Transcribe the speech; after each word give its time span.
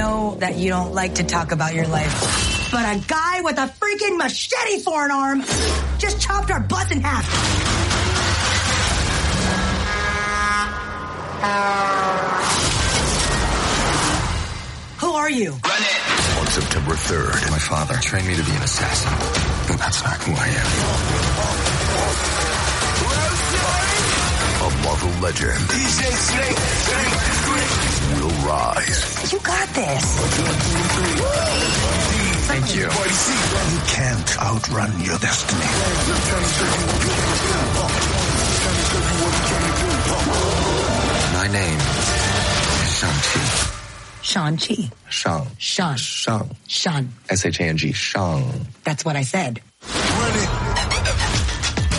know 0.00 0.34
that 0.36 0.56
you 0.56 0.70
don't 0.70 0.94
like 0.94 1.16
to 1.16 1.24
talk 1.24 1.52
about 1.52 1.74
your 1.74 1.86
life, 1.86 2.70
but 2.72 2.84
a 2.96 2.98
guy 3.06 3.42
with 3.42 3.58
a 3.58 3.68
freaking 3.80 4.16
machete 4.16 4.78
for 4.80 5.04
an 5.04 5.10
arm 5.10 5.42
just 5.98 6.18
chopped 6.18 6.50
our 6.50 6.60
butts 6.60 6.90
in 6.90 7.02
half. 7.02 7.26
Who 15.00 15.10
are 15.12 15.30
you? 15.30 15.52
On 15.52 16.46
September 16.46 16.94
3rd, 16.94 17.50
My 17.50 17.58
father 17.58 17.96
trained 18.00 18.26
me 18.26 18.36
to 18.36 18.42
be 18.42 18.52
an 18.52 18.62
assassin, 18.62 19.12
but 19.68 19.78
that's 19.78 20.02
not 20.02 20.16
who 20.24 20.32
I 20.32 20.48
am. 20.48 20.68
a 24.60 24.70
Marvel 24.84 25.12
legend 25.20 25.60
will 28.18 28.36
rise. 28.46 29.32
You 29.32 29.38
got 29.40 29.68
this. 29.74 30.04
Thank 32.50 32.74
you. 32.74 32.82
You 32.82 33.80
can't 33.86 34.30
outrun 34.42 34.92
your 35.00 35.18
destiny. 35.18 35.60
My 41.32 41.46
name 41.48 41.78
is 42.82 42.98
Shang-Chi. 42.98 43.42
Shang-Chi. 44.22 44.90
Shang. 45.08 45.46
Shang. 45.58 45.96
Shang. 45.96 46.50
Shang. 46.66 47.12
S-H-A-N-G. 47.30 47.92
Shang. 47.92 48.66
That's 48.84 49.04
what 49.04 49.16
I 49.16 49.22
said. 49.22 49.60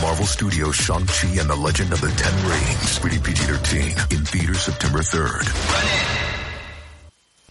Marvel 0.02 0.26
Studios 0.26 0.76
Shang-Chi 0.76 1.40
and 1.40 1.48
the 1.48 1.56
Legend 1.56 1.94
of 1.94 2.02
the 2.02 2.10
Ten 2.10 2.34
Rings. 2.50 3.04
Rated 3.04 3.24
PG-13. 3.24 4.12
In 4.12 4.26
theaters 4.26 4.62
September 4.62 5.00
3rd. 5.00 5.46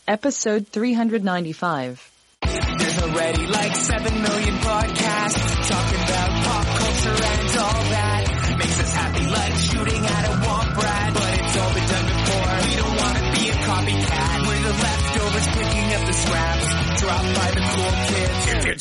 Episode 0.08 0.66
395. 0.66 2.10
There's 2.42 3.02
already 3.02 3.46
like 3.46 3.76
7 3.76 4.22
million 4.22 4.54
podcasts 4.66 5.68
talking 5.68 6.02
about 6.02 6.30
pop 6.42 6.66
culture 6.66 7.22
and 7.22 7.58
all 7.58 7.82
that. 7.94 8.56
Makes 8.58 8.80
us 8.80 8.92
happy 8.94 9.26
like 9.30 9.54
shooting 9.54 10.04
at 10.04 10.24
a 10.26 10.34
womp 10.42 10.76
rat. 10.76 11.14
But 11.14 11.30
it's 11.38 11.56
all 11.56 11.72
been 11.74 11.86
done 11.86 12.06
before. 12.10 12.50
We 12.66 12.74
don't 12.82 12.96
want 12.98 13.16
to 13.18 13.24
be 13.38 13.48
a 13.48 13.56
copycat. 13.62 14.46
We're 14.46 14.62
the 14.66 14.74
leftovers 14.74 15.46
picking 15.54 15.94
up 15.94 16.02
the 16.06 16.12
scraps 16.12 16.80
dropped 17.00 17.34
by 17.36 17.50
the 17.54 17.59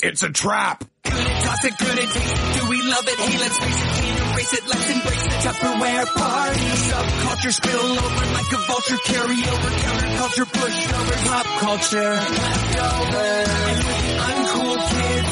cool 0.01 0.09
it's 0.09 0.23
a 0.23 0.29
trap. 0.29 0.83
Good 1.03 1.13
at 1.13 1.43
toss 1.43 1.65
it, 1.65 1.77
good 1.77 1.99
at 1.99 2.09
taste 2.09 2.31
it. 2.31 2.59
Do 2.59 2.69
we 2.69 2.81
love 2.83 3.07
it? 3.07 3.19
Hey, 3.19 3.37
let's 3.39 3.57
face 3.57 3.79
it, 3.79 3.89
can't 3.99 4.19
erase 4.31 4.53
it. 4.53 4.67
Let's 4.67 4.89
embrace 4.89 5.23
the 5.23 5.29
Tupperware 5.29 6.05
party. 6.15 6.59
Subculture 6.89 7.53
spill 7.53 7.79
over 7.79 8.25
like 8.33 8.51
a 8.51 8.57
vulture. 8.67 8.97
Carry 9.05 9.39
over 9.49 9.69
counterculture, 9.79 10.47
pushover, 10.51 11.17
pop 11.27 11.45
culture. 11.59 12.13
Leftovers. 12.15 13.49
And 13.49 13.79
with 13.87 14.01
the 14.03 14.15
uncool 14.29 14.77
kids, 14.89 15.31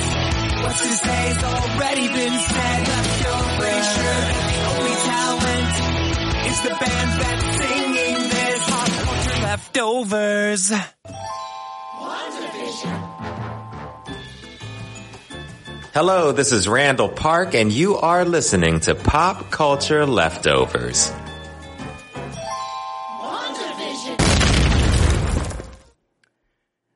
what's 0.64 0.82
to 0.82 0.94
say's 1.06 1.44
already 1.44 2.08
been 2.08 2.36
said. 2.40 2.88
Leftovers. 2.88 3.88
Sure, 3.88 4.24
the 4.48 4.60
only 4.72 4.96
talent 5.08 5.72
is 6.48 6.60
the 6.64 6.74
band 6.82 7.10
that's 7.22 7.46
singing 7.58 8.20
this. 8.30 8.62
Pop 8.70 8.88
culture 8.88 9.40
leftovers. 9.44 10.74
Hello, 16.00 16.32
this 16.32 16.52
is 16.52 16.68
Randall 16.68 17.10
Park, 17.10 17.56
and 17.56 17.72
you 17.72 17.96
are 17.96 18.24
listening 18.24 18.82
to 18.82 18.94
Pop 18.94 19.50
Culture 19.50 20.06
Leftovers. 20.06 21.12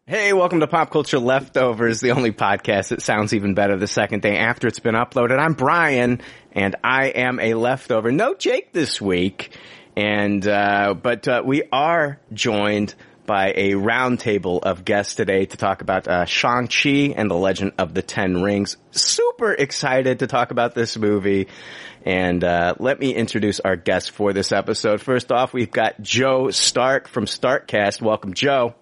Hey, 0.06 0.34
welcome 0.34 0.60
to 0.60 0.68
Pop 0.68 0.92
Culture 0.92 1.18
Leftovers, 1.18 2.00
the 2.00 2.12
only 2.12 2.32
podcast 2.32 2.90
that 2.90 3.02
sounds 3.02 3.34
even 3.34 3.56
better 3.56 3.76
the 3.76 3.88
second 3.88 4.22
day 4.22 4.38
after 4.38 4.68
it's 4.68 4.78
been 4.78 4.94
uploaded. 4.94 5.40
I'm 5.40 5.54
Brian, 5.54 6.22
and 6.52 6.76
I 6.84 7.08
am 7.08 7.40
a 7.40 7.56
leftover. 7.56 8.12
No 8.12 8.36
Jake 8.36 8.72
this 8.72 9.02
week, 9.02 9.58
and 9.98 10.48
uh, 10.48 10.94
but 10.94 11.28
uh, 11.28 11.42
we 11.44 11.64
are 11.72 12.20
joined 12.34 12.94
by 13.26 13.54
a 13.56 13.72
roundtable 13.72 14.62
of 14.62 14.84
guests 14.84 15.16
today 15.16 15.46
to 15.46 15.58
talk 15.58 15.82
about 15.82 16.08
uh, 16.08 16.26
Shang 16.26 16.68
Chi 16.68 17.14
and 17.16 17.30
the 17.30 17.36
Legend 17.36 17.74
of 17.78 17.94
the 17.94 18.02
Ten 18.02 18.42
Rings. 18.42 18.78
Super 18.92 19.54
excited 19.54 20.20
to 20.20 20.28
talk 20.28 20.52
about 20.52 20.76
this 20.76 20.98
movie. 20.98 21.48
And 22.04 22.44
uh, 22.44 22.76
let 22.80 23.00
me 23.00 23.14
introduce 23.14 23.60
our 23.60 23.76
guests 23.76 24.10
for 24.10 24.34
this 24.34 24.52
episode. 24.52 25.02
First 25.02 25.32
off, 25.32 25.54
we've 25.54 25.72
got 25.72 26.02
Joe 26.02 26.50
Stark 26.50 27.08
from 27.08 27.26
Starkcast. 27.26 28.02
Welcome, 28.02 28.34
Joe. 28.34 28.76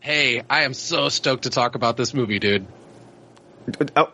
Hey, 0.00 0.42
I 0.48 0.62
am 0.62 0.74
so 0.74 1.08
stoked 1.08 1.44
to 1.44 1.50
talk 1.50 1.74
about 1.74 1.96
this 1.96 2.14
movie, 2.14 2.38
dude. 2.38 2.66
Oh, 3.96 4.10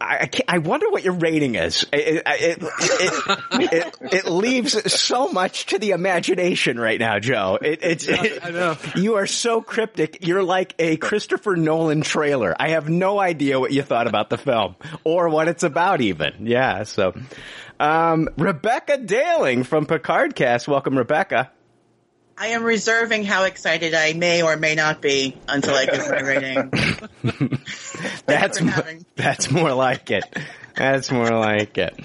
I, 0.00 0.30
I, 0.48 0.58
wonder 0.58 0.88
what 0.88 1.04
your 1.04 1.12
rating 1.12 1.56
is. 1.56 1.84
It, 1.92 2.22
it, 2.26 2.58
it, 2.62 3.38
it, 3.52 3.94
it 4.14 4.24
leaves 4.26 4.92
so 4.92 5.28
much 5.28 5.66
to 5.66 5.78
the 5.78 5.90
imagination 5.90 6.80
right 6.80 6.98
now, 6.98 7.18
Joe. 7.18 7.58
It, 7.60 7.80
it's, 7.82 8.08
I 8.08 8.50
know. 8.50 8.76
you 8.96 9.16
are 9.16 9.26
so 9.26 9.60
cryptic. 9.60 10.26
You're 10.26 10.42
like 10.42 10.74
a 10.78 10.96
Christopher 10.96 11.54
Nolan 11.54 12.00
trailer. 12.00 12.56
I 12.58 12.70
have 12.70 12.88
no 12.88 13.20
idea 13.20 13.60
what 13.60 13.72
you 13.72 13.82
thought 13.82 14.06
about 14.06 14.30
the 14.30 14.38
film 14.38 14.76
or 15.04 15.28
what 15.28 15.48
it's 15.48 15.64
about 15.64 16.00
even. 16.00 16.46
Yeah, 16.46 16.84
so. 16.84 17.14
Um, 17.78 18.28
Rebecca 18.36 18.98
Daling 18.98 19.64
from 19.64 19.86
Picardcast. 19.86 20.66
Welcome, 20.66 20.96
Rebecca. 20.96 21.50
I 22.40 22.48
am 22.48 22.62
reserving 22.64 23.24
how 23.24 23.44
excited 23.44 23.92
I 23.92 24.14
may 24.14 24.40
or 24.42 24.56
may 24.56 24.74
not 24.74 25.02
be 25.02 25.36
until 25.46 25.74
I 25.74 25.84
give 25.84 26.08
my 26.08 26.20
rating. 26.22 26.70
That's 28.26 28.58
for 28.58 28.64
more, 28.64 28.98
that's 29.14 29.50
more 29.50 29.72
like 29.74 30.10
it. 30.10 30.24
That's 30.74 31.10
more 31.10 31.28
like 31.30 31.76
it. 31.76 32.00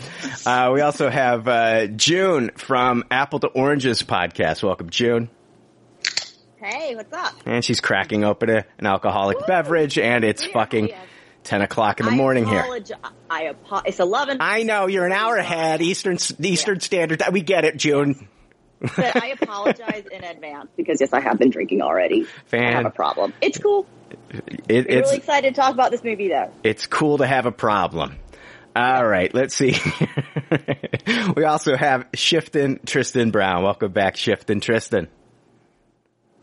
Uh, 0.45 0.71
we 0.73 0.81
also 0.81 1.09
have 1.09 1.47
uh, 1.47 1.87
June 1.87 2.51
from 2.57 3.05
Apple 3.09 3.39
to 3.39 3.47
Oranges 3.47 4.03
podcast. 4.03 4.61
Welcome, 4.61 4.89
June. 4.89 5.29
Hey, 6.57 6.95
what's 6.95 7.13
up? 7.13 7.35
And 7.45 7.63
she's 7.63 7.79
cracking 7.79 8.25
open 8.25 8.49
a, 8.49 8.65
an 8.77 8.85
alcoholic 8.87 9.47
beverage, 9.47 9.97
and 9.97 10.25
it's 10.25 10.43
fucking 10.45 10.89
ten 11.43 11.61
o'clock 11.61 12.01
in 12.01 12.07
the 12.07 12.11
morning 12.11 12.45
here. 12.45 12.65
I 13.29 13.49
apo- 13.49 13.83
It's 13.85 14.01
eleven. 14.01 14.39
I 14.41 14.63
know 14.63 14.87
you're 14.87 15.05
an 15.05 15.13
hour 15.13 15.37
ahead, 15.37 15.81
Eastern 15.81 16.17
Eastern 16.39 16.81
Standard. 16.81 17.23
We 17.31 17.41
get 17.41 17.63
it, 17.63 17.77
June. 17.77 18.27
But 18.79 19.21
I 19.21 19.27
apologize 19.39 20.05
in 20.11 20.23
advance 20.23 20.69
because 20.75 20.99
yes, 21.01 21.13
I 21.13 21.21
have 21.21 21.37
been 21.37 21.49
drinking 21.49 21.81
already. 21.81 22.27
I 22.51 22.71
have 22.71 22.85
a 22.85 22.89
problem. 22.89 23.33
It's 23.41 23.57
cool. 23.57 23.85
it, 24.09 24.43
I'm 24.49 24.65
it's 24.69 24.87
really 24.89 25.17
excited 25.17 25.55
to 25.55 25.61
talk 25.61 25.73
about 25.73 25.91
this 25.91 26.03
movie 26.03 26.29
though. 26.29 26.51
it's 26.63 26.87
cool 26.87 27.19
to 27.19 27.27
have 27.27 27.45
a 27.45 27.51
problem. 27.51 28.17
All 28.75 29.07
right, 29.07 29.33
let's 29.33 29.55
see. 29.55 29.73
we 31.35 31.45
also 31.45 31.77
have 31.77 32.11
Shifton 32.11 32.85
Tristan 32.85 33.31
Brown. 33.31 33.63
Welcome 33.63 33.93
back, 33.93 34.15
Shifton 34.15 34.61
Tristan. 34.61 35.07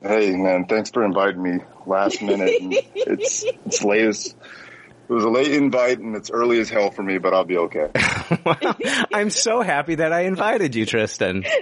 Hey 0.01 0.35
man, 0.35 0.65
thanks 0.65 0.91
for 0.91 1.05
inviting 1.05 1.43
me 1.43 1.59
last 1.87 2.23
minute. 2.23 2.51
It's 2.95 3.45
it's 3.67 3.85
late 3.85 4.07
as 4.07 4.35
it 5.13 5.17
was 5.17 5.25
a 5.25 5.31
late 5.31 5.53
invite 5.53 5.99
and 5.99 6.17
it's 6.17 6.31
early 6.31 6.59
as 6.59 6.71
hell 6.71 6.91
for 6.91 7.03
me, 7.03 7.19
but 7.19 7.35
I'll 7.35 7.45
be 7.45 7.59
okay. 7.59 7.89
Wow. 8.47 8.77
I'm 9.13 9.29
so 9.29 9.61
happy 9.61 9.97
that 9.97 10.11
I 10.13 10.23
invited 10.23 10.75
you, 10.75 10.87
Tristan. 10.87 11.45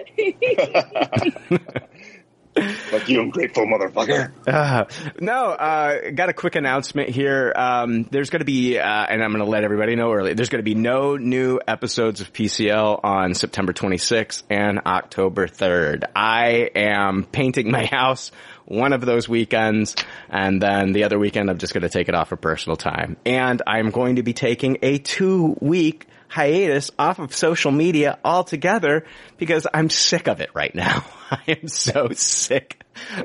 Like 2.92 3.08
you 3.08 3.20
ungrateful 3.20 3.64
motherfucker. 3.64 4.32
Uh, 4.46 4.84
no, 5.20 5.50
uh, 5.50 6.10
got 6.10 6.28
a 6.28 6.32
quick 6.32 6.56
announcement 6.56 7.08
here. 7.08 7.52
Um, 7.54 8.02
there's 8.10 8.28
going 8.28 8.40
to 8.40 8.44
be, 8.44 8.78
uh, 8.78 8.82
and 8.82 9.22
I'm 9.22 9.30
going 9.30 9.44
to 9.44 9.50
let 9.50 9.62
everybody 9.62 9.94
know 9.94 10.12
early. 10.12 10.34
There's 10.34 10.48
going 10.48 10.62
to 10.62 10.68
be 10.68 10.74
no 10.74 11.16
new 11.16 11.60
episodes 11.66 12.20
of 12.20 12.32
PCL 12.32 13.00
on 13.04 13.34
September 13.34 13.72
26th 13.72 14.42
and 14.50 14.80
October 14.84 15.46
3rd. 15.46 16.04
I 16.14 16.70
am 16.74 17.24
painting 17.24 17.70
my 17.70 17.86
house 17.86 18.32
one 18.70 18.92
of 18.92 19.00
those 19.00 19.28
weekends, 19.28 19.96
and 20.28 20.62
then 20.62 20.92
the 20.92 21.04
other 21.04 21.18
weekend 21.18 21.50
I'm 21.50 21.58
just 21.58 21.74
going 21.74 21.82
to 21.82 21.88
take 21.88 22.08
it 22.08 22.14
off 22.14 22.28
for 22.28 22.36
personal 22.36 22.76
time. 22.76 23.16
And 23.26 23.60
I'm 23.66 23.90
going 23.90 24.16
to 24.16 24.22
be 24.22 24.32
taking 24.32 24.78
a 24.82 24.98
two 24.98 25.56
week 25.60 26.06
hiatus 26.28 26.92
off 26.96 27.18
of 27.18 27.34
social 27.34 27.72
media 27.72 28.18
altogether 28.24 29.04
because 29.38 29.66
I'm 29.74 29.90
sick 29.90 30.28
of 30.28 30.40
it 30.40 30.50
right 30.54 30.72
now. 30.72 31.04
I 31.32 31.42
am 31.48 31.66
so 31.66 32.10
sick 32.12 32.80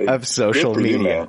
of 0.07 0.27
social 0.27 0.73
Good 0.73 0.89
you, 0.89 0.97
media. 0.97 1.27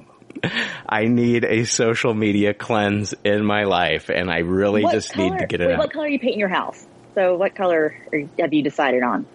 I 0.88 1.04
need 1.04 1.44
a 1.44 1.64
social 1.64 2.14
media 2.14 2.54
cleanse 2.54 3.14
in 3.24 3.44
my 3.44 3.64
life, 3.64 4.08
and 4.08 4.30
I 4.30 4.38
really 4.38 4.82
what 4.82 4.92
just 4.92 5.12
color, 5.12 5.30
need 5.30 5.38
to 5.40 5.46
get 5.46 5.60
it 5.60 5.66
wait, 5.66 5.74
out. 5.74 5.78
What 5.78 5.92
color 5.92 6.06
are 6.06 6.08
you 6.08 6.18
painting 6.18 6.40
your 6.40 6.48
house? 6.48 6.86
So, 7.14 7.36
what 7.36 7.54
color 7.54 7.96
are, 8.12 8.20
have 8.38 8.52
you 8.52 8.62
decided 8.62 9.02
on? 9.02 9.26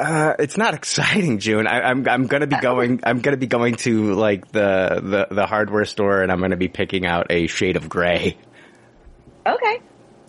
Uh, 0.00 0.34
it's 0.38 0.56
not 0.56 0.72
exciting, 0.72 1.38
June. 1.38 1.66
I, 1.66 1.82
I'm 1.82 2.08
I'm 2.08 2.26
gonna 2.26 2.46
be 2.46 2.56
going. 2.56 3.00
I'm 3.02 3.20
gonna 3.20 3.36
be 3.36 3.46
going 3.46 3.74
to 3.76 4.14
like 4.14 4.50
the 4.50 5.26
the 5.28 5.34
the 5.34 5.46
hardware 5.46 5.84
store, 5.84 6.22
and 6.22 6.32
I'm 6.32 6.40
gonna 6.40 6.56
be 6.56 6.68
picking 6.68 7.04
out 7.04 7.26
a 7.28 7.46
shade 7.48 7.76
of 7.76 7.88
gray. 7.88 8.38
Okay. 9.46 9.80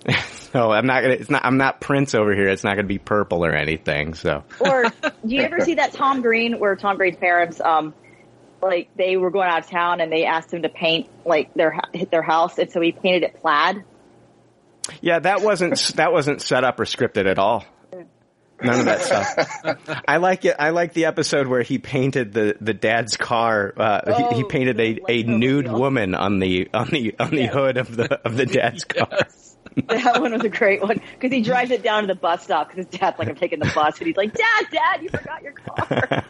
So 0.52 0.70
I'm 0.70 0.86
not 0.86 1.02
gonna. 1.02 1.14
It's 1.14 1.30
not. 1.30 1.46
I'm 1.46 1.56
not 1.56 1.80
Prince 1.80 2.14
over 2.14 2.36
here. 2.36 2.50
It's 2.50 2.66
not 2.66 2.76
gonna 2.76 2.86
be 2.86 2.98
purple 2.98 3.46
or 3.46 3.54
anything. 3.54 4.16
So 4.16 4.44
Or 4.60 4.84
do 4.84 5.12
you 5.24 5.44
ever 5.44 5.62
see 5.62 5.76
that 5.76 5.94
Tom 5.94 6.22
Green 6.22 6.60
where 6.60 6.76
Tom 6.76 6.98
Green's 6.98 7.16
parents 7.16 7.62
um 7.62 7.94
like 8.62 8.90
they 8.98 9.16
were 9.16 9.32
going 9.32 9.48
out 9.48 9.60
of 9.60 9.70
town 9.70 10.02
and 10.02 10.12
they 10.12 10.26
asked 10.26 10.54
him 10.54 10.64
to 10.64 10.70
paint 10.70 11.08
like 11.24 11.54
their 11.54 11.80
hit 11.94 12.12
their 12.12 12.22
house, 12.22 12.58
and 12.58 12.70
so 12.70 12.82
he 12.82 12.92
painted 12.92 13.24
it 13.24 13.42
plaid. 13.42 13.86
Yeah, 15.00 15.20
that 15.20 15.42
wasn't 15.42 15.78
that 15.96 16.12
wasn't 16.12 16.42
set 16.42 16.66
up 16.66 16.82
or 16.82 16.84
scripted 16.84 17.30
at 17.30 17.40
all. 17.40 17.64
None 18.64 18.80
of 18.80 18.86
that 18.86 19.02
stuff. 19.86 20.02
I 20.08 20.18
like 20.18 20.46
it. 20.46 20.56
I 20.60 20.70
like 20.70 20.94
the 20.94 21.06
episode 21.06 21.48
where 21.48 21.62
he 21.64 21.78
painted 21.80 22.34
the, 22.34 22.56
the 22.62 22.74
dad's 22.74 23.18
car. 23.18 23.74
Uh, 23.76 24.30
he, 24.32 24.36
he 24.38 24.44
Oh, 24.44 24.48
painted 24.48 24.80
a, 24.80 25.00
a 25.10 25.24
nude 25.24 25.72
woman 25.72 26.16
on 26.16 26.40
the 26.40 26.70
on 26.74 26.88
the 26.90 27.16
on 27.20 27.32
the 27.32 27.46
hood 27.48 27.78
of 27.78 27.96
the 27.96 28.20
of 28.26 28.38
the 28.38 28.46
dad's 28.46 28.84
car. 28.86 29.08
That 29.88 30.20
one 30.22 30.34
was 30.34 30.44
a 30.44 30.50
great 30.50 30.82
one 30.82 31.00
because 31.14 31.32
he 31.32 31.42
drives 31.44 31.72
it 31.72 31.82
down 31.84 32.04
to 32.04 32.08
the 32.08 32.16
bus 32.20 32.44
stop 32.44 32.68
because 32.70 32.86
his 32.86 33.00
dad's 33.00 33.18
like, 33.20 33.30
"I'm 33.30 33.36
taking 33.36 33.60
the 33.60 33.72
bus," 33.74 33.98
and 34.00 34.08
he's 34.08 34.18
like, 34.18 34.34
"Dad, 34.34 34.66
Dad, 34.72 35.02
you 35.02 35.10
forgot 35.10 35.42
your 35.44 35.54
car." 35.54 36.24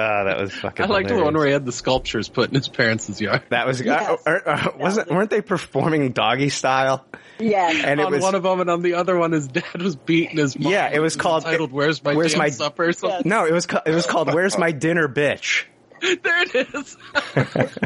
Ah, 0.00 0.24
that 0.24 0.38
was 0.38 0.52
fucking. 0.54 0.84
I 0.84 0.88
liked 0.88 1.08
the 1.08 1.22
one 1.22 1.34
where 1.34 1.46
he 1.46 1.52
had 1.52 1.66
the 1.66 1.72
sculptures 1.72 2.28
put 2.28 2.50
in 2.50 2.54
his 2.54 2.68
parents' 2.68 3.20
yard. 3.20 3.42
That 3.48 3.66
was, 3.66 3.80
uh, 3.84 4.16
uh, 4.26 4.30
uh, 4.46 4.70
wasn't 4.78 5.10
weren't 5.10 5.30
they 5.30 5.40
performing 5.42 6.12
doggy 6.12 6.50
style? 6.50 7.04
Yeah, 7.40 7.68
And 7.70 8.00
it 8.00 8.04
on 8.06 8.12
was- 8.12 8.22
one 8.22 8.34
of 8.34 8.42
them, 8.42 8.60
and 8.60 8.68
on 8.70 8.82
the 8.82 8.94
other 8.94 9.16
one, 9.16 9.32
his 9.32 9.48
dad 9.48 9.80
was 9.80 9.96
beating 9.96 10.36
his 10.38 10.58
mom. 10.58 10.72
Yeah, 10.72 10.90
it 10.92 10.98
was 10.98 11.16
called 11.16 11.44
titled 11.44 11.72
"Where's 11.72 12.02
My 12.02 12.14
Where's 12.14 12.36
My 12.36 12.48
Supper?" 12.50 12.88
or 12.88 12.92
something. 12.92 13.28
No, 13.28 13.44
it 13.46 13.52
was 13.52 13.66
ca- 13.66 13.82
it 13.86 13.94
was 13.94 14.06
called 14.06 14.32
"Where's 14.34 14.58
My 14.58 14.72
Dinner, 14.72 15.08
Bitch." 15.08 15.64
there 16.00 16.42
it 16.42 16.74
is. 16.74 16.96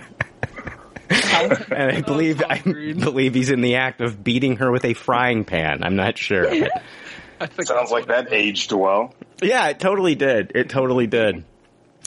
And 1.10 1.93
I 1.93 1.96
oh, 1.99 2.02
believe 2.02 2.43
I 2.43 2.58
believe 2.60 3.34
he's 3.34 3.50
in 3.50 3.60
the 3.60 3.75
act 3.76 4.00
of 4.00 4.25
beating 4.25 4.56
her 4.56 4.70
with 4.70 4.84
a 4.87 4.94
frying 4.94 5.44
pan. 5.44 5.82
I'm 5.82 5.96
not 5.96 6.16
sure. 6.16 6.48
but- 7.38 7.66
Sounds 7.66 7.90
like 7.90 8.06
that 8.06 8.32
aged 8.32 8.72
well. 8.72 9.14
yeah, 9.43 9.69
it 9.69 9.78
totally 9.81 10.14
did. 10.14 10.52
It 10.55 10.70
totally 10.70 11.06
did. 11.06 11.44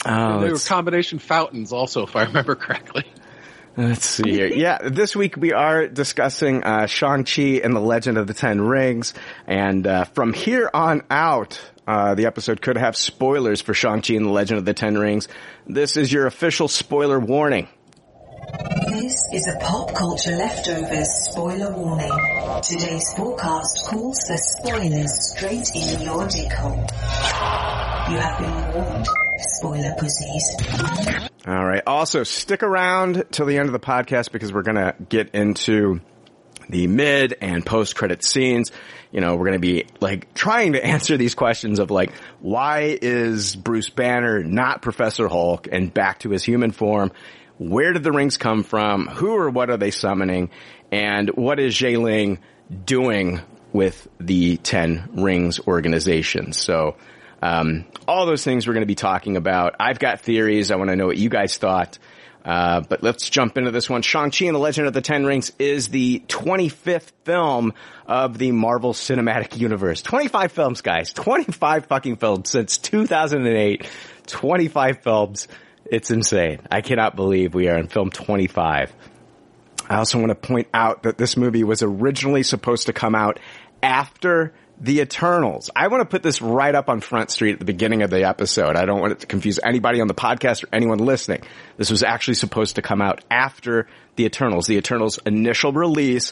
Oh, 0.06 0.40
they 0.40 0.52
were 0.52 0.58
combination 0.58 1.20
fountains, 1.20 1.72
also, 1.72 2.04
if 2.04 2.16
I 2.16 2.24
remember 2.24 2.56
correctly. 2.56 3.04
Let's 3.78 4.06
see 4.06 4.32
here. 4.32 4.48
Yeah, 4.48 4.78
this 4.90 5.16
week 5.16 5.36
we 5.36 5.52
are 5.52 5.88
discussing 5.88 6.64
uh, 6.64 6.86
Shang-Chi 6.86 7.60
and 7.62 7.76
the 7.76 7.82
Legend 7.82 8.18
of 8.18 8.26
the 8.26 8.34
Ten 8.34 8.62
Rings. 8.62 9.14
And 9.48 9.86
uh, 9.86 10.06
from 10.06 10.32
here 10.32 10.70
on 10.74 11.04
out, 11.10 11.60
uh, 11.86 12.16
the 12.16 12.26
episode 12.26 12.62
could 12.62 12.78
have 12.78 12.96
spoilers 12.96 13.62
for 13.62 13.74
Shang-Chi 13.74 14.14
and 14.14 14.26
the 14.26 14.32
Legend 14.32 14.60
of 14.60 14.66
the 14.66 14.74
Ten 14.74 14.98
Rings. 14.98 15.28
This 15.68 15.98
is 15.98 16.12
your 16.12 16.26
official 16.26 16.70
spoiler 16.70 17.20
warning. 17.20 17.68
This 18.46 19.28
is 19.34 19.48
a 19.48 19.58
pop 19.60 19.94
culture 19.96 20.36
leftovers 20.36 21.10
spoiler 21.30 21.72
warning. 21.72 22.12
Today's 22.62 23.12
forecast 23.16 23.88
calls 23.88 24.20
for 24.28 24.38
spoilers 24.38 25.32
straight 25.32 25.68
in 25.74 26.02
your 26.02 26.28
dick 26.28 26.52
hole. 26.54 26.86
You 28.12 28.18
have 28.20 28.40
been 28.40 28.74
warned, 28.74 29.08
spoiler 29.40 29.96
pussies. 29.98 30.56
All 31.48 31.66
right. 31.66 31.82
Also, 31.88 32.24
stick 32.24 32.62
around 32.62 33.26
till 33.32 33.48
the 33.48 33.58
end 33.58 33.68
of 33.68 33.74
the 33.74 33.80
podcast 33.80 34.32
because 34.32 34.54
we're 34.54 34.62
going 34.62 34.76
to 34.76 34.96
get 35.10 35.34
into 35.34 36.02
the 36.70 36.86
mid 36.86 37.36
and 37.42 37.66
post 37.66 37.96
credit 37.96 38.24
scenes. 38.24 38.72
You 39.12 39.22
know, 39.22 39.36
we're 39.36 39.46
going 39.46 39.54
to 39.54 39.60
be 39.60 39.88
like 40.02 40.34
trying 40.36 40.74
to 40.74 40.86
answer 40.86 41.18
these 41.18 41.34
questions 41.34 41.80
of 41.80 41.90
like, 41.90 42.14
why 42.42 42.98
is 43.02 43.56
Bruce 43.56 43.90
Banner 43.90 44.44
not 44.44 44.84
Professor 44.84 45.28
Hulk 45.28 45.68
and 45.72 45.92
back 45.92 46.20
to 46.20 46.30
his 46.30 46.44
human 46.44 46.72
form? 46.72 47.12
Where 47.58 47.94
did 47.94 48.04
the 48.04 48.12
rings 48.12 48.38
come 48.38 48.64
from? 48.64 49.08
Who 49.08 49.34
or 49.34 49.50
what 49.50 49.70
are 49.70 49.78
they 49.78 49.92
summoning? 49.92 50.50
And 50.92 51.30
what 51.30 51.60
is 51.60 51.74
Xialing 51.76 52.40
doing 52.86 53.42
with 53.72 54.08
the 54.20 54.58
Ten 54.58 55.10
Rings 55.14 55.60
organization? 55.60 56.54
So, 56.54 56.98
um, 57.42 57.86
all 58.08 58.26
those 58.26 58.44
things 58.44 58.68
we're 58.68 58.74
going 58.74 58.82
to 58.82 58.88
be 58.88 58.96
talking 58.96 59.38
about. 59.38 59.76
I've 59.80 60.00
got 60.00 60.22
theories. 60.22 60.72
I 60.72 60.76
want 60.76 60.90
to 60.90 60.96
know 60.96 61.08
what 61.08 61.18
you 61.18 61.30
guys 61.30 61.58
thought. 61.58 62.00
Uh, 62.44 62.82
but 62.82 63.02
let's 63.02 63.30
jump 63.30 63.58
into 63.58 63.72
this 63.72 63.90
one. 63.90 64.04
Shang-Chi 64.04 64.46
and 64.46 64.56
the 64.56 64.60
Legend 64.60 64.88
of 64.88 64.94
the 64.94 65.02
Ten 65.02 65.26
Rings 65.26 65.52
is 65.58 65.90
the 65.90 66.24
25th 66.28 67.12
film 67.24 67.74
of 68.06 68.38
the 68.38 68.52
Marvel 68.52 68.94
Cinematic 68.94 69.58
Universe. 69.58 70.04
25 70.04 70.52
films, 70.52 70.82
guys. 70.82 71.12
25 71.14 71.88
fucking 71.88 72.18
films 72.18 72.52
since 72.52 72.78
2008. 72.78 73.88
25 74.28 75.00
films. 75.00 75.48
It's 75.86 76.10
insane. 76.10 76.62
I 76.72 76.82
cannot 76.82 77.16
believe 77.16 77.54
we 77.54 77.70
are 77.70 77.78
in 77.78 77.88
film 77.88 78.10
25. 78.10 78.92
I 79.88 79.98
also 79.98 80.18
want 80.18 80.30
to 80.30 80.36
point 80.36 80.68
out 80.74 81.04
that 81.04 81.18
this 81.18 81.38
movie 81.38 81.64
was 81.64 81.84
originally 81.84 82.42
supposed 82.42 82.88
to 82.88 82.94
come 82.94 83.14
out 83.14 83.40
after 83.84 84.54
The 84.82 85.02
Eternals. 85.02 85.70
I 85.76 85.90
want 85.90 86.02
to 86.02 86.06
put 86.06 86.24
this 86.24 86.42
right 86.42 86.74
up 86.74 86.90
on 86.90 87.02
Front 87.02 87.30
Street 87.30 87.54
at 87.54 87.60
the 87.60 87.66
beginning 87.66 88.02
of 88.02 88.10
the 88.10 88.28
episode. 88.28 88.76
I 88.76 88.86
don't 88.86 89.00
want 89.00 89.14
it 89.14 89.20
to 89.20 89.28
confuse 89.28 89.60
anybody 89.64 90.02
on 90.02 90.08
the 90.08 90.16
podcast 90.16 90.64
or 90.64 90.70
anyone 90.74 90.98
listening. 90.98 91.44
This 91.78 91.92
was 91.92 92.02
actually 92.02 92.34
supposed 92.34 92.76
to 92.76 92.82
come 92.82 93.02
out 93.02 93.24
after 93.30 93.88
The 94.16 94.26
Eternals. 94.26 94.66
The 94.66 94.78
Eternals 94.78 95.20
initial 95.24 95.72
release 95.72 96.32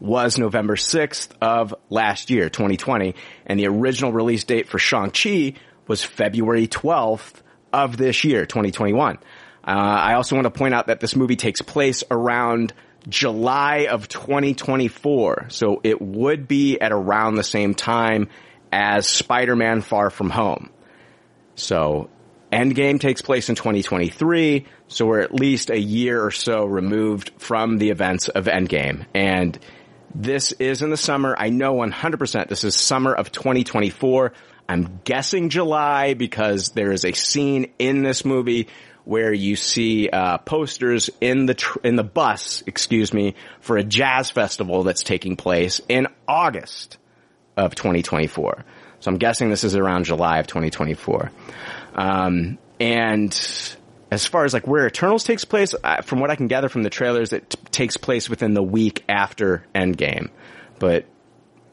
was 0.00 0.36
November 0.36 0.76
6th 0.76 1.30
of 1.40 1.74
last 1.88 2.28
year, 2.28 2.50
2020, 2.50 3.14
and 3.46 3.58
the 3.58 3.68
original 3.68 4.12
release 4.12 4.44
date 4.44 4.68
for 4.68 4.78
Shang-Chi 4.78 5.54
was 5.86 6.04
February 6.04 6.66
12th 6.66 7.41
of 7.72 7.96
this 7.96 8.24
year, 8.24 8.46
2021. 8.46 9.16
Uh, 9.16 9.70
I 9.70 10.14
also 10.14 10.34
want 10.34 10.46
to 10.46 10.50
point 10.50 10.74
out 10.74 10.88
that 10.88 11.00
this 11.00 11.14
movie 11.14 11.36
takes 11.36 11.62
place 11.62 12.02
around 12.10 12.72
July 13.08 13.86
of 13.90 14.08
2024, 14.08 15.46
so 15.48 15.80
it 15.82 16.00
would 16.00 16.48
be 16.48 16.80
at 16.80 16.92
around 16.92 17.34
the 17.34 17.44
same 17.44 17.74
time 17.74 18.28
as 18.72 19.06
Spider-Man 19.06 19.82
Far 19.82 20.10
From 20.10 20.30
Home. 20.30 20.70
So 21.54 22.10
Endgame 22.52 23.00
takes 23.00 23.22
place 23.22 23.48
in 23.48 23.54
2023, 23.54 24.66
so 24.88 25.06
we're 25.06 25.20
at 25.20 25.34
least 25.34 25.70
a 25.70 25.78
year 25.78 26.24
or 26.24 26.30
so 26.30 26.64
removed 26.64 27.32
from 27.38 27.78
the 27.78 27.90
events 27.90 28.28
of 28.28 28.44
Endgame. 28.46 29.06
And 29.14 29.58
this 30.14 30.52
is 30.52 30.82
in 30.82 30.90
the 30.90 30.96
summer. 30.96 31.34
I 31.36 31.48
know 31.48 31.74
100% 31.74 32.48
this 32.48 32.64
is 32.64 32.76
summer 32.76 33.14
of 33.14 33.32
2024. 33.32 34.32
I'm 34.68 35.00
guessing 35.04 35.48
July 35.48 36.14
because 36.14 36.70
there 36.70 36.92
is 36.92 37.04
a 37.04 37.12
scene 37.12 37.72
in 37.78 38.02
this 38.02 38.24
movie 38.24 38.68
where 39.04 39.32
you 39.32 39.56
see 39.56 40.08
uh, 40.08 40.38
posters 40.38 41.10
in 41.20 41.46
the 41.46 41.54
tr- 41.54 41.80
in 41.82 41.96
the 41.96 42.04
bus, 42.04 42.62
excuse 42.66 43.12
me, 43.12 43.34
for 43.60 43.76
a 43.76 43.84
jazz 43.84 44.30
festival 44.30 44.84
that's 44.84 45.02
taking 45.02 45.36
place 45.36 45.80
in 45.88 46.06
August 46.28 46.98
of 47.56 47.74
2024. 47.74 48.64
So 49.00 49.10
I'm 49.10 49.18
guessing 49.18 49.50
this 49.50 49.64
is 49.64 49.74
around 49.74 50.04
July 50.04 50.38
of 50.38 50.46
2024. 50.46 51.32
Um, 51.94 52.58
and 52.78 53.32
as 54.10 54.26
far 54.26 54.44
as 54.44 54.54
like 54.54 54.66
where 54.66 54.86
Eternals 54.86 55.24
takes 55.24 55.44
place, 55.44 55.74
from 56.04 56.20
what 56.20 56.30
I 56.30 56.36
can 56.36 56.46
gather 56.46 56.68
from 56.68 56.84
the 56.84 56.90
trailers, 56.90 57.32
it 57.32 57.50
t- 57.50 57.58
takes 57.70 57.96
place 57.96 58.30
within 58.30 58.54
the 58.54 58.62
week 58.62 59.04
after 59.08 59.66
Endgame. 59.74 60.30
But 60.78 61.06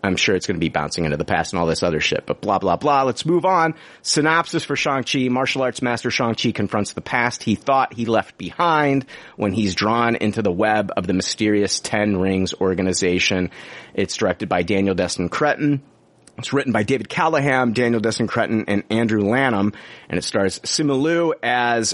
I'm 0.01 0.15
sure 0.15 0.35
it's 0.35 0.47
going 0.47 0.55
to 0.55 0.59
be 0.59 0.69
bouncing 0.69 1.05
into 1.05 1.17
the 1.17 1.25
past 1.25 1.51
and 1.51 1.59
all 1.59 1.65
this 1.65 1.83
other 1.83 1.99
shit, 1.99 2.25
but 2.25 2.41
blah, 2.41 2.57
blah, 2.57 2.77
blah. 2.77 3.03
Let's 3.03 3.25
move 3.25 3.45
on. 3.45 3.75
Synopsis 4.01 4.63
for 4.63 4.75
Shang-Chi. 4.75 5.27
Martial 5.27 5.61
arts 5.61 5.81
master 5.81 6.09
Shang-Chi 6.09 6.51
confronts 6.51 6.93
the 6.93 7.01
past 7.01 7.43
he 7.43 7.55
thought 7.55 7.93
he 7.93 8.05
left 8.05 8.37
behind 8.37 9.05
when 9.35 9.51
he's 9.51 9.75
drawn 9.75 10.15
into 10.15 10.41
the 10.41 10.51
web 10.51 10.91
of 10.95 11.05
the 11.05 11.13
mysterious 11.13 11.79
Ten 11.79 12.17
Rings 12.17 12.53
organization. 12.53 13.51
It's 13.93 14.15
directed 14.15 14.47
by 14.47 14.63
Daniel 14.63 14.95
Destin 14.95 15.27
Cretton. 15.27 15.81
It's 16.37 16.53
written 16.53 16.71
by 16.71 16.83
David 16.83 17.09
Callaham, 17.09 17.73
Daniel 17.73 17.99
Destin 17.99 18.27
Cretton, 18.27 18.65
and 18.69 18.83
Andrew 18.89 19.23
Lanham, 19.23 19.73
and 20.07 20.17
it 20.17 20.23
stars 20.23 20.59
Simu 20.59 21.01
Liu 21.01 21.33
as 21.43 21.93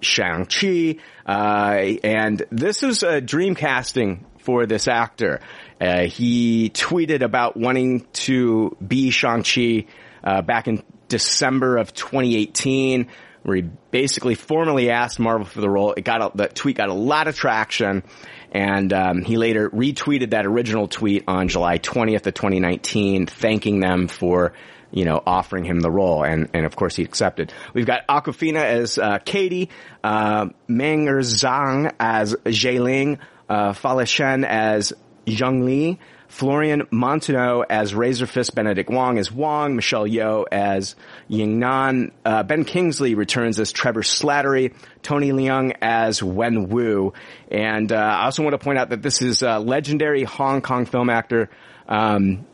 Shang-Chi, 0.00 0.96
uh, 1.26 1.98
and 2.02 2.42
this 2.50 2.82
is 2.82 3.02
a 3.02 3.20
dream 3.20 3.54
casting 3.54 4.24
for 4.38 4.66
this 4.66 4.88
actor. 4.88 5.40
Uh, 5.82 6.06
he 6.06 6.70
tweeted 6.70 7.22
about 7.22 7.56
wanting 7.56 8.06
to 8.12 8.76
be 8.86 9.10
Shang-Chi, 9.10 9.86
uh, 10.22 10.40
back 10.42 10.68
in 10.68 10.80
December 11.08 11.76
of 11.78 11.92
2018, 11.92 13.08
where 13.42 13.56
he 13.56 13.62
basically 13.90 14.36
formally 14.36 14.90
asked 14.90 15.18
Marvel 15.18 15.44
for 15.44 15.60
the 15.60 15.68
role. 15.68 15.92
It 15.92 16.04
got 16.04 16.22
a, 16.22 16.36
that 16.36 16.54
tweet 16.54 16.76
got 16.76 16.88
a 16.88 16.94
lot 16.94 17.26
of 17.26 17.34
traction, 17.34 18.04
and 18.52 18.92
um, 18.92 19.22
he 19.22 19.36
later 19.36 19.68
retweeted 19.70 20.30
that 20.30 20.46
original 20.46 20.86
tweet 20.86 21.24
on 21.26 21.48
July 21.48 21.78
20th 21.78 22.28
of 22.28 22.34
2019, 22.34 23.26
thanking 23.26 23.80
them 23.80 24.06
for 24.06 24.52
you 24.92 25.06
know, 25.06 25.20
offering 25.26 25.64
him 25.64 25.80
the 25.80 25.90
role, 25.90 26.22
and 26.22 26.50
and 26.52 26.66
of 26.66 26.76
course 26.76 26.94
he 26.94 27.02
accepted. 27.02 27.50
We've 27.72 27.86
got 27.86 28.06
Awkwafina 28.06 28.62
as 28.62 28.98
uh, 28.98 29.18
Katie, 29.24 29.70
uh, 30.04 30.50
Meng'er 30.68 31.20
Zhang 31.20 31.94
as 31.98 32.36
Ling, 32.44 33.18
uh, 33.48 33.72
Fala 33.72 34.04
Chen 34.04 34.44
as 34.44 34.92
Zheng 35.26 35.64
Li, 35.64 35.98
Florian 36.28 36.82
Munteanu 36.92 37.64
as 37.68 37.92
Razorfist, 37.92 38.54
Benedict 38.54 38.90
Wong 38.90 39.18
as 39.18 39.30
Wong, 39.30 39.76
Michelle 39.76 40.06
Yeoh 40.06 40.44
as 40.50 40.96
Yingnan, 41.30 42.12
uh, 42.24 42.42
Ben 42.42 42.64
Kingsley 42.64 43.14
returns 43.14 43.60
as 43.60 43.72
Trevor 43.72 44.02
Slattery, 44.02 44.74
Tony 45.02 45.30
Leung 45.32 45.76
as 45.82 46.22
Wen 46.22 46.68
Wu, 46.68 47.12
and 47.50 47.92
uh, 47.92 47.96
I 47.96 48.24
also 48.24 48.42
want 48.42 48.54
to 48.54 48.58
point 48.58 48.78
out 48.78 48.90
that 48.90 49.02
this 49.02 49.20
is 49.22 49.42
uh, 49.42 49.60
legendary 49.60 50.24
Hong 50.24 50.62
Kong 50.62 50.86
film 50.86 51.10
actor 51.10 51.50
um, 51.88 52.46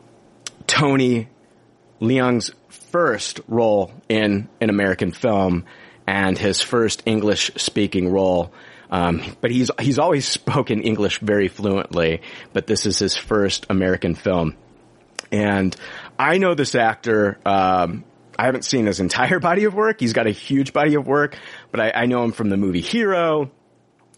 Tony 0.67 1.29
Leung's 2.01 2.51
first 2.69 3.39
role 3.47 3.93
in 4.09 4.49
an 4.59 4.69
American 4.69 5.11
film. 5.11 5.65
and 6.09 6.39
his 6.39 6.59
first 6.59 7.03
English 7.05 7.51
speaking 7.57 8.09
role. 8.09 8.51
Um, 8.89 9.21
but 9.41 9.51
he's 9.51 9.69
he's 9.79 9.99
always 9.99 10.27
spoken 10.39 10.81
English 10.81 11.19
very 11.19 11.47
fluently, 11.47 12.21
but 12.53 12.67
this 12.67 12.85
is 12.85 12.99
his 12.99 13.15
first 13.15 13.65
American 13.69 14.15
film. 14.15 14.55
And 15.31 15.75
I 16.17 16.37
know 16.37 16.55
this 16.55 16.75
actor. 16.75 17.39
Um, 17.45 18.03
I 18.37 18.45
haven't 18.45 18.65
seen 18.65 18.85
his 18.85 18.99
entire 18.99 19.39
body 19.39 19.65
of 19.65 19.73
work. 19.73 19.99
He's 19.99 20.13
got 20.13 20.27
a 20.27 20.31
huge 20.31 20.73
body 20.73 20.95
of 20.95 21.05
work, 21.05 21.37
but 21.71 21.79
I, 21.79 21.91
I 22.03 22.05
know 22.05 22.23
him 22.23 22.31
from 22.31 22.49
the 22.49 22.57
movie 22.57 22.81
Hero. 22.81 23.51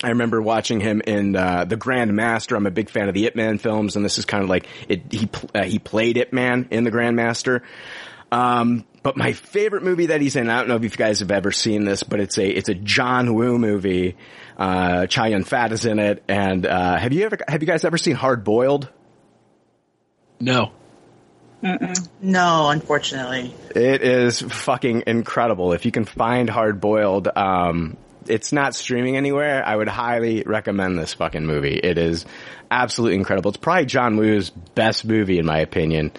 I 0.03 0.09
remember 0.09 0.41
watching 0.41 0.79
him 0.79 1.01
in 1.05 1.35
uh, 1.35 1.65
The 1.65 1.75
Grand 1.75 2.11
Master. 2.15 2.55
I'm 2.55 2.65
a 2.65 2.71
big 2.71 2.89
fan 2.89 3.07
of 3.07 3.13
the 3.13 3.27
Ip 3.27 3.35
Man 3.35 3.59
films, 3.59 3.95
and 3.95 4.03
this 4.03 4.17
is 4.17 4.25
kind 4.25 4.43
of 4.43 4.49
like 4.49 4.65
it, 4.89 5.03
he 5.11 5.29
uh, 5.53 5.63
he 5.63 5.77
played 5.77 6.17
Ip 6.17 6.33
Man 6.33 6.67
in 6.71 6.83
The 6.83 6.91
Grand 6.91 7.15
Master. 7.15 7.61
Um, 8.31 8.85
but 9.03 9.17
my 9.17 9.33
favorite 9.33 9.83
movie 9.83 10.07
that 10.07 10.21
he's 10.21 10.35
in, 10.35 10.49
I 10.49 10.59
don't 10.59 10.67
know 10.67 10.75
if 10.75 10.83
you 10.83 10.89
guys 10.89 11.19
have 11.19 11.31
ever 11.31 11.51
seen 11.51 11.85
this, 11.85 12.03
but 12.03 12.19
it's 12.19 12.37
a 12.37 12.47
it's 12.47 12.69
a 12.69 12.75
John 12.75 13.33
Woo 13.33 13.57
movie. 13.57 14.15
Uh, 14.57 15.07
Chow 15.07 15.25
Yun 15.25 15.43
Fat 15.43 15.71
is 15.71 15.85
in 15.85 15.99
it, 15.99 16.23
and 16.27 16.65
uh, 16.65 16.97
have 16.97 17.11
you 17.11 17.25
ever 17.25 17.37
have 17.47 17.61
you 17.61 17.67
guys 17.67 17.83
ever 17.83 17.97
seen 17.97 18.15
Hard 18.15 18.43
Boiled? 18.43 18.89
No. 20.39 20.71
Mm-mm. 21.63 22.07
No, 22.21 22.69
unfortunately. 22.69 23.53
It 23.75 24.01
is 24.01 24.41
fucking 24.41 25.03
incredible. 25.05 25.73
If 25.73 25.85
you 25.85 25.91
can 25.91 26.05
find 26.05 26.49
Hard 26.49 26.81
Boiled, 26.81 27.27
um, 27.35 27.97
it's 28.27 28.51
not 28.51 28.73
streaming 28.75 29.17
anywhere. 29.17 29.63
I 29.65 29.75
would 29.75 29.87
highly 29.87 30.43
recommend 30.45 30.97
this 30.97 31.13
fucking 31.13 31.45
movie. 31.45 31.77
It 31.77 31.97
is 31.97 32.25
absolutely 32.69 33.17
incredible. 33.17 33.49
It's 33.49 33.57
probably 33.57 33.85
John 33.85 34.17
Woo's 34.17 34.49
best 34.49 35.05
movie 35.05 35.37
in 35.37 35.45
my 35.45 35.59
opinion. 35.59 36.11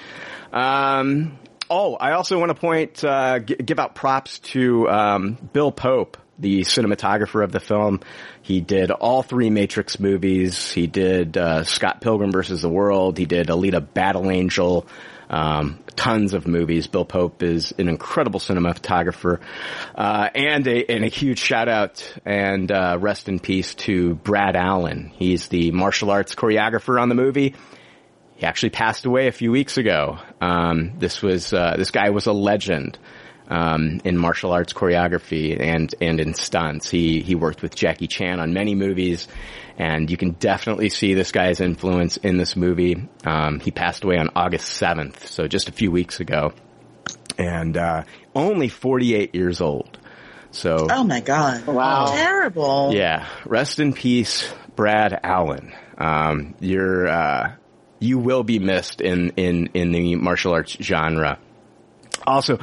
Um, 0.52 1.38
oh, 1.72 1.94
I 1.96 2.12
also 2.12 2.38
want 2.38 2.50
to 2.50 2.54
point, 2.54 3.02
uh, 3.02 3.38
g- 3.38 3.56
give 3.56 3.78
out 3.78 3.94
props 3.94 4.38
to, 4.40 4.88
um, 4.88 5.38
Bill 5.52 5.72
Pope, 5.72 6.18
the 6.38 6.62
cinematographer 6.62 7.42
of 7.42 7.52
the 7.52 7.60
film. 7.60 8.00
He 8.42 8.60
did 8.60 8.90
all 8.90 9.22
three 9.22 9.50
Matrix 9.50 9.98
movies. 9.98 10.70
He 10.72 10.86
did, 10.86 11.36
uh, 11.36 11.64
Scott 11.64 12.00
Pilgrim 12.00 12.32
versus 12.32 12.62
the 12.62 12.68
World. 12.68 13.16
He 13.16 13.24
did 13.24 13.46
Alita 13.46 13.80
Battle 13.94 14.30
Angel 14.30 14.86
um, 15.32 15.78
tons 15.96 16.34
of 16.34 16.46
movies. 16.46 16.86
Bill 16.86 17.06
Pope 17.06 17.42
is 17.42 17.72
an 17.78 17.88
incredible 17.88 18.38
cinematographer, 18.38 19.40
uh, 19.94 20.28
and 20.34 20.66
a 20.66 20.84
and 20.90 21.04
a 21.04 21.08
huge 21.08 21.38
shout 21.38 21.68
out 21.68 22.14
and 22.24 22.70
uh, 22.70 22.98
rest 23.00 23.28
in 23.28 23.40
peace 23.40 23.74
to 23.74 24.14
Brad 24.16 24.54
Allen. 24.54 25.10
He's 25.14 25.48
the 25.48 25.70
martial 25.70 26.10
arts 26.10 26.34
choreographer 26.34 27.00
on 27.00 27.08
the 27.08 27.14
movie. 27.14 27.54
He 28.42 28.46
actually 28.48 28.70
passed 28.70 29.06
away 29.06 29.28
a 29.28 29.32
few 29.32 29.52
weeks 29.52 29.78
ago. 29.78 30.18
Um, 30.40 30.98
this 30.98 31.22
was 31.22 31.52
uh, 31.52 31.76
this 31.78 31.92
guy 31.92 32.10
was 32.10 32.26
a 32.26 32.32
legend. 32.32 32.98
Um, 33.46 34.00
in 34.04 34.18
martial 34.18 34.50
arts 34.50 34.72
choreography 34.72 35.60
and 35.60 35.94
and 36.00 36.18
in 36.18 36.34
stunts, 36.34 36.90
he 36.90 37.20
he 37.20 37.36
worked 37.36 37.62
with 37.62 37.76
Jackie 37.76 38.08
Chan 38.08 38.40
on 38.40 38.52
many 38.52 38.74
movies, 38.74 39.28
and 39.78 40.10
you 40.10 40.16
can 40.16 40.32
definitely 40.32 40.88
see 40.88 41.14
this 41.14 41.30
guy's 41.30 41.60
influence 41.60 42.16
in 42.16 42.36
this 42.36 42.56
movie. 42.56 43.08
Um, 43.24 43.60
he 43.60 43.70
passed 43.70 44.02
away 44.02 44.18
on 44.18 44.30
August 44.34 44.70
seventh, 44.70 45.28
so 45.28 45.46
just 45.46 45.68
a 45.68 45.72
few 45.72 45.92
weeks 45.92 46.18
ago, 46.18 46.52
and 47.38 47.76
uh, 47.76 48.02
only 48.34 48.66
forty 48.66 49.14
eight 49.14 49.36
years 49.36 49.60
old. 49.60 49.98
So 50.50 50.88
Oh 50.90 51.04
my 51.04 51.20
god! 51.20 51.64
Wow. 51.64 52.06
terrible. 52.06 52.90
yeah, 52.92 53.28
rest 53.46 53.78
in 53.78 53.92
peace, 53.92 54.52
Brad 54.74 55.20
Allen. 55.22 55.72
Um, 55.96 56.56
you're 56.58 57.06
uh, 57.06 57.52
you 58.02 58.18
will 58.18 58.42
be 58.42 58.58
missed 58.58 59.00
in 59.00 59.30
in 59.36 59.68
in 59.74 59.92
the 59.92 60.16
martial 60.16 60.52
arts 60.52 60.76
genre. 60.80 61.38
Also, 62.26 62.58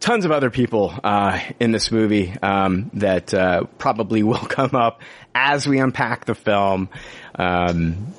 tons 0.00 0.24
of 0.24 0.30
other 0.32 0.50
people 0.50 0.92
uh, 1.02 1.40
in 1.60 1.72
this 1.72 1.90
movie 1.90 2.34
um, 2.42 2.90
that 2.94 3.32
uh, 3.34 3.64
probably 3.78 4.22
will 4.24 4.38
come 4.38 4.74
up 4.74 5.02
as 5.34 5.66
we 5.66 5.78
unpack 5.78 6.24
the 6.24 6.34
film. 6.34 6.88
Um, 7.34 8.14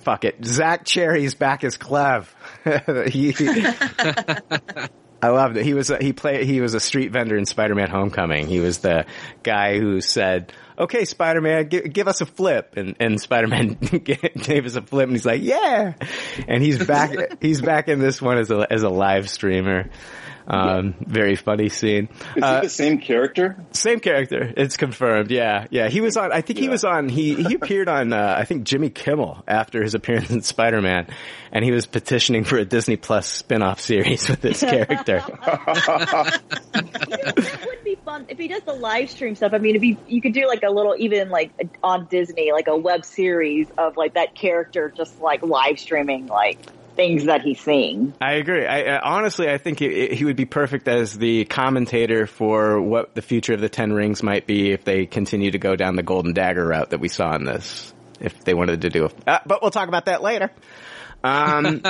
fuck 0.00 0.24
it, 0.24 0.44
Zach 0.44 0.84
Cherry's 0.84 1.34
back 1.34 1.64
as 1.64 1.78
Klev. 1.78 2.26
he, 3.10 3.34
I 5.22 5.28
loved 5.28 5.56
it. 5.56 5.64
He 5.64 5.74
was 5.74 5.90
a, 5.90 5.98
he 5.98 6.12
played 6.12 6.46
he 6.46 6.60
was 6.60 6.74
a 6.74 6.80
street 6.80 7.12
vendor 7.12 7.36
in 7.36 7.46
Spider-Man: 7.46 7.88
Homecoming. 7.88 8.46
He 8.46 8.60
was 8.60 8.78
the 8.78 9.06
guy 9.42 9.78
who 9.78 10.00
said, 10.00 10.52
"Okay, 10.78 11.04
Spider-Man, 11.04 11.68
give, 11.68 11.92
give 11.92 12.08
us 12.08 12.20
a 12.20 12.26
flip," 12.26 12.74
and 12.76 12.96
and 13.00 13.20
Spider-Man 13.20 13.74
gave 14.04 14.66
us 14.66 14.76
a 14.76 14.82
flip, 14.82 15.04
and 15.04 15.12
he's 15.12 15.26
like, 15.26 15.42
"Yeah," 15.42 15.94
and 16.48 16.62
he's 16.62 16.84
back. 16.84 17.12
he's 17.40 17.60
back 17.60 17.88
in 17.88 18.00
this 18.00 18.20
one 18.20 18.38
as 18.38 18.50
a 18.50 18.66
as 18.70 18.82
a 18.82 18.88
live 18.88 19.28
streamer. 19.28 19.90
Um, 20.46 20.94
very 21.00 21.36
funny 21.36 21.68
scene. 21.70 22.08
Is 22.36 22.42
Uh, 22.42 22.56
he 22.60 22.66
the 22.66 22.70
same 22.70 22.98
character? 22.98 23.56
same 23.72 24.00
character. 24.00 24.52
It's 24.56 24.76
confirmed. 24.76 25.30
Yeah, 25.30 25.66
yeah. 25.70 25.88
He 25.88 26.00
was 26.00 26.16
on. 26.16 26.32
I 26.32 26.42
think 26.42 26.58
he 26.58 26.68
was 26.68 26.84
on. 26.84 27.08
He 27.08 27.34
he 27.34 27.54
appeared 27.54 27.88
on. 27.88 28.12
Uh, 28.12 28.34
I 28.38 28.44
think 28.44 28.64
Jimmy 28.64 28.90
Kimmel 28.90 29.42
after 29.48 29.82
his 29.82 29.94
appearance 29.94 30.30
in 30.30 30.42
Spider 30.42 30.82
Man, 30.82 31.06
and 31.50 31.64
he 31.64 31.70
was 31.72 31.86
petitioning 31.86 32.44
for 32.44 32.58
a 32.58 32.64
Disney 32.64 32.96
Plus 32.96 33.26
spin 33.26 33.62
off 33.62 33.80
series 33.80 34.28
with 34.28 34.40
this 34.42 34.60
character. 34.74 35.22
that 36.72 37.64
would 37.66 37.84
be 37.84 37.96
fun 38.04 38.26
if 38.28 38.38
he 38.38 38.48
does 38.48 38.62
the 38.62 38.72
live 38.74 39.10
stream 39.10 39.34
stuff. 39.34 39.52
I 39.54 39.58
mean, 39.58 39.76
if 39.76 39.82
he, 39.82 39.96
you 40.08 40.20
could 40.20 40.32
do 40.34 40.46
like 40.46 40.62
a 40.62 40.70
little, 40.70 40.94
even 40.98 41.30
like 41.30 41.50
on 41.82 42.06
Disney, 42.06 42.52
like 42.52 42.68
a 42.68 42.76
web 42.76 43.04
series 43.04 43.68
of 43.78 43.96
like 43.96 44.14
that 44.14 44.34
character 44.34 44.92
just 44.96 45.20
like 45.20 45.42
live 45.42 45.78
streaming 45.78 46.26
like 46.26 46.58
things 46.94 47.24
that 47.24 47.42
he's 47.42 47.60
seeing. 47.60 48.14
I 48.20 48.34
agree. 48.34 48.66
I, 48.66 48.96
uh, 48.96 49.00
honestly, 49.02 49.48
I 49.48 49.58
think 49.58 49.78
he, 49.78 50.08
he 50.14 50.24
would 50.24 50.36
be 50.36 50.44
perfect 50.44 50.88
as 50.88 51.16
the 51.16 51.44
commentator 51.44 52.26
for 52.26 52.80
what 52.80 53.14
the 53.14 53.22
future 53.22 53.54
of 53.54 53.60
the 53.60 53.68
Ten 53.68 53.92
Rings 53.92 54.22
might 54.22 54.46
be 54.46 54.72
if 54.72 54.84
they 54.84 55.06
continue 55.06 55.50
to 55.50 55.58
go 55.58 55.76
down 55.76 55.96
the 55.96 56.02
Golden 56.02 56.32
Dagger 56.32 56.66
route 56.66 56.90
that 56.90 57.00
we 57.00 57.08
saw 57.08 57.34
in 57.34 57.44
this. 57.44 57.92
If 58.20 58.44
they 58.44 58.54
wanted 58.54 58.82
to 58.82 58.90
do, 58.90 59.06
a, 59.06 59.30
uh, 59.30 59.38
but 59.44 59.60
we'll 59.60 59.72
talk 59.72 59.88
about 59.88 60.06
that 60.06 60.22
later. 60.22 60.50
Um, 61.24 61.82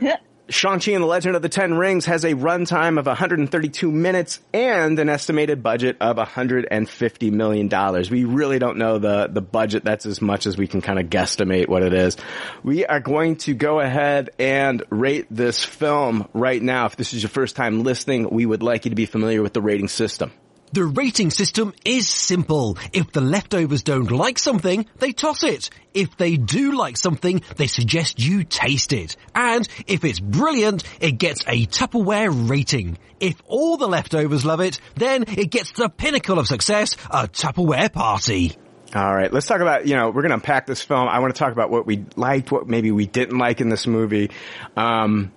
Shang-Chi 0.52 0.92
and 0.92 1.02
the 1.02 1.06
Legend 1.06 1.34
of 1.34 1.42
the 1.42 1.48
Ten 1.48 1.74
Rings 1.74 2.06
has 2.06 2.24
a 2.24 2.34
runtime 2.34 2.98
of 2.98 3.06
132 3.06 3.90
minutes 3.90 4.40
and 4.52 4.98
an 4.98 5.08
estimated 5.08 5.62
budget 5.62 5.96
of 6.00 6.16
150 6.16 7.30
million 7.30 7.68
dollars. 7.68 8.10
We 8.10 8.24
really 8.24 8.58
don't 8.58 8.76
know 8.76 8.98
the 8.98 9.28
the 9.28 9.40
budget. 9.40 9.84
That's 9.84 10.06
as 10.06 10.20
much 10.20 10.46
as 10.46 10.56
we 10.56 10.66
can 10.66 10.80
kind 10.80 10.98
of 10.98 11.06
guesstimate 11.06 11.68
what 11.68 11.82
it 11.82 11.94
is. 11.94 12.16
We 12.62 12.86
are 12.86 13.00
going 13.00 13.36
to 13.36 13.54
go 13.54 13.80
ahead 13.80 14.30
and 14.38 14.82
rate 14.90 15.26
this 15.30 15.64
film 15.64 16.28
right 16.32 16.62
now. 16.62 16.86
If 16.86 16.96
this 16.96 17.14
is 17.14 17.22
your 17.22 17.30
first 17.30 17.56
time 17.56 17.82
listening, 17.82 18.28
we 18.30 18.46
would 18.46 18.62
like 18.62 18.84
you 18.84 18.90
to 18.90 18.96
be 18.96 19.06
familiar 19.06 19.42
with 19.42 19.54
the 19.54 19.62
rating 19.62 19.88
system. 19.88 20.32
The 20.72 20.84
rating 20.86 21.30
system 21.30 21.74
is 21.84 22.08
simple. 22.08 22.78
If 22.94 23.12
the 23.12 23.20
leftovers 23.20 23.82
don't 23.82 24.10
like 24.10 24.38
something, 24.38 24.86
they 25.00 25.12
toss 25.12 25.44
it. 25.44 25.68
If 25.92 26.16
they 26.16 26.38
do 26.38 26.72
like 26.72 26.96
something, 26.96 27.42
they 27.56 27.66
suggest 27.66 28.18
you 28.18 28.44
taste 28.44 28.94
it. 28.94 29.16
And 29.34 29.68
if 29.86 30.02
it's 30.02 30.18
brilliant, 30.18 30.84
it 30.98 31.18
gets 31.18 31.42
a 31.46 31.66
Tupperware 31.66 32.48
rating. 32.48 32.96
If 33.20 33.42
all 33.46 33.76
the 33.76 33.86
leftovers 33.86 34.46
love 34.46 34.60
it, 34.60 34.80
then 34.94 35.24
it 35.28 35.50
gets 35.50 35.72
the 35.72 35.90
pinnacle 35.90 36.38
of 36.38 36.46
success, 36.46 36.96
a 37.10 37.28
Tupperware 37.28 37.92
party. 37.92 38.56
All 38.94 39.14
right, 39.14 39.30
let's 39.30 39.46
talk 39.46 39.60
about, 39.60 39.86
you 39.86 39.94
know, 39.94 40.06
we're 40.06 40.22
going 40.22 40.30
to 40.30 40.36
unpack 40.36 40.66
this 40.66 40.80
film. 40.80 41.06
I 41.06 41.18
want 41.18 41.34
to 41.34 41.38
talk 41.38 41.52
about 41.52 41.68
what 41.68 41.84
we 41.84 42.06
liked, 42.16 42.50
what 42.50 42.66
maybe 42.66 42.92
we 42.92 43.04
didn't 43.04 43.36
like 43.36 43.60
in 43.60 43.68
this 43.68 43.86
movie. 43.86 44.30
Um, 44.74 45.32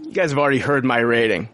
you 0.00 0.12
guys 0.12 0.30
have 0.30 0.38
already 0.38 0.60
heard 0.60 0.84
my 0.84 1.00
rating 1.00 1.48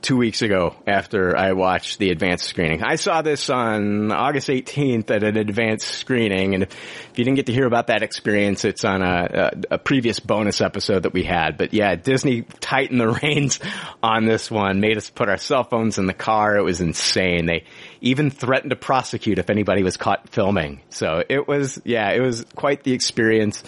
two 0.00 0.16
weeks 0.16 0.42
ago 0.42 0.76
after 0.86 1.36
I 1.36 1.52
watched 1.52 1.98
the 1.98 2.10
advanced 2.10 2.46
screening. 2.46 2.82
I 2.82 2.96
saw 2.96 3.22
this 3.22 3.50
on 3.50 4.12
August 4.12 4.48
18th 4.48 5.10
at 5.10 5.22
an 5.22 5.36
advanced 5.36 5.88
screening, 5.88 6.54
and 6.54 6.62
if, 6.64 7.08
you 7.16 7.24
didn't 7.24 7.36
get 7.36 7.46
to 7.46 7.52
hear 7.52 7.66
about 7.66 7.88
that 7.88 8.02
experience, 8.02 8.64
it's 8.64 8.84
on 8.84 9.02
a, 9.02 9.52
a, 9.70 9.74
a 9.74 9.78
previous 9.78 10.20
bonus 10.20 10.60
episode 10.60 11.02
that 11.02 11.12
we 11.12 11.24
had. 11.24 11.58
But 11.58 11.74
yeah, 11.74 11.96
Disney 11.96 12.42
tightened 12.42 13.00
the 13.00 13.08
reins 13.22 13.58
on 14.02 14.24
this 14.24 14.50
one, 14.50 14.80
made 14.80 14.96
us 14.96 15.10
put 15.10 15.28
our 15.28 15.36
cell 15.36 15.64
phones 15.64 15.98
in 15.98 16.06
the 16.06 16.14
car. 16.14 16.56
It 16.56 16.62
was 16.62 16.80
insane. 16.80 17.46
They 17.46 17.64
even 18.00 18.30
threatened 18.30 18.70
to 18.70 18.76
prosecute 18.76 19.38
if 19.38 19.50
anybody 19.50 19.82
was 19.82 19.96
caught 19.96 20.28
filming. 20.28 20.80
So 20.90 21.22
it 21.28 21.48
was, 21.48 21.80
yeah, 21.84 22.12
it 22.12 22.20
was 22.20 22.44
quite 22.54 22.84
the 22.84 22.92
experience. 22.92 23.64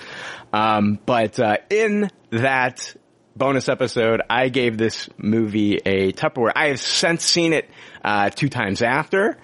Um, 0.52 0.98
but 1.04 1.38
uh, 1.40 1.58
in 1.70 2.10
that 2.30 2.94
bonus 3.36 3.68
episode, 3.68 4.22
I 4.28 4.48
gave 4.48 4.76
this 4.76 5.08
movie 5.16 5.76
a 5.76 6.12
Tupperware. 6.12 6.52
I 6.54 6.68
have 6.68 6.80
since 6.80 7.24
seen 7.24 7.52
it 7.52 7.68
uh, 8.04 8.30
two 8.30 8.48
times 8.48 8.82
after, 8.82 9.38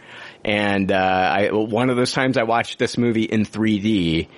and 0.44 0.90
uh, 0.92 0.96
I, 0.96 1.48
one 1.52 1.90
of 1.90 1.96
those 1.96 2.12
times 2.12 2.36
I 2.36 2.44
watched 2.44 2.78
this 2.78 2.98
movie 2.98 3.24
in 3.24 3.44
3D. 3.44 4.28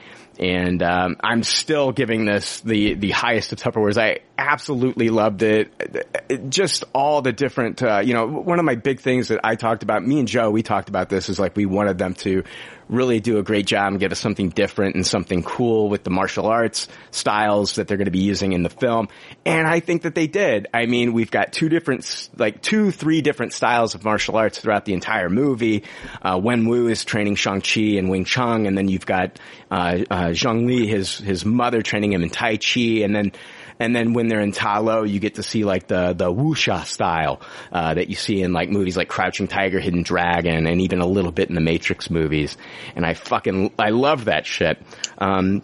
And 0.40 0.84
um, 0.84 1.16
I'm 1.20 1.42
still 1.42 1.90
giving 1.90 2.24
this 2.24 2.60
the 2.60 2.94
the 2.94 3.10
highest 3.10 3.52
of 3.52 3.58
Tupperwares. 3.58 3.98
I 3.98 4.20
absolutely 4.38 5.08
loved 5.08 5.42
it. 5.42 6.48
Just 6.48 6.84
all 6.94 7.22
the 7.22 7.32
different, 7.32 7.82
uh, 7.82 8.02
you 8.04 8.14
know, 8.14 8.28
one 8.28 8.60
of 8.60 8.64
my 8.64 8.76
big 8.76 9.00
things 9.00 9.28
that 9.28 9.40
I 9.42 9.56
talked 9.56 9.82
about. 9.82 10.06
Me 10.06 10.20
and 10.20 10.28
Joe, 10.28 10.50
we 10.50 10.62
talked 10.62 10.88
about 10.88 11.08
this 11.08 11.28
is 11.28 11.40
like 11.40 11.56
we 11.56 11.66
wanted 11.66 11.98
them 11.98 12.14
to 12.14 12.44
really 12.88 13.20
do 13.20 13.38
a 13.38 13.42
great 13.42 13.66
job 13.66 13.92
and 13.92 14.00
get 14.00 14.12
us 14.12 14.18
something 14.18 14.48
different 14.48 14.94
and 14.94 15.06
something 15.06 15.42
cool 15.42 15.88
with 15.88 16.04
the 16.04 16.10
martial 16.10 16.46
arts 16.46 16.88
styles 17.10 17.74
that 17.74 17.88
they're 17.88 17.96
going 17.96 18.06
to 18.06 18.10
be 18.10 18.20
using 18.20 18.52
in 18.52 18.62
the 18.62 18.70
film. 18.70 19.08
And 19.44 19.66
I 19.66 19.80
think 19.80 20.02
that 20.02 20.14
they 20.14 20.26
did. 20.26 20.66
I 20.72 20.86
mean, 20.86 21.12
we've 21.12 21.30
got 21.30 21.52
two 21.52 21.68
different, 21.68 22.28
like 22.36 22.62
two, 22.62 22.90
three 22.90 23.20
different 23.20 23.52
styles 23.52 23.94
of 23.94 24.04
martial 24.04 24.36
arts 24.36 24.58
throughout 24.58 24.84
the 24.84 24.94
entire 24.94 25.28
movie. 25.28 25.84
Uh, 26.22 26.40
Wen 26.42 26.66
Wu 26.66 26.88
is 26.88 27.04
training 27.04 27.36
Shang-Chi 27.36 27.98
and 27.98 28.08
Wing 28.08 28.24
Chun, 28.24 28.66
and 28.66 28.76
then 28.76 28.88
you've 28.88 29.06
got, 29.06 29.38
uh, 29.70 29.98
uh, 30.10 30.26
Zhang 30.28 30.66
Li, 30.66 30.86
his, 30.86 31.18
his 31.18 31.44
mother 31.44 31.82
training 31.82 32.12
him 32.12 32.22
in 32.22 32.30
Tai 32.30 32.56
Chi, 32.56 33.02
and 33.02 33.14
then 33.14 33.32
and 33.78 33.94
then 33.94 34.12
when 34.12 34.28
they're 34.28 34.40
in 34.40 34.52
Ta 34.52 34.78
Lo, 34.78 35.02
you 35.04 35.20
get 35.20 35.36
to 35.36 35.42
see 35.42 35.64
like 35.64 35.86
the, 35.86 36.12
the 36.12 36.32
wuxia 36.32 36.84
style, 36.84 37.40
uh, 37.72 37.94
that 37.94 38.08
you 38.08 38.16
see 38.16 38.42
in 38.42 38.52
like 38.52 38.68
movies 38.70 38.96
like 38.96 39.08
Crouching 39.08 39.48
Tiger, 39.48 39.80
Hidden 39.80 40.02
Dragon, 40.02 40.66
and 40.66 40.80
even 40.80 41.00
a 41.00 41.06
little 41.06 41.32
bit 41.32 41.48
in 41.48 41.54
the 41.54 41.60
Matrix 41.60 42.10
movies. 42.10 42.56
And 42.96 43.06
I 43.06 43.14
fucking, 43.14 43.72
I 43.78 43.90
love 43.90 44.26
that 44.26 44.46
shit. 44.46 44.82
Um, 45.18 45.62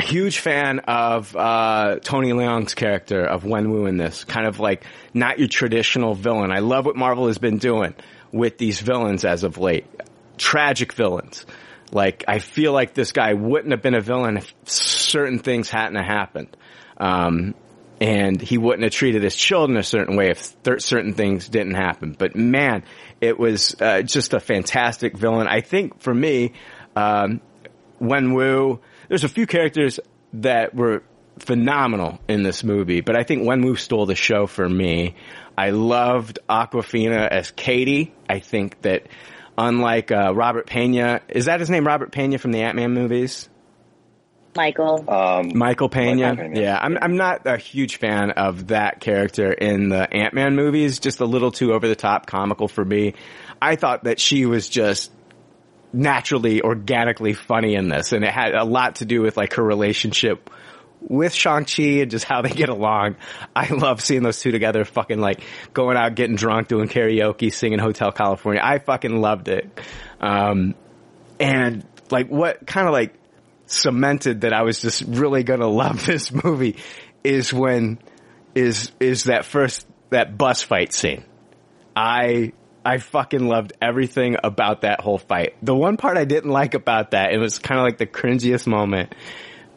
huge 0.00 0.38
fan 0.38 0.80
of, 0.80 1.36
uh, 1.36 1.98
Tony 2.02 2.32
Leung's 2.32 2.74
character 2.74 3.24
of 3.24 3.44
Wen 3.44 3.70
Wu 3.70 3.86
in 3.86 3.96
this. 3.96 4.24
Kind 4.24 4.46
of 4.46 4.58
like 4.58 4.84
not 5.14 5.38
your 5.38 5.48
traditional 5.48 6.14
villain. 6.14 6.50
I 6.50 6.60
love 6.60 6.86
what 6.86 6.96
Marvel 6.96 7.26
has 7.28 7.38
been 7.38 7.58
doing 7.58 7.94
with 8.32 8.58
these 8.58 8.80
villains 8.80 9.24
as 9.24 9.44
of 9.44 9.58
late. 9.58 9.86
Tragic 10.38 10.92
villains. 10.94 11.46
Like, 11.92 12.24
I 12.26 12.38
feel 12.38 12.72
like 12.72 12.94
this 12.94 13.12
guy 13.12 13.34
wouldn't 13.34 13.70
have 13.72 13.82
been 13.82 13.94
a 13.94 14.00
villain 14.00 14.38
if 14.38 14.54
certain 14.64 15.38
things 15.38 15.68
hadn't 15.68 16.02
happened. 16.02 16.56
Um, 17.02 17.54
and 18.00 18.40
he 18.40 18.58
wouldn't 18.58 18.84
have 18.84 18.92
treated 18.92 19.22
his 19.22 19.34
children 19.34 19.76
a 19.76 19.82
certain 19.82 20.16
way 20.16 20.30
if 20.30 20.60
th- 20.62 20.82
certain 20.82 21.14
things 21.14 21.48
didn't 21.48 21.74
happen. 21.74 22.14
But 22.16 22.36
man, 22.36 22.84
it 23.20 23.38
was 23.38 23.74
uh, 23.80 24.02
just 24.02 24.34
a 24.34 24.40
fantastic 24.40 25.16
villain. 25.16 25.48
I 25.48 25.62
think 25.62 26.00
for 26.00 26.14
me, 26.14 26.52
um, 26.94 27.40
Wen 27.98 28.34
Wu, 28.34 28.80
there's 29.08 29.24
a 29.24 29.28
few 29.28 29.46
characters 29.46 29.98
that 30.34 30.74
were 30.74 31.02
phenomenal 31.38 32.20
in 32.28 32.44
this 32.44 32.62
movie, 32.62 33.00
but 33.00 33.16
I 33.16 33.24
think 33.24 33.46
Wen 33.46 33.62
Wu 33.62 33.74
stole 33.74 34.06
the 34.06 34.14
show 34.14 34.46
for 34.46 34.68
me. 34.68 35.16
I 35.58 35.70
loved 35.70 36.38
Awkwafina 36.48 37.28
as 37.28 37.50
Katie. 37.50 38.14
I 38.28 38.38
think 38.38 38.80
that 38.82 39.08
unlike 39.58 40.12
uh, 40.12 40.32
Robert 40.34 40.66
Pena, 40.66 41.20
is 41.28 41.46
that 41.46 41.60
his 41.60 41.68
name? 41.68 41.86
Robert 41.86 42.12
Pena 42.12 42.38
from 42.38 42.52
the 42.52 42.62
Ant 42.62 42.76
Man 42.76 42.92
movies. 42.92 43.48
Michael. 44.54 45.04
Um, 45.08 45.56
Michael 45.56 45.88
Pena. 45.88 46.28
Michael 46.34 46.44
Pena. 46.44 46.60
Yeah, 46.60 46.78
I'm 46.80 46.98
I'm 47.00 47.16
not 47.16 47.46
a 47.46 47.56
huge 47.56 47.96
fan 47.96 48.32
of 48.32 48.68
that 48.68 49.00
character 49.00 49.52
in 49.52 49.88
the 49.88 50.12
Ant 50.12 50.34
Man 50.34 50.56
movies. 50.56 50.98
Just 50.98 51.20
a 51.20 51.24
little 51.24 51.50
too 51.50 51.72
over 51.72 51.88
the 51.88 51.96
top 51.96 52.26
comical 52.26 52.68
for 52.68 52.84
me. 52.84 53.14
I 53.60 53.76
thought 53.76 54.04
that 54.04 54.20
she 54.20 54.46
was 54.46 54.68
just 54.68 55.10
naturally, 55.92 56.62
organically 56.62 57.34
funny 57.34 57.74
in 57.74 57.88
this, 57.88 58.12
and 58.12 58.24
it 58.24 58.32
had 58.32 58.54
a 58.54 58.64
lot 58.64 58.96
to 58.96 59.04
do 59.04 59.22
with 59.22 59.36
like 59.36 59.54
her 59.54 59.62
relationship 59.62 60.50
with 61.00 61.34
Shang-Chi 61.34 61.82
and 61.82 62.10
just 62.10 62.24
how 62.24 62.42
they 62.42 62.50
get 62.50 62.68
along. 62.68 63.16
I 63.56 63.68
love 63.68 64.00
seeing 64.00 64.22
those 64.22 64.40
two 64.40 64.52
together, 64.52 64.84
fucking 64.84 65.18
like 65.18 65.40
going 65.72 65.96
out, 65.96 66.14
getting 66.14 66.36
drunk, 66.36 66.68
doing 66.68 66.88
karaoke, 66.88 67.52
singing 67.52 67.78
Hotel 67.78 68.12
California. 68.12 68.62
I 68.64 68.78
fucking 68.78 69.20
loved 69.20 69.48
it. 69.48 69.68
Um, 70.20 70.74
and 71.40 71.84
like 72.10 72.28
what 72.28 72.66
kind 72.66 72.86
of 72.86 72.92
like 72.92 73.14
cemented 73.66 74.42
that 74.42 74.52
I 74.52 74.62
was 74.62 74.80
just 74.80 75.02
really 75.02 75.42
gonna 75.42 75.68
love 75.68 76.04
this 76.06 76.32
movie 76.32 76.76
is 77.24 77.52
when 77.52 77.98
is 78.54 78.92
is 79.00 79.24
that 79.24 79.44
first 79.44 79.86
that 80.10 80.36
bus 80.36 80.62
fight 80.62 80.92
scene. 80.92 81.24
I 81.96 82.52
I 82.84 82.98
fucking 82.98 83.46
loved 83.46 83.74
everything 83.80 84.36
about 84.42 84.82
that 84.82 85.00
whole 85.00 85.18
fight. 85.18 85.54
The 85.62 85.74
one 85.74 85.96
part 85.96 86.16
I 86.16 86.24
didn't 86.24 86.50
like 86.50 86.74
about 86.74 87.12
that, 87.12 87.32
it 87.32 87.38
was 87.38 87.58
kind 87.58 87.78
of 87.78 87.84
like 87.84 87.98
the 87.98 88.06
cringiest 88.06 88.66
moment 88.66 89.14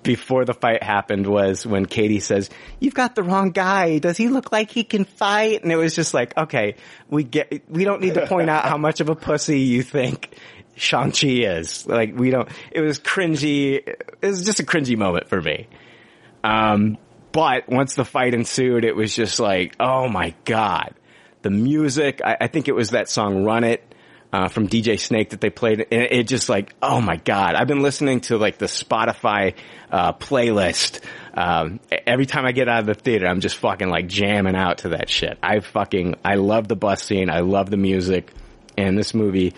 before 0.02 0.46
the 0.46 0.54
fight 0.54 0.84
happened 0.84 1.26
was 1.26 1.66
when 1.66 1.86
Katie 1.86 2.20
says, 2.20 2.50
"You've 2.80 2.94
got 2.94 3.16
the 3.16 3.24
wrong 3.24 3.52
guy. 3.52 3.98
Does 4.00 4.18
he 4.18 4.28
look 4.28 4.52
like 4.52 4.72
he 4.72 4.84
can 4.84 5.04
fight?" 5.06 5.64
And 5.64 5.72
it 5.72 5.76
was 5.76 5.96
just 5.96 6.14
like, 6.14 6.36
okay, 6.38 6.76
we 7.10 7.24
get, 7.24 7.70
we 7.70 7.84
don't 7.86 8.02
need 8.02 8.14
to 8.14 8.28
point 8.28 8.50
out 8.50 8.66
how 8.66 8.78
much 8.78 9.02
of 9.02 9.10
a 9.10 9.16
pussy 9.16 9.62
you 9.62 9.82
think 9.82 10.38
Shang-Chi 10.76 11.28
is. 11.28 11.88
Like, 11.88 12.18
we 12.18 12.30
don't, 12.30 12.50
it 12.72 12.82
was 12.82 13.00
cringy. 13.00 13.76
It 13.88 14.16
was 14.22 14.46
just 14.46 14.60
a 14.60 14.64
cringy 14.64 14.98
moment 14.98 15.28
for 15.28 15.42
me. 15.42 15.68
Um, 16.44 16.98
but 17.32 17.68
once 17.68 17.96
the 17.96 18.06
fight 18.06 18.34
ensued, 18.34 18.86
it 18.86 18.96
was 18.96 19.16
just 19.16 19.40
like, 19.40 19.76
oh 19.80 20.08
my 20.08 20.34
god. 20.46 20.94
The 21.42 21.50
music, 21.50 22.22
I, 22.24 22.38
I 22.42 22.48
think 22.48 22.68
it 22.68 22.76
was 22.76 22.92
that 22.92 23.10
song 23.10 23.44
Run 23.44 23.64
It, 23.64 23.84
uh, 24.32 24.50
from 24.50 24.68
DJ 24.68 25.00
Snake 25.00 25.30
that 25.30 25.42
they 25.42 25.50
played. 25.50 25.86
And 25.92 26.04
it, 26.04 26.12
it 26.12 26.24
just 26.28 26.50
like, 26.50 26.74
oh 26.82 27.00
my 27.00 27.16
god. 27.18 27.56
I've 27.56 27.68
been 27.68 27.82
listening 27.82 28.22
to 28.22 28.38
like 28.38 28.58
the 28.58 28.66
Spotify, 28.66 29.56
uh, 29.92 30.14
playlist. 30.14 31.02
Um, 31.34 31.80
every 32.06 32.26
time 32.26 32.46
I 32.46 32.52
get 32.52 32.68
out 32.68 32.80
of 32.80 32.86
the 32.86 32.94
theater, 32.94 33.28
I'm 33.28 33.40
just 33.40 33.58
fucking 33.58 33.90
like 33.90 34.08
jamming 34.08 34.56
out 34.56 34.80
to 34.80 34.90
that 34.90 35.10
shit. 35.10 35.38
I 35.42 35.60
fucking, 35.60 36.16
I 36.24 36.36
love 36.36 36.68
the 36.68 36.76
bus 36.76 37.04
scene. 37.04 37.30
I 37.30 37.40
love 37.40 37.70
the 37.70 37.78
music. 37.78 38.32
And 38.78 38.98
this 38.98 39.14
movie 39.14 39.54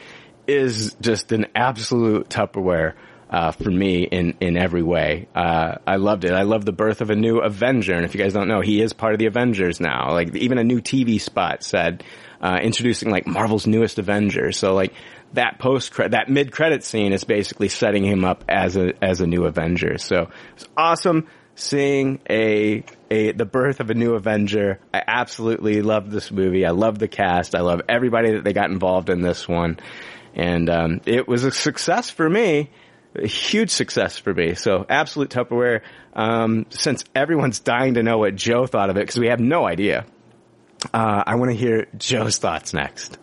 is 0.48 0.96
just 1.02 1.32
an 1.32 1.48
absolute 1.56 2.30
Tupperware 2.30 2.94
uh, 3.30 3.52
for 3.52 3.70
me 3.70 4.04
in 4.04 4.36
in 4.40 4.58
every 4.58 4.84
way. 4.84 5.28
Uh, 5.36 5.76
I 5.86 5.98
loved 5.98 6.24
it. 6.24 6.32
I 6.32 6.44
love 6.44 6.66
the 6.66 6.72
birth 6.72 7.02
of 7.02 7.10
a 7.10 7.16
new 7.16 7.40
Avenger, 7.40 7.94
and 7.94 8.06
if 8.06 8.16
you 8.16 8.22
guys 8.22 8.34
don't 8.34 8.48
know, 8.48 8.62
he 8.62 8.82
is 8.82 8.94
part 8.94 9.14
of 9.14 9.20
the 9.20 9.26
Avengers 9.26 9.80
now. 9.80 10.14
Like 10.14 10.36
even 10.36 10.58
a 10.58 10.64
new 10.64 10.82
TV 10.82 11.20
spot 11.20 11.64
said 11.64 12.04
uh, 12.42 12.60
introducing 12.62 13.10
like 13.10 13.28
Marvel's 13.28 13.68
newest 13.68 14.00
Avenger. 14.00 14.52
So 14.52 14.74
like 14.74 14.94
that 15.34 15.60
post 15.60 15.94
that 15.96 16.30
mid 16.30 16.52
credit 16.52 16.84
scene 16.84 17.12
is 17.12 17.24
basically 17.24 17.68
setting 17.68 18.06
him 18.06 18.24
up 18.24 18.46
as 18.48 18.78
a 18.78 18.94
as 19.04 19.22
a 19.22 19.28
new 19.28 19.46
Avenger. 19.46 19.98
So 19.98 20.30
it's 20.56 20.68
awesome 20.78 21.28
seeing 21.56 22.20
a 22.30 22.84
a 23.10 23.32
the 23.34 23.46
birth 23.46 23.80
of 23.80 23.90
a 23.90 23.94
new 23.94 24.14
Avenger. 24.14 24.80
I 24.94 25.04
absolutely 25.06 25.82
love 25.82 26.10
this 26.10 26.32
movie. 26.32 26.66
I 26.66 26.72
love 26.72 27.00
the 27.00 27.08
cast. 27.08 27.56
I 27.56 27.62
love 27.62 27.82
everybody 27.90 28.34
that 28.34 28.44
they 28.44 28.54
got 28.54 28.70
involved 28.70 29.10
in 29.10 29.22
this 29.22 29.48
one, 29.48 29.80
and 30.38 30.70
um, 30.70 31.02
it 31.06 31.28
was 31.28 31.44
a 31.44 31.52
success 31.52 32.10
for 32.10 32.30
me. 32.30 32.70
A 33.16 33.28
huge 33.28 33.72
success 33.72 34.18
for 34.18 34.34
me. 34.34 34.54
So 34.54 34.86
absolute 34.88 35.32
Tupperware. 35.32 35.82
Um, 36.14 36.68
since 36.70 37.04
everyone's 37.16 37.60
dying 37.60 37.96
to 37.96 38.04
know 38.04 38.20
what 38.20 38.36
Joe 38.36 38.68
thought 38.68 38.92
of 38.92 38.98
it, 38.98 39.02
because 39.02 39.18
we 39.18 39.28
have 39.28 39.40
no 39.40 39.68
idea. 39.68 40.06
Uh, 40.94 41.24
I 41.26 41.36
want 41.36 41.52
to 41.52 41.58
hear 41.58 41.88
Joe's 41.98 42.38
thoughts 42.38 42.74
next. 42.74 43.18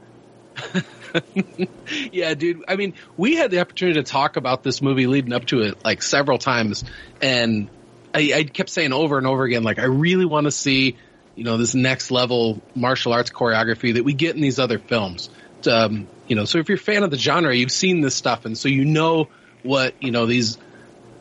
yeah, 2.12 2.34
dude. 2.34 2.64
I 2.66 2.74
mean, 2.74 2.94
we 3.16 3.36
had 3.36 3.52
the 3.52 3.60
opportunity 3.60 4.02
to 4.02 4.04
talk 4.04 4.36
about 4.36 4.64
this 4.64 4.82
movie 4.82 5.06
leading 5.06 5.32
up 5.32 5.44
to 5.46 5.60
it 5.60 5.84
like 5.84 6.02
several 6.02 6.38
times, 6.38 6.82
and 7.22 7.70
I, 8.12 8.32
I 8.34 8.44
kept 8.44 8.70
saying 8.70 8.92
over 8.92 9.18
and 9.18 9.26
over 9.26 9.44
again, 9.44 9.62
like, 9.62 9.78
I 9.78 9.84
really 9.84 10.24
want 10.24 10.46
to 10.46 10.50
see, 10.50 10.96
you 11.36 11.44
know, 11.44 11.56
this 11.58 11.76
next 11.76 12.10
level 12.10 12.60
martial 12.74 13.12
arts 13.12 13.30
choreography 13.30 13.94
that 13.94 14.04
we 14.04 14.14
get 14.14 14.34
in 14.34 14.42
these 14.42 14.58
other 14.58 14.80
films. 14.80 15.30
Um, 15.66 16.08
you 16.26 16.36
know, 16.36 16.44
so 16.44 16.58
if 16.58 16.68
you're 16.68 16.76
a 16.76 16.80
fan 16.80 17.02
of 17.02 17.10
the 17.10 17.18
genre, 17.18 17.54
you've 17.54 17.72
seen 17.72 18.00
this 18.00 18.14
stuff, 18.14 18.44
and 18.44 18.56
so 18.56 18.68
you 18.68 18.84
know 18.84 19.28
what 19.62 19.94
you 20.02 20.10
know 20.10 20.26
these 20.26 20.58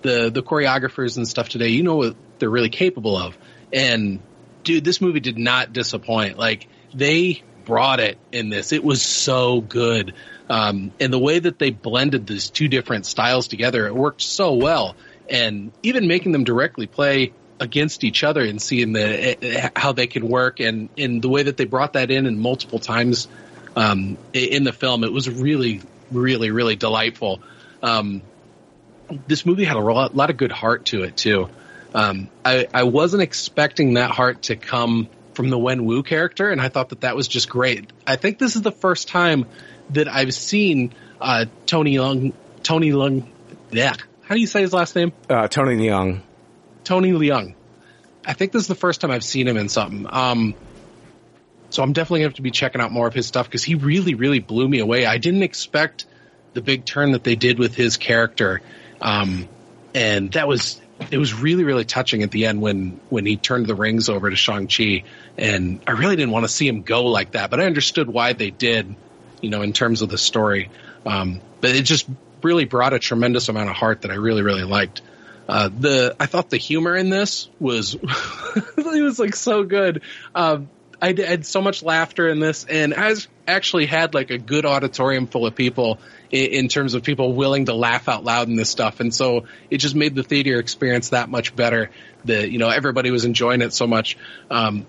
the 0.02 0.30
the 0.30 0.44
choreographers 0.44 1.18
and 1.18 1.28
stuff 1.28 1.50
today. 1.50 1.70
You 1.70 1.84
know 1.84 1.96
what 1.96 2.16
they're 2.40 2.50
really 2.50 2.70
capable 2.70 3.18
of, 3.18 3.38
and 3.72 4.20
dude, 4.64 4.84
this 4.84 5.02
movie 5.02 5.20
did 5.20 5.38
not 5.38 5.74
disappoint. 5.74 6.38
Like 6.38 6.68
they 6.94 7.44
brought 7.66 8.00
it 8.00 8.18
in 8.32 8.50
this. 8.50 8.72
It 8.72 8.84
was 8.84 9.02
so 9.02 9.62
good. 9.62 10.14
Um, 10.50 10.92
and 11.00 11.12
the 11.12 11.20
way 11.20 11.40
that 11.40 11.58
they 11.58 11.70
blended 11.70 12.28
these 12.28 12.50
two 12.50 12.68
different 12.68 13.06
styles 13.06 13.48
together, 13.48 13.88
it 13.88 13.96
worked 13.96 14.22
so 14.22 14.54
well. 14.54 14.96
And 15.30 15.72
even 15.84 16.08
making 16.08 16.34
them 16.34 16.44
directly 16.44 16.86
play 16.86 17.34
against 17.60 18.04
each 18.04 18.24
other 18.24 18.42
and 18.42 18.62
seeing 18.62 18.92
the 18.92 19.72
how 19.76 19.94
they 19.94 20.08
can 20.08 20.28
work 20.28 20.60
and 20.60 20.90
in 20.98 21.22
the 21.22 21.30
way 21.30 21.44
that 21.44 21.56
they 21.56 21.66
brought 21.66 21.94
that 21.94 22.12
in 22.12 22.26
and 22.26 22.40
multiple 22.40 22.80
times 22.80 23.28
um, 23.76 24.18
in 24.34 24.64
the 24.64 24.74
film, 24.74 25.04
it 25.04 25.12
was 25.12 25.30
really, 25.30 25.82
really, 26.12 26.52
really 26.52 26.76
delightful. 26.76 27.42
Um, 27.82 28.22
this 29.28 29.46
movie 29.46 29.66
had 29.66 29.78
a 29.78 29.82
lot, 29.82 30.16
lot 30.16 30.30
of 30.30 30.38
good 30.38 30.52
heart 30.52 30.86
to 30.86 31.04
it 31.04 31.18
too. 31.18 31.50
Um, 31.94 32.30
I, 32.44 32.68
I 32.74 32.84
wasn't 32.84 33.22
expecting 33.22 33.96
that 33.96 34.12
heart 34.12 34.44
to 34.44 34.56
come 34.56 35.08
from 35.34 35.50
the 35.50 35.58
Wen 35.58 35.86
Wu 35.86 36.04
character, 36.04 36.50
and 36.50 36.60
I 36.62 36.70
thought 36.70 36.90
that 36.90 37.02
that 37.02 37.16
was 37.16 37.28
just 37.28 37.50
great. 37.50 37.92
I 38.08 38.16
think 38.16 38.40
this 38.40 38.56
is 38.56 38.62
the 38.62 38.72
first 38.72 39.08
time 39.08 39.46
that 39.92 40.08
I've 40.08 40.34
seen 40.34 40.94
uh, 41.22 41.46
Tony 41.66 41.96
Leung. 41.96 42.34
Tony 42.64 42.92
Leung. 42.92 43.28
Yeah, 43.72 43.96
how 44.24 44.36
do 44.36 44.42
you 44.42 44.48
say 44.48 44.62
his 44.62 44.74
last 44.74 44.96
name? 44.96 45.12
Uh, 45.30 45.48
Tony 45.48 45.76
Leung. 45.76 46.22
Tony 46.84 47.12
Leung. 47.12 47.56
I 48.26 48.34
think 48.34 48.52
this 48.52 48.64
is 48.64 48.68
the 48.68 48.76
first 48.76 49.02
time 49.02 49.12
I've 49.12 49.24
seen 49.24 49.48
him 49.48 49.58
in 49.58 49.70
something. 49.70 50.08
Um, 50.10 50.56
so 51.74 51.82
I'm 51.82 51.92
definitely 51.92 52.20
going 52.20 52.30
to 52.30 52.34
have 52.34 52.36
to 52.36 52.42
be 52.44 52.52
checking 52.52 52.82
out 52.82 52.92
more 52.92 53.08
of 53.08 53.16
his 53.16 53.26
stuff 53.26 53.48
because 53.48 53.64
he 53.64 53.74
really, 53.74 54.14
really 54.14 54.38
blew 54.38 54.68
me 54.70 54.78
away. 54.78 55.08
I 55.08 55.18
didn't 55.18 55.42
expect 55.42 56.06
the 56.54 56.62
big 56.62 56.86
turn 56.86 57.14
that 57.14 57.24
they 57.24 57.36
did 57.36 57.58
with 57.58 57.74
his 57.74 57.98
character, 57.98 58.62
um, 59.02 59.50
and 59.96 60.32
that 60.34 60.48
was 60.48 60.80
it 61.10 61.18
was 61.18 61.34
really, 61.34 61.64
really 61.64 61.84
touching 61.84 62.22
at 62.22 62.30
the 62.30 62.46
end 62.46 62.62
when 62.62 63.00
when 63.10 63.26
he 63.26 63.38
turned 63.38 63.66
the 63.66 63.74
rings 63.74 64.08
over 64.08 64.30
to 64.30 64.36
Shang 64.36 64.68
Chi, 64.68 65.04
and 65.36 65.82
I 65.88 65.94
really 65.94 66.16
didn't 66.16 66.32
want 66.32 66.46
to 66.46 66.50
see 66.50 66.68
him 66.68 66.84
go 66.84 67.06
like 67.06 67.32
that, 67.32 67.50
but 67.50 67.60
I 67.60 67.66
understood 67.66 68.08
why 68.08 68.34
they 68.34 68.52
did, 68.52 68.96
you 69.42 69.50
know, 69.50 69.64
in 69.64 69.74
terms 69.74 70.04
of 70.04 70.10
the 70.10 70.18
story. 70.20 70.70
Um, 71.08 71.42
but 71.60 71.72
it 71.72 71.84
just 71.86 72.08
really 72.44 72.66
brought 72.66 72.94
a 72.94 73.00
tremendous 73.00 73.50
amount 73.50 73.72
of 73.72 73.76
heart 73.76 74.04
that 74.04 74.12
I 74.12 74.16
really 74.16 74.44
really 74.44 74.64
liked. 74.64 75.02
Uh, 75.50 75.70
the 75.76 76.16
I 76.20 76.28
thought 76.28 76.52
the 76.52 76.58
humor 76.58 76.96
in 76.96 77.10
this 77.10 77.50
was 77.60 77.96
it 78.56 79.04
was 79.04 79.18
like 79.18 79.36
so 79.36 79.64
good. 79.64 80.04
Um, 80.36 80.70
I 81.04 81.14
had 81.22 81.46
so 81.46 81.62
much 81.62 81.84
laughter 81.84 82.30
in 82.30 82.40
this, 82.40 82.64
and 82.64 82.94
has 82.94 83.28
actually 83.46 83.88
had 83.88 84.14
like 84.14 84.32
a 84.32 84.38
good 84.38 84.66
auditorium 84.66 85.28
full 85.28 85.46
of 85.46 85.54
people 85.54 86.00
in, 86.32 86.52
in 86.52 86.68
terms 86.70 86.94
of 86.94 87.04
people 87.04 87.34
willing 87.34 87.66
to 87.66 87.74
laugh 87.74 88.08
out 88.08 88.24
loud 88.24 88.48
in 88.48 88.56
this 88.56 88.70
stuff, 88.70 89.02
and 89.02 89.14
so 89.14 89.44
it 89.70 89.80
just 89.80 89.96
made 89.96 90.16
the 90.16 90.24
theater 90.24 90.58
experience 90.60 91.10
that 91.10 91.28
much 91.28 91.58
better. 91.58 91.92
That 92.24 92.50
you 92.52 92.58
know 92.58 92.70
everybody 92.70 93.12
was 93.12 93.26
enjoying 93.26 93.62
it 93.62 93.74
so 93.74 93.86
much. 93.86 94.18
Um, 94.50 94.86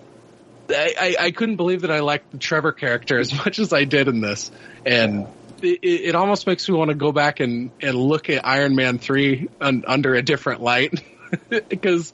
I, 0.70 0.94
I, 1.00 1.16
I 1.24 1.30
couldn't 1.32 1.56
believe 1.56 1.80
that 1.80 1.90
I 1.90 1.98
liked 1.98 2.30
the 2.30 2.38
Trevor 2.38 2.70
character 2.70 3.18
as 3.24 3.34
much 3.34 3.58
as 3.58 3.72
I 3.72 3.82
did 3.82 4.06
in 4.06 4.20
this, 4.20 4.52
and 4.86 5.26
it, 5.62 5.80
it 5.82 6.14
almost 6.14 6.46
makes 6.46 6.68
me 6.68 6.76
want 6.76 6.90
to 6.90 6.94
go 6.94 7.10
back 7.10 7.40
and, 7.40 7.72
and 7.82 7.96
look 7.96 8.30
at 8.30 8.46
Iron 8.46 8.76
Man 8.76 8.98
three 9.00 9.48
un, 9.60 9.82
under 9.84 10.14
a 10.14 10.22
different 10.22 10.62
light 10.62 11.02
because 11.68 12.12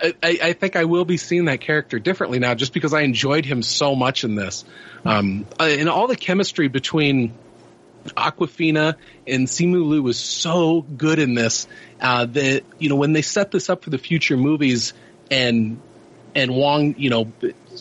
I, 0.00 0.38
I 0.42 0.52
think 0.52 0.76
I 0.76 0.84
will 0.84 1.04
be 1.04 1.16
seeing 1.16 1.46
that 1.46 1.60
character 1.60 1.98
differently 1.98 2.38
now, 2.38 2.54
just 2.54 2.72
because 2.72 2.94
I 2.94 3.02
enjoyed 3.02 3.44
him 3.44 3.62
so 3.62 3.94
much 3.94 4.24
in 4.24 4.34
this, 4.34 4.64
um, 5.04 5.46
uh, 5.58 5.64
and 5.64 5.88
all 5.88 6.06
the 6.06 6.16
chemistry 6.16 6.68
between 6.68 7.34
Awkwafina 8.06 8.94
and 9.26 9.46
Simu 9.46 9.88
Liu 9.88 10.02
was 10.02 10.18
so 10.18 10.82
good 10.82 11.18
in 11.18 11.34
this 11.34 11.66
uh, 12.00 12.26
that 12.26 12.62
you 12.78 12.88
know 12.88 12.96
when 12.96 13.12
they 13.12 13.22
set 13.22 13.50
this 13.50 13.68
up 13.68 13.84
for 13.84 13.90
the 13.90 13.98
future 13.98 14.36
movies 14.36 14.94
and 15.30 15.80
and 16.34 16.54
Wong, 16.54 16.94
you 16.98 17.10
know, 17.10 17.32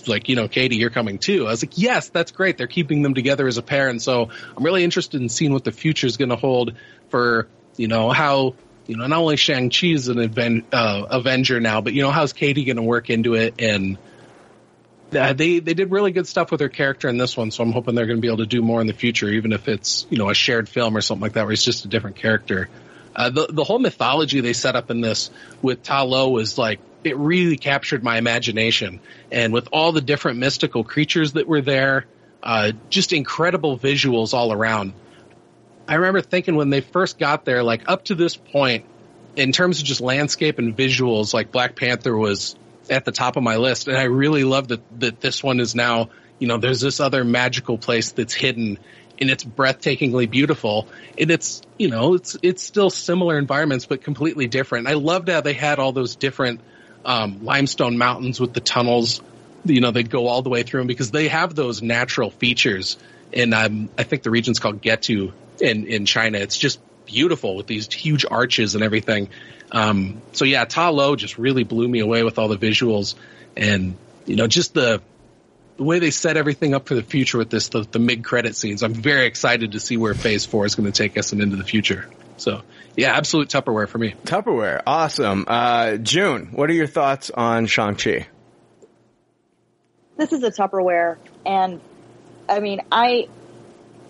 like, 0.07 0.29
you 0.29 0.35
know, 0.35 0.47
Katie, 0.47 0.77
you're 0.77 0.89
coming 0.89 1.19
too. 1.19 1.45
I 1.45 1.51
was 1.51 1.63
like, 1.63 1.77
yes, 1.77 2.09
that's 2.09 2.31
great. 2.31 2.57
They're 2.57 2.67
keeping 2.67 3.01
them 3.01 3.13
together 3.13 3.47
as 3.47 3.57
a 3.57 3.61
pair. 3.61 3.89
And 3.89 4.01
so 4.01 4.29
I'm 4.55 4.63
really 4.63 4.83
interested 4.83 5.21
in 5.21 5.29
seeing 5.29 5.53
what 5.53 5.63
the 5.63 5.71
future 5.71 6.07
is 6.07 6.17
going 6.17 6.29
to 6.29 6.35
hold 6.35 6.73
for, 7.09 7.47
you 7.75 7.87
know, 7.87 8.09
how, 8.09 8.55
you 8.87 8.97
know, 8.97 9.05
not 9.05 9.19
only 9.19 9.35
Shang-Chi 9.37 9.87
is 9.87 10.07
an 10.07 10.19
aven- 10.19 10.65
uh, 10.71 11.05
Avenger 11.09 11.59
now, 11.59 11.81
but, 11.81 11.93
you 11.93 12.01
know, 12.01 12.11
how's 12.11 12.33
Katie 12.33 12.63
going 12.65 12.77
to 12.77 12.83
work 12.83 13.09
into 13.09 13.35
it? 13.35 13.55
And 13.59 13.97
uh, 15.15 15.33
they, 15.33 15.59
they 15.59 15.73
did 15.73 15.91
really 15.91 16.11
good 16.11 16.27
stuff 16.27 16.51
with 16.51 16.61
her 16.61 16.69
character 16.69 17.07
in 17.07 17.17
this 17.17 17.37
one. 17.37 17.51
So 17.51 17.63
I'm 17.63 17.71
hoping 17.71 17.95
they're 17.95 18.05
going 18.05 18.17
to 18.17 18.21
be 18.21 18.27
able 18.27 18.37
to 18.37 18.45
do 18.45 18.61
more 18.61 18.81
in 18.81 18.87
the 18.87 18.93
future, 18.93 19.29
even 19.29 19.51
if 19.51 19.67
it's, 19.67 20.07
you 20.09 20.17
know, 20.17 20.29
a 20.29 20.33
shared 20.33 20.67
film 20.67 20.95
or 20.97 21.01
something 21.01 21.21
like 21.21 21.33
that, 21.33 21.43
where 21.43 21.53
it's 21.53 21.63
just 21.63 21.85
a 21.85 21.87
different 21.87 22.15
character. 22.15 22.69
Uh, 23.17 23.31
the 23.31 23.47
the 23.49 23.63
whole 23.63 23.79
mythology 23.79 24.41
they 24.41 24.53
set 24.53 24.75
up 24.75 24.91
in 24.91 25.01
this 25.01 25.31
with 25.63 25.81
Ta 25.81 26.03
Lo 26.03 26.29
was 26.29 26.55
like 26.55 26.79
it 27.03 27.17
really 27.17 27.57
captured 27.57 28.03
my 28.03 28.17
imagination, 28.17 28.99
and 29.31 29.51
with 29.51 29.69
all 29.71 29.91
the 29.91 30.01
different 30.01 30.37
mystical 30.37 30.83
creatures 30.83 31.33
that 31.33 31.47
were 31.47 31.61
there, 31.61 32.05
uh, 32.43 32.73
just 32.91 33.13
incredible 33.13 33.75
visuals 33.75 34.35
all 34.35 34.53
around. 34.53 34.93
I 35.87 35.95
remember 35.95 36.21
thinking 36.21 36.55
when 36.55 36.69
they 36.69 36.81
first 36.81 37.17
got 37.17 37.45
there, 37.45 37.63
like 37.63 37.83
up 37.87 38.05
to 38.05 38.15
this 38.15 38.35
point, 38.35 38.85
in 39.35 39.51
terms 39.51 39.79
of 39.79 39.85
just 39.85 40.01
landscape 40.01 40.59
and 40.59 40.75
visuals, 40.75 41.33
like 41.33 41.51
Black 41.51 41.75
Panther 41.75 42.15
was 42.17 42.55
at 42.89 43.05
the 43.05 43.11
top 43.11 43.37
of 43.37 43.43
my 43.43 43.57
list, 43.57 43.87
and 43.87 43.97
I 43.97 44.03
really 44.03 44.43
love 44.43 44.69
that 44.69 44.81
that 44.99 45.21
this 45.21 45.43
one 45.43 45.59
is 45.59 45.75
now. 45.75 46.09
You 46.39 46.47
know, 46.47 46.57
there's 46.57 46.81
this 46.81 46.99
other 46.99 47.23
magical 47.23 47.79
place 47.79 48.11
that's 48.11 48.33
hidden 48.33 48.77
and 49.19 49.29
it's 49.29 49.43
breathtakingly 49.43 50.29
beautiful. 50.29 50.87
And 51.17 51.31
it's, 51.31 51.61
you 51.77 51.89
know, 51.89 52.13
it's, 52.13 52.37
it's 52.41 52.63
still 52.63 52.89
similar 52.89 53.37
environments, 53.37 53.85
but 53.85 54.03
completely 54.03 54.47
different. 54.47 54.87
I 54.87 54.93
loved 54.93 55.29
how 55.29 55.41
they 55.41 55.53
had 55.53 55.79
all 55.79 55.91
those 55.91 56.15
different, 56.15 56.61
um, 57.05 57.43
limestone 57.43 57.97
mountains 57.97 58.39
with 58.39 58.53
the 58.53 58.59
tunnels. 58.59 59.21
You 59.65 59.81
know, 59.81 59.91
they'd 59.91 60.09
go 60.09 60.27
all 60.27 60.41
the 60.41 60.49
way 60.49 60.63
through 60.63 60.81
them 60.81 60.87
because 60.87 61.11
they 61.11 61.29
have 61.29 61.55
those 61.55 61.81
natural 61.81 62.29
features. 62.29 62.97
And, 63.33 63.53
um, 63.53 63.89
I 63.97 64.03
think 64.03 64.23
the 64.23 64.31
region's 64.31 64.59
called 64.59 64.81
Getu 64.81 65.33
in, 65.61 65.87
in 65.87 66.05
China. 66.05 66.37
It's 66.37 66.57
just 66.57 66.79
beautiful 67.05 67.55
with 67.55 67.67
these 67.67 67.91
huge 67.91 68.25
arches 68.29 68.75
and 68.75 68.83
everything. 68.83 69.29
Um, 69.71 70.21
so 70.33 70.45
yeah, 70.45 70.65
Ta 70.65 70.89
Lo 70.89 71.15
just 71.15 71.37
really 71.37 71.63
blew 71.63 71.87
me 71.87 71.99
away 71.99 72.23
with 72.23 72.39
all 72.39 72.47
the 72.47 72.57
visuals 72.57 73.15
and, 73.55 73.95
you 74.25 74.35
know, 74.35 74.47
just 74.47 74.73
the, 74.73 75.01
the 75.77 75.83
way 75.83 75.99
they 75.99 76.11
set 76.11 76.37
everything 76.37 76.73
up 76.73 76.87
for 76.87 76.95
the 76.95 77.03
future 77.03 77.37
with 77.37 77.49
this, 77.49 77.69
the, 77.69 77.81
the 77.81 77.99
mid 77.99 78.23
credit 78.23 78.55
scenes, 78.55 78.83
I'm 78.83 78.93
very 78.93 79.25
excited 79.25 79.73
to 79.73 79.79
see 79.79 79.97
where 79.97 80.13
phase 80.13 80.45
four 80.45 80.65
is 80.65 80.75
going 80.75 80.91
to 80.91 80.97
take 80.97 81.17
us 81.17 81.31
and 81.33 81.41
into 81.41 81.55
the 81.55 81.63
future. 81.63 82.09
So 82.37 82.61
yeah, 82.95 83.15
absolute 83.15 83.49
Tupperware 83.49 83.87
for 83.87 83.97
me. 83.97 84.15
Tupperware. 84.23 84.81
Awesome. 84.85 85.45
Uh, 85.47 85.97
June, 85.97 86.47
what 86.51 86.69
are 86.69 86.73
your 86.73 86.87
thoughts 86.87 87.29
on 87.31 87.67
Shang-Chi? 87.67 88.27
This 90.17 90.33
is 90.33 90.41
a 90.41 90.49
Tupperware, 90.49 91.17
and 91.45 91.79
I 92.49 92.59
mean, 92.59 92.81
I, 92.91 93.27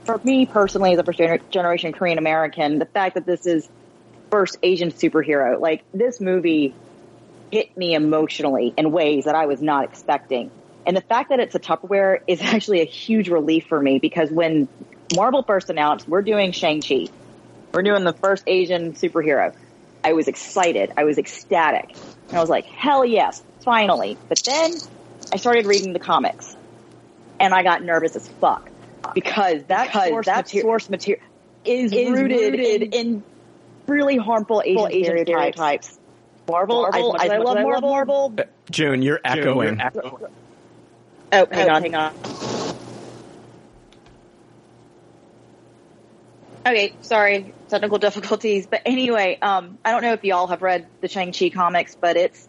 for 0.07 0.19
me 0.23 0.45
personally, 0.45 0.93
as 0.93 0.99
a 0.99 1.03
first 1.03 1.19
generation 1.51 1.91
Korean 1.91 2.17
American, 2.17 2.79
the 2.79 2.85
fact 2.85 3.15
that 3.15 3.25
this 3.25 3.45
is 3.45 3.69
first 4.31 4.57
Asian 4.63 4.91
superhero, 4.91 5.59
like 5.59 5.83
this 5.93 6.19
movie 6.19 6.73
hit 7.51 7.77
me 7.77 7.93
emotionally 7.93 8.73
in 8.77 8.91
ways 8.91 9.25
that 9.25 9.35
I 9.35 9.45
was 9.45 9.61
not 9.61 9.83
expecting. 9.83 10.49
And 10.85 10.95
the 10.95 11.01
fact 11.01 11.29
that 11.29 11.39
it's 11.41 11.55
a 11.55 11.59
Tupperware 11.59 12.21
is 12.27 12.41
actually 12.41 12.81
a 12.81 12.85
huge 12.85 13.29
relief 13.29 13.67
for 13.67 13.79
me 13.79 13.99
because 13.99 14.31
when 14.31 14.69
Marvel 15.15 15.43
first 15.43 15.69
announced 15.69 16.07
we're 16.07 16.21
doing 16.21 16.53
Shang-Chi, 16.53 17.07
we're 17.73 17.83
doing 17.83 18.05
the 18.05 18.13
first 18.13 18.43
Asian 18.47 18.93
superhero, 18.93 19.53
I 20.03 20.13
was 20.13 20.29
excited. 20.29 20.93
I 20.95 21.03
was 21.03 21.17
ecstatic. 21.17 21.95
And 22.29 22.37
I 22.37 22.39
was 22.39 22.49
like, 22.49 22.65
hell 22.65 23.03
yes, 23.03 23.43
finally. 23.59 24.17
But 24.29 24.41
then 24.45 24.73
I 25.33 25.35
started 25.35 25.65
reading 25.65 25.91
the 25.91 25.99
comics 25.99 26.55
and 27.41 27.53
I 27.53 27.63
got 27.63 27.83
nervous 27.83 28.15
as 28.15 28.25
fuck 28.25 28.69
because 29.13 29.63
that, 29.65 29.87
Because 29.87 30.09
source, 30.09 30.25
that 30.25 30.45
material 30.45 30.69
source 30.69 30.89
material 30.89 31.23
is, 31.65 31.91
rooted, 31.91 32.55
in, 32.55 32.81
in 32.93 33.23
really 33.87 34.17
harmful 34.17 34.61
Asian, 34.65 34.91
Asian 34.91 35.25
stereotypes. 35.25 35.99
Marvel, 36.49 36.83
Marvel, 36.83 37.15
as 37.15 37.19
much 37.19 37.25
as 37.25 37.31
I, 37.31 37.37
love 37.37 37.59
Marvel, 37.61 37.89
Marvel 37.89 38.35
June, 38.71 39.01
you're 39.01 39.19
echoing. 39.23 39.81
Oh, 41.33 41.45
hang 41.51 41.69
on, 41.69 41.81
hang 41.81 41.95
on. 41.95 42.13
Okay, 46.65 46.93
sorry, 47.01 47.53
technical 47.69 47.97
difficulties. 47.97 48.67
But 48.67 48.81
anyway, 48.85 49.37
um, 49.41 49.77
I 49.83 49.91
don't 49.91 50.01
know 50.01 50.13
if 50.13 50.23
you 50.23 50.33
all 50.35 50.47
have 50.47 50.61
read 50.61 50.87
the 51.01 51.07
Shang-Chi 51.07 51.49
comics, 51.49 51.95
but 51.95 52.17
it's 52.17 52.47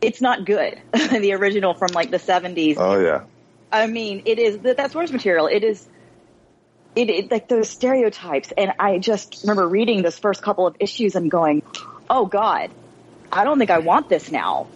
it's 0.00 0.20
not 0.20 0.44
good. 0.44 0.80
the 0.92 1.32
original 1.34 1.74
from 1.74 1.92
like 1.92 2.10
the 2.10 2.18
seventies. 2.18 2.76
Oh 2.78 2.98
yeah. 2.98 3.24
I 3.72 3.86
mean, 3.86 4.22
it 4.26 4.38
is 4.38 4.58
that 4.58 4.76
that 4.76 4.92
source 4.92 5.10
material. 5.10 5.46
It 5.46 5.64
is 5.64 5.88
it, 6.94 7.08
it 7.08 7.30
like 7.30 7.48
those 7.48 7.70
stereotypes, 7.70 8.52
and 8.56 8.72
I 8.78 8.98
just 8.98 9.40
remember 9.42 9.66
reading 9.66 10.02
this 10.02 10.18
first 10.18 10.42
couple 10.42 10.66
of 10.66 10.76
issues 10.78 11.16
and 11.16 11.30
going, 11.30 11.62
"Oh 12.10 12.26
God, 12.26 12.70
I 13.32 13.44
don't 13.44 13.58
think 13.58 13.70
I 13.70 13.78
want 13.78 14.10
this 14.10 14.30
now." 14.30 14.66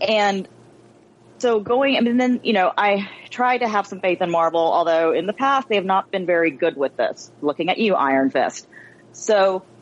And 0.00 0.48
so 1.38 1.60
going, 1.60 1.98
and 1.98 2.18
then 2.18 2.40
you 2.42 2.54
know, 2.54 2.72
I 2.76 3.10
try 3.28 3.58
to 3.58 3.68
have 3.68 3.86
some 3.86 4.00
faith 4.00 4.22
in 4.22 4.30
Marvel, 4.30 4.60
although 4.60 5.12
in 5.12 5.26
the 5.26 5.34
past 5.34 5.68
they 5.68 5.74
have 5.74 5.84
not 5.84 6.10
been 6.10 6.24
very 6.24 6.50
good 6.50 6.76
with 6.76 6.96
this. 6.96 7.30
Looking 7.42 7.68
at 7.68 7.76
you, 7.78 7.94
Iron 7.94 8.30
Fist. 8.30 8.66
So. 9.12 9.62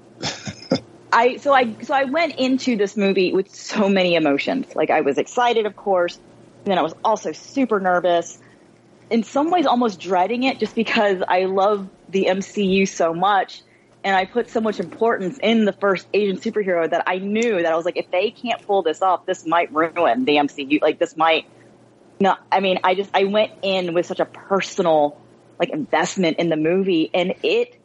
I 1.17 1.37
so 1.37 1.55
I 1.55 1.77
so 1.83 1.95
I 1.95 2.05
went 2.05 2.35
into 2.41 2.77
this 2.77 2.97
movie 2.97 3.33
with 3.33 3.55
so 3.55 3.89
many 3.89 4.17
emotions. 4.17 4.75
Like 4.75 4.91
I 4.91 5.03
was 5.03 5.17
excited, 5.17 5.65
of 5.65 5.77
course, 5.77 6.19
and 6.65 6.71
then 6.71 6.79
I 6.79 6.83
was 6.83 6.95
also 7.05 7.33
super 7.33 7.79
nervous. 7.79 8.39
In 9.11 9.23
some 9.23 9.51
ways, 9.51 9.67
almost 9.67 10.01
dreading 10.01 10.45
it, 10.45 10.59
just 10.59 10.75
because 10.75 11.23
I 11.27 11.45
love 11.45 11.89
the 12.09 12.27
MCU 12.31 12.89
so 12.89 13.13
much, 13.13 13.61
and 14.03 14.17
I 14.17 14.25
put 14.25 14.49
so 14.49 14.61
much 14.61 14.81
importance 14.81 15.39
in 15.43 15.67
the 15.67 15.73
first 15.73 16.07
Asian 16.15 16.39
superhero 16.39 16.89
that 16.89 17.05
I 17.07 17.19
knew 17.19 17.63
that 17.63 17.71
I 17.71 17.77
was 17.77 17.85
like, 17.85 17.99
if 17.99 18.11
they 18.11 18.31
can't 18.31 18.67
pull 18.67 18.83
this 18.83 19.03
off, 19.03 19.27
this 19.27 19.47
might 19.47 19.73
ruin 19.75 20.25
the 20.25 20.37
MCU. 20.37 20.81
Like 20.81 20.99
this 20.99 21.19
might 21.19 21.47
not. 22.19 22.41
I 22.51 22.61
mean, 22.61 22.79
I 22.83 22.95
just 22.95 23.11
I 23.13 23.25
went 23.25 23.53
in 23.63 23.93
with 23.93 24.07
such 24.07 24.21
a 24.21 24.25
personal 24.25 25.21
like 25.59 25.69
investment 25.69 26.39
in 26.39 26.49
the 26.49 26.57
movie, 26.57 27.11
and 27.13 27.35
it 27.43 27.79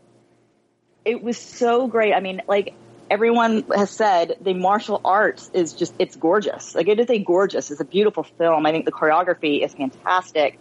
it 1.03 1.21
was 1.21 1.37
so 1.37 1.87
great. 1.87 2.13
I 2.13 2.21
mean, 2.21 2.41
like 2.47 2.73
everyone 3.09 3.63
has 3.75 3.89
said, 3.89 4.37
the 4.41 4.53
martial 4.53 5.01
arts 5.03 5.49
is 5.53 5.73
just, 5.73 5.93
it's 5.99 6.15
gorgeous. 6.15 6.75
Like 6.75 6.87
it 6.87 6.99
is 6.99 7.09
a 7.09 7.19
gorgeous, 7.19 7.71
it's 7.71 7.81
a 7.81 7.85
beautiful 7.85 8.23
film. 8.23 8.65
I 8.65 8.71
think 8.71 8.85
the 8.85 8.91
choreography 8.91 9.63
is 9.63 9.73
fantastic. 9.73 10.59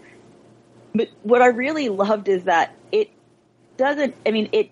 But 0.94 1.08
what 1.22 1.42
I 1.42 1.48
really 1.48 1.88
loved 1.88 2.28
is 2.28 2.44
that 2.44 2.74
it 2.90 3.10
doesn't, 3.76 4.14
I 4.26 4.30
mean, 4.30 4.48
it 4.52 4.70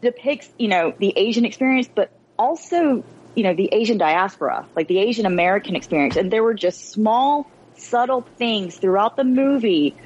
depicts, 0.00 0.48
you 0.58 0.68
know, 0.68 0.94
the 0.98 1.12
Asian 1.16 1.44
experience, 1.44 1.88
but 1.92 2.10
also, 2.38 3.04
you 3.34 3.42
know, 3.42 3.54
the 3.54 3.68
Asian 3.72 3.98
diaspora, 3.98 4.66
like 4.76 4.88
the 4.88 4.98
Asian 4.98 5.26
American 5.26 5.76
experience. 5.76 6.16
And 6.16 6.30
there 6.30 6.42
were 6.42 6.54
just 6.54 6.90
small, 6.90 7.50
subtle 7.76 8.22
things 8.36 8.76
throughout 8.76 9.16
the 9.16 9.24
movie 9.24 9.96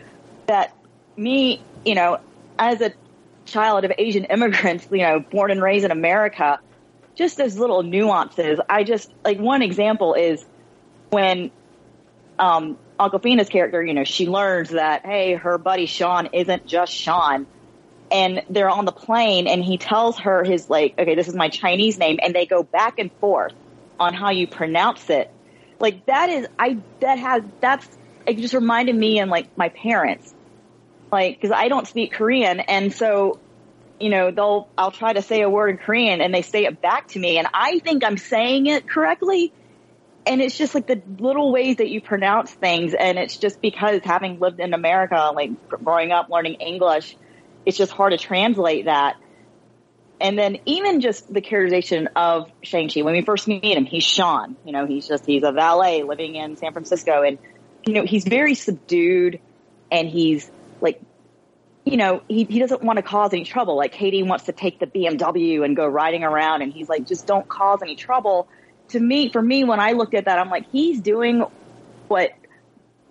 that 0.46 0.74
me, 1.16 1.62
you 1.84 1.94
know, 1.94 2.18
as 2.58 2.80
a 2.80 2.92
child 3.44 3.84
of 3.84 3.92
Asian 3.98 4.24
immigrants, 4.24 4.88
you 4.90 4.98
know, 4.98 5.20
born 5.20 5.50
and 5.50 5.62
raised 5.62 5.84
in 5.84 5.90
America, 5.90 6.58
just 7.14 7.36
those 7.36 7.56
little 7.56 7.82
nuances. 7.82 8.58
I 8.68 8.84
just 8.84 9.10
like 9.24 9.38
one 9.38 9.62
example 9.62 10.14
is 10.14 10.44
when 11.10 11.50
um 12.38 12.78
Awkwafina's 12.98 13.48
character, 13.48 13.82
you 13.82 13.94
know, 13.94 14.04
she 14.04 14.28
learns 14.28 14.70
that 14.70 15.04
hey, 15.04 15.34
her 15.34 15.58
buddy 15.58 15.86
Sean 15.86 16.28
isn't 16.32 16.66
just 16.66 16.92
Sean, 16.92 17.46
and 18.10 18.42
they're 18.48 18.70
on 18.70 18.84
the 18.84 18.92
plane 18.92 19.46
and 19.46 19.62
he 19.62 19.76
tells 19.76 20.18
her 20.20 20.44
his 20.44 20.70
like, 20.70 20.94
okay, 20.98 21.14
this 21.14 21.28
is 21.28 21.34
my 21.34 21.48
Chinese 21.48 21.98
name. 21.98 22.18
And 22.22 22.34
they 22.34 22.46
go 22.46 22.62
back 22.62 22.98
and 22.98 23.10
forth 23.14 23.52
on 23.98 24.14
how 24.14 24.30
you 24.30 24.46
pronounce 24.46 25.10
it. 25.10 25.30
Like 25.80 26.06
that 26.06 26.30
is, 26.30 26.46
I, 26.58 26.78
that 27.00 27.18
has, 27.18 27.42
that's, 27.60 27.88
it 28.26 28.38
just 28.38 28.54
reminded 28.54 28.94
me 28.94 29.18
and 29.18 29.30
like 29.30 29.56
my 29.58 29.68
parents, 29.68 30.32
like, 31.10 31.40
cause 31.40 31.50
I 31.50 31.68
don't 31.68 31.88
speak 31.88 32.12
Korean. 32.12 32.60
And 32.60 32.92
so, 32.92 33.40
you 34.04 34.10
know, 34.10 34.30
they'll, 34.30 34.68
I'll 34.76 34.90
try 34.90 35.14
to 35.14 35.22
say 35.22 35.40
a 35.40 35.48
word 35.48 35.70
in 35.70 35.78
Korean 35.78 36.20
and 36.20 36.34
they 36.34 36.42
say 36.42 36.66
it 36.66 36.82
back 36.82 37.08
to 37.08 37.18
me 37.18 37.38
and 37.38 37.48
I 37.54 37.78
think 37.78 38.04
I'm 38.04 38.18
saying 38.18 38.66
it 38.66 38.86
correctly. 38.86 39.50
And 40.26 40.42
it's 40.42 40.58
just 40.58 40.74
like 40.74 40.86
the 40.86 41.00
little 41.18 41.50
ways 41.50 41.76
that 41.76 41.88
you 41.88 42.02
pronounce 42.02 42.52
things. 42.52 42.92
And 42.92 43.18
it's 43.18 43.38
just 43.38 43.62
because 43.62 44.02
having 44.04 44.40
lived 44.40 44.60
in 44.60 44.74
America, 44.74 45.32
like 45.34 45.70
growing 45.70 46.12
up 46.12 46.28
learning 46.28 46.56
English, 46.56 47.16
it's 47.64 47.78
just 47.78 47.92
hard 47.92 48.12
to 48.12 48.18
translate 48.18 48.84
that. 48.84 49.16
And 50.20 50.38
then 50.38 50.58
even 50.66 51.00
just 51.00 51.32
the 51.32 51.40
characterization 51.40 52.10
of 52.14 52.50
Shang-Chi, 52.62 53.00
when 53.00 53.14
we 53.14 53.22
first 53.22 53.48
meet 53.48 53.64
him, 53.64 53.86
he's 53.86 54.04
Sean, 54.04 54.54
you 54.66 54.72
know, 54.72 54.84
he's 54.84 55.08
just, 55.08 55.24
he's 55.24 55.44
a 55.44 55.52
valet 55.52 56.02
living 56.02 56.34
in 56.34 56.58
San 56.58 56.74
Francisco 56.74 57.22
and, 57.22 57.38
you 57.86 57.94
know, 57.94 58.04
he's 58.04 58.24
very 58.24 58.54
subdued 58.54 59.40
and 59.90 60.10
he's 60.10 60.50
you 61.84 61.96
know, 61.98 62.22
he, 62.28 62.44
he 62.44 62.58
doesn't 62.58 62.82
want 62.82 62.96
to 62.96 63.02
cause 63.02 63.32
any 63.32 63.44
trouble. 63.44 63.76
Like 63.76 63.92
Katie 63.92 64.22
wants 64.22 64.44
to 64.44 64.52
take 64.52 64.78
the 64.78 64.86
BMW 64.86 65.64
and 65.64 65.76
go 65.76 65.86
riding 65.86 66.24
around 66.24 66.62
and 66.62 66.72
he's 66.72 66.88
like, 66.88 67.06
just 67.06 67.26
don't 67.26 67.46
cause 67.46 67.80
any 67.82 67.96
trouble. 67.96 68.48
To 68.88 69.00
me, 69.00 69.30
for 69.30 69.42
me, 69.42 69.64
when 69.64 69.80
I 69.80 69.92
looked 69.92 70.14
at 70.14 70.24
that, 70.24 70.38
I'm 70.38 70.50
like, 70.50 70.70
he's 70.70 71.00
doing 71.00 71.44
what 72.08 72.32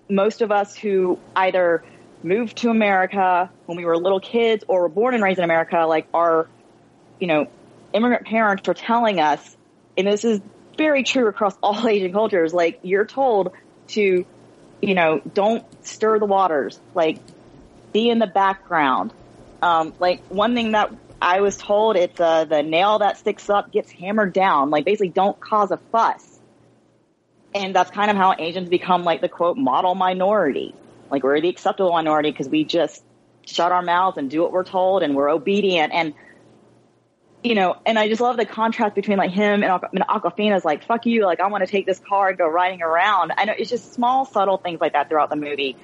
most 0.10 0.42
of 0.42 0.52
us 0.52 0.76
who 0.76 1.20
either 1.36 1.84
moved 2.24 2.58
to 2.58 2.70
America 2.70 3.52
when 3.66 3.78
we 3.78 3.86
were 3.86 3.98
little 3.98 4.20
kids 4.20 4.64
or 4.68 4.82
were 4.82 4.90
born 4.90 5.14
and 5.14 5.24
raised 5.24 5.40
in 5.40 5.44
America, 5.44 5.86
like 5.88 6.08
our, 6.14 6.48
you 7.20 7.28
know, 7.28 7.48
immigrant 7.94 8.26
parents 8.26 8.68
are 8.68 8.74
telling 8.74 9.20
us, 9.20 9.56
and 9.98 10.08
this 10.08 10.24
is 10.24 10.42
very 10.78 11.04
true 11.04 11.28
across 11.28 11.56
all 11.62 11.88
Asian 11.88 12.12
cultures, 12.12 12.54
like 12.54 12.80
you're 12.82 13.06
told 13.06 13.52
to, 13.90 14.26
you 14.82 14.96
know, 14.96 15.22
don't 15.34 15.66
stir 15.86 16.18
the 16.18 16.26
waters, 16.26 16.80
like 16.96 17.20
be 17.94 18.10
in 18.10 18.20
the 18.20 18.28
background. 18.28 19.14
Um, 19.62 19.94
like 20.00 20.22
one 20.26 20.56
thing 20.56 20.74
that 20.74 20.92
I 21.22 21.40
was 21.40 21.56
told, 21.56 21.96
it's 21.96 22.20
uh, 22.20 22.44
the 22.44 22.64
nail 22.64 23.00
that 23.00 23.18
sticks 23.18 23.50
up 23.50 23.72
gets 23.72 23.90
hammered 23.92 24.34
down. 24.34 24.72
Like 24.72 24.84
basically 24.84 25.10
don't 25.10 25.40
cause 25.40 25.72
a 25.72 25.78
fuss. 25.78 26.30
And 27.56 27.74
that's 27.74 27.92
kind 27.92 28.12
of 28.12 28.18
how 28.18 28.36
Asians 28.38 28.68
become 28.68 29.04
like 29.04 29.22
the 29.22 29.30
quote 29.30 29.56
model 29.56 29.96
minority. 29.96 30.76
Like 31.10 31.24
we're 31.24 31.40
the 31.40 31.48
acceptable 31.48 31.92
minority 31.92 32.32
because 32.32 32.50
we 32.50 32.66
just 32.66 33.04
shut 33.46 33.72
our 33.72 33.82
mouths 33.82 34.18
and 34.18 34.30
do 34.30 34.42
what 34.42 34.52
we're 34.52 34.64
told 34.66 35.04
and 35.04 35.16
we're 35.16 35.30
obedient. 35.30 35.94
And, 35.94 36.14
you 37.44 37.56
know, 37.56 37.78
and 37.86 37.98
I 37.98 38.10
just 38.10 38.20
love 38.20 38.36
the 38.36 38.46
contrast 38.46 38.96
between 38.96 39.18
like 39.18 39.32
him 39.32 39.64
and, 39.64 39.82
and 39.94 40.04
Awkwafina's 40.04 40.66
like, 40.66 40.84
fuck 40.86 41.06
you. 41.06 41.26
Like 41.26 41.40
I 41.40 41.48
want 41.48 41.64
to 41.64 41.72
take 41.72 41.86
this 41.86 42.00
car 42.00 42.30
and 42.30 42.38
go 42.38 42.48
riding 42.48 42.82
around. 42.82 43.32
I 43.38 43.46
know 43.46 43.54
it's 43.58 43.70
just 43.70 43.94
small, 43.94 44.26
subtle 44.26 44.58
things 44.58 44.82
like 44.82 44.94
that 44.94 45.08
throughout 45.08 45.30
the 45.30 45.36
movie 45.38 45.78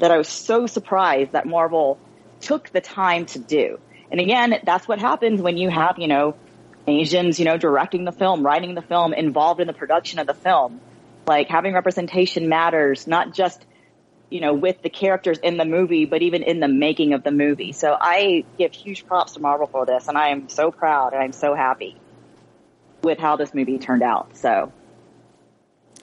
that 0.00 0.10
I 0.10 0.18
was 0.18 0.28
so 0.28 0.66
surprised 0.66 1.32
that 1.32 1.46
Marvel 1.46 1.98
took 2.40 2.70
the 2.70 2.80
time 2.80 3.26
to 3.26 3.38
do. 3.38 3.78
And 4.10 4.20
again, 4.20 4.58
that's 4.64 4.88
what 4.88 4.98
happens 4.98 5.40
when 5.40 5.56
you 5.56 5.70
have, 5.70 5.98
you 5.98 6.08
know, 6.08 6.34
Asians, 6.86 7.38
you 7.38 7.44
know, 7.44 7.56
directing 7.56 8.04
the 8.04 8.12
film, 8.12 8.44
writing 8.44 8.74
the 8.74 8.82
film, 8.82 9.12
involved 9.12 9.60
in 9.60 9.66
the 9.66 9.72
production 9.72 10.18
of 10.18 10.26
the 10.26 10.34
film. 10.34 10.80
Like 11.26 11.48
having 11.48 11.74
representation 11.74 12.48
matters, 12.48 13.06
not 13.06 13.32
just 13.32 13.64
you 14.30 14.40
know, 14.40 14.54
with 14.54 14.80
the 14.82 14.88
characters 14.88 15.38
in 15.38 15.56
the 15.56 15.64
movie, 15.64 16.04
but 16.04 16.22
even 16.22 16.44
in 16.44 16.60
the 16.60 16.68
making 16.68 17.14
of 17.14 17.24
the 17.24 17.32
movie. 17.32 17.72
So 17.72 17.96
I 18.00 18.44
give 18.58 18.72
huge 18.72 19.04
props 19.06 19.32
to 19.32 19.40
Marvel 19.40 19.66
for 19.66 19.84
this, 19.84 20.06
and 20.06 20.16
I 20.16 20.28
am 20.28 20.48
so 20.48 20.70
proud 20.70 21.12
and 21.12 21.22
I'm 21.22 21.32
so 21.32 21.54
happy 21.54 21.96
with 23.02 23.18
how 23.18 23.36
this 23.36 23.52
movie 23.52 23.78
turned 23.78 24.02
out. 24.02 24.36
So. 24.36 24.72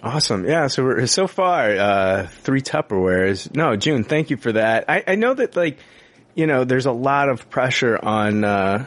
Awesome. 0.01 0.45
Yeah. 0.45 0.67
So 0.67 0.83
we're 0.83 1.05
so 1.07 1.27
far, 1.27 1.69
uh, 1.71 2.27
three 2.27 2.61
Tupperwares. 2.61 3.53
No, 3.55 3.75
June, 3.75 4.03
thank 4.03 4.29
you 4.29 4.37
for 4.37 4.51
that. 4.51 4.85
I, 4.89 5.03
I 5.07 5.15
know 5.15 5.33
that 5.33 5.55
like, 5.55 5.79
you 6.35 6.45
know, 6.45 6.63
there's 6.65 6.85
a 6.85 6.91
lot 6.91 7.29
of 7.29 7.49
pressure 7.49 7.97
on, 7.97 8.43
uh, 8.43 8.85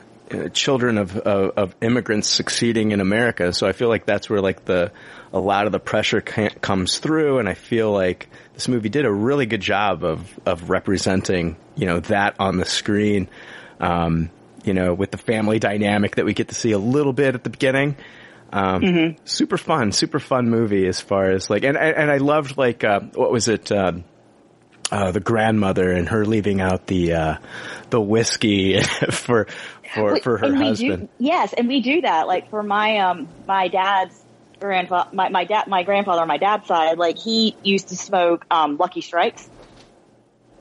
children 0.52 0.98
of, 0.98 1.16
of, 1.16 1.50
of 1.56 1.76
immigrants 1.80 2.28
succeeding 2.28 2.92
in 2.92 3.00
America. 3.00 3.52
So 3.52 3.66
I 3.66 3.72
feel 3.72 3.88
like 3.88 4.06
that's 4.06 4.30
where 4.30 4.40
like 4.40 4.64
the 4.64 4.92
a 5.32 5.38
lot 5.40 5.66
of 5.66 5.72
the 5.72 5.78
pressure 5.78 6.20
comes 6.20 6.98
through, 6.98 7.38
and 7.38 7.48
I 7.48 7.54
feel 7.54 7.92
like 7.92 8.28
this 8.54 8.68
movie 8.68 8.88
did 8.88 9.04
a 9.04 9.12
really 9.12 9.46
good 9.46 9.60
job 9.60 10.04
of 10.04 10.38
of 10.46 10.70
representing 10.70 11.56
you 11.76 11.86
know 11.86 12.00
that 12.00 12.36
on 12.38 12.56
the 12.56 12.64
screen. 12.64 13.28
Um, 13.78 14.30
you 14.62 14.74
know, 14.74 14.92
with 14.92 15.10
the 15.10 15.16
family 15.16 15.58
dynamic 15.58 16.16
that 16.16 16.26
we 16.26 16.34
get 16.34 16.48
to 16.48 16.54
see 16.54 16.72
a 16.72 16.78
little 16.78 17.14
bit 17.14 17.34
at 17.34 17.42
the 17.42 17.50
beginning. 17.50 17.96
Um, 18.52 18.82
mm-hmm. 18.82 19.24
super 19.24 19.56
fun, 19.56 19.92
super 19.92 20.18
fun 20.18 20.50
movie 20.50 20.86
as 20.86 21.00
far 21.00 21.30
as 21.30 21.48
like, 21.48 21.62
and, 21.62 21.76
and 21.76 22.10
I 22.10 22.16
loved 22.16 22.58
like, 22.58 22.82
uh, 22.82 23.00
what 23.14 23.30
was 23.30 23.46
it, 23.46 23.70
um, 23.70 24.04
uh, 24.90 25.12
the 25.12 25.20
grandmother 25.20 25.92
and 25.92 26.08
her 26.08 26.24
leaving 26.24 26.60
out 26.60 26.86
the, 26.88 27.12
uh, 27.12 27.36
the 27.90 28.00
whiskey 28.00 28.80
for, 29.10 29.46
for, 29.94 30.16
for 30.20 30.38
her 30.38 30.54
husband. 30.54 31.08
Do, 31.18 31.24
yes. 31.24 31.52
And 31.52 31.68
we 31.68 31.80
do 31.80 32.00
that. 32.00 32.26
Like 32.26 32.50
for 32.50 32.62
my, 32.62 32.98
um, 32.98 33.28
my 33.46 33.68
dad's 33.68 34.20
grandfather, 34.58 35.10
my, 35.12 35.28
my 35.28 35.44
dad, 35.44 35.68
my 35.68 35.84
grandfather 35.84 36.22
on 36.22 36.28
my 36.28 36.38
dad's 36.38 36.66
side, 36.66 36.98
like 36.98 37.18
he 37.18 37.56
used 37.62 37.88
to 37.88 37.96
smoke, 37.96 38.44
um, 38.50 38.78
Lucky 38.78 39.00
Strikes. 39.00 39.48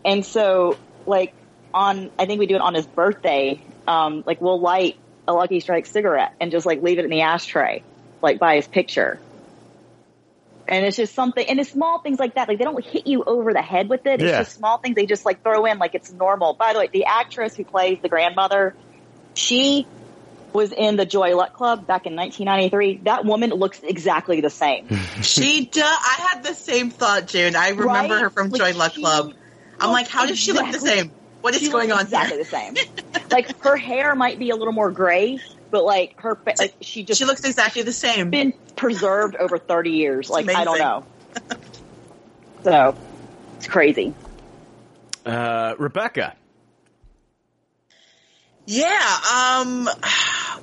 And 0.06 0.24
so 0.24 0.78
like 1.08 1.34
on, 1.74 2.12
I 2.20 2.28
think 2.28 2.40
we 2.40 2.46
do 2.46 2.56
it 2.56 2.62
on 2.62 2.76
his 2.76 2.86
birthday. 2.86 3.60
Um, 3.88 4.24
like 4.28 4.42
we'll 4.42 4.60
light 4.60 4.98
a 5.30 5.34
Lucky 5.34 5.60
Strike 5.60 5.86
cigarette 5.86 6.34
and 6.42 6.52
just 6.52 6.66
like 6.66 6.82
leave 6.82 6.98
it 7.00 7.06
in 7.06 7.12
the 7.12 7.22
ashtray, 7.22 7.84
like 8.22 8.40
by 8.40 8.56
his 8.56 8.68
picture. 8.68 9.20
And 10.68 10.86
it's 10.86 10.98
just 10.98 11.14
something, 11.16 11.46
and 11.48 11.60
it's 11.60 11.72
small 11.72 12.00
things 12.00 12.20
like 12.20 12.36
that. 12.36 12.48
Like 12.48 12.58
they 12.58 12.64
don't 12.64 12.84
hit 12.84 13.08
you 13.08 13.24
over 13.24 13.54
the 13.54 13.62
head 13.62 13.90
with 13.90 14.06
it. 14.06 14.22
It's 14.22 14.32
Yeah. 14.32 14.40
just 14.40 14.56
small 14.56 14.80
things 14.80 14.96
they 14.96 15.06
just 15.06 15.26
like 15.26 15.42
throw 15.44 15.66
in 15.66 15.78
like 15.80 15.96
it's 15.96 16.12
normal. 16.12 16.54
By 16.54 16.74
the 16.74 16.80
way, 16.80 16.90
the 16.92 17.06
actress 17.06 17.56
who 17.56 17.64
plays 17.64 18.00
the 18.02 18.10
grandmother, 18.10 18.76
she 19.36 19.88
was 20.52 20.72
in 20.72 20.96
the 20.96 21.06
Joy 21.06 21.36
Luck 21.36 21.54
Club 21.54 21.86
back 21.86 22.08
in 22.08 22.16
1993. 22.16 23.02
That 23.04 23.24
woman 23.24 23.52
looks 23.52 23.82
exactly 23.84 24.42
the 24.42 24.50
same. 24.50 24.88
She 25.22 25.66
does. 25.66 25.84
I 25.84 26.30
had 26.32 26.44
the 26.44 26.54
same 26.56 26.90
thought, 26.92 27.28
June. 27.28 27.56
I 27.56 27.70
remember 27.70 28.14
Right? 28.16 28.22
her 28.24 28.30
from 28.30 28.50
Like, 28.50 28.60
Joy 28.62 28.78
Luck 28.78 28.94
Club. 28.96 29.34
I'm 29.80 29.92
like, 29.92 30.08
how 30.08 30.26
does 30.26 30.40
she 30.40 30.54
look 30.54 30.72
the 30.72 30.80
same? 30.80 31.12
What 31.42 31.56
is 31.56 31.70
going 31.70 31.92
on 31.92 32.02
exactly 32.02 32.38
here? 32.38 32.44
the 32.44 32.50
same. 32.50 32.76
like 33.32 33.58
her 33.62 33.78
hair 33.78 34.16
might 34.16 34.40
be 34.40 34.50
a 34.50 34.56
little 34.56 34.74
more 34.74 34.92
gray, 34.92 35.40
but 35.72 35.86
like 35.86 36.20
her, 36.20 36.36
fa- 36.36 36.56
like 36.60 36.76
she 36.82 37.04
just 37.04 37.20
She 37.20 37.26
looks 37.26 37.44
exactly 37.44 37.82
the 37.82 37.94
same. 37.94 38.30
been 38.30 38.54
preserved 38.76 39.36
over 39.36 39.58
30 39.58 39.92
years. 39.92 40.30
Like 40.30 40.50
I 40.50 40.64
don't 40.64 40.80
know. 40.80 41.06
so 42.64 42.96
it's 43.58 43.68
crazy. 43.68 44.14
Uh, 45.26 45.76
Rebecca. 45.78 46.36
Yeah. 48.66 49.18
Um, 49.34 49.90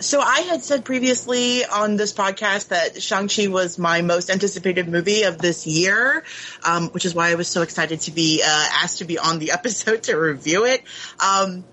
so 0.01 0.21
I 0.21 0.41
had 0.41 0.63
said 0.63 0.85
previously 0.85 1.65
on 1.65 1.97
this 1.97 2.13
podcast 2.13 2.69
that 2.69 3.03
Shang-Chi 3.03 3.49
was 3.49 3.79
my 3.79 4.03
most 4.03 4.31
anticipated 4.31 4.89
movie 4.89 5.23
of 5.23 5.39
this 5.39 5.67
year, 5.67 6.25
um, 6.65 6.89
which 6.89 7.05
is 7.05 7.15
why 7.15 7.31
I 7.31 7.35
was 7.35 7.49
so 7.49 7.63
excited 7.63 8.01
to 8.03 8.11
be 8.11 8.43
uh, 8.45 8.69
asked 8.83 8.99
to 8.99 9.05
be 9.05 9.19
on 9.19 9.39
the 9.39 9.51
episode 9.53 10.05
to 10.05 10.17
review 10.17 10.65
it. 10.65 10.83
Um, 11.21 11.65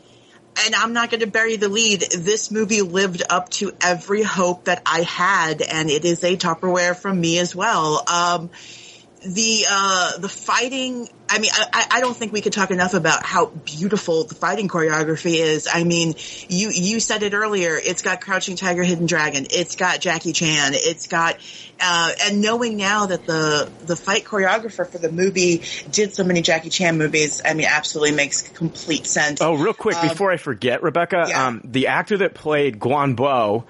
and 0.66 0.76
I'm 0.76 0.94
not 0.94 1.10
going 1.10 1.22
to 1.22 1.28
bury 1.28 1.56
the 1.56 1.70
lead. 1.70 2.02
This 2.02 2.52
movie 2.52 2.82
lived 2.82 3.24
up 3.30 3.50
to 3.52 3.74
every 3.82 4.24
hope 4.24 4.66
that 4.66 4.82
I 4.86 5.02
had, 5.02 5.62
and 5.62 5.90
it 5.90 6.06
is 6.06 6.24
a 6.24 6.38
Tupperware 6.38 6.96
from 6.96 7.20
me 7.20 7.40
as 7.40 7.56
well. 7.56 8.04
Um, 8.08 8.52
the 9.26 9.66
uh, 9.70 10.18
the 10.18 10.30
fighting. 10.30 11.10
I 11.30 11.40
mean, 11.40 11.50
I, 11.56 11.88
I 11.90 12.00
don't 12.02 12.16
think 12.16 12.32
we 12.32 12.42
could 12.42 12.54
talk 12.54 12.70
enough 12.70 12.94
about 12.94 13.26
how 13.26 13.48
beautiful 13.48 14.26
the 14.26 14.36
fighting 14.36 14.68
choreography 14.68 15.36
is. 15.36 15.68
I 15.72 15.84
mean, 15.84 16.16
you 16.50 16.70
you 16.70 17.00
said 17.00 17.24
it 17.24 17.34
earlier. 17.34 17.80
It's 17.82 18.02
got 18.02 18.22
Crouching 18.22 18.56
Tiger, 18.56 18.84
Hidden 18.84 19.06
Dragon. 19.06 19.48
It's 19.50 19.76
got 19.76 20.00
Jackie 20.00 20.34
Chan. 20.34 20.74
It's 20.76 21.08
got 21.08 21.38
uh, 21.80 22.12
and 22.26 22.42
knowing 22.42 22.78
now 22.78 23.08
that 23.08 23.26
the 23.26 23.72
the 23.86 23.96
fight 23.96 24.26
choreographer 24.26 24.88
for 24.88 24.98
the 24.98 25.12
movie 25.12 25.64
did 25.92 26.14
so 26.14 26.24
many 26.24 26.42
Jackie 26.42 26.70
Chan 26.70 26.98
movies. 26.98 27.42
I 27.44 27.54
mean, 27.54 27.68
absolutely 27.70 28.16
makes 28.16 28.42
complete 28.42 29.06
sense. 29.06 29.42
Oh, 29.42 29.54
real 29.54 29.74
quick 29.74 29.98
Um, 29.98 30.08
before 30.08 30.32
I 30.32 30.38
forget, 30.38 30.84
Rebecca, 30.84 31.24
um, 31.34 31.62
the 31.64 31.88
actor 31.88 32.18
that 32.18 32.34
played 32.34 32.80
Guan 32.80 33.16
Bo, 33.16 33.66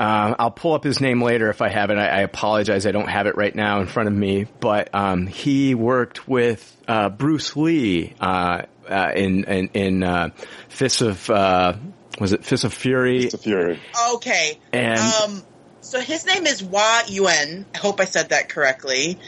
uh, 0.00 0.34
I'll 0.38 0.50
pull 0.50 0.72
up 0.72 0.82
his 0.82 0.98
name 1.02 1.22
later 1.22 1.50
if 1.50 1.60
I 1.60 1.68
have 1.68 1.90
it. 1.90 1.98
I, 1.98 2.06
I 2.06 2.20
apologize, 2.22 2.86
I 2.86 2.90
don't 2.90 3.08
have 3.08 3.26
it 3.26 3.36
right 3.36 3.54
now 3.54 3.80
in 3.80 3.86
front 3.86 4.08
of 4.08 4.14
me. 4.14 4.46
But 4.58 4.94
um, 4.94 5.26
he 5.26 5.74
worked 5.74 6.26
with 6.26 6.74
uh, 6.88 7.10
Bruce 7.10 7.54
Lee 7.54 8.14
uh, 8.18 8.62
uh, 8.88 9.12
in 9.14 9.44
in, 9.44 9.68
in 9.74 10.02
uh, 10.02 10.30
Fists 10.70 11.02
of 11.02 11.28
uh, 11.28 11.74
was 12.18 12.32
it 12.32 12.44
Fists 12.46 12.64
of 12.64 12.72
Fury? 12.72 13.20
Fists 13.22 13.34
of 13.34 13.42
Fury. 13.42 13.78
Okay. 14.14 14.58
And- 14.72 15.00
um, 15.00 15.42
so 15.82 16.00
his 16.00 16.24
name 16.24 16.46
is 16.46 16.60
Hua 16.60 17.02
Yuan. 17.08 17.66
I 17.74 17.78
hope 17.78 18.00
I 18.00 18.04
said 18.04 18.30
that 18.30 18.48
correctly. 18.48 19.18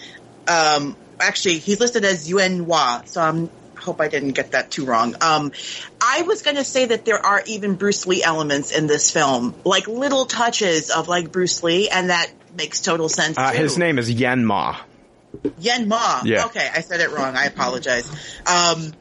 Um, 0.49 0.97
actually, 1.21 1.59
he's 1.59 1.81
listed 1.81 2.05
as 2.05 2.29
Yuan 2.29 2.65
Hua, 2.65 3.03
so 3.05 3.21
I'm 3.21 3.51
hope 3.83 4.01
I 4.01 4.09
didn't 4.09 4.33
get 4.33 4.53
that 4.53 4.71
too 4.71 4.85
wrong. 4.85 5.15
Um, 5.21 5.53
I 6.01 6.23
was 6.23 6.43
going 6.43 6.57
to 6.57 6.65
say 6.65 6.87
that 6.87 7.05
there 7.05 7.25
are 7.25 7.43
even 7.47 7.75
Bruce 7.75 8.07
Lee 8.07 8.23
elements 8.23 8.77
in 8.77 8.87
this 8.87 9.11
film, 9.11 9.55
like 9.65 9.87
little 9.89 10.25
touches 10.25 10.91
of 10.91 11.09
like 11.09 11.31
Bruce 11.31 11.63
Lee, 11.63 11.89
and 11.89 12.11
that 12.11 12.31
makes 12.57 12.81
total 12.81 13.09
sense. 13.09 13.39
Uh, 13.39 13.51
his 13.51 13.79
name 13.79 13.99
is 13.99 14.11
Yen 14.11 14.45
Ma. 14.45 14.79
Yen 15.59 15.89
Ma. 15.89 16.23
Yeah. 16.25 16.47
Okay, 16.47 16.69
I 16.73 16.81
said 16.81 17.01
it 17.01 17.11
wrong. 17.11 17.37
I 17.37 17.47
apologize. 17.47 18.09
Um, 18.47 18.93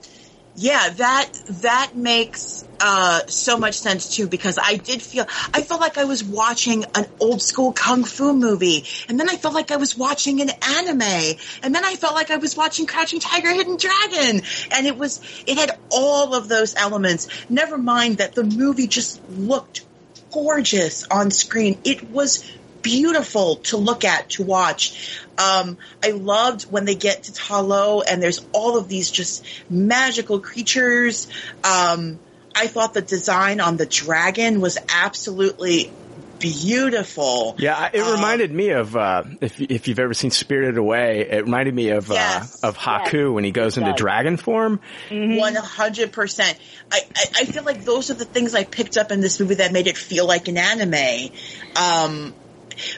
yeah, 0.55 0.89
that 0.89 1.31
that 1.61 1.91
makes 1.95 2.65
uh, 2.81 3.21
so 3.27 3.57
much 3.57 3.75
sense 3.75 4.15
too 4.15 4.27
because 4.27 4.59
I 4.61 4.75
did 4.75 5.01
feel 5.01 5.25
I 5.53 5.61
felt 5.61 5.79
like 5.79 5.97
I 5.97 6.03
was 6.03 6.23
watching 6.23 6.83
an 6.95 7.05
old 7.19 7.41
school 7.41 7.71
kung 7.71 8.03
fu 8.03 8.33
movie, 8.33 8.85
and 9.07 9.19
then 9.19 9.29
I 9.29 9.37
felt 9.37 9.53
like 9.53 9.71
I 9.71 9.77
was 9.77 9.97
watching 9.97 10.41
an 10.41 10.49
anime, 10.49 11.37
and 11.63 11.73
then 11.73 11.85
I 11.85 11.95
felt 11.95 12.15
like 12.15 12.31
I 12.31 12.37
was 12.37 12.57
watching 12.57 12.85
Crouching 12.85 13.19
Tiger, 13.19 13.53
Hidden 13.53 13.77
Dragon, 13.77 14.41
and 14.71 14.87
it 14.87 14.97
was 14.97 15.21
it 15.47 15.57
had 15.57 15.77
all 15.89 16.35
of 16.35 16.49
those 16.49 16.75
elements. 16.75 17.27
Never 17.49 17.77
mind 17.77 18.17
that 18.17 18.35
the 18.35 18.43
movie 18.43 18.87
just 18.87 19.21
looked 19.29 19.85
gorgeous 20.31 21.05
on 21.09 21.31
screen. 21.31 21.79
It 21.83 22.09
was 22.09 22.43
beautiful 22.81 23.57
to 23.57 23.77
look 23.77 24.03
at, 24.05 24.29
to 24.31 24.43
watch. 24.43 25.19
Um, 25.37 25.77
I 26.03 26.11
loved 26.11 26.63
when 26.71 26.85
they 26.85 26.95
get 26.95 27.23
to 27.23 27.31
Talo 27.31 28.03
and 28.07 28.21
there's 28.21 28.45
all 28.53 28.77
of 28.77 28.87
these 28.87 29.09
just 29.11 29.45
magical 29.69 30.39
creatures. 30.39 31.27
Um, 31.63 32.19
I 32.55 32.67
thought 32.67 32.93
the 32.93 33.01
design 33.01 33.59
on 33.61 33.77
the 33.77 33.85
dragon 33.85 34.59
was 34.61 34.77
absolutely 34.89 35.91
beautiful. 36.39 37.55
Yeah, 37.59 37.89
it 37.93 38.01
Um, 38.01 38.13
reminded 38.15 38.51
me 38.51 38.69
of 38.69 38.95
uh, 38.95 39.23
if 39.41 39.61
if 39.61 39.87
you've 39.87 39.99
ever 39.99 40.13
seen 40.13 40.31
Spirited 40.31 40.77
Away. 40.77 41.27
It 41.29 41.43
reminded 41.45 41.73
me 41.73 41.89
of 41.89 42.09
Yes. 42.09 42.63
uh, 42.63 42.67
of 42.67 42.77
Haku 42.77 43.33
when 43.33 43.43
he 43.43 43.51
goes 43.51 43.77
into 43.77 43.91
does. 43.91 43.97
dragon 43.99 44.37
form. 44.37 44.79
One 45.11 45.55
hundred 45.55 46.11
percent. 46.11 46.57
I 46.91 46.99
I 47.15 47.25
I 47.41 47.45
feel 47.45 47.63
like 47.63 47.85
those 47.85 48.09
are 48.09 48.15
the 48.15 48.25
things 48.25 48.55
I 48.55 48.63
picked 48.63 48.97
up 48.97 49.11
in 49.11 49.21
this 49.21 49.39
movie 49.39 49.55
that 49.55 49.71
made 49.71 49.87
it 49.87 49.97
feel 49.97 50.25
like 50.27 50.47
an 50.47 50.57
anime. 50.57 51.31
Um, 51.75 52.33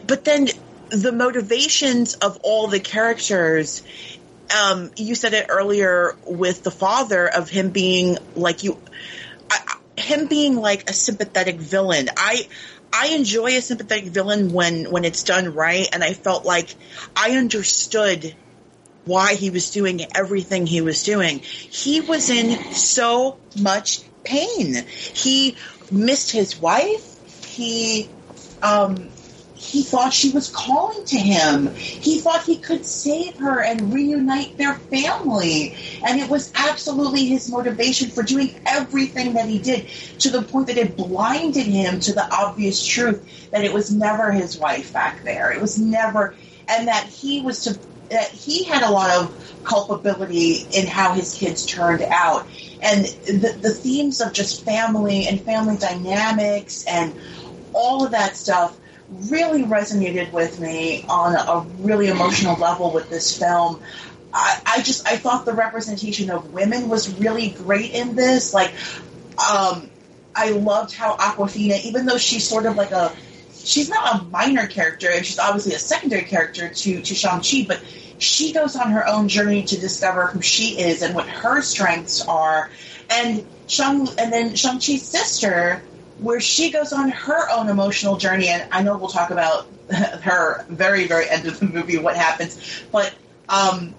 but 0.06 0.24
then 0.24 0.48
the 0.90 1.12
motivations 1.12 2.14
of 2.16 2.40
all 2.44 2.68
the 2.68 2.80
characters. 2.80 3.84
Um, 4.56 4.92
you 4.98 5.16
said 5.16 5.34
it 5.34 5.48
earlier 5.50 6.16
with 6.28 6.64
the 6.64 6.70
father 6.70 7.28
of 7.28 7.50
him 7.50 7.72
being 7.72 8.18
like 8.36 8.64
you, 8.64 8.78
I, 9.50 9.78
him 9.98 10.28
being 10.28 10.58
like 10.58 10.90
a 10.90 10.94
sympathetic 10.94 11.56
villain. 11.56 12.10
I 12.16 12.48
I 12.92 13.08
enjoy 13.08 13.58
a 13.58 13.62
sympathetic 13.62 14.06
villain 14.06 14.54
when 14.54 14.92
when 14.92 15.06
it's 15.06 15.24
done 15.24 15.56
right, 15.56 15.90
and 15.92 16.04
I 16.04 16.14
felt 16.14 16.46
like 16.46 16.76
I 17.16 17.38
understood 17.38 18.36
why 19.06 19.34
he 19.34 19.50
was 19.50 19.72
doing 19.72 20.06
everything 20.14 20.68
he 20.68 20.82
was 20.82 21.04
doing. 21.04 21.40
He 21.40 22.02
was 22.02 22.30
in 22.30 22.74
so 22.74 23.38
much 23.60 24.02
pain. 24.24 24.86
He 25.14 25.58
missed 25.92 26.32
his 26.32 26.60
wife. 26.60 27.46
He 27.46 28.10
um 28.62 29.10
he 29.64 29.82
thought 29.84 30.14
she 30.14 30.32
was 30.32 30.50
calling 30.50 31.06
to 31.06 31.18
him. 31.18 31.74
He 31.76 32.20
thought 32.20 32.44
he 32.44 32.58
could 32.58 32.86
save 32.86 33.38
her 33.38 33.62
and 33.62 33.94
reunite 33.94 34.58
their 34.58 34.76
family. 34.76 35.76
And 36.06 36.20
it 36.20 36.30
was 36.30 36.52
absolutely 36.56 37.26
his 37.26 37.50
motivation 37.50 38.10
for 38.10 38.24
doing 38.24 38.52
everything 38.66 39.34
that 39.34 39.48
he 39.48 39.60
did 39.60 39.88
to 40.20 40.30
the 40.30 40.44
point 40.44 40.68
that 40.68 40.78
it 40.78 40.98
blinded 40.98 41.66
him 41.66 42.00
to 42.02 42.14
the 42.14 42.28
obvious 42.34 42.86
truth 42.86 43.50
that 43.52 43.64
it 43.64 43.74
was 43.74 43.92
never 43.92 44.32
his 44.32 44.58
wife 44.58 44.92
back 44.92 45.24
there. 45.24 45.52
It 45.52 45.62
was 45.62 45.80
never, 45.80 46.36
and 46.68 46.88
that 46.88 47.06
he 47.06 47.42
was 47.42 47.64
to, 47.64 47.80
that 48.10 48.30
he 48.30 48.66
had 48.66 48.84
a 48.84 48.92
lot 48.92 49.12
of 49.12 49.60
culpability 49.64 50.68
in 50.74 50.88
how 50.88 51.14
his 51.14 51.34
kids 51.34 51.66
turned 51.66 52.04
out. 52.04 52.48
And 52.82 53.06
the, 53.06 53.58
the 53.62 53.74
themes 53.74 54.20
of 54.20 54.34
just 54.34 54.66
family 54.66 55.26
and 55.26 55.40
family 55.42 55.78
dynamics 55.78 56.84
and 56.88 57.16
all 57.74 58.06
of 58.06 58.12
that 58.12 58.36
stuff 58.36 58.78
really 59.30 59.64
resonated 59.64 60.32
with 60.32 60.60
me 60.60 61.06
on 61.08 61.36
a 61.36 61.66
really 61.80 62.08
emotional 62.08 62.56
level 62.58 62.92
with 62.92 63.10
this 63.10 63.38
film. 63.38 63.82
I, 64.34 64.62
I 64.66 64.82
just 64.82 65.08
I 65.08 65.18
thought 65.18 65.46
the 65.46 65.54
representation 65.54 66.30
of 66.30 66.54
women 66.54 66.90
was 66.90 67.20
really 67.20 67.50
great 67.50 67.92
in 67.92 68.16
this. 68.16 68.54
Like, 68.54 68.74
um, 69.38 69.90
I 70.36 70.52
loved 70.52 70.94
how 70.94 71.16
Awkwafina, 71.16 71.84
even 71.84 72.06
though 72.06 72.18
she's 72.18 72.48
sort 72.48 72.66
of 72.66 72.76
like 72.76 72.92
a 72.92 73.14
she's 73.54 73.90
not 73.90 74.22
a 74.22 74.24
minor 74.26 74.68
character 74.68 75.10
and 75.10 75.26
she's 75.26 75.40
obviously 75.40 75.74
a 75.74 75.80
secondary 75.80 76.24
character 76.24 76.70
to 76.70 77.02
to 77.02 77.16
Shang 77.16 77.42
Chi, 77.42 77.66
but 77.68 77.82
she 78.18 78.54
goes 78.54 78.76
on 78.76 78.92
her 78.92 79.08
own 79.08 79.28
journey 79.28 79.64
to 79.64 79.80
discover 79.80 80.28
who 80.28 80.42
she 80.42 80.80
is 80.80 81.02
and 81.02 81.14
what 81.14 81.28
her 81.28 81.62
strengths 81.62 82.26
are. 82.28 82.70
And 83.10 83.46
Shang 83.68 84.08
and 84.18 84.34
then 84.34 84.56
Shang 84.56 84.80
Chi's 84.80 85.04
sister 85.04 85.84
where 86.24 86.40
she 86.40 86.72
goes 86.72 86.94
on 86.94 87.10
her 87.10 87.50
own 87.52 87.70
emotional 87.70 88.18
journey, 88.18 88.48
and 88.48 88.66
I 88.72 88.82
know 88.84 88.98
we'll 88.98 89.10
talk 89.10 89.30
about 89.30 89.68
her 89.92 90.66
very, 90.70 91.06
very 91.08 91.30
end 91.30 91.46
of 91.48 91.60
the 91.60 91.66
movie, 91.66 91.98
what 91.98 92.16
happens, 92.16 92.84
but 92.92 93.14
um, 93.50 93.94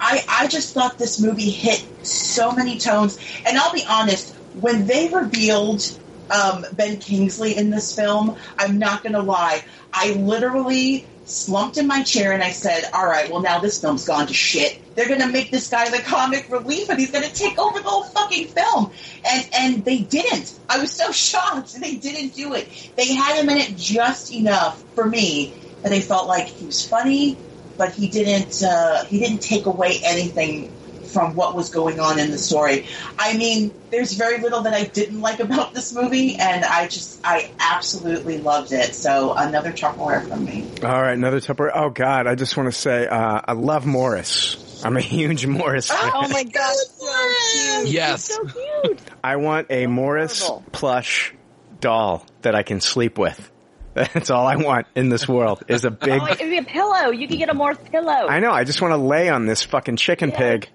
I, 0.00 0.24
I 0.28 0.48
just 0.48 0.74
thought 0.74 0.98
this 0.98 1.20
movie 1.20 1.50
hit 1.50 1.86
so 2.02 2.52
many 2.52 2.78
tones, 2.78 3.18
and 3.46 3.56
I'll 3.56 3.72
be 3.72 3.84
honest, 3.88 4.34
when 4.60 4.86
they 4.86 5.08
revealed 5.08 5.82
um, 6.30 6.66
Ben 6.72 6.98
Kingsley 6.98 7.56
in 7.56 7.70
this 7.70 7.94
film, 7.94 8.36
I'm 8.58 8.78
not 8.78 9.02
going 9.02 9.14
to 9.14 9.22
lie, 9.22 9.62
I 9.92 10.12
literally 10.12 11.06
slumped 11.28 11.76
in 11.76 11.86
my 11.86 12.02
chair 12.02 12.32
and 12.32 12.42
I 12.42 12.50
said, 12.50 12.84
all 12.92 13.06
right, 13.06 13.30
well 13.30 13.40
now 13.40 13.58
this 13.58 13.80
film's 13.80 14.06
gone 14.06 14.26
to 14.26 14.34
shit. 14.34 14.80
They're 14.94 15.08
going 15.08 15.20
to 15.20 15.28
make 15.28 15.50
this 15.50 15.68
guy 15.68 15.88
the 15.90 16.02
comic 16.02 16.48
relief 16.50 16.88
and 16.88 16.98
he's 16.98 17.10
going 17.10 17.24
to 17.24 17.34
take 17.34 17.58
over 17.58 17.78
the 17.78 17.88
whole 17.88 18.04
fucking 18.04 18.48
film. 18.48 18.92
And, 19.28 19.48
and 19.54 19.84
they 19.84 19.98
didn't. 19.98 20.58
I 20.68 20.78
was 20.78 20.92
so 20.92 21.12
shocked 21.12 21.78
they 21.80 21.96
didn't 21.96 22.34
do 22.34 22.54
it. 22.54 22.92
They 22.96 23.14
had 23.14 23.36
him 23.36 23.48
in 23.48 23.58
it 23.58 23.76
just 23.76 24.32
enough 24.32 24.82
for 24.94 25.04
me 25.04 25.54
that 25.82 25.92
I 25.92 26.00
felt 26.00 26.26
like 26.26 26.46
he 26.46 26.66
was 26.66 26.86
funny, 26.86 27.36
but 27.76 27.92
he 27.92 28.08
didn't, 28.08 28.62
uh, 28.62 29.04
he 29.04 29.18
didn't 29.18 29.42
take 29.42 29.66
away 29.66 30.00
anything 30.02 30.72
from 31.08 31.34
what 31.34 31.54
was 31.54 31.70
going 31.70 32.00
on 32.00 32.18
in 32.18 32.30
the 32.30 32.38
story. 32.38 32.86
I 33.18 33.36
mean, 33.36 33.72
there's 33.90 34.12
very 34.12 34.38
little 34.40 34.62
that 34.62 34.74
I 34.74 34.84
didn't 34.84 35.20
like 35.20 35.40
about 35.40 35.74
this 35.74 35.94
movie, 35.94 36.36
and 36.36 36.64
I 36.64 36.86
just, 36.88 37.20
I 37.24 37.50
absolutely 37.58 38.38
loved 38.38 38.72
it. 38.72 38.94
So 38.94 39.32
another 39.34 39.72
Tupperware 39.72 40.28
from 40.28 40.44
me. 40.44 40.68
All 40.82 41.02
right, 41.02 41.14
another 41.14 41.40
Tupperware. 41.40 41.72
Oh 41.74 41.90
God, 41.90 42.26
I 42.26 42.34
just 42.34 42.56
want 42.56 42.72
to 42.72 42.78
say 42.78 43.06
uh, 43.06 43.40
I 43.44 43.52
love 43.52 43.86
Morris. 43.86 44.82
I'm 44.84 44.96
a 44.96 45.00
huge 45.00 45.46
Morris 45.46 45.88
fan. 45.88 46.10
Oh 46.14 46.28
my 46.28 46.44
god, 46.44 46.74
so 46.74 47.82
cute. 47.82 47.88
Yes. 47.88 48.24
so 48.24 48.44
cute. 48.44 49.00
I 49.24 49.36
want 49.36 49.68
a 49.70 49.86
Morris 49.86 50.48
plush 50.72 51.34
doll 51.80 52.24
that 52.42 52.54
I 52.54 52.62
can 52.62 52.80
sleep 52.80 53.18
with. 53.18 53.50
That's 53.94 54.30
all 54.30 54.46
I 54.46 54.56
want 54.56 54.86
in 54.94 55.08
this 55.08 55.26
world 55.26 55.64
is 55.66 55.84
a 55.84 55.90
big. 55.90 56.20
Oh, 56.22 56.26
it'd 56.26 56.38
be 56.38 56.58
a 56.58 56.62
pillow. 56.62 57.10
You 57.10 57.26
could 57.26 57.38
get 57.38 57.48
a 57.48 57.54
Morris 57.54 57.78
pillow. 57.90 58.28
I 58.28 58.38
know. 58.40 58.52
I 58.52 58.64
just 58.64 58.80
want 58.80 58.92
to 58.92 58.98
lay 58.98 59.28
on 59.28 59.46
this 59.46 59.64
fucking 59.64 59.96
chicken 59.96 60.30
pig, 60.30 60.68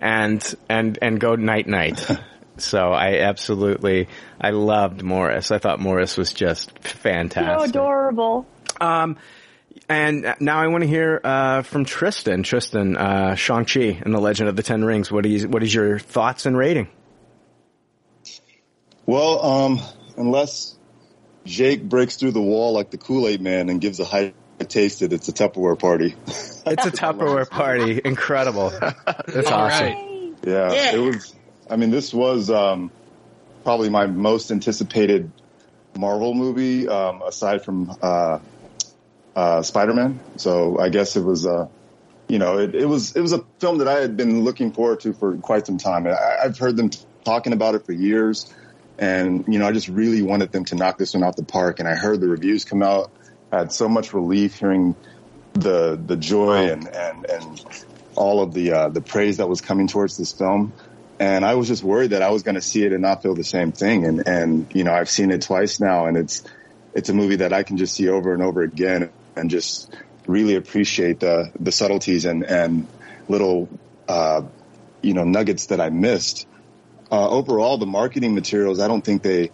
and 0.00 0.54
and 0.68 0.98
and 1.00 1.20
go 1.20 1.34
night 1.34 1.66
night. 1.66 2.06
so 2.58 2.92
I 2.92 3.20
absolutely 3.20 4.08
I 4.40 4.50
loved 4.50 5.02
Morris. 5.02 5.50
I 5.50 5.58
thought 5.58 5.80
Morris 5.80 6.16
was 6.16 6.32
just 6.32 6.70
so 6.70 6.88
fantastic. 6.88 7.70
adorable. 7.70 8.46
Um, 8.80 9.16
and 9.88 10.34
now 10.40 10.58
I 10.58 10.66
want 10.66 10.82
to 10.82 10.88
hear 10.88 11.20
uh, 11.22 11.62
from 11.62 11.84
Tristan. 11.84 12.42
Tristan, 12.42 12.96
uh, 12.96 13.34
Shang 13.34 13.64
Chi 13.64 14.00
and 14.02 14.12
the 14.12 14.18
Legend 14.18 14.48
of 14.48 14.56
the 14.56 14.62
Ten 14.62 14.84
Rings. 14.84 15.10
What 15.10 15.24
is 15.26 15.46
what 15.46 15.62
is 15.62 15.74
your 15.74 15.98
thoughts 15.98 16.46
and 16.46 16.56
rating? 16.56 16.88
Well, 19.06 19.42
um, 19.42 19.80
unless 20.16 20.76
Jake 21.46 21.82
breaks 21.82 22.16
through 22.16 22.32
the 22.32 22.42
wall 22.42 22.72
like 22.72 22.90
the 22.90 22.98
Kool 22.98 23.26
Aid 23.26 23.40
Man 23.40 23.70
and 23.70 23.80
gives 23.80 24.00
a 24.00 24.04
high 24.04 24.34
taste 24.64 25.02
it, 25.02 25.12
it's 25.12 25.28
a 25.28 25.32
Tupperware 25.32 25.78
party. 25.78 26.14
It's 26.66 26.84
a 26.84 26.90
Tupperware 26.90 27.48
party. 27.48 27.98
Incredible. 28.04 28.68
That's 28.68 29.50
All 29.50 29.60
awesome. 29.60 29.86
right. 29.86 30.34
Yeah, 30.44 30.70
Yeah. 30.72 30.94
it 30.96 30.98
was. 30.98 31.34
I 31.70 31.76
mean, 31.76 31.90
this 31.90 32.12
was 32.12 32.50
um, 32.50 32.90
probably 33.64 33.88
my 33.88 34.04
most 34.06 34.50
anticipated 34.50 35.30
Marvel 35.96 36.34
movie, 36.34 36.86
um, 36.86 37.22
aside 37.22 37.64
from 37.64 37.96
uh, 38.02 38.38
uh, 39.34 39.62
Spider-Man. 39.62 40.20
So 40.36 40.78
I 40.78 40.90
guess 40.90 41.16
it 41.16 41.22
was, 41.24 41.46
uh, 41.46 41.68
you 42.28 42.38
know, 42.38 42.58
it, 42.58 42.74
it 42.74 42.84
was 42.86 43.16
it 43.16 43.20
was 43.22 43.32
a 43.32 43.42
film 43.60 43.78
that 43.78 43.88
I 43.88 44.00
had 44.00 44.16
been 44.18 44.44
looking 44.44 44.72
forward 44.72 45.00
to 45.00 45.14
for 45.14 45.34
quite 45.38 45.66
some 45.66 45.78
time. 45.78 46.06
I, 46.06 46.16
I've 46.44 46.58
heard 46.58 46.76
them 46.76 46.90
talking 47.24 47.54
about 47.54 47.74
it 47.76 47.86
for 47.86 47.92
years, 47.92 48.52
and 48.98 49.44
you 49.48 49.58
know, 49.58 49.66
I 49.66 49.72
just 49.72 49.88
really 49.88 50.20
wanted 50.20 50.52
them 50.52 50.66
to 50.66 50.74
knock 50.74 50.98
this 50.98 51.14
one 51.14 51.24
out 51.24 51.36
the 51.36 51.44
park. 51.44 51.80
And 51.80 51.88
I 51.88 51.94
heard 51.94 52.20
the 52.20 52.28
reviews 52.28 52.66
come 52.66 52.82
out. 52.82 53.10
I 53.52 53.58
had 53.58 53.72
so 53.72 53.88
much 53.88 54.12
relief 54.12 54.58
hearing 54.58 54.94
the 55.54 56.00
the 56.04 56.16
joy 56.16 56.70
and 56.70 56.86
and 56.86 57.24
and 57.26 57.64
all 58.14 58.42
of 58.42 58.54
the 58.54 58.72
uh, 58.72 58.88
the 58.88 59.00
praise 59.00 59.38
that 59.38 59.48
was 59.48 59.60
coming 59.60 59.88
towards 59.88 60.16
this 60.16 60.32
film. 60.32 60.72
And 61.20 61.44
I 61.44 61.54
was 61.54 61.66
just 61.66 61.82
worried 61.82 62.10
that 62.10 62.22
I 62.22 62.30
was 62.30 62.44
going 62.44 62.54
to 62.54 62.60
see 62.60 62.84
it 62.84 62.92
and 62.92 63.02
not 63.02 63.22
feel 63.22 63.34
the 63.34 63.44
same 63.44 63.72
thing. 63.72 64.04
And 64.04 64.28
and 64.28 64.66
you 64.74 64.84
know 64.84 64.92
I've 64.92 65.10
seen 65.10 65.30
it 65.30 65.42
twice 65.42 65.80
now, 65.80 66.06
and 66.06 66.16
it's 66.16 66.44
it's 66.94 67.08
a 67.08 67.14
movie 67.14 67.36
that 67.36 67.52
I 67.52 67.62
can 67.62 67.76
just 67.76 67.94
see 67.94 68.08
over 68.08 68.32
and 68.32 68.42
over 68.42 68.62
again 68.62 69.10
and 69.36 69.50
just 69.50 69.94
really 70.26 70.54
appreciate 70.54 71.20
the 71.20 71.50
the 71.58 71.72
subtleties 71.72 72.24
and 72.24 72.44
and 72.44 72.86
little 73.28 73.68
uh, 74.08 74.42
you 75.02 75.14
know, 75.14 75.24
nuggets 75.24 75.66
that 75.66 75.80
I 75.80 75.90
missed. 75.90 76.46
Uh, 77.10 77.28
overall, 77.28 77.78
the 77.78 77.86
marketing 77.86 78.34
materials, 78.34 78.80
I 78.80 78.88
don't 78.88 79.04
think 79.04 79.22
they, 79.22 79.50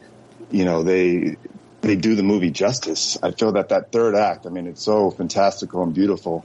you 0.50 0.64
know, 0.64 0.82
they, 0.82 1.36
they 1.84 1.96
do 1.96 2.14
the 2.14 2.22
movie 2.22 2.50
justice. 2.50 3.18
I 3.22 3.32
feel 3.32 3.52
that 3.52 3.68
that 3.68 3.92
third 3.92 4.14
act, 4.14 4.46
I 4.46 4.48
mean, 4.48 4.66
it's 4.66 4.82
so 4.82 5.10
fantastical 5.10 5.82
and 5.82 5.94
beautiful. 5.94 6.44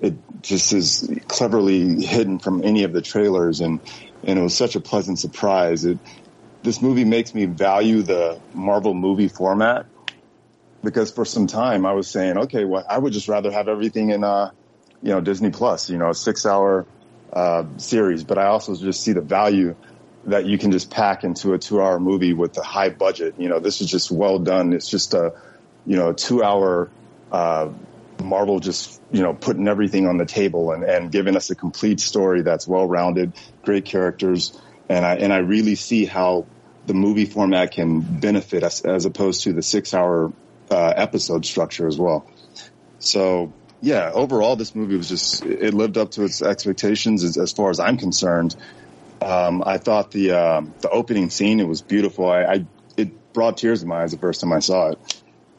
It 0.00 0.14
just 0.42 0.72
is 0.72 1.08
cleverly 1.28 2.04
hidden 2.04 2.38
from 2.40 2.64
any 2.64 2.82
of 2.82 2.92
the 2.92 3.00
trailers 3.00 3.60
and, 3.60 3.80
and 4.24 4.38
it 4.38 4.42
was 4.42 4.56
such 4.56 4.74
a 4.74 4.80
pleasant 4.80 5.18
surprise. 5.18 5.84
It, 5.84 5.98
this 6.62 6.82
movie 6.82 7.04
makes 7.04 7.34
me 7.34 7.46
value 7.46 8.02
the 8.02 8.40
Marvel 8.52 8.94
movie 8.94 9.28
format 9.28 9.86
because 10.82 11.12
for 11.12 11.24
some 11.24 11.46
time 11.46 11.86
I 11.86 11.92
was 11.92 12.10
saying, 12.10 12.36
okay, 12.36 12.64
well, 12.64 12.84
I 12.88 12.98
would 12.98 13.12
just 13.12 13.28
rather 13.28 13.52
have 13.52 13.68
everything 13.68 14.10
in, 14.10 14.24
uh, 14.24 14.50
you 15.02 15.10
know, 15.10 15.20
Disney 15.20 15.50
Plus, 15.50 15.88
you 15.88 15.98
know, 15.98 16.10
a 16.10 16.14
six 16.14 16.44
hour, 16.44 16.86
uh, 17.32 17.64
series, 17.76 18.24
but 18.24 18.38
I 18.38 18.46
also 18.46 18.74
just 18.74 19.02
see 19.02 19.12
the 19.12 19.20
value 19.20 19.76
that 20.24 20.46
you 20.46 20.58
can 20.58 20.70
just 20.70 20.90
pack 20.90 21.24
into 21.24 21.54
a 21.54 21.58
two 21.58 21.80
hour 21.80 21.98
movie 21.98 22.32
with 22.32 22.56
a 22.58 22.62
high 22.62 22.90
budget. 22.90 23.34
You 23.38 23.48
know, 23.48 23.58
this 23.58 23.80
is 23.80 23.90
just 23.90 24.10
well 24.10 24.38
done. 24.38 24.72
It's 24.72 24.88
just 24.88 25.14
a, 25.14 25.34
you 25.86 25.96
know, 25.96 26.10
a 26.10 26.14
two 26.14 26.42
hour, 26.42 26.90
uh, 27.32 27.70
Marvel 28.22 28.60
just, 28.60 29.00
you 29.10 29.22
know, 29.22 29.32
putting 29.32 29.66
everything 29.66 30.06
on 30.06 30.18
the 30.18 30.26
table 30.26 30.72
and, 30.72 30.84
and 30.84 31.10
giving 31.10 31.36
us 31.36 31.48
a 31.50 31.54
complete 31.54 32.00
story 32.00 32.42
that's 32.42 32.68
well 32.68 32.86
rounded, 32.86 33.32
great 33.62 33.86
characters. 33.86 34.60
And 34.88 35.06
I, 35.06 35.16
and 35.16 35.32
I 35.32 35.38
really 35.38 35.74
see 35.74 36.04
how 36.04 36.46
the 36.86 36.94
movie 36.94 37.24
format 37.24 37.72
can 37.72 38.00
benefit 38.00 38.62
us 38.62 38.84
as 38.84 39.06
opposed 39.06 39.44
to 39.44 39.52
the 39.52 39.62
six 39.62 39.94
hour, 39.94 40.32
uh, 40.70 40.92
episode 40.96 41.46
structure 41.46 41.86
as 41.86 41.98
well. 41.98 42.26
So 42.98 43.52
yeah, 43.80 44.10
overall, 44.12 44.56
this 44.56 44.74
movie 44.74 44.96
was 44.96 45.08
just, 45.08 45.44
it 45.44 45.72
lived 45.72 45.96
up 45.96 46.10
to 46.12 46.24
its 46.24 46.42
expectations 46.42 47.24
as, 47.24 47.38
as 47.38 47.52
far 47.52 47.70
as 47.70 47.80
I'm 47.80 47.96
concerned. 47.96 48.54
Um, 49.22 49.62
I 49.64 49.78
thought 49.78 50.10
the, 50.10 50.32
uh, 50.32 50.62
the 50.80 50.88
opening 50.90 51.30
scene, 51.30 51.60
it 51.60 51.68
was 51.68 51.82
beautiful. 51.82 52.28
I, 52.30 52.42
I, 52.44 52.66
it 52.96 53.32
brought 53.32 53.58
tears 53.58 53.80
to 53.80 53.86
my 53.86 54.02
eyes 54.02 54.12
the 54.12 54.18
first 54.18 54.40
time 54.40 54.52
I 54.52 54.60
saw 54.60 54.90
it 54.90 54.98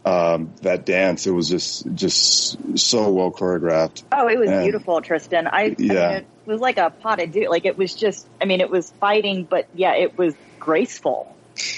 um, 0.05 0.53
that 0.63 0.85
dance. 0.85 1.27
It 1.27 1.31
was 1.31 1.47
just 1.49 1.85
just 1.93 2.79
so 2.79 3.11
well 3.11 3.31
choreographed. 3.31 4.03
Oh, 4.11 4.27
it 4.27 4.39
was 4.39 4.49
And- 4.49 4.63
beautiful, 4.63 5.01
Tristan. 5.01 5.47
I, 5.47 5.51
I 5.51 5.75
Yeah. 5.77 6.07
mean, 6.09 6.17
it 6.17 6.25
was 6.47 6.59
like 6.59 6.77
a 6.77 6.89
pas 6.89 7.17
de 7.17 7.27
deux. 7.27 7.47
Like 7.49 7.65
it 7.65 7.77
was 7.77 7.93
just. 7.93 8.27
I 8.41 8.45
mean, 8.45 8.61
it 8.61 8.69
was 8.71 8.89
fighting, 8.99 9.43
but 9.43 9.67
yeah, 9.75 9.93
it 9.95 10.17
was 10.17 10.33
graceful. 10.59 11.27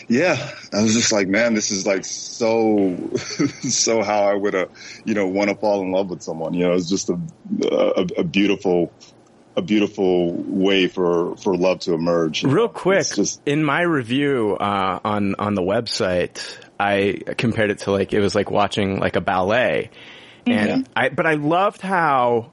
Yeah, 0.07 0.37
I 0.71 0.81
was 0.83 0.93
just 0.93 1.11
like, 1.11 1.27
man, 1.27 1.53
this 1.55 1.69
is 1.71 1.85
like 1.85 2.05
so 2.05 2.95
so 3.61 4.03
how 4.03 4.23
I 4.23 4.33
would 4.33 4.53
have 4.53 4.69
you 5.03 5.15
know 5.15 5.27
want 5.27 5.49
to 5.49 5.55
fall 5.57 5.81
in 5.81 5.91
love 5.91 6.09
with 6.09 6.21
someone. 6.21 6.53
You 6.53 6.67
know, 6.67 6.73
it's 6.73 6.87
just 6.89 7.09
a, 7.09 7.19
a 7.69 8.07
a 8.19 8.23
beautiful 8.23 8.93
a 9.55 9.61
beautiful 9.61 10.31
way 10.33 10.87
for 10.87 11.35
for 11.37 11.55
love 11.55 11.79
to 11.79 11.93
emerge. 11.93 12.43
Real 12.43 12.69
quick, 12.69 13.07
in 13.45 13.63
my 13.63 13.81
review 13.81 14.55
uh, 14.59 14.99
on 15.03 15.35
on 15.35 15.55
the 15.55 15.61
website, 15.61 16.41
I 16.79 17.19
compared 17.37 17.69
it 17.69 17.79
to 17.79 17.91
like 17.91 18.13
it 18.13 18.19
was 18.19 18.35
like 18.35 18.49
watching 18.49 18.99
like 18.99 19.15
a 19.15 19.21
ballet, 19.21 19.91
and 20.45 20.89
I 20.95 21.09
but 21.09 21.25
I 21.25 21.35
loved 21.35 21.81
how 21.81 22.51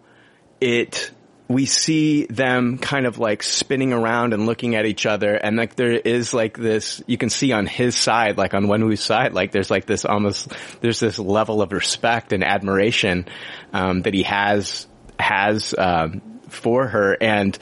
it 0.60 1.10
we 1.48 1.66
see 1.66 2.26
them 2.26 2.78
kind 2.78 3.06
of 3.06 3.18
like 3.18 3.42
spinning 3.42 3.92
around 3.92 4.34
and 4.34 4.46
looking 4.46 4.76
at 4.76 4.86
each 4.86 5.06
other, 5.06 5.34
and 5.34 5.56
like 5.56 5.74
there 5.74 5.90
is 5.90 6.34
like 6.34 6.56
this 6.56 7.02
you 7.06 7.18
can 7.18 7.30
see 7.30 7.52
on 7.52 7.66
his 7.66 7.96
side, 7.96 8.36
like 8.36 8.54
on 8.54 8.66
Wenwu's 8.66 9.00
side, 9.00 9.32
like 9.32 9.52
there's 9.52 9.70
like 9.70 9.86
this 9.86 10.04
almost 10.04 10.52
there's 10.80 11.00
this 11.00 11.18
level 11.18 11.62
of 11.62 11.72
respect 11.72 12.32
and 12.32 12.44
admiration 12.44 13.26
um, 13.72 14.02
that 14.02 14.14
he 14.14 14.22
has 14.22 14.86
has 15.18 15.74
um, 15.76 16.22
for 16.52 16.88
her 16.88 17.16
and 17.20 17.58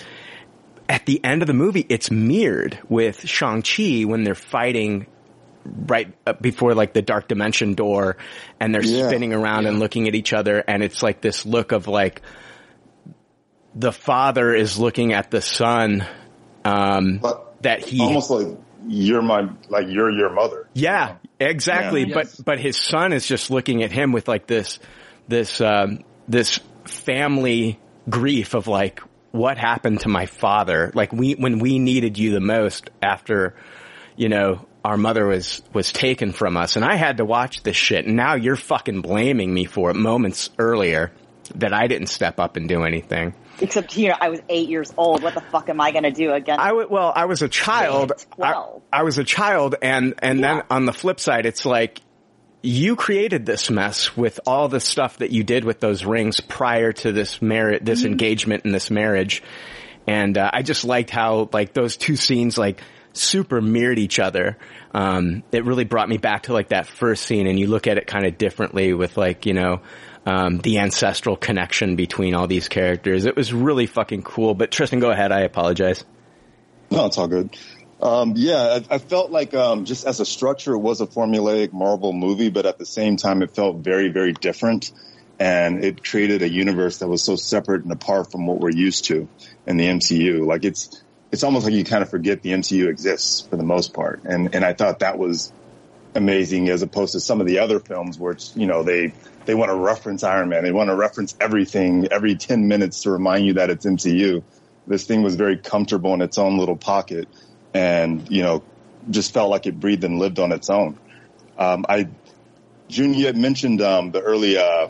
at 0.88 1.04
the 1.04 1.22
end 1.22 1.42
of 1.42 1.46
the 1.48 1.54
movie, 1.54 1.84
it's 1.90 2.10
mirrored 2.10 2.78
with 2.88 3.28
Shang-Chi 3.28 4.04
when 4.06 4.24
they're 4.24 4.34
fighting 4.34 5.06
right 5.66 6.14
before 6.40 6.74
like 6.74 6.94
the 6.94 7.02
dark 7.02 7.28
dimension 7.28 7.74
door 7.74 8.16
and 8.58 8.74
they're 8.74 8.82
Yeah. 8.82 9.08
spinning 9.08 9.34
around 9.34 9.66
and 9.66 9.78
looking 9.80 10.08
at 10.08 10.14
each 10.14 10.32
other 10.32 10.64
and 10.66 10.82
it's 10.82 11.02
like 11.02 11.20
this 11.20 11.44
look 11.44 11.72
of 11.72 11.88
like 11.88 12.22
the 13.74 13.92
father 13.92 14.54
is 14.54 14.78
looking 14.78 15.12
at 15.12 15.30
the 15.30 15.42
son 15.42 16.06
um 16.64 17.20
that 17.60 17.84
he 17.84 18.00
almost 18.00 18.30
like 18.30 18.46
you're 18.86 19.20
my 19.20 19.48
like 19.68 19.86
you're 19.88 20.10
your 20.10 20.30
mother. 20.32 20.66
yeah, 20.72 21.16
exactly. 21.38 22.04
Yeah. 22.04 22.14
But 22.14 22.40
but 22.44 22.58
his 22.60 22.78
son 22.78 23.12
is 23.12 23.26
just 23.26 23.50
looking 23.50 23.82
at 23.82 23.92
him 23.92 24.12
with 24.12 24.26
like 24.28 24.46
this 24.46 24.78
this 25.26 25.60
um, 25.60 26.04
this 26.28 26.60
family 26.86 27.78
grief 28.08 28.54
of 28.54 28.66
like 28.66 29.00
what 29.30 29.58
happened 29.58 30.00
to 30.00 30.08
my 30.08 30.26
father? 30.26 30.90
Like 30.94 31.12
we 31.12 31.34
when 31.34 31.58
we 31.58 31.78
needed 31.78 32.18
you 32.18 32.32
the 32.32 32.40
most 32.40 32.90
after 33.02 33.54
you 34.16 34.28
know 34.28 34.66
our 34.84 34.96
mother 34.96 35.26
was 35.26 35.62
was 35.72 35.92
taken 35.92 36.32
from 36.32 36.56
us, 36.56 36.76
and 36.76 36.84
I 36.84 36.94
had 36.96 37.18
to 37.18 37.24
watch 37.24 37.62
this 37.62 37.76
shit. 37.76 38.06
And 38.06 38.16
now 38.16 38.34
you're 38.34 38.56
fucking 38.56 39.02
blaming 39.02 39.52
me 39.52 39.64
for 39.64 39.90
it 39.90 39.96
moments 39.96 40.50
earlier 40.58 41.12
that 41.56 41.72
I 41.72 41.86
didn't 41.86 42.08
step 42.08 42.38
up 42.38 42.56
and 42.56 42.68
do 42.68 42.84
anything. 42.84 43.34
Except 43.60 43.96
you 43.96 44.08
know, 44.08 44.16
I 44.20 44.28
was 44.28 44.40
eight 44.48 44.68
years 44.68 44.92
old. 44.96 45.22
What 45.22 45.34
the 45.34 45.40
fuck 45.40 45.68
am 45.68 45.80
I 45.80 45.90
going 45.90 46.04
to 46.04 46.12
do 46.12 46.32
again? 46.32 46.60
I 46.60 46.68
w- 46.68 46.88
well, 46.88 47.12
I 47.14 47.24
was 47.24 47.42
a 47.42 47.48
child. 47.48 48.12
I, 48.40 48.64
I 48.92 49.02
was 49.02 49.18
a 49.18 49.24
child, 49.24 49.74
and 49.82 50.14
and 50.18 50.42
then 50.42 50.62
on 50.70 50.84
the 50.86 50.92
flip 50.92 51.18
side, 51.18 51.44
it's 51.44 51.64
like 51.64 52.00
you 52.62 52.96
created 52.96 53.46
this 53.46 53.70
mess 53.70 54.16
with 54.16 54.40
all 54.46 54.68
the 54.68 54.80
stuff 54.80 55.18
that 55.18 55.30
you 55.30 55.44
did 55.44 55.64
with 55.64 55.80
those 55.80 56.04
rings 56.04 56.40
prior 56.40 56.92
to 56.92 57.12
this 57.12 57.40
marriage, 57.40 57.84
this 57.84 58.04
engagement 58.04 58.64
and 58.64 58.74
this 58.74 58.90
marriage. 58.90 59.42
And 60.06 60.36
uh, 60.36 60.50
I 60.52 60.62
just 60.62 60.84
liked 60.84 61.10
how 61.10 61.48
like 61.52 61.72
those 61.72 61.96
two 61.96 62.16
scenes 62.16 62.58
like 62.58 62.80
super 63.12 63.60
mirrored 63.60 63.98
each 63.98 64.18
other. 64.18 64.56
Um, 64.92 65.44
it 65.52 65.64
really 65.64 65.84
brought 65.84 66.08
me 66.08 66.16
back 66.16 66.44
to 66.44 66.52
like 66.52 66.68
that 66.68 66.86
first 66.86 67.24
scene, 67.26 67.46
and 67.46 67.58
you 67.58 67.66
look 67.66 67.86
at 67.86 67.98
it 67.98 68.06
kind 68.06 68.26
of 68.26 68.38
differently 68.38 68.92
with 68.94 69.16
like 69.16 69.46
you 69.46 69.54
know. 69.54 69.80
Um, 70.26 70.58
the 70.58 70.80
ancestral 70.80 71.36
connection 71.36 71.96
between 71.96 72.34
all 72.34 72.46
these 72.46 72.68
characters. 72.68 73.24
It 73.24 73.34
was 73.34 73.50
really 73.54 73.86
fucking 73.86 74.24
cool. 74.24 74.52
But 74.52 74.70
Tristan, 74.70 75.00
go 75.00 75.10
ahead. 75.10 75.32
I 75.32 75.40
apologize. 75.40 76.04
No, 76.90 77.06
it's 77.06 77.16
all 77.16 77.28
good. 77.28 77.56
Um, 78.00 78.34
yeah, 78.36 78.80
I, 78.90 78.94
I 78.94 78.98
felt 78.98 79.30
like 79.30 79.54
um, 79.54 79.84
just 79.84 80.06
as 80.06 80.20
a 80.20 80.26
structure, 80.26 80.72
it 80.74 80.78
was 80.78 81.00
a 81.00 81.06
formulaic 81.06 81.72
Marvel 81.72 82.12
movie, 82.12 82.48
but 82.48 82.64
at 82.64 82.78
the 82.78 82.86
same 82.86 83.16
time, 83.16 83.42
it 83.42 83.54
felt 83.54 83.78
very, 83.78 84.08
very 84.08 84.32
different, 84.32 84.92
and 85.38 85.84
it 85.84 86.04
created 86.04 86.42
a 86.42 86.48
universe 86.48 86.98
that 86.98 87.08
was 87.08 87.22
so 87.22 87.34
separate 87.34 87.82
and 87.82 87.92
apart 87.92 88.30
from 88.30 88.46
what 88.46 88.60
we're 88.60 88.70
used 88.70 89.06
to 89.06 89.28
in 89.66 89.76
the 89.76 89.86
MCU. 89.86 90.46
Like 90.46 90.64
it's 90.64 91.02
it's 91.30 91.42
almost 91.42 91.64
like 91.64 91.74
you 91.74 91.84
kind 91.84 92.02
of 92.02 92.08
forget 92.08 92.42
the 92.42 92.50
MCU 92.50 92.88
exists 92.88 93.42
for 93.42 93.56
the 93.56 93.64
most 93.64 93.92
part, 93.92 94.22
and 94.24 94.54
and 94.54 94.64
I 94.64 94.74
thought 94.74 95.00
that 95.00 95.18
was 95.18 95.52
amazing 96.14 96.68
as 96.68 96.82
opposed 96.82 97.12
to 97.12 97.20
some 97.20 97.40
of 97.40 97.46
the 97.46 97.58
other 97.58 97.78
films 97.80 98.18
where 98.18 98.32
it's, 98.32 98.56
you 98.56 98.66
know 98.66 98.82
they 98.84 99.12
they 99.44 99.54
want 99.54 99.70
to 99.70 99.76
reference 99.76 100.22
Iron 100.22 100.50
Man, 100.50 100.62
they 100.62 100.72
want 100.72 100.88
to 100.88 100.94
reference 100.94 101.36
everything 101.40 102.06
every 102.12 102.36
ten 102.36 102.68
minutes 102.68 103.02
to 103.02 103.10
remind 103.10 103.44
you 103.44 103.54
that 103.54 103.70
it's 103.70 103.84
MCU. 103.84 104.44
This 104.86 105.04
thing 105.04 105.22
was 105.22 105.34
very 105.34 105.58
comfortable 105.58 106.14
in 106.14 106.22
its 106.22 106.38
own 106.38 106.56
little 106.56 106.76
pocket, 106.76 107.28
and 107.74 108.30
you 108.30 108.42
know 108.42 108.62
just 109.10 109.32
felt 109.32 109.50
like 109.50 109.66
it 109.66 109.78
breathed 109.78 110.04
and 110.04 110.18
lived 110.18 110.38
on 110.38 110.52
its 110.52 110.70
own. 110.70 110.98
Um, 111.58 111.86
I, 111.88 112.08
had 112.90 113.36
mentioned 113.36 113.82
um, 113.82 114.12
the 114.12 114.20
early 114.20 114.56
uh, 114.58 114.88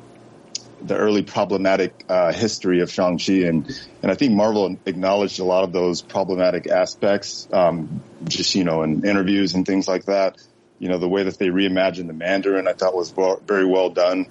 the 0.82 0.96
early 0.96 1.22
problematic 1.22 2.04
uh, 2.08 2.32
history 2.32 2.80
of 2.80 2.90
Shang 2.90 3.18
Chi, 3.18 3.44
and 3.48 3.66
and 4.02 4.10
I 4.10 4.14
think 4.14 4.34
Marvel 4.34 4.76
acknowledged 4.86 5.40
a 5.40 5.44
lot 5.44 5.64
of 5.64 5.72
those 5.72 6.02
problematic 6.02 6.68
aspects, 6.68 7.48
um, 7.52 8.02
just 8.24 8.54
you 8.54 8.64
know, 8.64 8.82
in 8.82 9.04
interviews 9.04 9.54
and 9.54 9.66
things 9.66 9.88
like 9.88 10.04
that. 10.06 10.36
You 10.78 10.88
know, 10.88 10.98
the 10.98 11.08
way 11.08 11.24
that 11.24 11.38
they 11.38 11.48
reimagined 11.48 12.06
the 12.06 12.12
Mandarin, 12.12 12.68
I 12.68 12.72
thought 12.72 12.94
was 12.94 13.14
well, 13.14 13.42
very 13.44 13.66
well 13.66 13.90
done. 13.90 14.26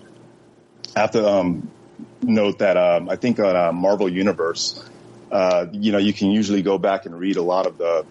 I 0.95 1.02
have 1.02 1.12
to 1.12 1.28
um, 1.28 1.70
note 2.22 2.60
that 2.60 2.78
um, 2.78 3.10
I 3.10 3.18
think 3.18 3.39
on 3.39 3.56
uh, 3.56 3.72
Marvel 3.74 4.08
Universe, 4.08 4.82
uh, 5.32 5.66
you 5.72 5.91
know, 5.91 5.98
you 5.98 6.14
can 6.14 6.32
usually 6.32 6.62
go 6.62 6.78
back 6.78 7.06
and 7.06 7.20
read 7.20 7.36
a 7.36 7.41
lot 7.41 7.68
of 7.68 7.78
the 7.78 8.06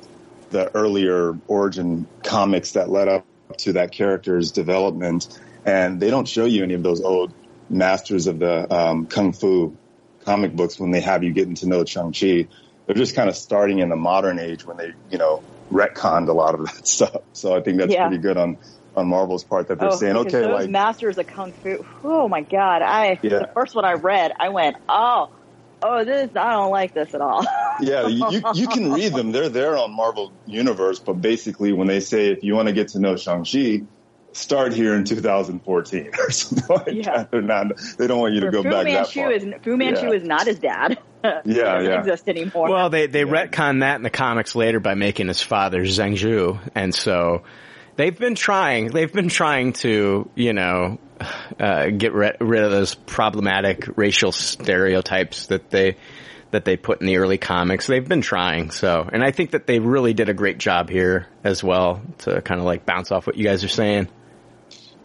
the 0.51 0.75
earlier 0.75 1.35
origin 1.49 2.07
comics 2.23 2.73
that 2.73 2.89
led 2.89 3.09
up 3.09 3.27
to 3.59 3.75
that 3.75 3.93
character's 3.93 4.53
development, 4.53 5.29
and 5.65 6.01
they 6.01 6.11
don't 6.11 6.29
show 6.29 6.45
you 6.45 6.63
any 6.63 6.75
of 6.75 6.83
those 6.83 7.01
old 7.01 7.33
masters 7.69 8.27
of 8.27 8.39
the 8.39 8.73
um, 8.73 9.07
kung 9.07 9.33
fu 9.33 9.77
comic 10.25 10.55
books 10.55 10.79
when 10.79 10.91
they 10.91 11.01
have 11.01 11.23
you 11.23 11.33
getting 11.33 11.55
to 11.57 11.67
know 11.69 11.85
Shang 11.85 12.13
Chi. 12.13 12.49
They're 12.87 12.95
just 12.95 13.17
kind 13.17 13.29
of 13.29 13.37
starting 13.37 13.81
in 13.81 13.89
the 13.89 13.97
modern 13.97 14.39
age 14.39 14.65
when 14.65 14.77
they, 14.77 14.93
you 15.11 15.19
know, 15.19 15.43
retconned 15.71 16.29
a 16.29 16.33
lot 16.33 16.55
of 16.55 16.67
that 16.67 16.87
stuff. 16.87 17.23
So 17.33 17.57
I 17.57 17.61
think 17.61 17.79
that's 17.79 17.95
Yeah. 17.95 18.09
pretty 18.09 18.19
good 18.19 18.37
on 18.37 18.59
on 18.95 19.09
Marvel's 19.09 19.45
part 19.45 19.69
that 19.69 19.79
they're 19.79 19.91
oh, 19.91 19.97
saying, 19.97 20.17
okay, 20.17 20.43
those 20.43 20.53
like 20.53 20.71
masters 20.71 21.19
of 21.19 21.27
kung 21.27 21.53
fu. 21.53 21.85
Oh 22.03 22.29
my 22.29 22.41
god! 22.43 22.83
I 22.83 23.19
Yeah. 23.23 23.41
the 23.41 23.49
first 23.55 23.75
one 23.75 23.85
I 23.85 23.93
read, 23.95 24.33
I 24.39 24.49
went, 24.49 24.77
oh, 24.89 25.29
oh, 25.87 26.05
this 26.05 26.31
I 26.37 26.53
don't 26.53 26.71
like 26.71 26.93
this 26.95 27.15
at 27.15 27.21
all. 27.21 27.45
yeah, 27.81 28.07
you, 28.07 28.29
you, 28.31 28.43
you 28.55 28.69
can 28.69 28.93
read 28.93 29.13
them. 29.13 29.33
They're 29.33 29.49
there 29.49 29.77
on 29.79 29.95
Marvel 29.95 30.33
Universe, 30.47 30.99
but 31.01 31.15
basically 31.15 31.73
when 31.73 31.87
they 31.87 32.01
say 32.01 32.29
if 32.31 32.43
you 32.43 32.55
want 32.55 32.69
to 32.69 32.75
get 32.75 32.89
to 32.89 32.99
know 32.99 33.17
Shang-Chi, 33.17 33.83
start 34.33 34.75
here 34.75 34.95
in 34.95 35.05
2014 35.05 36.11
or 36.19 36.31
something 36.31 36.77
like 36.77 36.89
Yeah. 36.95 37.17
that. 37.17 37.31
They're 37.31 37.41
not, 37.43 37.67
they 37.99 38.07
don't 38.07 38.19
want 38.21 38.35
you 38.35 38.41
to 38.41 38.51
go 38.51 38.63
Fu 38.63 38.71
back 38.71 38.85
that 38.85 38.93
Manchu 38.93 39.21
far. 39.21 39.33
is 39.33 39.45
Fu 39.63 39.77
Manchu 39.77 40.07
Yeah. 40.09 40.13
is 40.13 40.23
not 40.25 40.47
his 40.47 40.59
dad. 40.59 40.99
Yeah, 41.25 41.43
doesn't 41.43 41.91
yeah. 41.91 41.99
exist 41.99 42.29
anymore. 42.29 42.71
Well, 42.71 42.89
they 42.89 43.09
they 43.09 43.23
retcon 43.23 43.81
that 43.81 43.97
in 43.97 44.03
the 44.05 44.11
comics 44.11 44.55
later 44.55 44.79
by 44.79 44.95
making 44.95 45.27
his 45.27 45.43
father 45.43 45.81
Zheng 45.81 46.17
Zu, 46.17 46.61
and 46.73 46.95
so 46.95 47.43
they've 47.97 48.17
been 48.17 48.37
trying. 48.37 48.89
They've 48.93 49.13
been 49.13 49.29
trying 49.29 49.73
to, 49.73 50.31
you 50.37 50.53
know, 50.53 50.99
uh, 51.59 51.89
get 51.89 52.13
rid, 52.13 52.37
rid 52.41 52.63
of 52.63 52.71
those 52.71 52.95
problematic 52.95 53.97
racial 53.97 54.33
stereotypes 54.33 55.47
that 55.47 55.71
they 55.71 55.97
that 56.53 56.65
they 56.65 56.77
put 56.77 57.01
in 57.01 57.07
the 57.07 57.17
early 57.17 57.39
comics. 57.39 57.87
They've 57.87 58.07
been 58.07 58.21
trying. 58.21 58.71
So, 58.71 59.09
and 59.13 59.23
I 59.23 59.33
think 59.33 59.51
that 59.51 59.67
they 59.67 59.81
really 59.81 60.15
did 60.15 60.29
a 60.29 60.35
great 60.35 60.59
job 60.59 60.89
here 60.89 61.27
as 61.43 61.63
well 61.63 62.01
to 62.19 62.41
kind 62.41 62.61
of 62.61 62.67
like 62.67 62.87
bounce 62.87 63.11
off 63.11 63.27
what 63.27 63.37
you 63.37 63.45
guys 63.45 63.65
are 63.65 63.69
saying. 63.69 64.09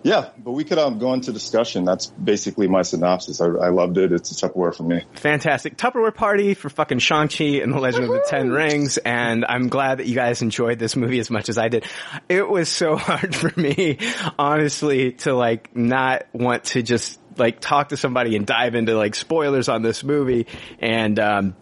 Yeah, 0.03 0.29
but 0.37 0.51
we 0.51 0.63
could 0.63 0.79
um, 0.79 0.97
go 0.97 1.13
into 1.13 1.31
discussion. 1.31 1.85
That's 1.85 2.07
basically 2.07 2.67
my 2.67 2.81
synopsis. 2.81 3.39
I, 3.39 3.45
I 3.45 3.69
loved 3.69 3.97
it. 3.97 4.11
It's 4.11 4.31
a 4.31 4.35
Tupperware 4.35 4.75
for 4.75 4.83
me. 4.83 5.03
Fantastic 5.13 5.77
Tupperware 5.77 6.13
party 6.13 6.53
for 6.55 6.69
fucking 6.69 6.99
Shang-Chi 6.99 7.61
and 7.61 7.73
the 7.73 7.79
Legend 7.79 8.05
of 8.05 8.09
the 8.09 8.25
Ten 8.27 8.49
Rings. 8.49 8.97
And 8.97 9.45
I'm 9.45 9.69
glad 9.69 9.99
that 9.99 10.07
you 10.07 10.15
guys 10.15 10.41
enjoyed 10.41 10.79
this 10.79 10.95
movie 10.95 11.19
as 11.19 11.29
much 11.29 11.49
as 11.49 11.57
I 11.57 11.67
did. 11.67 11.85
It 12.29 12.47
was 12.49 12.69
so 12.69 12.95
hard 12.97 13.35
for 13.35 13.51
me, 13.59 13.99
honestly, 14.39 15.13
to 15.13 15.35
like 15.35 15.75
not 15.75 16.23
want 16.33 16.65
to 16.65 16.81
just 16.81 17.19
like 17.37 17.59
talk 17.59 17.89
to 17.89 17.97
somebody 17.97 18.35
and 18.35 18.45
dive 18.45 18.75
into 18.75 18.95
like 18.95 19.13
spoilers 19.15 19.69
on 19.69 19.83
this 19.83 20.03
movie. 20.03 20.47
And, 20.79 21.19
um, 21.19 21.55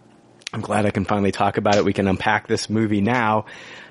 I'm 0.51 0.61
glad 0.61 0.85
I 0.87 0.91
can 0.91 1.05
finally 1.05 1.31
talk 1.31 1.57
about 1.57 1.75
it. 1.75 1.85
We 1.85 1.93
can 1.93 2.07
unpack 2.07 2.47
this 2.47 2.71
movie 2.71 3.01
now. 3.01 3.45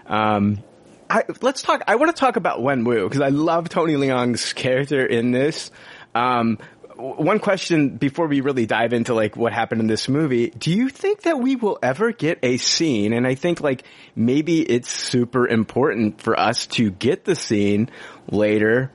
Um, 0.07 0.65
I, 1.11 1.25
let's 1.41 1.63
talk. 1.63 1.83
I 1.87 1.97
want 1.97 2.15
to 2.15 2.19
talk 2.19 2.37
about 2.37 2.63
Wen 2.63 2.85
Wu 2.85 3.09
because 3.09 3.21
I 3.21 3.29
love 3.29 3.69
Tony 3.69 3.95
Leung's 3.95 4.53
character 4.53 5.05
in 5.05 5.31
this. 5.31 5.71
Um, 6.15 6.59
one 6.97 7.39
question 7.39 7.97
before 7.97 8.27
we 8.27 8.41
really 8.41 8.67
dive 8.67 8.93
into 8.93 9.15
like 9.15 9.37
what 9.37 9.53
happened 9.53 9.81
in 9.81 9.87
this 9.87 10.09
movie: 10.09 10.51
Do 10.51 10.71
you 10.71 10.89
think 10.89 11.23
that 11.23 11.39
we 11.39 11.57
will 11.57 11.79
ever 11.83 12.13
get 12.13 12.41
a 12.43 12.57
scene? 12.57 13.13
And 13.13 13.27
I 13.27 13.35
think 13.35 13.61
like 13.61 13.85
maybe 14.15 14.61
it's 14.61 14.91
super 14.91 15.47
important 15.47 16.21
for 16.21 16.39
us 16.39 16.67
to 16.67 16.91
get 16.91 17.25
the 17.25 17.37
scene 17.37 17.91
later 18.31 18.91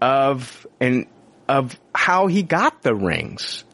of 0.00 0.66
and 0.80 1.06
of 1.48 1.78
how 1.94 2.26
he 2.26 2.42
got 2.42 2.82
the 2.82 2.94
rings 2.94 3.64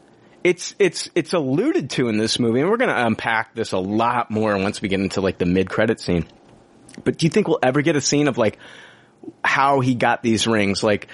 it's 0.43 0.75
it's 0.79 1.09
it's 1.15 1.33
alluded 1.33 1.91
to 1.91 2.07
in 2.07 2.17
this 2.17 2.39
movie, 2.39 2.61
and 2.61 2.69
we're 2.69 2.77
to 2.77 3.05
unpack 3.05 3.53
this 3.53 3.73
a 3.73 3.77
lot 3.77 4.31
more 4.31 4.57
once 4.57 4.81
we 4.81 4.89
get 4.89 4.99
into 4.99 5.21
like 5.21 5.37
the 5.37 5.45
mid 5.45 5.69
credit 5.69 5.99
scene. 5.99 6.25
But 7.03 7.17
do 7.17 7.25
you 7.25 7.29
think 7.29 7.47
we'll 7.47 7.59
ever 7.61 7.81
get 7.81 7.95
a 7.95 8.01
scene 8.01 8.27
of 8.27 8.37
like 8.37 8.57
how 9.43 9.79
he 9.79 9.95
got 9.95 10.23
these 10.23 10.47
rings? 10.47 10.83
Like, 10.83 11.07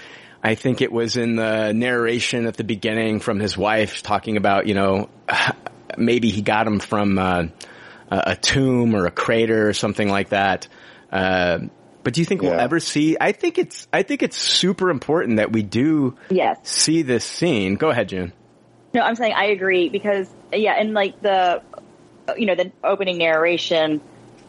I 0.43 0.55
think 0.55 0.81
it 0.81 0.91
was 0.91 1.17
in 1.17 1.35
the 1.35 1.73
narration 1.73 2.45
at 2.45 2.55
the 2.55 2.63
beginning 2.63 3.19
from 3.19 3.39
his 3.39 3.57
wife 3.57 4.03
talking 4.03 4.37
about, 4.37 4.67
you 4.67 4.73
know, 4.73 5.09
maybe 5.97 6.29
he 6.29 6.41
got 6.41 6.65
them 6.65 6.79
from 6.79 7.17
uh, 7.17 7.47
a 8.09 8.23
a 8.27 8.35
tomb 8.35 8.95
or 8.95 9.05
a 9.05 9.11
crater 9.11 9.67
or 9.67 9.73
something 9.73 10.09
like 10.09 10.29
that. 10.29 10.67
Uh, 11.11 11.59
but 12.03 12.13
do 12.13 12.21
you 12.21 12.25
think 12.25 12.41
we'll 12.41 12.53
ever 12.53 12.79
see? 12.79 13.17
I 13.19 13.33
think 13.33 13.57
it's 13.57 13.85
I 13.91 14.03
think 14.03 14.23
it's 14.23 14.37
super 14.37 14.89
important 14.89 15.37
that 15.37 15.51
we 15.51 15.61
do 15.61 16.15
yes. 16.29 16.57
see 16.63 17.01
this 17.01 17.25
scene. 17.25 17.75
Go 17.75 17.89
ahead, 17.89 18.07
June. 18.07 18.31
No, 18.93 19.01
I'm 19.01 19.15
saying 19.15 19.33
I 19.35 19.47
agree 19.47 19.89
because 19.89 20.29
yeah, 20.53 20.75
and 20.79 20.93
like 20.93 21.21
the 21.21 21.61
you 22.37 22.45
know 22.45 22.55
the 22.55 22.71
opening 22.81 23.17
narration, 23.17 23.99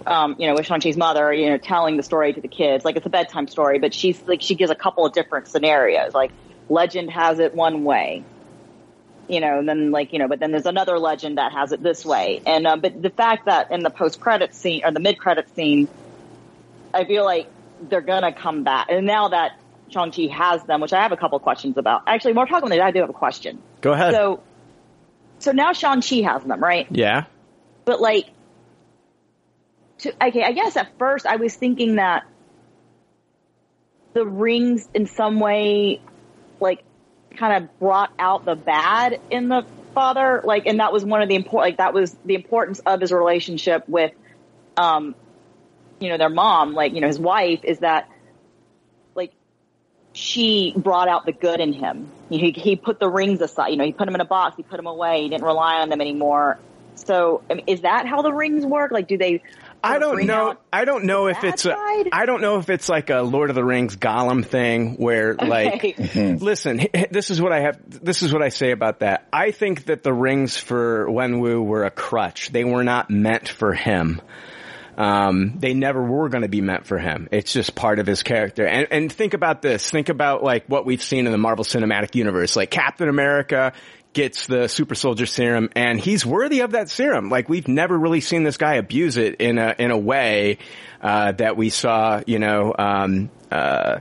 um, 0.06 0.36
you 0.38 0.46
know, 0.46 0.54
with 0.54 0.66
Shang 0.66 0.80
Chi's 0.80 0.96
mother, 0.96 1.32
you 1.32 1.50
know, 1.50 1.58
telling 1.58 1.96
the 1.96 2.02
story 2.02 2.32
to 2.32 2.40
the 2.40 2.48
kids, 2.48 2.84
like 2.84 2.96
it's 2.96 3.06
a 3.06 3.10
bedtime 3.10 3.48
story, 3.48 3.78
but 3.78 3.92
she's 3.92 4.20
like 4.26 4.42
she 4.42 4.54
gives 4.54 4.70
a 4.70 4.74
couple 4.74 5.04
of 5.04 5.12
different 5.12 5.48
scenarios. 5.48 6.14
Like 6.14 6.32
legend 6.68 7.10
has 7.10 7.38
it 7.38 7.54
one 7.54 7.84
way, 7.84 8.24
you 9.28 9.40
know, 9.40 9.58
and 9.58 9.68
then 9.68 9.90
like 9.90 10.12
you 10.12 10.18
know, 10.18 10.28
but 10.28 10.40
then 10.40 10.50
there's 10.52 10.66
another 10.66 10.98
legend 10.98 11.38
that 11.38 11.52
has 11.52 11.72
it 11.72 11.82
this 11.82 12.04
way. 12.04 12.42
And 12.46 12.66
uh, 12.66 12.76
but 12.76 13.00
the 13.00 13.10
fact 13.10 13.46
that 13.46 13.70
in 13.70 13.82
the 13.82 13.90
post 13.90 14.20
credit 14.20 14.54
scene 14.54 14.82
or 14.84 14.92
the 14.92 15.00
mid 15.00 15.18
credit 15.18 15.54
scene, 15.54 15.88
I 16.94 17.04
feel 17.04 17.24
like 17.24 17.48
they're 17.82 18.00
gonna 18.00 18.32
come 18.32 18.64
back. 18.64 18.88
And 18.90 19.06
now 19.06 19.28
that 19.28 19.58
Shang 19.90 20.10
Chi 20.10 20.26
has 20.32 20.62
them, 20.64 20.80
which 20.80 20.92
I 20.92 21.02
have 21.02 21.12
a 21.12 21.16
couple 21.16 21.38
questions 21.38 21.76
about. 21.76 22.02
Actually, 22.06 22.34
more 22.34 22.46
talking 22.46 22.68
about 22.68 22.76
that, 22.76 22.86
I 22.86 22.90
do 22.90 23.00
have 23.00 23.10
a 23.10 23.14
question. 23.14 23.60
Go 23.80 23.92
ahead. 23.92 24.14
So, 24.14 24.42
so 25.38 25.52
now 25.52 25.72
Shang 25.72 26.02
Chi 26.02 26.16
has 26.16 26.42
them, 26.44 26.62
right? 26.62 26.86
yeah. 26.90 27.24
But 27.84 28.00
like, 28.00 28.28
to, 29.98 30.26
okay, 30.26 30.42
I 30.42 30.52
guess 30.52 30.76
at 30.76 30.98
first 30.98 31.26
I 31.26 31.36
was 31.36 31.54
thinking 31.54 31.96
that 31.96 32.24
the 34.14 34.24
rings 34.24 34.88
in 34.94 35.06
some 35.06 35.40
way, 35.40 36.00
like, 36.60 36.82
kind 37.36 37.62
of 37.62 37.78
brought 37.78 38.12
out 38.18 38.44
the 38.44 38.56
bad 38.56 39.20
in 39.30 39.48
the 39.48 39.64
father, 39.94 40.40
like, 40.44 40.66
and 40.66 40.80
that 40.80 40.92
was 40.92 41.04
one 41.04 41.22
of 41.22 41.28
the 41.28 41.34
important, 41.34 41.70
like, 41.72 41.76
that 41.78 41.94
was 41.94 42.16
the 42.24 42.34
importance 42.34 42.80
of 42.80 43.00
his 43.00 43.12
relationship 43.12 43.88
with, 43.88 44.12
um, 44.76 45.14
you 46.00 46.08
know, 46.08 46.16
their 46.16 46.30
mom, 46.30 46.74
like, 46.74 46.94
you 46.94 47.00
know, 47.00 47.06
his 47.06 47.18
wife, 47.18 47.60
is 47.64 47.80
that, 47.80 48.08
like, 49.14 49.32
she 50.12 50.72
brought 50.76 51.08
out 51.08 51.26
the 51.26 51.32
good 51.32 51.60
in 51.60 51.72
him. 51.72 52.10
He, 52.30 52.52
he 52.52 52.76
put 52.76 53.00
the 53.00 53.08
rings 53.08 53.40
aside, 53.40 53.68
you 53.68 53.76
know, 53.76 53.84
he 53.84 53.92
put 53.92 54.06
them 54.06 54.14
in 54.14 54.20
a 54.20 54.24
box, 54.24 54.56
he 54.56 54.62
put 54.62 54.76
them 54.76 54.86
away, 54.86 55.22
he 55.22 55.28
didn't 55.28 55.44
rely 55.44 55.80
on 55.80 55.88
them 55.88 56.00
anymore. 56.00 56.58
So, 56.94 57.42
I 57.48 57.54
mean, 57.54 57.64
is 57.66 57.82
that 57.82 58.06
how 58.06 58.22
the 58.22 58.32
rings 58.32 58.66
work? 58.66 58.90
Like, 58.90 59.06
do 59.06 59.16
they? 59.16 59.42
I 59.82 59.98
don't 59.98 60.26
know. 60.26 60.56
I 60.72 60.84
don't 60.84 61.04
know 61.04 61.28
if 61.28 61.42
it's 61.44 61.64
a, 61.64 61.70
side? 61.70 62.08
I 62.12 62.26
don't 62.26 62.40
know 62.40 62.58
if 62.58 62.68
it's 62.70 62.88
like 62.88 63.10
a 63.10 63.20
Lord 63.22 63.50
of 63.50 63.56
the 63.56 63.64
Rings 63.64 63.96
Gollum 63.96 64.44
thing 64.44 64.96
where 64.96 65.34
like, 65.40 65.74
Okay. 65.84 66.34
listen, 66.34 66.80
h- 66.80 66.90
h- 66.94 67.08
this 67.10 67.30
is 67.30 67.40
what 67.40 67.52
I 67.52 67.60
have, 67.60 67.78
this 68.04 68.22
is 68.22 68.32
what 68.32 68.42
I 68.42 68.48
say 68.48 68.72
about 68.72 69.00
that. 69.00 69.26
I 69.32 69.50
think 69.52 69.84
that 69.86 70.02
the 70.02 70.12
rings 70.12 70.56
for 70.56 71.06
Wenwu 71.08 71.64
were 71.64 71.84
a 71.84 71.90
crutch. 71.90 72.50
They 72.50 72.64
were 72.64 72.84
not 72.84 73.10
meant 73.10 73.48
for 73.48 73.72
him. 73.72 74.20
Um, 74.96 75.54
they 75.58 75.74
never 75.74 76.02
were 76.02 76.28
going 76.28 76.42
to 76.42 76.48
be 76.48 76.60
meant 76.60 76.84
for 76.84 76.98
him. 76.98 77.28
It's 77.30 77.52
just 77.52 77.76
part 77.76 78.00
of 78.00 78.06
his 78.08 78.24
character. 78.24 78.66
And, 78.66 78.88
and 78.90 79.12
think 79.12 79.32
about 79.32 79.62
this. 79.62 79.88
Think 79.88 80.08
about 80.08 80.42
like 80.42 80.66
what 80.66 80.84
we've 80.84 81.02
seen 81.02 81.26
in 81.26 81.30
the 81.32 81.38
Marvel 81.38 81.64
Cinematic 81.64 82.16
Universe. 82.16 82.56
Like 82.56 82.70
Captain 82.72 83.08
America 83.08 83.74
gets 84.18 84.48
the 84.48 84.66
super 84.66 84.96
soldier 84.96 85.26
serum 85.26 85.70
and 85.76 86.00
he's 86.00 86.26
worthy 86.26 86.58
of 86.62 86.72
that 86.72 86.90
serum. 86.90 87.30
Like 87.30 87.48
we've 87.48 87.68
never 87.68 87.96
really 87.96 88.20
seen 88.20 88.42
this 88.42 88.56
guy 88.56 88.74
abuse 88.74 89.16
it 89.16 89.36
in 89.36 89.58
a, 89.58 89.76
in 89.78 89.92
a 89.92 89.96
way, 89.96 90.58
uh, 91.00 91.30
that 91.32 91.56
we 91.56 91.70
saw, 91.70 92.20
you 92.26 92.40
know, 92.40 92.74
um, 92.76 93.30
uh, 93.52 94.00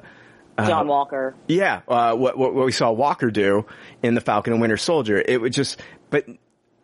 John 0.57 0.87
Walker. 0.87 1.35
yeah, 1.47 1.81
uh, 1.87 2.15
what, 2.15 2.35
what 2.35 2.55
what 2.55 2.65
we 2.65 2.71
saw 2.71 2.91
Walker 2.91 3.29
do 3.29 3.67
in 4.01 4.15
the 4.15 4.21
Falcon 4.21 4.53
and 4.53 4.59
Winter 4.59 4.77
Soldier. 4.77 5.23
It 5.23 5.39
would 5.39 5.53
just, 5.53 5.79
but, 6.09 6.25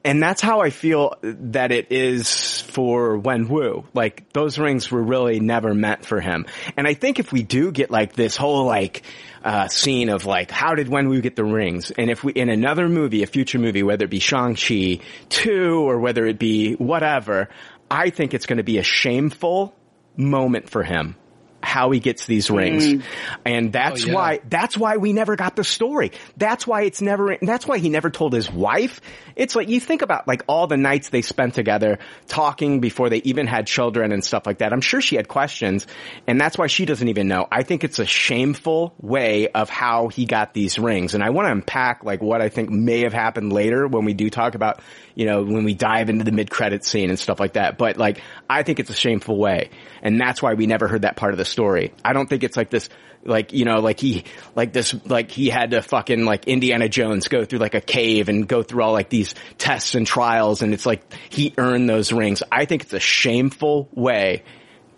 and 0.05 0.21
that's 0.21 0.39
how 0.39 0.61
I 0.61 0.69
feel 0.69 1.15
that 1.23 1.71
it 1.71 1.91
is 1.91 2.27
for 2.73 3.17
Wen 3.17 3.47
Wu. 3.47 3.85
Like 3.93 4.33
those 4.33 4.57
rings 4.57 4.91
were 4.91 5.01
really 5.01 5.39
never 5.39 5.73
meant 5.73 6.05
for 6.05 6.19
him. 6.19 6.45
And 6.75 6.87
I 6.87 6.95
think 6.95 7.19
if 7.19 7.31
we 7.31 7.43
do 7.43 7.71
get 7.71 7.91
like 7.91 8.13
this 8.13 8.35
whole 8.35 8.65
like 8.65 9.03
uh, 9.43 9.67
scene 9.67 10.09
of 10.09 10.25
like 10.25 10.51
how 10.51 10.75
did 10.75 10.89
Wen 10.89 11.07
Wu 11.07 11.21
get 11.21 11.35
the 11.35 11.45
rings, 11.45 11.91
and 11.91 12.09
if 12.09 12.23
we 12.23 12.33
in 12.33 12.49
another 12.49 12.89
movie, 12.89 13.23
a 13.23 13.27
future 13.27 13.59
movie, 13.59 13.83
whether 13.83 14.05
it 14.05 14.11
be 14.11 14.19
Shang 14.19 14.55
Chi 14.55 14.99
two 15.29 15.87
or 15.87 15.99
whether 15.99 16.25
it 16.25 16.39
be 16.39 16.73
whatever, 16.73 17.49
I 17.89 18.09
think 18.09 18.33
it's 18.33 18.45
going 18.45 18.57
to 18.57 18.63
be 18.63 18.79
a 18.79 18.83
shameful 18.83 19.75
moment 20.17 20.69
for 20.69 20.83
him 20.83 21.15
how 21.63 21.91
he 21.91 21.99
gets 21.99 22.25
these 22.25 22.51
rings. 22.51 22.85
Mm. 22.85 23.03
And 23.45 23.73
that's 23.73 24.03
Oh, 24.03 24.07
yeah. 24.07 24.13
why, 24.13 24.39
that's 24.49 24.77
why 24.77 24.97
we 24.97 25.13
never 25.13 25.35
got 25.35 25.55
the 25.55 25.63
story. 25.63 26.11
That's 26.35 26.67
why 26.67 26.83
it's 26.83 27.01
never, 27.01 27.37
that's 27.41 27.65
why 27.65 27.77
he 27.77 27.89
never 27.89 28.09
told 28.09 28.33
his 28.33 28.51
wife. 28.51 29.01
It's 29.35 29.55
like, 29.55 29.69
you 29.69 29.79
think 29.79 30.01
about 30.01 30.27
like 30.27 30.43
all 30.47 30.67
the 30.67 30.77
nights 30.77 31.09
they 31.09 31.21
spent 31.21 31.53
together 31.53 31.99
talking 32.27 32.79
before 32.81 33.09
they 33.09 33.17
even 33.17 33.47
had 33.47 33.67
children 33.67 34.11
and 34.11 34.23
stuff 34.23 34.45
like 34.45 34.59
that. 34.59 34.73
I'm 34.73 34.81
sure 34.81 35.01
she 35.01 35.15
had 35.15 35.27
questions 35.27 35.87
and 36.27 36.39
that's 36.39 36.57
why 36.57 36.67
she 36.67 36.85
doesn't 36.85 37.07
even 37.07 37.27
know. 37.27 37.47
I 37.51 37.63
think 37.63 37.83
it's 37.83 37.99
a 37.99 38.05
shameful 38.05 38.93
way 38.99 39.47
of 39.47 39.69
how 39.69 40.09
he 40.09 40.25
got 40.25 40.53
these 40.53 40.77
rings. 40.77 41.13
And 41.15 41.23
I 41.23 41.29
want 41.29 41.47
to 41.47 41.51
unpack 41.51 42.03
like 42.03 42.21
what 42.21 42.41
I 42.41 42.49
think 42.49 42.69
may 42.69 43.01
have 43.01 43.13
happened 43.13 43.53
later 43.53 43.87
when 43.87 44.05
we 44.05 44.13
do 44.13 44.29
talk 44.29 44.55
about, 44.55 44.81
you 45.15 45.25
know, 45.25 45.43
when 45.43 45.63
we 45.63 45.73
dive 45.73 46.09
into 46.09 46.23
the 46.23 46.31
mid 46.31 46.49
credit 46.49 46.83
scene 46.83 47.09
and 47.09 47.17
stuff 47.19 47.39
like 47.39 47.53
that. 47.53 47.77
But 47.77 47.97
like, 47.97 48.21
I 48.49 48.63
think 48.63 48.79
it's 48.79 48.89
a 48.89 48.95
shameful 48.95 49.37
way. 49.37 49.69
And 50.01 50.19
that's 50.19 50.41
why 50.41 50.53
we 50.55 50.67
never 50.67 50.87
heard 50.87 51.03
that 51.03 51.15
part 51.15 51.33
of 51.33 51.37
the 51.37 51.45
story. 51.53 51.93
I 52.03 52.11
don't 52.11 52.27
think 52.27 52.43
it's 52.43 52.57
like 52.57 52.69
this, 52.69 52.89
like, 53.23 53.53
you 53.53 53.63
know, 53.63 53.79
like 53.79 53.99
he, 53.99 54.25
like 54.55 54.73
this, 54.73 54.93
like 55.05 55.31
he 55.31 55.49
had 55.49 55.71
to 55.71 55.81
fucking 55.81 56.25
like 56.25 56.47
Indiana 56.47 56.89
Jones 56.89 57.29
go 57.29 57.45
through 57.45 57.59
like 57.59 57.75
a 57.75 57.81
cave 57.81 58.27
and 58.27 58.45
go 58.47 58.63
through 58.63 58.83
all 58.83 58.91
like 58.91 59.09
these 59.09 59.33
tests 59.57 59.95
and 59.95 60.05
trials 60.05 60.61
and 60.61 60.73
it's 60.73 60.85
like 60.85 61.01
he 61.29 61.53
earned 61.57 61.87
those 61.87 62.11
rings. 62.11 62.43
I 62.51 62.65
think 62.65 62.83
it's 62.83 62.93
a 62.93 62.99
shameful 62.99 63.87
way 63.93 64.43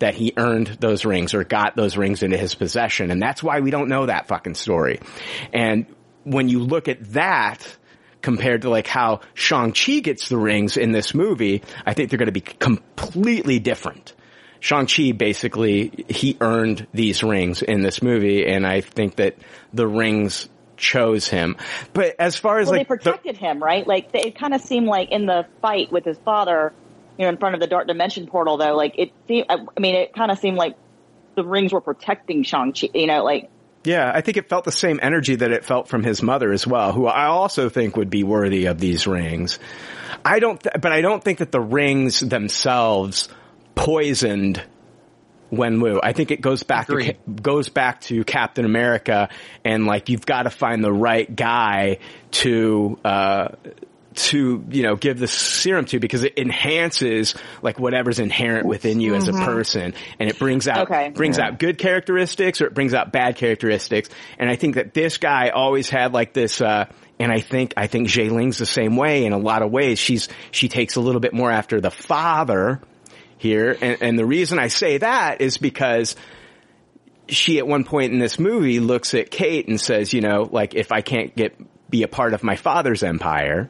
that 0.00 0.14
he 0.14 0.32
earned 0.36 0.66
those 0.80 1.04
rings 1.04 1.34
or 1.34 1.44
got 1.44 1.76
those 1.76 1.96
rings 1.96 2.22
into 2.22 2.36
his 2.36 2.54
possession. 2.54 3.10
And 3.10 3.22
that's 3.22 3.42
why 3.42 3.60
we 3.60 3.70
don't 3.70 3.88
know 3.88 4.06
that 4.06 4.28
fucking 4.28 4.54
story. 4.54 5.00
And 5.52 5.86
when 6.24 6.48
you 6.48 6.60
look 6.60 6.88
at 6.88 7.12
that, 7.12 7.66
compared 8.26 8.62
to 8.62 8.70
like 8.70 8.88
how 8.88 9.20
Shang-Chi 9.34 10.00
gets 10.00 10.28
the 10.28 10.36
rings 10.36 10.76
in 10.76 10.90
this 10.90 11.14
movie, 11.14 11.62
I 11.86 11.94
think 11.94 12.10
they're 12.10 12.18
going 12.18 12.26
to 12.26 12.32
be 12.32 12.40
completely 12.40 13.60
different. 13.60 14.14
Shang-Chi 14.66 15.12
basically, 15.12 16.04
he 16.08 16.36
earned 16.40 16.88
these 16.92 17.22
rings 17.22 17.62
in 17.62 17.82
this 17.82 18.02
movie 18.02 18.44
and 18.46 18.66
I 18.66 18.80
think 18.80 19.14
that 19.16 19.36
the 19.72 19.86
rings 19.86 20.48
chose 20.76 21.28
him. 21.28 21.56
But 21.92 22.16
as 22.18 22.36
far 22.36 22.58
as 22.58 22.66
well, 22.66 22.78
like 22.78 22.88
they 22.88 22.94
the- 22.94 23.00
protected 23.00 23.36
him, 23.36 23.62
right? 23.62 23.86
Like 23.86 24.10
they, 24.10 24.22
it 24.22 24.38
kind 24.38 24.54
of 24.54 24.60
seemed 24.60 24.88
like 24.88 25.12
in 25.12 25.26
the 25.26 25.46
fight 25.62 25.92
with 25.92 26.04
his 26.04 26.18
father, 26.24 26.72
you 27.16 27.24
know, 27.24 27.28
in 27.28 27.36
front 27.36 27.54
of 27.54 27.60
the 27.60 27.68
dark 27.68 27.86
dimension 27.86 28.26
portal, 28.26 28.56
though, 28.56 28.74
like 28.74 28.98
it 28.98 29.12
seemed. 29.28 29.46
I 29.48 29.58
mean, 29.78 29.94
it 29.94 30.12
kind 30.12 30.32
of 30.32 30.38
seemed 30.38 30.56
like 30.56 30.74
the 31.36 31.44
rings 31.44 31.72
were 31.72 31.80
protecting 31.80 32.42
Shang 32.42 32.72
Chi. 32.72 32.88
You 32.92 33.06
know, 33.06 33.22
like 33.22 33.48
Yeah, 33.84 34.10
I 34.12 34.20
think 34.20 34.36
it 34.36 34.48
felt 34.48 34.64
the 34.64 34.72
same 34.72 34.98
energy 35.00 35.36
that 35.36 35.52
it 35.52 35.64
felt 35.64 35.86
from 35.86 36.02
his 36.02 36.22
mother 36.24 36.52
as 36.52 36.66
well, 36.66 36.92
who 36.92 37.06
I 37.06 37.26
also 37.26 37.68
think 37.68 37.96
would 37.96 38.10
be 38.10 38.24
worthy 38.24 38.66
of 38.66 38.80
these 38.80 39.06
rings. 39.06 39.60
I 40.24 40.40
don't, 40.40 40.60
th- 40.60 40.74
but 40.80 40.90
I 40.92 41.02
don't 41.02 41.22
think 41.22 41.38
that 41.38 41.52
the 41.52 41.60
rings 41.60 42.18
themselves 42.18 43.28
poisoned 43.76 44.60
Wenwu. 45.52 46.00
I 46.02 46.12
think 46.12 46.32
it 46.32 46.40
goes 46.40 46.64
back 46.64 46.86
to 46.88 46.92
Agreed. 46.94 47.18
Ca- 47.24 47.32
goes 47.40 47.68
back 47.68 48.00
to 48.02 48.24
Captain 48.24 48.64
America, 48.64 49.28
and 49.64 49.86
like 49.86 50.08
you've 50.08 50.26
got 50.26 50.42
to 50.42 50.50
find 50.50 50.82
the 50.82 50.92
right 50.92 51.34
guy 51.34 51.98
to. 52.32 52.98
uh 53.04 53.48
to 54.14 54.64
you 54.70 54.82
know 54.82 54.96
give 54.96 55.18
the 55.18 55.28
serum 55.28 55.84
to 55.84 56.00
because 56.00 56.24
it 56.24 56.38
enhances 56.38 57.34
like 57.60 57.78
whatever's 57.78 58.18
inherent 58.18 58.64
within 58.66 58.98
you 58.98 59.14
as 59.14 59.28
a 59.28 59.32
Mhm. 59.32 59.44
person 59.44 59.92
and 60.18 60.30
it 60.30 60.38
brings 60.38 60.66
out 60.66 60.90
Okay. 60.90 61.10
brings 61.10 61.36
Yeah. 61.36 61.48
out 61.48 61.58
good 61.58 61.76
characteristics 61.76 62.62
or 62.62 62.66
it 62.66 62.72
brings 62.72 62.94
out 62.94 63.12
bad 63.12 63.36
characteristics. 63.36 64.08
And 64.38 64.48
I 64.48 64.56
think 64.56 64.76
that 64.76 64.94
this 64.94 65.18
guy 65.18 65.50
always 65.50 65.90
had 65.90 66.14
like 66.14 66.32
this, 66.32 66.62
uh, 66.62 66.86
and 67.20 67.30
I 67.30 67.40
think, 67.40 67.74
I 67.76 67.88
think 67.88 68.08
Xialing's 68.08 68.56
the 68.56 68.64
same 68.64 68.96
way 68.96 69.26
in 69.26 69.34
a 69.34 69.38
lot 69.38 69.60
of 69.60 69.70
ways. 69.70 69.98
She's, 69.98 70.30
she 70.50 70.70
takes 70.70 70.96
a 70.96 71.02
little 71.02 71.20
bit 71.20 71.34
more 71.34 71.50
after 71.52 71.82
the 71.82 71.90
father 71.90 72.80
here. 73.38 73.76
And, 73.80 73.98
and 74.00 74.18
the 74.18 74.26
reason 74.26 74.58
I 74.58 74.68
say 74.68 74.98
that 74.98 75.40
is 75.40 75.58
because 75.58 76.16
she 77.28 77.58
at 77.58 77.66
one 77.66 77.84
point 77.84 78.12
in 78.12 78.18
this 78.18 78.38
movie 78.38 78.80
looks 78.80 79.14
at 79.14 79.30
Kate 79.30 79.66
and 79.68 79.80
says, 79.80 80.12
you 80.12 80.20
know, 80.20 80.48
like 80.50 80.74
if 80.74 80.92
I 80.92 81.00
can't 81.00 81.34
get, 81.34 81.56
be 81.90 82.02
a 82.02 82.08
part 82.08 82.34
of 82.34 82.42
my 82.42 82.56
father's 82.56 83.02
empire, 83.02 83.68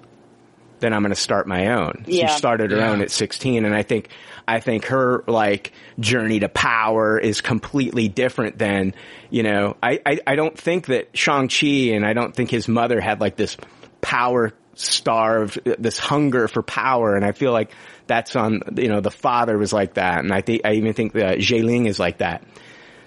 then 0.78 0.92
I'm 0.92 1.00
going 1.00 1.14
to 1.14 1.20
start 1.20 1.46
my 1.46 1.68
own. 1.72 2.04
Yeah. 2.06 2.26
She 2.26 2.36
started 2.36 2.70
her 2.70 2.76
Yeah. 2.78 2.90
own 2.90 3.00
at 3.00 3.10
16 3.10 3.64
and 3.64 3.74
I 3.74 3.82
think, 3.82 4.10
I 4.46 4.60
think 4.60 4.84
her 4.86 5.24
like 5.26 5.72
journey 5.98 6.40
to 6.40 6.50
power 6.50 7.18
is 7.18 7.40
completely 7.40 8.08
different 8.08 8.58
than, 8.58 8.94
you 9.30 9.42
know, 9.42 9.76
I, 9.82 10.00
I, 10.04 10.18
I 10.26 10.36
don't 10.36 10.56
think 10.56 10.86
that 10.86 11.16
Shang-Chi 11.16 11.94
and 11.94 12.04
I 12.06 12.12
don't 12.12 12.34
think 12.36 12.50
his 12.50 12.68
mother 12.68 13.00
had 13.00 13.20
like 13.22 13.36
this 13.36 13.56
power 14.02 14.52
starved, 14.74 15.58
this 15.64 15.98
hunger 15.98 16.46
for 16.46 16.62
power. 16.62 17.16
And 17.16 17.24
I 17.24 17.32
feel 17.32 17.52
like 17.52 17.70
that's 18.06 18.36
on, 18.36 18.60
you 18.76 18.88
know, 18.88 19.00
the 19.00 19.10
father 19.10 19.58
was 19.58 19.72
like 19.72 19.94
that. 19.94 20.20
And 20.20 20.32
I 20.32 20.40
think, 20.40 20.62
I 20.64 20.72
even 20.74 20.92
think 20.92 21.12
that 21.14 21.38
Xialing 21.38 21.86
is 21.88 21.98
like 21.98 22.18
that. 22.18 22.44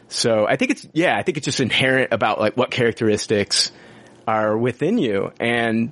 So 0.08 0.48
I 0.48 0.56
think 0.56 0.72
it's, 0.72 0.88
yeah, 0.94 1.16
I 1.18 1.24
think 1.24 1.38
it's 1.38 1.46
just 1.46 1.60
inherent 1.60 2.14
about 2.14 2.40
like 2.40 2.58
what 2.58 2.72
characteristics 2.72 3.72
are 4.28 4.58
within 4.58 4.98
you. 4.98 5.32
And 5.40 5.92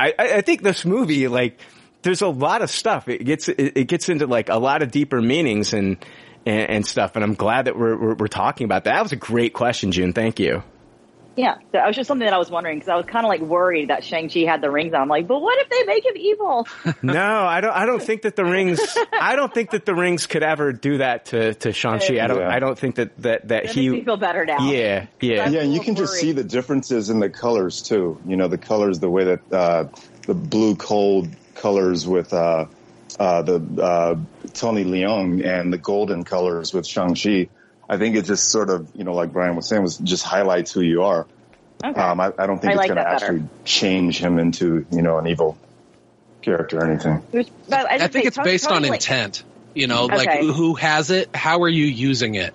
I, 0.00 0.14
I 0.18 0.40
think 0.40 0.62
this 0.62 0.84
movie, 0.84 1.28
like, 1.28 1.60
there's 2.02 2.22
a 2.22 2.28
lot 2.28 2.62
of 2.62 2.70
stuff. 2.70 3.08
It 3.08 3.24
gets, 3.24 3.48
it, 3.48 3.76
it 3.76 3.84
gets 3.84 4.08
into 4.08 4.26
like 4.26 4.48
a 4.48 4.58
lot 4.58 4.82
of 4.82 4.90
deeper 4.90 5.20
meanings 5.20 5.74
and, 5.74 5.98
and, 6.46 6.70
and 6.70 6.86
stuff. 6.86 7.16
And 7.16 7.24
I'm 7.24 7.34
glad 7.34 7.66
that 7.66 7.76
we're, 7.76 7.96
we're, 8.00 8.14
we're 8.14 8.28
talking 8.28 8.64
about 8.64 8.84
that. 8.84 8.94
That 8.94 9.02
was 9.02 9.12
a 9.12 9.16
great 9.16 9.52
question, 9.52 9.92
June. 9.92 10.12
Thank 10.12 10.40
you. 10.40 10.62
Yeah, 11.38 11.54
So 11.58 11.60
that 11.72 11.86
was 11.86 11.94
just 11.94 12.08
something 12.08 12.26
that 12.26 12.34
I 12.34 12.38
was 12.38 12.50
wondering 12.50 12.78
because 12.78 12.88
I 12.88 12.96
was 12.96 13.06
kind 13.06 13.24
of 13.24 13.28
like 13.28 13.40
worried 13.40 13.90
that 13.90 14.02
Shang 14.02 14.28
Chi 14.28 14.40
had 14.40 14.60
the 14.60 14.70
rings 14.70 14.92
on. 14.92 15.02
I'm 15.02 15.08
like, 15.08 15.28
but 15.28 15.40
what 15.40 15.56
if 15.60 15.68
they 15.70 15.84
make 15.84 16.04
him 16.04 16.16
evil? 16.16 16.66
no, 17.02 17.22
I 17.22 17.60
don't. 17.60 17.70
I 17.70 17.86
don't 17.86 18.02
think 18.02 18.22
that 18.22 18.34
the 18.34 18.44
rings. 18.44 18.80
I 19.12 19.36
don't 19.36 19.54
think 19.54 19.70
that 19.70 19.86
the 19.86 19.94
rings 19.94 20.26
could 20.26 20.42
ever 20.42 20.72
do 20.72 20.98
that 20.98 21.26
to 21.26 21.54
to 21.54 21.72
Shang 21.72 22.00
Chi. 22.00 22.18
I 22.20 22.26
don't. 22.26 22.40
Yeah. 22.40 22.50
I 22.50 22.58
don't 22.58 22.76
think 22.76 22.96
that 22.96 23.16
that 23.22 23.46
that 23.48 23.64
That 23.64 23.66
he. 23.66 23.88
makes 23.88 24.00
me 24.00 24.04
feel 24.04 24.16
better 24.16 24.44
now. 24.44 24.68
Yeah, 24.68 25.06
yeah, 25.20 25.48
yeah, 25.48 25.62
you 25.62 25.80
can 25.80 25.94
just 25.94 26.14
see 26.14 26.32
the 26.32 26.44
differences 26.44 27.08
in 27.08 27.20
the 27.20 27.30
colors 27.30 27.82
too. 27.82 28.20
You 28.26 28.36
know, 28.36 28.48
the 28.48 28.58
colors, 28.58 28.98
the 28.98 29.08
way 29.08 29.24
that 29.24 29.52
uh, 29.52 29.84
the 30.26 30.34
blue 30.34 30.74
cold 30.74 31.28
colors 31.54 32.06
with 32.06 32.32
uh, 32.32 32.66
uh, 33.18 33.42
the 33.42 33.82
uh, 33.82 34.16
Tony 34.54 34.84
Leung 34.84 35.44
and 35.44 35.72
the 35.72 35.78
golden 35.78 36.24
colors 36.24 36.74
with 36.74 36.84
Shang 36.86 37.14
Chi. 37.14 37.48
I 37.88 37.96
think 37.96 38.16
it 38.16 38.24
just 38.26 38.50
sort 38.50 38.70
of, 38.70 38.88
you 38.94 39.04
know, 39.04 39.14
like 39.14 39.32
Brian 39.32 39.56
was 39.56 39.66
saying, 39.66 39.82
was 39.82 39.96
just 39.98 40.24
highlights 40.24 40.72
who 40.72 40.80
you 40.82 41.02
are. 41.04 41.26
Okay. 41.84 42.00
Um, 42.00 42.20
I, 42.20 42.32
I 42.38 42.46
don't 42.46 42.58
think 42.60 42.70
I 42.70 42.72
it's 42.72 42.76
like 42.76 42.88
going 42.88 42.96
to 42.98 43.02
that 43.04 43.20
better. 43.20 43.24
actually 43.34 43.48
change 43.64 44.18
him 44.18 44.38
into, 44.38 44.84
you 44.90 45.00
know, 45.02 45.18
an 45.18 45.26
evil 45.26 45.56
character 46.42 46.78
or 46.78 46.84
anything. 46.90 47.22
But 47.32 47.46
I, 47.72 47.94
I 47.94 47.98
just 47.98 48.12
think 48.12 48.26
it's 48.26 48.36
Tony- 48.36 48.50
based 48.50 48.68
on 48.70 48.82
like- 48.82 48.92
intent. 48.94 49.44
You 49.74 49.86
know, 49.86 50.04
Okay. 50.06 50.16
like 50.16 50.40
who 50.40 50.74
has 50.74 51.10
it? 51.10 51.34
How 51.36 51.62
are 51.62 51.68
you 51.68 51.84
using 51.84 52.34
it? 52.34 52.52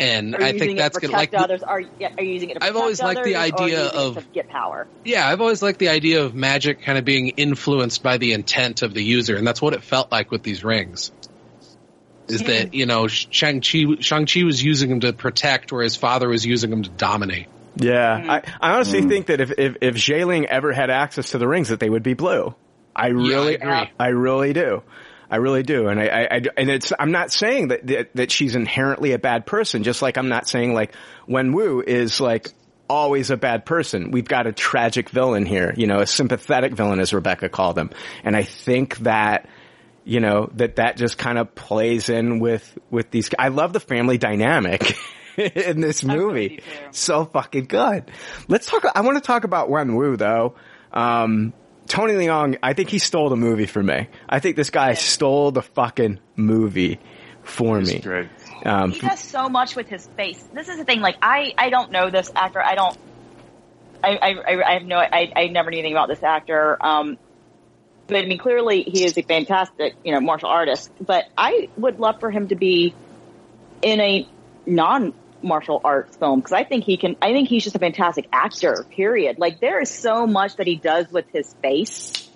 And 0.00 0.34
I 0.34 0.52
think 0.52 0.72
it 0.72 0.76
that's 0.78 0.94
to 0.96 1.00
good. 1.02 1.10
protect 1.12 1.32
Like, 1.34 1.42
others. 1.42 1.62
Are, 1.62 1.80
yeah, 2.00 2.12
are 2.16 2.22
you 2.22 2.32
using 2.32 2.50
it 2.50 2.54
to 2.54 2.64
I've 2.64 2.74
always 2.76 3.00
liked 3.00 3.22
the 3.24 3.36
others, 3.36 3.52
or 3.52 3.62
idea 3.64 3.84
of- 3.86 4.32
get 4.32 4.48
power. 4.48 4.86
yeah, 5.04 5.28
I've 5.28 5.40
always 5.40 5.62
liked 5.62 5.78
the 5.78 5.88
idea 5.90 6.24
of 6.24 6.34
magic 6.34 6.82
kind 6.82 6.98
of 6.98 7.04
being 7.04 7.28
influenced 7.30 8.02
by 8.02 8.16
the 8.18 8.32
intent 8.32 8.82
of 8.82 8.92
the 8.94 9.02
user, 9.04 9.36
and 9.36 9.46
that's 9.46 9.62
what 9.62 9.72
it 9.72 9.82
felt 9.84 10.10
like 10.10 10.30
with 10.32 10.42
these 10.42 10.64
rings. 10.64 11.12
Is 12.28 12.42
that 12.42 12.74
you 12.74 12.86
know 12.86 13.08
Shang 13.08 13.60
Chi 13.60 14.00
Shang 14.00 14.26
Chi 14.26 14.44
was 14.44 14.62
using 14.62 14.90
him 14.90 15.00
to 15.00 15.12
protect, 15.12 15.72
where 15.72 15.82
his 15.82 15.96
father 15.96 16.28
was 16.28 16.44
using 16.44 16.72
him 16.72 16.82
to 16.82 16.90
dominate. 16.90 17.46
Yeah, 17.76 18.18
Mm-hmm. 18.18 18.30
I, 18.30 18.42
I 18.60 18.72
honestly 18.74 19.02
think 19.02 19.26
that 19.26 19.40
if 19.40 19.52
if 19.58 19.76
if 19.80 19.94
Xialing 19.96 20.44
ever 20.44 20.72
had 20.72 20.90
access 20.90 21.30
to 21.30 21.38
the 21.38 21.46
rings, 21.46 21.68
that 21.68 21.80
they 21.80 21.88
would 21.88 22.02
be 22.02 22.14
blue. 22.14 22.54
I 22.94 23.08
really, 23.08 23.54
agree. 23.54 23.90
I 24.00 24.08
really 24.08 24.52
do. 24.52 24.82
I 25.30 25.36
really 25.36 25.62
do, 25.62 25.88
and 25.88 26.00
I, 26.00 26.06
I, 26.06 26.22
I- 26.36 26.42
and 26.56 26.70
it's. 26.70 26.92
I'm 26.98 27.12
not 27.12 27.30
saying 27.30 27.68
that, 27.68 27.86
that 27.86 28.14
that 28.14 28.30
she's 28.32 28.54
inherently 28.56 29.12
a 29.12 29.18
bad 29.18 29.46
person. 29.46 29.82
Just 29.84 30.02
like 30.02 30.18
I'm 30.18 30.28
not 30.28 30.48
saying 30.48 30.74
like 30.74 30.92
Wen 31.28 31.52
Wu 31.52 31.80
is 31.86 32.20
like 32.20 32.50
always 32.90 33.30
a 33.30 33.36
bad 33.36 33.64
person. 33.66 34.10
We've 34.10 34.26
got 34.26 34.46
a 34.46 34.52
tragic 34.52 35.10
villain 35.10 35.44
here, 35.46 35.74
you 35.76 35.86
know, 35.86 36.00
a 36.00 36.06
sympathetic 36.06 36.72
villain, 36.72 36.98
as 36.98 37.12
Rebecca 37.12 37.48
called 37.50 37.78
him, 37.78 37.90
and 38.24 38.34
I 38.34 38.42
think 38.42 38.96
that 39.00 39.48
you 40.08 40.20
know 40.20 40.50
that 40.54 40.76
that 40.76 40.96
just 40.96 41.18
kind 41.18 41.36
of 41.38 41.54
plays 41.54 42.08
in 42.08 42.40
with 42.40 42.78
with 42.90 43.10
these. 43.10 43.28
I 43.38 43.48
love 43.48 43.74
the 43.74 43.80
family 43.80 44.16
dynamic 44.16 44.96
in 45.36 45.82
this 45.82 46.02
movie. 46.02 46.62
So 46.92 47.26
fucking 47.26 47.66
good. 47.66 48.10
Let's 48.48 48.66
talk. 48.66 48.86
I 48.94 49.02
want 49.02 49.18
to 49.18 49.20
talk 49.20 49.44
about 49.44 49.68
Wen 49.68 49.94
Wu 49.94 50.16
though. 50.16 50.54
Um, 50.92 51.52
Tony 51.86 52.14
Leung, 52.14 52.58
I 52.62 52.72
think 52.72 52.88
he 52.88 52.98
stole 52.98 53.28
the 53.28 53.36
movie 53.36 53.66
for 53.66 53.82
me. 53.82 54.08
I 54.26 54.40
think 54.40 54.56
this 54.56 54.70
guy 54.70 54.94
stole 54.94 55.52
the 55.52 55.62
fucking 55.62 56.20
movie 56.36 57.00
for 57.42 57.78
me. 57.78 57.98
Great. 58.00 58.28
Um, 58.64 58.92
He 58.92 59.00
does 59.00 59.20
so 59.20 59.48
much 59.48 59.76
with 59.76 59.88
his 59.88 60.06
face. 60.16 60.42
This 60.54 60.68
is 60.68 60.78
the 60.78 60.84
thing. 60.84 61.00
Like 61.00 61.16
I, 61.20 61.52
I 61.58 61.68
don't 61.68 61.92
know 61.92 62.10
this 62.10 62.30
actor. 62.34 62.62
I 62.62 62.74
don't. 62.74 62.96
I, 64.02 64.16
I, 64.16 64.62
I 64.64 64.72
have 64.74 64.84
no. 64.84 64.96
I, 64.96 65.32
I 65.36 65.46
never 65.48 65.70
knew 65.70 65.78
anything 65.78 65.92
about 65.92 66.08
this 66.08 66.22
actor. 66.22 66.78
Um, 66.80 67.18
but 68.08 68.16
I 68.16 68.26
mean, 68.26 68.38
clearly 68.38 68.82
he 68.82 69.04
is 69.04 69.16
a 69.16 69.22
fantastic, 69.22 69.94
you 70.02 70.12
know, 70.12 70.20
martial 70.20 70.48
artist. 70.48 70.90
But 71.00 71.26
I 71.36 71.68
would 71.76 72.00
love 72.00 72.18
for 72.18 72.30
him 72.30 72.48
to 72.48 72.56
be 72.56 72.94
in 73.82 74.00
a 74.00 74.26
non 74.66 75.12
martial 75.42 75.80
arts 75.84 76.16
film 76.16 76.40
because 76.40 76.52
I 76.52 76.64
think 76.64 76.84
he 76.84 76.96
can. 76.96 77.16
I 77.22 77.32
think 77.32 77.48
he's 77.48 77.62
just 77.62 77.76
a 77.76 77.78
fantastic 77.78 78.26
actor. 78.32 78.84
Period. 78.90 79.38
Like 79.38 79.60
there 79.60 79.80
is 79.80 79.90
so 79.90 80.26
much 80.26 80.56
that 80.56 80.66
he 80.66 80.76
does 80.76 81.12
with 81.12 81.26
his 81.30 81.54
face 81.62 82.28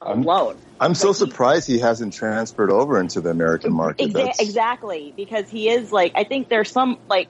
alone. 0.00 0.56
I'm 0.80 0.94
so 0.94 1.12
surprised 1.12 1.66
he 1.68 1.78
hasn't 1.78 2.14
transferred 2.14 2.70
over 2.70 2.98
into 2.98 3.20
the 3.20 3.30
American 3.30 3.72
market. 3.72 4.10
Exa- 4.10 4.40
exactly, 4.40 5.12
because 5.16 5.48
he 5.50 5.68
is 5.68 5.92
like 5.92 6.12
I 6.14 6.24
think 6.24 6.48
there's 6.48 6.70
some 6.70 6.98
like 7.08 7.28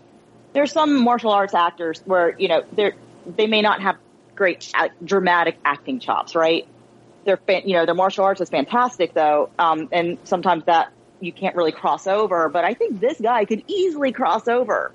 there's 0.53 0.73
some 0.73 1.03
martial 1.03 1.33
arts 1.33 1.55
actors 1.55 2.01
where 2.05 2.39
you 2.39 2.49
know 2.49 2.63
they're 2.73 2.95
they 3.27 3.49
may 3.49 3.63
not 3.63 3.83
have 3.83 3.97
great 4.37 4.71
act, 4.75 5.05
dramatic 5.05 5.59
acting 5.65 5.99
chops, 5.99 6.35
right? 6.35 6.67
They're 7.25 7.37
fan, 7.37 7.63
you 7.67 7.75
know 7.75 7.87
their 7.87 7.95
martial 7.95 8.25
arts 8.25 8.41
is 8.41 8.51
fantastic 8.51 9.15
though, 9.15 9.51
um, 9.59 9.89
and 9.93 10.19
sometimes 10.25 10.65
that 10.65 10.93
you 11.21 11.33
can't 11.33 11.57
really 11.57 11.73
cross 11.73 12.07
over. 12.07 12.49
But 12.49 12.65
I 12.65 12.75
think 12.75 13.01
this 13.01 13.21
guy 13.21 13.45
could 13.45 13.65
easily 13.67 14.13
cross 14.13 14.49
over 14.49 14.93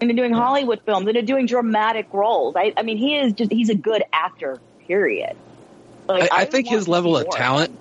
into 0.00 0.14
doing 0.14 0.32
Hollywood 0.32 0.80
films, 0.84 1.06
into 1.08 1.22
doing 1.22 1.46
dramatic 1.46 2.08
roles. 2.12 2.56
I, 2.56 2.72
I 2.76 2.82
mean, 2.82 2.96
he 2.96 3.16
is 3.16 3.32
just 3.32 3.52
he's 3.52 3.68
a 3.68 3.74
good 3.74 4.02
actor. 4.12 4.60
Period. 4.86 5.36
Like, 6.08 6.32
I, 6.32 6.42
I 6.42 6.44
think 6.46 6.68
his 6.68 6.88
level 6.88 7.16
of 7.16 7.28
talent. 7.30 7.78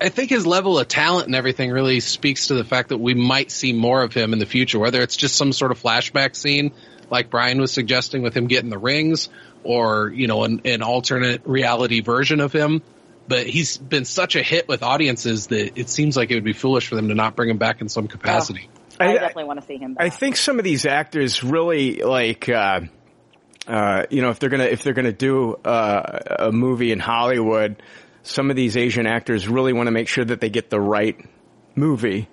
I 0.00 0.10
think 0.10 0.28
his 0.28 0.46
level 0.46 0.78
of 0.78 0.86
talent 0.86 1.26
and 1.26 1.34
everything 1.34 1.70
really 1.70 2.00
speaks 2.00 2.48
to 2.48 2.54
the 2.54 2.64
fact 2.64 2.90
that 2.90 2.98
we 2.98 3.14
might 3.14 3.50
see 3.50 3.72
more 3.72 4.02
of 4.02 4.12
him 4.12 4.34
in 4.34 4.38
the 4.38 4.46
future, 4.46 4.78
whether 4.78 5.00
it's 5.00 5.16
just 5.16 5.34
some 5.34 5.52
sort 5.52 5.72
of 5.72 5.80
flashback 5.80 6.36
scene, 6.36 6.72
like 7.12 7.30
Brian 7.30 7.60
was 7.60 7.70
suggesting 7.70 8.22
with 8.22 8.34
him 8.34 8.46
getting 8.46 8.70
the 8.70 8.78
rings, 8.78 9.28
or 9.62 10.08
you 10.08 10.26
know, 10.26 10.42
an, 10.44 10.62
an 10.64 10.82
alternate 10.82 11.42
reality 11.44 12.00
version 12.00 12.40
of 12.40 12.52
him. 12.52 12.82
But 13.28 13.46
he's 13.46 13.76
been 13.76 14.04
such 14.04 14.34
a 14.34 14.42
hit 14.42 14.66
with 14.66 14.82
audiences 14.82 15.46
that 15.48 15.78
it 15.78 15.88
seems 15.88 16.16
like 16.16 16.30
it 16.30 16.34
would 16.34 16.44
be 16.44 16.54
foolish 16.54 16.88
for 16.88 16.96
them 16.96 17.08
to 17.08 17.14
not 17.14 17.36
bring 17.36 17.50
him 17.50 17.58
back 17.58 17.80
in 17.80 17.88
some 17.88 18.08
capacity. 18.08 18.68
I, 18.98 19.12
definitely 19.12 19.44
want 19.44 19.60
to 19.60 19.66
see 19.66 19.76
him. 19.76 19.96
I 20.00 20.08
think 20.08 20.36
some 20.36 20.58
of 20.58 20.64
these 20.64 20.86
actors 20.86 21.44
really 21.44 22.02
like, 22.02 22.48
uh, 22.48 22.80
uh, 23.66 24.06
you 24.10 24.22
know, 24.22 24.30
if 24.30 24.38
they're 24.38 24.50
gonna 24.50 24.64
if 24.64 24.82
they're 24.82 24.94
gonna 24.94 25.12
do 25.12 25.54
uh, 25.54 26.18
a 26.40 26.50
movie 26.50 26.92
in 26.92 26.98
Hollywood, 26.98 27.82
some 28.22 28.50
of 28.50 28.56
these 28.56 28.76
Asian 28.76 29.06
actors 29.06 29.46
really 29.46 29.72
want 29.72 29.86
to 29.86 29.92
make 29.92 30.08
sure 30.08 30.24
that 30.24 30.40
they 30.40 30.50
get 30.50 30.70
the 30.70 30.80
right 30.80 31.16
movie. 31.76 32.28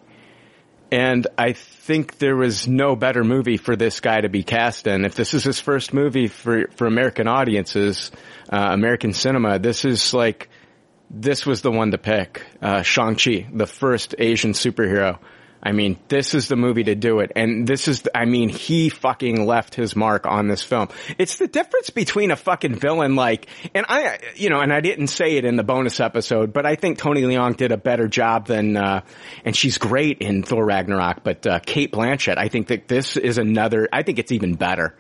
And 0.92 1.28
I 1.38 1.54
think 1.54 2.18
there 2.18 2.36
was 2.36 2.68
no 2.68 2.96
better 2.96 3.24
movie 3.24 3.58
for 3.58 3.76
this 3.76 4.00
guy 4.00 4.22
to 4.22 4.30
be 4.30 4.44
cast 4.44 4.88
in. 4.88 5.06
If 5.06 5.14
this 5.16 5.34
is 5.34 5.44
his 5.44 5.60
first 5.60 5.94
movie 5.94 6.28
for, 6.28 6.68
for 6.76 6.88
American 6.88 7.28
audiences, 7.28 8.12
uh, 8.52 8.70
American 8.72 9.14
cinema, 9.14 9.60
this 9.60 9.86
is 9.86 10.14
like, 10.14 10.50
this 11.12 11.46
was 11.46 11.62
the 11.62 11.72
one 11.72 11.92
to 11.92 11.98
pick. 11.98 12.44
Uh, 12.62 12.82
Shang-Chi, 12.82 13.50
the 13.54 13.68
first 13.68 14.16
Asian 14.18 14.54
superhero. 14.54 15.20
I 15.62 15.74
mean, 15.74 16.00
this 16.08 16.34
is 16.34 16.48
the 16.48 16.56
movie 16.56 16.86
to 16.86 16.96
do 16.96 17.20
it. 17.20 17.34
And 17.36 17.68
this 17.68 17.88
is, 17.88 18.08
I 18.16 18.26
mean, 18.26 18.48
he 18.48 18.90
fucking 18.90 19.46
left 19.46 19.76
his 19.76 19.96
mark 19.96 20.26
on 20.26 20.48
this 20.48 20.64
film. 20.64 20.88
It's 21.18 21.38
the 21.38 21.48
difference 21.48 21.90
between 21.90 22.32
a 22.32 22.38
fucking 22.38 22.76
villain 22.76 23.16
like, 23.16 23.48
and 23.76 23.86
I, 23.90 24.20
you 24.36 24.50
know, 24.50 24.62
and 24.62 24.72
I 24.72 24.80
didn't 24.80 25.08
say 25.08 25.36
it 25.36 25.44
in 25.44 25.58
the 25.58 25.64
bonus 25.64 26.00
episode, 26.00 26.54
but 26.54 26.66
I 26.66 26.76
think 26.76 26.98
Tony 26.98 27.24
Leung 27.24 27.58
did 27.58 27.74
a 27.74 27.78
better 27.78 28.08
job 28.08 28.48
than, 28.48 28.78
uh, 28.78 29.02
and 29.44 29.56
she's 29.56 29.78
great 29.78 30.20
in 30.20 30.44
Thor 30.44 30.66
Ragnarok, 30.66 31.24
but, 31.24 31.46
uh, 31.46 31.60
Cate 31.60 31.92
Blanchett, 31.92 32.38
I 32.38 32.48
think 32.48 32.68
that 32.68 32.88
this 32.88 33.18
is 33.18 33.38
another, 33.38 33.90
I 33.92 34.04
think 34.04 34.18
it's 34.20 34.32
even 34.32 34.56
better 34.56 34.96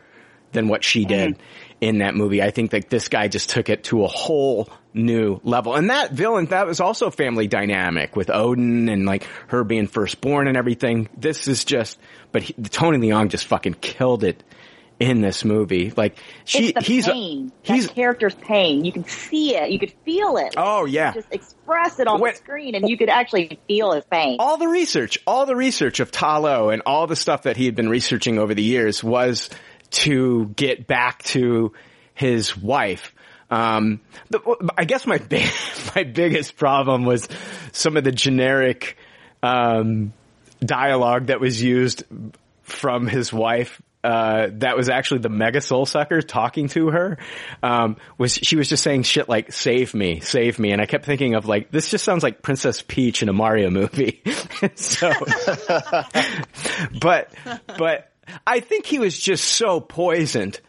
than 0.51 0.67
what 0.67 0.83
she 0.83 1.05
did 1.05 1.37
in 1.79 1.99
that 1.99 2.15
movie. 2.15 2.41
I 2.41 2.51
think 2.51 2.71
that 2.71 2.89
this 2.89 3.07
guy 3.07 3.27
just 3.27 3.49
took 3.49 3.69
it 3.69 3.85
to 3.85 4.03
a 4.03 4.07
whole 4.07 4.69
new 4.93 5.39
level. 5.43 5.75
And 5.75 5.89
that 5.89 6.11
villain, 6.11 6.47
that 6.47 6.65
was 6.67 6.79
also 6.79 7.09
family 7.11 7.47
dynamic 7.47 8.15
with 8.15 8.29
Odin 8.29 8.89
and 8.89 9.05
like 9.05 9.23
her 9.47 9.63
being 9.63 9.87
firstborn 9.87 10.47
and 10.47 10.57
everything. 10.57 11.09
This 11.15 11.47
is 11.47 11.63
just, 11.63 11.97
but 12.31 12.43
he, 12.43 12.53
Tony 12.53 12.97
Leung 12.97 13.29
just 13.29 13.45
fucking 13.47 13.75
killed 13.75 14.23
it 14.23 14.43
in 14.99 15.21
this 15.21 15.45
movie. 15.45 15.93
Like 15.95 16.17
she, 16.43 16.73
he's, 16.81 17.05
pain. 17.07 17.51
he's, 17.61 17.87
that 17.87 17.95
character's 17.95 18.35
pain. 18.35 18.83
You 18.83 18.91
can 18.91 19.05
see 19.05 19.55
it. 19.55 19.69
You 19.69 19.79
could 19.79 19.93
feel 20.03 20.37
it. 20.37 20.55
Oh, 20.57 20.85
yeah. 20.85 21.13
Just 21.13 21.31
express 21.31 21.99
it 21.99 22.07
on 22.07 22.19
When- 22.19 22.33
the 22.33 22.37
screen, 22.37 22.75
and 22.75 22.89
you 22.89 22.97
could 22.97 23.09
actually 23.09 23.59
feel 23.67 23.93
his 23.93 24.03
pain. 24.05 24.37
all 24.39 24.57
the 24.57 24.67
research, 24.67 25.19
all 25.25 25.45
the 25.45 25.55
research 25.55 25.99
of 25.99 26.11
Talo 26.11 26.73
and 26.73 26.81
all 26.85 27.07
the 27.07 27.15
stuff 27.15 27.43
that 27.43 27.55
he 27.57 27.65
had 27.65 27.75
been 27.75 27.89
researching 27.89 28.39
over 28.39 28.53
the 28.53 28.63
years 28.63 29.03
was 29.03 29.49
to 29.91 30.47
get 30.55 30.85
back 30.85 31.23
to 31.23 31.73
his 32.13 32.57
wife. 32.57 33.13
Um, 33.49 34.01
the, 34.29 34.71
I 34.77 34.85
guess 34.85 35.07
my 35.07 35.17
big, 35.17 35.49
my 35.95 36.03
biggest 36.03 36.55
problem 36.57 37.05
was 37.05 37.27
some 37.71 37.97
of 37.97 38.03
the 38.03 38.11
generic, 38.11 38.97
um, 39.41 40.13
dialogue 40.63 41.27
that 41.27 41.39
was 41.39 41.61
used 41.61 42.03
from 42.63 43.07
his 43.07 43.31
wife. 43.33 43.81
Uh, 44.01 44.47
that 44.53 44.77
was 44.77 44.89
actually 44.89 45.19
the 45.19 45.29
mega 45.29 45.59
soul 45.59 45.85
sucker 45.85 46.21
talking 46.21 46.69
to 46.69 46.89
her. 46.89 47.17
Um, 47.61 47.97
was 48.17 48.33
she 48.33 48.55
was 48.55 48.69
just 48.69 48.81
saying 48.81 49.03
shit 49.03 49.27
like 49.27 49.51
"save 49.51 49.93
me, 49.93 50.21
save 50.21 50.57
me," 50.57 50.71
and 50.71 50.81
I 50.81 50.85
kept 50.85 51.03
thinking 51.03 51.35
of 51.35 51.45
like 51.45 51.69
this 51.69 51.91
just 51.91 52.05
sounds 52.05 52.23
like 52.23 52.41
Princess 52.41 52.81
Peach 52.81 53.21
in 53.21 53.27
a 53.27 53.33
Mario 53.33 53.69
movie. 53.69 54.21
so, 54.75 55.11
but 57.01 57.33
but 57.77 58.09
I 58.47 58.61
think 58.61 58.85
he 58.85 58.99
was 58.99 59.19
just 59.19 59.43
so 59.43 59.81
poisoned, 59.81 60.61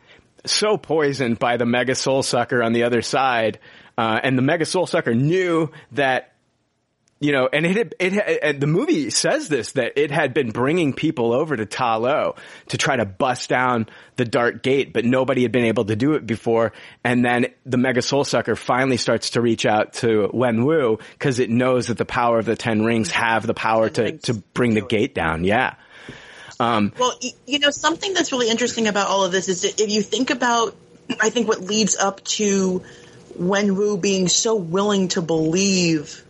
so 0.46 0.76
poisoned 0.76 1.38
by 1.38 1.56
the 1.56 1.66
mega 1.66 1.94
soul 1.94 2.22
sucker 2.22 2.62
on 2.62 2.72
the 2.72 2.84
other 2.84 3.02
side, 3.02 3.58
uh, 3.96 4.18
and 4.22 4.36
the 4.36 4.42
mega 4.42 4.66
soul 4.66 4.86
sucker 4.86 5.14
knew 5.14 5.70
that 5.92 6.30
you 7.20 7.32
know, 7.32 7.50
and 7.52 7.66
it 7.66 7.76
had, 7.76 7.94
it 8.00 8.60
the 8.60 8.66
movie 8.66 9.10
says 9.10 9.48
this 9.48 9.72
that 9.72 10.00
it 10.00 10.10
had 10.10 10.32
been 10.32 10.50
bringing 10.50 10.94
people 10.94 11.34
over 11.34 11.54
to 11.54 11.66
Ta 11.66 11.96
Lo 11.96 12.34
to 12.68 12.78
try 12.78 12.96
to 12.96 13.04
bust 13.04 13.50
down 13.50 13.88
the 14.16 14.24
Dark 14.24 14.62
Gate, 14.62 14.94
but 14.94 15.04
nobody 15.04 15.42
had 15.42 15.52
been 15.52 15.66
able 15.66 15.84
to 15.84 15.96
do 15.96 16.14
it 16.14 16.26
before. 16.26 16.72
And 17.04 17.22
then 17.22 17.48
the 17.66 17.76
Mega 17.76 18.00
Soul 18.00 18.24
Sucker 18.24 18.56
finally 18.56 18.96
starts 18.96 19.30
to 19.30 19.42
reach 19.42 19.66
out 19.66 19.92
to 19.94 20.30
Wen 20.32 20.64
Wu 20.64 20.98
because 21.12 21.40
it 21.40 21.50
knows 21.50 21.88
that 21.88 21.98
the 21.98 22.06
power 22.06 22.38
of 22.38 22.46
the 22.46 22.56
Ten 22.56 22.82
Rings 22.82 23.10
have 23.10 23.46
the 23.46 23.54
power 23.54 23.90
to 23.90 24.16
to 24.16 24.34
bring 24.54 24.72
the 24.72 24.80
gate 24.80 25.14
down. 25.14 25.44
Yeah. 25.44 25.74
Um, 26.60 26.92
Well, 26.98 27.18
you 27.46 27.58
know, 27.58 27.70
something 27.70 28.12
that's 28.12 28.32
really 28.32 28.50
interesting 28.50 28.86
about 28.86 29.08
all 29.08 29.24
of 29.24 29.32
this 29.32 29.48
is 29.48 29.62
that 29.62 29.80
if 29.80 29.90
you 29.90 30.02
think 30.02 30.28
about, 30.28 30.76
I 31.18 31.30
think 31.30 31.48
what 31.48 31.62
leads 31.62 31.96
up 31.96 32.22
to 32.36 32.82
Wen 33.36 33.76
Wu 33.76 33.96
being 33.96 34.28
so 34.28 34.54
willing 34.54 35.08
to 35.08 35.22
believe 35.22 36.22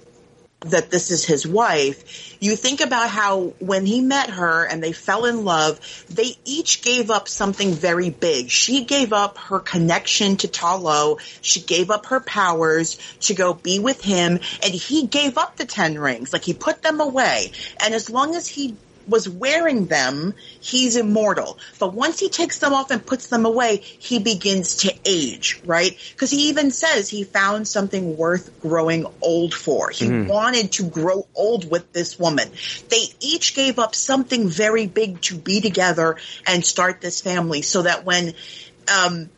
that 0.60 0.90
this 0.90 1.10
is 1.10 1.24
his 1.24 1.46
wife, 1.46 2.36
you 2.40 2.54
think 2.54 2.80
about 2.80 3.08
how 3.08 3.54
when 3.58 3.86
he 3.86 4.02
met 4.02 4.30
her 4.30 4.64
and 4.64 4.82
they 4.82 4.92
fell 4.92 5.24
in 5.24 5.44
love, 5.44 5.80
they 6.10 6.36
each 6.44 6.82
gave 6.82 7.10
up 7.10 7.28
something 7.28 7.72
very 7.72 8.10
big. 8.10 8.50
She 8.50 8.84
gave 8.84 9.12
up 9.12 9.38
her 9.38 9.58
connection 9.58 10.36
to 10.36 10.48
Talo. 10.48 11.18
She 11.40 11.60
gave 11.60 11.90
up 11.90 12.06
her 12.06 12.20
powers 12.20 12.98
to 13.22 13.34
go 13.34 13.54
be 13.54 13.78
with 13.78 14.02
him 14.02 14.38
and 14.62 14.74
he 14.74 15.06
gave 15.06 15.38
up 15.38 15.56
the 15.56 15.64
ten 15.64 15.98
rings. 15.98 16.32
Like 16.32 16.44
he 16.44 16.52
put 16.54 16.82
them 16.82 17.00
away. 17.00 17.52
And 17.82 17.94
as 17.94 18.10
long 18.10 18.36
as 18.36 18.46
he 18.46 18.76
was 19.06 19.28
wearing 19.28 19.86
them, 19.86 20.34
he's 20.60 20.96
immortal. 20.96 21.58
But 21.78 21.94
once 21.94 22.18
he 22.18 22.28
takes 22.28 22.58
them 22.58 22.72
off 22.72 22.90
and 22.90 23.04
puts 23.04 23.26
them 23.28 23.46
away, 23.46 23.78
he 23.78 24.18
begins 24.18 24.76
to 24.78 24.94
age, 25.04 25.60
right? 25.64 25.96
Because 26.12 26.30
he 26.30 26.48
even 26.48 26.70
says 26.70 27.08
he 27.08 27.24
found 27.24 27.66
something 27.66 28.16
worth 28.16 28.58
growing 28.60 29.06
old 29.20 29.54
for. 29.54 29.90
He 29.90 30.06
Mhm. 30.06 30.26
wanted 30.26 30.72
to 30.72 30.84
grow 30.84 31.26
old 31.34 31.70
with 31.70 31.92
this 31.92 32.18
woman. 32.18 32.50
They 32.88 33.08
each 33.20 33.54
gave 33.54 33.78
up 33.78 33.94
something 33.94 34.48
very 34.48 34.86
big 34.86 35.20
to 35.22 35.36
be 35.36 35.60
together 35.60 36.16
and 36.46 36.64
start 36.64 37.00
this 37.00 37.20
family 37.20 37.62
so 37.62 37.82
that 37.82 38.04
when, 38.04 38.34
um, 38.88 39.30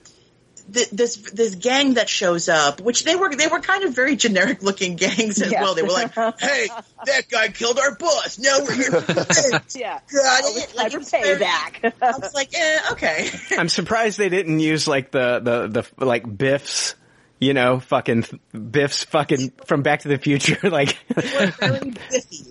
th- 0.73 0.91
this 0.91 1.17
this 1.17 1.55
gang 1.55 1.95
that 1.95 2.09
shows 2.09 2.49
up, 2.49 2.81
which 2.81 3.05
they 3.05 3.17
were 3.17 3.35
they 3.35 3.47
were 3.49 3.61
kind 3.61 3.85
of 3.85 3.95
very 3.95 4.17
generic 4.17 4.63
looking 4.63 4.97
gangs 4.97 5.41
as 5.41 5.53
Yeah. 5.53 5.63
well. 5.63 5.75
They 5.75 5.83
were 5.83 5.89
like, 5.91 6.15
"Hey, 6.41 6.69
that 7.07 7.29
guy 7.31 7.49
killed 7.49 7.79
our 7.79 7.95
boss. 7.97 8.39
Now 8.39 8.61
we're 8.63 8.75
here 8.75 8.91
for 9.01 9.13
yeah, 9.79 10.01
Got 10.13 10.45
it. 10.45 10.75
Like 10.77 10.95
it's 10.95 11.11
for 11.11 11.19
very- 11.21 11.37
payback. 11.39 11.93
I 12.03 12.19
was 12.19 12.35
like, 12.35 12.51
"Eh, 12.55 12.81
okay." 12.93 13.29
I'm 13.59 13.69
surprised 13.69 14.19
they 14.19 14.29
didn't 14.29 14.61
use 14.61 14.87
like 14.89 15.11
the, 15.11 15.41
the, 15.41 15.83
the, 15.99 16.05
like 16.05 16.25
Biff's, 16.39 16.95
you 17.39 17.55
know, 17.55 17.81
fucking 17.81 18.25
Biff's 18.53 19.05
fucking 19.05 19.53
from 19.67 19.83
Back 19.83 20.01
to 20.01 20.09
the 20.09 20.19
Future, 20.19 20.71
like 20.71 20.97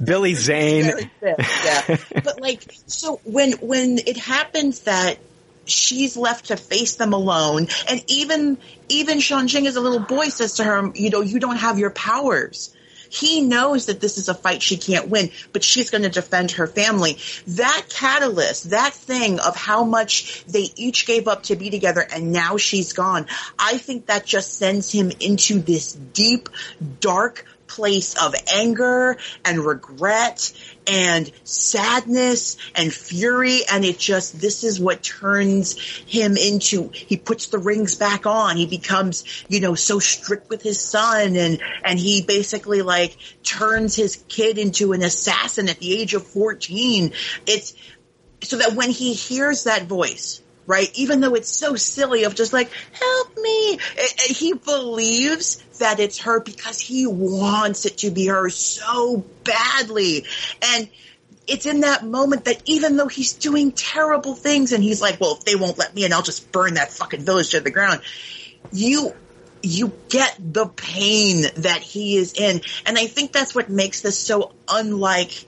Billy 0.04 0.34
Zane. 0.36 0.92
Very 1.20 1.36
yeah. 1.64 1.98
but 2.24 2.42
like, 2.42 2.64
so 2.88 3.20
when 3.24 3.54
when 3.54 4.00
it 4.00 4.18
happens 4.18 4.82
that 4.82 5.18
she's 5.72 6.18
left 6.18 6.48
to 6.48 6.58
face 6.58 6.96
them 6.96 7.14
alone, 7.14 7.68
and 7.90 8.04
even 8.08 8.58
even 8.90 9.20
Shang-Chi 9.20 9.62
as 9.66 9.76
a 9.76 9.82
little 9.82 10.00
boy 10.00 10.30
says 10.30 10.56
to 10.56 10.64
her, 10.64 10.92
you 10.96 11.10
know, 11.10 11.22
you 11.22 11.40
don't 11.40 11.58
have 11.58 11.80
your 11.80 11.92
powers. 11.92 12.76
He 13.12 13.42
knows 13.42 13.88
that 13.88 14.00
this 14.00 14.18
is 14.18 14.30
a 14.30 14.34
fight 14.34 14.62
she 14.62 14.78
can't 14.78 15.10
win, 15.10 15.32
but 15.52 15.66
she's 15.66 15.90
going 15.90 16.04
to 16.04 16.10
defend 16.10 16.52
her 16.52 16.66
family. 16.66 17.18
That 17.46 17.88
catalyst, 17.90 18.70
that 18.70 18.94
thing 18.94 19.40
of 19.42 19.54
how 19.54 19.84
much 19.84 20.46
they 20.46 20.70
each 20.78 21.06
gave 21.06 21.28
up 21.28 21.44
to 21.44 21.58
be 21.58 21.70
together 21.70 22.08
and 22.10 22.32
now 22.32 22.56
she's 22.56 22.94
gone, 22.94 23.28
I 23.60 23.78
think 23.78 24.06
that 24.06 24.26
just 24.26 24.58
sends 24.58 24.90
him 24.92 25.12
into 25.20 25.60
this 25.60 25.92
deep, 25.92 26.48
dark 27.02 27.46
place 27.68 28.22
of 28.22 28.34
anger 28.54 29.18
and 29.44 29.60
regret 29.60 30.54
and 30.88 31.32
sadness 31.44 32.58
and 32.76 32.94
fury 32.94 33.62
and 33.72 33.86
it 33.86 34.00
just 34.00 34.40
this 34.40 34.64
is 34.64 34.80
what 34.80 35.04
turns 35.04 35.80
him 36.08 36.38
into 36.38 36.90
he 36.94 37.18
puts 37.18 37.48
the 37.48 37.58
rings 37.58 37.96
back 37.96 38.26
on. 38.26 38.58
He 38.58 38.66
becomes 38.66 39.46
you 39.48 39.60
know 39.60 39.76
so 39.76 40.00
strict 40.00 40.50
with 40.50 40.62
his 40.62 40.80
son 40.80 41.36
and 41.36 41.62
and 41.84 42.00
he 42.00 42.22
basically 42.22 42.82
like 42.82 43.18
turns 43.44 43.96
his 43.96 44.24
kid 44.28 44.58
into 44.58 44.94
an 44.94 45.02
assassin 45.02 45.70
at 45.70 45.80
the 45.80 46.00
age 46.00 46.14
of 46.14 46.26
14 46.26 47.12
it's 47.48 47.74
so 48.44 48.58
that 48.58 48.74
when 48.74 48.90
he 48.90 49.14
hears 49.14 49.66
that 49.66 49.84
voice 49.84 50.41
right? 50.68 50.90
Even 50.96 51.20
though 51.20 51.36
it's 51.36 51.50
so 51.50 51.76
silly 51.76 52.24
of 52.24 52.36
just 52.36 52.54
like 52.54 52.72
help 52.94 53.38
me. 53.38 53.80
He 54.28 54.54
believes 54.54 55.58
that 55.80 56.00
it's 56.00 56.20
her 56.20 56.40
because 56.40 56.80
he 56.80 57.08
wants 57.08 57.86
it 57.86 57.98
to 58.00 58.12
be 58.12 58.28
her 58.28 58.50
so 58.50 59.26
badly. 59.44 60.26
And 60.62 60.90
it's 61.48 61.66
in 61.66 61.82
that 61.82 62.06
moment 62.06 62.46
that 62.46 62.62
even 62.66 62.98
though 62.98 63.08
he's 63.08 63.34
doing 63.34 63.72
terrible 63.72 64.36
things 64.36 64.72
and 64.72 64.84
he's 64.84 65.02
like 65.02 65.20
well 65.20 65.36
if 65.36 65.44
they 65.44 65.56
won't 65.56 65.78
let 65.78 65.94
me 65.94 66.06
in 66.06 66.14
i'll 66.14 66.22
just 66.22 66.52
burn 66.52 66.76
that 66.76 66.92
fucking 66.92 67.22
village 67.22 67.50
to 67.50 67.60
the 67.60 67.72
ground 67.72 68.00
you 68.72 69.14
you 69.64 69.92
get 70.10 70.36
the 70.40 70.66
pain 70.66 71.44
that 71.58 71.82
he 71.82 72.18
is 72.18 72.34
in. 72.34 72.62
And 72.86 72.98
i 72.98 73.08
think 73.08 73.32
that's 73.32 73.54
what 73.54 73.70
makes 73.70 74.02
this 74.02 74.18
so 74.18 74.54
unlike 74.68 75.46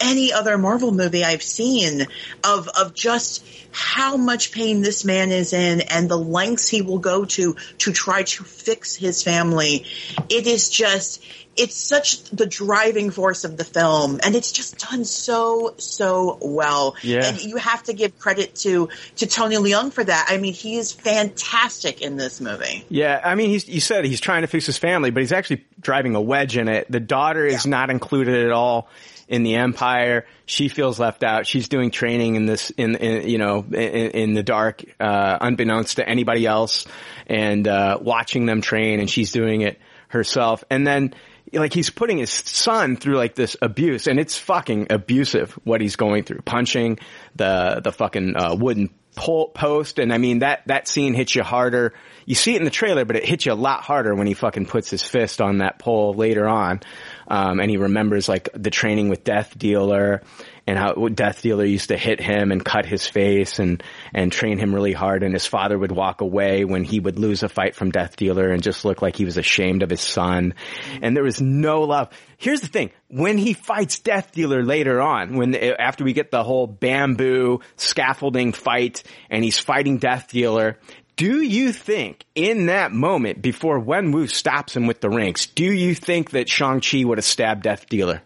any 0.00 0.32
other 0.32 0.58
Marvel 0.58 0.92
movie 0.92 1.24
I've 1.24 1.42
seen 1.42 2.06
of 2.42 2.68
of 2.68 2.94
just 2.94 3.46
how 3.70 4.16
much 4.16 4.52
pain 4.52 4.82
this 4.82 5.04
man 5.04 5.30
is 5.32 5.52
in 5.52 5.80
and 5.80 6.08
the 6.08 6.18
lengths 6.18 6.68
he 6.68 6.82
will 6.82 6.98
go 6.98 7.24
to 7.24 7.56
to 7.78 7.92
try 7.92 8.22
to 8.22 8.44
fix 8.44 8.94
his 8.94 9.22
family. 9.22 9.84
It 10.28 10.46
is 10.46 10.68
just 10.68 11.24
it's 11.56 11.76
such 11.76 12.24
the 12.30 12.46
driving 12.46 13.10
force 13.10 13.44
of 13.44 13.56
the 13.56 13.64
film 13.64 14.18
and 14.24 14.34
it's 14.34 14.52
just 14.52 14.78
done 14.78 15.04
so 15.04 15.74
so 15.78 16.38
well. 16.40 16.96
Yeah. 17.02 17.26
And 17.26 17.40
you 17.40 17.56
have 17.56 17.82
to 17.84 17.92
give 17.92 18.18
credit 18.18 18.54
to 18.56 18.88
to 19.16 19.26
Tony 19.26 19.56
Leung 19.56 19.92
for 19.92 20.04
that. 20.04 20.26
I 20.28 20.36
mean, 20.38 20.54
he 20.54 20.76
is 20.76 20.92
fantastic 20.92 22.00
in 22.00 22.16
this 22.16 22.40
movie. 22.40 22.84
Yeah, 22.88 23.20
I 23.24 23.34
mean, 23.34 23.50
he's, 23.50 23.68
you 23.68 23.80
said 23.80 24.04
he's 24.04 24.20
trying 24.20 24.42
to 24.42 24.48
fix 24.48 24.66
his 24.66 24.78
family, 24.78 25.10
but 25.10 25.20
he's 25.20 25.32
actually 25.32 25.64
driving 25.80 26.14
a 26.14 26.20
wedge 26.20 26.56
in 26.56 26.68
it. 26.68 26.90
The 26.90 27.00
daughter 27.00 27.46
is 27.46 27.66
not 27.66 27.90
included 27.90 28.46
at 28.46 28.52
all 28.52 28.88
in 29.28 29.42
the 29.42 29.56
Empire. 29.56 30.26
She 30.46 30.68
feels 30.68 30.98
left 30.98 31.22
out. 31.22 31.46
She's 31.46 31.68
doing 31.68 31.90
training 31.90 32.34
in 32.34 32.46
this, 32.46 32.70
in, 32.70 32.96
in 32.96 33.28
you 33.28 33.38
know, 33.38 33.64
in, 33.68 33.74
in 33.74 34.34
the 34.34 34.42
dark, 34.42 34.84
uh, 35.00 35.38
unbeknownst 35.40 35.96
to 35.96 36.08
anybody 36.08 36.46
else 36.46 36.86
and, 37.26 37.66
uh, 37.66 37.98
watching 38.00 38.46
them 38.46 38.60
train 38.60 39.00
and 39.00 39.08
she's 39.08 39.32
doing 39.32 39.62
it 39.62 39.78
herself. 40.08 40.64
And 40.70 40.86
then, 40.86 41.14
like 41.52 41.72
he's 41.72 41.90
putting 41.90 42.18
his 42.18 42.30
son 42.30 42.96
through 42.96 43.16
like 43.16 43.34
this 43.34 43.56
abuse 43.62 44.06
and 44.06 44.18
it's 44.18 44.36
fucking 44.36 44.88
abusive 44.90 45.52
what 45.64 45.80
he's 45.80 45.96
going 45.96 46.24
through. 46.24 46.40
Punching 46.40 46.98
the, 47.36 47.80
the 47.82 47.92
fucking, 47.92 48.36
uh, 48.36 48.56
wooden 48.56 48.90
pole, 49.14 49.48
post. 49.48 49.98
And 49.98 50.12
I 50.12 50.18
mean, 50.18 50.40
that, 50.40 50.62
that 50.66 50.88
scene 50.88 51.14
hits 51.14 51.34
you 51.34 51.42
harder. 51.42 51.94
You 52.26 52.34
see 52.34 52.54
it 52.54 52.58
in 52.58 52.64
the 52.64 52.70
trailer, 52.70 53.04
but 53.04 53.16
it 53.16 53.24
hits 53.24 53.46
you 53.46 53.52
a 53.52 53.54
lot 53.54 53.82
harder 53.82 54.14
when 54.14 54.26
he 54.26 54.34
fucking 54.34 54.66
puts 54.66 54.90
his 54.90 55.02
fist 55.02 55.40
on 55.40 55.58
that 55.58 55.78
pole 55.78 56.14
later 56.14 56.48
on. 56.48 56.80
Um, 57.28 57.60
and 57.60 57.70
he 57.70 57.76
remembers 57.76 58.28
like 58.28 58.48
the 58.54 58.70
training 58.70 59.08
with 59.08 59.24
Death 59.24 59.56
Dealer 59.58 60.22
and 60.66 60.78
how 60.78 60.94
Death 61.08 61.42
Dealer 61.42 61.64
used 61.64 61.88
to 61.88 61.96
hit 61.96 62.20
him 62.20 62.50
and 62.50 62.64
cut 62.64 62.86
his 62.86 63.06
face 63.06 63.58
and, 63.58 63.82
and 64.14 64.32
train 64.32 64.58
him 64.58 64.74
really 64.74 64.92
hard. 64.92 65.22
And 65.22 65.34
his 65.34 65.46
father 65.46 65.78
would 65.78 65.92
walk 65.92 66.20
away 66.20 66.64
when 66.64 66.84
he 66.84 67.00
would 67.00 67.18
lose 67.18 67.42
a 67.42 67.48
fight 67.48 67.74
from 67.74 67.90
Death 67.90 68.16
Dealer 68.16 68.50
and 68.50 68.62
just 68.62 68.84
look 68.84 69.02
like 69.02 69.16
he 69.16 69.24
was 69.24 69.36
ashamed 69.36 69.82
of 69.82 69.90
his 69.90 70.00
son. 70.00 70.54
And 71.02 71.14
there 71.14 71.24
was 71.24 71.40
no 71.40 71.82
love. 71.82 72.08
Here's 72.38 72.60
the 72.60 72.68
thing. 72.68 72.90
When 73.08 73.36
he 73.36 73.52
fights 73.52 74.00
Death 74.00 74.32
Dealer 74.32 74.64
later 74.64 75.00
on, 75.00 75.36
when, 75.36 75.54
after 75.54 76.02
we 76.02 76.14
get 76.14 76.30
the 76.30 76.42
whole 76.42 76.66
bamboo 76.66 77.60
scaffolding 77.76 78.52
fight 78.52 79.02
and 79.30 79.44
he's 79.44 79.58
fighting 79.58 79.98
Death 79.98 80.28
Dealer, 80.28 80.78
do 81.16 81.42
you 81.42 81.72
think 81.72 82.24
in 82.34 82.66
that 82.66 82.92
moment 82.92 83.40
before 83.40 83.78
Wen 83.78 84.10
Wu 84.12 84.26
stops 84.26 84.76
him 84.76 84.86
with 84.86 85.00
the 85.00 85.08
rings, 85.08 85.46
do 85.46 85.64
you 85.64 85.94
think 85.94 86.30
that 86.30 86.48
Shang-Chi 86.48 87.04
would 87.04 87.18
have 87.18 87.24
stabbed 87.24 87.62
Death 87.62 87.88
Dealer? 87.88 88.22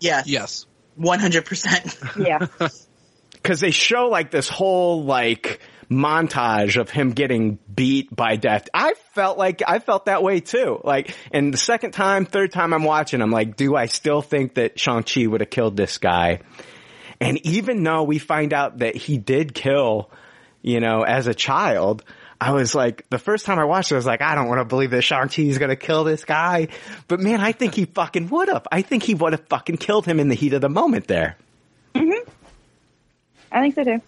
Yes. 0.00 0.26
Yes. 0.26 0.66
100%. 0.98 2.26
Yeah. 2.26 2.46
Cause 3.42 3.60
they 3.60 3.70
show 3.70 4.08
like 4.08 4.30
this 4.30 4.48
whole 4.48 5.04
like 5.04 5.60
montage 5.88 6.80
of 6.80 6.90
him 6.90 7.12
getting 7.12 7.58
beat 7.72 8.14
by 8.14 8.36
death. 8.36 8.68
I 8.74 8.94
felt 9.14 9.38
like, 9.38 9.62
I 9.66 9.78
felt 9.78 10.06
that 10.06 10.22
way 10.22 10.40
too. 10.40 10.80
Like, 10.82 11.14
and 11.30 11.54
the 11.54 11.58
second 11.58 11.92
time, 11.92 12.26
third 12.26 12.50
time 12.50 12.74
I'm 12.74 12.82
watching, 12.82 13.22
I'm 13.22 13.30
like, 13.30 13.56
do 13.56 13.76
I 13.76 13.86
still 13.86 14.20
think 14.20 14.54
that 14.54 14.80
Shang-Chi 14.80 15.26
would 15.26 15.42
have 15.42 15.50
killed 15.50 15.76
this 15.76 15.98
guy? 15.98 16.40
And 17.20 17.38
even 17.46 17.82
though 17.82 18.02
we 18.02 18.18
find 18.18 18.52
out 18.52 18.78
that 18.78 18.96
he 18.96 19.16
did 19.16 19.54
kill, 19.54 20.10
you 20.60 20.80
know, 20.80 21.02
as 21.02 21.28
a 21.28 21.34
child, 21.34 22.04
I 22.40 22.52
was 22.52 22.74
like, 22.74 23.08
the 23.08 23.18
first 23.18 23.46
time 23.46 23.58
I 23.58 23.64
watched 23.64 23.90
it, 23.90 23.94
I 23.94 23.98
was 23.98 24.06
like, 24.06 24.22
I 24.22 24.34
don't 24.34 24.48
want 24.48 24.60
to 24.60 24.64
believe 24.64 24.90
that 24.90 25.02
Shang-Chi 25.02 25.42
is 25.42 25.58
going 25.58 25.70
to 25.70 25.76
kill 25.76 26.04
this 26.04 26.24
guy. 26.24 26.68
But 27.08 27.20
man, 27.20 27.40
I 27.40 27.52
think 27.52 27.74
he 27.74 27.86
fucking 27.86 28.28
would 28.28 28.48
have. 28.48 28.66
I 28.70 28.82
think 28.82 29.02
he 29.02 29.14
would 29.14 29.32
have 29.32 29.46
fucking 29.48 29.78
killed 29.78 30.06
him 30.06 30.20
in 30.20 30.28
the 30.28 30.34
heat 30.34 30.52
of 30.52 30.60
the 30.60 30.68
moment 30.68 31.06
there. 31.06 31.36
Mm-hmm. 31.94 32.28
I 33.52 33.60
think 33.60 33.74
so 33.74 33.84
too. 33.84 34.02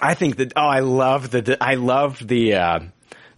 I 0.00 0.14
think 0.14 0.36
that, 0.36 0.52
oh, 0.56 0.66
I 0.66 0.80
love 0.80 1.30
the, 1.30 1.56
I 1.60 1.74
love 1.74 2.26
the, 2.26 2.54
uh, 2.54 2.80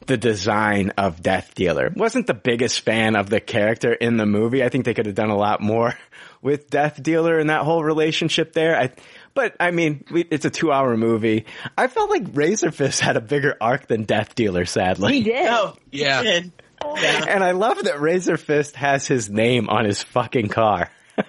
the 0.06 0.16
design 0.16 0.92
of 0.96 1.22
Death 1.22 1.54
Dealer. 1.54 1.92
Wasn't 1.94 2.26
the 2.26 2.34
biggest 2.34 2.80
fan 2.80 3.16
of 3.16 3.28
the 3.28 3.40
character 3.40 3.92
in 3.92 4.16
the 4.16 4.26
movie. 4.26 4.62
I 4.62 4.68
think 4.68 4.84
they 4.84 4.94
could 4.94 5.06
have 5.06 5.14
done 5.14 5.30
a 5.30 5.36
lot 5.36 5.60
more 5.60 5.94
with 6.42 6.70
Death 6.70 7.02
Dealer 7.02 7.38
and 7.38 7.50
that 7.50 7.62
whole 7.62 7.82
relationship 7.82 8.52
there. 8.52 8.76
I, 8.76 8.90
but 9.36 9.54
I 9.60 9.70
mean, 9.70 10.04
we, 10.10 10.22
it's 10.22 10.44
a 10.44 10.50
two-hour 10.50 10.96
movie. 10.96 11.44
I 11.78 11.86
felt 11.86 12.10
like 12.10 12.24
Razor 12.32 12.72
Fist 12.72 12.98
had 13.00 13.16
a 13.16 13.20
bigger 13.20 13.56
arc 13.60 13.86
than 13.86 14.02
Death 14.02 14.34
Dealer. 14.34 14.64
Sadly, 14.64 15.12
He 15.12 15.22
did. 15.22 15.46
Oh, 15.48 15.76
Yeah. 15.92 16.22
he 16.22 16.28
did. 16.28 16.52
and 16.82 17.44
I 17.44 17.52
love 17.52 17.84
that 17.84 18.00
Razor 18.00 18.36
Fist 18.36 18.74
has 18.76 19.06
his 19.06 19.30
name 19.30 19.68
on 19.68 19.84
his 19.84 20.02
fucking 20.02 20.48
car. 20.48 20.90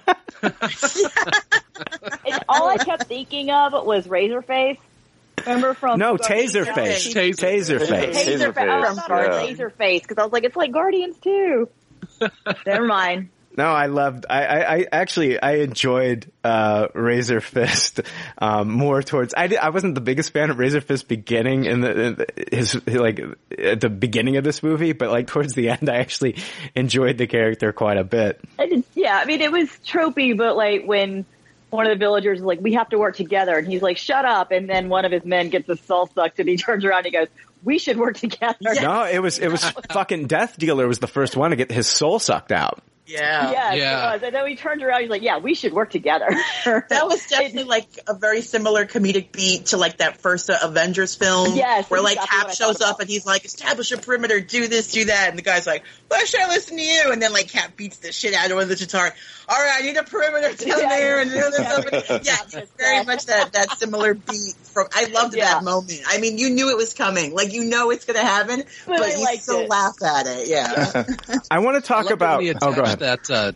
And 2.26 2.42
all 2.48 2.68
I 2.68 2.76
kept 2.76 3.04
thinking 3.04 3.50
of 3.50 3.72
was 3.86 4.06
Razorface. 4.06 4.78
Remember 5.46 5.74
from 5.74 5.98
No, 5.98 6.16
Guardians 6.16 6.54
of 6.56 6.66
the 6.66 6.70
Taserface. 6.72 7.14
Galaxy? 7.14 7.32
Taserface. 7.32 8.12
Taserface. 8.12 8.68
Oh, 8.68 8.88
I'm 8.88 8.94
sorry, 8.96 9.26
yeah. 9.48 9.54
Taserface. 9.54 10.02
Because 10.02 10.18
I 10.18 10.24
was 10.24 10.32
like, 10.32 10.44
it's 10.44 10.56
like 10.56 10.72
Guardians 10.72 11.16
too. 11.18 11.68
Never 12.66 12.84
mind. 12.86 13.28
No, 13.58 13.66
I 13.66 13.86
loved. 13.86 14.24
I, 14.30 14.44
I, 14.44 14.76
I 14.76 14.86
actually 14.92 15.42
I 15.42 15.54
enjoyed 15.56 16.30
uh, 16.44 16.86
Razor 16.94 17.40
Fist 17.40 18.00
um, 18.38 18.70
more 18.70 19.02
towards. 19.02 19.34
I, 19.34 19.52
I 19.60 19.70
wasn't 19.70 19.96
the 19.96 20.00
biggest 20.00 20.32
fan 20.32 20.50
of 20.50 20.60
Razor 20.60 20.80
Fist 20.80 21.08
beginning 21.08 21.64
in 21.64 21.80
the, 21.80 22.00
in 22.00 22.14
the 22.14 22.26
his 22.52 22.86
like 22.86 23.20
at 23.58 23.80
the 23.80 23.88
beginning 23.90 24.36
of 24.36 24.44
this 24.44 24.62
movie, 24.62 24.92
but 24.92 25.10
like 25.10 25.26
towards 25.26 25.54
the 25.54 25.70
end, 25.70 25.88
I 25.90 25.96
actually 25.96 26.36
enjoyed 26.76 27.18
the 27.18 27.26
character 27.26 27.72
quite 27.72 27.96
a 27.96 28.04
bit. 28.04 28.40
I 28.60 28.66
did, 28.66 28.84
yeah, 28.94 29.18
I 29.20 29.24
mean, 29.24 29.40
it 29.40 29.50
was 29.50 29.68
tropey, 29.84 30.36
but 30.36 30.56
like 30.56 30.84
when 30.84 31.26
one 31.70 31.84
of 31.84 31.90
the 31.90 31.98
villagers 31.98 32.38
is 32.38 32.44
like, 32.44 32.60
we 32.60 32.74
have 32.74 32.90
to 32.90 32.96
work 32.96 33.16
together, 33.16 33.58
and 33.58 33.66
he's 33.66 33.82
like, 33.82 33.96
shut 33.96 34.24
up, 34.24 34.52
and 34.52 34.70
then 34.70 34.88
one 34.88 35.04
of 35.04 35.10
his 35.10 35.24
men 35.24 35.48
gets 35.48 35.66
his 35.66 35.80
soul 35.80 36.06
sucked, 36.14 36.38
and 36.38 36.48
he 36.48 36.56
turns 36.58 36.84
around 36.84 36.98
and 36.98 37.06
he 37.06 37.12
goes, 37.12 37.28
we 37.64 37.80
should 37.80 37.98
work 37.98 38.16
together. 38.16 38.56
No, 38.80 39.02
it 39.02 39.18
was 39.18 39.40
it 39.40 39.48
was 39.48 39.64
fucking 39.90 40.28
Death 40.28 40.56
Dealer 40.58 40.86
was 40.86 41.00
the 41.00 41.08
first 41.08 41.36
one 41.36 41.50
to 41.50 41.56
get 41.56 41.72
his 41.72 41.88
soul 41.88 42.20
sucked 42.20 42.52
out. 42.52 42.84
Yeah. 43.08 43.50
Yes, 43.50 43.76
Yeah. 43.76 44.10
it 44.10 44.12
was. 44.14 44.22
And 44.22 44.34
then 44.34 44.46
he 44.46 44.56
turned 44.56 44.82
around, 44.82 45.00
he's 45.00 45.10
like, 45.10 45.22
yeah, 45.22 45.38
we 45.38 45.54
should 45.54 45.72
work 45.72 45.90
together. 45.90 46.28
That 46.64 47.06
was 47.06 47.26
definitely 47.26 47.64
like 47.64 47.86
a 48.06 48.14
very 48.14 48.42
similar 48.42 48.84
comedic 48.86 49.32
beat 49.32 49.66
to 49.66 49.76
like 49.78 49.98
that 49.98 50.18
first 50.18 50.50
uh, 50.50 50.58
Avengers 50.62 51.14
film. 51.14 51.54
Yes, 51.56 51.88
Where 51.90 52.02
like 52.02 52.16
exactly 52.18 52.38
Cap 52.48 52.54
shows 52.54 52.80
up 52.82 53.00
and 53.00 53.08
he's 53.08 53.24
like, 53.26 53.44
establish 53.44 53.90
a 53.92 53.96
perimeter, 53.98 54.40
do 54.40 54.68
this, 54.68 54.92
do 54.92 55.06
that. 55.06 55.28
And 55.30 55.38
the 55.38 55.42
guy's 55.42 55.66
like, 55.66 55.84
why 56.08 56.24
should 56.24 56.40
I 56.40 56.48
listen 56.48 56.76
to 56.76 56.82
you? 56.82 57.10
And 57.12 57.20
then 57.22 57.32
like 57.32 57.48
Cap 57.48 57.76
beats 57.76 57.98
the 57.98 58.12
shit 58.12 58.34
out 58.34 58.46
of 58.46 58.50
him 58.52 58.56
with 58.58 58.68
the 58.68 58.76
guitar. 58.76 59.14
All 59.48 59.56
right, 59.56 59.76
I 59.78 59.82
need 59.86 59.96
a 59.96 60.02
perimeter 60.04 60.52
down 60.64 60.78
Yeah, 60.80 60.88
there. 60.88 61.20
And 61.20 61.30
yeah. 61.30 61.50
yeah, 61.58 62.18
yeah, 62.22 62.60
it's 62.60 62.72
very 62.76 63.04
much 63.04 63.26
that, 63.26 63.52
that 63.54 63.70
similar 63.78 64.14
beat 64.14 64.54
from, 64.62 64.88
I 64.94 65.04
loved 65.06 65.34
Yeah. 65.34 65.54
that 65.54 65.64
moment. 65.64 66.00
I 66.06 66.18
mean, 66.18 66.36
you 66.38 66.50
knew 66.50 66.70
it 66.70 66.76
was 66.76 66.92
coming. 66.94 67.34
Like 67.34 67.52
you 67.52 67.64
know 67.64 67.90
it's 67.90 68.04
going 68.04 68.18
to 68.18 68.26
happen, 68.26 68.64
But 68.86 68.98
but, 68.98 69.18
you 69.18 69.26
still 69.38 69.60
it. 69.60 69.70
laugh 69.70 70.02
at 70.02 70.26
it. 70.26 70.48
Yeah. 70.48 71.04
I 71.50 71.60
want 71.60 71.76
to 71.76 71.86
talk 71.86 72.10
loved 72.10 72.10
it 72.10 72.14
about. 72.14 72.42
Oh, 72.62 72.74
go 72.74 72.82
attached 72.82 72.97
ahead. 73.02 73.20
That, 73.26 73.30
uh, 73.30 73.52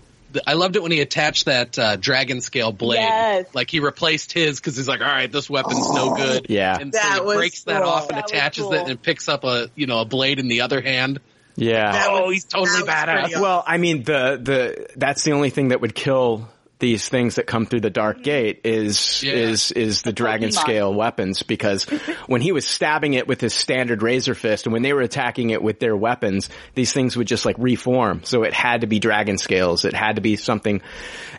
I 0.47 0.55
loved 0.55 0.77
it 0.77 0.83
when 0.83 0.93
he 0.93 1.01
attached 1.01 1.45
that 1.45 1.79
uh, 1.79 1.97
dragon 1.97 2.41
scale 2.41 2.73
blade. 2.73 3.01
Yes. 3.01 3.55
Like 3.55 3.71
he 3.71 3.81
replaced 3.81 4.33
his 4.33 4.59
because 4.59 4.77
he's 4.77 4.89
like, 4.89 5.01
all 5.01 5.07
right, 5.07 5.31
this 5.31 5.51
weapon's 5.51 5.93
no 5.93 6.15
good. 6.15 6.47
Yeah. 6.49 6.77
And 6.81 6.95
so 6.95 7.01
That 7.01 7.15
he 7.21 7.27
was 7.27 7.37
breaks 7.37 7.65
that 7.65 7.83
off 7.83 8.09
and 8.09 8.19
That 8.19 8.31
attaches 8.31 8.65
cool. 8.65 8.73
it 8.73 8.89
and 8.89 9.01
picks 9.03 9.29
up 9.29 9.45
a 9.45 9.69
you 9.75 9.87
know 9.87 10.01
a 10.01 10.05
blade 10.05 10.39
in 10.39 10.49
the 10.49 10.63
other 10.63 10.81
hand. 10.81 11.21
Yeah. 11.57 11.93
That 11.93 12.09
oh, 12.11 12.31
he's 12.31 12.45
totally 12.45 12.83
badass. 12.83 13.39
Well, 13.39 13.63
I 13.67 13.77
mean, 13.77 14.05
the 14.05 14.41
the 14.43 14.87
that's 14.97 15.23
the 15.23 15.33
only 15.33 15.51
thing 15.51 15.69
that 15.69 15.81
would 15.83 15.95
kill 15.95 16.49
these 16.83 17.09
things 17.09 17.37
that 17.37 17.47
come 17.47 17.65
through 17.65 17.81
the 17.81 17.89
dark 17.91 18.23
gate 18.23 18.61
is 18.65 19.23
Yeah. 19.23 19.33
is 19.33 19.71
is 19.73 20.03
the 20.03 20.13
dragon 20.13 20.51
Pokemon. 20.51 20.61
scale 20.61 20.93
weapons 20.95 21.43
because 21.43 21.85
when 22.27 22.41
he 22.43 22.53
was 22.53 22.67
stabbing 22.67 23.15
it 23.15 23.27
with 23.27 23.41
his 23.41 23.55
standard 23.55 24.03
razor 24.03 24.35
fist 24.35 24.67
and 24.67 24.73
when 24.73 24.83
they 24.83 24.93
were 24.93 25.01
attacking 25.01 25.51
it 25.51 25.63
with 25.63 25.79
their 25.79 25.97
weapons 25.97 26.51
these 26.75 26.93
things 26.93 27.17
would 27.17 27.27
just 27.29 27.47
like 27.47 27.57
reform 27.59 28.23
so 28.25 28.43
it 28.43 28.53
had 28.53 28.81
to 28.83 28.87
be 28.87 28.99
dragon 28.99 29.39
scales 29.39 29.85
it 29.85 29.95
had 29.95 30.17
to 30.17 30.21
be 30.21 30.37
something 30.37 30.83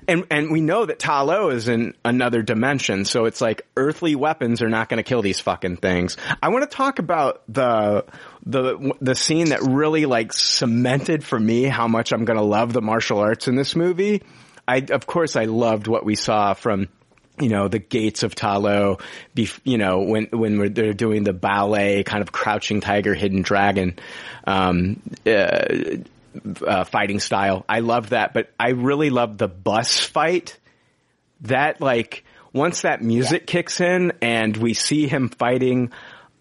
and 0.08 0.26
and 0.32 0.50
we 0.50 0.62
know 0.62 0.86
that 0.86 0.98
Talo 0.98 1.54
is 1.54 1.68
in 1.68 1.94
another 2.06 2.41
dimension 2.41 3.04
so 3.06 3.26
it's 3.26 3.41
like 3.41 3.68
earthly 3.78 4.16
weapons 4.16 4.62
are 4.62 4.70
not 4.70 4.88
going 4.89 4.98
to 4.98 5.04
kill 5.04 5.22
these 5.22 5.39
fucking 5.41 5.78
things 5.78 6.18
i 6.41 6.48
want 6.50 6.70
to 6.70 6.76
talk 6.76 7.00
about 7.00 7.44
the 7.50 8.06
the 8.46 8.94
the 9.02 9.14
scene 9.16 9.50
that 9.50 9.62
really 9.62 10.06
like 10.06 10.32
cemented 10.34 11.24
for 11.24 11.39
me 11.39 11.64
how 11.64 11.88
much 11.88 12.12
I'm 12.12 12.26
going 12.26 12.38
to 12.39 12.44
love 12.46 12.74
the 12.74 12.82
martial 12.82 13.20
arts 13.20 13.48
in 13.48 13.56
this 13.56 13.76
movie. 13.76 14.22
I 14.68 14.78
of 14.89 15.05
course 15.05 15.36
I 15.36 15.45
loved 15.45 15.88
what 15.88 16.05
we 16.05 16.16
saw 16.16 16.53
from 16.53 16.88
you 17.39 17.49
know 17.49 17.68
the 17.68 17.80
gates 17.80 18.24
of 18.24 18.36
Talo, 18.36 19.01
bef- 19.36 19.59
you 19.64 19.78
know 19.78 20.01
when 20.01 20.28
when 20.32 20.59
we're, 20.59 20.70
they're 20.70 20.93
doing 20.93 21.24
the 21.24 21.34
ballet 21.34 22.03
kind 22.03 22.22
of 22.22 22.32
crouching 22.32 22.82
tiger, 22.82 23.14
hidden 23.14 23.41
dragon. 23.41 23.97
Um, 24.45 25.01
uh, 25.26 25.97
uh, 26.66 26.84
fighting 26.84 27.20
style. 27.20 27.64
I 27.70 27.80
love 27.80 28.09
that, 28.09 28.34
but 28.34 28.49
I 28.59 28.70
really 28.70 29.09
love 29.09 29.38
the 29.38 29.47
bus 29.47 29.99
fight. 29.99 30.57
That 31.41 31.82
like 31.82 32.24
once 32.53 32.82
that 32.82 33.01
music 33.01 33.45
kicks 33.45 33.82
in 33.82 34.14
and 34.22 34.55
we 34.55 34.74
see 34.74 35.07
him 35.07 35.30
fighting 35.30 35.91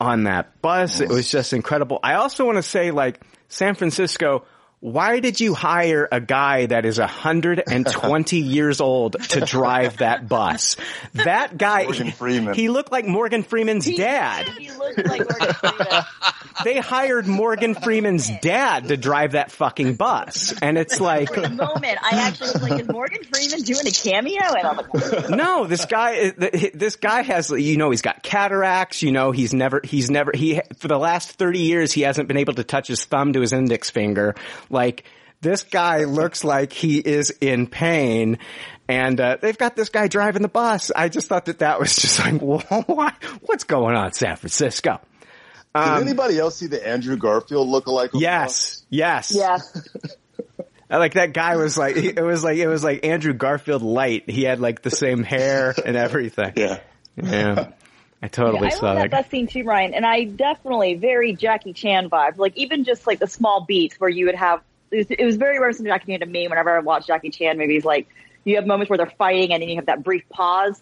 on 0.00 0.24
that 0.24 0.60
bus, 0.62 1.00
it 1.00 1.08
was 1.08 1.30
just 1.30 1.52
incredible. 1.52 1.98
I 2.02 2.14
also 2.14 2.44
want 2.44 2.56
to 2.56 2.62
say 2.62 2.90
like 2.90 3.20
San 3.48 3.74
Francisco. 3.74 4.44
Why 4.82 5.20
did 5.20 5.40
you 5.40 5.54
hire 5.54 6.08
a 6.10 6.20
guy 6.20 6.66
that 6.66 6.84
is 6.84 6.98
120 6.98 8.36
years 8.40 8.80
old 8.80 9.12
to 9.28 9.40
drive 9.42 9.98
that 9.98 10.28
bus? 10.28 10.74
That 11.14 11.56
guy, 11.56 11.84
Morgan 11.84 12.10
Freeman. 12.10 12.54
he 12.54 12.68
looked 12.68 12.90
like 12.90 13.06
Morgan 13.06 13.44
Freeman's 13.44 13.86
dad. 13.86 14.48
He 14.58 14.72
looked 14.72 15.06
like 15.06 15.20
Morgan 15.20 15.54
Freeman. 15.54 16.02
They 16.64 16.78
hired 16.78 17.26
Morgan 17.26 17.74
Freeman's 17.74 18.30
dad 18.40 18.88
to 18.88 18.96
drive 18.96 19.32
that 19.32 19.50
fucking 19.50 19.94
bus. 19.94 20.52
And 20.60 20.76
it's 20.76 21.00
like, 21.00 21.32
For 21.32 21.40
a 21.40 21.48
moment, 21.48 21.98
I 22.02 22.18
actually 22.18 22.50
was 22.52 22.62
like, 22.62 22.80
is 22.80 22.88
Morgan 22.88 23.22
Freeman 23.24 23.62
doing 23.62 23.86
a 23.86 23.90
cameo? 23.90 24.42
And 24.42 24.66
I'm 24.66 24.76
like, 24.76 25.30
no, 25.30 25.66
this 25.66 25.86
guy, 25.86 26.30
this 26.30 26.96
guy 26.96 27.22
has, 27.22 27.50
you 27.50 27.78
know, 27.78 27.90
he's 27.90 28.02
got 28.02 28.22
cataracts, 28.22 29.02
you 29.02 29.12
know, 29.12 29.32
he's 29.32 29.54
never, 29.54 29.80
he's 29.82 30.10
never, 30.10 30.30
he, 30.34 30.60
for 30.76 30.88
the 30.88 30.98
last 30.98 31.32
30 31.32 31.60
years, 31.60 31.90
he 31.92 32.02
hasn't 32.02 32.28
been 32.28 32.36
able 32.36 32.54
to 32.54 32.64
touch 32.64 32.86
his 32.86 33.04
thumb 33.04 33.32
to 33.32 33.40
his 33.40 33.52
index 33.52 33.90
finger. 33.90 34.34
Like, 34.72 35.04
this 35.40 35.62
guy 35.62 36.04
looks 36.04 36.44
like 36.44 36.72
he 36.72 36.98
is 36.98 37.30
in 37.40 37.66
pain. 37.66 38.38
And 38.88 39.20
uh, 39.20 39.36
they've 39.40 39.56
got 39.56 39.76
this 39.76 39.88
guy 39.88 40.08
driving 40.08 40.42
the 40.42 40.48
bus. 40.48 40.90
I 40.94 41.08
just 41.08 41.28
thought 41.28 41.46
that 41.46 41.60
that 41.60 41.78
was 41.78 41.94
just 41.96 42.18
like, 42.18 42.40
what? 42.88 43.14
what's 43.42 43.64
going 43.64 43.96
on, 43.96 44.12
San 44.12 44.36
Francisco? 44.36 45.00
Did 45.74 45.80
Um, 45.82 46.02
anybody 46.02 46.38
else 46.38 46.56
see 46.56 46.66
the 46.66 46.86
Andrew 46.86 47.16
Garfield 47.16 47.68
lookalike? 47.68 48.10
Yes, 48.14 48.84
yes. 48.90 49.32
Yeah. 49.34 49.58
Like 50.90 51.14
that 51.14 51.32
guy 51.32 51.56
was 51.56 51.78
like, 51.78 51.96
it 51.96 52.20
was 52.22 52.44
like, 52.44 52.58
it 52.58 52.66
was 52.66 52.84
like 52.84 53.06
Andrew 53.06 53.32
Garfield 53.32 53.80
light. 53.80 54.28
He 54.28 54.42
had 54.42 54.60
like 54.60 54.82
the 54.82 54.90
same 54.90 55.22
hair 55.22 55.74
and 55.86 55.96
everything. 55.96 56.52
Yeah. 56.54 56.80
Yeah. 57.16 57.70
I 58.22 58.28
totally 58.28 58.68
I 58.68 58.70
saw 58.70 58.86
love 58.86 58.96
that. 58.98 59.10
that 59.10 59.30
scene 59.30 59.48
too, 59.48 59.64
Ryan, 59.64 59.94
and 59.94 60.06
I 60.06 60.24
definitely 60.24 60.94
very 60.94 61.34
Jackie 61.34 61.72
Chan 61.72 62.08
vibe. 62.08 62.38
Like 62.38 62.56
even 62.56 62.84
just 62.84 63.06
like 63.06 63.18
the 63.18 63.26
small 63.26 63.62
beats 63.62 63.98
where 63.98 64.10
you 64.10 64.26
would 64.26 64.36
have. 64.36 64.62
It 64.92 64.96
was, 64.96 65.06
it 65.10 65.24
was 65.24 65.36
very 65.36 65.58
reminiscent 65.58 65.88
of 65.88 65.92
Jackie 65.92 66.12
Chan 66.12 66.20
to 66.20 66.26
me. 66.26 66.46
Whenever 66.46 66.76
I 66.76 66.80
watch 66.80 67.06
Jackie 67.06 67.30
Chan 67.30 67.58
movies, 67.58 67.84
like 67.84 68.06
you 68.44 68.56
have 68.56 68.66
moments 68.66 68.90
where 68.90 68.96
they're 68.96 69.12
fighting, 69.18 69.52
and 69.52 69.60
then 69.60 69.68
you 69.68 69.76
have 69.76 69.86
that 69.86 70.04
brief 70.04 70.28
pause. 70.28 70.80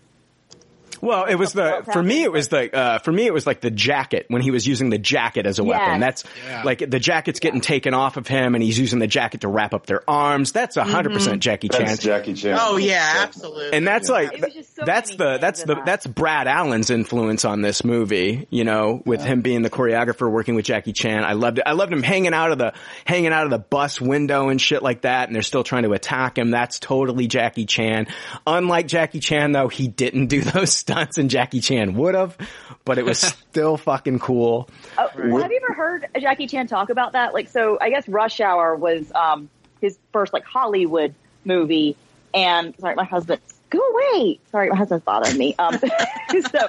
Well, 1.00 1.24
it 1.24 1.34
was 1.36 1.52
the 1.52 1.82
for 1.92 2.02
me 2.02 2.22
it 2.22 2.32
was 2.32 2.48
the 2.48 2.74
uh, 2.74 2.98
for 2.98 3.12
me 3.12 3.26
it 3.26 3.32
was 3.32 3.46
like 3.46 3.60
the 3.60 3.70
jacket 3.70 4.26
when 4.28 4.42
he 4.42 4.50
was 4.50 4.66
using 4.66 4.90
the 4.90 4.98
jacket 4.98 5.46
as 5.46 5.58
a 5.58 5.64
weapon. 5.64 6.00
That's 6.00 6.24
Yeah. 6.46 6.62
like 6.64 6.78
the 6.90 6.98
jacket's 6.98 7.40
getting 7.40 7.60
taken 7.60 7.94
off 7.94 8.16
of 8.16 8.26
him, 8.26 8.54
and 8.54 8.62
he's 8.62 8.78
using 8.78 8.98
the 8.98 9.06
jacket 9.06 9.42
to 9.42 9.48
wrap 9.48 9.74
up 9.74 9.86
their 9.86 10.02
arms. 10.08 10.52
That's 10.52 10.76
a 10.76 10.80
100 10.80 11.12
percent 11.12 11.42
Jackie 11.42 11.68
Chan. 11.68 11.86
That's 11.86 12.02
Jackie 12.02 12.34
Chan. 12.34 12.56
Oh 12.60 12.76
yeah, 12.76 13.14
absolutely. 13.18 13.72
and 13.76 13.86
that's 13.86 14.08
like 14.08 14.32
It 14.34 14.40
was 14.42 14.54
just 14.54 14.76
so 14.76 14.84
that's 14.84 15.14
the 15.16 15.38
that's 15.38 15.62
the 15.64 15.74
that. 15.76 15.86
that's 15.86 16.06
Brad 16.06 16.46
Allan's 16.46 16.90
influence 16.90 17.44
on 17.44 17.62
this 17.62 17.84
movie. 17.84 18.46
You 18.50 18.64
know, 18.64 19.02
with 19.04 19.22
him 19.22 19.40
being 19.40 19.62
the 19.62 19.70
choreographer, 19.70 20.30
working 20.30 20.54
with 20.54 20.64
Jackie 20.64 20.92
Chan. 20.92 21.24
I 21.24 21.32
loved 21.32 21.58
it. 21.58 21.64
I 21.66 21.72
loved 21.72 21.92
him 21.92 22.02
hanging 22.02 22.34
out 22.34 22.52
of 22.52 22.58
the 22.58 22.72
hanging 23.04 23.32
out 23.32 23.44
of 23.44 23.50
the 23.50 23.58
bus 23.58 24.00
window 24.00 24.48
and 24.48 24.60
shit 24.60 24.82
like 24.82 25.02
that. 25.02 25.28
And 25.28 25.34
they're 25.34 25.42
still 25.42 25.64
trying 25.64 25.84
to 25.84 25.92
attack 25.92 26.36
him. 26.38 26.50
That's 26.50 26.78
totally 26.78 27.26
Jackie 27.26 27.66
Chan. 27.66 28.06
Unlike 28.46 28.86
Jackie 28.88 29.20
Chan, 29.20 29.52
though, 29.52 29.68
he 29.68 29.88
didn't 29.88 30.26
do 30.26 30.40
those 30.42 30.72
stunts, 30.90 31.18
and 31.18 31.30
Jackie 31.30 31.60
Chan 31.60 31.94
would 31.94 32.14
have. 32.14 32.36
But 32.84 32.98
it 32.98 33.04
was 33.04 33.18
still 33.50 33.76
fucking 33.76 34.18
cool. 34.18 34.68
Oh, 34.98 35.08
Have 35.08 35.50
you 35.50 35.60
ever 35.62 35.74
heard 35.74 36.08
Jackie 36.18 36.46
Chan 36.46 36.66
talk 36.66 36.90
about 36.90 37.12
that? 37.12 37.34
Like, 37.34 37.48
so 37.48 37.78
I 37.80 37.90
guess 37.90 38.08
Rush 38.08 38.40
Hour 38.40 38.74
was 38.76 39.10
um, 39.12 39.48
his 39.80 39.98
first 40.12 40.32
like 40.32 40.44
Hollywood 40.44 41.14
movie, 41.44 41.96
and 42.34 42.74
sorry, 42.78 42.94
my 42.94 43.04
husband. 43.04 43.40
Go 43.70 43.78
away! 43.78 44.40
Sorry, 44.50 44.68
my 44.68 44.74
husband's 44.76 45.04
bothering 45.04 45.38
me. 45.38 45.54
Um, 45.56 45.78
so 46.50 46.68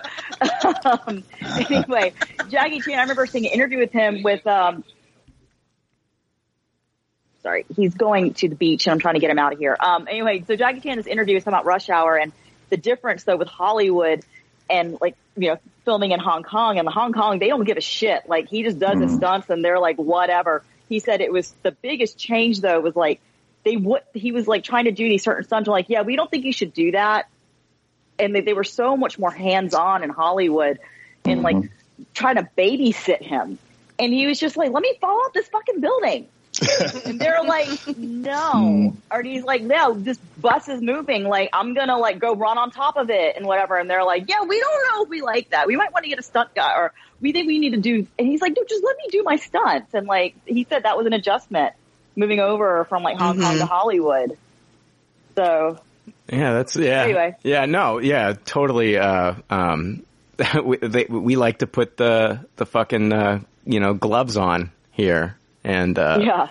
um, 0.85 1.23
anyway, 1.41 2.13
Jackie 2.49 2.79
Chan. 2.79 2.99
I 2.99 3.01
remember 3.01 3.25
seeing 3.25 3.47
an 3.47 3.53
interview 3.53 3.79
with 3.79 3.91
him 3.91 4.21
with. 4.21 4.45
Um, 4.45 4.83
sorry, 7.41 7.65
he's 7.75 7.95
going 7.95 8.35
to 8.35 8.49
the 8.49 8.55
beach, 8.55 8.85
and 8.85 8.91
I'm 8.91 8.99
trying 8.99 9.15
to 9.15 9.19
get 9.19 9.31
him 9.31 9.39
out 9.39 9.53
of 9.53 9.57
here. 9.57 9.75
Um, 9.79 10.07
anyway, 10.07 10.43
so 10.45 10.55
Jackie 10.55 10.79
Chan 10.79 10.99
is 10.99 11.07
interview 11.07 11.37
is 11.37 11.47
about 11.47 11.65
Rush 11.65 11.89
Hour 11.89 12.17
and 12.17 12.31
the 12.71 12.77
difference 12.77 13.23
though 13.25 13.37
with 13.37 13.47
Hollywood 13.47 14.25
and 14.69 14.97
like 14.99 15.15
you 15.35 15.49
know 15.49 15.57
filming 15.85 16.11
in 16.11 16.19
Hong 16.19 16.41
Kong 16.41 16.79
and 16.79 16.87
the 16.87 16.91
Hong 16.91 17.13
Kong 17.13 17.37
they 17.37 17.47
don't 17.47 17.63
give 17.63 17.77
a 17.77 17.81
shit. 17.81 18.27
Like 18.27 18.49
he 18.49 18.63
just 18.63 18.79
does 18.79 18.99
his 18.99 19.11
mm-hmm. 19.11 19.17
stunts 19.17 19.49
and 19.51 19.63
they're 19.63 19.79
like 19.79 19.97
whatever. 19.97 20.63
He 20.89 20.99
said 20.99 21.21
it 21.21 21.31
was 21.31 21.53
the 21.61 21.71
biggest 21.71 22.17
change 22.17 22.61
though 22.61 22.79
was 22.79 22.95
like 22.95 23.21
they 23.63 23.77
would 23.77 24.01
he 24.15 24.31
was 24.31 24.47
like 24.47 24.63
trying 24.63 24.85
to 24.85 24.91
do 24.91 25.07
these 25.07 25.23
certain 25.23 25.43
stunts. 25.43 25.69
Like 25.69 25.89
yeah 25.89 26.01
we 26.01 26.15
don't 26.15 26.31
think 26.31 26.45
you 26.45 26.53
should 26.53 26.73
do 26.73 26.91
that. 26.93 27.29
And 28.17 28.35
they, 28.35 28.41
they 28.41 28.53
were 28.53 28.63
so 28.63 28.97
much 28.97 29.19
more 29.19 29.31
hands 29.31 29.73
on 29.73 30.03
in 30.03 30.09
Hollywood 30.09 30.79
and 31.25 31.43
like 31.43 31.57
mm-hmm. 31.57 32.03
trying 32.13 32.35
to 32.35 32.49
babysit 32.57 33.21
him. 33.21 33.59
And 33.99 34.11
he 34.11 34.25
was 34.25 34.39
just 34.39 34.57
like 34.57 34.71
let 34.71 34.81
me 34.81 34.97
fall 34.99 35.21
off 35.25 35.33
this 35.33 35.47
fucking 35.49 35.81
building 35.81 36.27
and 37.05 37.19
they're 37.19 37.43
like, 37.43 37.69
no. 37.97 38.95
Or 39.09 39.23
he's 39.23 39.43
like, 39.43 39.61
no, 39.61 39.93
this 39.93 40.17
bus 40.37 40.67
is 40.67 40.81
moving. 40.81 41.23
Like, 41.23 41.49
I'm 41.53 41.73
gonna 41.73 41.97
like 41.97 42.19
go 42.19 42.35
run 42.35 42.57
on 42.57 42.71
top 42.71 42.97
of 42.97 43.09
it 43.09 43.37
and 43.37 43.45
whatever. 43.45 43.77
And 43.77 43.89
they're 43.89 44.03
like, 44.03 44.29
yeah, 44.29 44.43
we 44.43 44.59
don't 44.59 44.83
know 44.89 45.03
if 45.03 45.09
we 45.09 45.21
like 45.21 45.51
that. 45.51 45.67
We 45.67 45.75
might 45.75 45.93
want 45.93 46.03
to 46.03 46.09
get 46.09 46.19
a 46.19 46.23
stunt 46.23 46.53
guy 46.53 46.75
or 46.75 46.93
we 47.21 47.31
think 47.31 47.47
we 47.47 47.59
need 47.59 47.71
to 47.71 47.79
do. 47.79 48.05
And 48.19 48.27
he's 48.27 48.41
like, 48.41 48.53
dude, 48.53 48.67
just 48.67 48.83
let 48.83 48.97
me 48.97 49.05
do 49.11 49.23
my 49.23 49.37
stunts. 49.37 49.93
And 49.93 50.07
like, 50.07 50.35
he 50.45 50.65
said 50.69 50.83
that 50.83 50.97
was 50.97 51.07
an 51.07 51.13
adjustment 51.13 51.73
moving 52.15 52.39
over 52.39 52.85
from 52.85 53.03
like 53.03 53.17
Hong 53.17 53.39
Kong 53.39 53.57
to 53.57 53.65
Hollywood. 53.65 54.37
So 55.35 55.79
Yeah, 56.31 56.53
that's 56.53 56.75
yeah. 56.75 57.03
Anyway. 57.03 57.35
Yeah, 57.43 57.65
no, 57.65 57.99
yeah, 57.99 58.33
totally. 58.45 58.97
Uh, 58.97 59.35
um, 59.49 60.03
we, 60.63 60.77
they, 60.77 61.05
we 61.05 61.35
like 61.35 61.59
to 61.59 61.67
put 61.67 61.97
the 61.97 62.45
the 62.55 62.65
fucking 62.65 63.11
uh, 63.13 63.39
you 63.65 63.79
know 63.79 63.93
gloves 63.93 64.37
on 64.37 64.71
here, 64.91 65.37
and 65.63 65.97
uh, 65.97 66.19
yeah. 66.21 66.47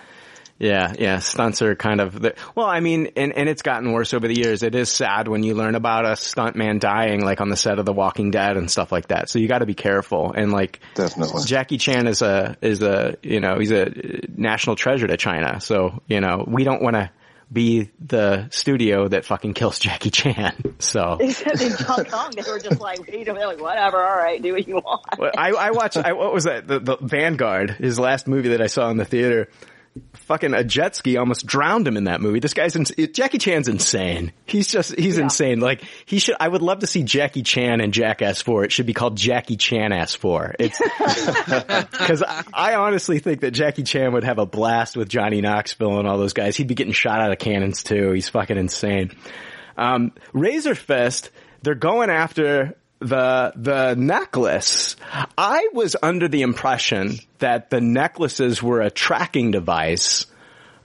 yeah, 0.59 0.93
yeah, 0.97 1.19
stunts 1.19 1.61
are 1.61 1.75
kind 1.75 2.01
of 2.01 2.21
the, 2.21 2.35
well. 2.55 2.67
I 2.67 2.79
mean, 2.79 3.11
and 3.15 3.33
and 3.33 3.49
it's 3.49 3.61
gotten 3.61 3.91
worse 3.91 4.13
over 4.13 4.27
the 4.27 4.35
years. 4.35 4.63
It 4.63 4.75
is 4.75 4.89
sad 4.89 5.27
when 5.27 5.43
you 5.43 5.53
learn 5.55 5.75
about 5.75 6.05
a 6.05 6.11
stuntman 6.11 6.79
dying, 6.79 7.23
like 7.23 7.41
on 7.41 7.49
the 7.49 7.57
set 7.57 7.79
of 7.79 7.85
The 7.85 7.93
Walking 7.93 8.31
Dead 8.31 8.57
and 8.57 8.69
stuff 8.69 8.91
like 8.91 9.07
that. 9.07 9.29
So 9.29 9.39
you 9.39 9.47
got 9.47 9.59
to 9.59 9.65
be 9.65 9.73
careful. 9.73 10.31
And 10.31 10.51
like, 10.51 10.79
Definitely. 10.95 11.43
Jackie 11.45 11.77
Chan 11.77 12.07
is 12.07 12.21
a 12.21 12.57
is 12.61 12.81
a 12.81 13.17
you 13.23 13.39
know 13.39 13.59
he's 13.59 13.71
a 13.71 13.91
national 14.35 14.75
treasure 14.75 15.07
to 15.07 15.17
China. 15.17 15.59
So 15.61 16.01
you 16.07 16.21
know 16.21 16.45
we 16.47 16.63
don't 16.63 16.81
want 16.81 16.95
to 16.95 17.11
be 17.51 17.91
the 17.99 18.49
studio 18.49 19.07
that 19.07 19.25
fucking 19.25 19.53
kills 19.53 19.79
Jackie 19.79 20.09
Chan. 20.09 20.75
So 20.79 21.17
Except 21.19 21.61
in 21.61 21.71
Hong 21.71 22.05
Kong, 22.05 22.31
they 22.31 22.49
were 22.49 22.59
just 22.59 22.79
like, 22.79 22.99
wait 23.07 23.27
a 23.27 23.33
minute, 23.33 23.47
like, 23.47 23.61
whatever, 23.61 24.01
all 24.03 24.15
right, 24.17 24.41
do 24.41 24.53
what 24.53 24.67
you 24.67 24.75
want. 24.75 25.05
Well, 25.17 25.31
I, 25.37 25.51
I 25.51 25.71
watched. 25.71 25.97
I, 25.97 26.13
what 26.13 26.33
was 26.33 26.45
that? 26.45 26.67
The, 26.67 26.79
the 26.79 26.97
Vanguard, 26.97 27.71
his 27.71 27.99
last 27.99 28.27
movie 28.27 28.49
that 28.49 28.61
I 28.61 28.67
saw 28.67 28.89
in 28.89 28.97
the 28.97 29.05
theater. 29.05 29.49
Fucking 30.13 30.53
a 30.53 30.63
jet 30.63 30.95
ski 30.95 31.17
almost 31.17 31.45
drowned 31.45 31.85
him 31.85 31.97
in 31.97 32.05
that 32.05 32.21
movie. 32.21 32.39
This 32.39 32.53
guy's 32.53 32.77
ins- 32.77 32.93
Jackie 33.11 33.37
Chan's 33.39 33.67
insane. 33.67 34.31
He's 34.45 34.67
just 34.67 34.97
he's 34.97 35.17
insane. 35.17 35.59
Like 35.59 35.83
he 36.05 36.19
should. 36.19 36.35
I 36.39 36.47
would 36.47 36.61
love 36.61 36.79
to 36.79 36.87
see 36.87 37.03
Jackie 37.03 37.43
Chan 37.43 37.81
and 37.81 37.93
Jackass 37.93 38.41
Four. 38.41 38.63
It 38.63 38.71
should 38.71 38.85
be 38.85 38.93
called 38.93 39.17
Jackie 39.17 39.57
Chan 39.57 39.91
Ass 39.91 40.15
Four. 40.15 40.55
It's 40.59 40.79
because 41.91 42.23
I, 42.23 42.43
I 42.53 42.75
honestly 42.75 43.19
think 43.19 43.41
that 43.41 43.51
Jackie 43.51 43.83
Chan 43.83 44.13
would 44.13 44.23
have 44.23 44.39
a 44.39 44.45
blast 44.45 44.95
with 44.95 45.09
Johnny 45.09 45.41
Knoxville 45.41 45.99
and 45.99 46.07
all 46.07 46.17
those 46.17 46.33
guys. 46.33 46.55
He'd 46.55 46.67
be 46.67 46.75
getting 46.75 46.93
shot 46.93 47.19
out 47.19 47.33
of 47.33 47.39
cannons 47.39 47.83
too. 47.83 48.11
He's 48.11 48.29
fucking 48.29 48.57
insane. 48.57 49.11
Um, 49.77 50.13
Razor 50.31 50.75
Fist, 50.75 51.31
they're 51.63 51.75
going 51.75 52.09
after 52.09 52.77
the 53.01 53.51
the 53.55 53.95
necklace. 53.95 54.95
I 55.37 55.67
was 55.73 55.95
under 56.01 56.27
the 56.27 56.43
impression 56.43 57.17
that 57.39 57.69
the 57.69 57.81
necklaces 57.81 58.63
were 58.63 58.81
a 58.81 58.89
tracking 58.89 59.51
device 59.51 60.27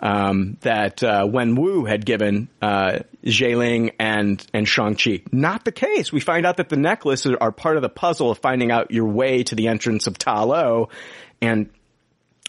um, 0.00 0.56
that 0.60 1.02
uh, 1.02 1.26
Wen 1.28 1.54
Wu 1.54 1.84
had 1.84 2.04
given 2.04 2.48
uh, 2.60 3.00
Ling 3.22 3.92
and 3.98 4.44
and 4.52 4.68
Shang 4.68 4.96
Chi. 4.96 5.22
Not 5.32 5.64
the 5.64 5.72
case. 5.72 6.12
We 6.12 6.20
find 6.20 6.46
out 6.46 6.58
that 6.58 6.68
the 6.68 6.76
necklaces 6.76 7.34
are 7.40 7.52
part 7.52 7.76
of 7.76 7.82
the 7.82 7.88
puzzle 7.88 8.30
of 8.30 8.38
finding 8.38 8.70
out 8.70 8.90
your 8.90 9.06
way 9.06 9.42
to 9.44 9.54
the 9.54 9.68
entrance 9.68 10.06
of 10.06 10.18
Ta 10.18 10.42
Lo, 10.42 10.88
and 11.40 11.70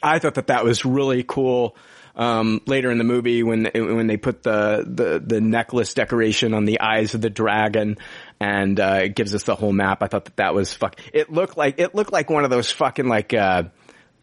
I 0.02 0.20
thought 0.20 0.36
that 0.36 0.48
that 0.48 0.64
was 0.64 0.86
really 0.86 1.24
cool. 1.24 1.76
Um, 2.16 2.62
later 2.66 2.90
in 2.90 2.98
the 2.98 3.04
movie, 3.04 3.44
when 3.44 3.70
when 3.76 4.08
they 4.08 4.18
put 4.18 4.42
the, 4.42 4.84
the 4.88 5.20
the 5.24 5.40
necklace 5.40 5.94
decoration 5.94 6.56
on 6.56 6.66
the 6.66 6.82
eyes 6.82 7.14
of 7.14 7.22
the 7.22 7.30
dragon, 7.30 7.98
and 8.40 8.80
uh, 8.80 9.00
it 9.04 9.16
gives 9.16 9.34
us 9.34 9.44
the 9.44 9.56
whole 9.56 9.74
map, 9.74 10.04
I 10.04 10.08
thought 10.08 10.26
that 10.26 10.38
that 10.38 10.54
was 10.54 10.74
fuck. 10.74 11.00
It 11.14 11.32
looked 11.32 11.58
like 11.58 11.80
it 11.80 11.96
looked 11.96 12.12
like 12.12 12.30
one 12.30 12.44
of 12.44 12.50
those 12.50 12.72
fucking 12.72 13.08
like 13.08 13.34
uh, 13.34 13.64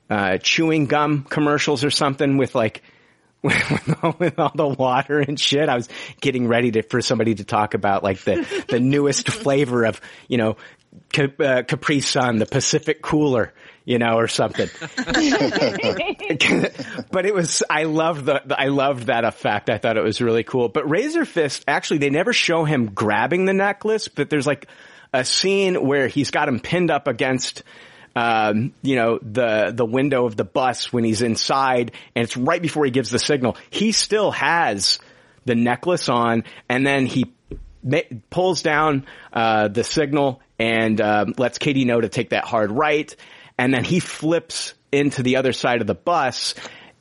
uh, 0.08 0.38
chewing 0.38 0.86
gum 0.86 1.24
commercials 1.24 1.84
or 1.84 1.90
something 1.90 2.36
with 2.36 2.54
like 2.54 2.82
with 3.44 4.02
all, 4.02 4.16
with 4.18 4.38
all 4.38 4.52
the 4.54 4.66
water 4.66 5.18
and 5.18 5.38
shit. 5.38 5.68
I 5.68 5.74
was 5.74 5.88
getting 6.20 6.48
ready 6.48 6.70
to, 6.72 6.82
for 6.82 7.02
somebody 7.02 7.34
to 7.34 7.44
talk 7.44 7.74
about 7.74 8.02
like 8.02 8.20
the, 8.20 8.64
the 8.68 8.80
newest 8.80 9.28
flavor 9.30 9.84
of, 9.84 10.00
you 10.28 10.38
know, 10.38 10.56
uh, 11.18 11.62
Capri 11.68 12.00
Sun, 12.00 12.38
the 12.38 12.46
Pacific 12.46 13.02
Cooler, 13.02 13.52
you 13.84 13.98
know, 13.98 14.16
or 14.16 14.28
something. 14.28 14.68
but 17.10 17.26
it 17.26 17.34
was, 17.34 17.62
I 17.68 17.84
loved 17.84 18.24
the, 18.24 18.42
I 18.58 18.68
loved 18.68 19.06
that 19.06 19.24
effect. 19.24 19.68
I 19.68 19.78
thought 19.78 19.96
it 19.96 20.02
was 20.02 20.20
really 20.20 20.44
cool. 20.44 20.68
But 20.68 20.88
Razor 20.88 21.24
Fist, 21.24 21.64
actually, 21.68 21.98
they 21.98 22.10
never 22.10 22.32
show 22.32 22.64
him 22.64 22.86
grabbing 22.86 23.44
the 23.44 23.52
necklace, 23.52 24.08
but 24.08 24.30
there's 24.30 24.46
like 24.46 24.68
a 25.12 25.24
scene 25.24 25.86
where 25.86 26.08
he's 26.08 26.30
got 26.30 26.48
him 26.48 26.60
pinned 26.60 26.90
up 26.90 27.06
against, 27.08 27.62
um, 28.16 28.72
you 28.82 28.96
know, 28.96 29.18
the, 29.20 29.72
the 29.74 29.84
window 29.84 30.24
of 30.24 30.36
the 30.36 30.44
bus 30.44 30.90
when 30.92 31.04
he's 31.04 31.20
inside 31.20 31.92
and 32.14 32.24
it's 32.24 32.36
right 32.36 32.62
before 32.62 32.86
he 32.86 32.90
gives 32.90 33.10
the 33.10 33.18
signal. 33.18 33.56
He 33.68 33.92
still 33.92 34.30
has 34.30 34.98
the 35.44 35.54
necklace 35.54 36.08
on 36.08 36.44
and 36.70 36.86
then 36.86 37.04
he 37.04 37.34
ma- 37.82 37.98
pulls 38.30 38.62
down, 38.62 39.04
uh, 39.30 39.68
the 39.68 39.84
signal 39.84 40.40
and, 40.58 41.00
um, 41.02 41.34
lets 41.36 41.58
Katie 41.58 41.84
know 41.84 42.00
to 42.00 42.08
take 42.08 42.30
that 42.30 42.44
hard 42.44 42.72
right. 42.72 43.14
And 43.58 43.72
then 43.72 43.84
he 43.84 44.00
flips 44.00 44.74
into 44.90 45.22
the 45.22 45.36
other 45.36 45.52
side 45.52 45.80
of 45.80 45.86
the 45.86 45.94
bus. 45.94 46.54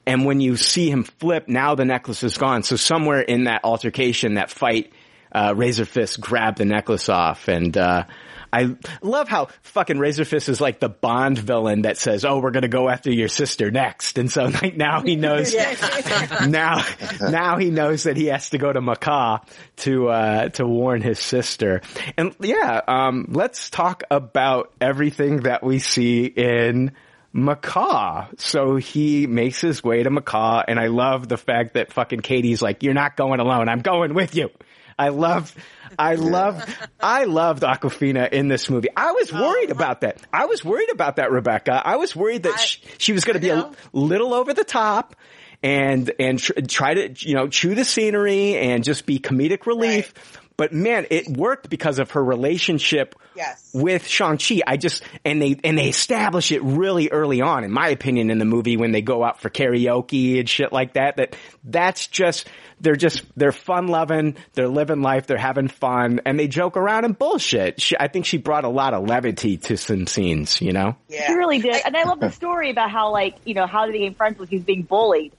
And 0.06 0.26
when 0.26 0.42
you 0.42 0.58
see 0.58 0.90
him 0.90 1.04
flip, 1.04 1.48
now 1.48 1.76
the 1.76 1.86
necklace 1.86 2.24
is 2.24 2.38
gone. 2.38 2.64
So 2.64 2.76
somewhere 2.76 3.22
in 3.22 3.46
that 3.46 3.62
altercation, 3.64 4.36
that 4.36 4.50
fight, 4.50 4.92
uh, 5.32 5.54
Razor 5.56 5.86
Fist 5.86 6.20
grabbed 6.20 6.58
the 6.58 6.66
necklace 6.66 7.10
off 7.10 7.48
and, 7.48 7.76
uh, 7.78 8.06
I 8.54 8.76
love 9.02 9.28
how 9.28 9.48
fucking 9.64 9.98
Razorfist 9.98 10.48
is 10.48 10.62
like 10.62 10.80
the 10.80 10.88
Bond 10.88 11.40
villain 11.40 11.82
that 11.82 11.98
says, 11.98 12.24
"Oh, 12.24 12.38
we're 12.38 12.52
gonna 12.52 12.68
go 12.68 12.88
after 12.88 13.12
your 13.12 13.28
sister 13.28 13.72
next," 13.72 14.20
and 14.20 14.32
so 14.32 14.46
like 14.46 14.78
now 14.78 15.02
he 15.02 15.16
knows. 15.16 15.56
now, 16.48 16.86
now 17.20 17.58
he 17.58 17.72
knows 17.72 18.04
that 18.04 18.16
he 18.16 18.28
has 18.28 18.52
to 18.52 18.60
go 18.60 18.72
to 18.72 18.80
Macau 18.80 19.44
to 19.78 20.10
uh, 20.10 20.50
to 20.50 20.68
warn 20.68 21.02
his 21.02 21.18
sister. 21.18 21.82
And 22.16 22.36
yeah, 22.40 22.80
um, 22.88 23.26
let's 23.30 23.72
talk 23.72 24.04
about 24.12 24.72
everything 24.80 25.42
that 25.42 25.64
we 25.64 25.80
see 25.80 26.26
in 26.26 26.92
Macau. 27.34 28.40
So 28.40 28.76
he 28.76 29.26
makes 29.26 29.62
his 29.62 29.84
way 29.84 30.04
to 30.04 30.12
Macau, 30.12 30.64
and 30.68 30.80
I 30.80 30.88
love 30.88 31.28
the 31.28 31.38
fact 31.38 31.74
that 31.74 31.92
fucking 31.92 32.20
Katie's 32.20 32.62
like, 32.62 32.84
"You're 32.84 32.94
not 32.94 33.18
going 33.18 33.40
alone. 33.40 33.68
I'm 33.68 33.82
going 33.82 34.14
with 34.14 34.36
you." 34.36 34.52
I 34.98 35.10
love, 35.10 35.56
I 35.98 36.16
love, 36.16 36.64
I 37.00 37.26
loved 37.26 37.64
Awkwafina 37.64 38.32
in 38.32 38.48
this 38.48 38.70
movie. 38.70 38.90
I 38.96 39.12
was 39.12 39.32
worried 39.32 39.72
about 39.72 40.02
that. 40.02 40.22
I 40.32 40.46
was 40.46 40.64
worried 40.64 40.90
about 40.92 41.18
that, 41.18 41.32
Rebecca. 41.32 41.82
I 41.84 41.98
was 41.98 42.16
worried 42.16 42.44
that 42.44 42.60
she, 42.60 42.82
she 42.98 43.14
was 43.14 43.24
going 43.26 43.36
to 43.36 43.40
be 43.40 43.50
a 43.50 43.72
little 43.92 44.34
over 44.34 44.54
the 44.54 44.64
top 44.64 45.16
and, 45.62 46.12
and 46.20 46.40
tr- 46.40 46.54
try 46.68 46.94
to, 46.94 47.28
you 47.28 47.36
know, 47.36 47.48
chew 47.48 47.76
the 47.76 47.86
scenery 47.86 48.56
and 48.58 48.84
just 48.84 49.06
be 49.06 49.20
comedic 49.20 49.66
relief. 49.66 50.14
But 50.56 50.72
man, 50.72 51.08
it 51.10 51.28
worked 51.28 51.70
because 51.70 52.00
of 52.00 52.12
her 52.12 52.24
relationship 52.24 53.16
Yes. 53.36 53.72
with 53.74 54.08
Shang-Chi. 54.08 54.62
I 54.68 54.78
just, 54.78 55.02
and 55.26 55.42
they, 55.42 55.60
and 55.64 55.76
they 55.78 55.90
establish 55.90 56.52
it 56.52 56.62
really 56.62 57.10
early 57.10 57.42
on, 57.42 57.64
in 57.64 57.72
my 57.72 57.90
opinion, 57.90 58.30
in 58.30 58.38
the 58.38 58.46
movie 58.46 58.78
when 58.78 58.92
they 58.92 59.02
go 59.02 59.24
out 59.24 59.42
for 59.42 59.50
karaoke 59.50 60.40
and 60.40 60.48
shit 60.48 60.72
like 60.72 60.94
that, 60.94 61.18
that 61.18 61.36
that's 61.64 62.06
just, 62.06 62.48
they're 62.80 62.96
just, 62.96 63.24
they're 63.36 63.52
fun 63.52 63.88
loving, 63.88 64.36
they're 64.54 64.68
living 64.68 65.02
life, 65.02 65.26
they're 65.26 65.38
having 65.38 65.68
fun, 65.68 66.22
and 66.26 66.38
they 66.38 66.48
joke 66.48 66.78
around 66.78 67.06
and 67.06 67.18
bullshit. 67.18 67.82
She, 67.82 67.96
I 68.00 68.08
think 68.08 68.26
she 68.26 68.38
brought 68.38 68.66
a 68.66 68.70
lot 68.70 68.94
of 68.94 69.08
levity 69.08 69.58
to 69.58 69.78
some 69.78 70.06
scenes, 70.06 70.62
you 70.62 70.72
know? 70.72 70.96
Yeah. 71.08 71.26
She 71.26 71.34
really 71.34 71.60
did. 71.60 71.82
And 71.84 71.98
I 71.98 72.04
love 72.04 72.20
the 72.20 72.32
story 72.44 72.70
about 72.70 72.92
how, 72.92 73.12
like, 73.12 73.38
you 73.46 73.56
know, 73.56 73.66
how 73.66 73.88
they 73.88 73.94
became 73.94 74.14
friends 74.14 74.38
was 74.38 74.50
he's 74.50 74.64
being 74.64 74.84
bullied. 74.84 75.34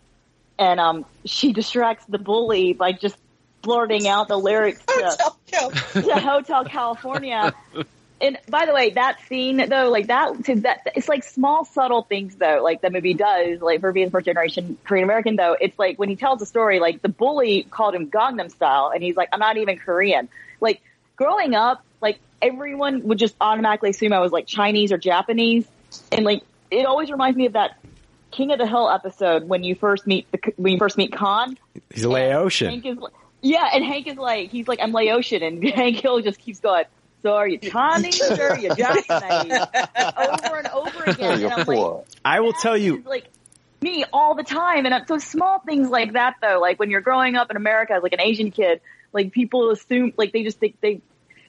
And 0.58 0.80
um, 0.80 1.04
she 1.24 1.52
distracts 1.52 2.06
the 2.06 2.18
bully 2.18 2.72
by 2.72 2.92
just 2.92 3.16
blurting 3.64 4.06
out 4.06 4.28
the 4.28 4.38
lyrics 4.38 4.84
to, 4.86 5.32
to 5.92 6.14
Hotel 6.20 6.64
California. 6.64 7.54
And 8.20 8.38
by 8.48 8.64
the 8.66 8.72
way, 8.72 8.90
that 8.90 9.18
scene 9.28 9.68
though, 9.68 9.90
like 9.90 10.06
that, 10.06 10.44
to 10.44 10.54
that, 10.60 10.86
it's 10.94 11.08
like 11.08 11.24
small, 11.24 11.64
subtle 11.64 12.02
things 12.02 12.36
though, 12.36 12.60
like 12.62 12.80
the 12.80 12.90
movie 12.90 13.14
does, 13.14 13.60
like 13.60 13.80
for 13.80 13.92
being 13.92 14.10
first 14.10 14.26
generation 14.26 14.78
Korean 14.84 15.04
American 15.04 15.36
though, 15.36 15.56
it's 15.60 15.78
like 15.78 15.98
when 15.98 16.08
he 16.08 16.16
tells 16.16 16.38
the 16.38 16.46
story, 16.46 16.80
like 16.80 17.02
the 17.02 17.08
bully 17.08 17.64
called 17.64 17.94
him 17.94 18.10
Gangnam 18.10 18.50
style 18.50 18.92
and 18.94 19.02
he's 19.02 19.16
like, 19.16 19.28
I'm 19.32 19.40
not 19.40 19.56
even 19.56 19.78
Korean. 19.78 20.28
Like 20.60 20.80
growing 21.16 21.54
up, 21.54 21.84
like 22.00 22.18
everyone 22.40 23.02
would 23.08 23.18
just 23.18 23.34
automatically 23.40 23.90
assume 23.90 24.12
I 24.12 24.20
was 24.20 24.32
like 24.32 24.46
Chinese 24.46 24.92
or 24.92 24.98
Japanese. 24.98 25.66
And 26.12 26.24
like, 26.24 26.42
it 26.70 26.86
always 26.86 27.10
reminds 27.10 27.36
me 27.36 27.46
of 27.46 27.54
that 27.54 27.78
King 28.30 28.52
of 28.52 28.58
the 28.58 28.66
Hill 28.66 28.90
episode 28.90 29.48
when 29.48 29.64
you 29.64 29.74
first 29.74 30.06
meet 30.06 30.30
the, 30.32 30.52
when 30.56 30.72
you 30.72 30.78
first 30.78 30.96
meet 30.96 31.12
Khan. 31.12 31.56
He's 31.90 32.04
Laotian. 32.04 32.70
Hank 32.70 32.86
is, 32.86 32.98
yeah, 33.44 33.68
and 33.74 33.84
Hank 33.84 34.06
is 34.06 34.16
like, 34.16 34.50
he's 34.50 34.66
like, 34.66 34.80
I'm 34.82 34.92
Laotian, 34.92 35.42
and 35.42 35.62
Hank 35.68 36.00
Hill 36.00 36.20
just 36.22 36.38
keeps 36.40 36.60
going, 36.60 36.84
so 37.22 37.34
are 37.34 37.46
you 37.46 37.58
Chinese 37.58 38.20
or 38.20 38.50
are 38.50 38.58
you 38.58 38.74
Japanese? 38.74 39.60
over 40.16 40.58
and 40.58 40.66
over 40.68 41.04
again. 41.06 41.42
And 41.44 41.52
I'm 41.52 41.66
like, 41.66 42.04
I 42.24 42.40
will 42.40 42.52
tell 42.54 42.76
you, 42.76 43.02
like 43.06 43.28
me 43.80 44.04
all 44.12 44.34
the 44.34 44.42
time. 44.42 44.86
And 44.86 45.06
so 45.06 45.18
small 45.18 45.60
things 45.60 45.88
like 45.90 46.14
that 46.14 46.34
though, 46.40 46.58
like 46.60 46.78
when 46.78 46.90
you're 46.90 47.00
growing 47.02 47.36
up 47.36 47.50
in 47.50 47.56
America 47.56 47.92
as 47.94 48.02
like 48.02 48.12
an 48.14 48.20
Asian 48.20 48.50
kid, 48.50 48.80
like 49.12 49.32
people 49.32 49.70
assume, 49.70 50.12
like 50.16 50.32
they 50.32 50.42
just 50.42 50.58
think 50.58 50.80
they, 50.80 51.00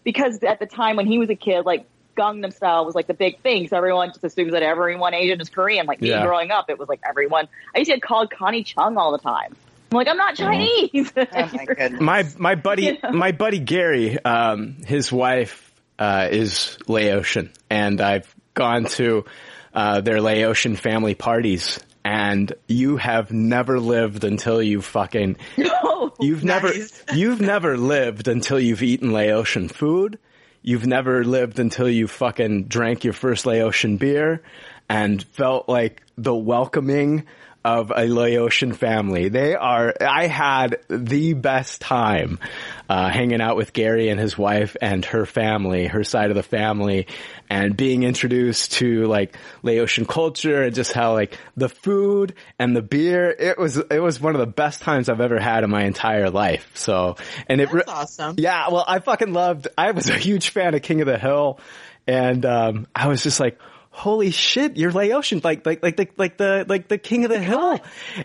because 0.03 0.43
at 0.43 0.59
the 0.59 0.65
time 0.65 0.97
when 0.97 1.07
he 1.07 1.17
was 1.17 1.29
a 1.29 1.35
kid, 1.35 1.65
like 1.65 1.85
Gangnam 2.17 2.53
Style 2.53 2.85
was 2.85 2.95
like 2.95 3.07
the 3.07 3.13
big 3.13 3.39
thing. 3.41 3.67
So 3.67 3.75
everyone 3.77 4.09
just 4.09 4.23
assumes 4.23 4.51
that 4.53 4.63
everyone 4.63 5.13
Asian 5.13 5.41
is 5.41 5.49
Korean. 5.49 5.85
Like 5.85 5.99
me 6.01 6.09
Yeah. 6.09 6.23
growing 6.25 6.51
up, 6.51 6.69
it 6.69 6.77
was 6.79 6.87
like 6.89 7.01
everyone. 7.07 7.47
I 7.73 7.79
used 7.79 7.89
to 7.91 7.97
get 7.97 8.03
called 8.03 8.31
Connie 8.31 8.63
Chung 8.63 8.97
all 8.97 9.11
the 9.11 9.17
time. 9.17 9.55
I'm 9.95 9.99
like, 9.99 10.07
I'm 10.09 10.17
not 10.17 10.35
Chinese. 10.35 11.13
my 12.01 12.25
my 12.37 12.55
buddy 12.55 12.83
You 12.85 12.97
know? 13.01 13.11
my 13.11 13.31
buddy 13.31 13.59
Gary, 13.59 14.17
um, 14.23 14.77
his 14.85 15.11
wife 15.11 15.73
uh, 15.97 16.27
is 16.31 16.77
Laotian, 16.87 17.51
and 17.69 18.01
I've 18.01 18.33
gone 18.53 18.85
to 18.85 19.25
uh, 19.73 20.01
their 20.01 20.21
Laotian 20.21 20.75
family 20.75 21.15
parties. 21.15 21.79
And 22.03 22.53
you 22.67 22.97
have 22.97 23.31
never 23.31 23.79
lived 23.79 24.25
until 24.25 24.61
you 24.61 24.81
fucking 24.81 25.37
no, 25.57 26.13
you've 26.19 26.43
never 26.43 26.71
you've 27.13 27.41
never 27.41 27.77
lived 27.77 28.27
until 28.27 28.59
you've 28.59 28.83
eaten 28.83 29.11
Laotian 29.11 29.69
food. 29.69 30.19
You've 30.61 30.85
never 30.85 31.23
lived 31.23 31.59
until 31.59 31.89
you 31.89 32.07
fucking 32.07 32.65
drank 32.65 33.03
your 33.03 33.13
first 33.13 33.45
Laotian 33.45 33.97
beer 33.97 34.41
and 34.89 35.23
felt 35.23 35.69
like 35.69 36.03
the 36.17 36.35
welcoming 36.35 37.25
of 37.65 37.91
a 37.91 38.07
Laotian 38.07 38.73
family. 38.73 39.29
They 39.29 39.55
are, 39.55 39.91
I 39.99 40.27
had 40.27 40.77
the 40.87 41.33
best 41.33 41.81
time, 41.81 42.37
uh, 42.87 43.09
hanging 43.09 43.41
out 43.41 43.57
with 43.57 43.73
Gary 43.73 44.09
and 44.09 44.19
his 44.19 44.37
wife 44.37 44.77
and 44.79 45.03
her 45.05 45.25
family, 45.25 45.87
her 45.87 46.03
side 46.03 46.29
of 46.29 46.35
the 46.35 46.43
family, 46.43 47.07
and 47.49 47.75
being 47.75 48.03
introduced 48.03 48.73
to 48.73 49.05
like 49.05 49.35
Laotian 49.63 50.05
culture 50.05 50.61
and 50.61 50.75
just 50.75 50.93
how 50.93 51.13
like 51.13 51.39
the 51.57 51.67
food 51.67 52.35
and 52.59 52.75
the 52.75 52.83
beer, 52.83 53.31
it 53.31 53.57
was, 53.57 53.77
it 53.77 53.99
was 53.99 54.21
one 54.21 54.35
of 54.35 54.39
the 54.39 54.45
best 54.45 54.83
times 54.83 55.09
I've 55.09 55.19
ever 55.19 55.39
had 55.39 55.63
in 55.63 55.71
my 55.71 55.85
entire 55.85 56.29
life. 56.29 56.69
So, 56.75 57.15
and 57.47 57.59
it, 57.61 57.71
That's 57.71 57.89
awesome. 57.89 58.35
yeah, 58.37 58.69
well, 58.69 58.85
I 58.87 58.99
fucking 58.99 59.33
loved. 59.33 59.69
I 59.75 59.89
was 59.89 60.07
a 60.07 60.17
huge 60.19 60.49
fan 60.49 60.75
of 60.75 60.83
King 60.83 61.01
of 61.01 61.07
the 61.07 61.17
Hill, 61.17 61.59
and 62.05 62.45
um, 62.45 62.85
I 62.93 63.07
was 63.07 63.23
just 63.23 63.39
like, 63.39 63.57
"Holy 63.95 64.31
shit, 64.31 64.77
you're 64.77 64.91
Laotian, 64.91 65.41
like 65.43 65.65
like 65.65 65.81
like 65.81 65.95
the 65.95 66.07
like 66.17 66.37
the 66.37 66.65
like 66.67 66.87
the 66.87 66.97
King 66.97 67.23
of 67.25 67.31
the 67.31 67.39
Hill," 67.39 67.79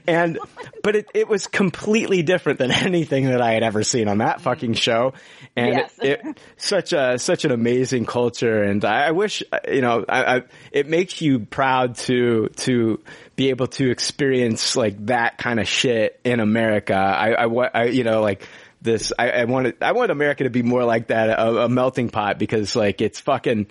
and 0.06 0.38
but 0.82 0.96
it 0.96 1.06
it 1.14 1.28
was 1.28 1.46
completely 1.46 2.22
different 2.22 2.58
than 2.58 2.70
anything 2.88 3.26
that 3.26 3.40
I 3.40 3.52
had 3.52 3.62
ever 3.62 3.82
seen 3.82 4.08
on 4.08 4.18
that 4.18 4.40
fucking 4.40 4.74
show, 4.74 5.14
and 5.56 5.74
Yes. 5.74 5.92
it, 6.02 6.20
it 6.24 6.40
such 6.56 6.92
a 6.92 7.18
such 7.18 7.44
an 7.44 7.52
amazing 7.52 8.04
culture, 8.04 8.62
and 8.62 8.84
I, 8.84 9.08
I 9.08 9.10
wish 9.12 9.42
you 9.70 9.80
know, 9.80 10.04
I, 10.08 10.36
I 10.36 10.42
it 10.72 10.88
makes 10.88 11.20
you 11.20 11.40
proud 11.40 11.94
to 11.96 12.48
to 12.48 13.00
be 13.36 13.50
able 13.50 13.68
to 13.68 13.90
experience 13.90 14.76
like 14.76 15.06
that 15.06 15.38
kind 15.38 15.60
of 15.60 15.68
shit 15.68 16.20
in 16.24 16.40
America. 16.40 16.94
I 16.94 17.32
I, 17.32 17.46
I 17.46 17.84
you 17.84 18.04
know 18.04 18.20
like 18.22 18.46
this. 18.82 19.12
I, 19.18 19.30
I 19.30 19.44
wanted 19.44 19.76
I 19.82 19.92
want 19.92 20.10
America 20.10 20.44
to 20.44 20.50
be 20.50 20.62
more 20.62 20.84
like 20.84 21.08
that, 21.08 21.28
a, 21.30 21.64
a 21.64 21.68
melting 21.68 22.10
pot, 22.10 22.38
because 22.38 22.74
like 22.74 23.00
it's 23.00 23.20
fucking, 23.20 23.66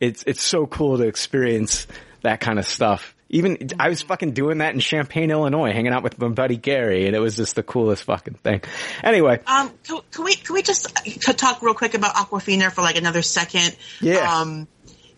it's 0.00 0.24
it's 0.26 0.42
so 0.42 0.66
cool 0.66 0.98
to 0.98 1.04
experience 1.04 1.86
that 2.22 2.40
kind 2.40 2.58
of 2.58 2.66
stuff. 2.66 3.14
Even 3.30 3.70
I 3.80 3.88
was 3.88 4.02
fucking 4.02 4.32
doing 4.32 4.58
that 4.58 4.74
in 4.74 4.80
Champaign, 4.80 5.30
Illinois, 5.30 5.72
hanging 5.72 5.92
out 5.92 6.02
with 6.02 6.18
my 6.18 6.28
buddy 6.28 6.56
Gary, 6.56 7.06
and 7.06 7.16
it 7.16 7.18
was 7.20 7.36
just 7.36 7.56
the 7.56 7.62
coolest 7.62 8.04
fucking 8.04 8.34
thing. 8.34 8.60
Anyway, 9.02 9.40
Um, 9.46 9.72
can, 9.82 10.00
can 10.10 10.24
we 10.24 10.34
can 10.34 10.54
we 10.54 10.62
just 10.62 10.86
uh, 11.28 11.32
talk 11.32 11.62
real 11.62 11.74
quick 11.74 11.94
about 11.94 12.14
Awkwafina 12.14 12.70
for 12.72 12.82
like 12.82 12.96
another 12.96 13.22
second? 13.22 13.76
Yeah. 14.00 14.40
Um, 14.40 14.68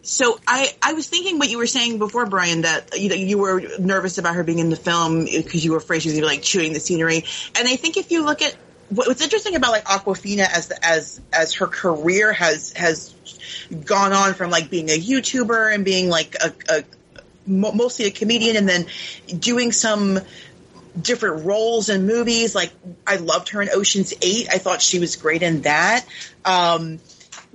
so 0.02 0.38
I 0.46 0.74
I 0.80 0.92
was 0.92 1.08
thinking 1.08 1.38
what 1.38 1.50
you 1.50 1.58
were 1.58 1.66
saying 1.66 1.98
before, 1.98 2.26
Brian, 2.26 2.62
that 2.62 2.98
you 2.98 3.08
know, 3.08 3.16
you 3.16 3.38
were 3.38 3.60
nervous 3.78 4.18
about 4.18 4.36
her 4.36 4.44
being 4.44 4.60
in 4.60 4.70
the 4.70 4.76
film 4.76 5.24
because 5.24 5.64
you 5.64 5.72
were 5.72 5.78
afraid 5.78 6.02
she 6.02 6.08
was 6.08 6.14
gonna 6.14 6.26
be 6.26 6.36
like 6.36 6.42
chewing 6.42 6.72
the 6.72 6.80
scenery. 6.80 7.24
And 7.58 7.68
I 7.68 7.76
think 7.76 7.96
if 7.96 8.10
you 8.12 8.24
look 8.24 8.40
at 8.40 8.56
what's 8.90 9.22
interesting 9.22 9.56
about 9.56 9.72
like 9.72 9.84
Awkwafina 9.84 10.46
as 10.48 10.70
as 10.82 11.20
as 11.32 11.54
her 11.54 11.66
career 11.66 12.32
has 12.32 12.72
has 12.72 13.14
gone 13.84 14.12
on 14.12 14.34
from 14.34 14.50
like 14.50 14.70
being 14.70 14.90
a 14.90 14.98
YouTuber 14.98 15.74
and 15.74 15.84
being 15.84 16.08
like 16.08 16.36
a, 16.42 16.52
a 16.68 16.84
mostly 17.46 18.06
a 18.06 18.10
comedian 18.10 18.56
and 18.56 18.68
then 18.68 18.86
doing 19.38 19.72
some 19.72 20.20
different 21.00 21.44
roles 21.44 21.88
in 21.88 22.06
movies. 22.06 22.54
Like 22.54 22.72
I 23.06 23.16
loved 23.16 23.50
her 23.50 23.62
in 23.62 23.68
Ocean's 23.72 24.14
Eight. 24.22 24.48
I 24.50 24.58
thought 24.58 24.80
she 24.80 24.98
was 24.98 25.16
great 25.16 25.42
in 25.42 25.62
that. 25.62 26.06
Um, 26.44 27.00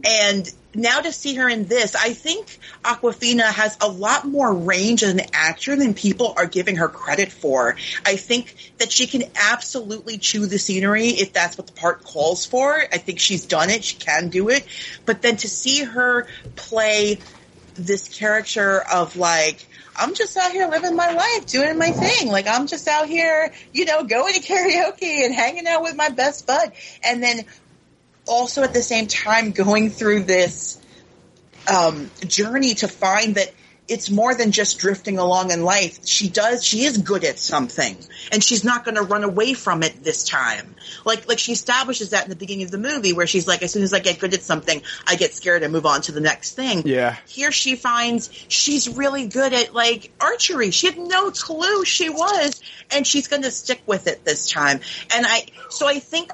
and 0.04 0.52
now 0.74 1.02
to 1.02 1.12
see 1.12 1.36
her 1.36 1.50
in 1.50 1.66
this, 1.66 1.96
I 1.96 2.14
think 2.14 2.60
Awkwafina 2.84 3.44
has 3.44 3.78
a 3.82 3.88
lot 3.88 4.26
more 4.26 4.54
range 4.54 5.04
as 5.04 5.12
an 5.12 5.22
actor 5.34 5.76
than 5.76 5.94
people 5.94 6.34
are 6.38 6.46
giving 6.46 6.78
her 6.78 6.88
credit 6.88 7.32
for. 7.32 7.76
I 8.06 8.16
think 8.16 8.56
that 8.78 8.92
she 8.92 9.08
can 9.08 9.24
absolutely 9.36 10.18
chew 10.18 10.46
the 10.46 10.60
scenery 10.60 11.08
if 11.08 11.34
that's 11.34 11.58
what 11.58 11.68
the 11.68 11.74
part 11.74 12.04
calls 12.04 12.46
for. 12.46 12.74
I 12.74 12.98
think 12.98 13.20
she's 13.20 13.46
done 13.46 13.70
it. 13.70 13.84
She 13.84 13.98
can 13.98 14.30
do 14.30 14.50
it. 14.50 14.66
But 15.06 15.22
then 15.22 15.38
to 15.38 15.50
see 15.50 15.84
her 15.84 16.28
play 16.56 17.20
this 17.76 18.08
character 18.08 18.82
of 18.82 19.16
like, 19.16 19.68
I'm 19.96 20.16
just 20.16 20.38
out 20.38 20.52
here 20.52 20.68
living 20.68 20.96
my 20.96 21.12
life, 21.12 21.46
doing 21.48 21.78
my 21.78 21.92
thing. 21.92 22.30
Like 22.30 22.48
I'm 22.48 22.68
just 22.68 22.88
out 22.88 23.08
here, 23.08 23.54
you 23.74 23.86
know, 23.86 24.04
going 24.04 24.34
to 24.34 24.40
karaoke 24.40 25.26
and 25.26 25.34
hanging 25.34 25.68
out 25.68 25.84
with 25.84 25.96
my 25.96 26.10
best 26.10 26.48
bud. 26.48 26.72
And 27.04 27.22
then 27.22 27.46
also 28.32 28.64
at 28.64 28.74
the 28.74 28.82
same 28.82 29.08
time 29.08 29.52
going 29.52 29.90
through 29.90 30.24
this 30.24 30.82
um, 31.72 32.10
journey 32.26 32.74
to 32.76 32.88
find 32.88 33.36
that 33.36 33.52
it's 33.92 34.10
more 34.10 34.34
than 34.34 34.54
just 34.54 34.80
drifting 34.80 35.18
along 35.18 35.52
in 35.52 35.64
life. 35.64 36.06
She 36.06 36.30
does, 36.30 36.64
she 36.64 36.86
is 36.86 36.98
good 37.00 37.26
at 37.26 37.38
something 37.38 37.98
and 38.32 38.42
she's 38.42 38.64
not 38.64 38.86
going 38.86 38.96
to 38.96 39.02
run 39.02 39.26
away 39.26 39.54
from 39.54 39.84
it 39.84 40.02
this 40.02 40.24
time. 40.24 40.76
Like, 41.04 41.28
like 41.28 41.40
she 41.40 41.52
establishes 41.52 42.12
that 42.12 42.24
in 42.24 42.30
the 42.30 42.38
beginning 42.38 42.64
of 42.64 42.72
the 42.72 42.78
movie 42.78 43.12
where 43.12 43.28
she's 43.28 43.50
like, 43.50 43.64
as 43.64 43.74
soon 43.74 43.84
as 43.84 43.94
I 43.94 44.00
get 44.00 44.20
good 44.20 44.34
at 44.34 44.44
something, 44.44 44.82
I 45.06 45.16
get 45.16 45.34
scared 45.34 45.64
and 45.64 45.74
move 45.74 45.86
on 45.86 46.04
to 46.04 46.14
the 46.14 46.22
next 46.22 46.56
thing. 46.56 46.84
Yeah. 46.88 47.18
Here 47.28 47.52
she 47.52 47.76
finds 47.76 48.30
she's 48.48 48.88
really 48.88 49.28
good 49.28 49.52
at 49.52 49.74
like 49.74 50.14
archery. 50.22 50.72
She 50.72 50.88
had 50.88 50.98
no 50.98 51.30
clue 51.32 51.84
she 51.84 52.10
was 52.10 52.62
and 52.92 53.06
she's 53.06 53.28
going 53.28 53.42
to 53.42 53.52
stick 53.52 53.82
with 53.88 54.08
it 54.08 54.24
this 54.24 54.50
time. 54.50 54.80
And 55.14 55.26
I, 55.28 55.48
so 55.70 55.86
I 55.86 56.00
think 56.00 56.32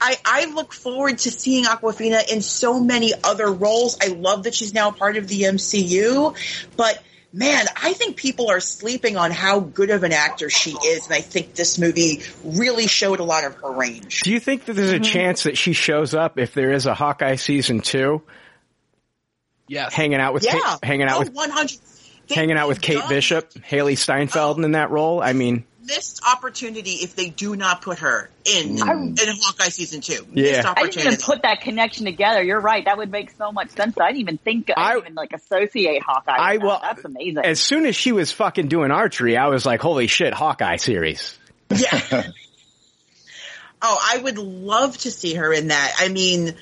I, 0.00 0.16
I 0.24 0.44
look 0.46 0.72
forward 0.72 1.18
to 1.18 1.30
seeing 1.30 1.64
Awkwafina 1.64 2.30
in 2.30 2.42
so 2.42 2.80
many 2.80 3.12
other 3.24 3.50
roles. 3.50 3.96
I 4.02 4.08
love 4.08 4.44
that 4.44 4.54
she's 4.54 4.74
now 4.74 4.90
part 4.90 5.16
of 5.16 5.28
the 5.28 5.42
MCU, 5.42 6.36
but 6.76 7.02
man, 7.32 7.66
I 7.76 7.92
think 7.92 8.16
people 8.16 8.50
are 8.50 8.60
sleeping 8.60 9.16
on 9.16 9.30
how 9.30 9.60
good 9.60 9.90
of 9.90 10.02
an 10.02 10.12
actor 10.12 10.50
she 10.50 10.70
is, 10.70 11.06
and 11.06 11.14
I 11.14 11.20
think 11.20 11.54
this 11.54 11.78
movie 11.78 12.22
really 12.44 12.86
showed 12.86 13.20
a 13.20 13.24
lot 13.24 13.44
of 13.44 13.54
her 13.56 13.70
range. 13.70 14.22
Do 14.22 14.32
you 14.32 14.40
think 14.40 14.64
that 14.66 14.74
there's 14.74 14.92
a 14.92 14.94
mm-hmm. 14.94 15.02
chance 15.02 15.42
that 15.44 15.56
she 15.56 15.72
shows 15.72 16.14
up 16.14 16.38
if 16.38 16.54
there 16.54 16.72
is 16.72 16.86
a 16.86 16.94
Hawkeye 16.94 17.36
season 17.36 17.80
two? 17.80 18.22
Yes. 19.68 19.92
Hanging 19.92 20.20
out 20.20 20.32
with 20.32 20.44
Yeah, 20.44 20.52
Kate, 20.52 20.84
hanging 20.84 21.08
out 21.08 21.16
oh, 21.16 21.18
with 21.20 21.32
100. 21.32 21.78
hanging 22.30 22.56
out 22.56 22.68
with 22.68 22.80
Kate 22.80 23.02
Bishop, 23.08 23.52
Hailee 23.54 23.98
Steinfeld 23.98 24.60
oh. 24.60 24.62
in 24.62 24.72
that 24.72 24.90
role. 24.90 25.20
I 25.20 25.32
mean, 25.32 25.64
Missed 25.86 26.20
opportunity 26.26 26.90
if 26.92 27.14
they 27.14 27.28
do 27.28 27.54
not 27.56 27.80
put 27.82 28.00
her 28.00 28.28
in 28.44 28.76
Mm. 28.76 29.20
in 29.22 29.36
Hawkeye 29.40 29.68
season 29.68 30.00
two. 30.00 30.26
Yeah. 30.32 30.42
Missed 30.52 30.66
I 30.68 30.82
didn't 30.86 30.98
even 31.06 31.16
put 31.18 31.42
that 31.42 31.60
connection 31.60 32.04
together. 32.06 32.42
You're 32.42 32.60
right. 32.60 32.84
That 32.84 32.98
would 32.98 33.10
make 33.10 33.30
so 33.38 33.52
much 33.52 33.70
sense. 33.70 33.96
I 34.00 34.08
didn't 34.08 34.20
even 34.20 34.38
think. 34.38 34.70
I 34.76 34.94
didn't 34.94 35.04
even 35.04 35.14
like 35.14 35.32
associate 35.32 36.02
Hawkeye. 36.02 36.32
with 36.32 36.40
I 36.40 36.56
that. 36.58 36.66
well, 36.66 36.80
That's 36.82 37.04
amazing. 37.04 37.44
as 37.44 37.60
soon 37.60 37.86
as 37.86 37.94
she 37.94 38.12
was 38.12 38.32
fucking 38.32 38.68
doing 38.68 38.90
archery, 38.90 39.36
I 39.36 39.46
was 39.48 39.64
like, 39.64 39.80
holy 39.80 40.06
shit, 40.08 40.34
Hawkeye 40.34 40.76
series. 40.76 41.38
Yeah. 41.70 42.00
oh, 43.82 43.98
I 44.02 44.18
would 44.18 44.38
love 44.38 44.96
to 44.98 45.10
see 45.10 45.34
her 45.34 45.52
in 45.52 45.68
that. 45.68 45.94
I 45.98 46.08
mean, 46.08 46.54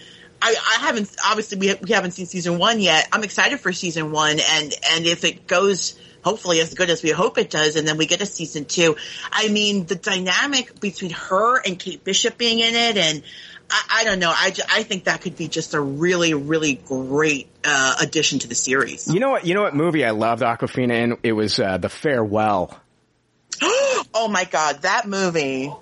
I, 0.45 0.55
I 0.77 0.87
haven't 0.87 1.16
obviously 1.25 1.59
we, 1.59 1.75
we 1.83 1.93
haven't 1.93 2.11
seen 2.11 2.27
season 2.27 2.59
one 2.59 2.79
yet. 2.79 3.09
I'm 3.11 3.25
excited 3.25 3.61
for 3.61 3.73
season 3.73 4.12
one, 4.12 4.39
and 4.39 4.75
and 4.93 5.07
if 5.07 5.25
it 5.25 5.47
goes 5.47 5.99
hopefully 6.23 6.61
as 6.61 6.75
good 6.75 6.91
as 6.91 7.03
we 7.03 7.11
hope 7.11 7.39
it 7.39 7.49
does, 7.49 7.77
and 7.77 7.89
then 7.89 7.97
we 7.97 8.05
get 8.05 8.21
a 8.21 8.27
season 8.27 8.66
two. 8.66 8.95
I 9.33 9.49
mean, 9.49 9.87
the 9.87 9.95
dynamic 9.95 10.79
between 10.81 11.12
her 11.12 11.59
and 11.59 11.79
Kate 11.79 12.05
Bishop 12.05 12.37
being 12.37 12.59
in 12.59 12.75
it, 12.75 12.99
and 12.99 13.23
I, 13.71 14.01
I 14.01 14.05
don't 14.05 14.19
know. 14.19 14.31
I, 14.31 14.55
I 14.71 14.83
think 14.83 15.05
that 15.05 15.23
could 15.23 15.35
be 15.35 15.49
just 15.49 15.73
a 15.73 15.81
really 15.81 16.35
really 16.35 16.75
great 16.75 17.49
uh, 17.65 17.97
addition 18.03 18.41
to 18.41 18.49
the 18.49 18.55
series. 18.55 19.11
You 19.11 19.21
know 19.21 19.31
what? 19.31 19.47
You 19.47 19.55
know 19.55 19.62
what 19.62 19.75
movie 19.75 20.05
I 20.05 20.11
loved 20.11 20.43
Awkwafina 20.43 20.95
in? 20.95 21.16
It 21.23 21.33
was 21.33 21.59
uh, 21.59 21.79
The 21.79 21.89
Farewell. 21.89 22.79
oh 23.62 24.29
my 24.31 24.45
god, 24.45 24.83
that 24.83 25.09
movie! 25.09 25.73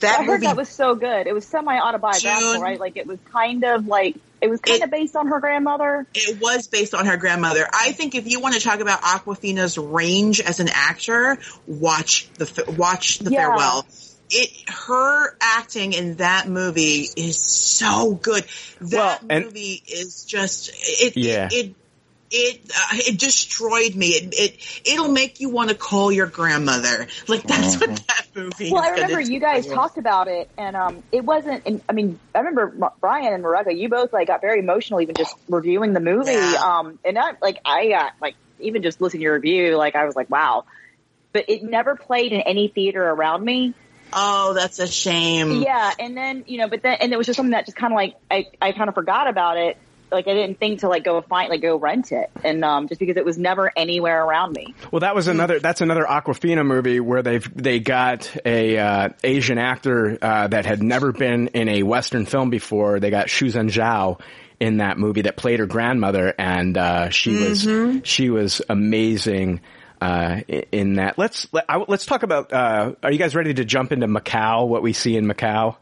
That 0.00 0.20
I 0.20 0.24
heard 0.24 0.32
movie 0.34 0.46
that 0.46 0.56
was 0.56 0.68
so 0.68 0.94
good. 0.94 1.26
It 1.26 1.32
was 1.32 1.46
semi 1.46 1.78
autobiographical, 1.78 2.52
June. 2.54 2.60
right? 2.60 2.78
Like 2.78 2.96
it 2.96 3.06
was 3.06 3.18
kind 3.32 3.64
of 3.64 3.86
like 3.86 4.16
it 4.42 4.48
was 4.50 4.60
kind 4.60 4.82
of 4.82 4.90
based 4.90 5.16
on 5.16 5.28
her 5.28 5.40
grandmother. 5.40 6.06
It 6.14 6.40
was 6.40 6.66
based 6.66 6.94
on 6.94 7.06
her 7.06 7.16
grandmother. 7.16 7.66
I 7.72 7.92
think 7.92 8.14
if 8.14 8.30
you 8.30 8.40
want 8.40 8.54
to 8.54 8.60
talk 8.60 8.80
about 8.80 9.00
Awkwafina's 9.00 9.78
range 9.78 10.40
as 10.40 10.60
an 10.60 10.68
actor, 10.68 11.38
watch 11.66 12.28
the 12.34 12.74
watch 12.76 13.20
the 13.20 13.30
Yeah. 13.30 13.46
farewell. 13.46 13.86
It 14.28 14.50
her 14.68 15.36
acting 15.40 15.92
in 15.92 16.16
that 16.16 16.48
movie 16.48 17.08
is 17.16 17.38
so 17.38 18.12
good. 18.14 18.44
That 18.82 19.22
and- 19.30 19.44
movie 19.46 19.82
is 19.86 20.24
just 20.24 20.70
it. 20.74 21.16
Yeah. 21.16 21.48
It 21.50 21.54
it 21.68 21.74
uh, 22.32 22.96
it 22.96 23.18
destroyed 23.18 23.94
me. 23.94 24.08
It 24.08 24.34
it 24.36 24.82
it'll 24.84 25.12
make 25.12 25.40
you 25.40 25.50
want 25.50 25.70
to 25.70 25.76
call 25.76 26.10
your 26.10 26.26
grandmother. 26.26 27.06
Like 27.28 27.44
that's 27.44 27.80
what 27.80 27.94
that 28.08 28.26
movie. 28.34 28.70
Well, 28.72 28.82
I 28.82 28.88
is 28.88 29.00
gonna 29.00 29.08
remember 29.08 29.32
you 29.32 29.40
guys 29.40 29.66
do. 29.66 29.74
talked 29.74 29.98
about 29.98 30.28
it, 30.28 30.50
and 30.58 30.74
um, 30.76 31.02
it 31.12 31.24
wasn't. 31.24 31.62
And 31.66 31.82
I 31.88 31.92
mean, 31.92 32.18
I 32.34 32.38
remember 32.38 32.92
Brian 33.00 33.32
and 33.32 33.44
Mareka, 33.44 33.76
you 33.76 33.88
both 33.88 34.12
like 34.12 34.26
got 34.28 34.40
very 34.40 34.58
emotional 34.58 35.00
even 35.00 35.14
just 35.14 35.36
reviewing 35.48 35.92
the 35.92 36.00
movie. 36.00 36.34
Um, 36.36 36.98
and 37.04 37.18
I 37.18 37.32
like 37.40 37.60
I 37.64 37.88
got 37.88 38.12
like 38.20 38.34
even 38.58 38.82
just 38.82 39.00
listening 39.00 39.20
to 39.20 39.24
your 39.24 39.34
review, 39.34 39.76
like 39.76 39.94
I 39.94 40.04
was 40.04 40.16
like, 40.16 40.30
wow. 40.30 40.64
But 41.32 41.48
it 41.48 41.62
never 41.62 41.96
played 41.96 42.32
in 42.32 42.40
any 42.40 42.68
theater 42.68 43.02
around 43.02 43.44
me. 43.44 43.74
Oh, 44.12 44.54
that's 44.54 44.78
a 44.78 44.86
shame. 44.86 45.62
Yeah, 45.62 45.92
and 45.98 46.16
then 46.16 46.44
you 46.46 46.58
know, 46.58 46.68
but 46.68 46.82
then 46.82 46.98
and 47.00 47.12
it 47.12 47.16
was 47.16 47.26
just 47.26 47.36
something 47.36 47.52
that 47.52 47.66
just 47.66 47.76
kind 47.76 47.92
of 47.92 47.96
like 47.96 48.14
I 48.30 48.46
I 48.60 48.72
kind 48.72 48.88
of 48.88 48.94
forgot 48.94 49.28
about 49.28 49.58
it. 49.58 49.76
Like 50.10 50.28
I 50.28 50.34
didn't 50.34 50.58
think 50.60 50.80
to 50.80 50.88
like 50.88 51.04
go 51.04 51.20
find 51.20 51.50
like 51.50 51.62
go 51.62 51.76
rent 51.76 52.12
it, 52.12 52.30
and 52.44 52.64
um, 52.64 52.86
just 52.88 53.00
because 53.00 53.16
it 53.16 53.24
was 53.24 53.38
never 53.38 53.72
anywhere 53.76 54.24
around 54.24 54.52
me. 54.52 54.74
Well, 54.92 55.00
that 55.00 55.14
was 55.14 55.26
another. 55.26 55.58
That's 55.58 55.80
another 55.80 56.04
Awkwafina 56.04 56.64
movie 56.64 57.00
where 57.00 57.22
they've 57.22 57.48
they 57.54 57.80
got 57.80 58.34
a 58.46 58.78
uh, 58.78 59.08
Asian 59.24 59.58
actor 59.58 60.16
uh, 60.22 60.48
that 60.48 60.64
had 60.64 60.82
never 60.82 61.12
been 61.12 61.48
in 61.48 61.68
a 61.68 61.82
Western 61.82 62.24
film 62.26 62.50
before. 62.50 63.00
They 63.00 63.10
got 63.10 63.28
Shu 63.28 63.46
Zhen 63.46 63.68
Zhao 63.68 64.20
in 64.60 64.78
that 64.78 64.96
movie 64.96 65.22
that 65.22 65.36
played 65.36 65.58
her 65.58 65.66
grandmother, 65.66 66.32
and 66.38 66.78
uh, 66.78 67.10
she 67.10 67.32
Mm-hmm. 67.32 67.94
was 67.98 68.06
she 68.08 68.30
was 68.30 68.62
amazing. 68.68 69.60
Uh, 69.98 70.42
in 70.72 70.94
that, 70.96 71.16
let's 71.18 71.48
let, 71.52 71.64
I, 71.70 71.82
let's 71.88 72.04
talk 72.04 72.22
about. 72.22 72.52
Uh, 72.52 72.92
are 73.02 73.10
you 73.10 73.18
guys 73.18 73.34
ready 73.34 73.54
to 73.54 73.64
jump 73.64 73.92
into 73.92 74.06
Macau? 74.06 74.68
What 74.68 74.82
we 74.82 74.92
see 74.92 75.16
in 75.16 75.24
Macau? 75.26 75.76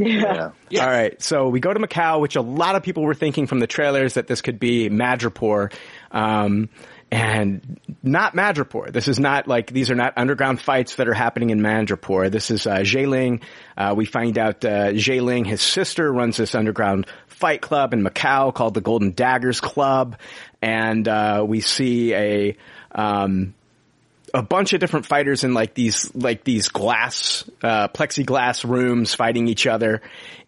Yeah. 0.00 0.82
All 0.82 0.88
right. 0.88 1.20
So 1.22 1.48
we 1.48 1.60
go 1.60 1.72
to 1.72 1.80
Macau, 1.80 2.20
which 2.20 2.36
a 2.36 2.40
lot 2.40 2.76
of 2.76 2.82
people 2.82 3.02
were 3.02 3.14
thinking 3.14 3.46
from 3.46 3.60
the 3.60 3.66
trailers 3.66 4.14
that 4.14 4.26
this 4.26 4.40
could 4.40 4.58
be 4.58 4.88
Madripoor. 4.88 5.72
Um, 6.10 6.68
and 7.12 7.80
not 8.02 8.34
Madripoor. 8.34 8.92
This 8.92 9.08
is 9.08 9.18
not 9.18 9.48
like, 9.48 9.72
these 9.72 9.90
are 9.90 9.96
not 9.96 10.14
underground 10.16 10.60
fights 10.60 10.94
that 10.96 11.08
are 11.08 11.14
happening 11.14 11.50
in 11.50 11.60
Madripoor. 11.60 12.30
This 12.30 12.52
is, 12.52 12.66
uh, 12.66 12.84
Ling. 12.84 13.40
Uh, 13.76 13.94
we 13.96 14.04
find 14.04 14.38
out, 14.38 14.64
uh, 14.64 14.92
Ling, 14.94 15.44
his 15.44 15.60
sister, 15.60 16.12
runs 16.12 16.36
this 16.36 16.54
underground 16.54 17.06
fight 17.26 17.62
club 17.62 17.94
in 17.94 18.04
Macau 18.04 18.54
called 18.54 18.74
the 18.74 18.80
Golden 18.80 19.10
Daggers 19.12 19.60
Club. 19.60 20.18
And, 20.62 21.08
uh, 21.08 21.44
we 21.46 21.60
see 21.60 22.14
a, 22.14 22.56
um, 22.92 23.54
a 24.34 24.42
bunch 24.42 24.72
of 24.72 24.80
different 24.80 25.06
fighters 25.06 25.44
in 25.44 25.54
like 25.54 25.74
these 25.74 26.14
like 26.14 26.44
these 26.44 26.68
glass 26.68 27.48
uh 27.62 27.88
plexiglass 27.88 28.68
rooms 28.68 29.14
fighting 29.14 29.48
each 29.48 29.66
other. 29.66 30.02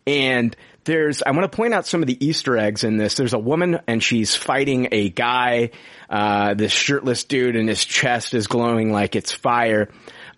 And 0.06 0.56
there's 0.84 1.22
I 1.22 1.30
want 1.30 1.50
to 1.50 1.56
point 1.56 1.74
out 1.74 1.86
some 1.86 2.02
of 2.02 2.06
the 2.06 2.24
easter 2.24 2.56
eggs 2.56 2.84
in 2.84 2.96
this. 2.96 3.14
There's 3.14 3.34
a 3.34 3.38
woman 3.38 3.80
and 3.86 4.02
she's 4.02 4.34
fighting 4.34 4.88
a 4.92 5.08
guy 5.10 5.70
uh 6.10 6.54
this 6.54 6.72
shirtless 6.72 7.24
dude 7.24 7.56
and 7.56 7.68
his 7.68 7.84
chest 7.84 8.34
is 8.34 8.46
glowing 8.46 8.92
like 8.92 9.16
it's 9.16 9.32
fire. 9.32 9.88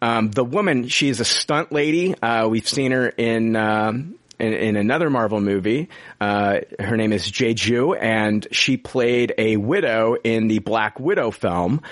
Um 0.03 0.31
the 0.31 0.45
woman 0.45 0.89
she's 0.89 1.21
a 1.21 1.25
stunt 1.25 1.73
lady. 1.73 2.15
Uh 2.21 2.49
we've 2.49 2.69
seen 2.69 2.93
her 2.93 3.09
in 3.09 3.57
um 3.57 4.17
in, 4.39 4.53
in 4.53 4.77
another 4.77 5.11
Marvel 5.11 5.41
movie. 5.41 5.89
Uh, 6.21 6.61
her 6.79 6.97
name 6.97 7.13
is 7.13 7.31
Jeju, 7.31 7.97
and 8.01 8.47
she 8.51 8.77
played 8.77 9.35
a 9.39 9.57
widow 9.57 10.17
in 10.23 10.49
the 10.49 10.59
Black 10.61 10.99
Widow 10.99 11.31
film. 11.31 11.83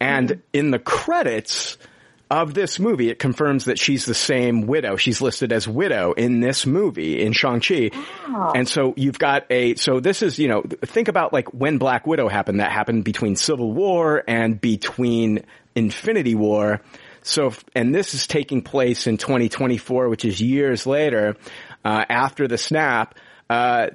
And 0.00 0.42
in 0.52 0.70
the 0.70 0.78
credits 0.78 1.78
of 2.32 2.54
this 2.54 2.78
movie, 2.78 3.10
it 3.10 3.18
confirms 3.18 3.66
that 3.66 3.78
she's 3.78 4.06
the 4.06 4.14
same 4.14 4.66
widow. 4.66 4.96
She's 4.96 5.20
listed 5.20 5.52
as 5.52 5.68
widow 5.68 6.12
in 6.12 6.40
this 6.40 6.64
movie 6.64 7.20
in 7.20 7.34
Shang-Chi. 7.34 7.90
And 8.54 8.66
so 8.66 8.94
you've 8.96 9.18
got 9.18 9.44
a, 9.50 9.74
so 9.74 10.00
this 10.00 10.22
is, 10.22 10.38
you 10.38 10.48
know, 10.48 10.62
think 10.62 11.08
about 11.08 11.34
like 11.34 11.52
when 11.52 11.76
Black 11.76 12.06
Widow 12.06 12.28
happened. 12.28 12.60
That 12.60 12.72
happened 12.72 13.04
between 13.04 13.36
Civil 13.36 13.72
War 13.72 14.24
and 14.26 14.58
between 14.58 15.44
Infinity 15.74 16.34
War. 16.34 16.80
So, 17.22 17.52
and 17.74 17.94
this 17.94 18.14
is 18.14 18.26
taking 18.26 18.62
place 18.62 19.06
in 19.06 19.18
2024, 19.18 20.08
which 20.08 20.24
is 20.24 20.40
years 20.40 20.86
later, 20.86 21.36
uh, 21.84 22.04
after 22.08 22.48
the 22.48 22.58
snap. 22.58 23.14
Uh, 23.48 23.88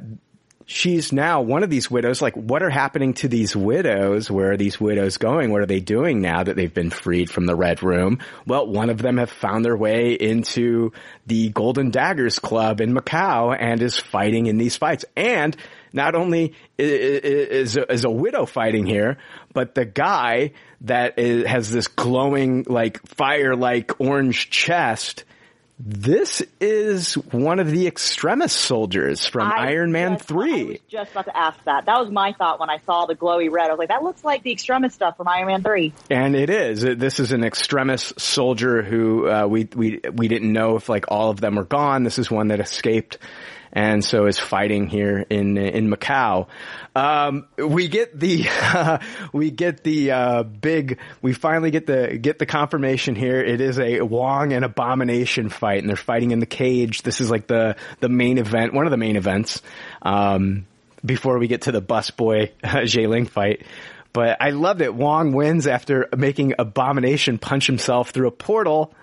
she's 0.68 1.12
now 1.12 1.42
one 1.42 1.64
of 1.64 1.70
these 1.70 1.90
widows. 1.90 2.22
Like, 2.22 2.36
what 2.36 2.62
are 2.62 2.70
happening 2.70 3.14
to 3.16 3.28
these 3.28 3.56
widows? 3.56 4.30
Where 4.30 4.52
are 4.52 4.58
these 4.58 4.80
widows 4.80 5.18
going? 5.18 5.52
What 5.52 5.62
are 5.62 5.66
they 5.66 5.80
doing 5.80 6.22
now 6.22 6.44
that 6.44 6.56
they've 6.56 6.74
been 6.74 6.92
freed 6.92 7.32
from 7.32 7.46
the 7.46 7.56
Red 7.56 7.82
Room? 7.82 8.20
Well, 8.46 8.68
one 8.68 8.90
of 8.90 9.02
them 9.02 9.18
have 9.18 9.32
found 9.32 9.66
their 9.66 9.78
way 9.78 10.14
into 10.14 10.92
the 11.26 11.50
Golden 11.50 11.90
Daggers 11.90 12.40
Club 12.40 12.82
in 12.82 12.94
Macau 12.94 13.56
and 13.58 13.82
is 13.82 13.98
fighting 13.98 14.46
in 14.46 14.58
these 14.58 14.78
fights. 14.78 15.06
And 15.16 15.56
not 15.94 16.16
only 16.16 16.54
is 16.78 17.78
is 17.78 18.06
a 18.06 18.10
widow 18.10 18.46
fighting 18.46 18.86
here, 18.86 19.18
but 19.54 19.74
the 19.74 19.86
guy 19.86 20.52
that 20.82 21.18
is, 21.18 21.48
has 21.48 21.72
this 21.72 21.88
glowing, 21.88 22.66
like 22.68 23.06
fire, 23.08 23.56
like 23.56 24.00
orange 24.00 24.50
chest. 24.50 25.24
This 25.80 26.42
is 26.60 27.14
one 27.14 27.60
of 27.60 27.70
the 27.70 27.86
extremis 27.86 28.52
soldiers 28.52 29.28
from 29.28 29.48
I 29.52 29.68
Iron 29.70 29.92
Man 29.92 30.14
just- 30.18 30.28
3. 30.28 30.82
Just 30.88 31.12
about 31.12 31.26
to 31.26 31.38
ask 31.38 31.64
that. 31.66 31.86
That 31.86 32.00
was 32.00 32.10
my 32.10 32.34
thought 32.34 32.60
when 32.60 32.70
I 32.72 32.80
saw 32.80 33.06
the 33.06 33.14
glowy 33.16 33.52
red. 33.52 33.68
I 33.68 33.70
was 33.74 33.78
like, 33.78 33.90
that 33.90 34.02
looks 34.02 34.24
like 34.24 34.42
the 34.42 34.52
extremis 34.52 34.96
stuff 34.96 35.18
from 35.18 35.28
Iron 35.28 35.46
Man 35.48 35.62
Three. 35.62 35.94
And 36.10 36.36
it 36.36 36.50
is. 36.50 36.82
This 36.82 37.20
is 37.20 37.32
an 37.32 37.44
extremis 37.44 38.12
soldier 38.18 38.82
who 38.82 39.30
uh, 39.30 39.46
we 39.46 39.68
we 39.76 40.00
we 40.14 40.28
didn't 40.28 40.52
know 40.52 40.78
if 40.78 40.90
like 40.90 41.06
all 41.10 41.30
of 41.30 41.40
them 41.42 41.56
were 41.56 41.64
gone. 41.66 42.04
This 42.04 42.18
is 42.18 42.32
one 42.32 42.48
that 42.48 42.60
escaped, 42.60 43.20
and 43.72 44.04
so 44.04 44.26
is 44.26 44.40
fighting 44.40 44.88
here 44.88 45.26
in 45.30 45.58
in 45.58 45.90
Macau. 45.90 46.48
Um, 46.96 47.48
we 47.58 47.88
get 47.88 48.20
the 48.20 48.48
we 49.34 49.52
get 49.52 49.84
the 49.84 50.12
uh, 50.12 50.44
big. 50.44 51.00
We 51.22 51.34
finally 51.34 51.72
get 51.72 51.88
the 51.88 52.18
get 52.18 52.40
the 52.40 52.46
confirmation 52.46 53.16
here. 53.16 53.40
It 53.40 53.62
is 53.62 53.80
a 53.80 54.02
Wong 54.02 54.54
and 54.54 54.66
Abomination 54.66 55.50
fight, 55.50 55.80
and 55.80 55.90
they're 55.90 55.96
fighting 55.96 56.32
in 56.32 56.40
the 56.40 56.46
cage. 56.46 57.02
This 57.04 57.22
is 57.22 57.30
like 57.30 57.48
the 57.48 57.76
the 58.00 58.10
main 58.10 58.38
event, 58.38 58.74
one 58.74 58.86
of 58.86 58.92
the 58.92 58.98
main 58.98 59.16
events. 59.16 59.62
Um, 60.02 60.66
before 61.06 61.38
we 61.38 61.48
get 61.48 61.64
to 61.64 61.72
the 61.72 61.82
busboy 61.82 62.52
uh, 62.64 63.08
Ling 63.10 63.26
fight. 63.26 63.66
But 64.14 64.38
I 64.42 64.50
love 64.50 64.80
that 64.80 64.96
Wong 64.96 65.32
wins 65.32 65.68
after 65.68 66.10
making 66.16 66.56
Abomination 66.58 67.38
punch 67.38 67.68
himself 67.68 68.10
through 68.10 68.28
a 68.28 68.32
portal. 68.32 68.94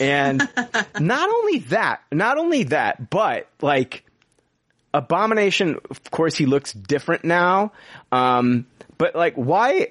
And 0.00 0.40
not 1.00 1.28
only 1.28 1.58
that, 1.58 2.02
not 2.12 2.38
only 2.38 2.64
that, 2.64 3.10
but 3.10 3.48
like 3.60 4.04
Abomination, 4.92 5.78
of 5.90 6.10
course, 6.10 6.36
he 6.36 6.46
looks 6.46 6.72
different 6.72 7.24
now. 7.24 7.72
Um, 8.12 8.66
but 8.96 9.16
like, 9.16 9.34
why, 9.34 9.88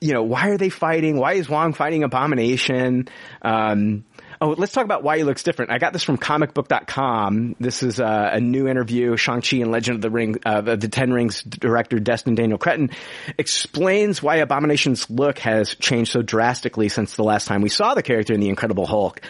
you 0.00 0.12
know, 0.14 0.22
why 0.22 0.48
are 0.48 0.56
they 0.56 0.70
fighting? 0.70 1.18
Why 1.18 1.34
is 1.34 1.50
Wong 1.50 1.74
fighting 1.74 2.02
Abomination? 2.02 3.08
Um, 3.42 4.04
Oh, 4.40 4.50
let's 4.56 4.72
talk 4.72 4.84
about 4.84 5.02
why 5.02 5.18
he 5.18 5.24
looks 5.24 5.42
different. 5.42 5.72
I 5.72 5.78
got 5.78 5.92
this 5.92 6.04
from 6.04 6.16
comicbook.com. 6.16 7.56
This 7.58 7.82
is 7.82 7.98
uh, 7.98 8.30
a 8.32 8.40
new 8.40 8.68
interview. 8.68 9.16
Shang-Chi 9.16 9.56
and 9.56 9.72
Legend 9.72 9.96
of 9.96 10.02
the 10.02 10.10
Ring, 10.10 10.36
uh, 10.46 10.60
the 10.60 10.88
Ten 10.88 11.12
Rings 11.12 11.42
director 11.42 11.98
Destin 11.98 12.36
Daniel 12.36 12.58
Cretton 12.58 12.90
explains 13.36 14.22
why 14.22 14.36
Abomination's 14.36 15.10
look 15.10 15.40
has 15.40 15.74
changed 15.74 16.12
so 16.12 16.22
drastically 16.22 16.88
since 16.88 17.16
the 17.16 17.24
last 17.24 17.48
time 17.48 17.62
we 17.62 17.68
saw 17.68 17.94
the 17.94 18.02
character 18.02 18.32
in 18.32 18.40
The 18.40 18.48
Incredible 18.48 18.86
Hulk 18.86 19.20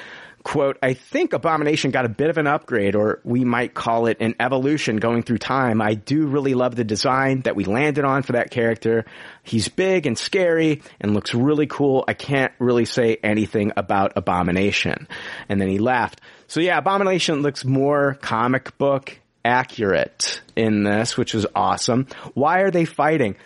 quote, 0.42 0.78
I 0.82 0.94
think 0.94 1.32
Abomination 1.32 1.90
got 1.90 2.04
a 2.04 2.08
bit 2.08 2.30
of 2.30 2.38
an 2.38 2.46
upgrade, 2.46 2.94
or 2.94 3.20
we 3.24 3.44
might 3.44 3.74
call 3.74 4.06
it 4.06 4.18
an 4.20 4.34
evolution 4.40 4.96
going 4.96 5.22
through 5.22 5.38
time. 5.38 5.80
I 5.80 5.94
do 5.94 6.26
really 6.26 6.54
love 6.54 6.76
the 6.76 6.84
design 6.84 7.42
that 7.42 7.56
we 7.56 7.64
landed 7.64 8.04
on 8.04 8.22
for 8.22 8.32
that 8.32 8.50
character. 8.50 9.04
He's 9.42 9.68
big 9.68 10.06
and 10.06 10.16
scary 10.16 10.82
and 11.00 11.14
looks 11.14 11.34
really 11.34 11.66
cool. 11.66 12.04
I 12.08 12.14
can't 12.14 12.52
really 12.58 12.84
say 12.84 13.18
anything 13.22 13.72
about 13.76 14.12
Abomination. 14.16 15.08
And 15.48 15.60
then 15.60 15.68
he 15.68 15.78
laughed. 15.78 16.20
So 16.46 16.60
yeah, 16.60 16.78
Abomination 16.78 17.42
looks 17.42 17.64
more 17.64 18.14
comic 18.14 18.76
book 18.78 19.18
accurate 19.44 20.40
in 20.56 20.84
this, 20.84 21.16
which 21.16 21.34
is 21.34 21.46
awesome. 21.54 22.06
Why 22.34 22.60
are 22.60 22.70
they 22.70 22.84
fighting? 22.84 23.36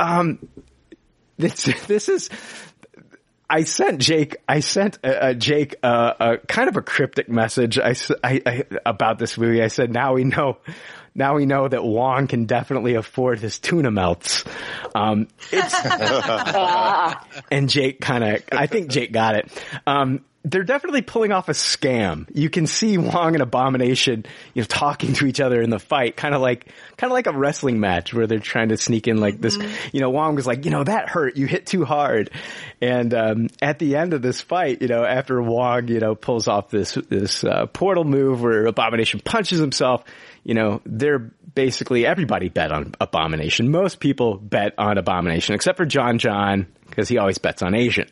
Um, 0.00 0.48
this, 1.36 1.64
this 1.86 2.08
is, 2.08 2.30
I 3.52 3.64
sent 3.64 4.00
Jake, 4.00 4.36
I 4.48 4.60
sent 4.60 4.98
uh, 5.04 5.08
uh, 5.08 5.34
Jake 5.34 5.76
uh, 5.82 6.14
a 6.18 6.38
kind 6.38 6.70
of 6.70 6.78
a 6.78 6.82
cryptic 6.82 7.28
message 7.28 7.78
I, 7.78 7.94
I, 8.24 8.40
I, 8.46 8.64
about 8.86 9.18
this 9.18 9.36
movie. 9.36 9.62
I 9.62 9.68
said, 9.68 9.92
now 9.92 10.14
we 10.14 10.24
know, 10.24 10.56
now 11.14 11.34
we 11.34 11.44
know 11.44 11.68
that 11.68 11.84
Wong 11.84 12.28
can 12.28 12.46
definitely 12.46 12.94
afford 12.94 13.40
his 13.40 13.58
tuna 13.58 13.90
melts. 13.90 14.42
Um, 14.94 15.28
and 17.50 17.68
Jake 17.68 18.00
kind 18.00 18.24
of, 18.24 18.42
I 18.52 18.66
think 18.68 18.88
Jake 18.90 19.12
got 19.12 19.34
it. 19.36 19.64
Um, 19.86 20.24
they're 20.44 20.64
definitely 20.64 21.02
pulling 21.02 21.30
off 21.30 21.48
a 21.48 21.52
scam. 21.52 22.26
You 22.34 22.50
can 22.50 22.66
see 22.66 22.98
Wong 22.98 23.34
and 23.34 23.42
Abomination, 23.42 24.26
you 24.54 24.62
know, 24.62 24.66
talking 24.66 25.12
to 25.14 25.26
each 25.26 25.40
other 25.40 25.60
in 25.62 25.70
the 25.70 25.78
fight, 25.78 26.16
kind 26.16 26.34
of 26.34 26.40
like, 26.40 26.66
kind 26.96 27.10
of 27.10 27.14
like 27.14 27.26
a 27.28 27.32
wrestling 27.32 27.78
match 27.78 28.12
where 28.12 28.26
they're 28.26 28.40
trying 28.40 28.70
to 28.70 28.76
sneak 28.76 29.06
in 29.06 29.18
like 29.18 29.40
this. 29.40 29.56
Mm-hmm. 29.56 29.88
You 29.92 30.00
know, 30.00 30.10
Wong 30.10 30.34
was 30.34 30.46
like, 30.46 30.64
you 30.64 30.70
know, 30.70 30.82
that 30.82 31.08
hurt. 31.08 31.36
You 31.36 31.46
hit 31.46 31.66
too 31.66 31.84
hard. 31.84 32.30
And 32.80 33.14
um, 33.14 33.48
at 33.60 33.78
the 33.78 33.96
end 33.96 34.14
of 34.14 34.22
this 34.22 34.40
fight, 34.40 34.82
you 34.82 34.88
know, 34.88 35.04
after 35.04 35.40
Wong, 35.40 35.86
you 35.86 36.00
know, 36.00 36.16
pulls 36.16 36.48
off 36.48 36.70
this 36.70 36.94
this 37.08 37.44
uh, 37.44 37.66
portal 37.66 38.04
move 38.04 38.42
where 38.42 38.66
Abomination 38.66 39.20
punches 39.24 39.60
himself, 39.60 40.02
you 40.42 40.54
know, 40.54 40.80
they're 40.84 41.30
basically 41.54 42.04
everybody 42.04 42.48
bet 42.48 42.72
on 42.72 42.94
Abomination. 43.00 43.70
Most 43.70 44.00
people 44.00 44.36
bet 44.36 44.74
on 44.78 44.98
Abomination 44.98 45.54
except 45.54 45.76
for 45.76 45.86
John 45.86 46.18
John 46.18 46.66
because 46.88 47.08
he 47.08 47.18
always 47.18 47.38
bets 47.38 47.62
on 47.62 47.74
Asian. 47.74 48.08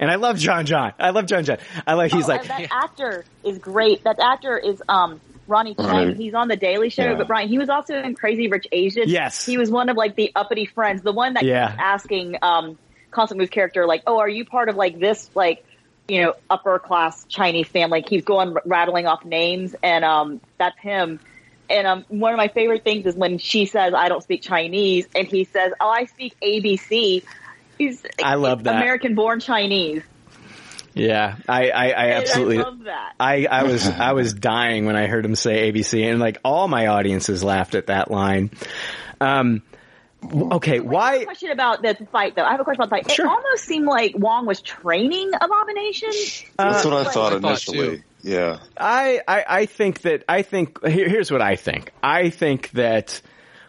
And 0.00 0.10
I 0.10 0.16
love 0.16 0.38
John 0.38 0.64
John. 0.64 0.94
I 0.98 1.10
love 1.10 1.26
John 1.26 1.44
John. 1.44 1.58
I 1.86 1.92
like. 1.92 2.10
He's 2.10 2.24
oh, 2.24 2.28
like 2.28 2.48
that 2.48 2.68
actor 2.72 3.24
is 3.44 3.58
great. 3.58 4.02
That 4.04 4.18
actor 4.18 4.56
is 4.56 4.82
um 4.88 5.20
Ronny 5.46 5.74
Chieng. 5.74 6.16
He's 6.16 6.32
on 6.32 6.48
the 6.48 6.56
Daily 6.56 6.88
Show, 6.88 7.04
yeah. 7.04 7.14
but 7.14 7.28
Brian, 7.28 7.48
he 7.48 7.58
was 7.58 7.68
also 7.68 7.94
in 7.94 8.14
Crazy 8.14 8.48
Rich 8.48 8.66
Asians. 8.72 9.12
Yes, 9.12 9.44
he 9.44 9.58
was 9.58 9.70
one 9.70 9.90
of 9.90 9.98
like 9.98 10.16
the 10.16 10.32
uppity 10.34 10.64
friends, 10.64 11.02
the 11.02 11.12
one 11.12 11.34
that 11.34 11.44
yeah. 11.44 11.68
keeps 11.68 11.80
asking 11.80 12.36
um 12.40 12.78
Constance 13.10 13.38
Wu's 13.38 13.50
character 13.50 13.86
like, 13.86 14.02
"Oh, 14.06 14.18
are 14.18 14.28
you 14.28 14.46
part 14.46 14.70
of 14.70 14.76
like 14.76 14.98
this 14.98 15.30
like?" 15.34 15.64
You 16.08 16.22
know, 16.22 16.34
upper 16.48 16.80
class 16.80 17.24
Chinese 17.26 17.68
family 17.68 18.02
keeps 18.02 18.24
going 18.24 18.56
rattling 18.64 19.06
off 19.06 19.24
names, 19.24 19.76
and 19.80 20.04
um, 20.04 20.40
that's 20.58 20.76
him. 20.80 21.20
And 21.68 21.86
um, 21.86 22.04
one 22.08 22.32
of 22.32 22.36
my 22.36 22.48
favorite 22.48 22.82
things 22.82 23.06
is 23.06 23.14
when 23.14 23.38
she 23.38 23.66
says, 23.66 23.94
"I 23.94 24.08
don't 24.08 24.22
speak 24.22 24.42
Chinese," 24.42 25.06
and 25.14 25.28
he 25.28 25.44
says, 25.44 25.72
"Oh, 25.78 25.88
I 25.88 26.06
speak 26.06 26.34
ABC." 26.42 27.22
He's 27.80 28.02
I 28.22 28.34
love 28.34 28.64
that 28.64 28.76
American 28.76 29.14
born 29.14 29.40
Chinese. 29.40 30.02
Yeah, 30.92 31.36
I, 31.48 31.70
I, 31.70 31.84
I 31.90 32.06
absolutely 32.12 32.58
I 32.58 32.62
love 32.62 32.82
that. 32.84 33.14
I, 33.18 33.46
I 33.50 33.62
was 33.62 33.88
I 33.88 34.12
was 34.12 34.34
dying 34.52 34.84
when 34.84 34.96
I 34.96 35.06
heard 35.06 35.24
him 35.24 35.34
say 35.34 35.72
ABC, 35.72 36.04
and 36.10 36.20
like 36.20 36.36
all 36.44 36.68
my 36.68 36.88
audiences 36.88 37.42
laughed 37.42 37.74
at 37.74 37.86
that 37.86 38.10
line. 38.10 38.50
Um, 39.18 39.62
okay, 40.22 40.80
why? 40.80 41.24
question 41.24 41.52
about 41.52 41.80
the 41.80 41.96
fight 42.12 42.36
though. 42.36 42.44
I 42.44 42.50
have 42.50 42.60
a 42.60 42.64
question 42.64 42.82
about 42.82 42.90
the 42.90 43.04
fight. 43.08 43.14
Sure. 43.16 43.24
It 43.24 43.30
almost 43.30 43.64
seemed 43.64 43.86
like 43.86 44.12
Wong 44.18 44.44
was 44.44 44.60
training 44.60 45.30
Abomination. 45.40 46.10
That's 46.58 46.84
what 46.84 46.92
I 46.92 47.02
Like- 47.02 47.12
thought 47.12 47.32
I 47.32 47.38
thought 47.40 47.48
initially. 47.68 48.02
Yeah. 48.22 48.58
I, 48.76 49.22
I, 49.26 49.44
I 49.48 49.66
think 49.66 50.02
that 50.02 50.24
I 50.28 50.42
think 50.42 50.84
here, 50.86 51.08
here's 51.08 51.30
what 51.30 51.40
I 51.40 51.56
think. 51.56 51.92
I 52.02 52.28
think 52.28 52.72
that 52.72 53.22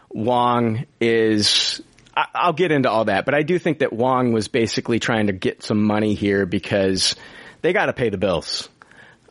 Wong 0.10 0.86
is. 1.00 1.82
I, 2.16 2.28
I'll 2.34 2.54
get 2.54 2.72
into 2.72 2.90
all 2.90 3.06
that, 3.06 3.26
but 3.26 3.34
I 3.34 3.44
do 3.44 3.58
think 3.60 3.80
that 3.80 3.94
Wong 3.94 4.34
was 4.34 4.48
basically 4.48 5.00
trying 5.00 5.28
to 5.28 5.34
get 5.34 5.64
some 5.64 5.84
money 5.84 6.14
here 6.14 6.46
because 6.46 7.16
they 7.62 7.74
got 7.74 7.86
to 7.88 7.94
pay 7.94 8.10
the 8.10 8.18
bills. 8.18 8.70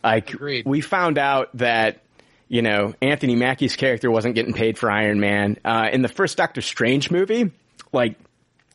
Like 0.03 0.33
Agreed. 0.33 0.67
we 0.67 0.81
found 0.81 1.19
out 1.19 1.51
that 1.59 2.03
you 2.49 2.63
know 2.63 2.95
Anthony 3.03 3.37
Mackie's 3.37 3.77
character 3.77 4.11
wasn't 4.11 4.35
getting 4.35 4.55
paid 4.55 4.79
for 4.79 4.91
Iron 4.91 5.21
Man 5.21 5.59
uh, 5.65 5.89
in 5.93 6.03
the 6.03 6.09
first 6.09 6.37
Doctor 6.37 6.63
Strange 6.63 7.11
movie. 7.11 7.51
Like 7.93 8.17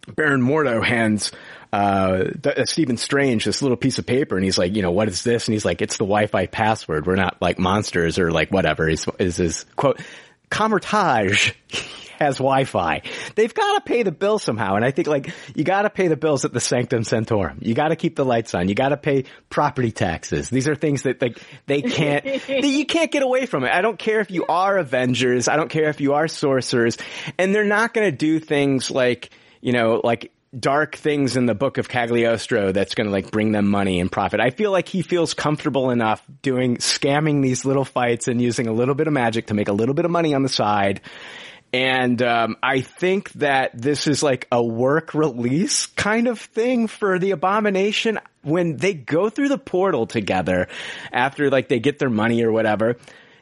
Baron 0.07 0.41
Mordo 0.41 0.85
hands 0.85 1.31
uh, 1.73 2.25
th- 2.41 2.57
uh, 2.57 2.65
Stephen 2.65 2.97
Strange 2.97 3.43
this 3.45 3.61
little 3.61 3.77
piece 3.77 3.97
of 3.97 4.05
paper, 4.05 4.35
and 4.35 4.45
he's 4.45 4.57
like, 4.57 4.75
you 4.75 4.81
know, 4.81 4.91
what 4.91 5.07
is 5.07 5.23
this? 5.23 5.47
And 5.47 5.53
he's 5.53 5.65
like, 5.65 5.81
it's 5.81 5.97
the 5.97 6.05
Wi-Fi 6.05 6.45
password. 6.45 7.05
We're 7.07 7.15
not 7.15 7.41
like 7.41 7.59
monsters 7.59 8.19
or 8.19 8.31
like 8.31 8.49
whatever. 8.51 8.87
Is 8.87 9.05
is 9.19 9.37
his 9.37 9.65
quote? 9.75 9.99
Kamar-Taj 10.49 11.51
has 12.19 12.37
Wi-Fi. 12.37 13.01
They've 13.35 13.53
got 13.53 13.75
to 13.75 13.81
pay 13.81 14.03
the 14.03 14.11
bill 14.11 14.39
somehow, 14.39 14.75
and 14.75 14.85
I 14.85 14.91
think 14.91 15.07
like 15.07 15.33
you 15.55 15.63
got 15.63 15.83
to 15.83 15.89
pay 15.89 16.07
the 16.07 16.17
bills 16.17 16.45
at 16.45 16.53
the 16.53 16.59
Sanctum 16.59 17.03
Sanctorum. 17.03 17.59
You 17.61 17.73
got 17.73 17.89
to 17.89 17.95
keep 17.95 18.15
the 18.15 18.25
lights 18.25 18.53
on. 18.53 18.69
You 18.69 18.75
got 18.75 18.89
to 18.89 18.97
pay 18.97 19.25
property 19.49 19.91
taxes. 19.91 20.49
These 20.49 20.67
are 20.67 20.75
things 20.75 21.03
that 21.03 21.21
like 21.21 21.39
they 21.65 21.81
can't. 21.81 22.23
that 22.47 22.63
you 22.63 22.85
can't 22.85 23.11
get 23.11 23.23
away 23.23 23.45
from 23.45 23.63
it. 23.63 23.71
I 23.71 23.81
don't 23.81 23.99
care 23.99 24.19
if 24.19 24.31
you 24.31 24.45
are 24.47 24.77
Avengers. 24.77 25.47
I 25.47 25.55
don't 25.55 25.69
care 25.69 25.89
if 25.89 26.01
you 26.01 26.13
are 26.13 26.27
sorcerers, 26.27 26.97
and 27.37 27.53
they're 27.53 27.63
not 27.63 27.93
going 27.93 28.09
to 28.09 28.15
do 28.15 28.39
things 28.39 28.91
like 28.91 29.29
you 29.61 29.71
know 29.71 30.01
like 30.03 30.31
dark 30.57 30.95
things 30.95 31.35
in 31.35 31.45
the 31.45 31.55
book 31.55 31.77
of 31.77 31.89
Cagliostro 31.89 32.71
that's 32.71 32.95
going 32.95 33.05
to 33.05 33.11
like 33.11 33.31
bring 33.31 33.51
them 33.51 33.67
money 33.67 33.99
and 33.99 34.11
profit. 34.11 34.39
I 34.39 34.51
feel 34.51 34.71
like 34.71 34.87
he 34.87 35.01
feels 35.01 35.33
comfortable 35.33 35.89
enough 35.91 36.23
doing 36.41 36.77
scamming 36.77 37.41
these 37.41 37.65
little 37.65 37.85
fights 37.85 38.27
and 38.27 38.41
using 38.41 38.67
a 38.67 38.73
little 38.73 38.95
bit 38.95 39.07
of 39.07 39.13
magic 39.13 39.47
to 39.47 39.53
make 39.53 39.67
a 39.67 39.73
little 39.73 39.95
bit 39.95 40.05
of 40.05 40.11
money 40.11 40.33
on 40.33 40.43
the 40.43 40.49
side. 40.49 41.01
And 41.75 42.21
um, 42.21 42.55
I 42.63 42.79
think 42.79 43.33
that 43.33 43.71
this 43.73 44.07
is 44.07 44.23
like 44.23 44.47
a 44.49 44.63
work 44.63 45.13
release 45.13 45.87
kind 45.87 46.29
of 46.29 46.39
thing 46.39 46.87
for 46.87 47.19
the 47.19 47.31
abomination 47.31 48.17
when 48.43 48.77
they 48.77 48.93
go 48.93 49.29
through 49.29 49.49
the 49.49 49.57
portal 49.57 50.07
together 50.07 50.69
after 51.11 51.49
like 51.49 51.67
they 51.67 51.79
get 51.79 51.99
their 51.99 52.09
money 52.09 52.45
or 52.45 52.53
whatever 52.53 52.95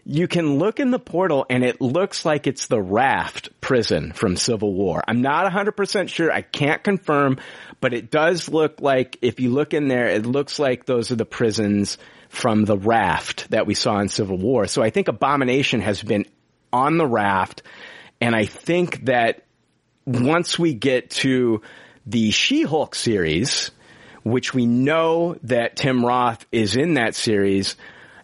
you 0.04 0.28
can 0.28 0.58
look 0.58 0.80
in 0.80 0.90
the 0.90 1.00
portal 1.00 1.46
and 1.48 1.64
it 1.64 1.80
looks 1.80 2.26
like 2.26 2.48
it's 2.48 2.66
the 2.66 2.82
raft 2.82 3.50
prison 3.62 4.12
from 4.14 4.36
Civil 4.36 4.74
War. 4.74 5.04
I'm 5.08 5.22
not 5.22 5.50
100% 5.50 6.10
sure. 6.10 6.32
I 6.32 6.42
can't 6.42 6.84
confirm, 6.84 7.38
but 7.80 7.94
it 7.94 8.12
does 8.12 8.50
look 8.50 8.82
like 8.82 9.18
if 9.22 9.40
you 9.40 9.52
look 9.52 9.76
in 9.76 9.88
there, 9.88 10.08
it 10.08 10.26
looks 10.26 10.60
like 10.60 10.86
those 10.86 11.12
are 11.12 11.16
the 11.16 11.26
prisons 11.26 12.00
from 12.30 12.66
the 12.66 12.78
raft 12.78 13.52
that 13.52 13.68
we 13.68 13.76
saw 13.76 14.00
in 14.00 14.10
Civil 14.10 14.38
War. 14.38 14.66
So 14.66 14.82
I 14.82 14.90
think 14.90 15.08
Abomination 15.08 15.82
has 15.82 16.02
been 16.02 16.26
on 16.74 16.98
the 16.98 17.08
raft 17.08 17.62
and 18.22 18.36
I 18.36 18.46
think 18.46 19.06
that 19.06 19.44
once 20.06 20.58
we 20.58 20.74
get 20.74 21.10
to 21.12 21.62
the 22.06 22.32
She-Hulk 22.32 22.96
series, 22.96 23.72
which 24.24 24.54
we 24.54 24.66
know 24.66 25.38
that 25.44 25.76
Tim 25.76 26.06
Roth 26.06 26.46
is 26.52 26.76
in 26.76 26.96
that 26.96 27.16
series, 27.16 27.76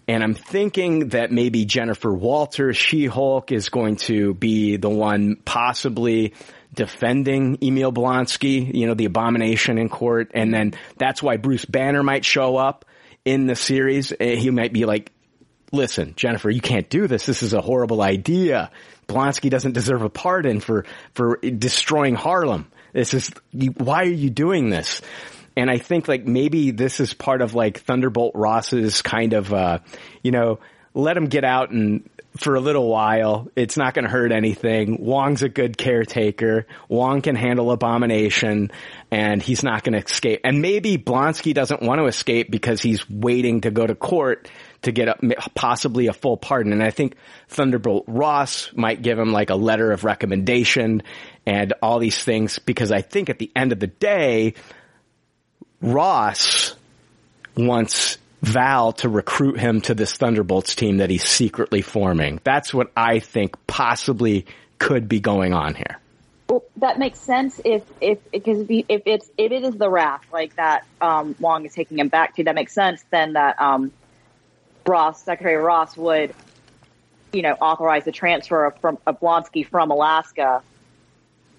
and 0.08 0.24
I'm 0.24 0.34
thinking 0.34 1.10
that 1.10 1.32
maybe 1.32 1.66
Jennifer 1.66 2.12
Walter, 2.14 2.74
She-Hulk, 2.74 3.52
is 3.52 3.70
going 3.70 3.98
to 3.98 4.34
be 4.34 4.78
the 4.78 4.90
one 4.90 5.36
possibly 5.46 6.34
defending 6.74 7.58
Emil 7.62 7.92
Blonsky, 7.92 8.74
you 8.74 8.88
know, 8.88 8.94
the 8.94 9.06
abomination 9.06 9.78
in 9.78 9.90
court. 9.90 10.32
And 10.34 10.54
then 10.54 10.74
that's 10.98 11.22
why 11.22 11.38
Bruce 11.38 11.66
Banner 11.66 12.04
might 12.04 12.26
show 12.26 12.58
up 12.58 12.86
in 13.26 13.48
the 13.48 13.56
series. 13.56 14.12
Uh, 14.12 14.18
He 14.20 14.50
might 14.50 14.74
be 14.74 14.86
like 14.86 15.12
listen, 15.72 16.14
Jennifer, 16.16 16.50
you 16.50 16.62
can't 16.62 16.90
do 16.90 17.08
this. 17.08 17.26
This 17.26 17.44
is 17.44 17.54
a 17.54 17.62
horrible 17.62 18.02
idea. 18.02 18.72
Blonsky 19.10 19.50
doesn't 19.50 19.74
deserve 19.74 20.04
a 20.04 20.10
pardon 20.10 20.60
for, 20.60 20.86
for 21.14 21.38
destroying 21.38 22.16
Harlem. 22.16 22.72
This 22.94 23.14
is, 23.14 23.32
why 23.52 24.04
are 24.04 24.06
you 24.06 24.30
doing 24.30 24.70
this? 24.70 25.02
And 25.58 25.70
I 25.70 25.78
think 25.78 26.08
like 26.08 26.26
maybe 26.26 26.72
this 26.72 27.00
is 27.00 27.14
part 27.14 27.42
of 27.42 27.56
like 27.56 27.80
Thunderbolt 27.80 28.34
Ross's 28.36 29.02
kind 29.02 29.34
of, 29.34 29.54
uh, 29.54 29.80
you 30.24 30.32
know, 30.32 30.60
let 30.94 31.18
him 31.18 31.26
get 31.26 31.44
out 31.44 31.72
and 31.72 32.10
for 32.38 32.56
a 32.56 32.60
little 32.60 32.88
while. 32.88 33.48
It's 33.56 33.76
not 33.76 33.94
going 33.94 34.06
to 34.06 34.12
hurt 34.12 34.32
anything. 34.32 35.04
Wong's 35.04 35.44
a 35.44 35.50
good 35.50 35.78
caretaker. 35.78 36.68
Wong 36.88 37.22
can 37.22 37.36
handle 37.36 37.72
abomination 37.72 38.72
and 39.12 39.42
he's 39.42 39.64
not 39.64 39.84
going 39.84 39.94
to 39.94 40.06
escape. 40.06 40.42
And 40.44 40.62
maybe 40.62 40.98
Blonsky 40.98 41.54
doesn't 41.54 41.82
want 41.82 42.00
to 42.00 42.06
escape 42.06 42.52
because 42.52 42.82
he's 42.82 43.10
waiting 43.10 43.62
to 43.62 43.72
go 43.72 43.86
to 43.86 43.96
court 43.96 44.48
to 44.82 44.92
get 44.92 45.08
a, 45.08 45.50
possibly 45.56 46.08
a 46.08 46.14
full 46.14 46.38
pardon. 46.38 46.72
And 46.72 46.84
I 46.84 46.92
think 46.92 47.16
Thunderbolt 47.50 48.06
Ross 48.08 48.72
might 48.74 49.02
give 49.02 49.20
him 49.20 49.32
like 49.32 49.50
a 49.50 49.56
letter 49.56 49.92
of 49.92 50.04
recommendation 50.04 51.04
and 51.46 51.74
all 51.82 52.00
these 52.00 52.22
things 52.22 52.60
because 52.60 52.92
I 52.92 53.02
think 53.02 53.30
at 53.30 53.40
the 53.40 53.52
end 53.56 53.72
of 53.72 53.80
the 53.80 53.88
day, 53.88 54.54
Ross 55.82 56.76
wants 57.56 58.18
Val 58.42 58.94
to 58.94 59.10
recruit 59.10 59.60
him 59.60 59.82
to 59.82 59.94
this 59.94 60.14
Thunderbolts 60.14 60.76
team 60.76 60.98
that 60.98 61.10
he's 61.10 61.28
secretly 61.28 61.82
forming. 61.82 62.40
That's 62.44 62.74
what 62.74 62.92
I 62.96 63.20
think 63.20 63.56
possibly 63.68 64.46
could 64.78 65.10
be 65.10 65.20
going 65.20 65.54
on 65.54 65.76
here. 65.76 66.00
Well, 66.48 66.64
that 66.78 66.98
makes 66.98 67.20
sense 67.20 67.62
if 67.64 67.84
if 68.02 68.18
because 68.32 68.62
if, 68.70 68.86
if 68.90 69.02
it's 69.06 69.30
if 69.38 69.52
it 69.52 69.64
is 69.64 69.76
the 69.76 69.90
raft 69.90 70.34
like 70.34 70.56
that 70.56 70.84
um, 71.00 71.36
Wong 71.40 71.66
is 71.66 71.74
taking 71.76 72.00
him 72.00 72.08
back 72.08 72.36
to, 72.38 72.44
that 72.46 72.56
makes 72.56 72.74
sense. 72.74 73.04
Then 73.12 73.34
that 73.34 73.62
um, 73.62 73.92
Ross, 74.88 75.24
Secretary 75.24 75.56
Ross, 75.56 75.96
would 75.98 76.34
you 77.32 77.42
know 77.42 77.54
authorize 77.54 78.06
the 78.06 78.12
transfer 78.12 78.66
of, 78.66 78.78
from 78.80 78.98
of 79.06 79.20
Blonsky 79.20 79.68
from 79.68 79.92
Alaska 79.92 80.64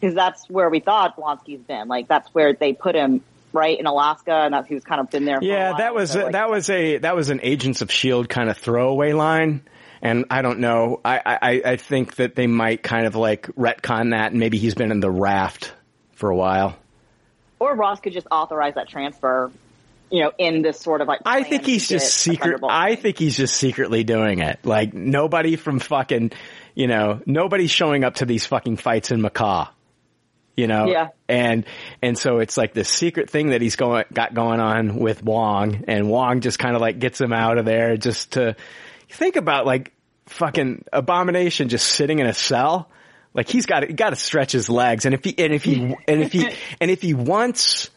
because 0.01 0.15
that's 0.15 0.49
where 0.49 0.71
we 0.71 0.81
thought 0.81 1.17
Blonsky's 1.17 1.61
been. 1.61 1.89
Like 1.89 2.09
that's 2.09 2.33
where 2.35 2.55
they 2.55 2.73
put 2.73 2.95
him 2.95 3.23
right 3.53 3.79
in 3.79 3.87
Alaska, 3.87 4.33
and 4.33 4.55
that's 4.55 4.69
who's 4.69 4.85
kind 4.85 5.01
of 5.01 5.11
been 5.11 5.25
there. 5.25 5.39
For 5.39 5.45
Yeah, 5.45 5.75
that 5.79 5.95
was 5.95 6.13
So, 6.13 6.25
like, 6.25 6.33
that 6.33 6.51
was 6.51 6.71
a 6.71 6.99
that 6.99 7.15
was 7.15 7.31
an 7.31 7.41
Agents 7.43 7.83
of 7.83 7.91
Shield 7.91 8.29
kind 8.29 8.49
of 8.49 8.57
throwaway 8.57 9.13
line, 9.13 9.63
and 10.03 10.25
I 10.31 10.43
don't 10.43 10.61
know. 10.61 11.01
I, 11.05 11.21
I 11.25 11.63
I 11.73 11.77
think 11.77 12.17
that 12.17 12.35
they 12.35 12.47
might 12.47 12.83
kind 12.83 13.07
of 13.07 13.15
like 13.15 13.47
retcon 13.49 14.11
that, 14.11 14.33
and 14.33 14.41
maybe 14.41 14.59
he's 14.59 14.75
been 14.75 14.91
in 14.91 15.01
the 15.01 15.11
raft 15.11 15.73
for 16.15 16.31
a 16.31 16.37
while. 16.37 16.77
or 17.59 17.75
Ross 17.75 18.01
could 18.01 18.13
just 18.13 18.27
authorize 18.31 18.75
that 18.75 18.89
transfer. 18.89 19.51
You 20.11 20.25
know, 20.25 20.33
in 20.39 20.63
this 20.63 20.81
sort 20.81 21.01
of 21.01 21.09
like. 21.09 21.21
I 21.25 21.43
think 21.45 21.65
he's 21.65 21.89
just 21.89 22.13
secret. 22.15 22.61
I 22.69 22.97
think 22.97 23.19
he's 23.19 23.37
just 23.37 23.57
secretly 23.57 24.03
doing 24.05 24.41
it. 24.41 24.59
Like 24.65 24.93
nobody 24.93 25.57
from 25.57 25.79
fucking, 25.79 26.33
you 26.75 26.87
know, 26.89 27.21
nobody's 27.27 27.71
showing 27.71 28.03
up 28.05 28.17
to 28.17 28.25
these 28.27 28.45
fucking 28.47 28.77
fights 28.77 29.11
in 29.11 29.21
Macau. 29.21 29.69
You 30.57 30.67
know, 30.67 30.89
Yeah. 30.89 31.09
and 31.29 31.65
and 32.03 32.19
so 32.19 32.39
it's 32.39 32.57
like 32.57 32.75
this 32.75 32.89
secret 32.89 33.31
thing 33.31 33.51
that 33.51 33.63
he's 33.63 33.77
going 33.77 34.05
got 34.13 34.35
going 34.35 34.61
on 34.61 34.97
with 34.97 35.23
Wong, 35.23 35.85
and 35.87 36.11
Wong 36.11 36.41
just 36.41 36.59
kind 36.59 36.75
of 36.75 36.83
like 36.83 36.99
gets 36.99 37.21
him 37.21 37.33
out 37.33 37.57
of 37.57 37.65
there 37.65 37.97
just 37.97 38.33
to 38.33 38.57
think 39.09 39.37
about 39.37 39.65
like 39.65 39.93
fucking 40.27 40.85
abomination 40.93 41.69
just 41.69 41.89
sitting 41.89 42.19
in 42.19 42.27
a 42.27 42.35
cell. 42.35 42.91
Like 43.33 43.49
he's 43.49 43.65
got 43.65 43.87
he 43.87 43.95
got 43.95 44.11
to 44.11 44.17
stretch 44.17 44.53
his 44.53 44.69
legs, 44.69 45.07
and 45.07 45.15
if 45.15 45.25
he 45.25 45.35
and 45.39 45.55
if 45.55 45.63
he 45.65 45.97
and 46.09 46.21
if 46.21 46.33
he 46.33 46.47
and 46.81 46.91
if 46.91 47.01
he 47.01 47.15
wants 47.15 47.89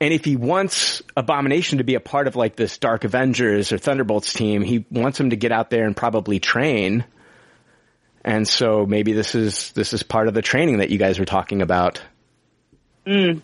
and 0.00 0.14
if 0.14 0.24
he 0.24 0.36
wants 0.36 1.02
Abomination 1.16 1.78
to 1.78 1.84
be 1.84 1.94
a 1.94 2.00
part 2.00 2.28
of 2.28 2.36
like 2.36 2.56
this 2.56 2.78
Dark 2.78 3.04
Avengers 3.04 3.72
or 3.72 3.78
Thunderbolts 3.78 4.32
team, 4.32 4.62
he 4.62 4.84
wants 4.90 5.18
him 5.18 5.30
to 5.30 5.36
get 5.36 5.52
out 5.52 5.70
there 5.70 5.86
and 5.86 5.96
probably 5.96 6.38
train. 6.38 7.04
And 8.24 8.46
so 8.46 8.86
maybe 8.86 9.12
this 9.12 9.34
is 9.34 9.72
this 9.72 9.92
is 9.92 10.02
part 10.02 10.28
of 10.28 10.34
the 10.34 10.42
training 10.42 10.78
that 10.78 10.90
you 10.90 10.98
guys 10.98 11.18
were 11.18 11.24
talking 11.24 11.62
about. 11.62 12.00
Mm. 13.06 13.40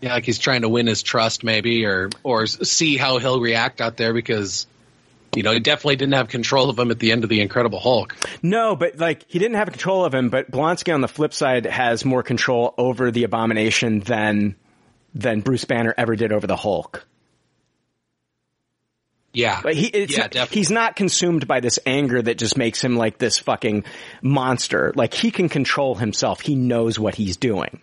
Yeah, 0.00 0.14
like 0.14 0.24
he's 0.24 0.38
trying 0.38 0.62
to 0.62 0.68
win 0.68 0.88
his 0.88 1.02
trust, 1.02 1.44
maybe, 1.44 1.86
or 1.86 2.10
or 2.24 2.46
see 2.46 2.96
how 2.96 3.18
he'll 3.18 3.40
react 3.40 3.80
out 3.80 3.96
there 3.96 4.12
because, 4.12 4.66
you 5.34 5.42
know, 5.42 5.52
he 5.52 5.60
definitely 5.60 5.96
didn't 5.96 6.14
have 6.14 6.28
control 6.28 6.68
of 6.70 6.78
him 6.78 6.90
at 6.90 6.98
the 6.98 7.12
end 7.12 7.24
of 7.24 7.30
the 7.30 7.40
Incredible 7.40 7.80
Hulk. 7.80 8.14
No, 8.42 8.76
but 8.76 8.98
like 8.98 9.24
he 9.28 9.38
didn't 9.38 9.56
have 9.56 9.70
control 9.70 10.04
of 10.04 10.14
him, 10.14 10.28
but 10.28 10.50
Blonsky 10.50 10.92
on 10.92 11.00
the 11.00 11.08
flip 11.08 11.32
side 11.32 11.64
has 11.66 12.04
more 12.04 12.22
control 12.22 12.74
over 12.76 13.10
the 13.10 13.24
Abomination 13.24 14.00
than 14.00 14.56
than 15.14 15.40
Bruce 15.40 15.64
Banner 15.64 15.94
ever 15.96 16.16
did 16.16 16.32
over 16.32 16.46
the 16.46 16.56
Hulk. 16.56 17.06
Yeah, 19.34 19.60
But 19.62 19.74
he, 19.74 19.86
it's 19.86 20.12
yeah, 20.12 20.24
not- 20.24 20.30
definitely. 20.32 20.60
he's 20.60 20.70
not 20.70 20.94
consumed 20.96 21.48
by 21.48 21.60
this 21.60 21.78
anger 21.86 22.20
that 22.20 22.36
just 22.36 22.58
makes 22.58 22.84
him 22.84 22.96
like 22.96 23.16
this 23.16 23.38
fucking 23.38 23.84
monster. 24.20 24.92
Like 24.94 25.14
he 25.14 25.30
can 25.30 25.48
control 25.48 25.94
himself. 25.94 26.42
He 26.42 26.54
knows 26.54 26.98
what 26.98 27.14
he's 27.14 27.38
doing. 27.38 27.80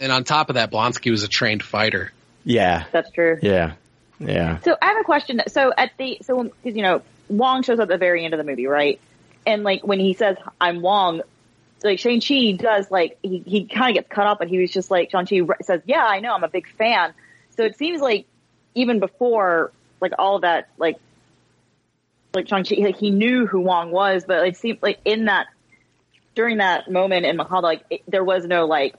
And 0.00 0.10
on 0.10 0.24
top 0.24 0.48
of 0.48 0.54
that, 0.56 0.72
Blonsky 0.72 1.12
was 1.12 1.22
a 1.22 1.28
trained 1.28 1.62
fighter. 1.62 2.12
Yeah. 2.44 2.86
That's 2.90 3.10
true. 3.12 3.38
Yeah. 3.40 3.74
Yeah. 4.20 4.58
So 4.60 4.76
I 4.80 4.86
have 4.86 4.98
a 5.00 5.04
question. 5.04 5.42
So 5.48 5.72
at 5.76 5.92
the 5.98 6.18
so 6.22 6.42
because 6.44 6.76
you 6.76 6.82
know 6.82 7.02
Wong 7.28 7.62
shows 7.62 7.78
up 7.78 7.84
at 7.84 7.88
the 7.88 7.98
very 7.98 8.24
end 8.24 8.34
of 8.34 8.38
the 8.38 8.44
movie, 8.44 8.66
right? 8.66 9.00
And 9.46 9.62
like 9.62 9.86
when 9.86 10.00
he 10.00 10.14
says 10.14 10.36
I'm 10.60 10.80
Wong, 10.82 11.22
like 11.84 11.98
Shang 11.98 12.20
Chi 12.20 12.52
does 12.52 12.90
like 12.90 13.18
he 13.22 13.38
he 13.46 13.64
kind 13.66 13.90
of 13.96 14.02
gets 14.02 14.12
cut 14.12 14.26
off, 14.26 14.38
but 14.38 14.48
he 14.48 14.58
was 14.58 14.70
just 14.70 14.90
like 14.90 15.10
Shang 15.10 15.26
Chi 15.26 15.40
says, 15.62 15.82
"Yeah, 15.86 16.04
I 16.04 16.20
know, 16.20 16.34
I'm 16.34 16.44
a 16.44 16.48
big 16.48 16.68
fan." 16.76 17.14
So 17.56 17.62
it 17.64 17.76
seems 17.76 18.00
like 18.00 18.26
even 18.74 18.98
before 19.00 19.72
like 20.00 20.12
all 20.18 20.40
that, 20.40 20.68
like 20.78 20.96
like 22.34 22.48
Shang 22.48 22.64
Chi, 22.64 22.76
like 22.80 22.96
he 22.96 23.10
knew 23.10 23.46
who 23.46 23.60
Wong 23.60 23.90
was, 23.90 24.24
but 24.26 24.46
it 24.46 24.56
seemed 24.56 24.78
like 24.82 24.98
in 25.04 25.26
that 25.26 25.46
during 26.34 26.58
that 26.58 26.90
moment 26.90 27.26
in 27.26 27.36
Mahal, 27.36 27.62
like 27.62 27.84
it, 27.90 28.02
there 28.08 28.24
was 28.24 28.44
no 28.46 28.66
like 28.66 28.94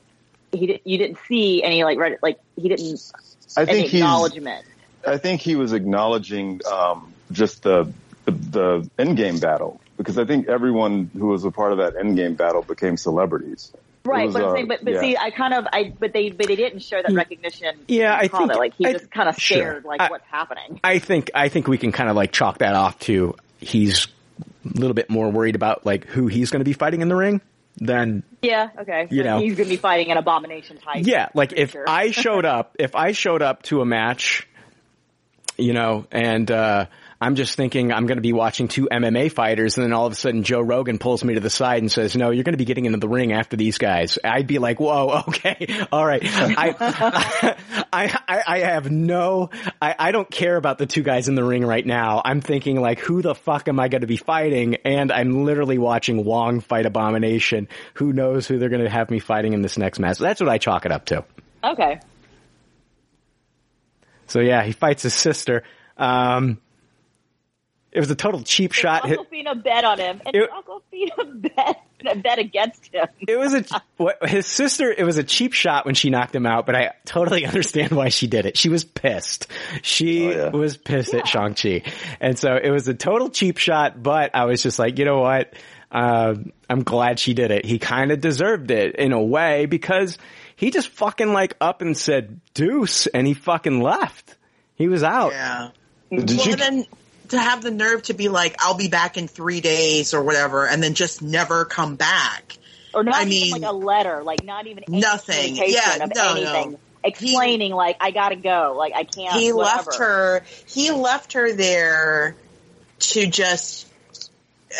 he 0.52 0.82
you 0.84 0.98
didn't 0.98 1.20
see 1.28 1.62
any 1.64 1.84
like 1.84 1.98
right 2.00 2.18
like 2.24 2.40
he 2.56 2.70
didn't 2.70 3.12
I 3.58 3.62
any 3.64 3.72
think 3.74 3.88
he's- 3.92 4.02
acknowledgement. 4.02 4.66
I 5.06 5.18
think 5.18 5.42
he 5.42 5.56
was 5.56 5.74
acknowledging 5.74 6.62
um, 6.72 7.14
just 7.32 7.64
the, 7.64 7.92
the 8.26 8.32
the 8.32 8.90
endgame 8.98 9.42
battle 9.42 9.80
because 9.98 10.18
I 10.18 10.26
think 10.26 10.48
everyone 10.48 11.10
who 11.18 11.28
was 11.28 11.46
a 11.46 11.52
part 11.52 11.72
of 11.72 11.78
that 11.80 11.96
endgame 11.96 12.38
battle 12.38 12.62
became 12.62 12.98
celebrities. 12.98 13.72
Right, 14.06 14.28
was, 14.28 14.34
but 14.34 14.44
I'm 14.44 14.50
uh, 14.50 14.54
saying, 14.54 14.68
but, 14.70 14.84
but 14.84 14.94
yeah. 14.94 15.02
see, 15.02 15.18
I 15.18 15.30
kind 15.30 15.54
of, 15.54 15.68
I, 15.72 15.94
but 16.00 16.14
they, 16.14 16.30
but 16.30 16.48
they 16.48 16.56
didn't 16.56 16.80
show 16.80 17.02
that 17.02 17.12
recognition. 17.14 17.80
Yeah, 17.88 18.14
I 18.16 18.24
in 18.24 18.30
Colin. 18.30 18.48
think- 18.48 18.60
like 18.60 18.74
he 18.76 18.86
I- 18.88 18.94
just 18.94 19.12
kind 19.12 19.28
of 19.28 19.38
sure. 19.38 19.58
scared, 19.58 19.84
like 19.86 20.00
I- 20.02 20.10
what's 20.10 20.26
happening. 20.32 20.80
I 20.84 21.00
think 21.00 21.32
I 21.36 21.50
think 21.50 21.68
we 21.68 21.78
can 21.78 21.92
kind 21.92 22.10
of 22.10 22.16
like 22.16 22.32
chalk 22.32 22.60
that 22.60 22.76
off 22.76 22.98
to 23.00 23.36
he's 23.60 24.08
a 24.66 24.80
little 24.80 24.94
bit 24.94 25.10
more 25.10 25.30
worried 25.30 25.56
about 25.56 25.86
like 25.86 26.06
who 26.06 26.28
he's 26.28 26.50
going 26.50 26.62
to 26.62 26.66
be 26.66 26.74
fighting 26.74 27.02
in 27.02 27.10
the 27.10 27.16
ring 27.16 27.42
than 27.78 28.24
Yeah, 28.42 28.70
okay. 28.80 29.08
So 29.10 29.16
You 29.16 29.24
know. 29.24 29.40
he's 29.40 29.56
gonna 29.56 29.70
be 29.70 29.76
fighting 29.78 30.12
an 30.12 30.18
abomination 30.18 30.78
type. 30.78 31.06
yeah. 31.06 31.30
Like 31.34 31.54
if. 31.54 31.76
I 31.88 32.12
showed 32.12 32.46
up, 32.46 32.76
if 32.80 32.96
I 32.96 33.12
showed 33.12 33.42
up 33.42 33.64
to 33.64 33.82
a 33.82 33.86
match, 33.86 34.48
you 35.60 35.74
know, 35.74 36.06
and 36.12 36.50
uh 36.50 36.86
I'm 37.22 37.36
just 37.36 37.56
thinking 37.56 37.92
I'm 37.92 38.06
going 38.06 38.18
to 38.18 38.22
be 38.22 38.32
watching 38.32 38.70
two 38.70 38.88
MMA 38.90 39.32
fighters, 39.34 39.78
and 39.78 39.86
then 39.86 39.92
all 39.92 40.06
of 40.06 40.14
a 40.14 40.16
sudden 40.16 40.44
Joe 40.44 40.62
Rogan 40.62 41.00
pulls 41.00 41.22
me 41.22 41.34
to 41.34 41.42
the 41.42 41.50
side 41.50 41.82
and 41.82 41.92
says, 41.92 42.16
"No, 42.16 42.30
you're 42.30 42.46
going 42.46 42.54
to 42.54 42.58
be 42.58 42.64
getting 42.64 42.86
into 42.86 42.98
the 42.98 43.10
ring 43.10 43.34
after 43.34 43.58
these 43.58 43.78
guys." 43.78 44.18
I'd 44.24 44.48
be 44.48 44.58
like, 44.58 44.80
"Whoa, 44.80 45.24
okay, 45.28 45.86
all 45.92 46.06
right." 46.06 46.22
I, 46.24 46.76
I, 47.92 48.20
I, 48.28 48.44
I 48.48 48.58
have 48.60 48.90
no, 48.90 49.50
I, 49.82 49.96
I 50.00 50.12
don't 50.14 50.30
care 50.32 50.56
about 50.56 50.78
the 50.78 50.86
two 50.86 51.04
guys 51.04 51.28
in 51.28 51.36
the 51.36 51.44
ring 51.44 51.66
right 51.66 51.86
now. 51.86 52.22
I'm 52.24 52.40
thinking 52.40 52.80
like, 52.80 53.00
who 53.00 53.22
the 53.22 53.36
fuck 53.36 53.68
am 53.68 53.82
I 53.82 53.90
going 53.90 54.02
to 54.02 54.08
be 54.08 54.18
fighting? 54.18 54.76
And 54.86 55.12
I'm 55.12 55.44
literally 55.44 55.78
watching 55.78 56.24
Wong 56.24 56.62
fight 56.62 56.86
Abomination. 56.86 57.68
Who 57.96 58.14
knows 58.14 58.48
who 58.48 58.60
they're 58.60 58.70
going 58.70 58.84
to 58.84 58.90
have 58.90 59.10
me 59.10 59.20
fighting 59.20 59.52
in 59.52 59.62
this 59.62 59.78
next 59.78 60.00
match? 60.00 60.20
That's 60.20 60.40
what 60.40 60.50
I 60.50 60.58
chalk 60.58 60.86
it 60.86 60.92
up 60.94 61.06
to. 61.06 61.26
Okay. 61.64 62.00
So 64.30 64.40
yeah, 64.40 64.64
he 64.64 64.72
fights 64.72 65.04
his 65.04 65.14
sister. 65.14 65.64
Um, 65.98 66.60
it 67.92 68.00
was 68.00 68.12
a 68.12 68.16
total 68.16 68.44
cheap 68.44 68.74
shot. 68.74 69.08
Hit- 69.08 69.20
Awkwafina 69.20 69.64
bet 69.64 69.84
on 69.84 70.00
him, 70.00 70.22
and 70.26 70.36
It- 70.36 70.50
Awkwafina 70.50 71.42
bet 71.56 72.24
bet 72.24 72.40
against 72.40 72.94
him. 72.94 73.08
It 73.28 73.38
was 73.38 73.54
a 73.54 73.64
what 73.98 74.30
his 74.30 74.46
sister. 74.46 74.92
It 74.92 75.04
was 75.04 75.18
a 75.18 75.24
cheap 75.24 75.54
shot 75.54 75.86
when 75.86 75.96
she 75.96 76.10
knocked 76.10 76.36
him 76.36 76.46
out, 76.46 76.66
but 76.66 76.76
I 76.76 76.92
totally 77.06 77.46
understand 77.48 77.92
why 77.92 78.10
she 78.10 78.28
did 78.28 78.46
it. 78.46 78.58
She 78.58 78.70
was 78.70 78.84
pissed. 78.84 79.48
She 79.82 80.28
was 80.28 80.78
pissed 80.78 81.14
at 81.14 81.28
Shang 81.28 81.56
Chi, 81.56 81.84
and 82.22 82.38
so 82.38 82.56
it 82.56 82.70
was 82.70 82.88
a 82.88 82.94
total 82.94 83.30
cheap 83.30 83.58
shot. 83.58 84.02
But 84.02 84.36
I 84.36 84.46
was 84.46 84.62
just 84.62 84.78
like, 84.80 85.00
you 85.00 85.06
know 85.06 85.20
what? 85.20 85.54
Um, 85.92 86.52
I'm 86.70 86.84
glad 86.84 87.18
she 87.20 87.34
did 87.34 87.50
it. 87.50 87.66
He 87.66 87.80
kind 87.80 88.12
of 88.12 88.22
deserved 88.22 88.70
it 88.70 88.96
in 88.98 89.12
a 89.12 89.22
way 89.22 89.66
because 89.66 90.20
he 90.60 90.72
just 90.72 90.90
fucking 90.90 91.32
like 91.34 91.56
up 91.62 91.82
and 91.82 91.98
said 91.98 92.40
deuce, 92.54 93.08
and 93.08 93.26
he 93.26 93.34
fucking 93.34 93.82
left. 93.82 94.36
He 94.76 94.88
was 94.88 95.04
out. 95.04 95.32
Yeah. 95.32 95.70
Did 96.12 96.38
well, 96.38 96.48
you- 96.48 96.56
then 96.56 96.86
to 97.30 97.40
have 97.40 97.62
the 97.62 97.72
nerve 97.72 98.04
to 98.04 98.14
be 98.14 98.28
like, 98.30 98.56
"I'll 98.60 98.78
be 98.78 98.88
back 98.90 99.18
in 99.18 99.28
three 99.28 99.62
days" 99.62 100.14
or 100.14 100.24
whatever, 100.24 100.68
and 100.68 100.82
then 100.84 100.94
just 100.96 101.22
never 101.22 101.66
come 101.66 101.96
back. 101.96 102.58
Or 102.94 103.04
not 103.04 103.16
I 103.16 103.20
even 103.22 103.30
mean, 103.30 103.52
like 103.52 103.62
a 103.70 103.74
letter, 103.74 104.24
like 104.24 104.44
not 104.44 104.68
even 104.68 104.84
nothing. 104.88 105.56
communication 105.56 105.76
Yeah, 106.00 106.04
of 106.04 106.12
no, 106.16 106.32
anything. 106.36 106.72
no. 106.72 106.80
explaining 107.04 107.72
like 107.72 107.96
I 108.02 108.12
gotta 108.12 108.36
go, 108.36 108.76
like 108.78 108.94
I 108.96 109.04
can't. 109.06 109.34
he 109.40 109.54
whatever. 109.54 109.78
left 109.78 109.96
her 110.00 110.44
he 110.68 110.92
left 110.92 111.34
her 111.34 111.54
there 111.54 112.36
to 113.00 113.28
just 113.28 113.88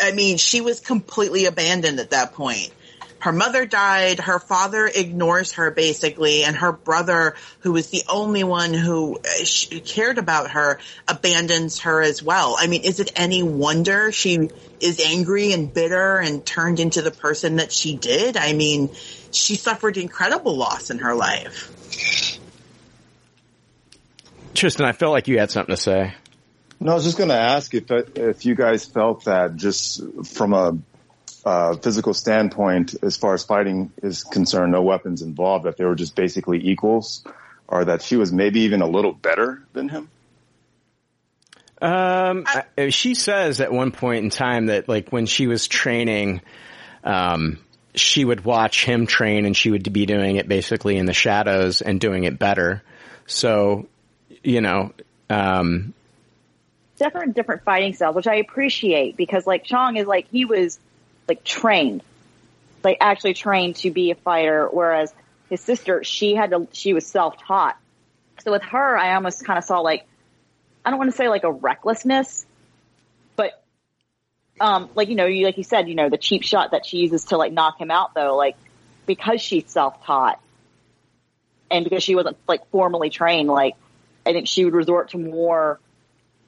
i 0.02 0.12
mean 0.12 0.36
she 0.36 0.60
was 0.60 0.80
completely 0.80 1.46
abandoned 1.46 1.98
at 2.00 2.10
that 2.10 2.34
point 2.34 2.70
her 3.20 3.32
mother 3.32 3.66
died. 3.66 4.18
Her 4.18 4.38
father 4.38 4.86
ignores 4.86 5.52
her 5.52 5.70
basically 5.70 6.44
and 6.44 6.56
her 6.56 6.72
brother 6.72 7.34
who 7.60 7.72
was 7.72 7.90
the 7.90 8.02
only 8.08 8.44
one 8.44 8.74
who 8.74 9.18
uh, 9.18 9.80
cared 9.84 10.18
about 10.18 10.52
her 10.52 10.78
abandons 11.06 11.80
her 11.80 12.02
as 12.02 12.22
well. 12.22 12.56
I 12.58 12.66
mean 12.66 12.84
is 12.84 13.00
it 13.00 13.12
any 13.16 13.42
wonder 13.42 14.10
she 14.10 14.50
is 14.80 15.00
angry 15.00 15.52
and 15.52 15.72
bitter 15.72 16.18
and 16.18 16.44
turned 16.44 16.80
into 16.80 17.02
the 17.02 17.10
person 17.10 17.56
that 17.56 17.72
she 17.72 17.96
did? 17.96 18.36
I 18.36 18.52
mean 18.52 18.90
she 19.30 19.56
suffered 19.56 19.96
incredible 19.96 20.56
loss 20.56 20.90
in 20.90 20.98
her 20.98 21.14
life. 21.14 21.76
Tristan, 24.54 24.86
I 24.86 24.92
felt 24.92 25.12
like 25.12 25.28
you 25.28 25.38
had 25.38 25.50
something 25.50 25.74
to 25.74 25.80
say. 25.80 26.14
No, 26.80 26.92
I 26.92 26.94
was 26.94 27.04
just 27.04 27.18
going 27.18 27.28
to 27.28 27.38
ask 27.38 27.74
if 27.74 27.90
if 27.90 28.46
you 28.46 28.54
guys 28.54 28.86
felt 28.86 29.26
that 29.26 29.56
just 29.56 30.02
from 30.24 30.54
a 30.54 30.78
uh, 31.44 31.76
physical 31.76 32.14
standpoint, 32.14 32.94
as 33.02 33.16
far 33.16 33.34
as 33.34 33.44
fighting 33.44 33.92
is 34.02 34.24
concerned, 34.24 34.72
no 34.72 34.82
weapons 34.82 35.22
involved, 35.22 35.64
that 35.64 35.76
they 35.76 35.84
were 35.84 35.94
just 35.94 36.14
basically 36.14 36.68
equals, 36.68 37.24
or 37.68 37.84
that 37.86 38.02
she 38.02 38.16
was 38.16 38.32
maybe 38.32 38.60
even 38.60 38.82
a 38.82 38.86
little 38.86 39.12
better 39.12 39.62
than 39.72 39.88
him. 39.88 40.08
Um, 41.82 42.44
I- 42.76 42.90
she 42.90 43.14
says 43.14 43.60
at 43.60 43.72
one 43.72 43.90
point 43.90 44.24
in 44.24 44.30
time 44.30 44.66
that 44.66 44.88
like 44.88 45.10
when 45.10 45.26
she 45.26 45.46
was 45.46 45.66
training, 45.66 46.42
um, 47.04 47.58
she 47.94 48.24
would 48.24 48.44
watch 48.44 48.84
him 48.84 49.06
train 49.06 49.46
and 49.46 49.56
she 49.56 49.70
would 49.70 49.90
be 49.92 50.06
doing 50.06 50.36
it 50.36 50.46
basically 50.46 50.96
in 50.96 51.06
the 51.06 51.14
shadows 51.14 51.80
and 51.80 51.98
doing 51.98 52.24
it 52.24 52.38
better. 52.38 52.82
So, 53.26 53.86
you 54.42 54.60
know, 54.60 54.92
um, 55.30 55.94
different 56.98 57.34
different 57.34 57.64
fighting 57.64 57.94
styles, 57.94 58.14
which 58.14 58.26
I 58.26 58.36
appreciate 58.36 59.16
because 59.16 59.46
like 59.46 59.64
Chong 59.64 59.96
is 59.96 60.06
like 60.06 60.28
he 60.30 60.44
was 60.44 60.78
like 61.30 61.44
trained, 61.44 62.02
like 62.82 62.96
actually 63.00 63.34
trained 63.34 63.76
to 63.76 63.92
be 63.92 64.10
a 64.10 64.16
fighter, 64.16 64.68
whereas 64.68 65.14
his 65.48 65.60
sister 65.60 66.02
she 66.02 66.34
had 66.34 66.50
to 66.50 66.66
she 66.72 66.92
was 66.92 67.06
self 67.06 67.38
taught. 67.38 67.78
So 68.42 68.50
with 68.50 68.62
her, 68.62 68.98
I 68.98 69.14
almost 69.14 69.44
kind 69.44 69.56
of 69.56 69.64
saw 69.64 69.78
like 69.78 70.06
I 70.84 70.90
don't 70.90 70.98
want 70.98 71.12
to 71.12 71.16
say 71.16 71.28
like 71.28 71.44
a 71.44 71.52
recklessness, 71.52 72.44
but 73.36 73.62
um 74.60 74.90
like 74.96 75.08
you 75.08 75.14
know 75.14 75.26
you 75.26 75.44
like 75.46 75.56
you 75.56 75.62
said 75.62 75.88
you 75.88 75.94
know 75.94 76.08
the 76.08 76.18
cheap 76.18 76.42
shot 76.42 76.72
that 76.72 76.84
she 76.84 76.96
uses 76.96 77.26
to 77.26 77.36
like 77.36 77.52
knock 77.52 77.80
him 77.80 77.92
out 77.92 78.12
though 78.14 78.36
like 78.36 78.56
because 79.06 79.40
she's 79.40 79.70
self 79.70 80.04
taught 80.04 80.40
and 81.70 81.84
because 81.84 82.02
she 82.02 82.16
wasn't 82.16 82.36
like 82.48 82.68
formally 82.70 83.08
trained 83.08 83.48
like 83.48 83.76
I 84.26 84.32
think 84.32 84.48
she 84.48 84.64
would 84.64 84.74
resort 84.74 85.10
to 85.10 85.18
more 85.18 85.78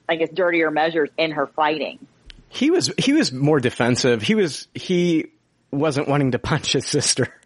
I 0.08 0.16
guess 0.16 0.30
dirtier 0.30 0.72
measures 0.72 1.08
in 1.16 1.30
her 1.30 1.46
fighting. 1.46 2.04
He 2.52 2.70
was, 2.70 2.92
he 2.98 3.12
was 3.12 3.32
more 3.32 3.60
defensive. 3.60 4.22
He 4.22 4.34
was, 4.34 4.68
he 4.74 5.26
wasn't 5.70 6.08
wanting 6.08 6.32
to 6.32 6.38
punch 6.38 6.72
his 6.72 6.86
sister. 6.86 7.28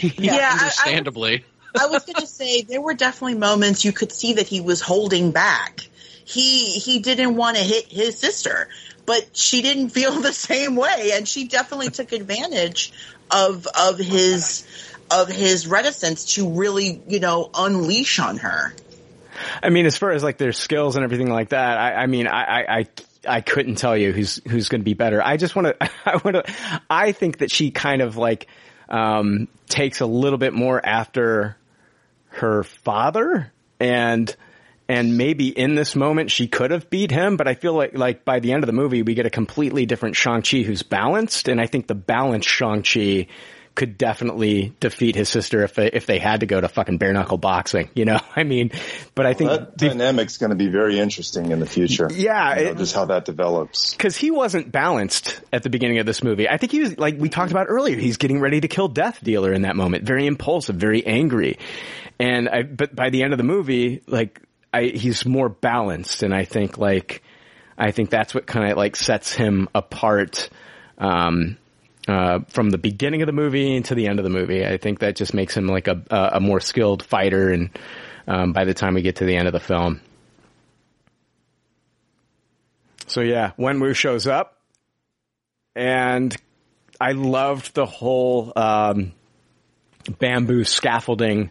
Yeah, 0.00 0.34
I- 0.34 0.38
I- 0.38 0.52
understandably. 0.52 1.44
I 1.76 1.86
was 1.86 2.04
going 2.04 2.14
to 2.20 2.26
say 2.28 2.62
there 2.62 2.80
were 2.80 2.94
definitely 2.94 3.36
moments 3.36 3.84
you 3.84 3.90
could 3.92 4.12
see 4.12 4.34
that 4.34 4.46
he 4.46 4.60
was 4.60 4.80
holding 4.80 5.32
back. 5.32 5.80
He 6.24 6.70
he 6.70 7.00
didn't 7.00 7.34
want 7.34 7.56
to 7.56 7.62
hit 7.64 7.86
his 7.90 8.16
sister, 8.16 8.68
but 9.04 9.36
she 9.36 9.60
didn't 9.60 9.88
feel 9.88 10.12
the 10.20 10.32
same 10.32 10.76
way, 10.76 11.10
and 11.14 11.26
she 11.28 11.48
definitely 11.48 11.90
took 11.90 12.12
advantage 12.12 12.92
of 13.32 13.66
of 13.66 13.98
his 13.98 14.64
of 15.10 15.28
his 15.28 15.66
reticence 15.66 16.36
to 16.36 16.48
really 16.50 17.02
you 17.08 17.18
know 17.18 17.50
unleash 17.52 18.20
on 18.20 18.36
her. 18.36 18.72
I 19.60 19.70
mean, 19.70 19.86
as 19.86 19.96
far 19.96 20.12
as 20.12 20.22
like 20.22 20.38
their 20.38 20.52
skills 20.52 20.94
and 20.94 21.02
everything 21.04 21.28
like 21.30 21.48
that, 21.48 21.76
I, 21.76 21.94
I 21.94 22.06
mean, 22.06 22.28
I, 22.28 22.62
I, 22.80 22.86
I, 23.26 23.40
couldn't 23.40 23.76
tell 23.76 23.96
you 23.96 24.12
who's 24.12 24.40
who's 24.48 24.68
going 24.68 24.80
to 24.80 24.84
be 24.84 24.94
better. 24.94 25.22
I 25.22 25.36
just 25.36 25.56
want 25.56 25.68
to, 25.68 25.76
I 26.04 26.16
want 26.16 26.36
to, 26.36 26.54
I 26.88 27.12
think 27.12 27.38
that 27.38 27.50
she 27.50 27.70
kind 27.70 28.02
of 28.02 28.16
like 28.16 28.46
um, 28.88 29.48
takes 29.68 30.00
a 30.00 30.06
little 30.06 30.38
bit 30.38 30.52
more 30.52 30.84
after 30.84 31.56
her 32.28 32.62
father, 32.62 33.52
and 33.80 34.34
and 34.88 35.16
maybe 35.16 35.48
in 35.48 35.74
this 35.74 35.96
moment 35.96 36.30
she 36.30 36.46
could 36.46 36.70
have 36.70 36.90
beat 36.90 37.10
him, 37.10 37.36
but 37.36 37.48
I 37.48 37.54
feel 37.54 37.74
like 37.74 37.96
like 37.96 38.24
by 38.24 38.40
the 38.40 38.52
end 38.52 38.62
of 38.62 38.66
the 38.66 38.72
movie 38.72 39.02
we 39.02 39.14
get 39.14 39.26
a 39.26 39.30
completely 39.30 39.86
different 39.86 40.16
Shang 40.16 40.42
Chi 40.42 40.58
who's 40.58 40.82
balanced, 40.82 41.48
and 41.48 41.60
I 41.60 41.66
think 41.66 41.86
the 41.86 41.94
balanced 41.94 42.48
Shang 42.48 42.82
Chi 42.82 43.28
could 43.74 43.98
definitely 43.98 44.72
defeat 44.78 45.16
his 45.16 45.28
sister 45.28 45.64
if 45.64 45.74
they, 45.74 45.88
if 45.88 46.06
they 46.06 46.18
had 46.20 46.40
to 46.40 46.46
go 46.46 46.60
to 46.60 46.68
fucking 46.68 46.98
bare 46.98 47.12
knuckle 47.12 47.38
boxing, 47.38 47.88
you 47.94 48.04
know? 48.04 48.20
I 48.36 48.44
mean, 48.44 48.70
but 49.16 49.26
I 49.26 49.34
think 49.34 49.50
that 49.50 49.76
dynamic's 49.76 50.38
going 50.38 50.50
to 50.50 50.56
be 50.56 50.68
very 50.68 51.00
interesting 51.00 51.50
in 51.50 51.58
the 51.58 51.66
future. 51.66 52.08
Yeah, 52.12 52.56
You 52.58 52.64
know, 52.66 52.70
it- 52.70 52.78
just 52.78 52.94
how 52.94 53.06
that 53.06 53.24
develops. 53.24 53.92
because 53.94 54.16
he 54.16 54.30
wasn't 54.30 54.70
balanced 54.70 55.40
at 55.52 55.64
the 55.64 55.70
beginning 55.70 55.98
of 55.98 56.06
this 56.06 56.22
movie. 56.22 56.48
I 56.48 56.56
think 56.56 56.70
he 56.70 56.80
was 56.80 56.96
like 56.98 57.16
we 57.18 57.28
talked 57.28 57.50
about 57.50 57.66
earlier. 57.68 57.96
He's 57.96 58.16
getting 58.16 58.40
ready 58.40 58.60
to 58.60 58.68
kill 58.68 58.86
Death 58.88 59.18
Dealer 59.24 59.52
in 59.52 59.62
that 59.62 59.74
moment, 59.74 60.04
very 60.04 60.26
impulsive, 60.26 60.76
very 60.76 61.04
angry, 61.04 61.58
and 62.20 62.48
I. 62.48 62.62
But 62.62 62.94
by 62.94 63.10
the 63.10 63.24
end 63.24 63.32
of 63.32 63.38
the 63.38 63.44
movie, 63.44 64.02
like 64.06 64.40
I, 64.72 64.84
he's 64.84 65.26
more 65.26 65.48
balanced, 65.48 66.22
and 66.22 66.32
I 66.32 66.44
think 66.44 66.78
like 66.78 67.22
I 67.76 67.90
think 67.90 68.10
that's 68.10 68.34
what 68.34 68.46
kind 68.46 68.70
of 68.70 68.76
like 68.76 68.94
sets 68.94 69.32
him 69.34 69.68
apart. 69.74 70.48
Um, 70.96 71.56
uh, 72.08 72.40
from 72.48 72.70
the 72.70 72.78
beginning 72.78 73.22
of 73.22 73.26
the 73.26 73.32
movie 73.32 73.80
to 73.80 73.94
the 73.94 74.06
end 74.06 74.18
of 74.18 74.24
the 74.24 74.30
movie, 74.30 74.64
I 74.66 74.76
think 74.76 74.98
that 75.00 75.16
just 75.16 75.32
makes 75.34 75.56
him 75.56 75.66
like 75.66 75.88
a 75.88 76.02
a, 76.10 76.30
a 76.34 76.40
more 76.40 76.60
skilled 76.60 77.02
fighter, 77.02 77.50
and 77.50 77.70
um, 78.26 78.52
by 78.52 78.64
the 78.64 78.74
time 78.74 78.94
we 78.94 79.02
get 79.02 79.16
to 79.16 79.24
the 79.24 79.36
end 79.36 79.46
of 79.46 79.52
the 79.52 79.60
film, 79.60 80.00
so 83.06 83.20
yeah, 83.20 83.52
Wenwu 83.58 83.94
shows 83.94 84.26
up, 84.26 84.58
and 85.74 86.34
I 87.00 87.12
loved 87.12 87.74
the 87.74 87.86
whole 87.86 88.52
um, 88.56 89.12
bamboo 90.18 90.64
scaffolding 90.64 91.50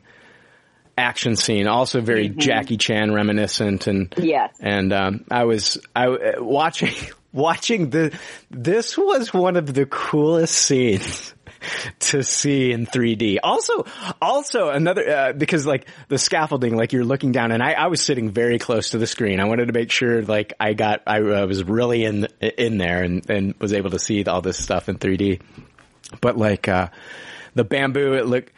action 0.98 1.36
scene. 1.36 1.68
Also 1.68 2.02
very 2.02 2.30
Jackie 2.30 2.78
Chan 2.78 3.12
reminiscent, 3.12 3.88
and 3.88 4.14
Yes. 4.18 4.56
and 4.60 4.94
um, 4.94 5.26
I 5.30 5.46
was 5.46 5.78
I 5.96 6.08
uh, 6.08 6.32
watching 6.44 6.94
watching 7.34 7.90
the. 7.90 8.18
This 8.50 8.98
was 8.98 9.34
one 9.34 9.58
of 9.58 9.74
the 9.74 9.86
coolest 9.86 10.54
scenes 10.54 11.34
to 12.00 12.24
see 12.24 12.72
in 12.72 12.86
3D. 12.86 13.38
Also, 13.44 13.86
also 14.22 14.70
another 14.70 15.10
uh, 15.10 15.34
because 15.34 15.66
like 15.66 15.88
the 16.08 16.18
scaffolding, 16.18 16.76
like 16.76 16.94
you're 16.94 17.06
looking 17.06 17.32
down, 17.32 17.52
and 17.52 17.62
I, 17.62 17.74
I 17.74 17.88
was 17.88 18.02
sitting 18.02 18.32
very 18.32 18.60
close 18.60 18.92
to 18.92 18.98
the 18.98 19.08
screen. 19.08 19.40
I 19.40 19.46
wanted 19.46 19.68
to 19.68 19.74
make 19.74 19.92
sure 19.92 20.22
like 20.22 20.54
I 20.60 20.74
got 20.74 21.02
I, 21.08 21.18
I 21.18 21.46
was 21.46 21.64
really 21.64 22.06
in 22.06 22.28
in 22.40 22.78
there 22.78 23.04
and 23.04 23.30
and 23.30 23.56
was 23.60 23.74
able 23.74 23.90
to 23.92 24.00
see 24.00 24.24
all 24.26 24.42
this 24.42 24.58
stuff 24.58 24.90
in 24.90 24.98
3D. 24.98 25.42
But 26.22 26.38
like 26.38 26.68
uh, 26.68 26.90
the 27.56 27.64
bamboo, 27.64 28.14
it 28.14 28.26
looked. 28.26 28.52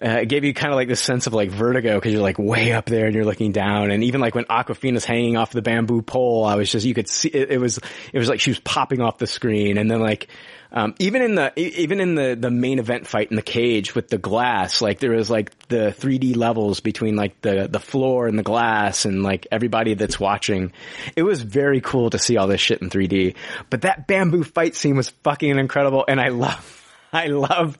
Uh, 0.00 0.20
it 0.20 0.28
gave 0.28 0.44
you 0.44 0.52
kind 0.52 0.72
of 0.72 0.76
like 0.76 0.88
this 0.88 1.00
sense 1.00 1.26
of 1.26 1.32
like 1.32 1.50
vertigo 1.50 1.94
because 1.94 2.12
you're 2.12 2.22
like 2.22 2.38
way 2.38 2.72
up 2.72 2.84
there 2.84 3.06
and 3.06 3.14
you're 3.14 3.24
looking 3.24 3.52
down. 3.52 3.90
And 3.90 4.04
even 4.04 4.20
like 4.20 4.34
when 4.34 4.44
Awkwafina's 4.44 5.06
hanging 5.06 5.38
off 5.38 5.52
the 5.52 5.62
bamboo 5.62 6.02
pole, 6.02 6.44
I 6.44 6.56
was 6.56 6.70
just, 6.70 6.84
you 6.84 6.92
could 6.92 7.08
see, 7.08 7.28
it, 7.28 7.52
it 7.52 7.58
was, 7.58 7.78
it 8.12 8.18
was 8.18 8.28
like 8.28 8.40
she 8.40 8.50
was 8.50 8.60
popping 8.60 9.00
off 9.00 9.16
the 9.16 9.26
screen. 9.26 9.78
And 9.78 9.90
then 9.90 10.00
like, 10.00 10.28
um, 10.70 10.94
even 10.98 11.22
in 11.22 11.34
the, 11.36 11.58
even 11.58 12.00
in 12.00 12.14
the, 12.14 12.36
the 12.38 12.50
main 12.50 12.78
event 12.78 13.06
fight 13.06 13.30
in 13.30 13.36
the 13.36 13.42
cage 13.42 13.94
with 13.94 14.08
the 14.08 14.18
glass, 14.18 14.82
like 14.82 14.98
there 14.98 15.12
was 15.12 15.30
like 15.30 15.56
the 15.68 15.94
3D 15.98 16.36
levels 16.36 16.80
between 16.80 17.16
like 17.16 17.40
the, 17.40 17.66
the 17.66 17.80
floor 17.80 18.26
and 18.26 18.38
the 18.38 18.42
glass 18.42 19.06
and 19.06 19.22
like 19.22 19.46
everybody 19.50 19.94
that's 19.94 20.20
watching. 20.20 20.72
It 21.14 21.22
was 21.22 21.40
very 21.40 21.80
cool 21.80 22.10
to 22.10 22.18
see 22.18 22.36
all 22.36 22.48
this 22.48 22.60
shit 22.60 22.82
in 22.82 22.90
3D. 22.90 23.36
But 23.70 23.82
that 23.82 24.06
bamboo 24.06 24.44
fight 24.44 24.74
scene 24.74 24.96
was 24.96 25.08
fucking 25.22 25.58
incredible. 25.58 26.04
And 26.06 26.20
I 26.20 26.28
love, 26.28 26.82
I 27.14 27.28
love 27.28 27.78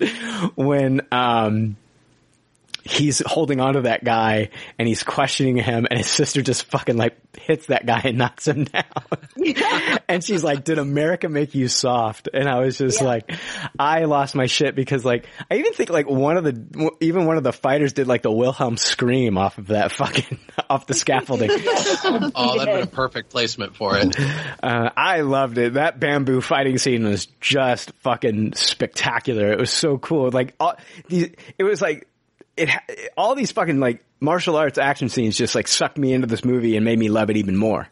when, 0.54 1.02
um, 1.12 1.76
he's 2.86 3.20
holding 3.26 3.60
on 3.60 3.74
to 3.74 3.82
that 3.82 4.04
guy 4.04 4.50
and 4.78 4.86
he's 4.86 5.02
questioning 5.02 5.56
him 5.56 5.86
and 5.90 5.98
his 5.98 6.06
sister 6.10 6.42
just 6.42 6.64
fucking 6.66 6.96
like 6.96 7.16
hits 7.36 7.66
that 7.66 7.84
guy 7.84 8.00
and 8.04 8.18
knocks 8.18 8.46
him 8.46 8.64
down. 8.64 8.84
and 10.08 10.22
she's 10.24 10.44
like, 10.44 10.64
did 10.64 10.78
America 10.78 11.28
make 11.28 11.54
you 11.54 11.68
soft? 11.68 12.28
And 12.32 12.48
I 12.48 12.60
was 12.60 12.78
just 12.78 13.02
like, 13.02 13.30
I 13.78 14.04
lost 14.04 14.34
my 14.34 14.46
shit 14.46 14.74
because 14.74 15.04
like, 15.04 15.26
I 15.50 15.56
even 15.56 15.72
think 15.72 15.90
like 15.90 16.08
one 16.08 16.36
of 16.36 16.44
the, 16.44 16.90
even 17.00 17.26
one 17.26 17.36
of 17.36 17.42
the 17.42 17.52
fighters 17.52 17.92
did 17.92 18.06
like 18.06 18.22
the 18.22 18.32
Wilhelm 18.32 18.76
scream 18.76 19.36
off 19.36 19.58
of 19.58 19.68
that 19.68 19.92
fucking, 19.92 20.38
off 20.70 20.86
the 20.86 20.94
scaffolding. 20.94 21.50
Oh, 21.52 22.58
that'd 22.58 22.74
been 22.74 22.82
a 22.84 22.86
perfect 22.86 23.30
placement 23.30 23.76
for 23.76 23.96
it. 23.96 24.18
Uh, 24.62 24.90
I 24.96 25.20
loved 25.22 25.58
it. 25.58 25.74
That 25.74 25.98
bamboo 25.98 26.40
fighting 26.40 26.78
scene 26.78 27.04
was 27.04 27.26
just 27.40 27.92
fucking 28.00 28.54
spectacular. 28.54 29.52
It 29.52 29.58
was 29.58 29.70
so 29.70 29.98
cool. 29.98 30.30
Like, 30.30 30.54
all, 30.60 30.76
these, 31.08 31.30
it 31.58 31.64
was 31.64 31.82
like, 31.82 32.08
it, 32.56 32.68
ha- 32.68 32.84
all 33.16 33.34
these 33.34 33.52
fucking 33.52 33.78
like 33.80 34.04
martial 34.20 34.56
arts 34.56 34.78
action 34.78 35.08
scenes 35.08 35.36
just 35.36 35.54
like 35.54 35.68
sucked 35.68 35.98
me 35.98 36.12
into 36.12 36.26
this 36.26 36.44
movie 36.44 36.76
and 36.76 36.84
made 36.84 36.98
me 36.98 37.08
love 37.08 37.30
it 37.30 37.36
even 37.36 37.56
more. 37.56 37.88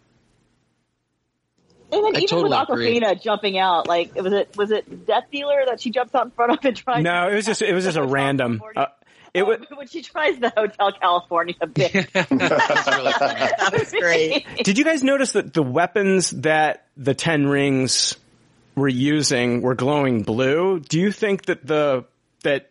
And 1.93 2.05
then 2.05 2.17
I 2.17 2.19
even 2.21 2.27
totally 2.29 2.51
with 2.51 2.69
agree. 2.71 3.01
Awkwafina 3.01 3.23
jumping 3.23 3.57
out, 3.59 3.87
like 3.87 4.15
was 4.17 4.33
it 4.33 4.57
was 4.57 4.71
it 4.73 5.07
Death 5.07 5.25
Dealer 5.31 5.63
that 5.67 5.81
she 5.81 5.91
jumps 5.91 6.15
out 6.15 6.25
in 6.25 6.31
front 6.33 6.53
of 6.53 6.59
and 6.65 6.77
tries? 6.77 7.05
No, 7.05 7.29
it 7.29 7.35
was 7.35 7.47
just, 7.47 7.63
it 7.63 7.73
was 7.73 7.85
just 7.85 7.97
a 7.97 8.03
random, 8.07 8.61
uh, 8.75 8.87
It 9.33 9.47
was, 9.47 9.61
when 9.77 9.87
she 9.87 10.03
tries 10.03 10.39
the 10.41 10.51
Hotel 10.57 10.91
California 10.93 11.55
bit. 11.73 11.93
that 12.13 13.71
was 13.73 13.93
great. 13.93 14.45
Did 14.65 14.77
you 14.79 14.85
guys 14.85 15.05
notice 15.05 15.33
that 15.33 15.55
the 15.55 15.63
weapons 15.63 16.31
that 16.31 16.87
the 16.97 17.15
Ten 17.15 17.47
Rings 17.47 18.17
were 18.75 18.89
using 18.89 19.63
were 19.63 19.77
glowing 19.77 20.23
blue? 20.23 20.81
Do 20.81 20.99
you 20.99 21.13
think 21.13 21.45
that 21.47 21.65
the 21.65 22.07
that 22.43 22.71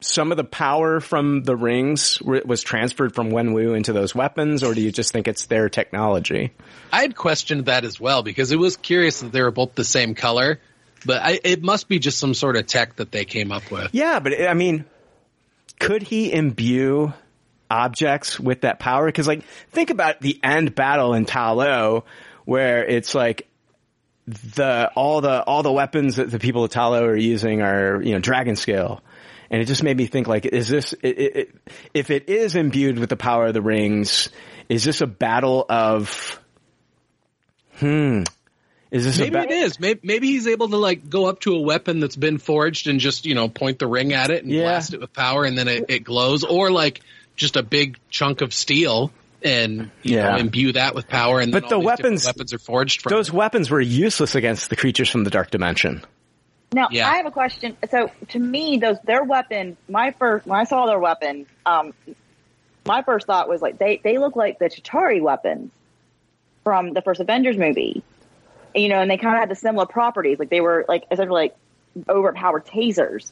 some 0.00 0.30
of 0.30 0.36
the 0.36 0.44
power 0.44 1.00
from 1.00 1.42
the 1.44 1.56
rings 1.56 2.20
was 2.22 2.62
transferred 2.62 3.14
from 3.14 3.30
Wenwu 3.30 3.76
into 3.76 3.92
those 3.92 4.14
weapons, 4.14 4.62
or 4.62 4.74
do 4.74 4.80
you 4.80 4.92
just 4.92 5.12
think 5.12 5.28
it's 5.28 5.46
their 5.46 5.68
technology? 5.68 6.52
I 6.92 7.02
had 7.02 7.16
questioned 7.16 7.66
that 7.66 7.84
as 7.84 7.98
well 7.98 8.22
because 8.22 8.52
it 8.52 8.58
was 8.58 8.76
curious 8.76 9.20
that 9.20 9.32
they 9.32 9.42
were 9.42 9.50
both 9.50 9.74
the 9.74 9.84
same 9.84 10.14
color, 10.14 10.60
but 11.06 11.22
I, 11.22 11.40
it 11.42 11.62
must 11.62 11.88
be 11.88 11.98
just 11.98 12.18
some 12.18 12.34
sort 12.34 12.56
of 12.56 12.66
tech 12.66 12.96
that 12.96 13.12
they 13.12 13.24
came 13.24 13.52
up 13.52 13.70
with. 13.70 13.90
Yeah, 13.92 14.20
but 14.20 14.40
I 14.40 14.54
mean, 14.54 14.84
could 15.78 16.02
he 16.02 16.32
imbue 16.32 17.12
objects 17.70 18.38
with 18.38 18.62
that 18.62 18.78
power? 18.78 19.06
Because, 19.06 19.26
like, 19.26 19.44
think 19.70 19.90
about 19.90 20.20
the 20.20 20.38
end 20.42 20.74
battle 20.74 21.14
in 21.14 21.24
Ta 21.24 21.52
Lo, 21.52 22.04
where 22.44 22.84
it's 22.84 23.14
like 23.14 23.48
the 24.26 24.90
all 24.94 25.20
the 25.20 25.42
all 25.42 25.62
the 25.62 25.72
weapons 25.72 26.16
that 26.16 26.30
the 26.30 26.38
people 26.38 26.64
of 26.64 26.70
Ta 26.70 26.88
Lo 26.88 27.04
are 27.04 27.16
using 27.16 27.60
are 27.62 28.00
you 28.02 28.12
know 28.12 28.18
dragon 28.18 28.56
scale, 28.56 29.02
and 29.54 29.62
it 29.62 29.66
just 29.66 29.84
made 29.84 29.96
me 29.96 30.06
think 30.06 30.26
like, 30.26 30.46
is 30.46 30.66
this 30.66 30.94
it, 30.94 31.16
it, 31.16 31.36
it, 31.36 31.54
if 31.94 32.10
it 32.10 32.28
is 32.28 32.56
imbued 32.56 32.98
with 32.98 33.08
the 33.08 33.16
power 33.16 33.46
of 33.46 33.54
the 33.54 33.62
rings? 33.62 34.28
Is 34.68 34.82
this 34.82 35.00
a 35.00 35.06
battle 35.06 35.64
of 35.68 36.40
hmm? 37.76 38.24
Is 38.90 39.04
this 39.04 39.16
a 39.18 39.20
Maybe 39.22 39.30
ba- 39.30 39.42
it 39.44 39.50
is. 39.50 39.78
Maybe, 39.78 40.00
maybe 40.02 40.26
he's 40.28 40.48
able 40.48 40.68
to 40.70 40.76
like 40.76 41.08
go 41.08 41.26
up 41.26 41.38
to 41.40 41.54
a 41.54 41.60
weapon 41.60 42.00
that's 42.00 42.16
been 42.16 42.38
forged 42.38 42.88
and 42.88 42.98
just 42.98 43.26
you 43.26 43.34
know 43.36 43.48
point 43.48 43.78
the 43.78 43.86
ring 43.86 44.12
at 44.12 44.30
it 44.30 44.42
and 44.42 44.52
blast 44.52 44.92
it 44.92 45.00
with 45.00 45.12
power, 45.12 45.44
and 45.44 45.56
then 45.56 45.68
it, 45.68 45.84
it 45.88 45.98
glows, 46.04 46.42
or 46.42 46.72
like 46.72 47.00
just 47.36 47.54
a 47.56 47.62
big 47.62 47.96
chunk 48.10 48.40
of 48.40 48.52
steel 48.52 49.12
and 49.42 49.90
you 50.02 50.16
Yeah. 50.16 50.32
know 50.32 50.38
imbue 50.38 50.72
that 50.72 50.94
with 50.96 51.06
power. 51.08 51.38
And 51.38 51.52
But 51.52 51.68
the 51.68 51.78
weapons- 51.78 52.24
weapons 52.26 52.52
are 52.54 52.58
forged 52.58 53.02
from. 53.02 53.10
Those 53.10 53.32
weapons 53.32 53.70
were 53.70 53.80
useless 53.80 54.34
against 54.34 54.70
the 54.70 54.76
creatures 54.76 55.08
from 55.10 55.22
the 55.24 55.30
dark 55.30 55.50
dimension. 55.50 56.02
Now, 56.74 56.88
Yeah. 56.90 57.08
I 57.08 57.16
have 57.18 57.26
a 57.26 57.30
question. 57.30 57.76
So, 57.90 58.10
to 58.30 58.38
me, 58.38 58.78
those 58.78 58.98
their 59.04 59.22
weapon. 59.22 59.76
My 59.88 60.10
first, 60.10 60.46
when 60.46 60.58
I 60.58 60.64
saw 60.64 60.86
their 60.86 60.98
weapon, 60.98 61.46
um, 61.64 61.94
my 62.84 63.02
first 63.02 63.26
thought 63.26 63.48
was 63.48 63.62
like 63.62 63.78
they 63.78 64.00
they 64.02 64.18
look 64.18 64.34
like 64.34 64.58
the 64.58 64.66
Chitauri 64.66 65.22
weapons 65.22 65.70
from 66.64 66.92
the 66.92 67.00
first 67.00 67.20
Avengers 67.20 67.56
movie. 67.56 68.02
You 68.74 68.88
know, 68.88 69.00
and 69.00 69.08
they 69.08 69.18
kind 69.18 69.36
of 69.36 69.40
had 69.40 69.48
the 69.50 69.54
similar 69.54 69.86
properties. 69.86 70.40
Like 70.40 70.50
they 70.50 70.60
were 70.60 70.84
like 70.88 71.04
essentially 71.10 71.42
like 71.42 71.56
overpowered 72.08 72.66
tasers. 72.66 73.30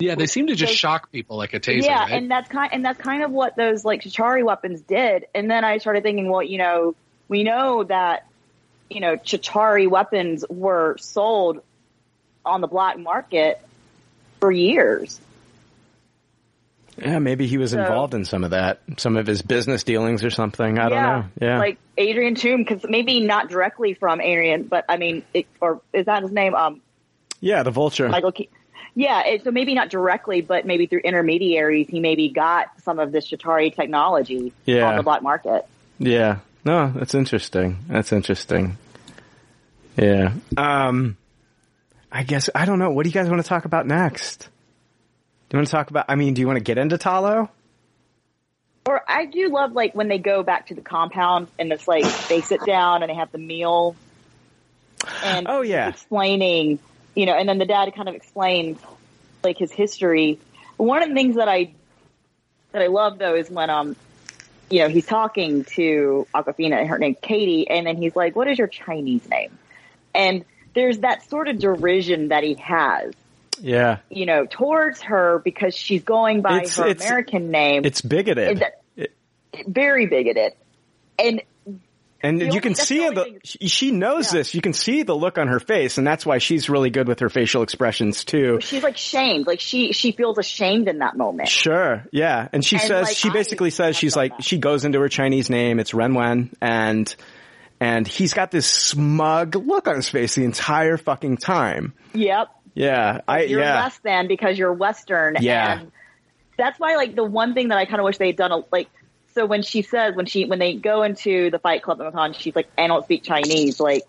Yeah, 0.00 0.16
they 0.16 0.26
seem 0.26 0.48
to 0.48 0.56
just 0.56 0.74
shock 0.74 1.12
people 1.12 1.36
like 1.36 1.54
a 1.54 1.60
taser. 1.60 1.84
yeah, 1.84 2.00
right? 2.00 2.12
and 2.12 2.30
that's 2.30 2.48
kind 2.48 2.70
and 2.72 2.84
that's 2.84 3.00
kind 3.00 3.22
of 3.22 3.30
what 3.30 3.56
those 3.56 3.84
like 3.84 4.02
Chitauri 4.02 4.44
weapons 4.44 4.80
did. 4.80 5.26
And 5.32 5.48
then 5.48 5.64
I 5.64 5.78
started 5.78 6.02
thinking, 6.02 6.28
well, 6.28 6.42
you 6.42 6.58
know, 6.58 6.96
we 7.28 7.44
know 7.44 7.84
that 7.84 8.26
you 8.90 9.00
know 9.00 9.16
Chitauri 9.16 9.88
weapons 9.88 10.44
were 10.50 10.96
sold 10.98 11.60
on 12.46 12.60
the 12.60 12.66
black 12.66 12.98
market 12.98 13.60
for 14.40 14.50
years. 14.50 15.20
Yeah, 16.98 17.18
maybe 17.18 17.46
he 17.46 17.58
was 17.58 17.72
So- 17.72 17.80
involved 17.80 18.14
in 18.14 18.24
some 18.24 18.42
of 18.44 18.50
that, 18.52 18.80
some 18.96 19.16
of 19.18 19.26
his 19.26 19.42
business 19.42 19.84
dealings 19.84 20.24
or 20.24 20.30
something. 20.30 20.78
I 20.78 20.88
don't 20.88 21.02
know. 21.02 21.24
Yeah. 21.40 21.58
like 21.58 21.78
Adrian 21.98 22.34
Toomes, 22.36 22.66
because 22.66 22.88
maybe 22.88 23.20
not 23.20 23.48
directly 23.50 23.92
from 23.94 24.20
Adrian, 24.20 24.62
but 24.62 24.86
I 24.88 24.96
mean, 24.96 25.22
it, 25.34 25.46
or 25.60 25.82
is 25.92 26.06
that 26.06 26.22
his 26.22 26.32
name? 26.32 26.54
Um, 26.54 26.80
yeah, 27.40 27.62
the 27.64 27.70
vulture. 27.70 28.08
Michael. 28.08 28.32
Ke- 28.32 28.48
yeah, 28.94 29.26
it, 29.26 29.44
so 29.44 29.50
maybe 29.50 29.74
not 29.74 29.90
directly, 29.90 30.40
but 30.40 30.64
maybe 30.64 30.86
through 30.86 31.00
intermediaries, 31.00 31.86
he 31.88 32.00
maybe 32.00 32.30
got 32.30 32.68
some 32.82 32.98
of 32.98 33.12
this 33.12 33.30
Chitauri 33.30 33.74
technology 33.74 34.54
Yeah. 34.64 34.88
on 34.88 34.96
the 34.96 35.02
black 35.02 35.22
market. 35.22 35.66
Yeah. 35.98 36.38
No, 36.64 36.90
that's 36.96 37.14
interesting. 37.14 37.76
That's 37.88 38.10
interesting. 38.10 38.78
Yeah. 39.98 40.32
Um, 40.56 41.18
I 42.16 42.22
guess, 42.22 42.48
I 42.54 42.64
don't 42.64 42.78
know. 42.78 42.88
What 42.88 43.02
do 43.02 43.10
you 43.10 43.12
guys 43.12 43.28
want 43.28 43.42
to 43.42 43.48
talk 43.48 43.66
about 43.66 43.86
next? 43.86 44.48
Do 45.48 45.56
you 45.56 45.58
want 45.58 45.68
to 45.68 45.70
talk 45.70 45.90
about, 45.90 46.06
I 46.08 46.14
mean, 46.14 46.32
do 46.32 46.40
you 46.40 46.46
want 46.46 46.56
to 46.56 46.64
get 46.64 46.78
into 46.78 46.96
Ta 46.96 47.18
Lo? 47.18 47.50
Or 48.86 49.02
I 49.06 49.26
do 49.26 49.50
love 49.50 49.72
like 49.72 49.94
when 49.94 50.08
they 50.08 50.16
go 50.16 50.42
back 50.42 50.68
to 50.68 50.74
the 50.74 50.80
compound 50.80 51.48
and 51.58 51.70
it's 51.70 51.86
like 51.86 52.04
they 52.28 52.40
sit 52.40 52.64
down 52.64 53.02
and 53.02 53.10
they 53.10 53.16
have 53.16 53.32
the 53.32 53.38
meal. 53.38 53.96
And 55.24 55.46
oh 55.46 55.60
yeah, 55.60 55.90
explaining, 55.90 56.78
you 57.14 57.26
know, 57.26 57.34
and 57.34 57.46
then 57.46 57.58
the 57.58 57.66
dad 57.66 57.92
kind 57.94 58.08
of 58.08 58.14
explains 58.14 58.78
like 59.44 59.58
his 59.58 59.70
history. 59.70 60.38
One 60.78 61.02
of 61.02 61.10
the 61.10 61.14
things 61.14 61.36
that 61.36 61.50
I 61.50 61.74
that 62.72 62.80
I 62.80 62.86
love 62.86 63.18
though 63.18 63.34
is 63.34 63.50
when 63.50 63.68
um 63.68 63.94
you 64.70 64.78
know 64.78 64.88
he's 64.88 65.04
talking 65.04 65.64
to 65.64 66.26
Awkwafina 66.34 66.80
and 66.80 66.88
her 66.88 66.98
name 66.98 67.16
Katie, 67.20 67.68
and 67.68 67.86
then 67.86 67.96
he's 67.96 68.16
like, 68.16 68.34
"What 68.34 68.48
is 68.48 68.56
your 68.56 68.68
Chinese 68.68 69.28
name?" 69.28 69.58
And 70.14 70.44
there's 70.76 70.98
that 70.98 71.28
sort 71.28 71.48
of 71.48 71.58
derision 71.58 72.28
that 72.28 72.44
he 72.44 72.54
has, 72.54 73.12
Yeah. 73.60 73.98
you 74.10 74.26
know, 74.26 74.46
towards 74.46 75.00
her 75.02 75.40
because 75.44 75.74
she's 75.74 76.04
going 76.04 76.42
by 76.42 76.58
It's- 76.58 76.76
her 76.76 76.86
it's- 76.86 77.04
American 77.04 77.50
name. 77.50 77.84
It's 77.84 78.00
bigoted. 78.02 78.62
It- 78.96 79.12
very 79.66 80.06
bigoted. 80.06 80.52
And 81.18 81.40
And 82.22 82.40
you 82.40 82.46
only- 82.48 82.60
can 82.60 82.74
see 82.74 82.98
the 83.08 83.38
the, 83.54 83.68
she, 83.68 83.90
knows 83.90 84.30
this. 84.30 84.54
You 84.54 84.60
can 84.60 84.72
see 84.72 85.02
the 85.02 85.14
look 85.14 85.38
on 85.38 85.48
her 85.48 85.60
face, 85.60 85.96
and 85.96 86.06
that's 86.06 86.26
why 86.26 86.38
she's 86.38 86.68
really 86.68 86.90
good 86.90 87.08
with 87.08 87.20
her 87.20 87.28
facial 87.30 87.62
expressions 87.62 88.24
too. 88.24 88.58
she's 88.60 88.82
like 88.82 88.96
shamed. 88.98 89.46
Like 89.46 89.60
she 89.60 89.92
she 89.92 90.12
feels 90.12 90.36
ashamed 90.38 90.88
in 90.88 90.98
that 90.98 91.16
moment. 91.16 91.48
Sure, 91.48 92.04
yeah. 92.12 92.48
And 92.52 92.64
she 92.64 92.76
And, 92.76 92.82
says, 92.86 93.06
like, 93.06 93.16
she 93.16 93.30
I 93.30 93.32
basically 93.32 93.70
says, 93.70 93.96
she's 93.96 94.16
like, 94.16 94.32
she 94.40 94.58
goes 94.58 94.84
into 94.84 95.00
her 95.00 95.08
Chinese 95.08 95.48
name, 95.48 95.78
it's 95.78 95.94
Ren 95.94 96.14
Wen, 96.14 96.50
and, 96.60 97.14
and 97.80 98.06
he's 98.06 98.34
got 98.34 98.50
this 98.50 98.66
smug 98.66 99.54
look 99.54 99.88
on 99.88 99.96
his 99.96 100.08
face 100.08 100.34
the 100.34 100.44
entire 100.44 100.96
fucking 100.96 101.36
time. 101.36 101.94
Yep. 102.14 102.48
Yeah, 102.74 103.22
I, 103.26 103.44
you're 103.44 103.60
yeah. 103.60 103.84
less 103.84 103.98
than 104.00 104.28
because 104.28 104.58
you're 104.58 104.72
Western. 104.72 105.36
Yeah. 105.40 105.80
And 105.80 105.92
that's 106.58 106.78
why 106.78 106.96
like 106.96 107.14
the 107.14 107.24
one 107.24 107.54
thing 107.54 107.68
that 107.68 107.78
I 107.78 107.86
kind 107.86 108.00
of 108.00 108.04
wish 108.04 108.18
they 108.18 108.28
had 108.28 108.36
done 108.36 108.52
a, 108.52 108.62
like 108.70 108.88
so 109.34 109.46
when 109.46 109.62
she 109.62 109.82
says 109.82 110.14
when 110.14 110.26
she 110.26 110.44
when 110.44 110.58
they 110.58 110.74
go 110.74 111.02
into 111.02 111.50
the 111.50 111.58
fight 111.58 111.82
club 111.82 112.00
at 112.00 112.12
Macau, 112.12 112.34
she's 112.34 112.54
like 112.54 112.68
I 112.76 112.86
don't 112.86 113.04
speak 113.04 113.22
Chinese. 113.22 113.80
Like 113.80 114.02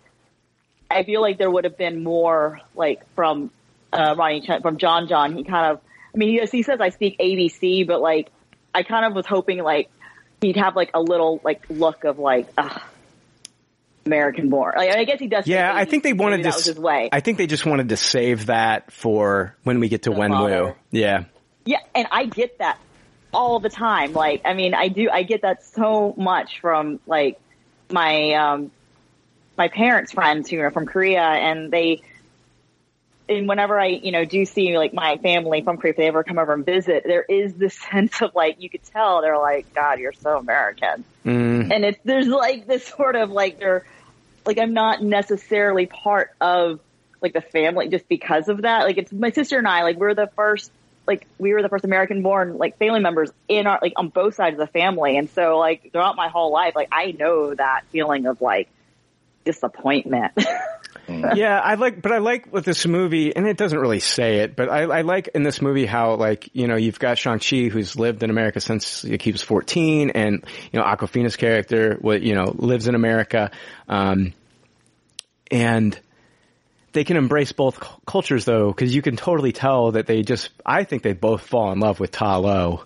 I 0.90 1.02
feel 1.02 1.20
like 1.20 1.38
there 1.38 1.50
would 1.50 1.64
have 1.64 1.76
been 1.76 2.02
more 2.02 2.60
like 2.74 3.02
from 3.14 3.50
uh, 3.92 4.14
Ronny 4.16 4.42
Chieng, 4.42 4.62
from 4.62 4.78
Jon 4.78 5.08
Jon. 5.08 5.36
He 5.36 5.44
kind 5.44 5.72
of 5.72 5.80
I 6.14 6.18
mean 6.18 6.30
he, 6.30 6.46
he 6.58 6.62
says 6.62 6.80
I 6.80 6.90
speak 6.90 7.18
ABC, 7.18 7.86
but 7.86 8.00
like 8.00 8.28
I 8.74 8.82
kind 8.82 9.04
of 9.04 9.14
was 9.14 9.26
hoping 9.26 9.62
like 9.62 9.90
he'd 10.40 10.56
have 10.56 10.76
like 10.76 10.90
a 10.94 11.00
little 11.00 11.40
like 11.42 11.64
look 11.68 12.04
of 12.04 12.18
like 12.18 12.48
ugh, 12.56 12.80
American 14.08 14.48
born. 14.48 14.74
Like 14.76 14.90
I 14.90 15.04
guess 15.04 15.20
he 15.20 15.28
does. 15.28 15.46
Yeah, 15.46 15.70
I 15.72 15.84
think 15.84 16.02
they 16.02 16.14
wanted 16.14 16.42
to. 16.42 16.50
His 16.50 16.78
way. 16.78 17.10
I 17.12 17.20
think 17.20 17.38
they 17.38 17.46
just 17.46 17.66
wanted 17.66 17.90
to 17.90 17.96
save 17.96 18.46
that 18.46 18.90
for 18.90 19.54
when 19.62 19.80
we 19.80 19.88
get 19.88 20.04
to 20.04 20.10
Wenwu. 20.10 20.32
father. 20.32 20.76
Yeah, 20.90 21.24
Yeah, 21.64 21.80
and 21.94 22.08
I 22.10 22.24
get 22.24 22.58
that 22.58 22.78
all 23.32 23.60
the 23.60 23.68
time. 23.68 24.12
Like, 24.12 24.42
I 24.44 24.54
mean, 24.54 24.74
I 24.74 24.88
do, 24.88 25.08
I 25.10 25.22
get 25.22 25.42
that 25.42 25.64
so 25.64 26.14
much 26.16 26.60
from 26.60 27.00
like 27.06 27.38
my, 27.90 28.32
um, 28.34 28.70
my 29.56 29.68
parents' 29.68 30.12
friends 30.12 30.48
who 30.50 30.60
are 30.60 30.70
from 30.70 30.86
Korea 30.86 31.22
and 31.22 31.70
they, 31.70 32.02
and 33.28 33.46
whenever 33.46 33.78
I, 33.78 33.88
you 33.88 34.10
know, 34.10 34.24
do 34.24 34.46
see 34.46 34.78
like 34.78 34.94
my 34.94 35.18
family 35.18 35.60
from 35.62 35.76
Korea, 35.76 35.90
if 35.90 35.96
they 35.98 36.06
ever 36.06 36.24
come 36.24 36.38
over 36.38 36.54
and 36.54 36.64
visit, 36.64 37.04
there 37.04 37.24
is 37.28 37.54
this 37.54 37.78
sense 37.92 38.22
of 38.22 38.34
like, 38.34 38.60
you 38.60 38.70
could 38.70 38.84
tell 38.84 39.20
they're 39.20 39.38
like, 39.38 39.74
God, 39.74 39.98
you're 39.98 40.12
so 40.14 40.38
American. 40.38 41.04
Mm. 41.24 41.72
And 41.72 41.84
it's, 41.84 41.98
there's 42.04 42.28
like 42.28 42.66
this 42.66 42.86
sort 42.86 43.16
of 43.16 43.30
like, 43.30 43.58
they're, 43.58 43.84
like, 44.48 44.58
I'm 44.58 44.72
not 44.72 45.02
necessarily 45.02 45.84
part 45.84 46.30
of 46.40 46.80
like 47.20 47.34
the 47.34 47.42
family 47.42 47.88
just 47.88 48.08
because 48.08 48.48
of 48.48 48.62
that. 48.62 48.84
Like, 48.84 48.96
it's 48.96 49.12
my 49.12 49.30
sister 49.30 49.58
and 49.58 49.68
I, 49.68 49.82
like, 49.82 49.98
we're 49.98 50.14
the 50.14 50.30
first, 50.34 50.72
like, 51.06 51.26
we 51.38 51.52
were 51.52 51.60
the 51.60 51.68
first 51.68 51.84
American 51.84 52.22
born, 52.22 52.56
like, 52.56 52.78
family 52.78 53.00
members 53.00 53.30
in 53.46 53.66
our, 53.66 53.78
like, 53.82 53.92
on 53.96 54.08
both 54.08 54.36
sides 54.36 54.54
of 54.54 54.60
the 54.60 54.72
family. 54.72 55.18
And 55.18 55.28
so, 55.28 55.58
like, 55.58 55.92
throughout 55.92 56.16
my 56.16 56.28
whole 56.28 56.50
life, 56.50 56.74
like, 56.74 56.88
I 56.90 57.12
know 57.12 57.54
that 57.54 57.82
feeling 57.90 58.24
of 58.24 58.40
like 58.40 58.70
disappointment. 59.44 60.32
yeah, 61.08 61.58
I 61.58 61.74
like, 61.74 62.02
but 62.02 62.12
I 62.12 62.18
like 62.18 62.52
with 62.52 62.64
this 62.64 62.86
movie, 62.86 63.34
and 63.34 63.46
it 63.46 63.56
doesn't 63.56 63.78
really 63.78 64.00
say 64.00 64.40
it, 64.40 64.56
but 64.56 64.68
I, 64.68 64.82
I 64.82 65.00
like 65.02 65.28
in 65.28 65.42
this 65.42 65.62
movie 65.62 65.86
how 65.86 66.14
like 66.14 66.50
you 66.52 66.66
know 66.66 66.76
you've 66.76 66.98
got 66.98 67.18
Shang-Chi 67.18 67.68
who's 67.68 67.96
lived 67.96 68.22
in 68.22 68.30
America 68.30 68.60
since 68.60 69.02
he 69.02 69.32
was 69.32 69.42
fourteen, 69.42 70.10
and 70.10 70.44
you 70.72 70.78
know 70.78 70.84
Awkwafina's 70.84 71.36
character, 71.36 71.96
what 72.00 72.22
you 72.22 72.34
know, 72.34 72.52
lives 72.54 72.88
in 72.88 72.94
America, 72.94 73.50
um, 73.88 74.34
and 75.50 75.98
they 76.98 77.04
can 77.04 77.16
embrace 77.16 77.52
both 77.52 77.78
cu- 77.78 78.00
cultures 78.06 78.44
though, 78.44 78.72
because 78.72 78.92
you 78.92 79.02
can 79.02 79.14
totally 79.14 79.52
tell 79.52 79.92
that 79.92 80.08
they 80.08 80.22
just, 80.22 80.50
I 80.66 80.82
think 80.82 81.04
they 81.04 81.12
both 81.12 81.42
fall 81.42 81.70
in 81.70 81.78
love 81.78 82.00
with 82.00 82.10
Ta 82.10 82.38
Lo. 82.38 82.82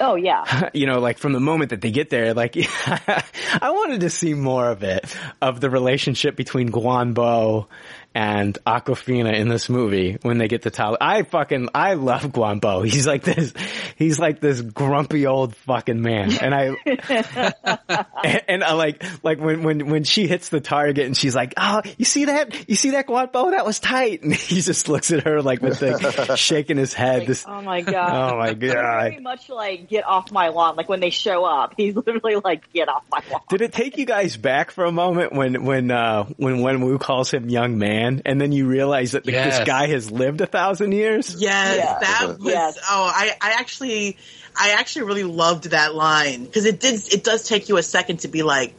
Oh 0.00 0.16
yeah. 0.16 0.70
you 0.74 0.86
know, 0.86 0.98
like 0.98 1.18
from 1.18 1.32
the 1.32 1.38
moment 1.38 1.70
that 1.70 1.80
they 1.80 1.92
get 1.92 2.10
there, 2.10 2.34
like 2.34 2.56
I 2.88 3.70
wanted 3.70 4.00
to 4.00 4.10
see 4.10 4.34
more 4.34 4.68
of 4.68 4.82
it, 4.82 5.16
of 5.40 5.60
the 5.60 5.70
relationship 5.70 6.34
between 6.34 6.70
Guang 6.70 7.14
Bo 7.14 7.68
and 8.14 8.58
Awkwafina 8.66 9.34
in 9.34 9.48
this 9.48 9.68
movie 9.68 10.18
when 10.22 10.38
they 10.38 10.48
get 10.48 10.62
to 10.62 10.70
Ta 10.70 10.90
Lo. 10.90 10.96
I 11.00 11.22
fucking, 11.22 11.68
I 11.74 11.94
love 11.94 12.22
Guang 12.24 12.60
Bo. 12.60 12.82
He's 12.92 13.06
like 13.06 13.22
this, 13.22 13.52
he's 13.96 14.18
like 14.18 14.40
this 14.40 14.60
grumpy 14.60 15.26
old 15.26 15.56
fucking 15.56 16.00
man. 16.02 16.32
And 16.40 16.54
I, 16.54 16.76
and, 18.24 18.42
and 18.48 18.64
I 18.64 18.72
like, 18.74 19.02
like 19.24 19.40
when, 19.40 19.62
when, 19.62 19.88
when 19.88 20.04
she 20.04 20.26
hits 20.26 20.48
the 20.50 20.60
target 20.60 21.06
and 21.06 21.16
she's 21.16 21.34
like, 21.34 21.54
oh, 21.56 21.82
you 21.98 22.04
see 22.04 22.26
that? 22.26 22.68
You 22.68 22.76
see 22.76 22.90
that 22.90 23.06
Guang 23.06 23.32
Bo? 23.32 23.50
That 23.50 23.64
was 23.66 23.80
tight. 23.80 24.22
And 24.32 24.32
he 24.34 24.60
just 24.60 24.88
looks 24.88 25.10
at 25.10 25.24
her 25.24 25.42
like 25.42 25.62
with 25.62 25.80
the 25.80 26.36
shaking 26.36 26.76
his 26.76 26.92
head. 26.94 27.26
This, 27.26 27.44
Oh 27.48 27.60
my 27.62 27.80
god. 27.80 28.32
oh 28.34 28.38
my 28.38 28.54
Very 28.54 28.72
god. 29.14 29.22
much 29.22 29.48
like 29.48 29.88
get 29.88 30.06
off 30.06 30.30
my 30.30 30.48
lawn. 30.48 30.76
Like 30.76 30.88
when 30.88 31.00
they 31.00 31.10
show 31.10 31.44
up, 31.44 31.74
he's 31.76 31.94
literally 31.96 32.36
like 32.36 32.72
get 32.72 32.88
off 32.88 33.04
my 33.10 33.20
lawn. 33.30 33.40
Did 33.48 33.62
it 33.62 33.72
take 33.72 33.96
you 33.98 34.06
guys 34.06 34.36
back 34.36 34.70
for 34.70 34.84
a 34.84 34.92
moment 34.92 35.32
when 35.32 35.64
when 35.64 35.90
uh 35.90 36.24
when 36.36 36.58
Wenwu 36.58 37.00
calls 37.00 37.30
him 37.32 37.48
young 37.48 37.78
man, 37.78 38.01
and 38.24 38.40
then 38.40 38.52
you 38.52 38.66
realize 38.66 39.12
that 39.12 39.26
Yes. 39.26 39.58
this 39.58 39.66
guy 39.66 39.86
has 39.88 40.10
lived 40.10 40.40
a 40.40 40.46
thousand 40.46 40.92
years? 40.92 41.36
Yes, 41.38 41.76
Yeah. 41.76 41.98
that 42.00 42.38
was. 42.40 42.78
Oh, 42.88 43.12
I, 43.14 43.32
I 43.40 43.52
actually, 43.58 44.16
I 44.58 44.70
actually 44.78 45.02
really 45.06 45.24
loved 45.24 45.70
that 45.70 45.94
line 45.94 46.44
because 46.44 46.64
it 46.64 46.80
did. 46.80 47.00
It 47.12 47.22
does 47.24 47.46
take 47.48 47.68
you 47.68 47.76
a 47.76 47.82
second 47.82 48.20
to 48.20 48.28
be 48.28 48.42
like, 48.42 48.74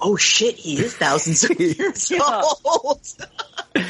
"Oh 0.00 0.16
shit, 0.16 0.54
he 0.56 0.78
is 0.78 0.94
thousands 0.96 1.44
of 1.44 1.58
years 1.60 2.12
old." 2.12 3.00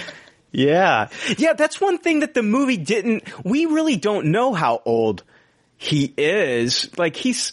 Yeah, 0.51 1.09
yeah. 1.37 1.53
That's 1.53 1.79
one 1.79 1.99
thing 1.99 2.21
that 2.21 2.33
the 2.33 2.43
movie 2.43 2.79
didn't. 2.79 3.23
We 3.45 3.67
really 3.67 3.97
don't 3.97 4.27
know 4.33 4.55
how 4.55 4.81
old 4.87 5.23
he 5.77 6.13
is. 6.17 6.89
Like 6.97 7.17
he's. 7.17 7.53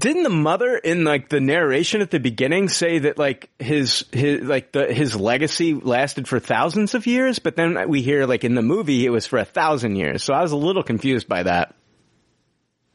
Didn't 0.00 0.22
the 0.22 0.30
mother 0.30 0.78
in 0.78 1.04
like 1.04 1.28
the 1.28 1.40
narration 1.40 2.00
at 2.00 2.10
the 2.10 2.18
beginning 2.18 2.70
say 2.70 3.00
that 3.00 3.18
like 3.18 3.50
his 3.58 4.06
his 4.12 4.40
like 4.42 4.72
the 4.72 4.92
his 4.92 5.14
legacy 5.14 5.74
lasted 5.74 6.26
for 6.26 6.40
thousands 6.40 6.94
of 6.94 7.06
years? 7.06 7.38
But 7.38 7.54
then 7.54 7.86
we 7.88 8.00
hear 8.00 8.24
like 8.24 8.42
in 8.42 8.54
the 8.54 8.62
movie 8.62 9.04
it 9.04 9.10
was 9.10 9.26
for 9.26 9.38
a 9.38 9.44
thousand 9.44 9.96
years. 9.96 10.24
So 10.24 10.32
I 10.32 10.40
was 10.40 10.52
a 10.52 10.56
little 10.56 10.82
confused 10.82 11.28
by 11.28 11.42
that. 11.42 11.74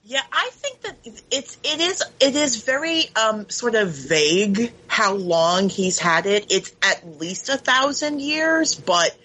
Yeah, 0.03 0.21
I 0.31 0.49
think 0.51 0.81
that 0.81 0.97
it's 1.29 1.57
it 1.63 1.79
is 1.79 2.03
it 2.19 2.35
is 2.35 2.63
very 2.63 3.05
um 3.15 3.51
sort 3.51 3.75
of 3.75 3.89
vague 3.91 4.73
how 4.87 5.13
long 5.13 5.69
he's 5.69 5.99
had 5.99 6.25
it. 6.25 6.51
It's 6.51 6.75
at 6.81 7.19
least 7.19 7.49
a 7.49 7.57
thousand 7.57 8.19
years, 8.19 8.73
but 8.73 9.15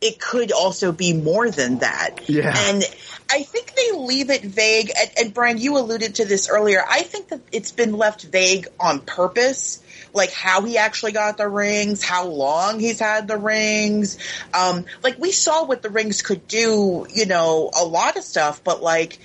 it 0.00 0.20
could 0.20 0.52
also 0.52 0.92
be 0.92 1.12
more 1.12 1.50
than 1.50 1.78
that. 1.78 2.28
Yeah. 2.28 2.54
And 2.56 2.82
I 3.30 3.42
think 3.42 3.74
they 3.74 3.92
leave 3.96 4.30
it 4.30 4.42
vague. 4.42 4.90
And, 4.96 5.10
and 5.18 5.34
Brian, 5.34 5.58
you 5.58 5.78
alluded 5.78 6.16
to 6.16 6.24
this 6.24 6.48
earlier. 6.48 6.82
I 6.86 7.02
think 7.02 7.28
that 7.28 7.40
it's 7.52 7.72
been 7.72 7.92
left 7.92 8.24
vague 8.24 8.68
on 8.78 9.00
purpose. 9.00 9.82
Like 10.12 10.32
how 10.32 10.62
he 10.62 10.78
actually 10.78 11.12
got 11.12 11.36
the 11.36 11.48
rings, 11.48 12.04
how 12.04 12.26
long 12.26 12.78
he's 12.78 13.00
had 13.00 13.26
the 13.26 13.36
rings. 13.36 14.18
Um, 14.52 14.84
like 15.02 15.18
we 15.18 15.32
saw 15.32 15.64
what 15.64 15.82
the 15.82 15.90
rings 15.90 16.22
could 16.22 16.46
do, 16.46 17.06
you 17.12 17.26
know, 17.26 17.70
a 17.76 17.84
lot 17.84 18.16
of 18.16 18.22
stuff, 18.22 18.62
but 18.62 18.82
like, 18.82 19.18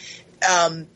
um, 0.49 0.87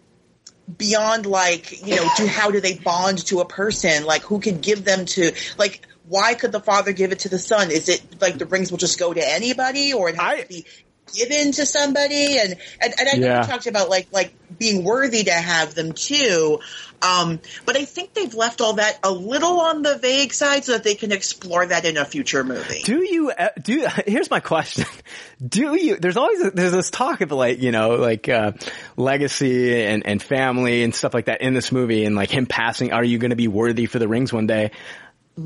beyond 0.77 1.25
like 1.25 1.85
you 1.85 1.95
know 1.95 2.07
to 2.15 2.27
how 2.27 2.49
do 2.49 2.61
they 2.61 2.75
bond 2.75 3.25
to 3.25 3.41
a 3.41 3.45
person 3.45 4.05
like 4.05 4.21
who 4.23 4.39
could 4.39 4.61
give 4.61 4.85
them 4.85 5.05
to 5.05 5.33
like 5.57 5.85
why 6.07 6.33
could 6.33 6.51
the 6.51 6.59
father 6.59 6.93
give 6.93 7.11
it 7.11 7.19
to 7.19 7.29
the 7.29 7.37
son 7.37 7.69
is 7.69 7.89
it 7.89 8.01
like 8.21 8.37
the 8.37 8.45
rings 8.45 8.71
will 8.71 8.77
just 8.77 8.97
go 8.97 9.13
to 9.13 9.21
anybody 9.31 9.93
or 9.93 10.09
it 10.09 10.15
has 10.15 10.41
to 10.41 10.47
be 10.47 10.65
given 11.13 11.51
to 11.53 11.65
somebody 11.65 12.37
and 12.39 12.55
and, 12.81 12.93
and 12.99 13.09
i 13.09 13.17
know 13.17 13.27
Yeah. 13.27 13.41
you 13.41 13.47
talked 13.47 13.67
about 13.67 13.89
like 13.89 14.07
like 14.11 14.33
being 14.57 14.83
worthy 14.83 15.23
to 15.23 15.31
have 15.31 15.73
them 15.75 15.93
too 15.93 16.59
um 17.01 17.39
but 17.65 17.75
i 17.75 17.85
think 17.85 18.13
they've 18.13 18.33
left 18.33 18.61
all 18.61 18.73
that 18.73 18.97
a 19.03 19.11
little 19.11 19.59
on 19.61 19.81
the 19.81 19.97
vague 19.97 20.33
side 20.33 20.63
so 20.65 20.73
that 20.73 20.83
they 20.83 20.95
can 20.95 21.11
explore 21.11 21.65
that 21.65 21.85
in 21.85 21.97
a 21.97 22.05
future 22.05 22.43
movie 22.43 22.81
Do 22.83 23.03
you 23.03 23.31
uh, 23.31 23.49
do? 23.61 23.85
Here's 24.07 24.29
my 24.29 24.39
question: 24.39 24.85
Do 25.45 25.75
you? 25.75 25.97
There's 25.97 26.17
always 26.17 26.51
there's 26.51 26.71
this 26.71 26.89
talk 26.89 27.21
of 27.21 27.31
like 27.31 27.61
you 27.61 27.71
know 27.71 27.95
like 27.95 28.27
uh, 28.29 28.53
legacy 28.97 29.83
and 29.83 30.05
and 30.05 30.21
family 30.21 30.83
and 30.83 30.93
stuff 30.93 31.13
like 31.13 31.25
that 31.25 31.41
in 31.41 31.53
this 31.53 31.71
movie, 31.71 32.05
and 32.05 32.15
like 32.15 32.29
him 32.29 32.45
passing. 32.45 32.91
Are 32.93 33.03
you 33.03 33.17
going 33.17 33.31
to 33.31 33.35
be 33.35 33.47
worthy 33.47 33.85
for 33.85 33.99
the 33.99 34.07
rings 34.07 34.31
one 34.33 34.47
day? 34.47 34.71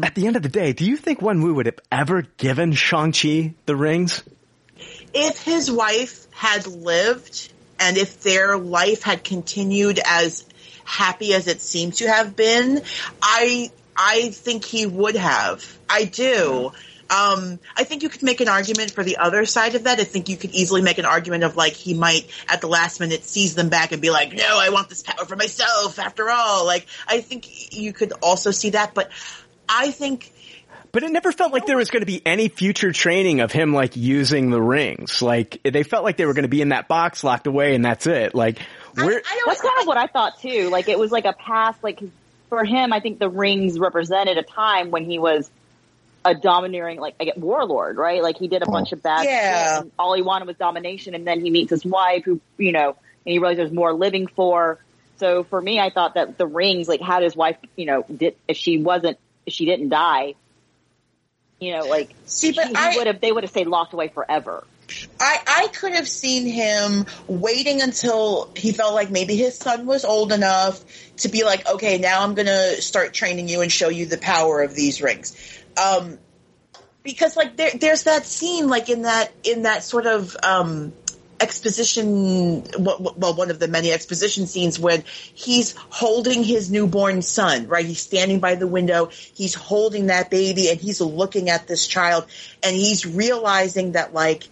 At 0.03 0.15
the 0.15 0.27
end 0.27 0.35
of 0.35 0.41
the 0.43 0.49
day, 0.49 0.73
do 0.73 0.85
you 0.85 0.97
think 0.97 1.21
Wen 1.21 1.41
Wu 1.41 1.53
would 1.55 1.65
have 1.65 1.79
ever 1.91 2.23
given 2.37 2.73
Shang-Chi 2.73 3.55
the 3.65 3.75
rings? 3.75 4.21
If 5.17 5.41
his 5.41 5.71
wife 5.71 6.27
had 6.31 6.67
lived 6.67 7.51
and 7.79 7.97
if 7.97 8.21
their 8.21 8.57
life 8.57 9.01
had 9.01 9.23
continued 9.23 9.99
as 10.05 10.45
happy 10.85 11.33
as 11.33 11.47
it 11.47 11.59
seems 11.59 11.97
to 11.97 12.07
have 12.07 12.35
been, 12.35 12.83
I 13.21 13.71
I 13.95 14.29
think 14.29 14.63
he 14.63 14.85
would 14.85 15.15
have. 15.15 15.77
I 15.89 16.03
do. 16.03 16.71
Um, 17.09 17.59
I 17.75 17.83
think 17.83 18.03
you 18.03 18.09
could 18.09 18.21
make 18.21 18.41
an 18.41 18.49
argument 18.49 18.91
for 18.91 19.03
the 19.03 19.17
other 19.17 19.45
side 19.45 19.75
of 19.75 19.85
that. 19.85 19.99
I 19.99 20.03
think 20.03 20.29
you 20.29 20.37
could 20.37 20.51
easily 20.51 20.81
make 20.81 20.97
an 20.97 21.05
argument 21.05 21.43
of 21.43 21.55
like 21.55 21.73
he 21.73 21.93
might 21.93 22.29
at 22.47 22.61
the 22.61 22.67
last 22.67 22.99
minute 22.99 23.23
seize 23.23 23.55
them 23.55 23.69
back 23.69 23.91
and 23.91 24.01
be 24.01 24.11
like, 24.11 24.33
"No, 24.33 24.59
I 24.59 24.69
want 24.69 24.89
this 24.89 25.01
power 25.01 25.25
for 25.25 25.35
myself." 25.35 25.97
After 25.97 26.29
all, 26.29 26.65
like 26.65 26.85
I 27.07 27.21
think 27.21 27.73
you 27.73 27.91
could 27.91 28.13
also 28.21 28.51
see 28.51 28.71
that, 28.71 28.93
but 28.93 29.09
I 29.67 29.91
think 29.91 30.31
But 30.97 31.03
it 31.03 31.11
never 31.11 31.31
felt 31.31 31.53
like 31.53 31.67
there 31.67 31.77
was 31.77 31.91
going 31.91 32.01
to 32.01 32.07
be 32.07 32.23
any 32.25 32.49
future 32.49 32.91
training 32.91 33.39
of 33.41 33.51
him 33.51 33.71
like 33.71 33.95
using 33.95 34.49
the 34.49 34.59
rings. 34.59 35.21
Like 35.21 35.61
they 35.63 35.83
felt 35.83 36.03
like 36.03 36.17
they 36.17 36.25
were 36.25 36.33
going 36.33 36.41
to 36.41 36.49
be 36.49 36.59
in 36.59 36.69
that 36.69 36.87
box 36.87 37.23
locked 37.23 37.45
away 37.45 37.75
and 37.75 37.85
that's 37.85 38.07
it. 38.07 38.33
Like 38.33 38.57
we're 38.95 39.21
That's 39.45 39.61
kind 39.61 39.79
of 39.79 39.85
what 39.85 39.97
I 39.97 40.07
thought 40.07 40.41
too. 40.41 40.69
Like 40.71 40.89
it 40.89 40.97
was 40.97 41.11
like 41.11 41.25
a 41.25 41.33
past, 41.33 41.83
like 41.83 41.99
'cause 41.99 42.09
for 42.49 42.65
him, 42.65 42.93
I 42.93 42.99
think 42.99 43.19
the 43.19 43.29
rings 43.29 43.77
represented 43.77 44.39
a 44.39 44.41
time 44.41 44.89
when 44.89 45.05
he 45.05 45.19
was 45.19 45.51
a 46.25 46.33
domineering, 46.33 46.99
like 46.99 47.13
I 47.19 47.25
get 47.25 47.37
warlord, 47.37 47.97
right? 47.97 48.23
Like 48.23 48.39
he 48.39 48.47
did 48.47 48.63
a 48.63 48.65
bunch 48.65 48.91
of 48.91 49.03
bad 49.03 49.25
Yeah. 49.25 49.75
shit, 49.75 49.83
and 49.83 49.91
all 49.99 50.15
he 50.15 50.23
wanted 50.23 50.47
was 50.47 50.57
domination, 50.57 51.13
and 51.13 51.27
then 51.27 51.41
he 51.41 51.51
meets 51.51 51.69
his 51.69 51.85
wife, 51.85 52.23
who 52.25 52.41
you 52.57 52.71
know, 52.71 52.87
and 52.87 53.33
he 53.33 53.37
realizes 53.37 53.57
there's 53.57 53.71
more 53.71 53.93
living 53.93 54.25
for. 54.25 54.79
So 55.17 55.43
for 55.43 55.61
me, 55.61 55.79
I 55.79 55.91
thought 55.91 56.15
that 56.15 56.39
the 56.39 56.47
rings, 56.47 56.87
like, 56.87 57.01
had 57.01 57.21
his 57.21 57.35
wife, 57.35 57.57
you 57.75 57.85
know, 57.85 58.03
did 58.11 58.35
if 58.47 58.57
she 58.57 58.79
wasn't, 58.79 59.19
if 59.45 59.53
she 59.53 59.65
didn't 59.65 59.89
die, 59.89 60.33
you 61.59 61.73
know, 61.73 61.85
like, 61.85 62.13
see, 62.25 62.51
but 62.51 62.75
I- 62.75 62.95
would 62.97 63.07
have, 63.07 63.21
they 63.21 63.31
would 63.31 63.43
have 63.43 63.51
stayed 63.51 63.67
locked 63.67 63.93
away 63.93 64.09
forever. 64.09 64.63
I, 65.19 65.39
I 65.45 65.67
could 65.67 65.93
have 65.93 66.07
seen 66.07 66.45
him 66.45 67.05
waiting 67.27 67.81
until 67.81 68.49
he 68.55 68.71
felt 68.71 68.93
like 68.93 69.11
maybe 69.11 69.35
his 69.35 69.57
son 69.57 69.85
was 69.85 70.05
old 70.05 70.31
enough 70.31 70.81
to 71.17 71.27
be 71.27 71.43
like, 71.43 71.67
okay, 71.67 71.97
now 71.97 72.23
I'm 72.23 72.35
going 72.35 72.45
to 72.45 72.81
start 72.81 73.13
training 73.13 73.49
you 73.49 73.61
and 73.61 73.69
show 73.69 73.89
you 73.89 74.05
the 74.05 74.17
power 74.17 74.61
of 74.61 74.73
these 74.73 75.01
rings. 75.01 75.35
Um, 75.81 76.19
because 77.03 77.35
like 77.35 77.57
there, 77.57 77.71
there's 77.73 78.03
that 78.03 78.25
scene 78.25 78.67
like 78.67 78.89
in 78.89 79.03
that 79.03 79.31
in 79.43 79.63
that 79.63 79.83
sort 79.83 80.05
of 80.05 80.35
um, 80.43 80.93
exposition 81.39 82.63
well 82.79 83.35
one 83.35 83.51
of 83.51 83.59
the 83.59 83.67
many 83.67 83.91
exposition 83.91 84.47
scenes 84.47 84.79
when 84.79 85.03
he's 85.33 85.75
holding 85.89 86.43
his 86.43 86.71
newborn 86.71 87.21
son 87.21 87.67
right 87.67 87.85
he's 87.85 88.01
standing 88.01 88.39
by 88.39 88.55
the 88.55 88.67
window 88.67 89.09
he's 89.35 89.53
holding 89.53 90.07
that 90.07 90.31
baby 90.31 90.69
and 90.69 90.79
he's 90.79 90.99
looking 90.99 91.49
at 91.49 91.67
this 91.67 91.85
child 91.87 92.25
and 92.63 92.75
he's 92.75 93.05
realizing 93.05 93.91
that 93.91 94.13
like 94.13 94.47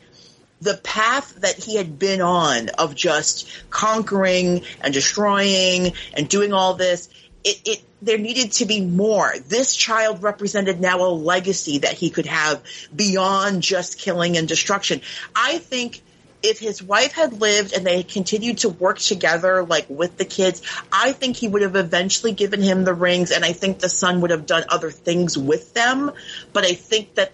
the 0.62 0.78
path 0.78 1.36
that 1.42 1.56
he 1.56 1.76
had 1.76 1.98
been 2.00 2.22
on 2.22 2.70
of 2.70 2.96
just 2.96 3.50
conquering 3.70 4.64
and 4.82 4.94
destroying 4.94 5.94
and 6.14 6.30
doing 6.30 6.54
all 6.54 6.76
this 6.76 7.10
it, 7.44 7.62
it 7.66 7.84
there 8.02 8.18
needed 8.18 8.52
to 8.54 8.66
be 8.66 8.82
more. 8.82 9.34
This 9.48 9.76
child 9.76 10.22
represented 10.22 10.80
now 10.80 11.02
a 11.02 11.10
legacy 11.10 11.80
that 11.80 11.94
he 11.94 12.10
could 12.10 12.28
have 12.28 12.64
beyond 12.96 13.64
just 13.64 13.98
killing 13.98 14.38
and 14.38 14.48
destruction. 14.48 15.02
I 15.36 15.58
think 15.58 16.02
if 16.46 16.60
his 16.60 16.82
wife 16.82 17.14
had 17.14 17.42
lived 17.42 17.74
and 17.74 17.86
they 17.86 18.04
continued 18.04 18.60
to 18.60 18.70
work 18.70 19.00
together, 19.00 19.64
like 19.64 19.88
with 19.90 20.18
the 20.18 20.26
kids, 20.26 20.62
I 20.92 21.12
think 21.12 21.36
he 21.36 21.48
would 21.48 21.64
have 21.64 21.76
eventually 21.76 22.34
given 22.34 22.62
him 22.62 22.84
the 22.84 22.94
rings, 22.94 23.32
and 23.32 23.44
I 23.44 23.54
think 23.54 23.80
the 23.80 23.90
son 23.90 24.22
would 24.22 24.32
have 24.32 24.46
done 24.46 24.64
other 24.70 24.92
things 24.92 25.38
with 25.38 25.74
them. 25.74 26.12
But 26.54 26.66
I 26.66 26.74
think 26.74 27.16
that 27.16 27.32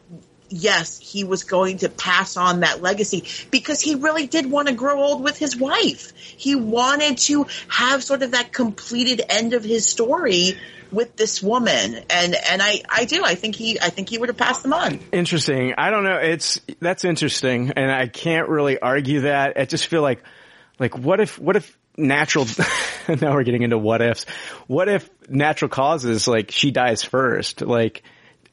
yes, 0.52 0.99
he 0.99 1.23
was 1.23 1.44
going 1.44 1.80
to 1.80 1.90
pass 1.90 2.38
on 2.38 2.61
that 2.61 2.82
legacy 2.82 3.23
because 3.49 3.82
he 3.82 3.95
really 3.95 4.28
did 4.28 4.49
want 4.49 4.68
to 4.68 4.73
grow 4.73 5.02
old 5.02 5.23
with 5.23 5.38
his 5.38 5.56
wife. 5.56 6.14
He 6.15 6.56
wanted 6.56 7.18
to 7.19 7.48
have 7.68 8.03
sort 8.03 8.23
of 8.23 8.32
that 8.32 8.52
completed 8.52 9.22
end 9.30 9.53
of 9.53 9.64
his 9.64 9.88
story 9.88 10.57
with 10.91 11.15
this 11.15 11.41
woman. 11.41 11.95
And, 12.10 12.36
and 12.36 12.61
I, 12.61 12.82
I 12.90 13.06
do. 13.06 13.23
I 13.23 13.36
think 13.36 13.56
he, 13.56 13.80
I 13.80 13.90
think 13.90 14.10
he 14.10 14.18
would 14.18 14.30
have 14.30 14.38
passed 14.38 14.64
them 14.64 14.73
on. 14.73 14.99
Interesting. 15.11 15.73
I 15.78 15.90
don't 15.90 16.03
know. 16.03 16.18
It's 16.18 16.60
that's 16.80 17.06
interesting, 17.06 17.72
and 17.76 17.91
I 17.91 18.07
can't 18.07 18.49
really 18.49 18.80
argue 18.80 19.22
that. 19.22 19.53
I 19.57 19.65
just 19.65 19.88
feel 19.88 20.02
like, 20.02 20.23
like, 20.80 20.98
what 20.98 21.22
if, 21.22 21.40
what 21.40 21.56
if 21.56 21.78
natural? 21.98 22.45
now 23.07 23.34
we're 23.34 23.44
getting 23.44 23.64
into 23.64 23.78
what 23.78 24.02
ifs. 24.02 24.26
What 24.68 24.90
if 24.90 25.10
natural 25.30 25.69
causes 25.69 26.28
like 26.28 26.52
she 26.52 26.72
dies 26.72 27.03
first? 27.03 27.61
Like, 27.61 28.03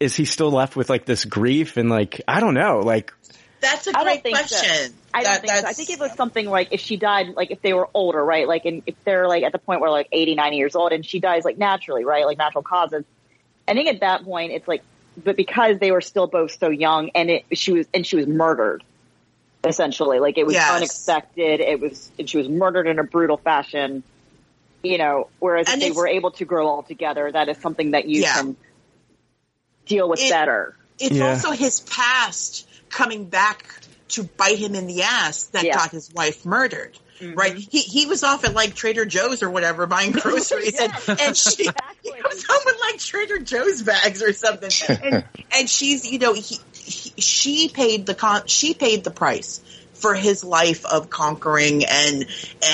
is 0.00 0.14
he 0.16 0.24
still 0.24 0.50
left 0.50 0.76
with 0.76 0.88
like 0.90 1.04
this 1.04 1.24
grief 1.24 1.76
and 1.76 1.88
like 1.90 2.20
I 2.28 2.40
don't 2.40 2.54
know, 2.54 2.80
like. 2.80 3.12
That's 3.60 3.88
a 3.88 3.90
I 3.90 3.92
don't 3.92 4.04
great 4.04 4.22
think 4.22 4.36
so. 4.36 4.56
question. 4.56 4.94
I 5.12 5.22
don't 5.24 5.32
That- 5.32 5.40
think 5.40 5.52
so. 5.52 5.66
I 5.66 5.72
think 5.72 5.90
it 5.90 5.98
was 5.98 6.12
something 6.12 6.46
like 6.48 6.68
if 6.70 6.80
she 6.80 6.96
died, 6.96 7.30
like 7.34 7.50
if 7.50 7.60
they 7.60 7.72
were 7.72 7.88
older, 7.92 8.24
right? 8.24 8.46
Like, 8.46 8.64
and 8.66 8.82
if 8.86 8.94
they're 9.04 9.26
like 9.26 9.42
at 9.42 9.50
the 9.50 9.58
point 9.58 9.80
where 9.80 9.90
like 9.90 10.06
80, 10.12 10.36
90 10.36 10.56
years 10.56 10.76
old 10.76 10.92
and 10.92 11.04
she 11.04 11.18
dies 11.18 11.44
like 11.44 11.58
naturally, 11.58 12.04
right? 12.04 12.24
Like 12.24 12.38
natural 12.38 12.62
causes. 12.62 13.04
I 13.66 13.74
think 13.74 13.88
at 13.88 14.00
that 14.00 14.22
point 14.24 14.52
it's 14.52 14.68
like, 14.68 14.82
but 15.24 15.34
because 15.36 15.80
they 15.80 15.90
were 15.90 16.00
still 16.00 16.28
both 16.28 16.56
so 16.60 16.70
young 16.70 17.10
and 17.16 17.30
it, 17.30 17.46
she 17.54 17.72
was, 17.72 17.86
and 17.92 18.06
she 18.06 18.14
was 18.14 18.28
murdered 18.28 18.84
essentially. 19.64 20.20
Like 20.20 20.38
it 20.38 20.46
was 20.46 20.54
Yes. 20.54 20.70
unexpected. 20.76 21.60
It 21.60 21.80
was, 21.80 22.10
and 22.16 22.30
she 22.30 22.38
was 22.38 22.48
murdered 22.48 22.86
in 22.86 23.00
a 23.00 23.04
brutal 23.04 23.36
fashion, 23.38 24.04
you 24.84 24.98
know, 24.98 25.28
whereas 25.40 25.68
if 25.68 25.80
they 25.80 25.90
were 25.90 26.06
able 26.06 26.30
to 26.32 26.44
grow 26.44 26.68
all 26.68 26.84
together, 26.84 27.30
that 27.32 27.48
is 27.48 27.58
something 27.58 27.90
that 27.90 28.06
you 28.06 28.22
Yeah. 28.22 28.34
can 28.34 28.56
deal 29.88 30.08
with 30.08 30.20
It- 30.22 30.30
better. 30.30 30.76
It's 30.98 31.14
Yeah. 31.16 31.30
also 31.30 31.50
his 31.52 31.80
past 31.80 32.66
coming 32.90 33.26
back 33.26 33.64
to 34.10 34.22
bite 34.24 34.58
him 34.58 34.74
in 34.74 34.86
the 34.86 35.02
ass 35.02 35.44
that 35.52 35.64
Yeah. 35.64 35.74
got 35.76 35.90
his 35.90 36.12
wife 36.12 36.44
murdered. 36.44 36.98
Mm-hmm. 37.20 37.34
Right? 37.34 37.56
He 37.56 37.80
he 37.80 38.06
was 38.06 38.22
off 38.22 38.44
at 38.44 38.54
like 38.54 38.74
Trader 38.76 39.04
Joe's 39.04 39.42
or 39.42 39.50
whatever 39.50 39.86
buying 39.86 40.12
groceries 40.22 40.78
and, 40.80 40.92
and 41.20 41.36
she 41.36 41.64
he 41.64 42.12
comes 42.12 42.44
home 42.48 42.60
with 42.64 42.76
like 42.80 42.98
Trader 43.00 43.38
Joe's 43.40 43.82
bags 43.82 44.22
or 44.22 44.32
something. 44.32 44.70
And 45.02 45.24
and 45.52 45.68
she's 45.68 46.08
you 46.10 46.20
know, 46.20 46.32
he, 46.32 46.58
he 46.74 47.12
she 47.20 47.68
paid 47.68 48.06
the 48.06 48.14
con 48.14 48.42
she 48.46 48.72
paid 48.74 49.02
the 49.02 49.10
price 49.10 49.60
for 49.94 50.14
his 50.14 50.44
life 50.44 50.86
of 50.86 51.10
conquering 51.10 51.84
and 51.84 52.24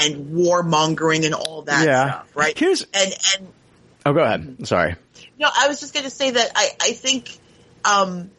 and 0.05 0.27
warmongering 0.37 1.25
and 1.25 1.35
all 1.35 1.63
that 1.63 1.87
Yeah. 1.87 2.05
stuff, 2.11 2.31
right? 2.37 2.59
Here's- 2.59 2.85
and 2.93 3.13
and 3.39 3.49
Oh, 4.07 4.13
go 4.13 4.21
ahead. 4.21 4.67
Sorry. 4.69 4.97
No, 5.39 5.49
I 5.55 5.69
was 5.69 5.81
just 5.81 5.95
going 5.95 6.05
to 6.05 6.11
say 6.11 6.31
that 6.33 6.53
I, 6.55 6.71
I 6.81 6.93
think, 6.93 7.39
um, 7.85 8.31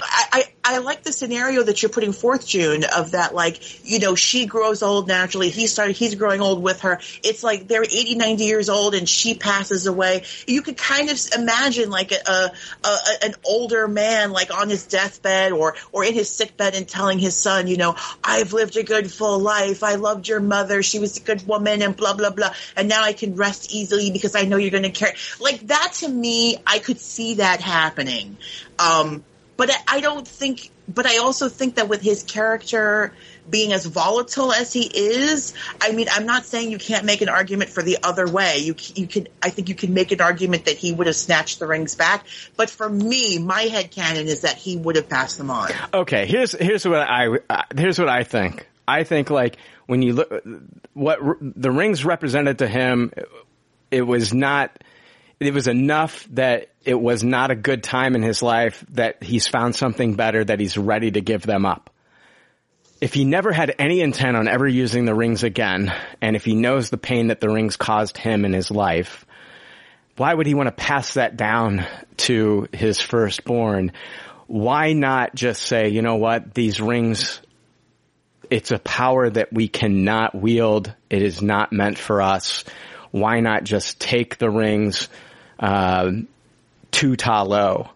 I, 0.00 0.44
I, 0.64 0.78
like 0.78 1.02
the 1.02 1.12
scenario 1.12 1.64
that 1.64 1.82
you're 1.82 1.90
putting 1.90 2.12
forth, 2.12 2.46
June, 2.46 2.84
of 2.84 3.12
that, 3.12 3.34
like, 3.34 3.84
you 3.84 3.98
know, 3.98 4.14
she 4.14 4.46
grows 4.46 4.82
old 4.82 5.08
naturally. 5.08 5.50
He 5.50 5.66
started, 5.66 5.96
he's 5.96 6.14
growing 6.14 6.40
old 6.40 6.62
with 6.62 6.82
her. 6.82 7.00
It's 7.24 7.42
like 7.42 7.66
they're 7.66 7.82
80, 7.82 8.14
90 8.14 8.44
years 8.44 8.68
old 8.68 8.94
and 8.94 9.08
she 9.08 9.34
passes 9.34 9.86
away. 9.86 10.22
You 10.46 10.62
could 10.62 10.76
kind 10.76 11.10
of 11.10 11.18
imagine 11.36 11.90
like 11.90 12.12
a, 12.12 12.20
a, 12.30 12.50
a 12.84 13.24
an 13.24 13.34
older 13.44 13.88
man, 13.88 14.30
like 14.30 14.54
on 14.54 14.68
his 14.68 14.86
deathbed 14.86 15.52
or, 15.52 15.74
or 15.90 16.04
in 16.04 16.14
his 16.14 16.30
sickbed 16.30 16.74
and 16.74 16.86
telling 16.86 17.18
his 17.18 17.36
son, 17.36 17.66
you 17.66 17.76
know, 17.76 17.96
I've 18.22 18.52
lived 18.52 18.76
a 18.76 18.84
good 18.84 19.10
full 19.10 19.40
life. 19.40 19.82
I 19.82 19.96
loved 19.96 20.28
your 20.28 20.40
mother. 20.40 20.82
She 20.82 21.00
was 21.00 21.16
a 21.16 21.20
good 21.20 21.46
woman 21.46 21.82
and 21.82 21.96
blah, 21.96 22.14
blah, 22.14 22.30
blah. 22.30 22.54
And 22.76 22.88
now 22.88 23.02
I 23.02 23.14
can 23.14 23.34
rest 23.34 23.72
easily 23.74 24.12
because 24.12 24.36
I 24.36 24.42
know 24.42 24.56
you're 24.56 24.70
going 24.70 24.84
to 24.84 24.90
care. 24.90 25.14
Like 25.40 25.66
that 25.68 25.94
to 25.94 26.08
me, 26.08 26.58
I 26.66 26.78
could 26.78 27.00
see 27.00 27.34
that 27.34 27.60
happening. 27.60 28.36
Um, 28.78 29.24
but 29.58 29.70
I- 29.86 30.00
don't 30.00 30.26
think, 30.26 30.70
but 30.88 31.04
I 31.04 31.18
also 31.18 31.48
think 31.48 31.74
that 31.74 31.88
with 31.88 32.00
his 32.00 32.22
character 32.22 33.12
being 33.50 33.72
as 33.72 33.84
volatile 33.84 34.52
as 34.52 34.72
he 34.72 34.84
is, 34.84 35.52
I 35.80 35.90
mean, 35.92 36.06
I'm 36.10 36.24
not 36.24 36.46
saying 36.46 36.70
you 36.70 36.78
can't 36.78 37.04
make 37.04 37.20
an 37.20 37.28
argument 37.28 37.70
for 37.70 37.82
the 37.82 37.98
other 38.02 38.26
way. 38.26 38.58
You, 38.58 38.76
you 38.94 39.08
can, 39.08 39.26
I 39.42 39.50
think 39.50 39.68
you 39.68 39.74
can 39.74 39.92
make 39.92 40.12
an 40.12 40.20
argument 40.20 40.66
that 40.66 40.76
he 40.76 40.92
would 40.92 41.08
have 41.08 41.16
snatched 41.16 41.58
the 41.58 41.66
rings 41.66 41.96
back. 41.96 42.24
But 42.56 42.70
for 42.70 42.88
me, 42.88 43.38
my 43.38 43.62
head 43.62 43.90
canon 43.90 44.28
is 44.28 44.42
that 44.42 44.56
he 44.56 44.76
would 44.76 44.94
have 44.94 45.08
passed 45.08 45.36
them 45.36 45.50
on. 45.50 45.70
Okay, 45.92 46.26
here's 46.26 46.52
here's 46.52 46.86
what 46.86 47.00
I 47.00 47.38
uh, 47.50 47.62
here's 47.76 47.98
what 47.98 48.08
I 48.08 48.22
think. 48.22 48.68
I 48.86 49.02
think 49.02 49.30
like 49.30 49.56
when 49.86 50.02
you 50.02 50.12
look 50.12 50.44
what 50.94 51.18
the 51.40 51.70
rings 51.72 52.04
represented 52.04 52.60
to 52.60 52.68
him, 52.68 53.12
it 53.90 54.02
was 54.02 54.32
not. 54.32 54.70
It 55.40 55.54
was 55.54 55.68
enough 55.68 56.26
that 56.32 56.68
it 56.88 56.98
was 56.98 57.22
not 57.22 57.50
a 57.50 57.54
good 57.54 57.82
time 57.82 58.14
in 58.14 58.22
his 58.22 58.42
life 58.42 58.82
that 58.92 59.22
he's 59.22 59.46
found 59.46 59.76
something 59.76 60.14
better 60.14 60.42
that 60.42 60.58
he's 60.58 60.78
ready 60.78 61.10
to 61.10 61.20
give 61.20 61.42
them 61.42 61.66
up. 61.66 61.90
If 62.98 63.12
he 63.12 63.26
never 63.26 63.52
had 63.52 63.74
any 63.78 64.00
intent 64.00 64.38
on 64.38 64.48
ever 64.48 64.66
using 64.66 65.04
the 65.04 65.14
rings 65.14 65.42
again, 65.42 65.94
and 66.22 66.34
if 66.34 66.46
he 66.46 66.54
knows 66.54 66.88
the 66.88 66.96
pain 66.96 67.26
that 67.26 67.42
the 67.42 67.50
rings 67.50 67.76
caused 67.76 68.16
him 68.16 68.46
in 68.46 68.54
his 68.54 68.70
life, 68.70 69.26
why 70.16 70.32
would 70.32 70.46
he 70.46 70.54
want 70.54 70.68
to 70.68 70.72
pass 70.72 71.12
that 71.12 71.36
down 71.36 71.84
to 72.16 72.68
his 72.72 73.02
firstborn? 73.02 73.92
Why 74.46 74.94
not 74.94 75.34
just 75.34 75.64
say, 75.64 75.90
you 75.90 76.00
know 76.00 76.16
what, 76.16 76.54
these 76.54 76.80
rings, 76.80 77.42
it's 78.48 78.70
a 78.70 78.78
power 78.78 79.28
that 79.28 79.52
we 79.52 79.68
cannot 79.68 80.34
wield. 80.34 80.94
It 81.10 81.20
is 81.20 81.42
not 81.42 81.70
meant 81.70 81.98
for 81.98 82.22
us. 82.22 82.64
Why 83.10 83.40
not 83.40 83.64
just 83.64 84.00
take 84.00 84.38
the 84.38 84.48
rings, 84.48 85.10
uh, 85.58 86.12
to 86.92 87.16
Ta 87.16 87.42
Lo 87.42 87.90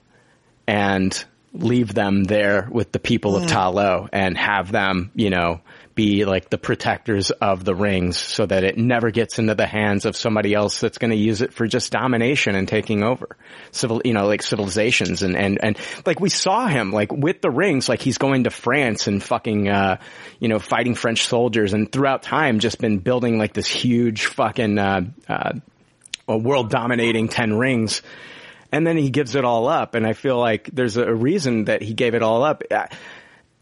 and 0.66 1.24
leave 1.52 1.92
them 1.92 2.24
there 2.24 2.66
with 2.70 2.92
the 2.92 2.98
people 2.98 3.36
of 3.36 3.44
Mm. 3.44 3.48
Ta 3.48 3.68
Lo 3.68 4.08
and 4.12 4.38
have 4.38 4.72
them, 4.72 5.10
you 5.14 5.28
know, 5.30 5.60
be 5.94 6.24
like 6.24 6.48
the 6.48 6.56
protectors 6.56 7.30
of 7.30 7.64
the 7.64 7.74
rings 7.74 8.16
so 8.16 8.46
that 8.46 8.64
it 8.64 8.78
never 8.78 9.10
gets 9.10 9.38
into 9.38 9.54
the 9.54 9.66
hands 9.66 10.06
of 10.06 10.16
somebody 10.16 10.54
else 10.54 10.80
that's 10.80 10.96
going 10.96 11.10
to 11.10 11.16
use 11.16 11.42
it 11.42 11.52
for 11.52 11.66
just 11.66 11.92
domination 11.92 12.54
and 12.54 12.66
taking 12.66 13.02
over 13.02 13.36
civil, 13.72 14.00
you 14.04 14.14
know, 14.14 14.26
like 14.26 14.42
civilizations 14.42 15.22
and, 15.22 15.36
and, 15.36 15.62
and 15.62 15.78
like 16.06 16.18
we 16.18 16.30
saw 16.30 16.66
him 16.66 16.92
like 16.92 17.12
with 17.12 17.42
the 17.42 17.50
rings, 17.50 17.88
like 17.88 18.00
he's 18.00 18.16
going 18.16 18.44
to 18.44 18.50
France 18.50 19.06
and 19.06 19.22
fucking, 19.22 19.68
uh, 19.68 19.98
you 20.40 20.48
know, 20.48 20.58
fighting 20.58 20.94
French 20.94 21.26
soldiers 21.26 21.74
and 21.74 21.92
throughout 21.92 22.22
time 22.22 22.58
just 22.58 22.78
been 22.78 22.98
building 22.98 23.36
like 23.36 23.52
this 23.52 23.66
huge 23.66 24.26
fucking, 24.26 24.78
uh, 24.78 25.02
uh, 25.28 25.52
a 26.28 26.38
world 26.38 26.70
dominating 26.70 27.28
10 27.28 27.58
rings. 27.58 28.00
And 28.72 28.86
then 28.86 28.96
he 28.96 29.10
gives 29.10 29.34
it 29.34 29.44
all 29.44 29.68
up. 29.68 29.94
And 29.94 30.06
I 30.06 30.14
feel 30.14 30.38
like 30.38 30.70
there's 30.72 30.96
a 30.96 31.14
reason 31.14 31.66
that 31.66 31.82
he 31.82 31.92
gave 31.94 32.14
it 32.14 32.22
all 32.22 32.42
up. 32.42 32.62
Uh, 32.70 32.86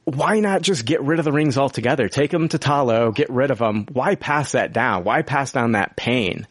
Why 0.05 0.41
not 0.41 0.63
just 0.63 0.85
get 0.85 1.03
rid 1.03 1.19
of 1.19 1.25
the 1.25 1.33
rings 1.33 1.59
altogether? 1.59 2.09
Take 2.09 2.31
them 2.31 2.49
to 2.49 2.59
Ta 2.59 2.83
Lo, 2.83 3.11
get 3.11 3.29
rid 3.31 3.51
of 3.51 3.59
them. 3.59 3.87
Why 3.93 4.15
pass 4.15 4.53
that 4.53 4.73
down? 4.73 5.05
Why 5.05 5.23
pass 5.23 5.53
down 5.53 5.73
that 5.73 5.97
pain, 5.97 6.47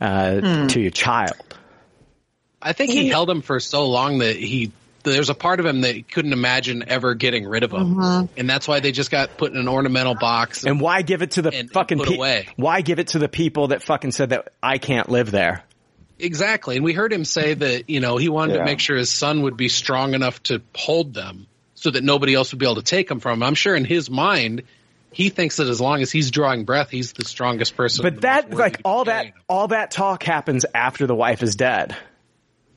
uh, 0.00 0.40
Hmm. 0.40 0.66
to 0.68 0.80
your 0.80 0.90
child? 0.90 1.32
I 2.60 2.72
think 2.74 2.92
he 2.92 3.08
held 3.08 3.28
them 3.28 3.42
for 3.42 3.58
so 3.60 3.86
long 3.88 4.18
that 4.18 4.36
he 4.36 4.70
there's 5.04 5.30
a 5.30 5.34
part 5.34 5.58
of 5.58 5.66
him 5.66 5.80
that 5.80 5.96
he 5.96 6.02
couldn't 6.02 6.32
imagine 6.32 6.84
ever 6.86 7.14
getting 7.14 7.44
rid 7.44 7.64
of 7.64 7.72
him, 7.72 7.96
Mhm. 7.96 8.28
and 8.36 8.48
that's 8.48 8.68
why 8.68 8.78
they 8.78 8.92
just 8.92 9.10
got 9.10 9.36
put 9.36 9.50
in 9.50 9.58
an 9.58 9.66
ornamental 9.66 10.14
box. 10.14 10.62
And 10.64 10.80
why 10.80 11.02
give 11.02 11.22
it 11.22 11.32
to 11.32 11.42
the 11.42 11.50
fucking 11.72 11.98
put 11.98 12.06
pe- 12.08 12.14
away. 12.14 12.46
Why 12.54 12.82
give 12.82 13.00
it 13.00 13.08
to 13.08 13.18
the 13.18 13.28
people 13.28 13.68
that 13.68 13.82
fucking 13.82 14.12
said 14.12 14.30
that 14.30 14.52
I 14.62 14.78
can't 14.78 15.08
live 15.08 15.32
there? 15.32 15.64
Exactly, 16.22 16.76
and 16.76 16.84
we 16.84 16.92
heard 16.92 17.12
him 17.12 17.24
say 17.24 17.54
that 17.54 17.90
you 17.90 18.00
know 18.00 18.16
he 18.16 18.28
wanted 18.28 18.54
Yeah. 18.54 18.60
to 18.60 18.64
make 18.64 18.78
sure 18.80 18.96
his 18.96 19.10
son 19.10 19.42
would 19.42 19.56
be 19.56 19.68
strong 19.68 20.14
enough 20.14 20.42
to 20.44 20.62
hold 20.74 21.12
them, 21.14 21.46
so 21.74 21.90
that 21.90 22.04
nobody 22.04 22.34
else 22.34 22.52
would 22.52 22.60
be 22.60 22.66
able 22.66 22.76
to 22.76 22.82
take 22.82 23.08
them 23.08 23.18
from 23.18 23.38
him. 23.38 23.42
I'm 23.42 23.56
sure 23.56 23.74
in 23.74 23.84
his 23.84 24.08
mind, 24.08 24.62
he 25.12 25.28
thinks 25.30 25.56
that 25.56 25.66
as 25.68 25.80
long 25.80 26.00
as 26.00 26.12
he's 26.12 26.30
drawing 26.30 26.64
breath, 26.64 26.90
he's 26.90 27.12
the 27.12 27.24
strongest 27.24 27.76
person. 27.76 28.04
But 28.04 28.20
that, 28.22 28.54
like, 28.54 28.80
all 28.84 29.04
that, 29.04 29.32
all 29.48 29.68
that 29.68 29.90
talk 29.90 30.22
happens 30.22 30.64
after 30.74 31.06
the 31.06 31.14
wife 31.14 31.42
is 31.42 31.56
dead. 31.56 31.96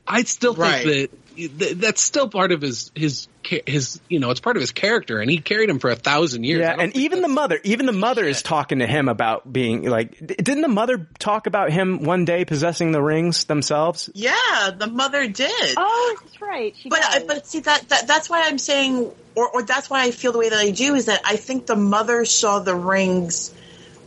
I 0.07 0.23
still 0.23 0.53
think 0.53 0.63
Right. 0.63 1.09
that 1.57 1.81
that's 1.81 2.01
still 2.01 2.29
part 2.29 2.51
of 2.53 2.61
his 2.61 2.91
his 2.95 3.27
his 3.43 3.99
you 4.07 4.19
know 4.19 4.29
it's 4.31 4.39
part 4.39 4.55
of 4.55 4.61
his 4.61 4.71
character, 4.71 5.19
and 5.19 5.29
he 5.29 5.39
carried 5.39 5.69
him 5.69 5.79
for 5.79 5.89
a 5.89 5.95
thousand 5.95 6.43
years. 6.45 6.61
Yeah, 6.61 6.75
and 6.79 6.95
even 6.95 7.21
the 7.21 7.27
mother, 7.27 7.59
even 7.63 7.85
the 7.87 7.91
mother 7.91 8.23
is 8.23 8.41
talking 8.41 8.79
to 8.79 8.87
him 8.87 9.09
about 9.09 9.51
being 9.51 9.83
like, 9.83 10.17
didn't 10.25 10.61
the 10.61 10.67
mother 10.69 11.07
talk 11.19 11.45
about 11.47 11.71
him 11.71 12.03
one 12.03 12.23
day 12.23 12.45
possessing 12.45 12.91
the 12.91 13.01
rings 13.01 13.43
themselves? 13.45 14.09
Yeah, 14.13 14.71
the 14.77 14.87
mother 14.87 15.27
did. 15.27 15.73
Oh, 15.75 16.17
that's 16.23 16.41
right. 16.41 16.73
She 16.79 16.87
but 16.89 17.03
I- 17.03 17.23
but 17.27 17.45
see 17.45 17.59
that, 17.61 17.89
that 17.89 18.07
that's 18.07 18.29
why 18.29 18.43
I'm 18.45 18.57
saying, 18.57 19.11
or 19.35 19.49
or 19.49 19.63
that's 19.63 19.89
why 19.89 20.03
I 20.03 20.11
feel 20.11 20.31
the 20.31 20.39
way 20.39 20.49
that 20.49 20.59
I 20.59 20.71
do 20.71 20.95
is 20.95 21.07
that 21.07 21.21
I 21.25 21.35
think 21.35 21.65
the 21.65 21.75
mother 21.75 22.23
saw 22.25 22.59
the 22.59 22.75
rings, 22.75 23.53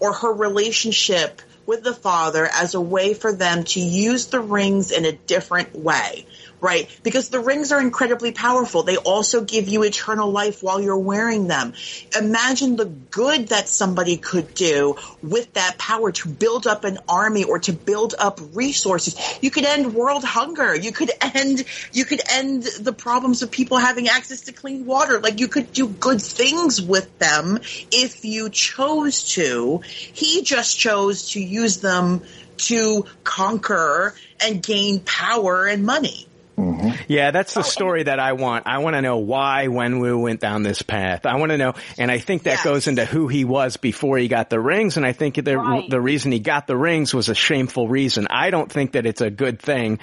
or 0.00 0.12
her 0.14 0.32
relationship 0.32 1.42
with 1.68 1.82
the 1.84 1.92
father 1.92 2.48
as 2.50 2.74
a 2.74 2.80
way 2.80 3.12
for 3.12 3.30
them 3.30 3.62
to 3.62 3.78
use 3.78 4.26
the 4.26 4.40
rings 4.40 4.90
in 4.90 5.04
a 5.04 5.12
different 5.12 5.76
way. 5.76 6.24
Right? 6.60 6.88
Because 7.02 7.28
the 7.28 7.40
rings 7.40 7.70
are 7.70 7.80
incredibly 7.80 8.32
powerful. 8.32 8.82
They 8.82 8.96
also 8.96 9.42
give 9.44 9.68
you 9.68 9.84
eternal 9.84 10.30
life 10.30 10.62
while 10.62 10.80
you're 10.80 10.98
wearing 10.98 11.46
them. 11.46 11.74
Imagine 12.18 12.76
the 12.76 12.86
good 12.86 13.48
that 13.48 13.68
somebody 13.68 14.16
could 14.16 14.54
do 14.54 14.96
with 15.22 15.52
that 15.54 15.78
power 15.78 16.10
to 16.12 16.28
build 16.28 16.66
up 16.66 16.84
an 16.84 16.98
army 17.08 17.44
or 17.44 17.60
to 17.60 17.72
build 17.72 18.14
up 18.18 18.40
resources. 18.54 19.16
You 19.40 19.50
could 19.50 19.64
end 19.64 19.94
world 19.94 20.24
hunger. 20.24 20.74
You 20.74 20.92
could 20.92 21.10
end, 21.20 21.64
you 21.92 22.04
could 22.04 22.20
end 22.30 22.64
the 22.80 22.92
problems 22.92 23.42
of 23.42 23.50
people 23.50 23.78
having 23.78 24.08
access 24.08 24.42
to 24.42 24.52
clean 24.52 24.86
water. 24.86 25.20
Like 25.20 25.40
you 25.40 25.48
could 25.48 25.72
do 25.72 25.88
good 25.88 26.20
things 26.20 26.82
with 26.82 27.18
them 27.18 27.58
if 27.92 28.24
you 28.24 28.50
chose 28.50 29.24
to. 29.34 29.80
He 29.84 30.42
just 30.42 30.78
chose 30.78 31.30
to 31.30 31.40
use 31.40 31.78
them 31.78 32.22
to 32.58 33.04
conquer 33.24 34.14
and 34.40 34.62
gain 34.62 35.00
power 35.00 35.66
and 35.66 35.84
money. 35.84 36.27
Mm-hmm. 36.58 37.02
Yeah, 37.06 37.30
that's 37.30 37.54
the 37.54 37.60
oh, 37.60 37.62
story 37.62 38.02
that 38.02 38.18
I 38.18 38.32
want. 38.32 38.66
I 38.66 38.78
want 38.78 38.96
to 38.96 39.02
know 39.02 39.18
why 39.18 39.68
when 39.68 40.00
Wenwu 40.00 40.20
went 40.20 40.40
down 40.40 40.64
this 40.64 40.82
path. 40.82 41.24
I 41.24 41.36
want 41.36 41.50
to 41.52 41.58
know, 41.58 41.74
and 41.98 42.10
I 42.10 42.18
think 42.18 42.42
that 42.42 42.64
goes 42.64 42.88
into 42.88 43.04
who 43.04 43.28
he 43.28 43.44
was 43.44 43.76
before 43.76 44.18
he 44.18 44.26
got 44.26 44.50
the 44.50 44.58
rings, 44.58 44.96
and 44.96 45.06
I 45.06 45.12
think 45.12 45.36
the 45.36 45.56
Right. 45.56 45.88
the 45.88 46.00
reason 46.00 46.32
he 46.32 46.40
got 46.40 46.66
the 46.66 46.76
rings 46.76 47.14
was 47.14 47.28
a 47.28 47.34
shameful 47.34 47.88
reason. 47.88 48.26
I 48.28 48.50
don't 48.50 48.70
think 48.70 48.92
that 48.92 49.06
it's 49.06 49.20
a 49.20 49.30
good 49.30 49.60
thing 49.60 50.00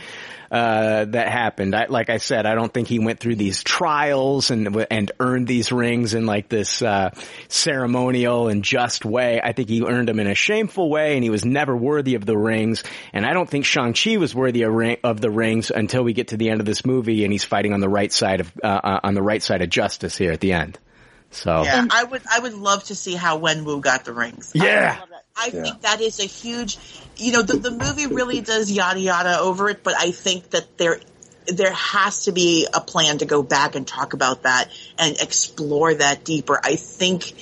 uh, 0.51 1.05
that 1.05 1.27
happened. 1.29 1.75
I, 1.75 1.85
like 1.87 2.09
I 2.09 2.17
said, 2.17 2.45
I 2.45 2.55
don't 2.55 2.73
think 2.73 2.87
he 2.87 2.99
went 2.99 3.19
through 3.19 3.35
these 3.35 3.63
trials 3.63 4.51
and 4.51 4.85
and 4.89 5.11
earned 5.19 5.47
these 5.47 5.71
rings 5.71 6.13
in 6.13 6.25
like 6.25 6.49
this 6.49 6.81
uh, 6.81 7.11
ceremonial 7.47 8.47
and 8.47 8.63
just 8.63 9.05
way. 9.05 9.41
I 9.43 9.53
think 9.53 9.69
he 9.69 9.83
earned 9.83 10.07
them 10.07 10.19
in 10.19 10.27
a 10.27 10.35
shameful 10.35 10.89
way, 10.89 11.15
and 11.15 11.23
he 11.23 11.29
was 11.29 11.45
never 11.45 11.75
worthy 11.75 12.15
of 12.15 12.25
the 12.25 12.37
rings. 12.37 12.83
And 13.13 13.25
I 13.25 13.33
don't 13.33 13.49
think 13.49 13.65
Shang-Chi 13.65 14.17
was 14.17 14.35
worthy 14.35 14.63
of, 14.63 14.73
ring, 14.73 14.97
of 15.03 15.21
the 15.21 15.31
rings 15.31 15.71
until 15.71 16.03
we 16.03 16.13
get 16.13 16.29
to 16.29 16.37
the 16.37 16.49
end 16.49 16.59
of 16.59 16.65
this 16.65 16.85
movie, 16.85 17.23
and 17.23 17.31
he's 17.31 17.43
fighting 17.43 17.73
on 17.73 17.79
the 17.79 17.89
right 17.89 18.11
side 18.11 18.41
of 18.41 18.51
uh, 18.63 18.67
uh, 18.67 18.99
on 19.03 19.13
the 19.13 19.23
right 19.23 19.41
side 19.41 19.61
of 19.61 19.69
justice 19.69 20.17
here 20.17 20.31
at 20.31 20.39
the 20.39 20.53
end. 20.53 20.79
So 21.31 21.63
Yeah, 21.63 21.85
I 21.89 22.03
would 22.03 22.21
I 22.31 22.39
would 22.39 22.53
love 22.53 22.85
to 22.85 22.95
see 22.95 23.13
how 23.13 23.39
Wenwu 23.39 23.81
got 23.81 24.05
the 24.05 24.13
rings. 24.13 24.51
Yeah. 24.55 25.01
I 25.37 25.49
think 25.49 25.81
that 25.81 26.01
is 26.01 26.19
a 26.19 26.25
huge, 26.25 26.77
you 27.17 27.31
know, 27.33 27.41
the, 27.41 27.57
the 27.57 27.71
movie 27.71 28.07
really 28.07 28.41
does 28.41 28.71
yada 28.71 28.99
yada 28.99 29.39
over 29.39 29.69
it, 29.69 29.83
but 29.83 29.93
I 29.97 30.11
think 30.11 30.51
that 30.51 30.77
there, 30.77 30.99
there 31.47 31.73
has 31.73 32.25
to 32.25 32.31
be 32.31 32.67
a 32.73 32.81
plan 32.81 33.17
to 33.19 33.25
go 33.25 33.43
back 33.43 33.75
and 33.75 33.87
talk 33.87 34.13
about 34.13 34.43
that 34.43 34.69
and 34.97 35.19
explore 35.19 35.93
that 35.93 36.23
deeper. 36.23 36.59
I 36.63 36.75
think, 36.75 37.33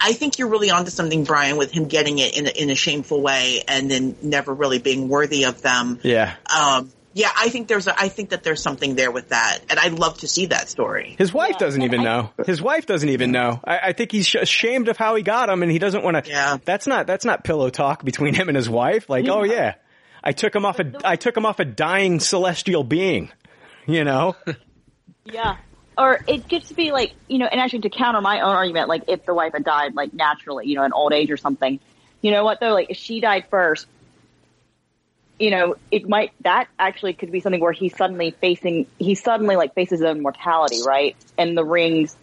I 0.00 0.12
think 0.12 0.38
you're 0.38 0.48
really 0.48 0.70
onto 0.70 0.90
something, 0.90 1.24
Brian, 1.24 1.56
with 1.56 1.72
him 1.72 1.86
getting 1.86 2.18
it 2.18 2.36
in 2.36 2.46
a, 2.46 2.50
in 2.50 2.70
a 2.70 2.74
shameful 2.74 3.22
way 3.22 3.64
and 3.66 3.90
then 3.90 4.16
never 4.22 4.52
really 4.52 4.78
being 4.78 5.08
worthy 5.08 5.44
of 5.44 5.62
them. 5.62 5.98
yeah. 6.02 6.36
Um, 6.54 6.92
yeah, 7.14 7.30
I 7.36 7.48
think 7.48 7.68
there's 7.68 7.86
a, 7.86 7.98
I 7.98 8.08
think 8.08 8.30
that 8.30 8.42
there's 8.42 8.62
something 8.62 8.94
there 8.94 9.10
with 9.10 9.30
that, 9.30 9.60
and 9.70 9.78
I'd 9.78 9.92
love 9.92 10.18
to 10.18 10.28
see 10.28 10.46
that 10.46 10.68
story. 10.68 11.16
His 11.18 11.32
wife 11.32 11.58
doesn't 11.58 11.82
even 11.82 12.02
know. 12.02 12.30
His 12.46 12.62
wife 12.62 12.86
doesn't 12.86 13.08
even 13.08 13.32
know. 13.32 13.60
I, 13.64 13.78
I 13.84 13.92
think 13.92 14.12
he's 14.12 14.26
sh- 14.26 14.36
ashamed 14.36 14.88
of 14.88 14.96
how 14.96 15.14
he 15.14 15.22
got 15.22 15.48
him, 15.48 15.62
and 15.62 15.72
he 15.72 15.78
doesn't 15.78 16.04
want 16.04 16.24
to. 16.24 16.30
Yeah. 16.30 16.58
That's 16.64 16.86
not 16.86 17.06
that's 17.06 17.24
not 17.24 17.44
pillow 17.44 17.70
talk 17.70 18.04
between 18.04 18.34
him 18.34 18.48
and 18.48 18.56
his 18.56 18.68
wife. 18.68 19.08
Like, 19.08 19.26
oh 19.28 19.42
yeah, 19.42 19.74
I 20.22 20.32
took 20.32 20.54
him 20.54 20.64
off 20.64 20.78
a 20.78 20.92
I 21.04 21.16
took 21.16 21.36
him 21.36 21.46
off 21.46 21.58
a 21.60 21.64
dying 21.64 22.20
celestial 22.20 22.84
being. 22.84 23.30
You 23.86 24.04
know. 24.04 24.36
Yeah. 25.32 25.56
Or 25.96 26.20
it 26.26 26.48
gets 26.48 26.68
to 26.68 26.74
be 26.74 26.92
like, 26.92 27.12
you 27.28 27.38
know, 27.38 27.46
and 27.46 27.60
actually 27.60 27.80
to 27.80 27.90
counter 27.90 28.20
my 28.20 28.40
own 28.40 28.54
argument, 28.54 28.88
like 28.88 29.02
if 29.08 29.26
the 29.26 29.34
wife 29.34 29.52
had 29.52 29.64
died 29.64 29.94
like 29.94 30.14
naturally, 30.14 30.66
you 30.66 30.76
know, 30.76 30.84
in 30.84 30.92
old 30.92 31.12
age 31.12 31.30
or 31.30 31.36
something, 31.36 31.80
you 32.20 32.30
know 32.30 32.44
what 32.44 32.60
though, 32.60 32.72
like 32.72 32.90
if 32.90 32.96
she 32.96 33.20
died 33.20 33.46
first, 33.50 33.86
you 35.38 35.50
know, 35.50 35.76
it 35.90 36.08
might, 36.08 36.32
that 36.40 36.68
actually 36.78 37.14
could 37.14 37.30
be 37.30 37.40
something 37.40 37.60
where 37.60 37.72
he's 37.72 37.96
suddenly 37.96 38.32
facing, 38.32 38.86
he 38.98 39.14
suddenly 39.14 39.56
like 39.56 39.74
faces 39.74 40.00
his 40.00 40.06
own 40.06 40.20
mortality, 40.22 40.78
right? 40.86 41.16
And 41.36 41.56
the 41.56 41.64
rings 41.64 42.16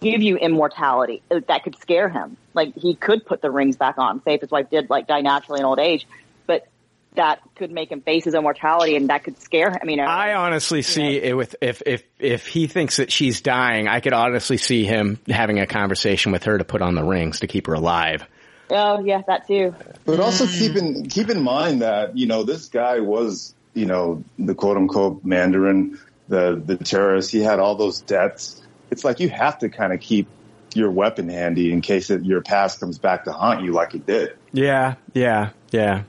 give 0.00 0.22
you 0.22 0.36
immortality. 0.36 1.22
That 1.28 1.64
could 1.64 1.76
scare 1.78 2.08
him. 2.08 2.36
Like 2.54 2.74
he 2.74 2.94
could 2.94 3.26
put 3.26 3.42
the 3.42 3.50
rings 3.50 3.76
back 3.76 3.98
on, 3.98 4.22
say 4.24 4.34
if 4.34 4.40
his 4.40 4.50
wife 4.50 4.70
did 4.70 4.88
like 4.90 5.06
die 5.06 5.20
naturally 5.20 5.60
in 5.60 5.66
old 5.66 5.78
age, 5.78 6.06
but 6.46 6.66
that 7.14 7.40
could 7.56 7.70
make 7.70 7.90
him 7.90 8.00
face 8.00 8.24
his 8.24 8.34
immortality 8.34 8.96
and 8.96 9.10
that 9.10 9.24
could 9.24 9.40
scare 9.40 9.70
him. 9.70 9.78
I 9.80 9.84
mean, 9.84 10.00
I 10.00 10.34
honestly 10.34 10.82
see 10.82 11.16
it 11.16 11.36
with 11.36 11.56
if 11.60 11.82
if 11.84 12.02
if 12.18 12.46
he 12.46 12.66
thinks 12.66 12.98
that 12.98 13.10
she's 13.10 13.40
dying, 13.40 13.88
I 13.88 14.00
could 14.00 14.12
honestly 14.12 14.56
see 14.56 14.84
him 14.84 15.18
having 15.28 15.58
a 15.58 15.66
conversation 15.66 16.32
with 16.32 16.44
her 16.44 16.56
to 16.56 16.64
put 16.64 16.82
on 16.82 16.94
the 16.94 17.04
rings 17.04 17.40
to 17.40 17.46
keep 17.46 17.66
her 17.66 17.74
alive. 17.74 18.26
Oh 18.70 19.00
yeah, 19.04 19.22
that 19.26 19.46
too. 19.46 19.74
But 20.04 20.20
also 20.20 20.46
mm. 20.46 20.58
keep 20.58 20.76
in 20.76 21.08
keep 21.08 21.30
in 21.30 21.42
mind 21.42 21.82
that 21.82 22.16
you 22.16 22.26
know 22.26 22.42
this 22.42 22.68
guy 22.68 23.00
was 23.00 23.54
you 23.74 23.86
know 23.86 24.24
the 24.38 24.54
quote 24.54 24.76
unquote 24.76 25.24
Mandarin, 25.24 25.98
the 26.28 26.60
the 26.64 26.76
terrorist. 26.76 27.30
He 27.30 27.40
had 27.40 27.60
all 27.60 27.76
those 27.76 28.00
debts. 28.00 28.62
It's 28.90 29.04
like 29.04 29.20
you 29.20 29.28
have 29.28 29.58
to 29.60 29.68
kind 29.68 29.92
of 29.92 30.00
keep 30.00 30.28
your 30.74 30.90
weapon 30.90 31.28
handy 31.28 31.72
in 31.72 31.80
case 31.80 32.10
it, 32.10 32.24
your 32.24 32.42
past 32.42 32.80
comes 32.80 32.98
back 32.98 33.24
to 33.24 33.32
haunt 33.32 33.64
you 33.64 33.72
like 33.72 33.94
it 33.94 34.06
did. 34.06 34.36
Yeah, 34.52 34.94
yeah, 35.14 35.50
yeah, 35.70 36.02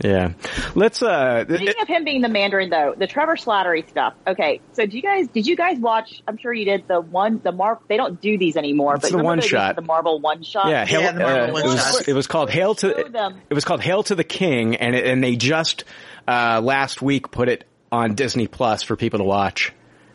yeah. 0.00 0.32
Let's 0.74 1.02
uh. 1.02 1.44
Speaking 1.44 1.74
of 1.80 1.88
him 1.88 2.04
being 2.04 2.20
the 2.20 2.28
Mandarin, 2.28 2.70
though, 2.70 2.94
the 2.96 3.06
Trevor 3.06 3.36
Slattery 3.36 3.88
stuff. 3.88 4.14
Okay, 4.26 4.60
so 4.72 4.86
do 4.86 4.96
you 4.96 5.02
guys? 5.02 5.28
Did 5.28 5.46
you 5.46 5.56
guys 5.56 5.78
watch? 5.78 6.22
I'm 6.26 6.36
sure 6.36 6.52
you 6.52 6.64
did. 6.64 6.88
The 6.88 7.00
one, 7.00 7.40
the 7.42 7.52
Mar. 7.52 7.78
They 7.88 7.96
don't 7.96 8.20
do 8.20 8.36
these 8.36 8.56
anymore. 8.56 8.96
It's 8.96 9.02
but 9.02 9.10
the 9.10 9.18
remember 9.18 9.26
one 9.28 9.38
they 9.38 9.42
did 9.42 9.48
shot. 9.50 9.76
The 9.76 9.82
Marvel 9.82 10.20
one 10.20 10.42
shot. 10.42 10.68
Yeah, 10.68 10.84
Hail, 10.84 11.00
uh, 11.00 11.46
it, 11.46 11.52
was, 11.52 12.08
it 12.08 12.12
was 12.12 12.26
called 12.26 12.50
Hail 12.50 12.74
to 12.76 13.08
them. 13.10 13.40
it 13.48 13.54
was 13.54 13.64
called 13.64 13.82
Hail 13.82 14.02
to 14.04 14.14
the 14.14 14.24
King, 14.24 14.76
and 14.76 14.94
it, 14.94 15.06
and 15.06 15.22
they 15.22 15.36
just 15.36 15.84
uh, 16.26 16.60
last 16.62 17.00
week 17.00 17.30
put 17.30 17.48
it 17.48 17.64
on 17.92 18.14
Disney 18.14 18.48
Plus 18.48 18.82
for 18.82 18.96
people 18.96 19.18
to 19.18 19.24
watch. 19.24 19.72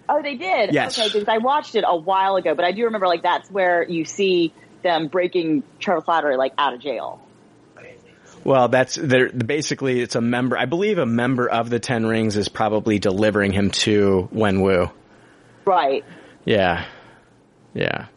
Oh, 0.09 0.21
they 0.21 0.35
did. 0.35 0.73
Yes. 0.73 0.97
Okay, 0.97 1.07
because 1.07 1.27
I 1.27 1.37
watched 1.37 1.75
it 1.75 1.85
a 1.87 1.95
while 1.95 2.35
ago, 2.35 2.55
but 2.55 2.65
I 2.65 2.71
do 2.71 2.85
remember 2.85 3.07
like 3.07 3.21
that's 3.21 3.49
where 3.49 3.83
you 3.83 4.05
see 4.05 4.53
them 4.81 5.07
breaking 5.07 5.63
Trevor 5.79 6.01
Slattery 6.01 6.37
like 6.37 6.53
out 6.57 6.73
of 6.73 6.81
jail. 6.81 7.21
Well, 8.43 8.69
that's 8.69 8.95
they're 8.95 9.29
basically 9.29 10.01
it's 10.01 10.15
a 10.15 10.21
member. 10.21 10.57
I 10.57 10.65
believe 10.65 10.97
a 10.97 11.05
member 11.05 11.49
of 11.49 11.69
the 11.69 11.79
Ten 11.79 12.05
Rings 12.05 12.37
is 12.37 12.49
probably 12.49 12.99
delivering 12.99 13.51
him 13.51 13.71
to 13.71 14.29
Wenwu. 14.33 14.91
Right. 15.65 16.03
Yeah, 16.45 16.85
yeah, 17.73 18.07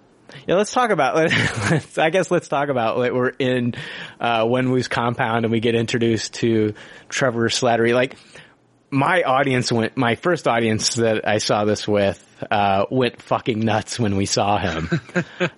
yeah. 0.47 0.55
Let's 0.55 0.73
talk 0.73 0.91
about. 0.91 1.15
Let's, 1.71 1.99
I 1.99 2.11
guess 2.11 2.31
let's 2.31 2.49
talk 2.49 2.69
about. 2.69 2.99
Like, 2.99 3.13
we're 3.13 3.29
in 3.31 3.75
uh, 4.21 4.45
Wenwu's 4.45 4.89
compound 4.89 5.45
and 5.45 5.53
we 5.53 5.61
get 5.61 5.75
introduced 5.75 6.35
to 6.35 6.75
Trevor 7.09 7.49
Slattery. 7.49 7.95
Like 7.95 8.17
my 8.93 9.23
audience 9.23 9.73
went. 9.73 9.97
My 9.97 10.15
first 10.15 10.47
audience 10.47 10.97
that 10.97 11.27
I 11.27 11.39
saw 11.39 11.65
this 11.65 11.89
with 11.89 12.23
uh, 12.51 12.85
went 12.91 13.21
fucking 13.23 13.59
nuts 13.61 13.99
when 13.99 14.17
we 14.17 14.27
saw 14.27 14.59
him. 14.59 14.89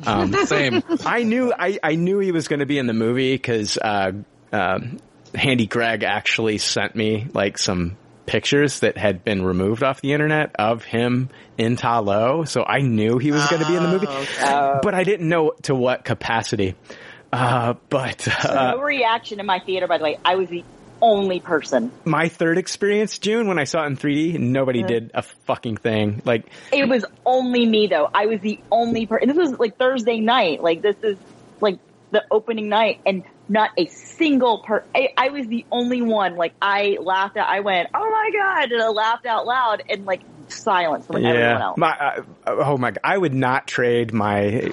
Um, 0.06 0.32
Same. 0.46 0.82
I 1.04 1.22
knew. 1.22 1.52
I 1.52 1.78
I 1.82 1.94
knew 1.94 2.18
he 2.18 2.32
was 2.32 2.48
going 2.48 2.60
to 2.60 2.66
be 2.66 2.78
in 2.78 2.86
the 2.86 2.92
movie 2.92 3.34
because 3.34 3.78
uh, 3.78 4.12
um, 4.54 4.98
Handy 5.34 5.66
Greg 5.66 6.02
actually 6.04 6.58
sent 6.58 6.94
me 6.94 7.26
like 7.34 7.58
some 7.58 7.96
pictures 8.26 8.80
that 8.80 8.96
had 8.96 9.22
been 9.24 9.44
removed 9.44 9.82
off 9.82 10.00
the 10.00 10.12
internet 10.12 10.54
of 10.58 10.84
him 10.84 11.28
in 11.58 11.76
Ta 11.76 11.98
Lo, 11.98 12.44
so 12.44 12.64
I 12.64 12.80
knew 12.80 13.18
he 13.18 13.32
was 13.32 13.46
going 13.48 13.60
to 13.60 13.68
be 13.68 13.74
in 13.76 13.82
the 13.82 13.88
movie, 13.88 14.06
but 14.82 14.94
I 14.94 15.04
didn't 15.04 15.28
know 15.28 15.52
to 15.64 15.74
what 15.74 16.04
capacity. 16.04 16.74
Uh, 17.32 17.74
but 17.90 18.26
uh, 18.48 18.72
no 18.76 18.80
reaction 18.80 19.40
in 19.40 19.46
my 19.46 19.58
theater. 19.58 19.88
By 19.88 19.98
the 19.98 20.04
way, 20.04 20.18
I 20.24 20.36
was 20.36 20.48
the 20.48 20.64
only 21.02 21.40
person. 21.40 21.92
my 22.06 22.28
third 22.28 22.56
experience, 22.56 23.18
June, 23.18 23.46
when 23.48 23.58
I 23.58 23.64
saw 23.64 23.82
it 23.82 23.88
in 23.88 23.96
3D, 23.96 24.38
nobody 24.38 24.80
Yeah. 24.80 24.86
did 24.86 25.10
a 25.14 25.22
fucking 25.46 25.76
thing. 25.78 26.22
Like, 26.24 26.44
It 26.72 26.88
was 26.88 27.04
only 27.26 27.66
me 27.66 27.88
though. 27.88 28.08
I 28.14 28.26
was 28.26 28.40
the 28.40 28.58
only 28.70 29.04
person. 29.06 29.28
This 29.28 29.36
was 29.36 29.58
like 29.58 29.76
Thursday 29.78 30.20
night. 30.20 30.62
Like 30.62 30.80
this 30.80 30.96
is 31.02 31.18
like 31.60 31.78
the 32.12 32.22
opening 32.30 32.68
night, 32.68 33.00
and 33.04 33.24
not 33.48 33.70
a 33.76 33.86
single 33.86 34.58
per. 34.58 34.84
I, 34.94 35.10
I 35.16 35.28
was 35.28 35.46
the 35.46 35.64
only 35.70 36.02
one. 36.02 36.36
Like 36.36 36.54
I 36.60 36.98
laughed 37.00 37.36
out. 37.36 37.48
I 37.48 37.60
went, 37.60 37.88
"Oh 37.94 38.10
my 38.10 38.30
god!" 38.32 38.72
and 38.72 38.82
I 38.82 38.88
laughed 38.88 39.26
out 39.26 39.46
loud, 39.46 39.82
and 39.88 40.04
like 40.04 40.22
silence 40.48 41.06
from 41.06 41.16
everyone 41.16 41.38
yeah, 41.38 41.62
else. 41.62 41.78
my 41.78 41.90
uh, 41.90 42.22
oh 42.46 42.76
my, 42.78 42.92
I 43.02 43.16
would 43.16 43.34
not 43.34 43.66
trade 43.66 44.12
my 44.12 44.72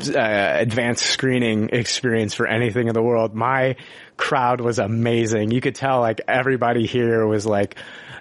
uh, 0.00 0.12
advanced 0.14 1.04
screening 1.04 1.70
experience 1.70 2.34
for 2.34 2.46
anything 2.46 2.88
in 2.88 2.94
the 2.94 3.02
world. 3.02 3.34
My 3.34 3.76
crowd 4.16 4.60
was 4.60 4.78
amazing. 4.78 5.50
You 5.50 5.60
could 5.60 5.74
tell 5.74 6.00
like 6.00 6.20
everybody 6.28 6.86
here 6.86 7.26
was 7.26 7.46
like 7.46 7.76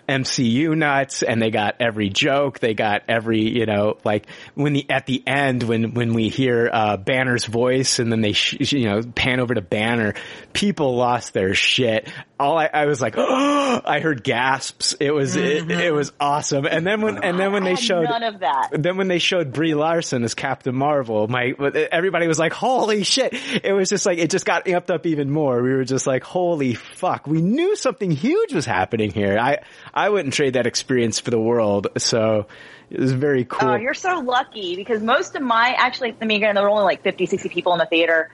MCU 0.07 0.75
nuts 0.77 1.23
and 1.23 1.41
they 1.41 1.51
got 1.51 1.75
every 1.79 2.09
joke. 2.09 2.59
They 2.59 2.73
got 2.73 3.03
every, 3.07 3.41
you 3.41 3.65
know, 3.65 3.97
like 4.03 4.27
when 4.55 4.73
the, 4.73 4.89
at 4.89 5.05
the 5.05 5.23
end 5.25 5.63
when, 5.63 5.93
when 5.93 6.13
we 6.13 6.29
hear, 6.29 6.69
uh, 6.71 6.97
Banner's 6.97 7.45
voice 7.45 7.99
and 7.99 8.11
then 8.11 8.21
they, 8.21 8.33
sh- 8.33 8.71
you 8.73 8.85
know, 8.85 9.01
pan 9.03 9.39
over 9.39 9.53
to 9.53 9.61
Banner, 9.61 10.13
people 10.53 10.95
lost 10.95 11.33
their 11.33 11.53
shit. 11.53 12.09
All 12.39 12.57
I, 12.57 12.69
I 12.71 12.85
was 12.85 13.01
like, 13.01 13.15
oh, 13.17 13.81
I 13.85 13.99
heard 13.99 14.23
gasps. 14.23 14.95
It 14.99 15.11
was, 15.11 15.35
it, 15.35 15.69
it 15.69 15.93
was 15.93 16.11
awesome. 16.19 16.65
And 16.65 16.85
then 16.85 17.01
when, 17.01 17.23
and 17.23 17.39
then 17.39 17.51
when 17.51 17.63
they 17.63 17.75
showed, 17.75 18.05
none 18.05 18.23
of 18.23 18.39
that. 18.39 18.69
then 18.71 18.97
when 18.97 19.07
they 19.07 19.19
showed 19.19 19.53
Brie 19.53 19.73
Larson 19.75 20.23
as 20.23 20.33
Captain 20.33 20.75
Marvel, 20.75 21.27
my 21.27 21.53
everybody 21.91 22.27
was 22.27 22.39
like, 22.39 22.53
"Holy 22.53 23.03
shit!" 23.03 23.33
It 23.63 23.73
was 23.73 23.89
just 23.89 24.05
like 24.05 24.17
it 24.19 24.29
just 24.29 24.45
got 24.45 24.65
amped 24.65 24.93
up 24.93 25.05
even 25.05 25.29
more. 25.29 25.61
We 25.61 25.73
were 25.73 25.83
just 25.83 26.07
like, 26.07 26.23
"Holy 26.23 26.75
fuck!" 26.75 27.27
We 27.27 27.41
knew 27.41 27.75
something 27.75 28.11
huge 28.11 28.53
was 28.53 28.65
happening 28.65 29.11
here. 29.11 29.37
I 29.39 29.59
I 29.97 30.09
wouldn't 30.09 30.35
trade 30.35 30.53
that 30.53 30.67
experience 30.67 31.19
for 31.19 31.31
the 31.31 31.39
world. 31.39 31.87
So 31.97 32.45
it 32.91 32.99
was 32.99 33.13
very 33.13 33.41
oh, 33.41 33.45
cool. 33.45 33.69
Oh, 33.69 33.75
you're 33.75 33.95
so 33.95 34.19
lucky 34.19 34.75
because 34.75 35.01
most 35.01 35.35
of 35.35 35.41
my 35.41 35.73
actually, 35.75 36.15
I 36.21 36.25
mean, 36.25 36.37
again, 36.37 36.53
there 36.53 36.63
were 36.63 36.69
only 36.69 36.83
like 36.83 37.01
50, 37.01 37.25
60 37.25 37.49
people 37.49 37.73
in 37.73 37.79
the 37.79 37.87
theater. 37.87 38.29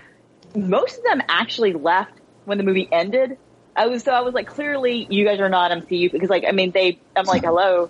Most 0.54 0.98
of 0.98 1.04
them 1.06 1.22
actually 1.30 1.72
left 1.72 2.20
when 2.44 2.58
the 2.58 2.66
movie 2.66 2.90
ended. 2.92 3.38
I 3.78 3.88
was 3.88 4.04
so 4.04 4.12
I 4.12 4.20
was 4.22 4.34
like, 4.34 4.48
clearly 4.48 5.08
you 5.10 5.24
guys 5.24 5.40
are 5.40 5.48
not 5.48 5.72
MCU 5.72 6.12
because 6.12 6.30
like 6.30 6.44
I 6.46 6.52
mean 6.52 6.72
they 6.72 7.00
I'm 7.16 7.26
like 7.26 7.44
hello 7.44 7.90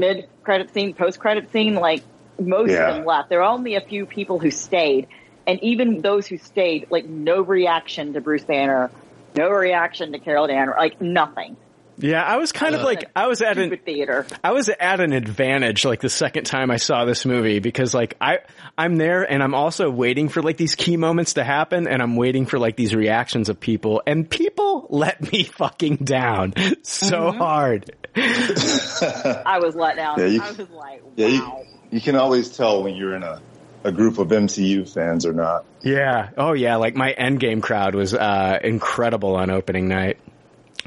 mid 0.00 0.28
credit 0.42 0.74
scene 0.74 0.92
post 0.92 1.20
credit 1.20 1.52
scene 1.52 1.76
like 1.76 2.02
most 2.40 2.70
Yeah. 2.70 2.88
of 2.88 2.96
them 2.96 3.04
left. 3.04 3.28
There 3.28 3.38
were 3.38 3.44
only 3.44 3.76
a 3.76 3.80
few 3.80 4.04
people 4.04 4.40
who 4.40 4.50
stayed, 4.50 5.06
and 5.46 5.62
even 5.62 6.02
those 6.02 6.26
who 6.26 6.38
stayed 6.38 6.88
like 6.90 7.06
no 7.06 7.40
reaction 7.40 8.14
to 8.14 8.20
Bruce 8.20 8.44
Banner, 8.44 8.90
no 9.36 9.48
reaction 9.48 10.10
to 10.10 10.18
Carol 10.18 10.48
Danvers, 10.48 10.74
like 10.76 11.00
nothing. 11.00 11.56
Yeah, 12.00 12.22
I 12.22 12.36
was 12.38 12.52
kind 12.52 12.74
of 12.74 12.82
like 12.82 13.10
I 13.14 13.26
was 13.26 13.42
at 13.42 13.58
an 13.58 13.76
theater. 13.78 14.26
I 14.42 14.52
was 14.52 14.68
at 14.68 15.00
an 15.00 15.12
advantage 15.12 15.84
like 15.84 16.00
the 16.00 16.08
second 16.08 16.44
time 16.44 16.70
I 16.70 16.76
saw 16.76 17.04
this 17.04 17.24
movie 17.26 17.58
because 17.60 17.94
like 17.94 18.16
I 18.20 18.38
I'm 18.76 18.96
there 18.96 19.22
and 19.22 19.42
I'm 19.42 19.54
also 19.54 19.90
waiting 19.90 20.28
for 20.28 20.42
like 20.42 20.56
these 20.56 20.74
key 20.74 20.96
moments 20.96 21.34
to 21.34 21.44
happen 21.44 21.86
and 21.86 22.02
I'm 22.02 22.16
waiting 22.16 22.46
for 22.46 22.58
like 22.58 22.76
these 22.76 22.94
reactions 22.94 23.48
of 23.48 23.60
people 23.60 24.02
and 24.06 24.28
people 24.28 24.86
let 24.90 25.32
me 25.32 25.44
fucking 25.56 25.96
down 25.96 26.54
so 26.82 27.30
Mm-hmm. 27.30 27.38
hard. 27.38 27.90
I 28.16 29.58
was 29.62 29.74
let 29.74 29.96
down. 29.96 30.18
Yeah, 30.18 30.26
you- 30.26 30.42
I 30.42 30.50
was 30.52 30.70
like, 30.70 31.02
Yeah, 31.16 31.26
you, 31.28 31.46
you 31.90 32.00
can 32.00 32.16
always 32.16 32.56
tell 32.56 32.82
when 32.82 32.94
you're 32.94 33.14
in 33.14 33.22
a, 33.22 33.40
a 33.84 33.92
group 33.92 34.18
of 34.18 34.28
MCU 34.28 34.88
fans 34.92 35.24
or 35.26 35.32
not. 35.32 35.64
Yeah. 35.82 36.30
Oh 36.36 36.52
yeah. 36.52 36.76
Like 36.76 36.94
my 36.94 37.14
Endgame 37.18 37.62
crowd 37.62 37.94
was 37.94 38.14
uh, 38.14 38.58
incredible 38.62 39.36
on 39.36 39.50
opening 39.50 39.88
night. 39.88 40.18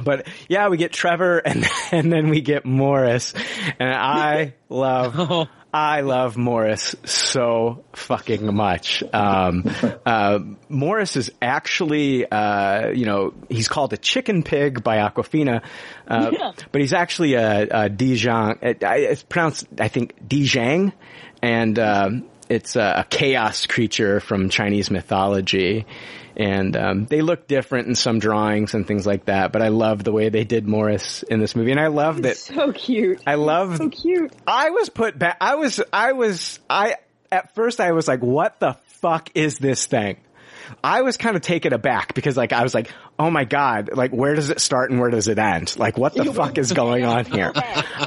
But 0.01 0.27
yeah, 0.47 0.69
we 0.69 0.77
get 0.77 0.91
Trevor 0.91 1.37
and 1.39 1.65
and 1.91 2.11
then 2.11 2.29
we 2.29 2.41
get 2.41 2.65
Morris, 2.65 3.33
and 3.79 3.93
I 3.93 4.53
love 4.69 5.47
I 5.73 6.01
love 6.01 6.37
Morris 6.37 6.95
so 7.03 7.83
fucking 7.93 8.53
much. 8.53 9.03
Um, 9.11 9.63
uh, 10.05 10.39
Morris 10.69 11.15
is 11.15 11.31
actually 11.41 12.25
uh, 12.29 12.89
you 12.89 13.05
know 13.05 13.33
he's 13.49 13.67
called 13.67 13.93
a 13.93 13.97
chicken 13.97 14.43
pig 14.43 14.83
by 14.83 14.97
Awkwafina, 14.97 15.63
uh, 16.07 16.31
Yeah. 16.31 16.51
but 16.71 16.81
he's 16.81 16.93
actually 16.93 17.33
a, 17.35 17.63
a 17.63 17.89
Dijiang. 17.89 18.61
It, 18.61 18.77
it's 18.81 19.23
pronounced 19.23 19.65
I 19.79 19.87
think 19.87 20.15
Dijiang, 20.27 20.93
and 21.41 21.79
um, 21.79 22.25
it's 22.49 22.75
a, 22.75 22.93
a 22.99 23.05
chaos 23.09 23.65
creature 23.65 24.19
from 24.19 24.49
Chinese 24.49 24.91
mythology. 24.91 25.85
And 26.35 26.75
um, 26.75 27.05
they 27.05 27.21
look 27.21 27.47
different 27.47 27.87
in 27.87 27.95
some 27.95 28.19
drawings 28.19 28.73
and 28.73 28.87
things 28.87 29.05
like 29.05 29.25
that, 29.25 29.51
but 29.51 29.61
I 29.61 29.67
love 29.67 30.03
the 30.03 30.11
way 30.11 30.29
they 30.29 30.43
did 30.43 30.67
Morris 30.67 31.23
in 31.23 31.39
this 31.39 31.55
movie, 31.55 31.71
and 31.71 31.79
I 31.79 31.87
love 31.87 32.23
that. 32.23 32.37
so 32.37 32.71
cute. 32.71 33.21
I 33.27 33.35
love 33.35 33.77
so 33.77 33.89
cute. 33.89 34.33
I 34.47 34.71
was 34.71 34.89
put 34.89 35.17
back. 35.17 35.37
I 35.39 35.55
was. 35.55 35.79
I 35.91 36.13
was. 36.13 36.59
I 36.69 36.95
at 37.31 37.53
first 37.53 37.79
I 37.79 37.91
was 37.91 38.07
like, 38.07 38.21
"What 38.21 38.59
the 38.59 38.73
fuck 39.01 39.29
is 39.35 39.59
this 39.59 39.85
thing?" 39.85 40.17
I 40.83 41.01
was 41.01 41.17
kind 41.17 41.35
of 41.35 41.41
taken 41.41 41.73
aback 41.73 42.13
because 42.13 42.37
like 42.37 42.53
I 42.53 42.63
was 42.63 42.73
like, 42.73 42.91
"Oh 43.23 43.31
my 43.31 43.45
god! 43.45 43.89
Like 43.93 44.11
where 44.11 44.35
does 44.35 44.49
it 44.49 44.59
start 44.59 44.91
and 44.91 44.99
where 44.99 45.09
does 45.09 45.27
it 45.27 45.39
end? 45.39 45.77
Like 45.77 45.97
what 45.97 46.13
the 46.13 46.25
fuck 46.33 46.57
is 46.57 46.73
going 46.73 47.05
on 47.05 47.25
here?" 47.25 47.53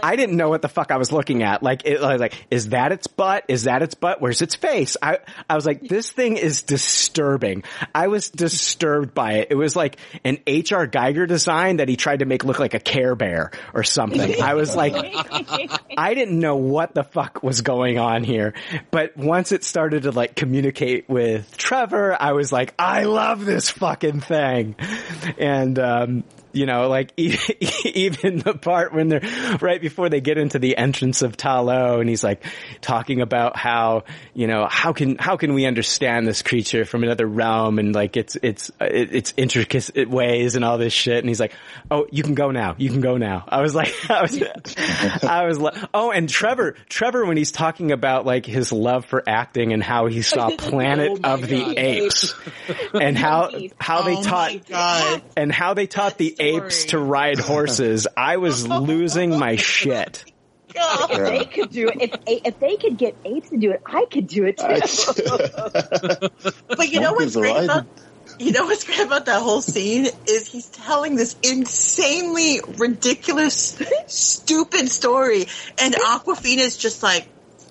I 0.03 0.17
didn't 0.17 0.37
know 0.37 0.49
what 0.49 0.63
the 0.63 0.69
fuck 0.69 0.91
I 0.91 0.99
was 0.99 1.13
looking 1.13 1.43
at. 1.43 1.63
Like 1.63 1.87
it 1.87 2.01
I 2.03 2.13
was 2.13 2.21
like, 2.21 2.35
"Is 2.51 2.69
that 2.71 2.93
its 2.93 3.07
butt? 3.07 3.45
Is 3.49 3.65
that 3.65 3.83
its 3.83 3.95
butt? 3.95 4.21
Where's 4.21 4.43
its 4.43 4.55
face?" 4.55 4.97
I 5.01 5.19
I 5.49 5.55
was 5.55 5.65
like, 5.65 5.81
"This 5.81 6.11
thing 6.11 6.37
is 6.37 6.63
disturbing." 6.63 7.65
I 7.95 8.09
was 8.09 8.31
disturbed 8.31 9.15
by 9.15 9.35
it. 9.35 9.49
It 9.51 9.55
was 9.55 9.75
like 9.75 9.97
an 10.25 10.39
H.R. 10.47 10.87
Giger 10.87 11.27
design 11.27 11.79
that 11.79 11.89
he 11.89 11.97
tried 11.97 12.19
to 12.19 12.27
make 12.27 12.45
look 12.45 12.59
like 12.59 12.75
a 12.75 12.81
Care 12.81 13.15
Bear 13.15 13.51
or 13.75 13.83
something. 13.85 14.43
I 14.43 14.55
was 14.55 14.77
like, 14.77 14.95
I 15.97 16.15
didn't 16.15 16.39
know 16.39 16.57
what 16.57 16.95
the 16.95 17.05
fuck 17.05 17.43
was 17.43 17.63
going 17.63 17.99
on 17.99 18.25
here. 18.25 18.55
But 18.91 19.17
once 19.17 19.53
it 19.53 19.65
started 19.65 20.03
to 20.05 20.13
like 20.13 20.37
communicate 20.37 21.09
with 21.09 21.57
Trevor, 21.57 22.17
I 22.21 22.33
was 22.33 22.53
like, 22.53 22.75
I 22.79 23.05
love 23.05 23.45
this 23.45 23.71
fucking 23.71 24.21
thing. 24.21 24.77
And, 25.39 25.79
um, 25.79 26.25
you 26.57 26.67
know, 26.67 26.89
like 26.89 27.13
e- 27.17 27.37
even 27.85 28.39
the 28.39 28.55
part 28.55 28.93
when 28.95 29.09
they're 29.09 29.59
right 29.61 29.81
before 29.81 30.09
they 30.09 30.21
get 30.21 30.39
into 30.39 30.59
the 30.59 30.77
entrance 30.77 31.23
of 31.23 31.37
Ta 31.37 31.61
Lo 31.61 32.01
and 32.01 32.09
he's 32.09 32.25
like 32.25 32.43
talking 32.81 33.21
about 33.21 33.57
how, 33.57 34.05
you 34.35 34.47
know, 34.47 34.67
how 34.69 34.93
can, 34.93 35.17
how 35.19 35.37
can 35.37 35.55
we 35.55 35.67
understand 35.67 36.27
this 36.27 36.43
creature 36.43 36.85
from 36.85 37.05
another 37.05 37.27
realm 37.27 37.79
and 37.79 37.95
like 37.95 38.17
its, 38.17 38.37
its, 38.37 38.71
its 38.81 39.35
intricate 39.37 40.09
ways 40.09 40.57
and 40.57 40.65
all 40.65 40.79
this 40.79 40.93
shit. 40.93 41.19
And 41.19 41.29
he's 41.29 41.41
like, 41.41 41.53
Oh, 41.91 42.07
you 42.11 42.23
can 42.23 42.35
go 42.35 42.51
now. 42.51 42.75
You 42.79 42.89
can 42.91 43.01
go 43.01 43.17
now. 43.17 43.45
I 43.47 43.61
was 43.61 43.75
like, 43.75 43.95
I 44.11 44.23
was, 44.23 44.43
I 45.23 45.45
was 45.47 45.59
like, 45.59 45.75
oh, 45.95 46.11
and 46.11 46.29
Trevor, 46.29 46.73
Trevor, 46.89 47.27
when 47.27 47.37
he's 47.37 47.53
talking 47.53 47.93
about 47.93 48.25
like 48.27 48.47
his 48.47 48.73
love 48.73 49.05
for 49.05 49.23
acting 49.27 49.73
and 49.73 49.83
how 49.83 50.07
he 50.07 50.23
saw 50.23 50.51
Planet 50.57 51.21
Oh 51.23 51.35
of 51.35 51.47
the 51.47 51.77
Apes 51.77 52.35
and 52.95 53.17
how, 53.17 53.51
how 53.79 54.03
they 54.03 54.17
Oh 54.17 54.23
taught, 54.23 54.67
God. 54.69 55.23
and 55.37 55.53
how 55.53 55.75
they 55.75 55.87
taught 55.87 56.19
the 56.19 56.35
apes 56.47 56.87
to 56.87 56.99
ride 56.99 57.39
horses, 57.39 58.07
I 58.17 58.37
was 58.39 58.67
losing 58.67 59.39
my 59.39 59.57
shit. 59.57 60.25
If 60.79 61.11
they 61.11 61.45
could 61.47 61.71
do 61.71 61.89
it, 61.89 62.03
if 62.27 62.45
if 62.45 62.61
they 62.61 62.77
could 62.77 62.99
get 62.99 63.17
apes 63.25 63.49
to 63.51 63.57
do 63.57 63.71
it, 63.73 63.83
I 63.87 64.05
could 64.05 64.27
do 64.27 64.45
it 64.45 64.59
too. 64.59 66.53
But 66.69 66.93
you 66.93 67.01
know 67.01 67.15
what's 67.15 67.35
great 67.35 67.65
about 67.65 67.87
you 68.39 68.53
know 68.53 68.65
what's 68.65 68.85
great 68.85 69.01
about 69.01 69.27
that 69.27 69.41
whole 69.41 69.63
scene 69.63 70.07
is 70.27 70.47
he's 70.47 70.67
telling 70.69 71.17
this 71.17 71.37
insanely 71.43 72.61
ridiculous, 72.77 73.81
stupid 74.07 74.91
story, 74.91 75.47
and 75.79 75.95
Awkwafina's 75.95 76.77
just 76.77 77.03
like, 77.03 77.29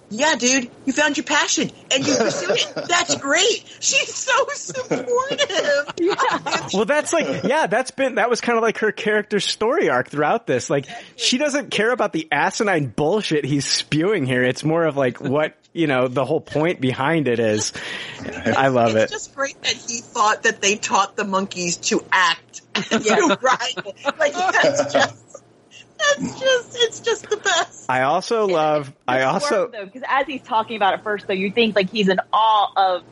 "Yeah, 0.09 0.35
dude, 0.35 0.69
you 0.85 0.93
found 0.93 1.17
your 1.17 1.23
passion 1.25 1.71
and 1.91 2.05
you 2.07 2.15
pursued 2.15 2.51
it. 2.57 2.73
That's 2.87 3.15
great." 3.15 3.65
She's 3.79 4.13
so 4.13 4.45
supportive. 4.53 5.93
Well, 6.73 6.85
that's 6.85 7.13
like, 7.13 7.43
yeah, 7.43 7.67
that's 7.67 7.91
been, 7.91 8.15
that 8.15 8.29
was 8.29 8.41
kind 8.41 8.57
of 8.57 8.63
like 8.63 8.79
her 8.79 8.91
character 8.91 9.39
story 9.39 9.89
arc 9.89 10.09
throughout 10.09 10.47
this. 10.47 10.69
Like, 10.69 10.87
she 11.15 11.37
doesn't 11.37 11.71
care 11.71 11.91
about 11.91 12.11
the 12.11 12.27
asinine 12.31 12.87
bullshit 12.87 13.45
he's 13.45 13.65
spewing 13.65 14.25
here. 14.25 14.43
It's 14.43 14.63
more 14.63 14.83
of 14.85 14.97
like 14.97 15.21
what, 15.21 15.55
you 15.73 15.87
know, 15.87 16.07
the 16.07 16.25
whole 16.25 16.41
point 16.41 16.81
behind 16.81 17.27
it 17.27 17.39
is. 17.39 17.71
I 18.45 18.69
love 18.69 18.95
it's 18.95 19.11
it. 19.11 19.15
just 19.15 19.35
great 19.35 19.61
that 19.61 19.73
he 19.73 20.01
thought 20.01 20.43
that 20.43 20.61
they 20.61 20.75
taught 20.75 21.15
the 21.15 21.23
monkeys 21.25 21.77
to 21.77 22.03
act 22.11 22.61
and 22.75 23.03
to 23.03 23.37
ride. 23.41 23.93
Like 24.19 24.33
that's 24.33 24.93
just, 24.93 25.24
that's 25.99 26.39
just, 26.39 26.77
it's 26.79 26.99
just 27.01 27.29
the 27.29 27.37
best. 27.37 27.85
I 27.89 28.01
also 28.03 28.47
love, 28.47 28.93
I 29.07 29.21
also, 29.23 29.67
because 29.67 30.03
as 30.07 30.25
he's 30.27 30.41
talking 30.41 30.75
about 30.75 30.95
it 30.95 31.03
first, 31.03 31.27
though, 31.27 31.33
you 31.33 31.51
think 31.51 31.75
like 31.75 31.89
he's 31.89 32.09
in 32.09 32.19
awe 32.33 32.67
of 32.75 33.03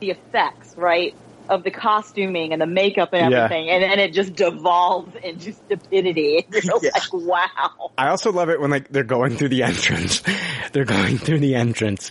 the 0.00 0.10
effects, 0.10 0.74
right? 0.76 1.14
Of 1.48 1.62
the 1.62 1.70
costuming 1.70 2.52
and 2.52 2.60
the 2.60 2.66
makeup 2.66 3.10
and 3.12 3.30
Yeah. 3.30 3.44
everything, 3.44 3.70
and 3.70 3.82
then 3.82 3.98
it 4.00 4.12
just 4.12 4.34
devolves 4.34 5.14
into 5.22 5.52
stupidity. 5.52 6.46
You're 6.62 6.80
like, 6.80 7.12
wow. 7.12 7.92
I 7.96 8.08
also 8.08 8.32
love 8.32 8.50
it 8.50 8.60
when 8.60 8.70
like 8.70 8.88
they're 8.88 9.04
going 9.04 9.36
through 9.36 9.50
the 9.50 9.62
entrance. 9.62 10.22
they're 10.72 10.84
going 10.84 11.18
through 11.18 11.38
the 11.38 11.54
entrance 11.54 12.10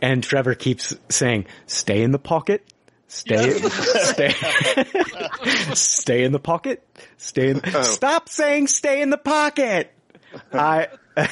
and 0.00 0.22
Trevor 0.22 0.54
keeps 0.54 0.94
saying, 1.10 1.46
stay 1.66 2.02
in 2.02 2.10
the 2.10 2.18
pocket. 2.18 2.62
Stay, 3.14 3.52
stay, 3.52 4.30
stay 5.74 6.24
in 6.24 6.32
the 6.32 6.40
pocket. 6.40 6.84
Stay 7.16 7.50
in, 7.50 7.62
stop 7.84 8.28
saying 8.28 8.66
stay 8.66 9.02
in 9.02 9.10
the 9.10 9.16
pocket. 9.16 9.92
I, 10.52 10.88
I, 11.16 11.28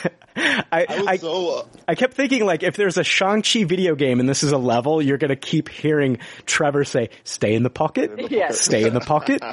I, 0.73 1.19
uh, 1.21 1.63
I 1.89 1.97
kept 1.97 2.15
thinking 2.15 2.47
like 2.47 2.63
if 2.63 2.77
there's 2.77 2.99
a 2.99 3.05
Shang-Chi 3.05 3.65
video 3.65 3.97
game 3.97 4.21
and 4.21 4.29
this 4.29 4.45
is 4.45 4.53
a 4.53 4.59
level, 4.59 5.03
you're 5.03 5.19
gonna 5.19 5.35
keep 5.35 5.69
hearing 5.69 6.19
Trevor 6.47 6.85
say, 6.85 7.11
stay 7.25 7.55
in 7.55 7.65
the 7.65 7.71
pocket. 7.71 8.31
Yes. 8.31 8.61
Stay 8.61 8.85
in 8.85 8.95
the 8.95 9.01
pocket. 9.01 9.43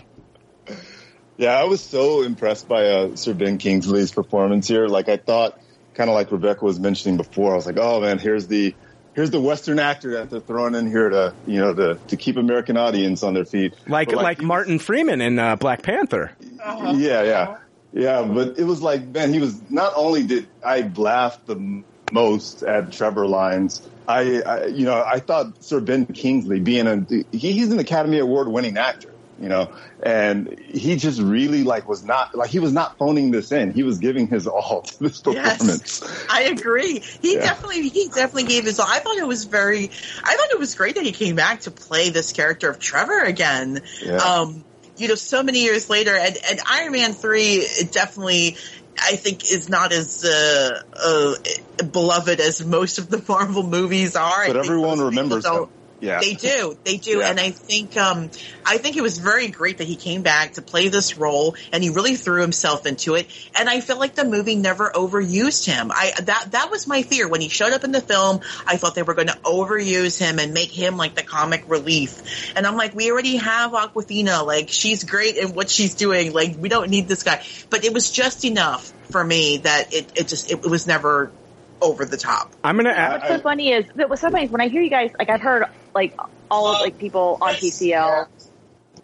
Yeah, 1.37 1.57
I 1.57 1.63
was 1.63 1.79
so 1.79 2.23
impressed 2.23 2.67
by 2.67 2.85
uh, 2.85 3.15
Sir 3.15 3.33
Ben 3.33 3.59
Kingsley's 3.59 4.11
performance 4.11 4.67
here. 4.67 4.87
Like 4.87 5.07
I 5.07 5.15
thought, 5.15 5.57
kind 5.93 6.09
of 6.09 6.13
like 6.13 6.33
Rebecca 6.33 6.65
was 6.65 6.81
mentioning 6.81 7.15
before. 7.15 7.53
I 7.53 7.55
was 7.55 7.65
like, 7.65 7.77
oh 7.79 8.01
man, 8.01 8.19
here's 8.19 8.47
the 8.47 8.75
here's 9.19 9.31
the 9.31 9.41
Western 9.41 9.79
actor 9.79 10.11
that 10.11 10.29
they're 10.29 10.39
throwing 10.39 10.75
in 10.75 10.87
here 10.87 11.09
to 11.09 11.33
you 11.45 11.59
know 11.59 11.73
to 11.73 11.99
to 12.07 12.15
keep 12.15 12.37
American 12.37 12.77
audience 12.77 13.21
on 13.21 13.33
their 13.33 13.43
feet. 13.43 13.73
Like, 13.85 14.07
But, 14.07 14.23
like, 14.23 14.41
Martin 14.41 14.79
Freeman 14.79 15.19
in 15.19 15.37
uh, 15.37 15.57
Black 15.57 15.81
Panther. 15.81 16.31
Yeah, 16.41 17.23
yeah, 17.23 17.57
yeah. 17.91 18.21
But 18.21 18.57
it 18.57 18.63
was 18.63 18.81
like, 18.81 19.05
man, 19.07 19.33
he 19.33 19.39
was 19.39 19.59
not 19.69 19.91
only 19.97 20.23
did 20.23 20.47
I 20.63 20.89
laugh 20.95 21.37
the 21.45 21.83
most 22.13 22.63
at 22.63 22.93
Trevor 22.93 23.27
lines. 23.27 23.81
I, 24.07 24.41
I 24.41 24.65
you 24.67 24.85
know, 24.85 25.03
I 25.05 25.19
thought 25.19 25.61
Sir 25.61 25.81
Ben 25.81 26.05
Kingsley 26.05 26.61
being 26.61 26.87
a 26.87 27.05
he, 27.09 27.51
he's 27.51 27.73
an 27.73 27.79
Academy 27.79 28.19
Award 28.19 28.47
winning 28.47 28.77
actor, 28.77 29.11
you 29.41 29.47
know, 29.49 29.71
and 30.03 30.59
he 30.59 30.95
just 30.95 31.21
really 31.21 31.63
like 31.63 31.87
was 31.87 32.03
not 32.03 32.35
like 32.35 32.49
he 32.49 32.59
was 32.59 32.73
not 32.73 32.97
phoning 32.97 33.31
this 33.31 33.51
in. 33.51 33.71
He 33.71 33.83
was 33.83 33.97
giving 33.99 34.27
his 34.27 34.47
all 34.47 34.81
to 34.85 35.03
this 35.03 35.21
performance. 35.21 36.01
Yes, 36.01 36.27
I 36.29 36.43
agree. 36.43 36.99
He 37.21 37.35
Yeah. 37.35 37.41
definitely 37.41 37.87
he 37.89 38.07
definitely 38.07 38.43
gave 38.45 38.65
his 38.65 38.79
all. 38.79 38.87
I 38.87 38.99
thought 38.99 39.17
it 39.17 39.27
was 39.27 39.45
very 39.45 39.85
I 40.23 40.35
thought 40.35 40.51
it 40.51 40.59
was 40.59 40.75
great 40.75 40.95
that 40.95 41.05
he 41.05 41.11
came 41.11 41.35
back 41.35 41.61
to 41.61 41.71
play 41.71 42.09
this 42.09 42.33
character 42.33 42.69
of 42.69 42.79
Trevor 42.79 43.19
again. 43.23 43.81
Yeah. 44.03 44.17
Um 44.17 44.63
you 44.97 45.07
know, 45.07 45.15
so 45.15 45.41
many 45.43 45.59
years 45.63 45.89
later 45.89 46.13
and, 46.15 46.37
and 46.49 46.59
Iron 46.69 46.91
Man 46.91 47.13
three 47.13 47.65
definitely 47.91 48.57
I 49.01 49.15
think 49.15 49.49
is 49.49 49.69
not 49.69 49.93
as 49.93 50.25
uh, 50.25 50.81
uh, 51.01 51.35
beloved 51.85 52.41
as 52.41 52.65
most 52.65 52.97
of 52.97 53.09
the 53.09 53.23
Marvel 53.25 53.63
movies 53.63 54.17
are. 54.17 54.47
But 54.47 54.57
everyone 54.57 54.99
remembers 54.99 55.45
don't- 55.45 55.69
Yeah. 56.01 56.19
They 56.19 56.33
do. 56.33 56.77
They 56.83 56.97
do. 56.97 57.21
And 57.21 57.39
I 57.39 57.51
think, 57.51 57.97
um, 57.97 58.29
I 58.65 58.77
think 58.77 58.95
it 58.95 59.01
was 59.01 59.17
very 59.17 59.47
great 59.49 59.79
that 59.79 59.87
he 59.87 59.95
came 59.95 60.21
back 60.21 60.53
to 60.53 60.61
play 60.61 60.87
this 60.87 61.17
role 61.17 61.55
and 61.73 61.83
he 61.83 61.89
really 61.89 62.15
threw 62.15 62.41
himself 62.41 62.85
into 62.85 63.15
it. 63.15 63.27
And 63.57 63.69
I 63.69 63.81
feel 63.81 63.99
like 63.99 64.15
the 64.15 64.23
movie 64.23 64.55
never 64.55 64.91
overused 64.91 65.65
him. 65.65 65.91
I, 65.91 66.13
that, 66.21 66.51
that 66.51 66.71
was 66.71 66.87
my 66.87 67.01
fear. 67.01 67.27
When 67.27 67.41
he 67.41 67.49
showed 67.49 67.73
up 67.73 67.83
in 67.83 67.91
the 67.91 68.01
film, 68.01 68.41
I 68.65 68.77
thought 68.77 68.95
they 68.95 69.03
were 69.03 69.13
going 69.13 69.27
to 69.27 69.37
overuse 69.43 70.19
him 70.19 70.39
and 70.39 70.53
make 70.53 70.71
him 70.71 70.97
like 70.97 71.15
the 71.15 71.23
comic 71.23 71.65
relief. 71.67 72.53
And 72.55 72.65
I'm 72.65 72.77
like, 72.77 72.95
we 72.95 73.11
already 73.11 73.37
have 73.37 73.71
Awkwafina. 73.71 74.45
Like, 74.45 74.69
she's 74.69 75.03
great 75.03 75.35
in 75.35 75.53
what 75.53 75.69
she's 75.69 75.95
doing. 75.95 76.33
Like, 76.33 76.55
we 76.57 76.69
don't 76.69 76.89
need 76.89 77.07
this 77.07 77.23
guy. 77.23 77.43
But 77.69 77.83
it 77.83 77.93
was 77.93 78.09
just 78.09 78.45
enough 78.45 78.93
for 79.11 79.23
me 79.23 79.57
that 79.57 79.93
it, 79.93 80.11
it 80.15 80.27
just, 80.27 80.51
it, 80.51 80.61
was 80.65 80.87
never 80.87 81.31
over 81.81 82.05
the 82.05 82.17
top. 82.17 82.53
I'm 82.63 82.77
gonna. 82.77 82.89
Add, 82.89 83.21
What's 83.21 83.27
so 83.27 83.39
funny 83.39 83.71
is 83.71 83.85
that 83.95 84.09
what's 84.09 84.21
so 84.21 84.29
funny 84.29 84.45
is 84.45 84.51
when 84.51 84.61
I 84.61 84.67
hear 84.67 84.81
you 84.81 84.89
guys 84.89 85.11
like 85.17 85.29
I've 85.29 85.41
heard 85.41 85.65
like 85.93 86.17
all 86.49 86.67
of 86.67 86.81
like 86.81 86.97
people 86.97 87.37
on 87.41 87.53
PCL 87.53 88.27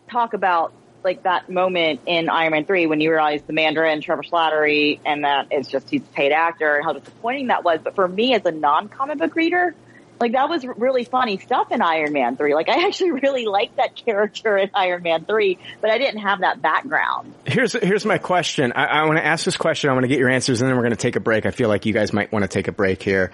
talk 0.09 0.33
about 0.33 0.73
like 1.03 1.23
that 1.23 1.49
moment 1.49 2.01
in 2.05 2.29
Iron 2.29 2.51
Man 2.51 2.65
three 2.65 2.87
when 2.87 2.99
you 2.99 3.11
realize 3.11 3.41
the 3.43 3.53
Mandarin 3.53 4.01
Trevor 4.01 4.23
Slattery 4.23 4.99
and 5.05 5.23
that 5.23 5.47
it's 5.51 5.69
just 5.69 5.89
he's 5.89 6.01
a 6.01 6.05
paid 6.13 6.31
actor 6.31 6.75
and 6.75 6.83
how 6.83 6.93
disappointing 6.93 7.47
that 7.47 7.63
was. 7.63 7.79
But 7.83 7.95
for 7.95 8.07
me 8.07 8.33
as 8.33 8.45
a 8.45 8.51
non 8.51 8.89
comic 8.89 9.19
book 9.19 9.35
reader, 9.35 9.75
like 10.19 10.31
that 10.33 10.49
was 10.49 10.65
really 10.65 11.03
funny 11.03 11.37
stuff 11.37 11.71
in 11.71 11.81
Iron 11.81 12.13
Man 12.13 12.37
3. 12.37 12.53
Like 12.53 12.69
I 12.69 12.83
actually 12.87 13.11
really 13.11 13.45
liked 13.45 13.77
that 13.77 13.95
character 13.95 14.57
in 14.57 14.69
Iron 14.73 15.03
Man 15.03 15.25
3, 15.25 15.57
but 15.81 15.89
I 15.89 15.97
didn't 15.97 16.21
have 16.21 16.41
that 16.41 16.61
background. 16.61 17.33
Here's 17.45 17.73
here's 17.73 18.05
my 18.05 18.17
question. 18.17 18.73
I, 18.75 18.85
I 18.85 19.05
want 19.05 19.17
to 19.17 19.25
ask 19.25 19.45
this 19.45 19.57
question. 19.57 19.89
I 19.89 19.93
want 19.93 20.03
to 20.03 20.07
get 20.07 20.19
your 20.19 20.29
answers, 20.29 20.61
and 20.61 20.69
then 20.69 20.75
we're 20.75 20.83
going 20.83 20.91
to 20.91 20.97
take 20.97 21.15
a 21.15 21.21
break. 21.21 21.45
I 21.45 21.51
feel 21.51 21.69
like 21.69 21.85
you 21.85 21.93
guys 21.93 22.13
might 22.13 22.31
want 22.31 22.43
to 22.43 22.49
take 22.49 22.67
a 22.67 22.71
break 22.71 23.01
here. 23.01 23.31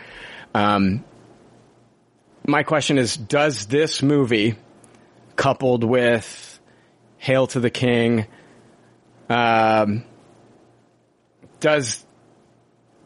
Um, 0.54 1.04
my 2.48 2.64
question 2.64 2.98
is: 2.98 3.16
Does 3.16 3.68
this 3.68 4.02
movie, 4.02 4.56
coupled 5.36 5.84
with 5.84 6.60
"Hail 7.18 7.48
to 7.48 7.60
the 7.60 7.70
King," 7.70 8.26
um, 9.30 10.04
does 11.60 12.04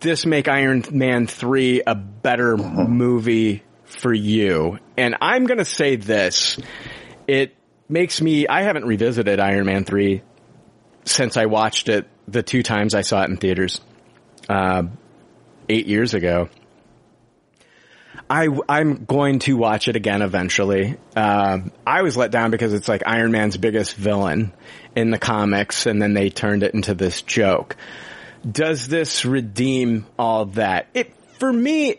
this 0.06 0.26
make 0.26 0.48
Iron 0.48 0.84
Man 0.92 1.28
3 1.28 1.82
a 1.86 1.96
better 1.96 2.56
movie 2.56 3.64
for 3.84 4.14
you? 4.14 4.78
And 4.96 5.16
I'm 5.20 5.46
going 5.48 5.58
to 5.58 5.66
say 5.66 5.98
this. 5.98 6.58
It 7.28 7.56
makes 7.90 8.22
me, 8.22 8.48
I 8.48 8.62
haven't 8.62 8.86
revisited 8.86 9.40
Iron 9.40 9.66
Man 9.66 9.84
3 9.84 10.22
since 11.04 11.36
I 11.36 11.48
watched 11.48 11.90
it 11.90 12.08
the 12.28 12.44
two 12.44 12.64
times 12.64 12.94
I 12.94 13.02
saw 13.02 13.24
it 13.24 13.30
in 13.30 13.38
theaters, 13.38 13.82
uh, 14.48 14.84
eight 15.68 15.88
years 15.88 16.14
ago. 16.14 16.50
I, 18.30 18.48
I'm 18.70 19.06
going 19.06 19.40
to 19.40 19.58
watch 19.58 19.88
it 19.88 19.96
again 19.96 20.22
eventually. 20.22 20.98
Uh, 21.16 21.60
I 21.86 22.04
was 22.04 22.16
let 22.16 22.32
down 22.32 22.52
because 22.52 22.74
it's 22.74 22.88
like 22.88 23.04
Iron 23.06 23.32
Man's 23.32 23.58
biggest 23.58 23.96
villain 23.96 24.54
in 24.96 25.12
the 25.12 25.20
comics 25.20 25.86
and 25.86 26.02
then 26.02 26.14
they 26.14 26.30
turned 26.30 26.64
it 26.64 26.74
into 26.74 26.94
this 26.94 27.22
joke 27.24 27.76
does 28.50 28.88
this 28.88 29.26
redeem 29.26 30.06
all 30.18 30.46
that? 30.46 30.88
It 30.94 31.14
for 31.40 31.52
me 31.52 31.96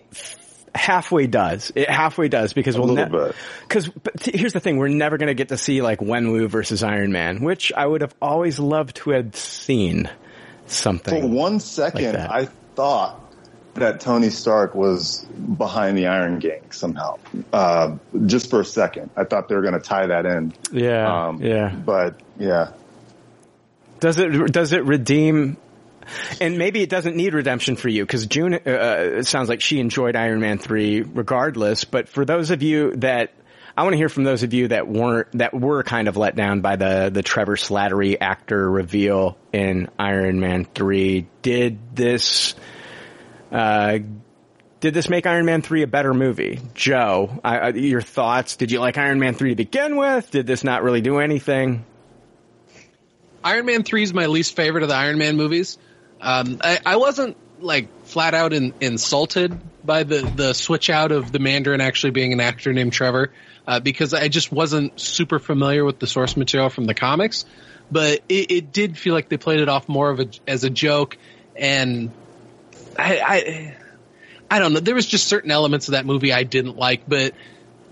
halfway 0.74 1.26
does. 1.26 1.72
It 1.74 1.88
halfway 1.90 2.28
does 2.28 2.52
because 2.52 2.78
we'll 2.78 2.88
little 2.88 3.10
ne- 3.10 3.26
bit. 3.28 3.36
Cuz 3.68 3.90
here's 4.22 4.52
the 4.52 4.60
thing, 4.60 4.76
we're 4.76 4.88
never 4.88 5.18
going 5.18 5.28
to 5.28 5.34
get 5.34 5.48
to 5.48 5.56
see 5.56 5.82
like 5.82 6.00
Wenwu 6.00 6.48
versus 6.48 6.82
Iron 6.82 7.12
Man, 7.12 7.42
which 7.42 7.72
I 7.74 7.86
would 7.86 8.02
have 8.02 8.14
always 8.20 8.58
loved 8.58 8.96
to 8.96 9.10
have 9.10 9.34
seen 9.34 10.08
something. 10.66 11.22
For 11.22 11.28
one 11.28 11.60
second, 11.60 12.14
like. 12.14 12.30
I 12.30 12.48
thought 12.74 13.22
that 13.74 14.00
Tony 14.00 14.30
Stark 14.30 14.74
was 14.74 15.24
behind 15.24 15.98
the 15.98 16.06
Iron 16.06 16.38
Gang 16.38 16.70
somehow. 16.70 17.18
Uh, 17.52 17.96
just 18.24 18.48
for 18.48 18.60
a 18.60 18.64
second, 18.64 19.10
I 19.16 19.24
thought 19.24 19.48
they 19.48 19.54
were 19.54 19.60
going 19.62 19.74
to 19.74 19.80
tie 19.80 20.06
that 20.06 20.24
in. 20.24 20.54
Yeah, 20.72 21.28
Um, 21.28 21.42
yeah. 21.42 21.74
But 21.74 22.20
yeah, 22.38 22.68
Does 24.00 24.18
it 24.18 24.52
does 24.52 24.72
it 24.72 24.84
redeem? 24.84 25.56
And 26.40 26.58
maybe 26.58 26.82
it 26.82 26.90
doesn't 26.90 27.16
need 27.16 27.34
redemption 27.34 27.76
for 27.76 27.88
you 27.88 28.04
because 28.04 28.26
June. 28.26 28.54
Uh, 28.54 28.58
it 29.18 29.26
sounds 29.26 29.48
like 29.48 29.60
she 29.60 29.80
enjoyed 29.80 30.16
Iron 30.16 30.40
Man 30.40 30.58
three 30.58 31.02
regardless. 31.02 31.84
But 31.84 32.08
for 32.08 32.24
those 32.24 32.50
of 32.50 32.62
you 32.62 32.92
that 32.96 33.32
I 33.76 33.82
want 33.82 33.92
to 33.92 33.98
hear 33.98 34.08
from 34.08 34.24
those 34.24 34.42
of 34.42 34.54
you 34.54 34.68
that 34.68 34.88
weren't 34.88 35.32
that 35.32 35.52
were 35.52 35.82
kind 35.82 36.08
of 36.08 36.16
let 36.16 36.34
down 36.34 36.62
by 36.62 36.76
the 36.76 37.10
the 37.12 37.22
Trevor 37.22 37.56
Slattery 37.56 38.16
actor 38.20 38.70
reveal 38.70 39.36
in 39.52 39.88
Iron 39.98 40.40
Man 40.40 40.64
three. 40.64 41.26
Did 41.42 41.78
this? 41.94 42.54
Uh, 43.52 43.98
did 44.80 44.94
this 44.94 45.08
make 45.08 45.26
Iron 45.26 45.46
Man 45.46 45.62
3 45.62 45.82
a 45.82 45.86
better 45.86 46.12
movie? 46.12 46.60
Joe, 46.74 47.40
I, 47.42 47.70
your 47.70 48.02
thoughts? 48.02 48.56
Did 48.56 48.70
you 48.70 48.78
like 48.78 48.98
Iron 48.98 49.18
Man 49.18 49.34
3 49.34 49.50
to 49.50 49.56
begin 49.56 49.96
with? 49.96 50.30
Did 50.30 50.46
this 50.46 50.64
not 50.64 50.82
really 50.82 51.00
do 51.00 51.18
anything? 51.18 51.84
Iron 53.42 53.66
Man 53.66 53.84
3 53.84 54.02
is 54.02 54.12
my 54.12 54.26
least 54.26 54.54
favorite 54.54 54.82
of 54.82 54.88
the 54.88 54.94
Iron 54.94 55.18
Man 55.18 55.36
movies. 55.36 55.78
Um, 56.20 56.60
I, 56.62 56.78
I 56.84 56.96
wasn't 56.96 57.36
like 57.60 57.88
flat 58.04 58.34
out 58.34 58.52
in, 58.52 58.74
insulted 58.80 59.58
by 59.84 60.02
the, 60.02 60.20
the 60.34 60.52
switch 60.52 60.90
out 60.90 61.12
of 61.12 61.32
the 61.32 61.38
Mandarin 61.38 61.80
actually 61.80 62.10
being 62.10 62.32
an 62.32 62.40
actor 62.40 62.72
named 62.72 62.92
Trevor, 62.92 63.32
uh, 63.66 63.80
because 63.80 64.14
I 64.14 64.28
just 64.28 64.52
wasn't 64.52 65.00
super 65.00 65.38
familiar 65.38 65.84
with 65.84 65.98
the 65.98 66.06
source 66.06 66.36
material 66.36 66.70
from 66.70 66.84
the 66.84 66.94
comics. 66.94 67.44
But 67.90 68.22
it, 68.28 68.50
it 68.50 68.72
did 68.72 68.98
feel 68.98 69.14
like 69.14 69.28
they 69.28 69.36
played 69.36 69.60
it 69.60 69.68
off 69.68 69.88
more 69.88 70.10
of 70.10 70.20
a, 70.20 70.28
as 70.46 70.64
a 70.64 70.70
joke 70.70 71.16
and 71.54 72.10
I, 72.98 73.20
I, 73.20 73.76
I 74.50 74.58
don't 74.58 74.72
know. 74.72 74.80
There 74.80 74.94
was 74.94 75.06
just 75.06 75.26
certain 75.26 75.50
elements 75.50 75.88
of 75.88 75.92
that 75.92 76.06
movie 76.06 76.32
I 76.32 76.44
didn't 76.44 76.76
like, 76.76 77.08
but 77.08 77.34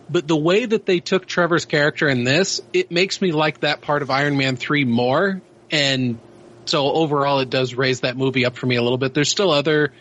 but 0.08 0.28
the 0.28 0.36
way 0.36 0.66
that 0.66 0.84
they 0.84 1.00
took 1.00 1.26
Trevor's 1.26 1.64
character 1.64 2.08
in 2.08 2.24
this, 2.24 2.60
it 2.74 2.90
makes 2.90 3.22
me 3.22 3.32
like 3.32 3.60
that 3.60 3.80
part 3.80 4.02
of 4.02 4.10
Iron 4.10 4.36
Man 4.36 4.56
3 4.56 4.84
more. 4.84 5.40
And 5.70 6.18
so 6.66 6.92
overall, 6.92 7.40
it 7.40 7.50
does 7.50 7.74
raise 7.74 8.00
that 8.00 8.16
movie 8.16 8.44
up 8.46 8.56
for 8.56 8.66
me 8.66 8.76
a 8.76 8.82
little 8.82 8.98
bit. 8.98 9.14
There's 9.14 9.30
still 9.30 9.50
other 9.50 9.92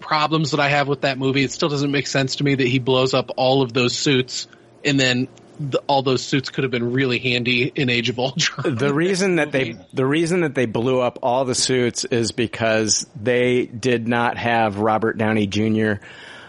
problems 0.00 0.52
that 0.52 0.60
I 0.60 0.68
have 0.68 0.88
with 0.88 1.02
that 1.02 1.18
movie. 1.18 1.44
It 1.44 1.52
still 1.52 1.68
doesn't 1.68 1.90
make 1.90 2.06
sense 2.06 2.36
to 2.36 2.44
me 2.44 2.54
that 2.54 2.66
he 2.66 2.78
blows 2.78 3.14
up 3.14 3.30
all 3.36 3.62
of 3.62 3.72
those 3.72 3.94
suits 3.94 4.46
and 4.84 5.00
then 5.00 5.28
the, 5.58 5.78
all 5.86 6.02
those 6.02 6.22
suits 6.22 6.50
could 6.50 6.64
have 6.64 6.70
been 6.70 6.92
really 6.92 7.18
handy 7.18 7.64
in 7.74 7.88
Age 7.88 8.08
of 8.08 8.18
Ultron. 8.18 8.76
the 8.76 8.92
reason 8.92 9.36
that 9.36 9.52
they 9.52 9.76
the 9.92 10.06
reason 10.06 10.40
that 10.40 10.54
they 10.54 10.66
blew 10.66 11.00
up 11.00 11.20
all 11.22 11.44
the 11.44 11.54
suits 11.54 12.04
is 12.04 12.32
because 12.32 13.06
they 13.20 13.66
did 13.66 14.08
not 14.08 14.36
have 14.36 14.78
Robert 14.78 15.16
Downey 15.16 15.46
Jr. 15.46 15.94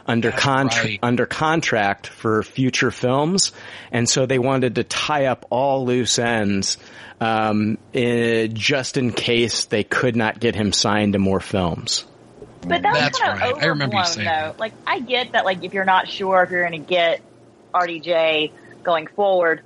under 0.06 0.32
contract 0.32 0.86
right. 0.86 1.00
under 1.02 1.26
contract 1.26 2.08
for 2.08 2.44
future 2.44 2.92
films, 2.92 3.52
and 3.92 4.08
so 4.08 4.26
they 4.26 4.40
wanted 4.40 4.76
to 4.76 4.84
tie 4.84 5.26
up 5.26 5.46
all 5.50 5.86
loose 5.86 6.20
ends 6.20 6.78
um, 7.20 7.78
eh, 7.94 8.48
just 8.52 8.98
in 8.98 9.12
case 9.12 9.66
they 9.66 9.84
could 9.84 10.16
not 10.16 10.40
get 10.40 10.56
him 10.56 10.72
signed 10.72 11.14
to 11.14 11.20
more 11.20 11.40
films. 11.40 12.06
But 12.62 12.82
that 12.82 12.94
That's 12.94 13.20
was 13.20 13.28
kind 13.28 13.40
right. 13.40 13.52
of 13.52 13.58
I 13.60 13.66
remember 13.68 13.96
you 13.96 14.02
overblown, 14.02 14.26
saying 14.26 14.28
though. 14.28 14.56
Like 14.58 14.74
I 14.88 15.00
get 15.00 15.32
that, 15.34 15.46
like 15.46 15.64
if 15.64 15.74
you're 15.74 15.86
not 15.86 16.08
sure 16.08 16.44
if 16.44 16.50
you're 16.50 16.68
going 16.68 16.82
to 16.82 16.88
get 16.88 17.22
RDJ 17.74 18.52
going 18.84 19.08
forward, 19.08 19.64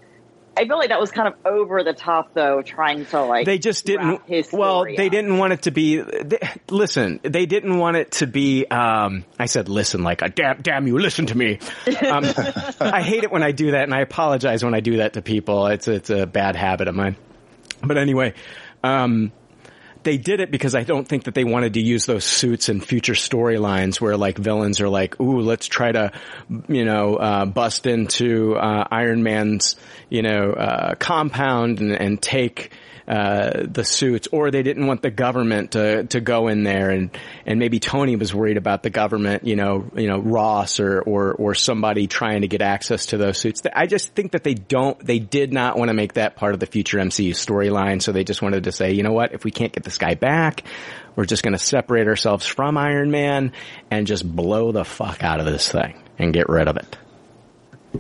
I 0.60 0.68
feel 0.68 0.78
like 0.78 0.90
that 0.90 1.00
was 1.00 1.10
kind 1.12 1.30
of 1.30 1.36
over 1.46 1.84
the 1.86 1.94
top, 1.94 2.34
though, 2.34 2.62
trying 2.62 3.06
to 3.08 3.22
like 3.22 3.46
they 3.46 3.60
just 3.60 3.86
didn't 3.86 4.22
well 4.52 4.84
they 4.84 5.06
up. 5.06 5.12
didn't 5.12 5.38
want 5.38 5.54
it 5.54 5.62
to 5.62 5.72
be 5.72 6.02
they, 6.02 6.40
listen 6.70 7.22
they 7.24 7.46
didn't 7.46 7.78
want 7.78 7.96
it 7.96 8.12
to 8.12 8.28
be 8.28 8.66
um 8.66 9.24
i 9.40 9.46
said 9.46 9.70
listen 9.70 10.04
like 10.04 10.22
a 10.22 10.28
damn 10.28 10.62
damn 10.62 10.86
you 10.86 11.00
listen 11.00 11.28
to 11.28 11.38
me. 11.38 11.60
Um, 11.88 12.26
i 12.82 13.02
hate 13.02 13.24
it 13.24 13.32
when 13.32 13.42
i 13.42 13.54
do 13.54 13.72
that 13.72 13.84
and 13.84 13.94
i 13.94 14.02
apologize 14.02 14.62
when 14.64 14.74
i 14.74 14.82
do 14.82 14.98
that 14.98 15.14
to 15.14 15.22
people. 15.22 15.68
It's 15.68 15.88
it's 15.88 16.10
a 16.10 16.26
bad 16.26 16.58
habit 16.58 16.90
of 16.90 16.96
mine. 16.96 17.16
But 17.82 17.98
anyway 17.98 18.34
um 18.84 19.32
they 20.10 20.18
did 20.18 20.40
it 20.40 20.50
because 20.50 20.74
I 20.74 20.82
don't 20.82 21.08
think 21.08 21.26
that 21.26 21.36
they 21.36 21.44
wanted 21.44 21.76
to 21.76 21.82
use 21.82 22.08
those 22.08 22.26
suits 22.26 22.68
in 22.68 22.82
future 22.82 23.14
storylines 23.14 24.02
where 24.02 24.18
like 24.18 24.40
villains 24.40 24.82
are 24.82 24.90
like, 24.90 25.20
ooh, 25.20 25.42
let's 25.42 25.68
try 25.68 25.92
to, 25.92 26.12
you 26.68 26.84
know, 26.84 27.16
uh, 27.16 27.46
bust 27.46 27.86
into, 27.86 28.56
uh, 28.56 28.88
Iron 28.90 29.22
Man's, 29.22 29.76
you 30.10 30.24
know, 30.24 30.52
uh, 30.54 30.96
compound 30.96 31.80
and, 31.80 31.92
and 31.92 32.20
take, 32.20 32.72
uh, 33.10 33.66
the 33.68 33.84
suits, 33.84 34.28
or 34.32 34.52
they 34.52 34.62
didn't 34.62 34.86
want 34.86 35.02
the 35.02 35.10
government 35.10 35.72
to, 35.72 36.04
to 36.04 36.22
go 36.22 36.48
in 36.48 36.64
there 36.64 36.92
and, 36.92 37.10
and 37.44 37.58
maybe 37.58 37.80
Tony 37.80 38.16
was 38.16 38.36
worried 38.36 38.58
about 38.58 38.84
the 38.84 38.92
government, 38.92 39.48
you 39.48 39.56
know, 39.56 39.90
you 39.96 40.08
know, 40.08 40.20
Ross 40.20 40.80
or, 40.80 41.02
or, 41.02 41.34
or 41.34 41.56
somebody 41.56 42.06
trying 42.06 42.42
to 42.42 42.48
get 42.48 42.62
access 42.62 43.08
to 43.08 43.18
those 43.18 43.40
suits. 43.40 43.64
I 43.74 43.88
just 43.88 44.14
think 44.14 44.34
that 44.34 44.44
they 44.44 44.54
don't, 44.54 45.04
they 45.04 45.18
did 45.18 45.52
not 45.52 45.76
want 45.76 45.90
to 45.90 45.96
make 45.96 46.14
that 46.14 46.36
part 46.36 46.54
of 46.54 46.60
the 46.60 46.68
future 46.68 47.00
MCU 47.00 47.32
storyline, 47.32 48.00
so 48.00 48.12
they 48.12 48.24
just 48.24 48.44
wanted 48.44 48.66
to 48.66 48.72
say, 48.72 48.92
you 48.92 49.02
know 49.02 49.14
what, 49.14 49.34
if 49.34 49.44
we 49.44 49.50
can't 49.50 49.74
get 49.74 49.84
this 49.84 49.98
guy 49.98 50.14
back, 50.14 50.64
we're 51.16 51.26
just 51.26 51.42
going 51.42 51.54
to 51.54 51.60
separate 51.60 52.08
ourselves 52.08 52.46
from 52.46 52.78
Iron 52.78 53.10
Man 53.10 53.54
and 53.90 54.06
just 54.06 54.24
blow 54.24 54.72
the 54.72 54.86
fuck 54.86 55.24
out 55.24 55.40
of 55.40 55.48
this 55.48 55.68
thing 55.68 56.00
and 56.20 56.32
get 56.32 56.48
rid 56.48 56.68
of 56.68 56.78
it. 56.78 56.96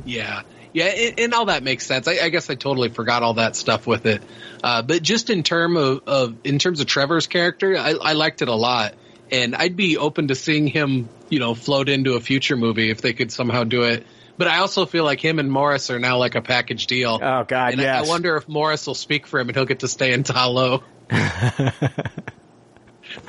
Yeah. 0.05 0.43
Yeah, 0.73 0.85
and, 0.85 1.19
and 1.19 1.33
all 1.33 1.45
that 1.45 1.63
makes 1.63 1.85
sense. 1.85 2.07
I, 2.07 2.19
I 2.23 2.29
guess 2.29 2.49
I 2.49 2.55
totally 2.55 2.89
forgot 2.89 3.23
all 3.23 3.35
that 3.35 3.55
stuff 3.55 3.87
with 3.87 4.05
it. 4.05 4.21
Uh, 4.63 4.81
but 4.83 5.01
just 5.01 5.29
in 5.29 5.43
term 5.43 5.77
of, 5.77 6.01
of 6.07 6.35
in 6.43 6.59
terms 6.59 6.79
of 6.79 6.87
Trevor's 6.87 7.27
character, 7.27 7.77
I, 7.77 7.91
I 7.93 8.13
liked 8.13 8.41
it 8.41 8.47
a 8.49 8.55
lot, 8.55 8.93
and 9.31 9.55
I'd 9.55 9.75
be 9.75 9.97
open 9.97 10.27
to 10.27 10.35
seeing 10.35 10.67
him, 10.67 11.09
you 11.29 11.39
know, 11.39 11.55
float 11.55 11.89
into 11.89 12.13
a 12.13 12.19
future 12.19 12.55
movie 12.55 12.91
if 12.91 13.01
they 13.01 13.13
could 13.13 13.31
somehow 13.31 13.63
do 13.63 13.83
it 13.83 14.05
But 14.37 14.47
I 14.47 14.59
also 14.59 14.85
feel 14.85 15.03
like 15.03 15.19
him 15.19 15.39
and 15.39 15.51
Morris 15.51 15.89
are 15.89 15.99
now 15.99 16.17
like 16.17 16.35
a 16.35 16.41
package 16.41 16.87
deal. 16.87 17.19
Oh 17.21 17.43
God, 17.47 17.71
and 17.73 17.81
I- 17.81 17.83
yes. 17.83 18.05
I 18.05 18.09
wonder 18.09 18.35
if 18.37 18.47
Morris 18.47 18.85
will 18.87 18.95
speak 18.95 19.27
for 19.27 19.39
him 19.39 19.49
and 19.49 19.55
he'll 19.55 19.65
get 19.65 19.79
to 19.79 19.87
stay 19.87 20.13
in 20.13 20.23
Ta 20.23 20.47
Lo. 20.47 20.83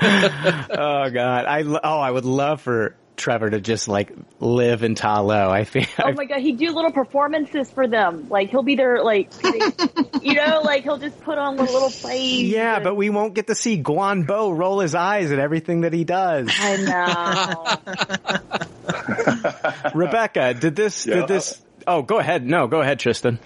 oh 0.03 1.11
God, 1.11 1.45
I 1.47 1.63
oh 1.63 1.99
I 2.01 2.11
would 2.11 2.25
love 2.25 2.61
for 2.61 2.97
Trevor 3.21 3.51
to 3.51 3.61
just 3.61 3.87
like 3.87 4.13
live 4.41 4.83
in 4.83 4.97
Ta 4.97 5.21
Lo. 5.21 5.51
I 5.51 5.65
feel. 5.65 5.87
Oh 6.03 6.13
my 6.13 6.25
god, 6.25 6.41
he'd 6.41 6.59
do 6.59 6.73
little 6.73 6.93
performances 6.93 7.71
for 7.71 7.87
them. 7.87 8.29
Like 8.29 8.51
he'll 8.51 8.63
be 8.63 8.75
there, 8.75 9.03
like 9.05 9.31
you 10.23 10.35
know, 10.35 10.63
like 10.65 10.83
he'll 10.83 10.99
just 10.99 11.21
put 11.21 11.39
on 11.39 11.57
little, 11.57 11.73
little 11.73 11.91
plays. 11.91 12.49
Yeah, 12.49 12.81
but 12.81 12.97
we 12.97 13.11
won't 13.11 13.35
get 13.35 13.47
to 13.47 13.55
see 13.55 13.81
Guang 13.83 14.27
Bo 14.27 14.51
roll 14.51 14.81
his 14.81 14.95
eyes 14.95 15.31
at 15.31 15.39
everything 15.39 15.83
that 15.83 15.93
he 15.93 16.05
does. 16.05 16.51
I 16.53 16.77
know. 17.87 18.57
Rebecca, 19.95 20.55
did 20.55 20.77
this? 20.77 21.07
Yeah. 21.07 21.17
Did 21.17 21.29
this? 21.29 21.63
Oh, 21.87 22.03
go 22.03 22.19
ahead. 22.19 22.45
No, 22.47 22.67
go 22.67 22.81
ahead, 22.81 22.99
Tristan. 22.99 23.39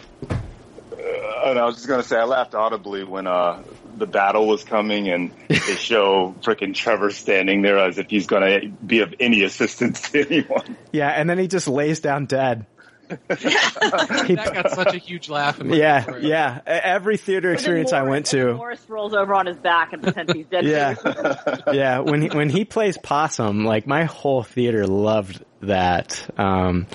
And 1.45 1.59
I 1.59 1.65
was 1.67 1.77
just 1.77 1.89
gonna 1.89 2.03
say, 2.03 2.17
I 2.19 2.25
laughed 2.25 2.55
audibly 2.55 3.05
when 3.05 3.27
uh, 3.27 3.63
the 3.97 4.07
battle 4.07 4.47
was 4.47 4.65
coming, 4.65 5.09
and 5.09 5.31
they 5.49 5.57
show 5.59 6.35
frickin' 6.43 6.75
Trevor 6.75 7.11
standing 7.11 7.63
there 7.63 7.79
as 7.79 7.99
if 7.99 8.09
he's 8.09 8.27
gonna 8.27 8.69
be 8.69 9.01
of 9.01 9.15
any 9.21 9.43
assistance 9.43 10.11
to 10.11 10.27
anyone. 10.27 10.77
Yeah, 10.93 11.09
and 11.09 11.29
then 11.29 11.39
he 11.39 11.47
just 11.49 11.69
lays 11.69 12.01
down 12.01 12.27
dead. 12.27 12.67
that 13.09 14.51
got 14.55 14.71
such 14.71 14.95
a 14.95 14.99
huge 14.99 15.29
laugh. 15.29 15.61
In 15.61 15.69
my 15.69 15.77
Yeah, 15.77 16.17
yeah. 16.19 16.59
E- 16.61 16.71
Every 16.71 17.19
theater 17.19 17.53
experience 17.53 17.93
I 17.93 18.03
went 18.03 18.27
to. 18.27 18.55
Morris 18.55 18.85
rolls 18.89 19.15
over 19.15 19.35
on 19.35 19.47
his 19.47 19.59
back 19.59 19.93
and 19.93 20.03
pretends 20.03 20.33
he's 20.33 20.47
dead. 20.47 20.65
Yeah, 20.65 21.61
yeah. 21.73 21.99
When 21.99 22.23
he, 22.23 22.29
when 22.29 22.49
he 22.49 22.65
plays 22.65 22.97
possum, 22.97 23.65
like 23.65 23.87
my 23.87 24.05
whole 24.05 24.43
theater 24.43 24.87
loved 24.87 25.45
that. 25.61 26.27
Um, 26.39 26.87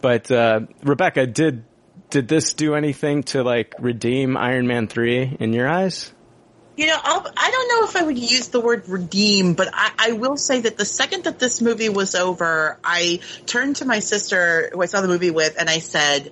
but 0.00 0.30
uh, 0.30 0.60
Rebecca, 0.82 1.26
did 1.26 1.64
did 2.14 2.28
this 2.28 2.54
do 2.54 2.76
anything 2.76 3.24
to 3.24 3.42
like 3.42 3.74
redeem 3.80 4.36
Iron 4.36 4.68
Man 4.68 4.86
three 4.86 5.36
in 5.40 5.52
your 5.52 5.68
eyes? 5.68 6.12
You 6.76 6.86
know, 6.86 6.96
I'll, 7.02 7.26
I 7.36 7.50
don't 7.50 7.68
know 7.68 7.88
if 7.88 7.96
I 7.96 8.04
would 8.04 8.16
use 8.16 8.48
the 8.50 8.60
word 8.60 8.88
redeem, 8.88 9.54
but 9.54 9.68
I, 9.72 9.90
I 9.98 10.12
will 10.12 10.36
say 10.36 10.60
that 10.60 10.78
the 10.78 10.84
second 10.84 11.24
that 11.24 11.40
this 11.40 11.60
movie 11.60 11.88
was 11.88 12.14
over, 12.14 12.78
I 12.84 13.18
turned 13.46 13.76
to 13.76 13.84
my 13.84 13.98
sister, 13.98 14.70
who 14.72 14.80
I 14.80 14.86
saw 14.86 15.00
the 15.00 15.08
movie 15.08 15.32
with, 15.32 15.56
and 15.58 15.68
I 15.68 15.80
said, 15.80 16.30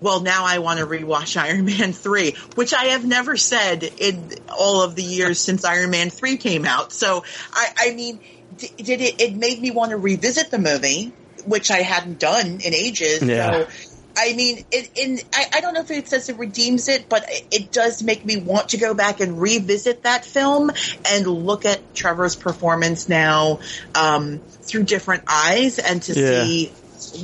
well, 0.00 0.20
now 0.20 0.46
I 0.46 0.58
want 0.60 0.80
to 0.80 0.86
rewatch 0.86 1.36
Iron 1.36 1.64
Man 1.66 1.92
3, 1.92 2.34
which 2.54 2.72
I 2.72 2.84
have 2.86 3.04
never 3.04 3.36
said 3.36 3.82
in 3.82 4.30
all 4.48 4.80
of 4.80 4.96
the 4.96 5.02
years 5.02 5.38
since 5.38 5.66
Iron 5.66 5.90
Man 5.90 6.08
3 6.08 6.38
came 6.38 6.64
out. 6.64 6.94
So, 6.94 7.24
I, 7.52 7.66
I 7.76 7.94
mean, 7.94 8.20
d- 8.56 8.70
did 8.78 9.02
it, 9.02 9.20
it 9.20 9.36
made 9.36 9.60
me 9.60 9.70
want 9.70 9.90
to 9.90 9.98
revisit 9.98 10.50
the 10.50 10.58
movie, 10.58 11.12
which 11.44 11.70
I 11.70 11.82
hadn't 11.82 12.18
done 12.18 12.60
in 12.64 12.72
ages. 12.72 13.22
Yeah. 13.22 13.66
So, 13.66 13.93
I 14.16 14.34
mean, 14.34 14.64
it, 14.70 14.90
in 14.96 15.18
I, 15.32 15.46
I 15.54 15.60
don't 15.60 15.74
know 15.74 15.80
if 15.80 15.90
it 15.90 16.08
says 16.08 16.28
it 16.28 16.38
redeems 16.38 16.88
it, 16.88 17.08
but 17.08 17.24
it, 17.28 17.46
it 17.50 17.72
does 17.72 18.02
make 18.02 18.24
me 18.24 18.36
want 18.36 18.70
to 18.70 18.76
go 18.76 18.94
back 18.94 19.20
and 19.20 19.40
revisit 19.40 20.02
that 20.04 20.24
film 20.24 20.70
and 21.10 21.26
look 21.26 21.64
at 21.64 21.94
Trevor's 21.94 22.36
performance 22.36 23.08
now 23.08 23.60
um, 23.94 24.38
through 24.62 24.84
different 24.84 25.24
eyes 25.28 25.78
and 25.78 26.02
to 26.04 26.12
Yeah. 26.18 26.44
see 26.44 26.72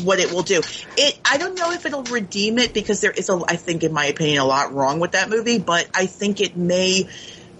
what 0.04 0.18
it 0.18 0.30
will 0.32 0.42
do. 0.42 0.60
It 0.96 1.18
I 1.24 1.38
don't 1.38 1.56
know 1.58 1.70
if 1.72 1.86
it'll 1.86 2.02
redeem 2.04 2.58
it 2.58 2.74
because 2.74 3.00
there 3.00 3.12
is 3.12 3.28
a 3.30 3.40
I 3.48 3.56
think 3.56 3.82
in 3.82 3.92
my 3.92 4.06
opinion 4.06 4.42
a 4.42 4.44
lot 4.44 4.72
wrong 4.74 5.00
with 5.00 5.12
that 5.12 5.30
movie, 5.30 5.58
but 5.58 5.88
I 5.94 6.06
think 6.06 6.40
it 6.40 6.56
may 6.56 7.08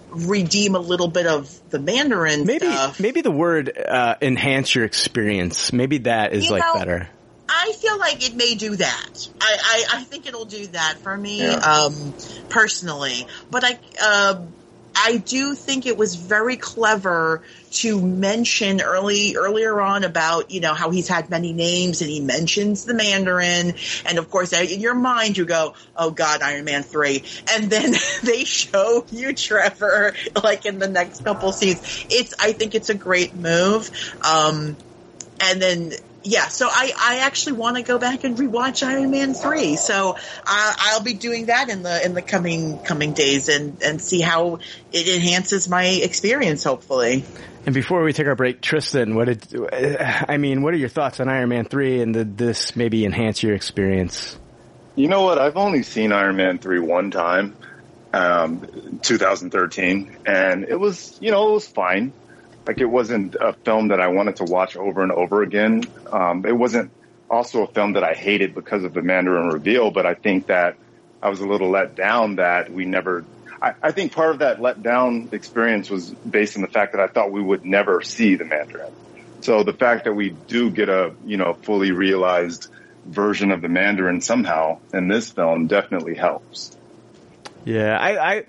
redeem 0.09 0.75
a 0.75 0.79
little 0.79 1.07
bit 1.07 1.25
of 1.25 1.49
the 1.69 1.79
Mandarin 1.79 2.45
Maybe 2.45 2.67
stuff. 2.67 2.99
maybe 2.99 3.21
the 3.21 3.31
word 3.31 3.71
uh, 3.77 4.15
enhance 4.21 4.75
your 4.75 4.83
experience. 4.85 5.71
Maybe 5.71 5.99
that 5.99 6.33
is 6.33 6.45
You 6.45 6.51
like 6.51 6.63
know, 6.63 6.73
better. 6.73 7.09
I 7.53 7.73
feel 7.79 7.99
like 7.99 8.25
it 8.25 8.35
may 8.35 8.55
do 8.55 8.77
that. 8.77 9.27
I, 9.41 9.57
I, 9.93 9.97
I 9.99 10.03
think 10.05 10.25
it'll 10.25 10.45
do 10.45 10.67
that 10.67 10.99
for 11.03 11.15
me, 11.17 11.51
Yeah. 11.51 11.55
um, 11.57 12.15
personally. 12.49 13.27
But 13.49 13.63
I, 13.65 13.79
uh, 14.01 14.45
I 14.95 15.17
do 15.17 15.55
think 15.55 15.85
it 15.85 15.97
was 15.97 16.15
very 16.15 16.55
clever 16.55 17.43
to 17.71 18.01
mention 18.01 18.81
early, 18.81 19.35
earlier 19.35 19.81
on 19.81 20.03
about, 20.05 20.49
you 20.51 20.61
know, 20.61 20.73
how 20.73 20.91
he's 20.91 21.07
had 21.09 21.29
many 21.29 21.51
names 21.53 22.01
and 22.01 22.09
he 22.09 22.21
mentions 22.21 22.85
the 22.85 22.93
Mandarin. 22.93 23.73
And 24.05 24.17
of 24.17 24.29
course, 24.29 24.53
in 24.53 24.79
your 24.79 24.95
mind, 24.95 25.37
you 25.37 25.45
go, 25.45 25.75
oh 25.95 26.11
God, 26.11 26.41
Iron 26.41 26.65
Man 26.65 26.83
3. 26.83 27.23
And 27.53 27.69
then 27.69 27.93
they 28.23 28.45
show 28.45 29.05
you 29.11 29.33
Trevor, 29.33 30.13
like 30.41 30.65
in 30.65 30.79
the 30.79 30.87
next 30.89 31.23
couple 31.23 31.51
scenes. 31.51 32.05
It's, 32.09 32.33
I 32.39 32.53
think 32.53 32.75
it's 32.75 32.89
a 32.89 32.95
great 32.95 33.35
move. 33.35 33.89
Um, 34.25 34.77
and 35.43 35.61
then 35.61 35.91
yeah, 36.23 36.47
so 36.47 36.67
I, 36.69 36.91
I 36.97 37.17
actually 37.19 37.53
want 37.53 37.77
to 37.77 37.83
go 37.83 37.97
back 37.97 38.23
and 38.23 38.37
rewatch 38.37 38.85
Iron 38.85 39.11
Man 39.11 39.33
three. 39.33 39.75
So 39.75 40.17
I, 40.45 40.75
I'll 40.77 41.03
be 41.03 41.13
doing 41.13 41.47
that 41.47 41.69
in 41.69 41.83
the 41.83 42.05
in 42.05 42.13
the 42.13 42.21
coming 42.21 42.79
coming 42.79 43.13
days 43.13 43.49
and 43.49 43.81
and 43.81 44.01
see 44.01 44.21
how 44.21 44.59
it 44.91 45.07
enhances 45.07 45.67
my 45.67 45.85
experience. 45.85 46.63
Hopefully. 46.63 47.23
And 47.65 47.75
before 47.75 48.03
we 48.03 48.11
take 48.11 48.25
our 48.25 48.35
break, 48.35 48.61
Tristan, 48.61 49.13
what 49.15 49.25
did 49.25 49.45
I 49.71 50.37
mean? 50.37 50.63
What 50.63 50.73
are 50.73 50.77
your 50.77 50.89
thoughts 50.89 51.19
on 51.19 51.29
Iron 51.29 51.49
Man 51.49 51.65
three, 51.65 52.01
and 52.01 52.13
did 52.13 52.37
this 52.37 52.75
maybe 52.75 53.05
enhance 53.05 53.43
your 53.43 53.53
experience? 53.53 54.37
You 54.95 55.07
know 55.07 55.23
what? 55.23 55.37
I've 55.37 55.57
only 55.57 55.83
seen 55.83 56.11
Iron 56.11 56.35
Man 56.35 56.57
3 56.59 56.79
one 56.79 57.11
time, 57.11 57.55
um, 58.13 58.99
2013, 59.01 60.17
and 60.25 60.65
it 60.65 60.77
was, 60.79 61.17
you 61.21 61.31
know, 61.31 61.49
it 61.49 61.53
was 61.53 61.67
fine. 61.67 62.11
Like 62.67 62.79
it 62.79 62.85
wasn't 62.85 63.35
a 63.35 63.53
film 63.53 63.89
that 63.89 63.99
I 63.99 64.07
wanted 64.07 64.37
to 64.37 64.43
watch 64.43 64.75
over 64.75 65.01
and 65.01 65.11
over 65.11 65.41
again. 65.41 65.83
Um, 66.11 66.45
it 66.45 66.55
wasn't 66.55 66.91
also 67.29 67.63
a 67.63 67.67
film 67.67 67.93
that 67.93 68.03
I 68.03 68.13
hated 68.13 68.53
because 68.53 68.83
of 68.83 68.93
the 68.93 69.01
Mandarin 69.01 69.47
reveal, 69.49 69.89
but 69.89 70.05
I 70.05 70.13
think 70.13 70.47
that 70.47 70.75
I 71.21 71.29
was 71.29 71.39
a 71.39 71.47
little 71.47 71.69
let 71.69 71.95
down 71.95 72.35
that 72.35 72.71
we 72.71 72.85
never, 72.85 73.25
I, 73.61 73.73
I 73.81 73.91
think 73.91 74.13
part 74.13 74.31
of 74.31 74.39
that 74.39 74.61
let 74.61 74.83
down 74.83 75.29
experience 75.31 75.89
was 75.89 76.09
based 76.09 76.55
on 76.55 76.61
the 76.61 76.67
fact 76.67 76.93
that 76.93 77.01
I 77.01 77.07
thought 77.07 77.31
we 77.31 77.41
would 77.41 77.65
never 77.65 78.01
see 78.01 78.35
the 78.35 78.45
Mandarin. 78.45 78.91
So 79.41 79.63
the 79.63 79.73
fact 79.73 80.05
that 80.05 80.13
we 80.13 80.29
do 80.29 80.69
get 80.69 80.89
a, 80.89 81.15
you 81.25 81.37
know, 81.37 81.53
fully 81.53 81.91
realized 81.91 82.67
version 83.05 83.51
of 83.51 83.61
the 83.61 83.69
Mandarin 83.69 84.21
somehow 84.21 84.79
in 84.93 85.07
this 85.07 85.31
film 85.31 85.67
definitely 85.67 86.15
helps. 86.15 86.77
Yeah, 87.65 87.97
I, 87.97 88.33
I 88.33 88.43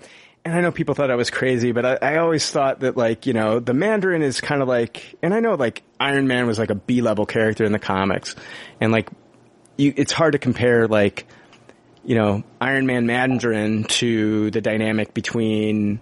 and 0.45 0.53
I 0.53 0.61
know 0.61 0.71
people 0.71 0.93
thought 0.93 1.09
I 1.09 1.15
was 1.15 1.29
crazy, 1.29 1.71
but 1.71 1.85
I, 1.85 2.13
I 2.13 2.17
always 2.17 2.49
thought 2.49 2.81
that 2.81 2.97
like 2.97 3.25
you 3.25 3.33
know 3.33 3.59
the 3.59 3.73
Mandarin 3.73 4.21
is 4.21 4.41
kind 4.41 4.61
of 4.61 4.67
like, 4.67 5.15
and 5.21 5.33
I 5.33 5.39
know 5.39 5.55
like 5.55 5.83
Iron 5.99 6.27
Man 6.27 6.47
was 6.47 6.59
like 6.59 6.69
a 6.69 6.75
B 6.75 7.01
level 7.01 7.25
character 7.25 7.63
in 7.63 7.71
the 7.71 7.79
comics, 7.79 8.35
and 8.81 8.91
like 8.91 9.09
you, 9.77 9.93
it's 9.95 10.11
hard 10.11 10.33
to 10.33 10.39
compare 10.39 10.87
like 10.87 11.27
you 12.03 12.15
know 12.15 12.43
Iron 12.59 12.85
Man 12.85 13.05
Mandarin 13.05 13.85
to 13.85 14.51
the 14.51 14.61
dynamic 14.61 15.13
between 15.13 16.01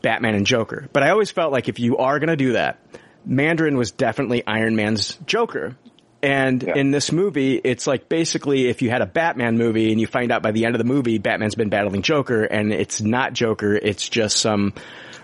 Batman 0.00 0.34
and 0.34 0.46
Joker. 0.46 0.88
But 0.92 1.02
I 1.02 1.10
always 1.10 1.30
felt 1.30 1.52
like 1.52 1.68
if 1.68 1.78
you 1.78 1.98
are 1.98 2.18
going 2.18 2.28
to 2.28 2.36
do 2.36 2.52
that, 2.52 2.78
Mandarin 3.26 3.76
was 3.76 3.90
definitely 3.90 4.46
Iron 4.46 4.76
Man's 4.76 5.18
Joker. 5.26 5.76
And 6.22 6.62
in 6.62 6.90
this 6.90 7.12
movie, 7.12 7.60
it's 7.62 7.86
like 7.86 8.08
basically 8.08 8.68
if 8.68 8.82
you 8.82 8.90
had 8.90 9.02
a 9.02 9.06
Batman 9.06 9.58
movie 9.58 9.92
and 9.92 10.00
you 10.00 10.06
find 10.06 10.32
out 10.32 10.42
by 10.42 10.50
the 10.50 10.64
end 10.64 10.74
of 10.74 10.78
the 10.78 10.84
movie, 10.84 11.18
Batman's 11.18 11.54
been 11.54 11.68
battling 11.68 12.02
Joker 12.02 12.42
and 12.42 12.72
it's 12.72 13.00
not 13.00 13.32
Joker, 13.32 13.74
it's 13.74 14.08
just 14.08 14.38
some 14.38 14.72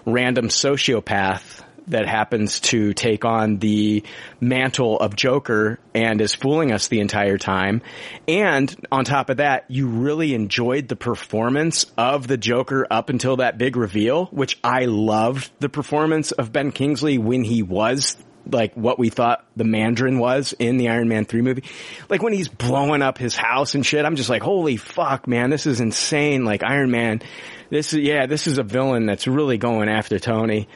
random 0.05 0.49
sociopath 0.49 1.63
that 1.89 2.07
happens 2.07 2.61
to 2.61 2.93
take 2.95 3.25
on 3.25 3.59
the 3.59 4.05
mantle 4.41 4.99
of 4.99 5.17
Joker 5.17 5.79
and 5.95 6.21
is 6.21 6.35
fooling 6.35 6.73
us 6.73 6.89
the 6.89 7.01
entire 7.01 7.39
time. 7.39 7.83
And 8.29 8.75
on 8.93 9.05
top 9.05 9.31
of 9.31 9.39
that, 9.39 9.65
you 9.69 9.89
really 9.89 10.35
enjoyed 10.35 10.89
the 10.89 10.97
performance 10.97 11.87
of 11.99 12.27
the 12.27 12.37
Joker 12.37 12.87
up 12.91 13.09
until 13.11 13.39
that 13.39 13.59
big 13.59 13.77
reveal, 13.77 14.27
which 14.27 14.59
I 14.63 14.85
loved 14.85 15.51
the 15.59 15.69
performance 15.69 16.33
of 16.33 16.53
Ben 16.53 16.71
Kingsley 16.71 17.19
when 17.19 17.45
he 17.45 17.63
was 17.63 18.17
like 18.51 18.75
what 18.75 18.99
we 18.99 19.09
thought 19.09 19.45
the 19.57 19.65
Mandarin 19.65 20.19
was 20.19 20.55
in 20.59 20.77
the 20.77 20.89
Iron 20.89 21.09
Man 21.09 21.25
3 21.25 21.43
movie. 21.43 21.65
Like 22.09 22.23
when 22.23 22.33
he's 22.33 22.49
blowing 22.49 23.03
up 23.03 23.19
his 23.19 23.37
house 23.37 23.75
and 23.75 23.85
shit, 23.85 24.05
I'm 24.05 24.17
just 24.17 24.31
like, 24.31 24.43
holy 24.43 24.77
fuck, 24.77 25.27
man, 25.27 25.51
this 25.51 25.67
is 25.67 25.81
insane. 25.81 26.45
Like 26.45 26.63
Iron 26.63 26.91
Man, 26.91 27.23
this 27.71 27.93
is, 27.93 28.01
yeah, 28.01 28.27
this 28.27 28.47
is 28.47 28.59
a 28.59 28.63
villain 28.63 29.07
that's 29.07 29.27
really 29.27 29.59
going 29.59 29.89
after 29.89 30.19
Tony. 30.19 30.69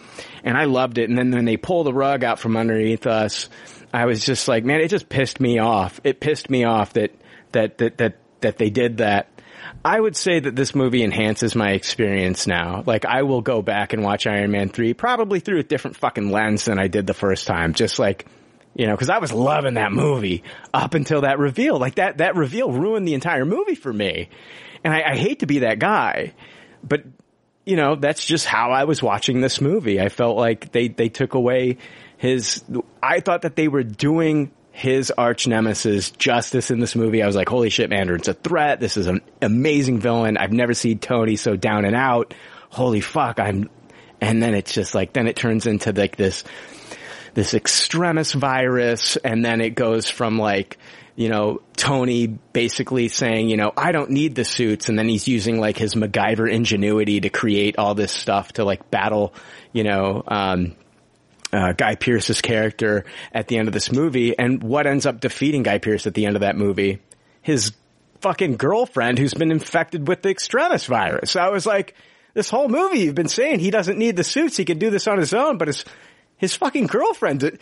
And 0.44 0.56
I 0.56 0.64
loved 0.64 0.98
it. 0.98 1.08
And 1.08 1.18
then 1.18 1.30
when 1.30 1.44
they 1.44 1.56
pull 1.56 1.84
the 1.84 1.92
rug 1.92 2.24
out 2.24 2.38
from 2.38 2.56
underneath 2.56 3.06
us, 3.06 3.48
I 3.92 4.06
was 4.06 4.24
just 4.24 4.48
like, 4.48 4.64
man, 4.64 4.80
it 4.80 4.88
just 4.88 5.08
pissed 5.08 5.40
me 5.40 5.58
off. 5.58 6.00
It 6.04 6.20
pissed 6.20 6.50
me 6.50 6.64
off 6.64 6.92
that, 6.94 7.12
that, 7.52 7.78
that, 7.78 7.98
that, 7.98 8.18
that 8.40 8.58
they 8.58 8.70
did 8.70 8.98
that. 8.98 9.28
I 9.84 10.00
would 10.00 10.16
say 10.16 10.40
that 10.40 10.56
this 10.56 10.74
movie 10.74 11.02
enhances 11.02 11.54
my 11.54 11.70
experience 11.70 12.46
now. 12.46 12.82
Like 12.86 13.04
I 13.04 13.22
will 13.22 13.42
go 13.42 13.62
back 13.62 13.92
and 13.92 14.02
watch 14.02 14.26
Iron 14.26 14.50
Man 14.50 14.68
3 14.68 14.94
probably 14.94 15.40
through 15.40 15.60
a 15.60 15.62
different 15.62 15.96
fucking 15.96 16.30
lens 16.30 16.64
than 16.64 16.78
I 16.78 16.88
did 16.88 17.06
the 17.06 17.14
first 17.14 17.46
time. 17.46 17.74
Just 17.74 17.98
like, 17.98 18.26
you 18.74 18.86
know, 18.86 18.96
cause 18.96 19.10
I 19.10 19.18
was 19.18 19.32
loving 19.32 19.74
that 19.74 19.92
movie 19.92 20.42
up 20.74 20.94
until 20.94 21.22
that 21.22 21.38
reveal. 21.38 21.78
Like 21.78 21.96
that, 21.96 22.18
that 22.18 22.36
reveal 22.36 22.70
ruined 22.70 23.06
the 23.06 23.14
entire 23.14 23.44
movie 23.44 23.74
for 23.74 23.92
me. 23.92 24.28
And 24.84 24.92
I, 24.92 25.02
I 25.12 25.16
hate 25.16 25.40
to 25.40 25.46
be 25.46 25.60
that 25.60 25.78
guy, 25.78 26.34
but 26.82 27.04
you 27.64 27.74
know, 27.74 27.96
that's 27.96 28.24
just 28.24 28.46
how 28.46 28.70
I 28.70 28.84
was 28.84 29.02
watching 29.02 29.40
this 29.40 29.60
movie. 29.60 30.00
I 30.00 30.08
felt 30.08 30.36
like 30.36 30.70
they, 30.70 30.88
they 30.88 31.08
took 31.08 31.34
away 31.34 31.78
his, 32.16 32.62
I 33.02 33.20
thought 33.20 33.42
that 33.42 33.56
they 33.56 33.66
were 33.66 33.82
doing 33.82 34.52
his 34.76 35.10
arch 35.10 35.46
nemesis, 35.46 36.10
Justice, 36.10 36.70
in 36.70 36.80
this 36.80 36.94
movie. 36.94 37.22
I 37.22 37.26
was 37.26 37.34
like, 37.34 37.48
holy 37.48 37.70
shit, 37.70 37.88
Mandarin's 37.88 38.28
a 38.28 38.34
threat. 38.34 38.78
This 38.78 38.98
is 38.98 39.06
an 39.06 39.22
amazing 39.40 40.00
villain. 40.00 40.36
I've 40.36 40.52
never 40.52 40.74
seen 40.74 40.98
Tony 40.98 41.36
so 41.36 41.56
down 41.56 41.86
and 41.86 41.96
out. 41.96 42.34
Holy 42.68 43.00
fuck, 43.00 43.40
I'm, 43.40 43.70
and 44.20 44.42
then 44.42 44.54
it's 44.54 44.74
just 44.74 44.94
like, 44.94 45.14
then 45.14 45.28
it 45.28 45.36
turns 45.36 45.66
into 45.66 45.92
like 45.92 46.16
this, 46.16 46.44
this 47.32 47.54
extremis 47.54 48.34
virus, 48.34 49.16
and 49.16 49.42
then 49.42 49.62
it 49.62 49.70
goes 49.70 50.10
from 50.10 50.38
like, 50.38 50.76
you 51.14 51.30
know, 51.30 51.62
Tony 51.74 52.26
basically 52.26 53.08
saying, 53.08 53.48
you 53.48 53.56
know, 53.56 53.72
I 53.78 53.92
don't 53.92 54.10
need 54.10 54.34
the 54.34 54.44
suits, 54.44 54.90
and 54.90 54.98
then 54.98 55.08
he's 55.08 55.26
using 55.26 55.58
like 55.58 55.78
his 55.78 55.94
MacGyver 55.94 56.52
ingenuity 56.52 57.20
to 57.20 57.30
create 57.30 57.78
all 57.78 57.94
this 57.94 58.12
stuff 58.12 58.52
to 58.54 58.64
like 58.64 58.90
battle, 58.90 59.32
you 59.72 59.84
know, 59.84 60.22
um, 60.28 60.76
uh, 61.56 61.72
Guy 61.72 61.94
Pearce's 61.94 62.40
character 62.42 63.04
at 63.32 63.48
the 63.48 63.56
end 63.58 63.68
of 63.68 63.74
this 63.74 63.90
movie, 63.90 64.38
and 64.38 64.62
what 64.62 64.86
ends 64.86 65.06
up 65.06 65.20
defeating 65.20 65.62
Guy 65.62 65.78
Pearce 65.78 66.06
at 66.06 66.14
the 66.14 66.26
end 66.26 66.36
of 66.36 66.40
that 66.40 66.56
movie? 66.56 66.98
His 67.42 67.72
fucking 68.20 68.56
girlfriend 68.56 69.18
who's 69.18 69.34
been 69.34 69.50
infected 69.50 70.06
with 70.08 70.22
the 70.22 70.30
extremis 70.30 70.84
virus. 70.86 71.30
So 71.30 71.40
I 71.40 71.48
was 71.48 71.64
like, 71.66 71.94
this 72.34 72.50
whole 72.50 72.68
movie 72.68 72.98
you've 73.00 73.14
been 73.14 73.28
saying 73.28 73.60
he 73.60 73.70
doesn't 73.70 73.98
need 73.98 74.16
the 74.16 74.24
suits, 74.24 74.56
he 74.56 74.64
can 74.64 74.78
do 74.78 74.90
this 74.90 75.06
on 75.06 75.18
his 75.18 75.32
own, 75.32 75.56
but 75.58 75.68
his, 75.68 75.84
his 76.36 76.54
fucking 76.54 76.86
girlfriend, 76.86 77.58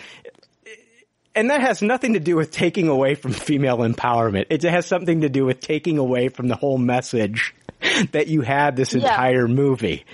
and 1.37 1.51
that 1.51 1.61
has 1.61 1.83
nothing 1.83 2.15
to 2.15 2.21
do 2.21 2.37
with 2.37 2.51
taking 2.51 2.89
away 2.89 3.15
from 3.15 3.33
female 3.33 3.79
empowerment. 3.79 4.47
It 4.51 4.63
has 4.63 4.87
something 4.87 5.23
to 5.23 5.29
do 5.29 5.45
with 5.45 5.61
taking 5.61 5.99
away 5.99 6.29
from 6.29 6.49
the 6.49 6.57
whole 6.57 6.79
message 6.79 7.55
that 8.13 8.29
you 8.29 8.41
had 8.43 8.77
this 8.77 8.95
Yeah. 8.95 9.01
entire 9.11 9.49
movie. 9.49 10.05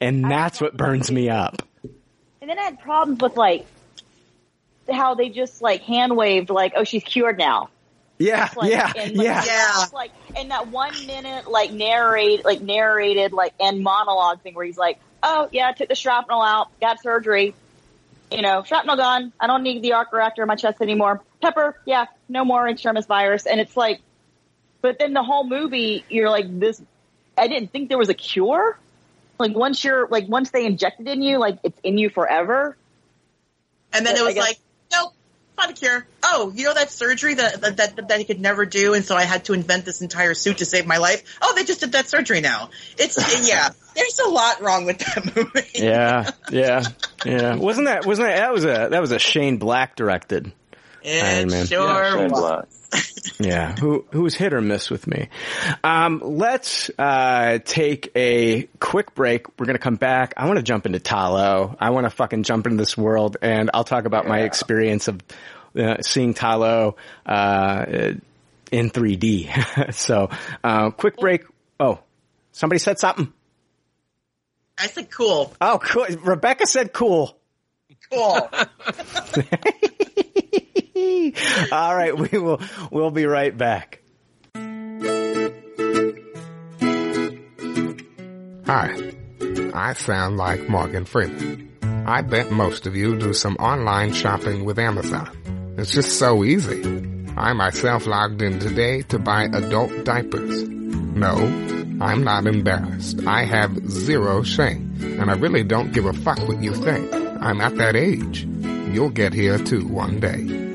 And 0.00 0.24
that's 0.24 0.60
what 0.60 0.76
burns 0.76 1.10
me 1.10 1.28
up. 1.28 1.62
And 2.50 2.58
then 2.58 2.64
I 2.64 2.70
had 2.70 2.80
problems 2.80 3.20
with 3.20 3.36
like 3.36 3.64
how 4.90 5.14
they 5.14 5.28
just 5.28 5.62
like 5.62 5.82
hand 5.82 6.16
waved 6.16 6.50
like, 6.50 6.72
oh, 6.74 6.82
she's 6.82 7.04
cured 7.04 7.38
now. 7.38 7.70
Yeah, 8.18 8.50
like, 8.56 8.70
yeah, 8.72 8.92
and, 8.96 9.16
like, 9.16 9.24
yeah. 9.24 9.44
just, 9.44 9.94
Like 9.94 10.10
in 10.36 10.48
that 10.48 10.66
one 10.66 10.92
minute, 11.06 11.48
like 11.48 11.70
narrate, 11.70 12.44
like 12.44 12.60
narrated, 12.60 13.32
like 13.32 13.54
end 13.60 13.84
monologue 13.84 14.40
thing 14.40 14.54
where 14.54 14.66
he's 14.66 14.76
like, 14.76 14.98
"Oh 15.22 15.48
yeah, 15.52 15.68
I 15.68 15.72
took 15.72 15.88
the 15.88 15.94
shrapnel 15.94 16.42
out, 16.42 16.68
got 16.80 17.00
surgery. 17.00 17.54
You 18.32 18.42
know, 18.42 18.64
shrapnel 18.64 18.96
gone. 18.96 19.32
I 19.38 19.46
don't 19.46 19.62
need 19.62 19.80
the 19.82 19.92
arc 19.92 20.12
reactor 20.12 20.42
in 20.42 20.48
my 20.48 20.56
chest 20.56 20.82
anymore. 20.82 21.22
Pepper, 21.40 21.80
yeah, 21.86 22.06
no 22.28 22.44
more 22.44 22.68
extremis 22.68 23.06
virus." 23.06 23.46
And 23.46 23.60
it's 23.60 23.76
like, 23.76 24.00
but 24.82 24.98
then 24.98 25.12
the 25.12 25.22
whole 25.22 25.44
movie, 25.44 26.04
you're 26.08 26.30
like, 26.30 26.58
this. 26.58 26.82
I 27.38 27.46
didn't 27.46 27.70
think 27.70 27.88
there 27.88 27.96
was 27.96 28.08
a 28.08 28.14
cure. 28.14 28.76
Like 29.40 29.56
once 29.56 29.82
you're 29.82 30.06
like 30.08 30.28
once 30.28 30.50
they 30.50 30.66
inject 30.66 31.00
it 31.00 31.08
in 31.08 31.22
you, 31.22 31.38
like 31.38 31.58
it's 31.64 31.78
in 31.82 31.98
you 31.98 32.10
forever. 32.10 32.76
And 33.92 34.06
then 34.06 34.14
But 34.14 34.20
it 34.20 34.24
was 34.24 34.34
guess- 34.34 34.44
like, 34.46 34.58
nope, 34.92 35.12
not 35.58 35.70
a 35.70 35.72
cure. 35.72 36.06
Oh, 36.22 36.52
you 36.54 36.64
know 36.64 36.74
that 36.74 36.90
surgery 36.90 37.34
that, 37.34 37.60
that 37.62 37.76
that 37.78 38.08
that 38.08 38.18
he 38.18 38.24
could 38.24 38.40
never 38.40 38.64
do, 38.66 38.94
and 38.94 39.04
so 39.04 39.16
I 39.16 39.24
had 39.24 39.46
to 39.46 39.52
invent 39.54 39.84
this 39.84 40.00
entire 40.02 40.34
suit 40.34 40.58
to 40.58 40.64
save 40.64 40.86
my 40.86 40.98
life. 40.98 41.38
Oh, 41.42 41.54
they 41.56 41.64
just 41.64 41.80
did 41.80 41.92
that 41.92 42.06
surgery 42.08 42.40
now. 42.40 42.70
It's 42.98 43.16
yeah. 43.48 43.70
There's 43.96 44.20
a 44.20 44.28
lot 44.28 44.62
wrong 44.62 44.84
with 44.84 44.98
that 44.98 45.34
movie. 45.34 45.68
Yeah, 45.74 46.30
yeah, 46.50 46.84
yeah. 47.24 47.56
Wasn't 47.56 47.86
that 47.86 48.06
wasn't 48.06 48.28
that 48.28 48.36
that 48.36 48.52
was 48.52 48.64
a 48.64 48.88
that 48.90 49.00
was 49.00 49.10
a 49.10 49.18
Shane 49.18 49.56
Black 49.56 49.96
directed 49.96 50.52
Iron 51.04 51.48
Man. 51.50 51.66
sure 51.66 51.78
Yeah, 51.88 52.12
Shane 52.12 52.30
was. 52.30 52.40
Black. 52.40 52.64
Yeah, 53.38 53.74
who 53.76 54.04
who 54.12 54.22
was 54.22 54.34
hit 54.34 54.52
or 54.52 54.60
miss 54.60 54.90
with 54.90 55.06
me. 55.06 55.28
Um, 55.84 56.20
let's 56.24 56.90
uh, 56.98 57.58
take 57.64 58.10
a 58.16 58.64
quick 58.80 59.14
break. 59.14 59.58
We're 59.58 59.66
gonna 59.66 59.78
come 59.78 59.96
back. 59.96 60.34
I 60.36 60.46
want 60.46 60.58
to 60.58 60.62
jump 60.62 60.86
into 60.86 60.98
Ta 60.98 61.28
Lo. 61.28 61.76
I 61.80 61.90
want 61.90 62.04
to 62.04 62.10
fucking 62.10 62.42
jump 62.42 62.66
into 62.66 62.76
this 62.78 62.96
world, 62.98 63.36
and 63.40 63.70
I'll 63.72 63.84
talk 63.84 64.04
about 64.04 64.26
my 64.26 64.40
experience 64.40 65.08
of 65.08 65.20
uh, 65.78 66.02
seeing 66.02 66.34
Ta 66.34 66.56
Lo 66.56 66.96
uh, 67.24 67.84
in 68.72 68.90
3D. 68.90 69.94
so, 69.94 70.28
uh, 70.64 70.90
quick 70.90 71.16
break. 71.16 71.44
Oh, 71.78 72.00
somebody 72.52 72.78
said 72.78 72.98
something. 72.98 73.32
I 74.76 74.86
said 74.88 75.10
cool, 75.10 75.52
Oh, 75.60 75.78
cool. 75.82 76.06
Rebecca 76.22 76.66
said 76.66 76.92
cool. 76.92 77.38
cool. 78.10 78.50
All 81.72 81.96
right, 81.96 82.16
we 82.16 82.38
will. 82.38 82.60
We'll 82.90 83.10
be 83.10 83.26
right 83.26 83.56
back. 83.56 84.00
Hi, 88.66 89.12
I 89.74 89.94
sound 89.94 90.36
like 90.36 90.68
Morgan 90.68 91.04
Freeman. 91.04 91.68
I 92.06 92.22
bet 92.22 92.50
most 92.50 92.86
of 92.86 92.94
you 92.96 93.18
do 93.18 93.32
some 93.34 93.56
online 93.56 94.12
shopping 94.12 94.64
with 94.64 94.78
Amazon. 94.78 95.74
It's 95.76 95.92
just 95.92 96.18
so 96.18 96.44
easy. 96.44 96.82
I 97.36 97.52
myself 97.52 98.06
logged 98.06 98.42
in 98.42 98.58
today 98.58 99.02
to 99.02 99.18
buy 99.18 99.44
adult 99.44 100.04
diapers. 100.04 100.68
No, 100.68 101.34
I'm 102.00 102.22
not 102.22 102.46
embarrassed. 102.46 103.26
I 103.26 103.44
have 103.44 103.90
zero 103.90 104.42
shame, 104.42 104.94
and 105.00 105.30
I 105.30 105.34
really 105.34 105.64
don't 105.64 105.92
give 105.92 106.06
a 106.06 106.12
fuck 106.12 106.38
what 106.46 106.62
you 106.62 106.74
think. 106.74 107.12
I'm 107.14 107.60
at 107.60 107.76
that 107.76 107.96
age. 107.96 108.44
You'll 108.92 109.10
get 109.10 109.32
here 109.32 109.58
too 109.58 109.86
one 109.86 110.20
day. 110.20 110.69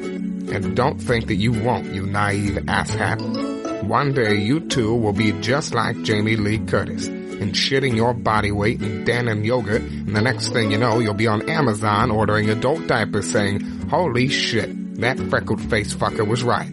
And 0.51 0.75
don't 0.75 0.99
think 0.99 1.27
that 1.27 1.35
you 1.35 1.51
won't, 1.51 1.93
you 1.93 2.05
naive 2.05 2.55
asshat. 2.55 3.83
One 3.83 4.13
day 4.13 4.35
you 4.35 4.61
too 4.61 4.95
will 4.95 5.13
be 5.13 5.31
just 5.41 5.73
like 5.73 6.01
Jamie 6.03 6.35
Lee 6.35 6.59
Curtis 6.59 7.07
and 7.07 7.53
shitting 7.53 7.95
your 7.95 8.13
body 8.13 8.51
weight 8.51 8.81
in 8.81 9.03
denim 9.03 9.43
yogurt 9.43 9.81
and 9.81 10.15
the 10.15 10.21
next 10.21 10.49
thing 10.49 10.71
you 10.71 10.77
know 10.77 10.99
you'll 10.99 11.13
be 11.13 11.27
on 11.27 11.49
Amazon 11.49 12.09
ordering 12.09 12.49
adult 12.49 12.87
diapers 12.87 13.29
saying, 13.29 13.59
holy 13.89 14.29
shit, 14.29 15.01
that 15.01 15.19
freckled 15.29 15.61
face 15.69 15.93
fucker 15.93 16.25
was 16.25 16.43
right. 16.43 16.71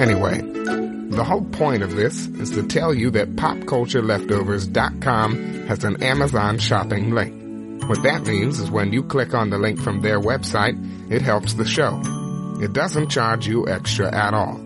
Anyway, 0.00 0.40
the 1.10 1.24
whole 1.24 1.44
point 1.44 1.82
of 1.82 1.94
this 1.94 2.26
is 2.26 2.50
to 2.52 2.66
tell 2.66 2.92
you 2.92 3.10
that 3.10 3.36
popcultureleftovers.com 3.36 5.66
has 5.66 5.84
an 5.84 6.02
Amazon 6.02 6.58
shopping 6.58 7.14
link. 7.14 7.38
What 7.88 8.02
that 8.02 8.26
means 8.26 8.58
is 8.58 8.70
when 8.70 8.92
you 8.92 9.02
click 9.02 9.34
on 9.34 9.50
the 9.50 9.58
link 9.58 9.80
from 9.80 10.00
their 10.00 10.20
website, 10.20 11.10
it 11.10 11.22
helps 11.22 11.54
the 11.54 11.64
show. 11.64 12.00
It 12.62 12.72
doesn't 12.72 13.08
charge 13.08 13.48
you 13.48 13.66
extra 13.66 14.06
at 14.14 14.34
all. 14.34 14.56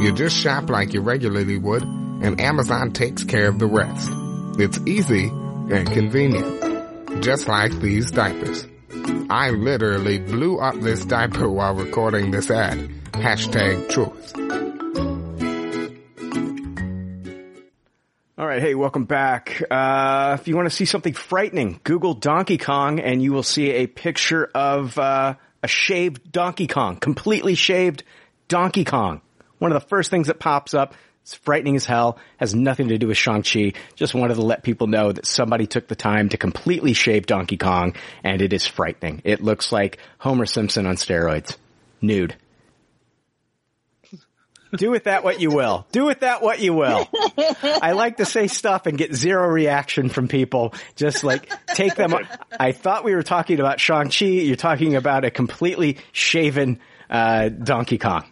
You 0.00 0.10
just 0.14 0.34
shop 0.34 0.70
like 0.70 0.94
you 0.94 1.02
regularly 1.02 1.58
would, 1.58 1.82
and 1.82 2.40
Amazon 2.40 2.92
takes 2.92 3.24
care 3.24 3.46
of 3.46 3.58
the 3.58 3.66
rest. 3.66 4.10
It's 4.58 4.80
easy 4.86 5.28
and 5.28 5.86
convenient. 5.92 7.22
Just 7.22 7.46
like 7.46 7.72
these 7.72 8.10
diapers. 8.10 8.66
I 9.28 9.50
literally 9.50 10.18
blew 10.18 10.56
up 10.56 10.80
this 10.80 11.04
diaper 11.04 11.46
while 11.50 11.74
recording 11.74 12.30
this 12.30 12.50
ad. 12.50 12.78
Hashtag 13.12 13.90
truth. 13.90 14.32
All 18.38 18.46
right, 18.46 18.62
hey, 18.62 18.74
welcome 18.74 19.04
back. 19.04 19.62
Uh, 19.70 20.38
if 20.40 20.48
you 20.48 20.56
want 20.56 20.70
to 20.70 20.74
see 20.74 20.86
something 20.86 21.12
frightening, 21.12 21.80
Google 21.84 22.14
Donkey 22.14 22.56
Kong 22.56 22.98
and 22.98 23.22
you 23.22 23.34
will 23.34 23.42
see 23.42 23.72
a 23.72 23.86
picture 23.86 24.50
of 24.54 24.98
uh, 24.98 25.34
a 25.66 25.68
shaved 25.68 26.30
Donkey 26.30 26.68
Kong, 26.68 26.96
completely 26.96 27.56
shaved 27.56 28.04
Donkey 28.46 28.84
Kong. 28.84 29.20
One 29.58 29.72
of 29.72 29.82
the 29.82 29.88
first 29.88 30.10
things 30.10 30.28
that 30.28 30.38
pops 30.38 30.74
up. 30.74 30.94
It's 31.22 31.34
frightening 31.34 31.74
as 31.74 31.84
hell. 31.84 32.18
Has 32.36 32.54
nothing 32.54 32.86
to 32.88 32.98
do 32.98 33.08
with 33.08 33.16
Shang-Chi. 33.16 33.72
Just 33.96 34.14
wanted 34.14 34.34
to 34.34 34.42
let 34.42 34.62
people 34.62 34.86
know 34.86 35.10
that 35.10 35.26
somebody 35.26 35.66
took 35.66 35.88
the 35.88 35.96
time 35.96 36.28
to 36.28 36.36
completely 36.36 36.92
shave 36.92 37.26
Donkey 37.26 37.56
Kong 37.56 37.96
and 38.22 38.40
it 38.40 38.52
is 38.52 38.64
frightening. 38.64 39.22
It 39.24 39.42
looks 39.42 39.72
like 39.72 39.98
Homer 40.18 40.46
Simpson 40.46 40.86
on 40.86 40.94
steroids. 40.94 41.56
Nude. 42.00 42.36
Do 44.74 44.90
with 44.90 45.04
that 45.04 45.24
what 45.24 45.40
you 45.40 45.50
will. 45.50 45.86
Do 45.92 46.06
with 46.06 46.20
that 46.20 46.42
what 46.42 46.60
you 46.60 46.74
will. 46.74 47.08
I 47.62 47.92
like 47.92 48.18
to 48.18 48.24
say 48.24 48.46
stuff 48.46 48.86
and 48.86 48.98
get 48.98 49.14
zero 49.14 49.46
reaction 49.48 50.08
from 50.08 50.28
people. 50.28 50.74
Just 50.96 51.24
like 51.24 51.52
take 51.66 51.94
them. 51.94 52.14
I 52.58 52.72
thought 52.72 53.04
we 53.04 53.14
were 53.14 53.22
talking 53.22 53.60
about 53.60 53.80
Shang-Chi. 53.80 54.26
You're 54.26 54.56
talking 54.56 54.96
about 54.96 55.24
a 55.24 55.30
completely 55.30 55.98
shaven, 56.12 56.80
uh, 57.08 57.48
Donkey 57.48 57.98
Kong. 57.98 58.24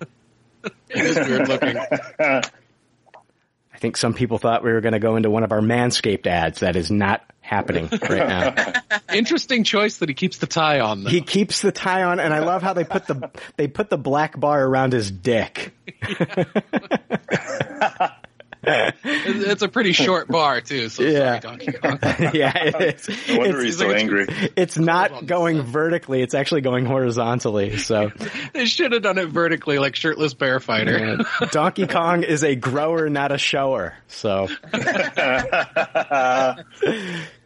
It 0.89 1.05
is 1.05 1.17
weird 1.17 1.49
looking. 1.49 1.77
I 2.19 3.79
think 3.79 3.97
some 3.97 4.15
people 4.15 4.39
thought 4.39 4.65
we 4.65 4.73
were 4.73 4.81
going 4.81 4.93
to 4.93 4.99
go 4.99 5.17
into 5.17 5.31
one 5.31 5.45
of 5.45 5.53
our 5.53 5.61
Manscaped 5.61 6.27
ads. 6.27 6.61
That 6.61 6.77
is 6.77 6.91
not 6.91 7.23
happening 7.45 7.89
right 8.09 8.27
now. 8.29 8.73
Interesting 9.13 9.65
choice 9.65 9.99
that 9.99 10.09
he 10.09 10.15
keeps 10.15 10.39
the 10.39 10.47
tie 10.47 10.81
on. 10.81 11.05
Though. 11.05 11.11
He 11.11 11.21
keeps 11.21 11.61
the 11.61 11.73
tie 11.73 12.03
on, 12.03 12.19
and 12.19 12.33
I 12.33 12.41
love 12.41 12.63
how 12.63 12.73
they 12.73 12.85
put 12.85 13.07
the 13.07 13.31
they 13.57 13.69
put 13.69 13.91
the 13.91 13.99
black 13.99 14.39
bar 14.41 14.65
around 14.65 14.93
his 14.95 15.11
dick. 15.11 15.75
It's 18.67 18.95
it's 19.05 19.63
a 19.63 19.69
pretty 19.69 19.93
short 19.93 20.27
bar 20.29 20.63
too. 20.63 20.89
So 20.89 21.03
Yeah. 21.03 21.39
sorry, 21.39 21.59
Donkey 21.59 21.73
Kong. 21.73 21.99
yeah, 22.33 22.53
it 22.65 22.99
is. 23.09 23.29
No 23.29 23.37
wonder 23.39 23.51
It's- 23.59 23.65
he's 23.65 23.79
so 23.79 23.91
angry. 23.93 24.27
It's 24.57 24.79
not 24.79 25.27
going 25.27 25.61
vertically; 25.63 26.23
it's 26.23 26.33
actually 26.35 26.63
going 26.63 26.87
horizontally. 26.87 27.77
So, 27.77 28.11
They 28.55 28.65
should 28.65 28.93
have 28.93 29.03
done 29.03 29.19
it 29.19 29.29
vertically, 29.29 29.79
like 29.79 29.97
shirtless 29.97 30.33
bear 30.33 30.61
fighter. 30.61 31.19
uh, 31.41 31.47
Donkey 31.53 31.87
Kong 31.87 32.23
is 32.23 32.43
a 32.43 32.55
grower, 32.55 33.11
not 33.11 33.33
a 33.33 33.39
shower. 33.39 33.95
So, 34.09 34.49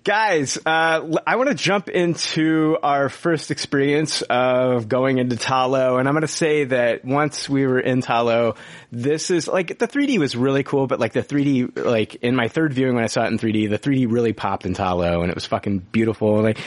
Guys, 0.08 0.56
uh, 0.64 1.18
I 1.26 1.36
want 1.36 1.50
to 1.50 1.54
jump 1.54 1.90
into 1.90 2.78
our 2.82 3.10
first 3.10 3.50
experience 3.50 4.22
of 4.22 4.88
going 4.88 5.18
into 5.18 5.36
Ta 5.36 5.66
Lo, 5.66 5.98
and 5.98 6.08
I'm 6.08 6.14
going 6.14 6.22
to 6.22 6.28
say 6.28 6.64
that 6.64 7.04
once 7.04 7.46
we 7.46 7.66
were 7.66 7.78
in 7.78 8.00
Ta 8.00 8.22
Lo, 8.22 8.54
this 8.90 9.30
is 9.30 9.48
like 9.48 9.78
the 9.78 9.86
3D 9.86 10.18
was 10.18 10.34
really 10.34 10.62
cool, 10.62 10.86
but 10.86 10.98
like 10.98 11.12
the 11.12 11.22
3D, 11.22 11.84
like 11.84 12.14
in 12.22 12.34
my 12.34 12.48
third 12.48 12.72
viewing 12.72 12.94
when 12.94 13.04
I 13.04 13.08
saw 13.08 13.24
it 13.24 13.26
in 13.26 13.38
3D, 13.38 13.68
the 13.68 13.78
3D 13.78 14.10
really 14.10 14.32
popped 14.32 14.64
in 14.64 14.72
Ta 14.72 14.94
Lo, 14.94 15.20
and 15.20 15.28
it 15.28 15.34
was 15.34 15.44
fucking 15.44 15.80
beautiful. 15.80 16.40
Like, 16.40 16.58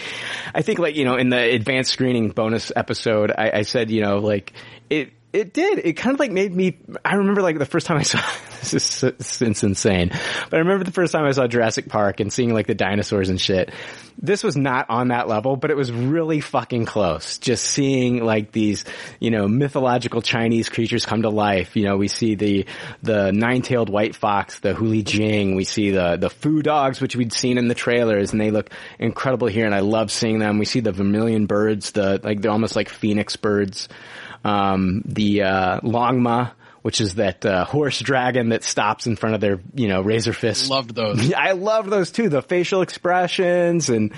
I 0.53 0.61
think 0.61 0.77
like 0.77 0.95
you 0.95 1.05
know 1.05 1.15
in 1.15 1.29
the 1.29 1.41
advanced 1.41 1.89
screening 1.93 2.29
bonus 2.29 2.71
episode, 2.75 3.31
I, 3.35 3.49
I 3.51 3.61
said 3.63 3.89
you 3.89 4.01
know 4.01 4.19
like 4.19 4.53
it 4.87 5.13
it 5.33 5.53
did. 5.53 5.79
It 5.79 5.93
kind 5.93 6.13
of 6.13 6.19
like 6.19 6.31
made 6.31 6.53
me. 6.53 6.77
I 7.05 7.15
remember 7.15 7.41
like 7.41 7.57
the 7.57 7.65
first 7.65 7.87
time 7.87 7.97
I 7.97 8.03
saw 8.03 8.21
this 8.61 9.03
is 9.03 9.63
insane, 9.63 10.09
but 10.09 10.53
I 10.53 10.59
remember 10.59 10.83
the 10.83 10.91
first 10.91 11.13
time 11.13 11.25
I 11.25 11.31
saw 11.31 11.47
Jurassic 11.47 11.87
Park 11.87 12.19
and 12.19 12.31
seeing 12.31 12.53
like 12.53 12.67
the 12.67 12.75
dinosaurs 12.75 13.29
and 13.29 13.39
shit. 13.39 13.71
This 14.21 14.43
was 14.43 14.57
not 14.57 14.89
on 14.89 15.07
that 15.07 15.27
level, 15.27 15.55
but 15.55 15.71
it 15.71 15.77
was 15.77 15.91
really 15.91 16.41
fucking 16.41 16.85
close. 16.85 17.37
Just 17.37 17.63
seeing 17.63 18.23
like 18.23 18.51
these, 18.51 18.83
you 19.19 19.31
know, 19.31 19.47
mythological 19.47 20.21
Chinese 20.21 20.69
creatures 20.69 21.05
come 21.05 21.21
to 21.21 21.29
life. 21.29 21.75
You 21.75 21.85
know, 21.85 21.97
we 21.97 22.09
see 22.09 22.35
the 22.35 22.65
the 23.01 23.31
nine-tailed 23.31 23.89
white 23.89 24.15
fox, 24.15 24.59
the 24.59 24.73
Huli 24.73 25.03
Jing. 25.03 25.55
We 25.55 25.63
see 25.63 25.91
the 25.91 26.17
the 26.17 26.29
foo 26.29 26.61
dogs, 26.61 26.99
which 26.99 27.15
we'd 27.15 27.33
seen 27.33 27.57
in 27.57 27.69
the 27.69 27.75
trailers, 27.75 28.33
and 28.33 28.41
they 28.41 28.51
look 28.51 28.69
incredible 28.99 29.47
here. 29.47 29.65
And 29.65 29.73
I 29.73 29.79
love 29.79 30.11
seeing 30.11 30.39
them. 30.39 30.59
We 30.59 30.65
see 30.65 30.81
the 30.81 30.91
vermilion 30.91 31.45
birds, 31.45 31.93
the 31.93 32.19
like 32.21 32.41
they're 32.41 32.51
almost 32.51 32.75
like 32.75 32.89
phoenix 32.89 33.37
birds 33.37 33.87
um, 34.43 35.03
the 35.05 35.43
uh, 35.43 35.79
Longma, 35.81 36.51
which 36.81 36.99
is 36.99 37.15
that 37.15 37.45
uh, 37.45 37.63
horse 37.63 37.99
dragon 37.99 38.49
that 38.49 38.63
stops 38.63 39.05
in 39.05 39.15
front 39.15 39.35
of 39.35 39.41
their, 39.41 39.59
you 39.75 39.87
know, 39.87 40.01
razor 40.01 40.33
fist. 40.33 40.69
Loved 40.69 40.95
those. 40.95 41.31
I 41.37 41.51
loved 41.51 41.89
those 41.89 42.11
too. 42.11 42.29
The 42.29 42.41
facial 42.41 42.81
expressions 42.81 43.89
and 43.89 44.13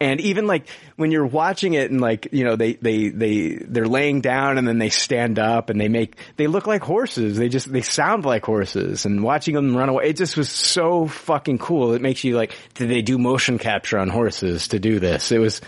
and 0.00 0.20
even 0.20 0.46
like 0.46 0.66
when 0.96 1.10
you're 1.10 1.26
watching 1.26 1.74
it 1.74 1.90
and 1.90 2.00
like 2.00 2.28
you 2.32 2.44
know 2.44 2.56
they 2.56 2.74
they 2.74 3.08
they 3.10 3.56
they're 3.56 3.86
laying 3.86 4.22
down 4.22 4.56
and 4.56 4.66
then 4.66 4.78
they 4.78 4.88
stand 4.88 5.38
up 5.38 5.68
and 5.68 5.78
they 5.78 5.88
make 5.88 6.16
they 6.36 6.46
look 6.46 6.66
like 6.66 6.82
horses. 6.82 7.36
They 7.36 7.50
just 7.50 7.70
they 7.70 7.82
sound 7.82 8.24
like 8.24 8.46
horses 8.46 9.04
and 9.04 9.22
watching 9.22 9.54
them 9.54 9.76
run 9.76 9.90
away. 9.90 10.06
It 10.06 10.16
just 10.16 10.38
was 10.38 10.48
so 10.48 11.06
fucking 11.06 11.58
cool. 11.58 11.92
It 11.92 12.00
makes 12.00 12.24
you 12.24 12.34
like 12.34 12.56
did 12.74 12.88
they 12.88 13.02
do 13.02 13.18
motion 13.18 13.58
capture 13.58 13.98
on 13.98 14.08
horses 14.08 14.68
to 14.68 14.78
do 14.78 15.00
this? 15.00 15.32
It 15.32 15.38
was 15.38 15.60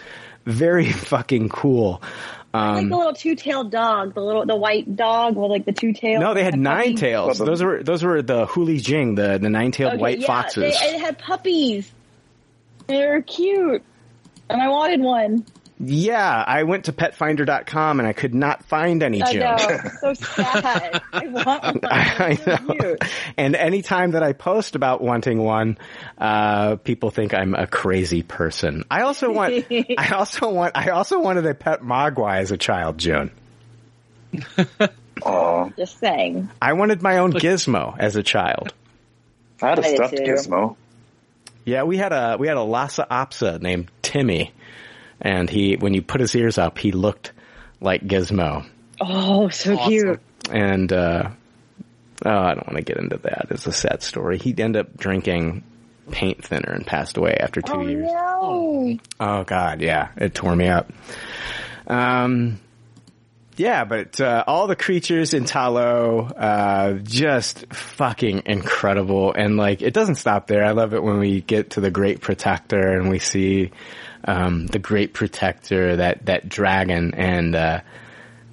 very 0.46 0.90
fucking 0.92 1.50
cool. 1.50 2.02
Like 2.54 2.62
Um, 2.62 2.88
the 2.88 2.96
little 2.96 3.12
two-tailed 3.12 3.70
dog, 3.70 4.14
the 4.14 4.20
little 4.22 4.46
the 4.46 4.56
white 4.56 4.96
dog 4.96 5.36
with 5.36 5.50
like 5.50 5.64
the 5.66 5.72
two 5.72 5.92
tails. 5.92 6.20
no, 6.20 6.34
they 6.34 6.42
had 6.44 6.54
and 6.54 6.62
nine 6.62 6.78
puppies. 6.94 7.00
tails. 7.00 7.38
Those 7.38 7.62
were 7.62 7.82
those 7.82 8.02
were 8.02 8.22
the 8.22 8.46
Huli 8.46 8.82
Jing, 8.82 9.14
the 9.16 9.38
the 9.38 9.50
nine 9.50 9.70
tailed 9.72 9.94
Okay, 9.94 10.00
white 10.02 10.20
yeah, 10.20 10.26
foxes. 10.26 10.62
They, 10.80 10.86
it 10.86 11.00
had 11.00 11.18
puppies. 11.18 11.90
They 12.86 13.06
were 13.06 13.20
cute, 13.22 13.82
and 14.48 14.62
I 14.62 14.68
wanted 14.68 15.00
one. 15.00 15.44
Yeah, 15.80 16.44
I 16.44 16.64
went 16.64 16.86
to 16.86 16.92
petfinder.com 16.92 18.00
and 18.00 18.08
I 18.08 18.12
could 18.12 18.34
not 18.34 18.64
find 18.64 19.00
any, 19.02 19.22
I 19.22 19.32
Jim. 19.32 19.40
know, 19.40 19.90
so 20.00 20.14
sad. 20.14 21.02
I 21.12 21.26
want 21.28 21.64
one. 21.64 21.80
I 21.84 22.38
know. 22.46 22.96
And 23.36 23.54
anytime 23.54 24.12
that 24.12 24.24
I 24.24 24.32
post 24.32 24.74
about 24.74 25.00
wanting 25.00 25.38
one, 25.38 25.78
uh, 26.18 26.76
people 26.76 27.10
think 27.10 27.32
I'm 27.32 27.54
a 27.54 27.68
crazy 27.68 28.24
person. 28.24 28.84
I 28.90 29.02
also 29.02 29.30
want, 29.30 29.66
I 29.98 30.08
also 30.14 30.50
want, 30.50 30.76
I 30.76 30.90
also 30.90 31.20
wanted 31.20 31.46
a 31.46 31.54
pet 31.54 31.80
Mogwai 31.80 32.38
as 32.38 32.50
a 32.50 32.56
child, 32.56 32.98
June. 32.98 33.30
Oh. 35.22 35.72
Just 35.76 36.00
saying. 36.00 36.50
I 36.60 36.72
wanted 36.72 37.02
my 37.02 37.18
own 37.18 37.32
Gizmo 37.32 37.96
as 37.98 38.16
a 38.16 38.22
child. 38.24 38.72
I 39.62 39.68
had 39.68 39.78
a 39.78 39.86
I 39.86 39.94
stuffed 39.94 40.14
gizmo. 40.14 40.76
Yeah, 41.64 41.84
we 41.84 41.96
had 41.96 42.12
a, 42.12 42.36
we 42.38 42.48
had 42.48 42.56
a 42.56 42.62
Lhasa 42.62 43.06
Apso 43.10 43.60
named 43.60 43.90
Timmy. 44.02 44.52
And 45.20 45.50
he, 45.50 45.76
when 45.76 45.94
you 45.94 46.02
put 46.02 46.20
his 46.20 46.34
ears 46.34 46.58
up, 46.58 46.78
he 46.78 46.92
looked 46.92 47.32
like 47.80 48.02
Gizmo. 48.02 48.66
Oh, 49.00 49.48
so 49.48 49.76
cute. 49.88 50.20
and 50.50 50.92
uh, 50.92 51.30
oh, 52.24 52.30
I 52.30 52.54
don't 52.54 52.66
want 52.66 52.76
to 52.76 52.82
get 52.82 52.98
into 52.98 53.18
that. 53.18 53.46
It's 53.50 53.66
a 53.66 53.72
sad 53.72 54.02
story. 54.02 54.38
He 54.38 54.50
ended 54.58 54.76
up 54.86 54.96
drinking 54.96 55.64
paint 56.10 56.44
thinner 56.44 56.72
and 56.72 56.86
passed 56.86 57.16
away 57.16 57.36
after 57.38 57.60
two 57.60 57.72
Oh 57.74 57.86
years. 57.86 58.10
no! 58.10 58.98
Oh 59.20 59.44
God, 59.44 59.80
yeah, 59.82 60.08
it 60.16 60.34
tore 60.34 60.56
me 60.56 60.66
up. 60.68 60.90
Um, 61.86 62.60
yeah, 63.56 63.84
but 63.84 64.20
uh, 64.20 64.44
all 64.46 64.66
the 64.68 64.76
creatures 64.76 65.34
in 65.34 65.44
Ta 65.44 65.68
Lo, 65.68 66.20
uh, 66.20 66.92
just 67.02 67.66
fucking 67.72 68.42
incredible, 68.46 69.32
and 69.32 69.56
like 69.56 69.82
it 69.82 69.92
doesn't 69.94 70.14
stop 70.14 70.46
there. 70.46 70.64
I 70.64 70.70
love 70.70 70.94
it 70.94 71.02
when 71.02 71.18
we 71.18 71.40
get 71.40 71.70
to 71.70 71.80
the 71.80 71.90
Great 71.90 72.20
Protector 72.20 72.98
and 72.98 73.10
we 73.10 73.18
see 73.18 73.70
um, 74.24 74.66
the 74.66 74.78
Great 74.78 75.14
Protector, 75.14 75.96
that 75.96 76.26
that 76.26 76.48
dragon, 76.48 77.14
and 77.14 77.54
uh, 77.54 77.80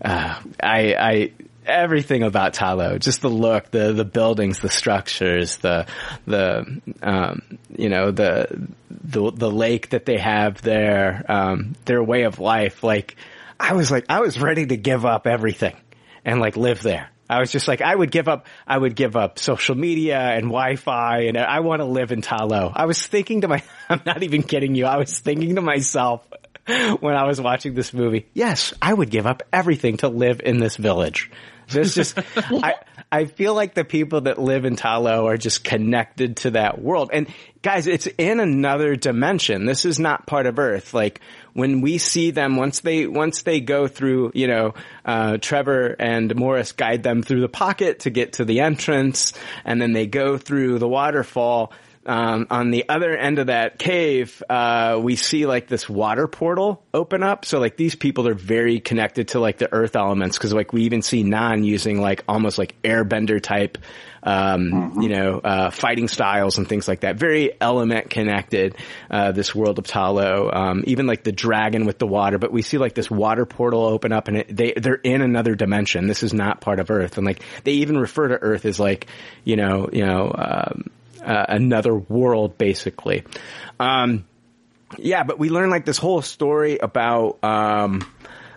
uh, 0.04 0.40
I, 0.62 0.96
I 1.00 1.32
everything 1.66 2.24
about 2.24 2.54
Ta 2.54 2.74
Lo, 2.74 2.98
just 2.98 3.22
the 3.22 3.30
look, 3.30 3.72
the 3.72 3.94
the 3.94 4.06
buildings, 4.06 4.60
the 4.60 4.70
structures, 4.70 5.58
the 5.58 5.88
the 6.26 6.82
um, 7.02 7.42
you 7.76 7.90
know 7.90 8.12
the 8.12 8.70
the 8.90 9.32
the 9.32 9.52
lake 9.52 9.90
that 9.90 10.06
they 10.06 10.18
have 10.18 10.62
there, 10.62 11.26
um, 11.28 11.76
their 11.86 12.04
way 12.04 12.24
of 12.24 12.40
life. 12.40 12.84
Like 12.84 13.16
I 13.60 13.74
was 13.74 13.92
like 13.92 14.06
I 14.10 14.22
was 14.22 14.40
ready 14.40 14.66
to 14.66 14.78
give 14.78 15.06
up 15.06 15.28
everything 15.28 15.76
and 16.24 16.40
like 16.40 16.58
live 16.58 16.82
there. 16.82 17.10
I 17.30 17.40
was 17.40 17.52
just 17.52 17.68
like, 17.68 17.82
I 17.82 17.96
would 17.96 18.12
give 18.12 18.28
up, 18.28 18.46
I 18.68 18.78
would 18.78 18.96
give 18.96 19.16
up 19.16 19.40
social 19.40 19.76
media 19.76 20.20
and 20.20 20.46
Wi-Fi 20.46 21.22
and 21.22 21.38
I 21.38 21.62
want 21.62 21.82
to 21.82 21.86
live 21.86 22.12
in 22.12 22.22
Ta 22.22 22.44
Lo. 22.44 22.72
I 22.74 22.86
was 22.86 23.06
thinking 23.06 23.42
to 23.42 23.48
my, 23.48 23.64
I'm 23.90 24.02
not 24.06 24.24
even 24.24 24.44
kidding 24.44 24.76
you. 24.76 24.86
I 24.86 24.98
was 24.98 25.20
thinking 25.20 25.56
to 25.56 25.62
myself 25.62 26.26
when 26.66 27.16
I 27.16 27.26
was 27.26 27.42
watching 27.42 27.74
this 27.74 27.94
movie, 27.94 28.28
yes, 28.34 28.74
I 28.82 28.94
would 28.94 29.10
give 29.10 29.26
up 29.26 29.44
everything 29.52 29.98
to 29.98 30.10
live 30.10 30.42
in 30.44 30.60
this 30.60 30.78
village. 30.78 31.32
There's 31.68 31.96
just, 31.96 32.18
I, 32.38 32.76
I 33.12 33.26
feel 33.26 33.56
like 33.56 33.74
the 33.74 33.86
people 33.86 34.22
that 34.22 34.38
live 34.38 34.66
in 34.66 34.76
Ta 34.76 34.98
Lo 34.98 35.28
are 35.28 35.38
just 35.38 35.64
connected 35.64 36.38
to 36.38 36.52
that 36.52 36.82
world. 36.82 37.10
And 37.12 37.28
guys, 37.62 37.88
it's 37.88 38.08
in 38.08 38.40
another 38.40 38.96
dimension. 38.96 39.66
This 39.66 39.86
is 39.86 40.00
not 40.00 40.28
part 40.28 40.46
of 40.46 40.60
Earth. 40.60 40.94
Like 40.94 41.22
when 41.56 41.80
we 41.80 41.98
see 41.98 42.32
them, 42.32 42.58
once 42.58 42.82
they, 42.82 43.08
once 43.08 43.44
they 43.44 43.62
go 43.62 43.88
through, 43.88 44.34
you 44.36 44.46
know, 44.46 44.74
uh, 45.06 45.38
Trevor 45.38 45.96
and 45.98 46.36
Morris 46.36 46.74
guide 46.74 47.02
them 47.02 47.24
through 47.24 47.40
the 47.40 47.48
pocket 47.48 48.02
to 48.02 48.10
get 48.10 48.34
to 48.34 48.46
the 48.46 48.60
entrance 48.60 49.32
and 49.64 49.82
then 49.82 49.94
they 49.94 50.06
go 50.06 50.38
through 50.38 50.80
the 50.80 50.88
waterfall. 50.88 51.72
Um, 52.08 52.46
on 52.52 52.70
the 52.70 52.88
other 52.88 53.16
end 53.16 53.40
of 53.40 53.48
that 53.48 53.80
cave, 53.80 54.44
uh, 54.48 55.00
we 55.02 55.16
see 55.16 55.48
like 55.48 55.68
this 55.68 55.90
water 55.90 56.28
portal 56.28 56.84
open 56.94 57.24
up. 57.24 57.46
So 57.46 57.60
like 57.60 57.78
these 57.78 57.96
people 57.96 58.28
are 58.28 58.36
very 58.36 58.80
connected 58.80 59.30
to 59.30 59.40
like 59.40 59.58
the 59.58 59.74
earth 59.74 59.96
elements 59.96 60.38
because 60.38 60.54
like 60.54 60.72
we 60.72 60.84
even 60.84 61.02
see 61.02 61.24
Nan 61.24 61.64
using 61.64 62.00
like 62.00 62.24
almost 62.28 62.60
like 62.60 62.80
airbender 62.84 63.42
type, 63.42 63.80
um, 64.22 65.02
you 65.02 65.10
know, 65.10 65.40
uh, 65.40 65.72
fighting 65.72 66.08
styles 66.08 66.60
and 66.60 66.70
things 66.70 66.88
like 66.88 67.00
that. 67.00 67.16
Very 67.16 67.60
element 67.60 68.12
connected, 68.12 68.76
uh, 69.10 69.32
this 69.32 69.56
world 69.56 69.80
of 69.80 69.88
Ta 69.88 70.10
Lo. 70.10 70.52
Um, 70.54 70.84
even 70.86 71.08
like 71.08 71.24
the 71.24 71.32
dragon 71.32 71.86
with 71.86 71.98
the 71.98 72.08
water, 72.08 72.38
but 72.38 72.52
we 72.52 72.62
see 72.62 72.78
like 72.78 72.94
this 72.94 73.10
water 73.10 73.48
portal 73.48 73.84
open 73.84 74.12
up 74.12 74.28
and 74.28 74.38
it, 74.38 74.56
they, 74.56 74.74
they're 74.74 74.94
in 74.94 75.22
another 75.22 75.56
dimension. 75.56 76.06
This 76.06 76.22
is 76.22 76.36
not 76.36 76.62
part 76.62 76.80
of 76.80 76.92
Earth. 76.92 77.18
And 77.18 77.26
like 77.26 77.42
they 77.64 77.74
even 77.74 77.98
refer 77.98 78.28
to 78.28 78.36
Earth 78.36 78.66
as 78.66 78.80
like, 78.80 79.08
you 79.44 79.56
know, 79.56 79.90
you 79.92 80.06
know, 80.06 80.32
um, 80.36 80.92
uh, 81.26 81.46
another 81.50 81.96
world 81.96 82.58
basically. 82.58 83.24
Um, 83.80 84.26
yeah, 84.98 85.24
but 85.24 85.40
we 85.40 85.50
learn 85.50 85.70
like 85.70 85.86
this 85.86 85.98
whole 85.98 86.22
story 86.22 86.78
about, 86.78 87.44
um, 87.44 88.06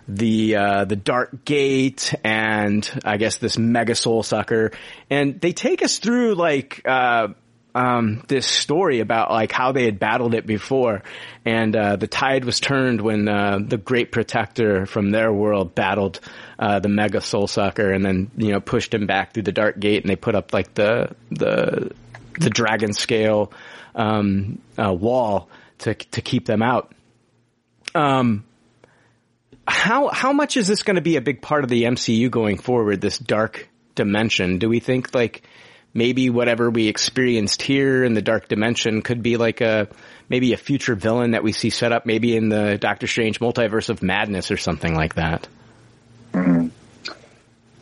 the 0.09 0.55
uh, 0.55 0.85
the 0.85 0.95
Dark 0.95 1.45
Gate 1.45 2.13
and 2.23 2.89
I 3.05 3.17
guess 3.17 3.37
this 3.37 3.57
Mega 3.57 3.93
Soul 3.93 4.23
Sucker, 4.23 4.71
and 5.09 5.39
they 5.39 5.53
take 5.53 5.83
us 5.83 5.99
through 5.99 6.33
like 6.33 6.81
uh, 6.85 7.27
um, 7.75 8.23
this 8.27 8.47
story 8.47 8.99
about 8.99 9.29
like 9.29 9.51
how 9.51 9.71
they 9.71 9.85
had 9.85 9.99
battled 9.99 10.33
it 10.33 10.47
before, 10.47 11.03
and 11.45 11.75
uh, 11.75 11.95
the 11.95 12.07
tide 12.07 12.43
was 12.43 12.59
turned 12.59 13.01
when 13.01 13.27
uh, 13.27 13.59
the 13.61 13.77
Great 13.77 14.11
Protector 14.11 14.87
from 14.87 15.11
their 15.11 15.31
world 15.31 15.75
battled 15.75 16.19
uh, 16.57 16.79
the 16.79 16.89
Mega 16.89 17.21
Soul 17.21 17.47
Sucker, 17.47 17.91
and 17.91 18.03
then 18.03 18.31
you 18.35 18.51
know 18.51 18.59
pushed 18.59 18.93
him 18.93 19.05
back 19.05 19.33
through 19.33 19.43
the 19.43 19.51
Dark 19.51 19.79
Gate, 19.79 20.03
and 20.03 20.09
they 20.09 20.15
put 20.15 20.33
up 20.33 20.53
like 20.53 20.73
the 20.73 21.15
the 21.29 21.91
the 22.39 22.49
dragon 22.49 22.93
scale 22.93 23.51
um, 23.95 24.61
uh, 24.77 24.93
wall 24.93 25.49
to 25.79 25.93
to 25.93 26.21
keep 26.21 26.45
them 26.45 26.61
out. 26.61 26.93
Um, 27.95 28.45
how 29.67 30.09
how 30.09 30.33
much 30.33 30.57
is 30.57 30.67
this 30.67 30.83
going 30.83 30.95
to 30.95 31.01
be 31.01 31.15
a 31.15 31.21
big 31.21 31.41
part 31.41 31.63
of 31.63 31.69
the 31.69 31.83
MCU 31.83 32.31
going 32.31 32.57
forward? 32.57 33.01
This 33.01 33.17
dark 33.17 33.69
dimension. 33.95 34.59
Do 34.59 34.69
we 34.69 34.79
think 34.79 35.13
like 35.13 35.43
maybe 35.93 36.29
whatever 36.29 36.69
we 36.69 36.87
experienced 36.87 37.61
here 37.61 38.03
in 38.03 38.13
the 38.13 38.21
dark 38.21 38.47
dimension 38.47 39.01
could 39.01 39.21
be 39.21 39.37
like 39.37 39.61
a 39.61 39.87
maybe 40.27 40.53
a 40.53 40.57
future 40.57 40.95
villain 40.95 41.31
that 41.31 41.43
we 41.43 41.51
see 41.51 41.69
set 41.69 41.91
up 41.91 42.05
maybe 42.05 42.35
in 42.35 42.49
the 42.49 42.77
Doctor 42.77 43.07
Strange 43.07 43.39
multiverse 43.39 43.89
of 43.89 44.01
madness 44.01 44.51
or 44.51 44.57
something 44.57 44.95
like 44.95 45.15
that? 45.15 45.47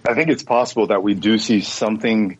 I 0.09 0.13
think 0.13 0.29
it's 0.29 0.43
possible 0.43 0.88
that 0.88 1.03
we 1.03 1.13
do 1.13 1.38
see 1.38 1.59
something 1.61 2.38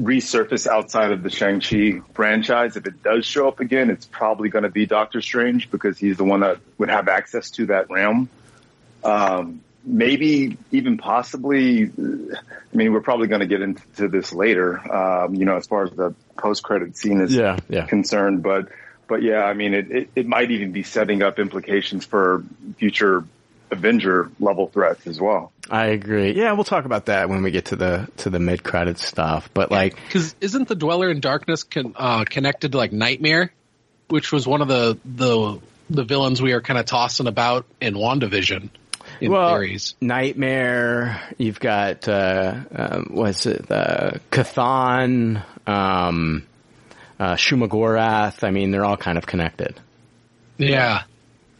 resurface 0.00 0.66
outside 0.66 1.10
of 1.10 1.22
the 1.22 1.30
Shang-Chi 1.30 2.00
franchise. 2.14 2.76
If 2.76 2.86
it 2.86 3.02
does 3.02 3.24
show 3.24 3.48
up 3.48 3.60
again, 3.60 3.90
it's 3.90 4.06
probably 4.06 4.50
going 4.50 4.64
to 4.64 4.68
be 4.70 4.86
Doctor 4.86 5.20
Strange 5.20 5.70
because 5.70 5.98
he's 5.98 6.18
the 6.18 6.24
one 6.24 6.40
that 6.40 6.58
would 6.78 6.90
have 6.90 7.08
access 7.08 7.50
to 7.52 7.66
that 7.66 7.90
realm. 7.90 8.28
Um, 9.02 9.62
maybe 9.84 10.58
even 10.70 10.98
possibly, 10.98 11.84
I 11.84 12.76
mean, 12.76 12.92
we're 12.92 13.00
probably 13.00 13.28
going 13.28 13.40
to 13.40 13.46
get 13.46 13.62
into 13.62 14.08
this 14.08 14.32
later, 14.32 14.78
um, 14.92 15.34
you 15.34 15.44
know, 15.44 15.56
as 15.56 15.66
far 15.66 15.84
as 15.84 15.92
the 15.92 16.14
post-credit 16.36 16.96
scene 16.96 17.20
is 17.20 17.34
Yeah, 17.34 17.56
yeah. 17.68 17.86
concerned, 17.86 18.42
but, 18.42 18.68
but 19.08 19.22
yeah, 19.22 19.44
I 19.44 19.54
mean, 19.54 19.72
it, 19.74 19.90
it, 19.90 20.10
it 20.16 20.26
might 20.26 20.50
even 20.50 20.72
be 20.72 20.82
setting 20.82 21.22
up 21.22 21.38
implications 21.38 22.04
for 22.04 22.44
future 22.78 23.24
Avenger 23.70 24.30
level 24.38 24.68
threats 24.68 25.06
as 25.06 25.20
well. 25.20 25.52
I 25.70 25.86
agree. 25.86 26.32
Yeah, 26.32 26.52
we'll 26.52 26.64
talk 26.64 26.84
about 26.84 27.06
that 27.06 27.28
when 27.28 27.42
we 27.42 27.50
get 27.50 27.66
to 27.66 27.76
the 27.76 28.08
to 28.18 28.30
the 28.30 28.38
mid 28.38 28.62
credit 28.62 28.98
stuff. 28.98 29.50
But 29.52 29.70
like, 29.70 29.96
Because 29.96 30.34
isn't 30.40 30.68
the 30.68 30.76
Dweller 30.76 31.10
in 31.10 31.20
Darkness 31.20 31.64
con- 31.64 31.94
uh, 31.96 32.24
connected 32.24 32.72
to 32.72 32.78
like 32.78 32.92
Nightmare, 32.92 33.52
which 34.08 34.32
was 34.32 34.46
one 34.46 34.62
of 34.62 34.68
the 34.68 34.98
the 35.04 35.60
the 35.90 36.04
villains 36.04 36.40
we 36.40 36.52
are 36.52 36.60
kind 36.60 36.78
of 36.78 36.86
tossing 36.86 37.26
about 37.26 37.66
in 37.80 37.94
WandaVision 37.94 38.70
in 39.20 39.32
well, 39.32 39.50
theories. 39.50 39.94
Nightmare. 40.00 41.20
You've 41.38 41.60
got 41.60 42.08
uh, 42.08 42.54
um, 42.74 43.08
what's 43.10 43.46
it? 43.46 43.70
Uh, 43.70 44.12
Chthon, 44.30 45.42
um, 45.68 46.46
uh, 47.18 47.34
Shumagorath. 47.34 48.44
I 48.44 48.50
mean, 48.50 48.70
they're 48.70 48.84
all 48.84 48.96
kind 48.96 49.18
of 49.18 49.26
connected. 49.26 49.80
Yeah. 50.58 51.02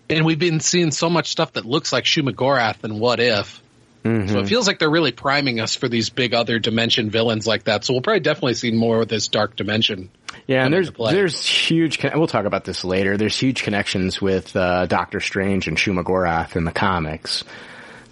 And 0.09 0.25
we've 0.25 0.39
been 0.39 0.61
seeing 0.61 0.91
so 0.91 1.11
much 1.11 1.29
stuff 1.29 1.55
that 1.55 1.65
looks 1.65 1.93
like 1.93 2.05
Shumagorath 2.05 2.85
and 2.85 3.01
What 3.01 3.21
If. 3.21 3.63
Mm-hmm. 4.05 4.29
So 4.29 4.39
it 4.39 4.47
feels 4.47 4.69
like 4.69 4.79
they're 4.79 4.91
really 4.91 5.11
priming 5.11 5.59
us 5.59 5.75
for 5.75 5.89
these 5.89 6.11
big 6.11 6.33
other 6.33 6.61
dimension 6.61 7.11
villains 7.11 7.45
like 7.45 7.65
that. 7.65 7.85
So 7.85 7.93
we'll 7.93 8.03
probably 8.03 8.21
definitely 8.21 8.55
see 8.55 8.71
more 8.71 9.03
of 9.03 9.09
this 9.09 9.27
dark 9.27 9.57
dimension. 9.57 10.11
Yeah, 10.47 10.65
and 10.65 10.73
there's 10.73 10.93
there's 10.93 11.45
huge. 11.45 11.99
con- 11.99 12.13
We'll 12.15 12.29
talk 12.29 12.45
about 12.45 12.65
this 12.65 12.85
later. 12.85 13.17
There's 13.17 13.37
huge 13.37 13.65
connections 13.65 14.21
with 14.21 14.55
uh, 14.55 14.87
Doctor 14.87 15.19
Strange 15.19 15.67
and 15.67 15.77
Shumagorath 15.77 16.55
in 16.55 16.65
the 16.65 16.73
comics. 16.73 17.43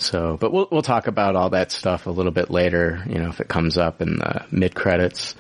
So, 0.05 0.37
but 0.39 0.53
we'll 0.53 0.69
we'll 0.71 0.83
talk 0.83 1.07
about 1.07 1.35
all 1.35 1.51
that 1.51 1.73
stuff 1.73 2.07
a 2.07 2.11
little 2.11 2.31
bit 2.31 2.51
later. 2.51 3.03
You 3.09 3.19
know, 3.19 3.31
if 3.31 3.41
it 3.41 3.49
comes 3.49 3.79
up 3.79 4.03
in 4.03 4.17
the 4.17 4.45
mid 4.51 4.75
credits. 4.75 5.35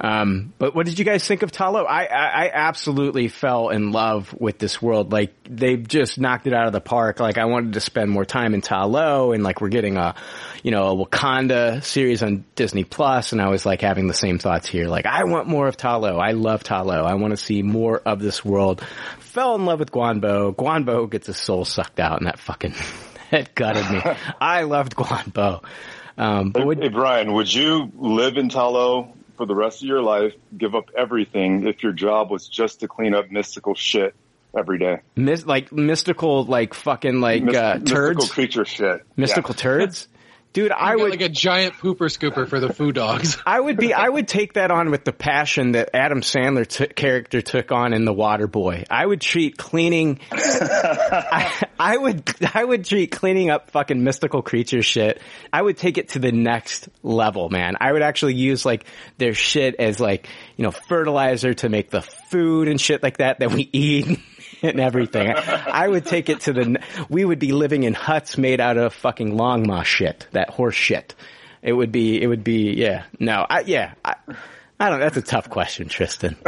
Um, 0.00 0.54
but 0.58 0.74
what 0.74 0.86
did 0.86 0.98
you 0.98 1.04
guys 1.04 1.26
think 1.26 1.42
of 1.42 1.52
Ta 1.52 1.68
Lo? 1.68 1.84
I, 1.84 2.04
I 2.04 2.44
I 2.44 2.50
absolutely 2.52 3.28
fell 3.28 3.68
in 3.68 3.92
love 3.92 4.34
with 4.38 4.58
this 4.58 4.80
world. 4.80 5.12
Like 5.12 5.34
they've 5.44 5.86
just 5.86 6.18
knocked 6.18 6.46
it 6.46 6.54
out 6.54 6.66
of 6.66 6.72
the 6.72 6.80
park. 6.80 7.20
Like 7.20 7.36
I 7.36 7.44
wanted 7.44 7.74
to 7.74 7.80
spend 7.80 8.10
more 8.10 8.24
time 8.24 8.54
in 8.54 8.62
Ta 8.62 8.84
Lo, 8.84 9.32
and 9.32 9.42
like 9.42 9.60
we're 9.60 9.68
getting 9.68 9.98
a 9.98 10.14
you 10.62 10.70
know 10.70 10.98
a 10.98 11.06
Wakanda 11.06 11.84
series 11.84 12.22
on 12.22 12.46
Disney 12.54 12.84
Plus, 12.84 13.32
and 13.32 13.42
I 13.42 13.50
was 13.50 13.66
like 13.66 13.82
having 13.82 14.08
the 14.08 14.14
same 14.14 14.38
thoughts 14.38 14.66
here. 14.66 14.88
Like 14.88 15.04
I 15.04 15.24
want 15.24 15.46
more 15.46 15.68
of 15.68 15.76
Ta 15.76 15.96
Lo. 15.96 16.16
I 16.18 16.32
love 16.32 16.64
Ta 16.64 16.80
Lo. 16.80 17.04
I 17.04 17.14
want 17.14 17.32
to 17.32 17.36
see 17.36 17.62
more 17.62 17.98
of 17.98 18.18
this 18.18 18.42
world. 18.42 18.82
Fell 19.20 19.54
in 19.54 19.66
love 19.66 19.80
with 19.80 19.90
Guang 19.90 20.22
Bo. 20.22 20.54
Guanbo 20.54 21.10
gets 21.10 21.26
his 21.26 21.36
soul 21.36 21.66
sucked 21.66 22.00
out, 22.00 22.18
and 22.18 22.26
that 22.26 22.38
fucking 22.38 22.72
that 23.30 23.54
gutted 23.54 23.90
me. 23.90 24.00
I 24.40 24.62
loved 24.62 24.94
Guang 24.96 25.32
Bo. 25.32 25.62
Um, 26.18 26.50
but 26.50 26.78
Hey, 26.78 26.88
Brian, 26.88 27.32
would 27.34 27.52
you 27.52 27.90
live 27.96 28.36
in 28.36 28.48
Ta 28.48 28.68
Lo 28.68 29.12
for 29.36 29.46
the 29.46 29.54
rest 29.54 29.82
of 29.82 29.88
your 29.88 30.02
life, 30.02 30.32
give 30.56 30.74
up 30.74 30.90
everything 30.96 31.66
if 31.66 31.82
your 31.82 31.92
job 31.92 32.30
was 32.30 32.48
just 32.48 32.80
to 32.80 32.88
clean 32.88 33.14
up 33.14 33.30
mystical 33.30 33.74
shit 33.74 34.14
every 34.56 34.78
day? 34.78 35.00
Mis- 35.14 35.44
like 35.44 35.72
mystical, 35.72 36.44
like 36.44 36.72
fucking 36.74 37.20
like 37.20 37.42
Myst- 37.42 37.56
uh, 37.58 37.78
turds, 37.80 38.16
mystical 38.18 38.26
creature 38.28 38.64
shit. 38.64 39.02
mystical 39.16 39.54
Yeah. 39.54 39.62
turds. 39.62 40.08
Dude, 40.54 40.72
I 40.72 40.92
You 40.92 40.96
got 40.96 41.02
would 41.02 41.10
like 41.10 41.20
a 41.20 41.28
giant 41.28 41.74
pooper 41.74 42.06
scooper 42.08 42.48
for 42.48 42.60
the 42.60 42.72
foo 42.72 42.90
dogs. 42.90 43.36
I 43.46 43.60
would 43.60 43.76
be, 43.76 43.92
I 43.92 44.08
would 44.08 44.26
take 44.26 44.54
that 44.54 44.70
on 44.70 44.90
with 44.90 45.04
the 45.04 45.12
passion 45.12 45.72
that 45.72 45.90
Adam 45.92 46.22
Sandler 46.22 46.66
t- 46.66 46.86
character 46.86 47.42
took 47.42 47.72
on 47.72 47.92
in 47.92 48.06
The 48.06 48.12
Water 48.14 48.46
Boy. 48.46 48.84
I 48.88 49.04
would 49.04 49.20
treat 49.20 49.58
cleaning, 49.58 50.18
I, 50.32 51.62
I 51.78 51.96
would, 51.96 52.24
I 52.54 52.64
would 52.64 52.84
treat 52.84 53.10
cleaning 53.10 53.50
up 53.50 53.70
fucking 53.70 54.02
mystical 54.02 54.42
creature 54.42 54.82
shit. 54.82 55.20
I 55.52 55.62
would 55.62 55.76
take 55.76 55.98
it 55.98 56.10
to 56.10 56.18
the 56.18 56.32
next 56.32 56.88
level, 57.02 57.48
man. 57.48 57.76
I 57.80 57.92
would 57.92 58.02
actually 58.02 58.34
use 58.34 58.64
like 58.64 58.84
their 59.18 59.34
shit 59.34 59.76
as 59.78 60.00
like, 60.00 60.28
you 60.56 60.64
know, 60.64 60.70
fertilizer 60.70 61.54
to 61.54 61.68
make 61.68 61.90
the 61.90 62.02
food 62.02 62.68
and 62.68 62.80
shit 62.80 63.02
like 63.02 63.18
that 63.18 63.40
that 63.40 63.52
we 63.52 63.68
eat. 63.72 64.18
And 64.62 64.80
everything. 64.80 65.34
I 65.36 65.86
would 65.86 66.06
take 66.06 66.30
it 66.30 66.40
to 66.42 66.52
the, 66.54 66.80
we 67.10 67.26
would 67.26 67.38
be 67.38 67.52
living 67.52 67.82
in 67.82 67.92
huts 67.92 68.38
made 68.38 68.58
out 68.58 68.78
of 68.78 68.94
fucking 68.94 69.32
longma 69.32 69.84
shit, 69.84 70.26
that 70.32 70.48
horse 70.48 70.74
shit. 70.74 71.14
It 71.62 71.74
would 71.74 71.92
be, 71.92 72.22
it 72.22 72.26
would 72.26 72.42
be, 72.42 72.72
yeah. 72.72 73.04
No, 73.20 73.44
I, 73.48 73.60
yeah. 73.60 73.92
I, 74.02 74.14
I 74.80 74.88
don't, 74.88 75.00
that's 75.00 75.18
a 75.18 75.22
tough 75.22 75.50
question, 75.50 75.88
Tristan. 75.88 76.36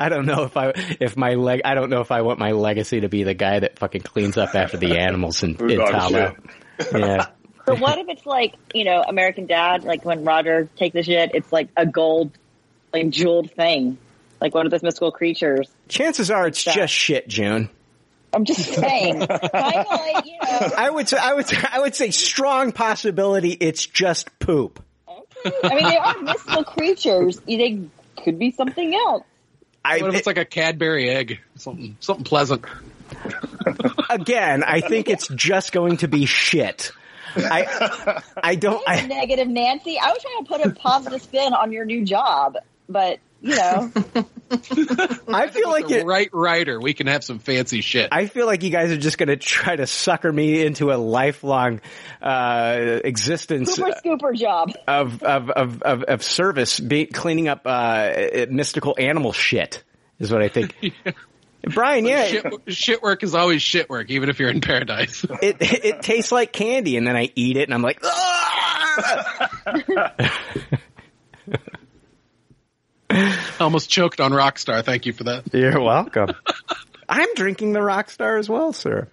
I 0.00 0.08
don't 0.08 0.26
know 0.26 0.44
if 0.44 0.56
I, 0.56 0.72
if 1.00 1.16
my 1.16 1.34
leg, 1.34 1.62
I 1.64 1.74
don't 1.74 1.90
know 1.90 2.00
if 2.00 2.10
I 2.10 2.22
want 2.22 2.38
my 2.38 2.52
legacy 2.52 3.00
to 3.00 3.08
be 3.08 3.22
the 3.24 3.34
guy 3.34 3.60
that 3.60 3.78
fucking 3.78 4.02
cleans 4.02 4.36
up 4.36 4.54
after 4.54 4.76
the 4.76 4.98
animals 4.98 5.42
in, 5.42 5.56
in 5.56 5.78
dog 5.78 5.90
Ta 5.90 6.08
Lo. 6.08 6.32
Yeah. 6.92 7.26
But 7.66 7.80
what 7.80 7.96
if 7.98 8.08
it's 8.10 8.26
like, 8.26 8.56
you 8.74 8.84
know, 8.84 9.02
American 9.08 9.46
Dad, 9.46 9.84
like 9.84 10.04
when 10.04 10.22
Roger 10.22 10.68
takes 10.76 10.92
the 10.92 11.02
shit, 11.02 11.30
it's 11.32 11.50
like 11.50 11.70
a 11.78 11.86
gold, 11.86 12.30
like 12.92 13.08
jeweled 13.08 13.52
thing. 13.52 13.96
Like 14.38 14.54
one 14.54 14.66
of 14.66 14.70
those 14.70 14.82
mystical 14.82 15.10
creatures. 15.10 15.70
Chances 15.88 16.30
are 16.30 16.46
it's 16.46 16.62
just 16.62 16.92
shit, 16.92 17.26
June. 17.26 17.70
I'm 18.34 18.44
just 18.44 18.66
saying. 18.74 19.18
like, 19.20 20.26
you 20.26 20.36
know, 20.42 20.70
I 20.76 20.90
would 20.90 21.08
say, 21.08 21.16
I 21.16 21.32
would, 21.32 21.46
say- 21.46 21.56
I 21.72 21.80
would 21.80 21.94
say 21.94 22.10
strong 22.10 22.72
possibility 22.72 23.52
it's 23.52 23.86
just 23.86 24.38
poop. 24.38 24.84
I 25.62 25.74
mean, 25.74 25.84
they 25.88 25.96
are 25.96 26.20
mystical 26.20 26.64
creatures. 26.64 27.40
They 27.46 27.80
could 28.22 28.38
be 28.38 28.50
something 28.50 28.94
else. 28.94 29.24
I, 29.84 30.00
what 30.00 30.10
if 30.10 30.16
it's 30.16 30.26
like 30.26 30.38
a 30.38 30.44
Cadbury 30.44 31.10
egg? 31.10 31.40
Something 31.56 31.96
something 32.00 32.24
pleasant. 32.24 32.64
Again, 34.10 34.64
I 34.64 34.80
think 34.80 35.08
it's 35.08 35.28
just 35.28 35.72
going 35.72 35.98
to 35.98 36.08
be 36.08 36.26
shit. 36.26 36.92
I, 37.36 38.22
I 38.42 38.54
don't, 38.54 38.82
I, 38.86 39.06
Negative 39.06 39.48
Nancy. 39.48 39.98
I 39.98 40.12
was 40.12 40.22
trying 40.22 40.44
to 40.44 40.48
put 40.48 40.60
a 40.64 40.70
positive 40.70 41.20
spin 41.20 41.52
on 41.52 41.72
your 41.72 41.84
new 41.84 42.04
job, 42.04 42.56
but 42.88 43.18
you 43.44 43.56
know, 43.56 43.92
I 45.28 45.48
feel 45.48 45.68
like 45.68 45.88
the 45.88 45.98
it, 46.00 46.06
right 46.06 46.30
writer, 46.32 46.80
we 46.80 46.94
can 46.94 47.08
have 47.08 47.22
some 47.22 47.38
fancy 47.38 47.82
shit. 47.82 48.08
I 48.10 48.24
feel 48.24 48.46
like 48.46 48.62
you 48.62 48.70
guys 48.70 48.90
are 48.90 48.96
just 48.96 49.18
going 49.18 49.28
to 49.28 49.36
try 49.36 49.76
to 49.76 49.86
sucker 49.86 50.32
me 50.32 50.64
into 50.64 50.90
a 50.92 50.96
lifelong 50.96 51.82
uh, 52.22 53.00
existence 53.04 53.74
super 53.74 53.90
scooper 53.90 54.34
job. 54.34 54.72
of 54.88 55.22
of 55.22 55.50
of 55.50 55.82
of, 55.82 56.02
of 56.04 56.22
service, 56.22 56.80
be, 56.80 57.04
cleaning 57.04 57.48
up 57.48 57.66
uh, 57.66 58.46
mystical 58.48 58.96
animal 58.98 59.34
shit. 59.34 59.84
Is 60.18 60.32
what 60.32 60.42
I 60.42 60.48
think. 60.48 60.74
Brian, 61.62 62.06
yeah, 62.06 62.26
shit, 62.26 62.46
shit 62.68 63.02
work 63.02 63.22
is 63.22 63.34
always 63.34 63.60
shit 63.62 63.90
work, 63.90 64.08
even 64.10 64.30
if 64.30 64.38
you're 64.38 64.50
in 64.50 64.62
paradise. 64.62 65.22
it 65.42 65.56
it 65.60 66.00
tastes 66.00 66.32
like 66.32 66.50
candy, 66.50 66.96
and 66.96 67.06
then 67.06 67.16
I 67.16 67.30
eat 67.34 67.58
it, 67.58 67.64
and 67.64 67.74
I'm 67.74 67.82
like, 67.82 68.00
"Ah!" 68.04 69.50
Almost 73.60 73.90
choked 73.90 74.20
on 74.20 74.32
Rockstar. 74.32 74.84
Thank 74.84 75.06
you 75.06 75.12
for 75.12 75.24
that. 75.24 75.52
You're 75.52 75.80
welcome. 75.80 76.30
I'm 77.08 77.34
drinking 77.34 77.72
the 77.72 77.80
Rockstar 77.80 78.38
as 78.38 78.48
well, 78.48 78.72
sir. 78.72 79.08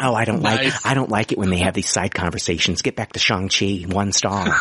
Oh, 0.00 0.14
I 0.14 0.24
don't 0.24 0.42
like 0.42 0.62
Nice. 0.62 0.84
I 0.86 0.94
don't 0.94 1.10
like 1.10 1.32
it 1.32 1.38
when 1.38 1.50
they 1.50 1.58
have 1.58 1.74
these 1.74 1.88
side 1.88 2.12
conversations. 2.14 2.82
Get 2.82 2.96
back 2.96 3.12
to 3.12 3.18
Shang 3.20 3.48
Chi, 3.48 3.84
one 3.88 4.12
star. 4.12 4.48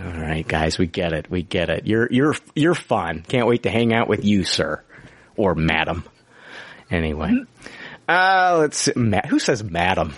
All 0.00 0.12
right, 0.12 0.46
guys, 0.46 0.78
we 0.78 0.86
get 0.86 1.12
it. 1.12 1.30
We 1.30 1.42
get 1.42 1.68
it. 1.68 1.86
You're 1.86 2.08
you're 2.10 2.34
you're 2.54 2.74
fun. 2.74 3.22
Can't 3.28 3.46
wait 3.46 3.64
to 3.64 3.70
hang 3.70 3.92
out 3.92 4.08
with 4.08 4.24
you, 4.24 4.44
sir, 4.44 4.82
or 5.36 5.54
madam. 5.54 6.04
Anyway, 6.90 7.44
uh, 8.08 8.56
let's 8.60 8.78
see. 8.78 8.92
Ma- 8.96 9.26
who 9.28 9.38
says 9.38 9.62
madam? 9.62 10.14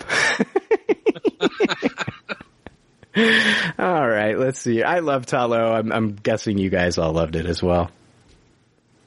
All 3.15 4.07
right, 4.07 4.37
let's 4.37 4.59
see. 4.59 4.83
I 4.83 4.99
love 4.99 5.25
Ta 5.25 5.45
Lo. 5.45 5.73
I'm, 5.73 5.91
I'm 5.91 6.15
guessing 6.15 6.57
you 6.57 6.69
guys 6.69 6.97
all 6.97 7.13
loved 7.13 7.35
it 7.35 7.45
as 7.45 7.61
well. 7.61 7.91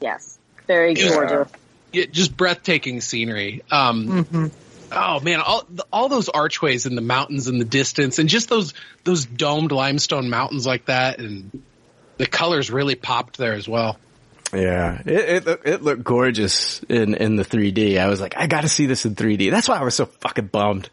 Yes, 0.01 0.39
very 0.67 0.95
gorgeous. 0.95 1.49
Yeah, 1.93 2.05
just 2.11 2.37
breathtaking 2.37 3.01
scenery. 3.01 3.63
Um, 3.71 4.53
Oh 4.93 5.21
man, 5.21 5.41
all 5.41 5.67
all 5.93 6.09
those 6.09 6.29
archways 6.29 6.87
in 6.87 6.95
the 6.95 7.01
mountains 7.01 7.49
in 7.49 7.59
the 7.59 7.65
distance, 7.65 8.19
and 8.19 8.29
just 8.29 8.49
those 8.49 8.73
those 9.05 9.27
domed 9.27 9.73
limestone 9.73 10.31
mountains 10.31 10.67
like 10.67 10.87
that, 10.87 11.19
and 11.19 11.63
the 12.19 12.27
colors 12.27 12.71
really 12.71 12.95
popped 12.95 13.37
there 13.37 13.55
as 13.55 13.69
well. 13.69 13.99
Yeah, 14.53 15.03
it, 15.05 15.49
it 15.49 15.61
it 15.65 15.83
looked 15.83 16.05
gorgeous 16.05 16.83
in 16.89 17.15
in 17.15 17.35
the 17.35 17.45
3D. 17.45 17.99
I 17.99 18.07
was 18.07 18.21
like, 18.21 18.37
I 18.37 18.47
got 18.47 18.61
to 18.61 18.69
see 18.69 18.87
this 18.87 19.05
in 19.05 19.17
3D. 19.17 19.51
That's 19.51 19.69
why 19.69 19.77
I 19.77 19.83
was 19.83 19.95
so 19.97 20.07
fucking 20.07 20.47
bummed. 20.47 20.89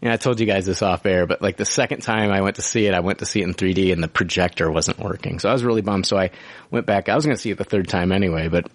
Yeah, 0.00 0.14
I 0.14 0.16
told 0.16 0.40
you 0.40 0.46
guys 0.46 0.64
this 0.64 0.80
off 0.82 1.04
air, 1.04 1.26
but 1.26 1.42
like 1.42 1.56
the 1.56 1.66
second 1.66 2.00
time 2.00 2.30
I 2.30 2.40
went 2.40 2.56
to 2.56 2.62
see 2.62 2.86
it, 2.86 2.94
I 2.94 3.00
went 3.00 3.18
to 3.18 3.26
see 3.26 3.40
it 3.40 3.44
in 3.44 3.54
3D 3.54 3.92
and 3.92 4.02
the 4.02 4.08
projector 4.08 4.70
wasn't 4.70 4.98
working. 4.98 5.38
So 5.38 5.50
I 5.50 5.52
was 5.52 5.62
really 5.62 5.82
bummed. 5.82 6.06
So 6.06 6.16
I 6.16 6.30
went 6.70 6.86
back. 6.86 7.08
I 7.08 7.14
was 7.14 7.26
going 7.26 7.36
to 7.36 7.40
see 7.40 7.50
it 7.50 7.58
the 7.58 7.64
third 7.64 7.88
time 7.88 8.10
anyway, 8.10 8.48
but 8.48 8.70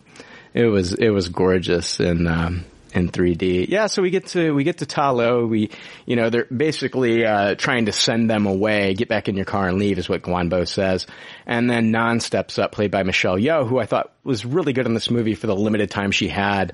it 0.54 0.66
was 0.66 0.94
it 0.94 1.10
was 1.10 1.30
gorgeous 1.30 2.00
and 2.00 2.28
um 2.28 2.66
in 2.96 3.10
3D. 3.10 3.68
Yeah, 3.68 3.88
so 3.88 4.02
we 4.02 4.10
get 4.10 4.28
to 4.28 4.54
we 4.54 4.64
get 4.64 4.78
to 4.78 4.86
Ta 4.86 5.12
Lo. 5.12 5.46
We, 5.46 5.70
you 6.06 6.16
know, 6.16 6.30
they're 6.30 6.46
basically 6.46 7.26
uh, 7.26 7.56
trying 7.56 7.86
to 7.86 7.92
send 7.92 8.30
them 8.30 8.46
away. 8.46 8.94
Get 8.94 9.10
back 9.10 9.28
in 9.28 9.36
your 9.36 9.46
car 9.46 9.68
and 9.68 9.78
leave 9.78 9.98
is 9.98 10.08
what 10.08 10.22
Guang 10.22 10.50
Bo 10.50 10.64
says. 10.64 11.06
And 11.46 11.70
then 11.70 11.92
Nan 11.92 12.22
steps 12.22 12.58
up, 12.58 12.72
played 12.72 12.92
by 12.92 13.04
Michelle 13.04 13.38
Yeoh, 13.38 13.68
who 13.68 13.80
I 13.80 13.86
thought 13.86 14.14
was 14.24 14.46
really 14.46 14.74
good 14.74 14.86
in 14.86 14.94
this 14.94 15.12
movie 15.12 15.36
for 15.36 15.48
the 15.48 15.56
limited 15.56 15.92
time 15.92 16.12
she 16.12 16.30
had. 16.30 16.74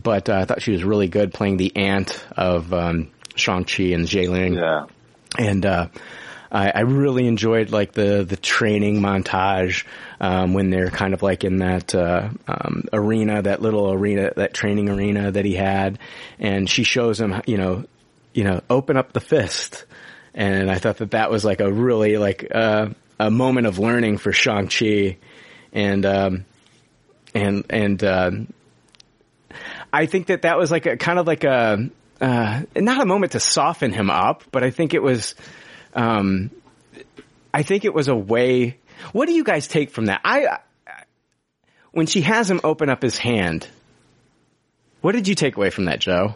But 0.00 0.28
uh, 0.28 0.34
I 0.34 0.44
thought 0.44 0.62
she 0.62 0.72
was 0.72 0.84
really 0.84 1.08
good 1.08 1.34
playing 1.34 1.56
the 1.56 1.74
aunt 1.74 2.24
of 2.36 2.72
um, 2.72 3.10
Shang 3.36 3.64
Chi 3.64 3.84
and 3.84 4.12
Ling. 4.12 4.54
Yeah. 4.54 4.86
And 5.38 5.64
uh, 5.64 5.88
I, 6.50 6.70
I 6.70 6.80
really 6.80 7.26
enjoyed 7.26 7.70
like 7.70 7.92
the 7.92 8.24
the 8.24 8.36
training 8.36 9.00
montage 9.00 9.84
um, 10.20 10.54
when 10.54 10.70
they're 10.70 10.90
kind 10.90 11.14
of 11.14 11.22
like 11.22 11.44
in 11.44 11.58
that 11.58 11.94
uh, 11.94 12.30
um, 12.46 12.84
arena, 12.92 13.42
that 13.42 13.60
little 13.60 13.92
arena, 13.92 14.32
that 14.36 14.54
training 14.54 14.88
arena 14.88 15.30
that 15.30 15.44
he 15.44 15.54
had, 15.54 15.98
and 16.38 16.68
she 16.68 16.84
shows 16.84 17.20
him, 17.20 17.42
you 17.46 17.56
know, 17.56 17.84
you 18.32 18.44
know, 18.44 18.60
open 18.70 18.96
up 18.96 19.12
the 19.12 19.20
fist, 19.20 19.84
and 20.34 20.70
I 20.70 20.78
thought 20.78 20.98
that 20.98 21.12
that 21.12 21.30
was 21.30 21.44
like 21.44 21.60
a 21.60 21.70
really 21.70 22.16
like 22.16 22.46
uh, 22.54 22.88
a 23.18 23.30
moment 23.30 23.66
of 23.66 23.78
learning 23.78 24.18
for 24.18 24.32
Shang 24.32 24.68
Chi, 24.68 25.18
and 25.72 26.06
um, 26.06 26.44
and 27.34 27.66
and 27.68 28.04
uh, 28.04 28.30
I 29.92 30.06
think 30.06 30.28
that 30.28 30.42
that 30.42 30.58
was 30.58 30.70
like 30.70 30.86
a 30.86 30.96
kind 30.96 31.18
of 31.18 31.26
like 31.26 31.44
a 31.44 31.90
uh, 32.20 32.62
not 32.74 33.00
a 33.00 33.06
moment 33.06 33.32
to 33.32 33.40
soften 33.40 33.92
him 33.92 34.10
up, 34.10 34.44
but 34.50 34.62
I 34.64 34.70
think 34.70 34.94
it 34.94 35.02
was 35.02 35.34
um, 35.94 36.50
I 37.52 37.62
think 37.62 37.84
it 37.84 37.94
was 37.94 38.08
a 38.08 38.16
way. 38.16 38.78
What 39.12 39.26
do 39.26 39.32
you 39.32 39.44
guys 39.44 39.66
take 39.68 39.90
from 39.90 40.06
that? 40.06 40.20
I 40.24 40.58
when 41.92 42.06
she 42.06 42.20
has 42.22 42.50
him 42.50 42.60
open 42.64 42.88
up 42.90 43.02
his 43.02 43.16
hand. 43.18 43.66
What 45.00 45.12
did 45.12 45.28
you 45.28 45.34
take 45.34 45.56
away 45.56 45.70
from 45.70 45.86
that, 45.86 46.00
Joe? 46.00 46.34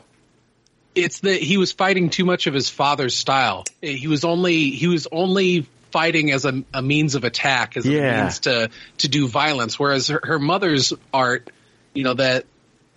It's 0.94 1.20
that 1.20 1.40
he 1.42 1.56
was 1.56 1.72
fighting 1.72 2.10
too 2.10 2.24
much 2.24 2.46
of 2.46 2.54
his 2.54 2.68
father's 2.68 3.14
style. 3.14 3.64
He 3.80 4.06
was 4.08 4.24
only 4.24 4.70
he 4.70 4.86
was 4.86 5.06
only 5.10 5.66
fighting 5.92 6.30
as 6.30 6.44
a, 6.44 6.62
a 6.72 6.82
means 6.82 7.14
of 7.14 7.24
attack, 7.24 7.76
as 7.76 7.84
Yeah. 7.86 8.20
a 8.20 8.22
means 8.22 8.38
to 8.40 8.70
to 8.98 9.08
do 9.08 9.28
violence. 9.28 9.78
Whereas 9.78 10.08
her, 10.08 10.20
her 10.22 10.38
mother's 10.38 10.92
art, 11.12 11.50
you 11.94 12.04
know 12.04 12.14
that 12.14 12.44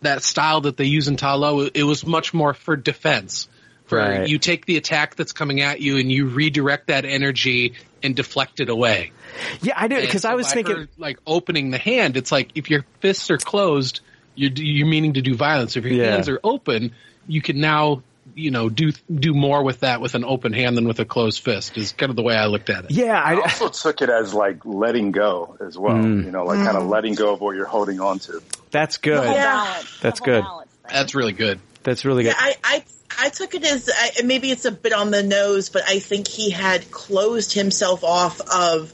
that 0.04 0.24
style 0.24 0.62
that 0.62 0.78
they 0.78 0.86
use 0.86 1.08
in 1.08 1.18
Ta 1.18 1.36
Lo, 1.36 1.62
it 1.74 1.84
was 1.84 2.06
much 2.06 2.34
more 2.34 2.54
for 2.54 2.76
defense. 2.76 3.48
For 3.86 3.98
Right. 3.98 4.28
you 4.30 4.38
take 4.40 4.66
the 4.66 4.78
attack 4.78 5.16
that's 5.16 5.34
coming 5.34 5.60
at 5.62 5.82
you 5.82 5.98
and 5.98 6.10
you 6.12 6.28
redirect 6.28 6.88
that 6.88 7.04
energy 7.04 7.74
and 8.02 8.16
deflect 8.16 8.62
it 8.62 8.70
away. 8.70 9.12
Yeah, 9.62 9.74
I 9.76 9.88
did 9.90 10.02
because 10.02 10.24
I 10.26 10.36
was 10.36 10.48
by 10.48 10.54
thinking. 10.54 10.76
her, 10.78 10.88
like 10.98 11.18
opening 11.28 11.70
the 11.72 11.78
hand. 11.78 12.16
It's 12.16 12.32
like 12.32 12.52
if 12.56 12.70
your 12.70 12.86
fists 13.02 13.30
are 13.30 13.38
closed, 13.38 14.00
you're 14.36 14.52
you're 14.56 14.88
meaning 14.88 15.14
to 15.14 15.22
do 15.22 15.36
violence. 15.36 15.76
If 15.76 15.84
your 15.84 15.96
Yeah. 15.96 16.12
hands 16.12 16.30
are 16.30 16.40
open, 16.44 16.94
you 17.28 17.42
can 17.42 17.60
now 17.60 18.04
you 18.36 18.52
know 18.52 18.70
do 18.70 18.92
do 19.14 19.34
more 19.34 19.64
with 19.64 19.82
that 19.82 20.02
with 20.02 20.16
an 20.16 20.24
open 20.24 20.54
hand 20.54 20.78
than 20.78 20.88
with 20.88 21.00
a 21.00 21.06
closed 21.06 21.44
fist. 21.44 21.78
Is 21.78 21.92
kind 21.92 22.10
of 22.10 22.16
the 22.16 22.24
way 22.24 22.36
I 22.36 22.48
looked 22.48 22.70
at 22.70 22.86
it. 22.86 22.92
Yeah, 22.92 23.20
I 23.20 23.36
also 23.42 23.70
took 23.70 24.02
it 24.02 24.10
as 24.10 24.34
like 24.34 24.66
letting 24.66 25.12
go 25.12 25.58
as 25.60 25.78
well. 25.78 25.96
Mm. 25.96 26.26
You 26.26 26.32
know, 26.32 26.46
like 26.46 26.64
kind 26.66 26.78
of 26.78 26.88
letting 26.88 27.16
go 27.16 27.34
of 27.34 27.42
what 27.42 27.56
you're 27.56 27.66
holding 27.66 28.00
on 28.00 28.20
to. 28.20 28.42
That's 28.72 28.98
good. 28.98 29.24
Yeah. 29.24 29.82
That's 30.02 30.20
good. 30.20 30.44
That's 30.90 31.16
really 31.16 31.34
good. 31.34 31.60
That's 31.84 32.06
really 32.06 32.24
good. 32.24 32.36
Yeah, 32.38 32.40
I, 32.40 32.56
I 32.64 32.84
I 33.20 33.30
took 33.30 33.54
it 33.54 33.64
as 33.64 33.90
I, 33.94 34.24
maybe 34.24 34.52
it's 34.52 34.66
a 34.66 34.72
bit 34.72 34.94
on 34.94 35.12
the 35.12 35.24
nose, 35.24 35.70
but 35.70 35.84
I 35.88 36.00
think 36.00 36.28
he 36.28 36.50
had 36.50 36.90
closed 36.92 37.54
himself 37.54 38.04
off 38.04 38.42
of 38.42 38.94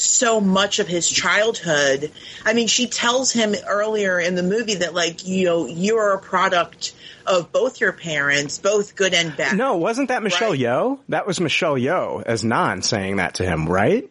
so 0.00 0.40
much 0.40 0.78
of 0.78 0.88
his 0.88 1.08
childhood. 1.08 2.12
I 2.44 2.52
mean, 2.54 2.66
she 2.68 2.86
tells 2.86 3.32
him 3.32 3.54
earlier 3.66 4.18
in 4.20 4.34
the 4.34 4.42
movie 4.42 4.76
that 4.76 4.94
like 4.94 5.26
you 5.26 5.44
know 5.46 5.66
you're 5.66 6.14
a 6.14 6.20
product 6.20 6.94
of 7.26 7.52
both 7.52 7.80
your 7.80 7.92
parents, 7.92 8.58
both 8.58 8.96
good 8.96 9.12
and 9.14 9.36
bad. 9.36 9.56
No, 9.56 9.76
wasn't 9.76 10.08
that 10.08 10.22
Michelle 10.22 10.54
Yeoh? 10.54 10.98
That 11.10 11.26
was 11.26 11.40
Michelle 11.40 11.74
Yeoh 11.74 12.22
as 12.24 12.42
Nan 12.44 12.80
saying 12.82 13.16
that 13.16 13.34
to 13.34 13.44
him, 13.44 13.66
right? 13.68 14.08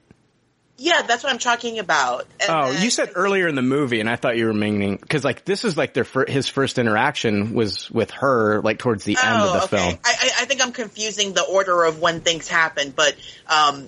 Yeah, 0.80 1.02
that's 1.02 1.24
what 1.24 1.34
I'm 1.34 1.40
talking 1.40 1.80
about. 1.80 2.28
And 2.40 2.50
Oh, 2.52 2.72
then- 2.72 2.84
you 2.84 2.92
said 2.92 3.10
earlier 3.16 3.48
in 3.48 3.56
the 3.56 3.64
movie, 3.64 4.00
and 4.00 4.08
I 4.08 4.16
thought 4.16 4.38
you 4.38 4.46
were 4.46 4.54
meaning 4.54 4.98
because 4.98 5.24
like 5.24 5.44
this 5.44 5.66
is 5.66 5.76
like 5.76 5.94
their 5.96 6.04
fir- 6.04 6.28
his 6.28 6.48
first 6.48 6.78
interaction 6.78 7.56
was 7.56 7.90
with 7.90 8.12
her, 8.12 8.62
like 8.62 8.78
towards 8.78 9.04
the 9.04 9.18
end 9.18 9.38
of 9.42 9.50
Oh, 9.50 9.54
the 9.54 9.64
okay. 9.64 9.78
film. 9.78 10.00
I, 10.06 10.30
I 10.42 10.46
think 10.46 10.62
I'm 10.62 10.74
confusing 10.74 11.34
the 11.34 11.42
order 11.42 11.84
of 11.86 12.00
when 12.00 12.22
things 12.22 12.48
happen, 12.48 12.94
but 12.96 13.16
um, 13.48 13.88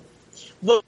well, 0.62 0.82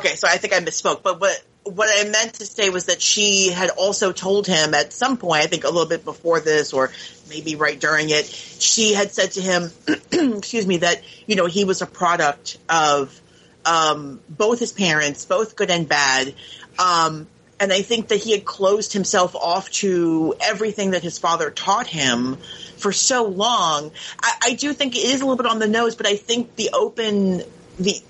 okay, 0.00 0.16
so 0.16 0.26
I 0.26 0.36
think 0.36 0.54
I 0.54 0.60
misspoke. 0.60 1.02
But 1.02 1.20
what 1.20 1.42
what 1.64 1.88
I 1.92 2.08
meant 2.08 2.34
to 2.34 2.46
say 2.46 2.70
was 2.70 2.86
that 2.86 3.02
she 3.02 3.50
had 3.50 3.70
also 3.70 4.12
told 4.12 4.46
him 4.46 4.74
at 4.74 4.92
some 4.92 5.18
point, 5.18 5.42
I 5.42 5.46
think 5.46 5.64
a 5.64 5.68
little 5.68 5.88
bit 5.88 6.04
before 6.04 6.40
this, 6.40 6.72
or 6.72 6.90
maybe 7.28 7.54
right 7.54 7.78
during 7.78 8.08
it, 8.08 8.24
she 8.26 8.94
had 8.94 9.12
said 9.12 9.32
to 9.32 9.42
him, 9.42 9.70
excuse 10.38 10.66
me, 10.66 10.78
that 10.78 11.02
you 11.26 11.36
know 11.36 11.46
he 11.46 11.64
was 11.64 11.82
a 11.82 11.86
product 11.86 12.58
of 12.68 13.20
um, 13.64 14.20
both 14.28 14.58
his 14.58 14.72
parents, 14.72 15.24
both 15.24 15.56
good 15.56 15.70
and 15.70 15.88
bad. 15.88 16.34
Um, 16.78 17.26
and 17.60 17.70
I 17.74 17.82
think 17.82 18.08
that 18.08 18.16
he 18.16 18.32
had 18.32 18.46
closed 18.46 18.94
himself 18.94 19.36
off 19.36 19.70
to 19.72 20.34
everything 20.40 20.92
that 20.92 21.02
his 21.02 21.18
father 21.18 21.50
taught 21.50 21.86
him 21.86 22.36
for 22.78 22.90
so 22.90 23.24
long. 23.24 23.92
I, 24.22 24.36
I 24.44 24.52
do 24.54 24.72
think 24.72 24.96
it 24.96 25.04
is 25.04 25.20
a 25.20 25.26
little 25.26 25.36
bit 25.36 25.44
on 25.44 25.58
the 25.58 25.68
nose, 25.68 25.94
but 25.94 26.06
I 26.06 26.16
think 26.16 26.56
the 26.56 26.70
open, 26.72 27.42
the, 27.78 28.00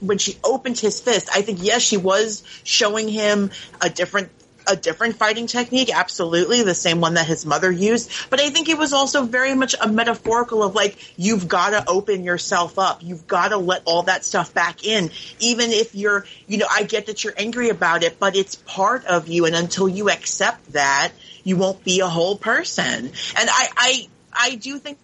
when 0.00 0.18
she 0.18 0.38
opened 0.44 0.78
his 0.78 1.00
fist, 1.00 1.28
I 1.34 1.42
think 1.42 1.58
yes, 1.62 1.82
she 1.82 1.96
was 1.96 2.42
showing 2.64 3.08
him 3.08 3.50
a 3.80 3.90
different 3.90 4.30
a 4.68 4.76
different 4.76 5.16
fighting 5.16 5.46
technique, 5.46 5.90
absolutely, 5.92 6.62
the 6.62 6.74
same 6.74 7.00
one 7.00 7.14
that 7.14 7.26
his 7.26 7.46
mother 7.46 7.70
used. 7.70 8.10
But 8.30 8.40
I 8.40 8.50
think 8.50 8.68
it 8.68 8.76
was 8.76 8.92
also 8.92 9.24
very 9.24 9.54
much 9.54 9.74
a 9.80 9.88
metaphorical 9.88 10.62
of 10.62 10.74
like, 10.74 10.98
you've 11.16 11.48
got 11.48 11.70
to 11.70 11.88
open 11.88 12.22
yourself 12.22 12.78
up. 12.78 13.02
You've 13.02 13.26
got 13.26 13.48
to 13.48 13.56
let 13.56 13.82
all 13.86 14.02
that 14.04 14.24
stuff 14.24 14.52
back 14.52 14.84
in. 14.84 15.10
Even 15.40 15.70
if 15.70 15.94
you're, 15.94 16.26
you 16.46 16.58
know, 16.58 16.66
I 16.70 16.82
get 16.82 17.06
that 17.06 17.24
you're 17.24 17.34
angry 17.36 17.70
about 17.70 18.02
it, 18.02 18.18
but 18.18 18.36
it's 18.36 18.56
part 18.56 19.06
of 19.06 19.28
you. 19.28 19.46
And 19.46 19.56
until 19.56 19.88
you 19.88 20.10
accept 20.10 20.72
that, 20.74 21.12
you 21.44 21.56
won't 21.56 21.82
be 21.82 22.00
a 22.00 22.06
whole 22.06 22.36
person. 22.36 23.06
And 23.06 23.12
I, 23.36 23.68
I, 23.76 24.08
I 24.34 24.54
do 24.56 24.78
think 24.78 24.98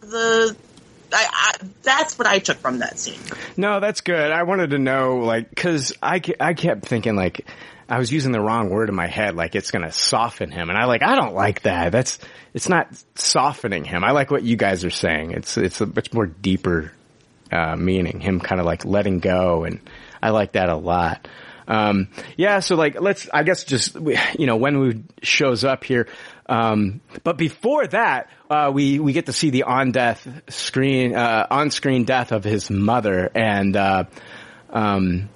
the, 0.00 0.56
I, 1.12 1.26
I, 1.30 1.66
that's 1.82 2.18
what 2.18 2.26
I 2.26 2.38
took 2.38 2.58
from 2.58 2.78
that 2.78 2.98
scene. 2.98 3.20
No, 3.56 3.80
that's 3.80 4.00
good. 4.00 4.30
I 4.32 4.44
wanted 4.44 4.70
to 4.70 4.78
know, 4.78 5.18
like, 5.18 5.50
because 5.50 5.92
I, 6.02 6.20
I 6.38 6.54
kept 6.54 6.86
thinking, 6.86 7.16
like, 7.16 7.46
I 7.90 7.98
was 7.98 8.12
using 8.12 8.30
the 8.30 8.40
wrong 8.40 8.70
word 8.70 8.88
in 8.88 8.94
my 8.94 9.08
head, 9.08 9.34
like 9.34 9.56
it's 9.56 9.72
to 9.72 9.90
soften 9.90 10.52
him, 10.52 10.70
and 10.70 10.78
I 10.78 10.84
like 10.84 11.02
I 11.02 11.16
don't 11.16 11.34
like 11.34 11.62
that. 11.62 11.90
That's 11.90 12.20
it's 12.54 12.68
not 12.68 12.88
softening 13.16 13.84
him. 13.84 14.04
I 14.04 14.12
like 14.12 14.30
what 14.30 14.44
you 14.44 14.56
guys 14.56 14.84
are 14.84 14.90
saying. 14.90 15.32
It's 15.32 15.56
it's 15.56 15.80
a 15.80 15.86
much 15.86 16.12
more 16.12 16.26
deeper 16.26 16.92
uh, 17.50 17.74
meaning. 17.74 18.20
Him 18.20 18.38
kind 18.38 18.60
of 18.60 18.66
like 18.66 18.84
letting 18.84 19.18
go, 19.18 19.64
and 19.64 19.80
I 20.22 20.30
like 20.30 20.52
that 20.52 20.68
a 20.68 20.76
lot. 20.76 21.26
Um, 21.66 22.08
yeah, 22.36 22.60
so 22.60 22.76
like 22.76 23.00
let's 23.00 23.28
I 23.34 23.42
guess 23.42 23.64
just 23.64 23.96
you 24.38 24.46
know 24.46 24.56
when 24.56 24.78
we 24.78 25.02
shows 25.22 25.64
up 25.64 25.82
here. 25.82 26.06
Um, 26.50 27.00
but 27.22 27.38
before 27.38 27.86
that, 27.86 28.28
uh, 28.50 28.72
we 28.74 28.98
we 28.98 29.12
get 29.12 29.26
to 29.26 29.32
see 29.32 29.50
the 29.50 29.62
on 29.62 29.92
death 29.92 30.26
screen 30.48 31.14
uh, 31.14 31.46
on 31.48 31.70
screen 31.70 32.04
death 32.04 32.32
of 32.32 32.42
his 32.42 32.68
mother, 32.68 33.30
and 33.32 33.76
uh, 33.76 34.04
um, 34.68 35.28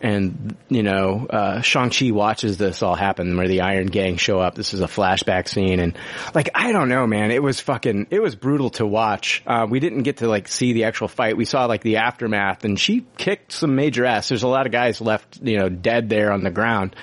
and 0.00 0.56
you 0.68 0.82
know 0.82 1.26
uh, 1.28 1.60
Shang 1.62 1.90
Chi 1.90 2.10
watches 2.10 2.58
this 2.58 2.82
all 2.82 2.94
happen 2.94 3.36
where 3.36 3.48
the 3.48 3.62
Iron 3.62 3.86
Gang 3.86 4.16
show 4.16 4.38
up. 4.40 4.54
This 4.54 4.74
is 4.74 4.80
a 4.80 4.86
flashback 4.86 5.48
scene, 5.48 5.80
and 5.80 5.96
like 6.34 6.50
I 6.54 6.72
don't 6.72 6.88
know, 6.88 7.06
man, 7.06 7.30
it 7.30 7.42
was 7.42 7.60
fucking 7.60 8.08
it 8.10 8.20
was 8.20 8.34
brutal 8.34 8.70
to 8.70 8.86
watch. 8.86 9.42
Uh, 9.46 9.66
we 9.68 9.80
didn't 9.80 10.02
get 10.02 10.18
to 10.18 10.28
like 10.28 10.48
see 10.48 10.72
the 10.72 10.84
actual 10.84 11.08
fight. 11.08 11.36
We 11.36 11.44
saw 11.44 11.66
like 11.66 11.82
the 11.82 11.96
aftermath, 11.96 12.64
and 12.64 12.78
she 12.78 13.06
kicked 13.16 13.52
some 13.52 13.74
major 13.74 14.04
ass. 14.04 14.28
There's 14.28 14.42
a 14.42 14.48
lot 14.48 14.66
of 14.66 14.72
guys 14.72 15.00
left, 15.00 15.38
you 15.42 15.58
know, 15.58 15.68
dead 15.68 16.08
there 16.08 16.32
on 16.32 16.42
the 16.42 16.50
ground, 16.50 16.94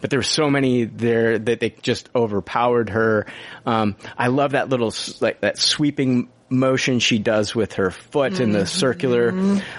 but 0.00 0.10
there 0.10 0.18
were 0.18 0.24
so 0.24 0.50
many 0.50 0.84
there 0.84 1.38
that 1.38 1.60
they 1.60 1.70
just 1.70 2.10
overpowered 2.14 2.90
her. 2.90 3.26
Um, 3.64 3.96
I 4.16 4.28
love 4.28 4.52
that 4.52 4.68
little 4.68 4.92
like 5.20 5.40
that 5.40 5.58
sweeping 5.58 6.28
motion 6.52 6.98
she 7.00 7.18
does 7.18 7.54
with 7.54 7.72
her 7.74 7.90
foot 7.90 8.38
in 8.38 8.52
the 8.52 8.66
circular. 8.66 9.30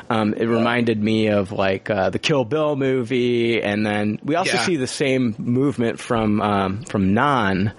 Um, 0.10 0.34
it 0.34 0.46
reminded 0.46 1.02
me 1.02 1.28
of 1.28 1.52
like 1.52 1.90
uh, 1.90 2.10
the 2.10 2.20
Kill 2.20 2.44
Bill 2.44 2.76
movie, 2.76 3.62
and 3.62 3.86
then 3.86 4.20
we 4.24 4.36
also 4.36 4.54
Yeah. 4.58 4.66
see 4.66 4.76
the 4.76 4.88
same 4.88 5.36
movement 5.38 6.00
from 6.00 6.42
um, 6.42 6.84
from 6.84 7.14
Nan 7.14 7.74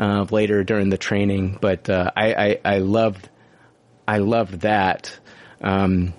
uh, 0.00 0.26
later 0.30 0.64
during 0.64 0.88
the 0.90 0.98
training. 0.98 1.58
But 1.60 1.88
uh, 1.90 2.10
I, 2.16 2.34
I 2.34 2.60
I 2.64 2.78
loved 2.78 3.28
I 4.06 4.18
loved 4.18 4.60
that. 4.62 5.16
Um, 5.60 6.14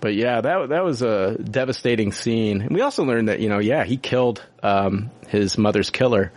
but 0.00 0.14
yeah, 0.14 0.40
that 0.40 0.68
that 0.70 0.84
was 0.84 1.02
a 1.02 1.36
devastating 1.38 2.12
scene. 2.12 2.62
And 2.62 2.70
we 2.74 2.80
also 2.80 3.04
learned 3.04 3.28
that 3.28 3.40
you 3.40 3.48
know, 3.48 3.58
yeah, 3.60 3.84
he 3.84 3.96
killed 3.96 4.42
um, 4.62 5.10
his 5.28 5.56
mother's 5.58 5.90
killer. 5.90 6.32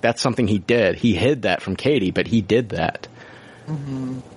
That's 0.00 0.20
something 0.20 0.46
he 0.46 0.58
did. 0.58 0.96
He 0.96 1.14
hid 1.14 1.42
that 1.42 1.62
from 1.62 1.74
Katie, 1.74 2.10
but 2.10 2.26
he 2.26 2.40
did 2.42 2.70
that. 2.70 3.08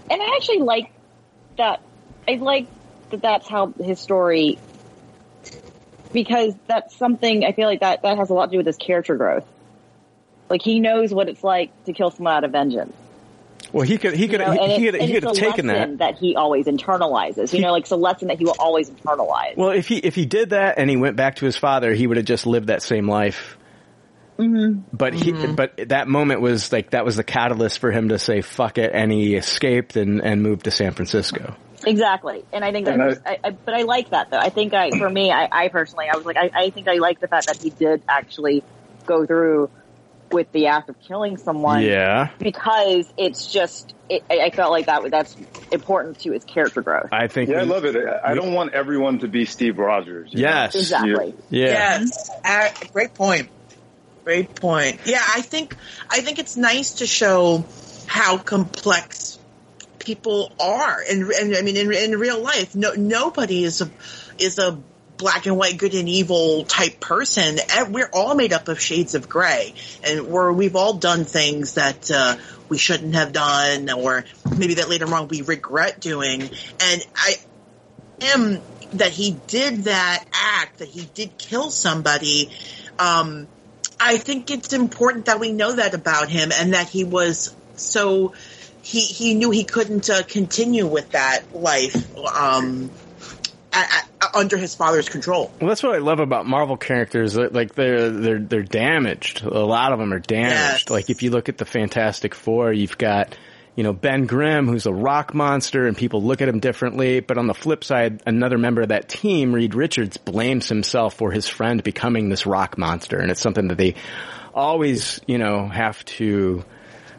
And 0.10 0.22
I 0.22 0.36
actually 0.36 0.60
like 0.60 0.92
that. 1.58 1.82
I 2.28 2.36
like 2.36 2.68
that 3.12 3.22
that's 3.22 3.48
how 3.48 3.74
his 3.80 4.00
story, 4.00 4.60
because 6.14 6.54
that's 6.68 6.96
something 6.96 7.44
I 7.46 7.52
feel 7.54 7.68
like 7.68 7.80
that, 7.82 8.02
that 8.04 8.18
has 8.18 8.30
a 8.30 8.34
lot 8.34 8.46
to 8.48 8.52
do 8.52 8.58
with 8.58 8.68
his 8.68 8.78
character 8.78 9.16
growth. 9.16 9.46
Like 10.50 10.62
he 10.62 10.80
knows 10.80 11.14
what 11.14 11.30
it's 11.30 11.44
like 11.44 11.72
to 11.86 11.94
kill 11.94 12.12
someone 12.12 12.34
out 12.34 12.44
of 12.44 12.52
vengeance. 12.52 12.96
Well, 13.72 13.86
he 13.86 14.00
could 14.00 14.16
he 14.16 14.28
could 14.28 14.42
You 14.42 14.48
know, 14.48 14.52
he, 14.54 14.88
it- 14.88 14.94
could 14.94 15.02
he 15.02 15.14
could 15.14 15.24
have 15.24 15.34
taken 15.36 15.68
that. 15.68 15.98
that 16.00 16.18
he 16.18 16.36
always 16.36 16.66
internalizes. 16.66 17.54
You 17.54 17.62
know, 17.62 17.72
like 17.72 17.84
it's 17.84 17.92
a 17.92 17.96
lesson 17.96 18.30
that 18.30 18.40
he 18.40 18.46
will 18.46 18.56
always 18.58 18.90
internalize. 18.90 19.56
Well, 19.58 19.70
if 19.70 19.88
he 19.88 19.98
if 19.98 20.16
he 20.16 20.26
did 20.26 20.52
that 20.52 20.80
and 20.80 20.90
he 20.90 20.98
went 20.98 21.16
back 21.18 21.36
to 21.38 21.46
his 21.46 21.56
father, 21.56 21.94
he 21.94 22.08
would 22.08 22.18
have 22.18 22.26
just 22.26 22.48
lived 22.48 22.68
that 22.68 22.82
same 22.82 23.08
life. 23.08 23.59
Mm-hmm. 24.40 24.82
But 24.94 25.14
he 25.14 25.32
but 25.34 25.90
that 25.90 26.08
moment 26.08 26.40
was 26.40 26.72
like 26.72 26.92
that 26.92 27.04
was 27.04 27.18
the 27.18 27.26
catalyst 27.26 27.80
for 27.80 27.92
him 27.92 28.10
to 28.10 28.18
say 28.18 28.42
fuck 28.42 28.78
it, 28.78 28.92
and 28.94 29.12
he 29.12 29.36
escaped 29.36 29.98
and 29.98 30.22
and 30.24 30.42
moved 30.42 30.64
to 30.64 30.72
San 30.72 30.94
Francisco. 30.94 31.56
Exactly, 31.86 32.44
and 32.54 32.64
I 32.64 32.72
think 32.72 32.88
And 32.88 33.02
that. 33.02 33.22
I, 33.26 33.40
I, 33.44 33.50
but 33.52 33.74
I 33.74 33.84
like 33.84 34.10
that 34.12 34.32
though. 34.32 34.38
I 34.38 34.50
think 34.50 34.74
I, 34.74 34.92
for 34.92 35.10
me, 35.10 35.32
I, 35.32 35.48
I 35.52 35.68
personally, 35.70 36.08
I 36.12 36.18
was 36.18 36.26
like, 36.26 36.38
I, 36.38 36.52
I 36.54 36.70
think 36.72 36.88
I 36.88 36.96
like 36.96 37.20
the 37.20 37.28
fact 37.28 37.48
that 37.48 37.58
he 37.58 37.70
did 37.70 38.02
actually 38.08 38.64
go 39.06 39.26
through 39.26 39.70
with 40.32 40.52
the 40.52 40.68
act 40.68 40.90
of 40.90 41.00
killing 41.02 41.38
someone. 41.38 41.82
Yeah. 41.84 42.30
because 42.38 43.12
it's 43.18 43.48
just, 43.48 43.94
it, 44.10 44.24
I 44.30 44.40
I 44.48 44.50
felt 44.52 44.72
like 44.72 44.88
that. 44.88 45.10
That's 45.10 45.36
important 45.72 46.20
to 46.20 46.32
his 46.34 46.44
character 46.44 46.82
growth. 46.82 47.10
I 47.12 47.28
think. 47.28 47.50
Yeah, 47.50 47.62
I 47.62 47.64
love 47.64 47.86
it. 47.86 47.96
I 47.96 48.32
I 48.32 48.34
don't 48.36 48.54
want 48.54 48.74
everyone 48.74 49.20
to 49.20 49.28
be 49.28 49.46
Steve 49.46 49.78
Rogers. 49.80 50.30
you 50.34 50.44
know? 50.44 50.50
Yes. 50.50 50.76
Exactly. 50.76 51.34
Yeah. 51.50 51.66
Yes. 52.00 52.30
Uh, 52.44 52.70
great 52.92 53.14
point. 53.14 53.50
Great 54.30 54.54
point. 54.54 55.00
Yeah, 55.06 55.24
I 55.28 55.42
think 55.42 55.76
I 56.08 56.22
think 56.22 56.38
it's 56.38 56.56
nice 56.56 57.00
to 57.00 57.08
show 57.08 57.66
how 58.06 58.38
complex 58.38 59.40
people 59.98 60.52
are, 60.60 61.00
and 61.10 61.32
and 61.32 61.56
I 61.56 61.64
mean 61.64 61.76
in 61.76 61.92
in 61.92 62.12
real 62.12 62.40
life, 62.40 62.76
no 62.76 62.94
nobody 62.94 63.64
is 63.64 63.82
a 63.82 63.90
is 64.38 64.60
a 64.60 64.78
black 65.18 65.48
and 65.48 65.58
white, 65.58 65.80
good 65.80 65.96
and 65.96 66.08
evil 66.08 66.64
type 66.66 67.00
person. 67.00 67.58
We're 67.90 68.12
all 68.14 68.36
made 68.36 68.54
up 68.54 68.68
of 68.68 68.80
shades 68.80 69.16
of 69.16 69.28
gray, 69.28 69.74
and 70.04 70.28
we're 70.28 70.52
we've 70.52 70.76
all 70.76 70.94
done 70.94 71.26
things 71.26 71.74
that 71.74 72.12
uh, 72.12 72.36
we 72.70 72.78
shouldn't 72.78 73.16
have 73.16 73.34
done, 73.34 73.90
or 73.90 74.26
maybe 74.56 74.76
that 74.76 74.90
later 74.90 75.12
on 75.12 75.28
we 75.28 75.42
regret 75.42 76.00
doing. 76.00 76.44
And 76.44 77.08
I 77.16 77.36
am 78.22 78.62
that 78.94 79.12
he 79.12 79.32
did 79.48 79.86
that 79.86 80.24
act, 80.32 80.78
that 80.78 80.88
he 80.88 81.10
did 81.16 81.36
kill 81.40 81.72
somebody. 81.72 82.52
Um, 83.00 83.48
I 84.00 84.18
think 84.18 84.50
it's 84.50 84.74
important 84.74 85.26
that 85.26 85.40
we 85.40 85.52
know 85.52 85.74
that 85.74 85.94
about 85.94 86.30
him 86.30 86.52
and 86.54 86.74
that 86.74 86.88
he 86.90 87.04
was 87.04 87.54
so 87.76 88.34
he 88.82 89.02
he 89.02 89.34
knew 89.34 89.52
he 89.52 89.64
couldn't 89.64 90.10
uh, 90.10 90.24
continue 90.24 90.88
with 90.88 91.12
that 91.12 91.54
life 91.54 92.18
um, 92.36 92.90
a 93.74 93.78
a 93.78 94.38
under 94.38 94.58
his 94.58 94.76
father's 94.76 95.10
control. 95.10 95.52
Well, 95.60 95.70
that's 95.70 95.84
what 95.84 95.96
I 95.96 96.00
love 96.00 96.20
about 96.20 96.46
Marvel 96.46 96.78
characters. 96.78 97.36
Like 97.38 97.76
they're 97.76 98.10
they're 98.10 98.40
they're 98.40 98.64
damaged. 98.64 99.44
A 99.44 99.66
lot 99.66 99.92
of 99.92 100.00
them 100.00 100.14
are 100.14 100.20
damaged. 100.20 100.90
Like 100.90 101.10
if 101.10 101.24
you 101.24 101.32
look 101.32 101.50
at 101.50 101.58
the 101.58 101.66
Fantastic 101.66 102.36
Four, 102.36 102.72
you've 102.72 102.98
got 102.98 103.36
you 103.80 103.84
know 103.84 103.94
Ben 103.94 104.26
Grimm, 104.26 104.68
who's 104.68 104.86
a 104.88 104.92
rock 104.92 105.34
monster, 105.34 105.88
and 105.88 105.96
people 105.96 106.22
look 106.22 106.42
at 106.42 106.50
him 106.50 106.60
differently. 106.60 107.22
But 107.22 107.38
on 107.38 107.48
the 107.48 107.54
flip 107.54 107.86
side, 107.86 108.22
another 108.26 108.58
member 108.58 108.82
of 108.82 108.90
that 108.90 109.08
team, 109.08 109.56
Reed 109.56 109.74
Richards, 109.74 110.18
blames 110.18 110.68
himself 110.68 111.14
for 111.14 111.32
his 111.32 111.48
friend 111.48 111.82
becoming 111.82 112.28
this 112.28 112.46
rock 112.46 112.78
monster, 112.78 113.18
and 113.20 113.32
it's 113.32 113.40
something 113.40 113.70
that 113.70 113.78
they 113.78 113.96
always 114.54 115.22
you 115.28 115.38
know 115.38 115.70
have 115.70 116.04
to 116.20 116.66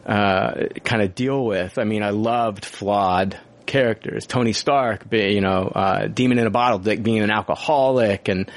uh, 0.05 0.67
kind 0.85 1.01
of 1.01 1.15
deal 1.15 1.43
with. 1.47 1.79
I 1.79 1.85
mean, 1.85 2.03
I 2.03 2.11
loved 2.11 2.67
flawed 2.67 3.41
characters. 3.65 4.27
Tony 4.27 4.53
Stark, 4.53 5.09
be, 5.09 5.33
you 5.33 5.41
know, 5.41 5.73
uh, 5.75 6.09
Demon 6.09 6.39
in 6.39 6.47
a 6.47 6.51
Bottle, 6.51 6.79
like 6.79 7.03
being 7.03 7.23
an 7.23 7.31
alcoholic, 7.31 8.29
and 8.29 8.51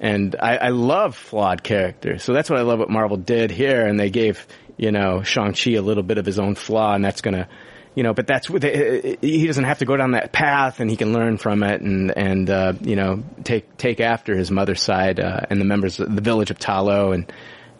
and 0.00 0.34
I, 0.40 0.56
I 0.56 0.68
love 0.70 1.14
flawed 1.14 1.62
characters. 1.62 2.22
So 2.22 2.32
that's 2.32 2.48
what 2.48 2.58
I 2.58 2.62
love 2.62 2.78
what 2.78 2.88
Marvel 2.88 3.18
did 3.18 3.50
here, 3.50 3.86
and 3.86 4.00
they 4.00 4.08
gave 4.08 4.46
you 4.80 4.90
know 4.90 5.22
Shang 5.22 5.52
Chi 5.52 5.72
a 5.72 5.82
little 5.82 6.02
bit 6.02 6.18
of 6.18 6.24
his 6.24 6.38
own 6.38 6.54
flaw, 6.54 6.94
and 6.94 7.04
that's 7.04 7.20
gonna. 7.20 7.48
You 7.92 8.04
know, 8.04 8.14
but 8.14 8.28
that's 8.28 8.46
he 8.46 9.46
doesn't 9.46 9.64
have 9.64 9.80
to 9.80 9.84
go 9.84 9.96
down 9.96 10.12
that 10.12 10.32
path, 10.32 10.78
and 10.78 10.88
he 10.88 10.96
can 10.96 11.12
learn 11.12 11.38
from 11.38 11.64
it, 11.64 11.80
and 11.80 12.16
and 12.16 12.48
uh, 12.48 12.72
you 12.80 12.94
know 12.94 13.24
take 13.42 13.76
take 13.76 13.98
after 13.98 14.36
his 14.36 14.48
mother's 14.48 14.80
side 14.80 15.18
uh, 15.18 15.40
and 15.50 15.60
the 15.60 15.64
members 15.64 15.98
of 15.98 16.14
the 16.14 16.22
village 16.22 16.52
of 16.52 16.58
Ta 16.58 16.80
Lo, 16.80 17.10
and 17.10 17.30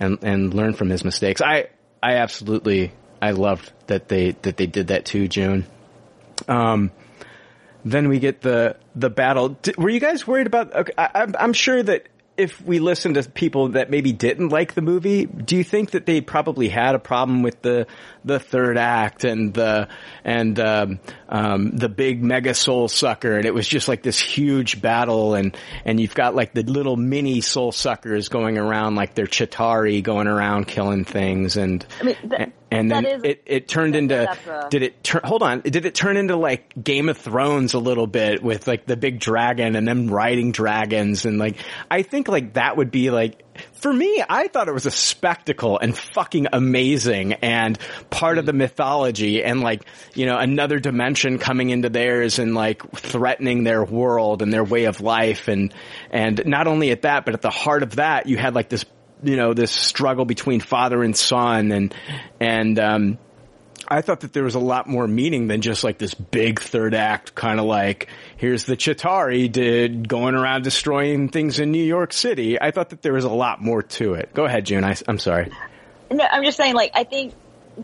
and 0.00 0.18
and 0.22 0.52
learn 0.52 0.74
from 0.74 0.90
his 0.90 1.04
mistakes. 1.04 1.40
I 1.40 1.68
I 2.02 2.16
absolutely 2.16 2.92
I 3.22 3.30
loved 3.30 3.72
that 3.86 4.08
they 4.08 4.32
that 4.42 4.56
they 4.56 4.66
did 4.66 4.88
that 4.88 5.04
too, 5.04 5.28
June. 5.28 5.64
Um, 6.48 6.90
then 7.84 8.08
we 8.08 8.18
get 8.18 8.40
the 8.40 8.76
the 8.94 9.10
battle. 9.10 9.56
Were 9.78 9.90
you 9.90 10.00
guys 10.00 10.26
worried 10.26 10.48
about? 10.48 10.74
Okay, 10.74 10.92
I, 10.98 11.28
I'm 11.38 11.52
sure 11.52 11.82
that 11.82 12.08
if 12.40 12.60
we 12.62 12.78
listen 12.78 13.14
to 13.14 13.22
people 13.22 13.68
that 13.68 13.90
maybe 13.90 14.12
didn't 14.12 14.48
like 14.48 14.72
the 14.74 14.80
movie, 14.80 15.26
do 15.26 15.56
you 15.56 15.62
think 15.62 15.90
that 15.90 16.06
they 16.06 16.22
probably 16.22 16.68
had 16.68 16.94
a 16.94 16.98
problem 16.98 17.42
with 17.42 17.60
the 17.60 17.86
the 18.24 18.38
third 18.38 18.76
act 18.76 19.24
and 19.24 19.52
the 19.54 19.88
and 20.24 20.58
um, 20.60 21.00
um, 21.28 21.70
the 21.70 21.88
big 21.88 22.22
mega 22.22 22.54
soul 22.54 22.88
sucker, 22.88 23.36
and 23.36 23.46
it 23.46 23.54
was 23.54 23.66
just 23.66 23.88
like 23.88 24.02
this 24.02 24.18
huge 24.18 24.80
battle, 24.82 25.34
and 25.34 25.56
and 25.84 25.98
you've 26.00 26.14
got 26.14 26.34
like 26.34 26.52
the 26.54 26.62
little 26.62 26.96
mini 26.96 27.40
soul 27.40 27.72
suckers 27.72 28.28
going 28.28 28.58
around 28.58 28.94
like 28.94 29.14
they're 29.14 29.26
Chitauri 29.26 30.02
going 30.02 30.26
around 30.26 30.66
killing 30.68 31.04
things, 31.04 31.56
and 31.56 31.84
I 32.00 32.04
mean, 32.04 32.16
th- 32.28 32.50
and 32.70 32.90
then 32.90 33.02
that 33.04 33.12
is- 33.16 33.22
it, 33.24 33.42
it 33.46 33.68
turned 33.68 33.96
into 33.96 34.30
a- 34.30 34.68
did 34.68 34.82
it 34.82 35.02
turn 35.02 35.22
hold 35.24 35.42
on. 35.42 35.60
Did 35.60 35.86
it 35.86 35.94
turn 35.94 36.16
into 36.16 36.36
like 36.36 36.72
game 36.82 37.08
of 37.08 37.18
thrones 37.18 37.74
a 37.74 37.78
little 37.78 38.06
bit 38.06 38.42
with 38.42 38.66
like 38.68 38.86
the 38.86 38.96
big 38.96 39.18
dragon 39.20 39.76
and 39.76 39.88
them 39.88 40.08
riding 40.08 40.52
dragons? 40.52 41.24
And 41.24 41.38
like 41.38 41.56
i 41.90 42.02
think 42.02 42.28
like 42.28 42.54
that 42.54 42.76
would 42.76 42.90
be 42.90 43.10
like 43.10 43.42
for 43.72 43.92
me 43.92 44.22
i 44.28 44.48
thought 44.48 44.68
it 44.68 44.74
was 44.74 44.86
a 44.86 44.90
spectacle 44.90 45.78
and 45.78 45.96
fucking 45.96 46.46
amazing 46.52 47.34
and 47.34 47.78
part 48.10 48.38
of 48.38 48.46
the 48.46 48.52
mythology 48.52 49.42
and 49.42 49.60
like 49.60 49.84
you 50.14 50.26
know 50.26 50.38
another 50.38 50.78
dimension 50.78 51.38
coming 51.38 51.70
into 51.70 51.88
theirs 51.88 52.38
and 52.38 52.54
like 52.54 52.82
threatening 52.92 53.64
their 53.64 53.84
world 53.84 54.42
and 54.42 54.52
their 54.52 54.64
way 54.64 54.84
of 54.84 55.00
life. 55.00 55.48
And 55.48 55.74
and 56.10 56.42
not 56.46 56.66
only 56.66 56.90
at 56.90 57.02
that 57.02 57.24
but 57.24 57.34
at 57.34 57.42
the 57.42 57.50
heart 57.50 57.82
of 57.82 57.96
that 57.96 58.26
you 58.26 58.36
had 58.36 58.54
like 58.54 58.68
this 58.68 58.84
you 59.22 59.36
know 59.36 59.54
this 59.54 59.70
struggle 59.70 60.24
between 60.24 60.60
father 60.60 61.02
and 61.02 61.16
son 61.16 61.72
and 61.72 61.94
and 62.40 62.78
um 62.78 63.18
I 63.90 64.02
thought 64.02 64.20
that 64.20 64.32
there 64.32 64.44
was 64.44 64.54
a 64.54 64.60
lot 64.60 64.86
more 64.86 65.08
meaning 65.08 65.48
than 65.48 65.62
just 65.62 65.82
like 65.82 65.98
this 65.98 66.14
big 66.14 66.60
third 66.60 66.94
act 66.94 67.34
kind 67.34 67.58
of 67.58 67.66
like 67.66 68.08
here's 68.36 68.64
the 68.64 68.76
Chitauri 68.76 69.50
did 69.50 70.08
going 70.08 70.36
around 70.36 70.62
destroying 70.62 71.28
things 71.28 71.58
in 71.58 71.72
New 71.72 71.84
York 71.84 72.12
City. 72.12 72.60
I 72.60 72.70
thought 72.70 72.90
that 72.90 73.02
there 73.02 73.12
was 73.12 73.24
a 73.24 73.30
lot 73.30 73.60
more 73.60 73.82
to 73.82 74.14
it. 74.14 74.32
Go 74.32 74.44
ahead, 74.44 74.66
June. 74.66 74.84
I, 74.84 74.96
am 75.08 75.18
sorry. 75.18 75.50
No, 76.10 76.24
I'm 76.24 76.44
just 76.44 76.56
saying, 76.56 76.74
like, 76.74 76.92
I 76.94 77.02
think 77.02 77.34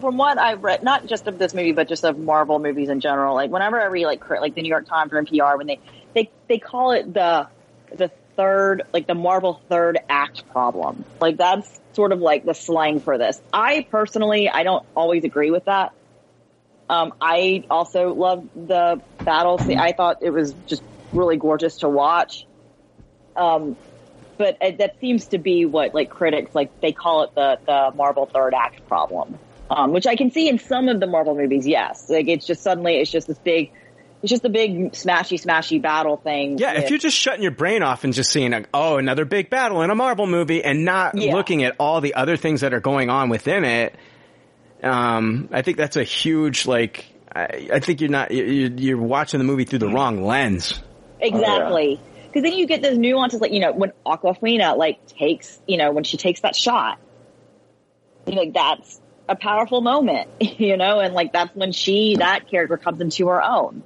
from 0.00 0.16
what 0.16 0.38
I've 0.38 0.62
read, 0.62 0.84
not 0.84 1.06
just 1.06 1.26
of 1.26 1.38
this 1.38 1.54
movie, 1.54 1.72
but 1.72 1.88
just 1.88 2.04
of 2.04 2.18
Marvel 2.18 2.60
movies 2.60 2.88
in 2.88 3.00
general, 3.00 3.34
like, 3.34 3.50
whenever 3.50 3.80
I 3.80 3.86
read, 3.86 4.06
like, 4.06 4.28
like 4.30 4.54
the 4.54 4.62
New 4.62 4.68
York 4.68 4.86
Times 4.86 5.12
or 5.12 5.20
NPR, 5.22 5.58
when 5.58 5.66
they, 5.66 5.80
they, 6.14 6.30
they 6.48 6.58
call 6.58 6.92
it 6.92 7.12
the, 7.12 7.48
the 7.94 8.10
third, 8.36 8.82
like, 8.92 9.06
the 9.06 9.14
Marvel 9.14 9.60
third 9.68 9.98
act 10.08 10.48
problem. 10.50 11.04
Like, 11.20 11.36
that's 11.36 11.80
sort 11.94 12.12
of 12.12 12.20
like 12.20 12.44
the 12.44 12.54
slang 12.54 13.00
for 13.00 13.18
this. 13.18 13.40
I 13.52 13.86
personally, 13.90 14.48
I 14.48 14.62
don't 14.62 14.84
always 14.94 15.24
agree 15.24 15.50
with 15.50 15.64
that. 15.64 15.92
Um, 16.88 17.14
I 17.20 17.64
also 17.70 18.14
loved 18.14 18.48
the 18.68 19.00
battle. 19.24 19.58
scene. 19.58 19.78
I 19.78 19.92
thought 19.92 20.18
it 20.22 20.30
was 20.30 20.54
just 20.66 20.82
really 21.12 21.36
gorgeous 21.36 21.78
to 21.78 21.88
watch. 21.88 22.46
Um, 23.34 23.76
but 24.38 24.56
uh, 24.62 24.70
that 24.78 25.00
seems 25.00 25.26
to 25.28 25.38
be 25.38 25.64
what 25.64 25.94
like 25.94 26.10
critics 26.10 26.54
like 26.54 26.80
they 26.80 26.92
call 26.92 27.24
it 27.24 27.34
the 27.34 27.58
the 27.66 27.92
Marvel 27.96 28.26
third 28.26 28.54
act 28.54 28.86
problem, 28.86 29.38
um, 29.70 29.92
which 29.92 30.06
I 30.06 30.14
can 30.16 30.30
see 30.30 30.48
in 30.48 30.58
some 30.58 30.88
of 30.88 31.00
the 31.00 31.06
Marvel 31.06 31.34
movies. 31.34 31.66
Yes, 31.66 32.08
like 32.08 32.28
it's 32.28 32.46
just 32.46 32.62
suddenly 32.62 32.96
it's 32.96 33.10
just 33.10 33.26
this 33.28 33.38
big, 33.38 33.72
it's 34.22 34.30
just 34.30 34.44
a 34.44 34.48
big 34.50 34.92
smashy 34.92 35.42
smashy 35.42 35.80
battle 35.80 36.16
thing. 36.18 36.58
Yeah, 36.58 36.72
if 36.74 36.90
you're 36.90 36.98
just 36.98 37.16
shutting 37.16 37.42
your 37.42 37.50
brain 37.52 37.82
off 37.82 38.04
and 38.04 38.12
just 38.12 38.30
seeing, 38.30 38.50
like, 38.52 38.68
oh, 38.74 38.98
another 38.98 39.24
big 39.24 39.48
battle 39.50 39.82
in 39.82 39.90
a 39.90 39.94
Marvel 39.94 40.26
movie 40.26 40.62
and 40.62 40.84
not 40.84 41.14
Yeah. 41.16 41.34
looking 41.34 41.64
at 41.64 41.74
all 41.78 42.00
the 42.00 42.14
other 42.14 42.36
things 42.36 42.60
that 42.60 42.72
are 42.74 42.80
going 42.80 43.08
on 43.10 43.28
within 43.30 43.64
it, 43.64 43.94
um, 44.82 45.48
I 45.52 45.62
think 45.62 45.76
that's 45.76 45.96
a 45.96 46.04
huge, 46.04 46.66
like, 46.66 47.06
I, 47.34 47.68
I 47.74 47.80
think 47.80 48.00
you're 48.00 48.10
not, 48.10 48.30
you're, 48.30 48.70
you're 48.70 48.98
watching 49.00 49.38
the 49.38 49.44
movie 49.44 49.64
through 49.64 49.80
the 49.80 49.88
wrong 49.88 50.22
lens. 50.24 50.80
Exactly. 51.20 52.00
Because 52.26 52.42
then 52.42 52.52
you 52.58 52.66
get 52.66 52.82
those 52.82 52.98
nuances, 52.98 53.40
like, 53.40 53.52
you 53.52 53.60
know, 53.60 53.72
when 53.72 53.92
Awkwafina, 54.04 54.76
like, 54.76 55.06
takes, 55.06 55.58
you 55.66 55.78
know, 55.78 55.92
when 55.92 56.04
she 56.04 56.16
takes 56.18 56.40
that 56.40 56.54
shot, 56.54 56.98
you 58.26 58.34
know, 58.34 58.42
like, 58.42 58.52
that's 58.54 59.00
a 59.28 59.36
powerful 59.36 59.80
moment, 59.80 60.28
you 60.40 60.76
know, 60.76 61.00
and, 61.00 61.14
like, 61.14 61.32
that's 61.32 61.54
when 61.56 61.72
she, 61.72 62.16
that 62.18 62.48
character 62.50 62.76
comes 62.76 63.00
into 63.00 63.28
her 63.28 63.42
own. 63.42 63.82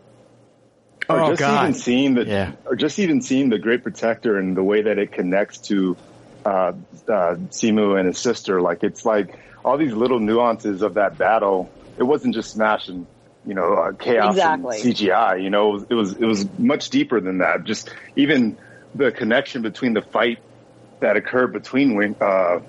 or 1.09 1.20
Oh, 1.20 1.28
just 1.28 1.41
God. 1.41 1.62
even 1.62 1.75
seeing 1.75 2.15
the, 2.15 2.25
Yeah. 2.27 2.52
or 2.67 2.75
just 2.77 2.99
even 2.99 3.23
seeing 3.23 3.49
the 3.49 3.59
Great 3.59 3.83
Protector 3.83 4.39
and 4.39 4.57
the 4.57 4.62
way 4.65 4.83
that 4.83 4.99
it 4.99 5.12
connects 5.12 5.59
to 5.69 5.97
uh, 6.44 6.49
uh, 6.49 6.73
Simu 7.51 7.99
and 7.99 8.07
his 8.07 8.19
sister. 8.19 8.60
Like 8.62 8.83
it's 8.83 9.05
like 9.05 9.39
all 9.65 9.79
these 9.79 9.93
little 9.93 10.21
nuances 10.21 10.83
of 10.83 10.95
that 10.95 11.19
battle. 11.19 11.71
It 11.99 12.03
wasn't 12.03 12.35
just 12.35 12.51
smashing, 12.51 13.07
you 13.47 13.55
know, 13.55 13.75
uh, 13.75 13.93
chaos 13.93 14.35
Exactly. 14.35 14.81
and 14.81 14.97
CGI. 14.97 15.43
You 15.43 15.51
know, 15.51 15.85
it 15.89 15.95
was 15.95 16.15
it 16.15 16.25
was 16.25 16.47
much 16.59 16.91
deeper 16.91 17.21
than 17.21 17.39
that. 17.39 17.65
Just 17.65 17.91
even 18.17 18.59
the 18.95 19.13
connection 19.13 19.63
between 19.63 19.93
the 19.93 20.03
fight 20.03 20.39
that 21.01 21.17
occurred 21.17 21.53
between 21.53 21.97
Wing, 21.97 22.17
uh, 22.21 22.61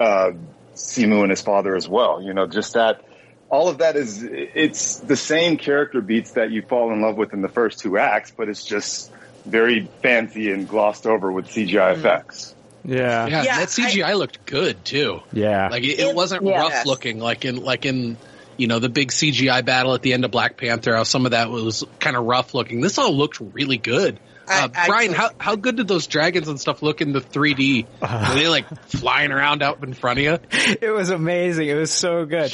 uh, 0.00 0.30
Simu 0.74 1.22
and 1.22 1.30
his 1.30 1.42
father 1.42 1.74
as 1.76 1.88
well. 1.88 2.22
You 2.22 2.34
know, 2.34 2.46
just 2.46 2.74
that 2.74 3.02
all 3.50 3.68
of 3.68 3.78
that 3.78 3.96
is 3.96 4.22
it's 4.22 4.98
the 4.98 5.16
same 5.16 5.56
character 5.56 6.00
beats 6.00 6.32
that 6.32 6.50
you 6.50 6.62
fall 6.62 6.92
in 6.92 7.00
love 7.00 7.16
with 7.16 7.32
in 7.32 7.42
the 7.42 7.48
first 7.48 7.78
two 7.78 7.98
acts, 7.98 8.32
but 8.36 8.48
it's 8.48 8.64
just 8.64 9.12
very 9.44 9.88
fancy 10.02 10.50
and 10.50 10.68
glossed 10.68 11.06
over 11.06 11.30
with 11.30 11.46
CGI 11.46 11.94
effects. 11.94 12.54
Yeah. 12.84 13.26
Yeah, 13.26 13.42
Yeah, 13.42 13.58
that 13.60 13.68
CGI 13.68 14.16
looked 14.16 14.46
good 14.46 14.84
too. 14.84 15.20
Yeah. 15.32 15.68
Like 15.68 15.84
it, 15.84 15.98
it 15.98 16.14
wasn't 16.14 16.44
yeah. 16.44 16.60
rough 16.60 16.86
looking 16.86 17.18
like 17.18 17.44
in 17.44 17.56
like 17.56 17.86
in 17.86 18.16
you 18.56 18.66
know 18.66 18.78
the 18.78 18.88
big 18.88 19.08
CGI 19.08 19.64
battle 19.64 19.94
at 19.94 20.02
the 20.02 20.12
end 20.12 20.24
of 20.24 20.30
Black 20.30 20.56
Panther. 20.56 20.94
How 20.94 21.04
some 21.04 21.24
of 21.24 21.32
that 21.32 21.50
was 21.50 21.84
kind 21.98 22.16
of 22.16 22.24
rough 22.24 22.54
looking. 22.54 22.80
This 22.80 22.98
all 22.98 23.14
looked 23.14 23.40
really 23.40 23.78
good. 23.78 24.18
I- 24.48 24.64
Uh, 24.64 24.68
I 24.74 24.86
Brian, 24.86 25.12
how 25.12 25.30
how 25.38 25.56
good 25.56 25.76
did 25.76 25.88
those 25.88 26.06
dragons 26.06 26.48
and 26.48 26.60
stuff 26.60 26.82
look 26.82 27.00
in 27.00 27.12
the 27.12 27.20
3D? 27.20 27.86
Were 28.00 28.34
they 28.34 28.48
like 28.48 28.66
flying 28.88 29.30
around 29.32 29.62
out 29.62 29.82
in 29.84 29.92
front 29.94 30.18
of 30.18 30.24
you? 30.24 30.38
it 30.80 30.90
was 30.92 31.10
amazing. 31.10 31.68
It 31.68 31.74
was 31.74 31.90
so 31.90 32.24
good. 32.24 32.52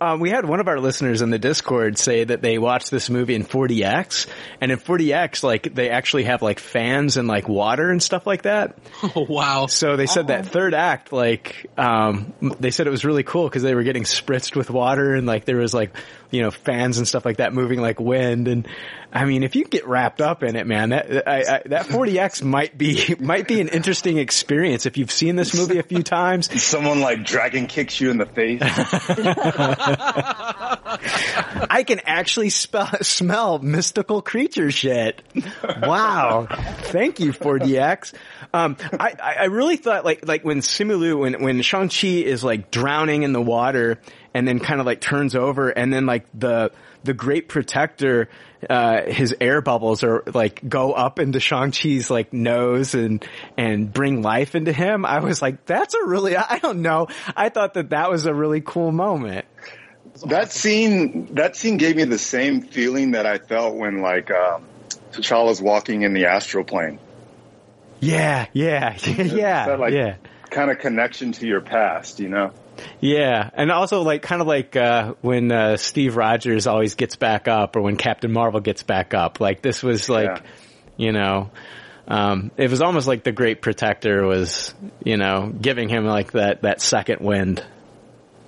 Um, 0.00 0.20
we 0.20 0.30
had 0.30 0.44
one 0.44 0.60
of 0.60 0.68
our 0.68 0.78
listeners 0.80 1.22
in 1.22 1.30
the 1.30 1.38
Discord 1.38 1.98
say 1.98 2.24
that 2.24 2.42
they 2.42 2.58
watched 2.58 2.90
this 2.90 3.10
movie 3.10 3.34
in 3.34 3.44
4DX, 3.44 4.26
and 4.60 4.72
in 4.72 4.78
4DX, 4.78 5.42
like 5.42 5.74
they 5.74 5.90
actually 5.90 6.24
have 6.24 6.42
like 6.42 6.58
fans 6.60 7.16
and 7.16 7.28
like 7.28 7.48
water 7.48 7.90
and 7.90 8.02
stuff 8.02 8.26
like 8.26 8.42
that. 8.42 8.78
Oh 9.14 9.26
wow! 9.28 9.66
So 9.66 9.96
they 9.96 10.06
said 10.06 10.28
that 10.28 10.46
third 10.46 10.74
act, 10.74 11.12
like, 11.12 11.66
um, 11.76 12.32
they 12.60 12.70
said 12.70 12.86
it 12.86 12.90
was 12.90 13.04
really 13.04 13.24
cool 13.24 13.48
because 13.48 13.62
they 13.62 13.74
were 13.74 13.82
getting 13.82 14.04
spritzed 14.04 14.54
with 14.56 14.70
water 14.70 15.14
and 15.14 15.26
like 15.26 15.44
there 15.44 15.56
was 15.58 15.74
like, 15.74 15.94
you 16.30 16.40
know, 16.40 16.50
fans 16.50 16.98
and 16.98 17.06
stuff 17.06 17.24
like 17.24 17.38
that 17.38 17.52
moving 17.52 17.80
like 17.80 17.98
wind. 18.00 18.46
And 18.48 18.66
I 19.12 19.24
mean, 19.24 19.42
if 19.42 19.54
you 19.56 19.64
get 19.64 19.86
wrapped 19.86 20.20
up 20.20 20.42
in 20.44 20.56
it, 20.56 20.66
man, 20.66 20.90
that 20.90 21.26
I, 21.32 21.38
I, 21.38 21.62
that 21.66 21.86
4DX 21.86 22.42
might 22.42 22.76
be 22.76 23.14
might 23.20 23.48
be 23.48 23.60
an 23.60 23.68
interesting 23.68 24.18
experience 24.18 24.86
if 24.86 24.96
you've 24.98 25.10
seen 25.10 25.36
this 25.36 25.56
movie 25.56 25.78
a 25.78 25.82
few 25.82 26.02
times. 26.02 26.62
Someone 26.62 27.00
like 27.00 27.24
dragon 27.24 27.66
kicks 27.66 28.00
you 28.00 28.10
in 28.10 28.18
the 28.18 28.26
face. 28.26 28.60
I 31.70 31.84
can 31.86 32.00
actually 32.04 32.50
spell, 32.50 32.90
smell 33.02 33.58
mystical 33.58 34.20
creature 34.20 34.70
shit. 34.70 35.22
Wow. 35.82 36.46
Thank 36.50 37.20
you, 37.20 37.32
4DX. 37.32 38.12
Um, 38.52 38.76
I, 38.92 39.14
I 39.22 39.34
I 39.40 39.44
really 39.44 39.76
thought 39.76 40.04
like, 40.04 40.26
like 40.26 40.44
when 40.44 40.58
Simu 40.58 40.98
Liu, 40.98 41.18
when, 41.18 41.42
when 41.42 41.62
Shang-Chi 41.62 42.08
is 42.08 42.44
like 42.44 42.70
drowning 42.70 43.22
in 43.22 43.32
the 43.32 43.40
water 43.40 43.98
and 44.34 44.46
then 44.46 44.60
kind 44.60 44.80
of 44.80 44.86
like 44.86 45.00
turns 45.00 45.34
over 45.34 45.70
and 45.70 45.92
then 45.92 46.04
like 46.04 46.26
the, 46.34 46.70
the 47.04 47.14
great 47.14 47.48
protector, 47.48 48.28
uh, 48.68 49.02
his 49.10 49.34
air 49.40 49.60
bubbles 49.60 50.04
are 50.04 50.22
like 50.32 50.66
go 50.66 50.92
up 50.92 51.18
into 51.18 51.40
Shang-Chi's 51.40 52.10
like 52.10 52.32
nose 52.32 52.94
and, 52.94 53.24
and 53.56 53.92
bring 53.92 54.22
life 54.22 54.54
into 54.54 54.72
him. 54.72 55.04
I 55.04 55.20
was 55.20 55.42
like, 55.42 55.66
that's 55.66 55.94
a 55.94 56.04
really, 56.04 56.36
I 56.36 56.58
don't 56.58 56.82
know. 56.82 57.08
I 57.36 57.48
thought 57.48 57.74
that 57.74 57.90
that 57.90 58.10
was 58.10 58.26
a 58.26 58.34
really 58.34 58.60
cool 58.60 58.92
moment. 58.92 59.46
that 60.26 60.52
scene, 60.52 61.34
that 61.34 61.56
scene 61.56 61.76
gave 61.76 61.96
me 61.96 62.04
the 62.04 62.18
same 62.18 62.62
feeling 62.62 63.12
that 63.12 63.26
I 63.26 63.38
felt 63.38 63.74
when 63.76 64.02
like 64.02 64.30
um, 64.30 64.64
T'Challa's 65.12 65.60
walking 65.60 66.02
in 66.02 66.14
the 66.14 66.26
astral 66.26 66.64
plane. 66.64 66.98
Yeah, 68.00 68.46
yeah, 68.52 68.96
yeah, 69.06 69.66
that, 69.66 69.80
like, 69.80 69.92
yeah. 69.92 70.16
Kind 70.50 70.70
of 70.70 70.78
connection 70.78 71.32
to 71.32 71.46
your 71.46 71.60
past, 71.60 72.18
you 72.18 72.28
know. 72.28 72.52
Yeah, 73.00 73.50
and 73.54 73.70
also 73.70 74.02
like 74.02 74.22
kind 74.22 74.40
of 74.40 74.46
like 74.48 74.76
uh, 74.76 75.14
when 75.20 75.50
uh, 75.52 75.76
Steve 75.76 76.16
Rogers 76.16 76.66
always 76.66 76.94
gets 76.94 77.16
back 77.16 77.48
up, 77.48 77.76
or 77.76 77.82
when 77.82 77.96
Captain 77.96 78.32
Marvel 78.32 78.60
gets 78.60 78.82
back 78.82 79.14
up. 79.14 79.40
Like 79.40 79.62
this 79.62 79.82
was 79.82 80.08
like, 80.08 80.28
Yeah. 80.28 80.42
you 80.96 81.12
know, 81.12 81.50
um, 82.08 82.50
it 82.56 82.70
was 82.70 82.82
almost 82.82 83.06
like 83.06 83.22
the 83.24 83.32
Great 83.32 83.62
Protector 83.62 84.24
was, 84.26 84.74
you 85.04 85.16
know, 85.16 85.50
giving 85.60 85.88
him 85.88 86.04
like 86.04 86.32
that 86.32 86.62
that 86.62 86.80
second 86.80 87.20
wind. 87.20 87.64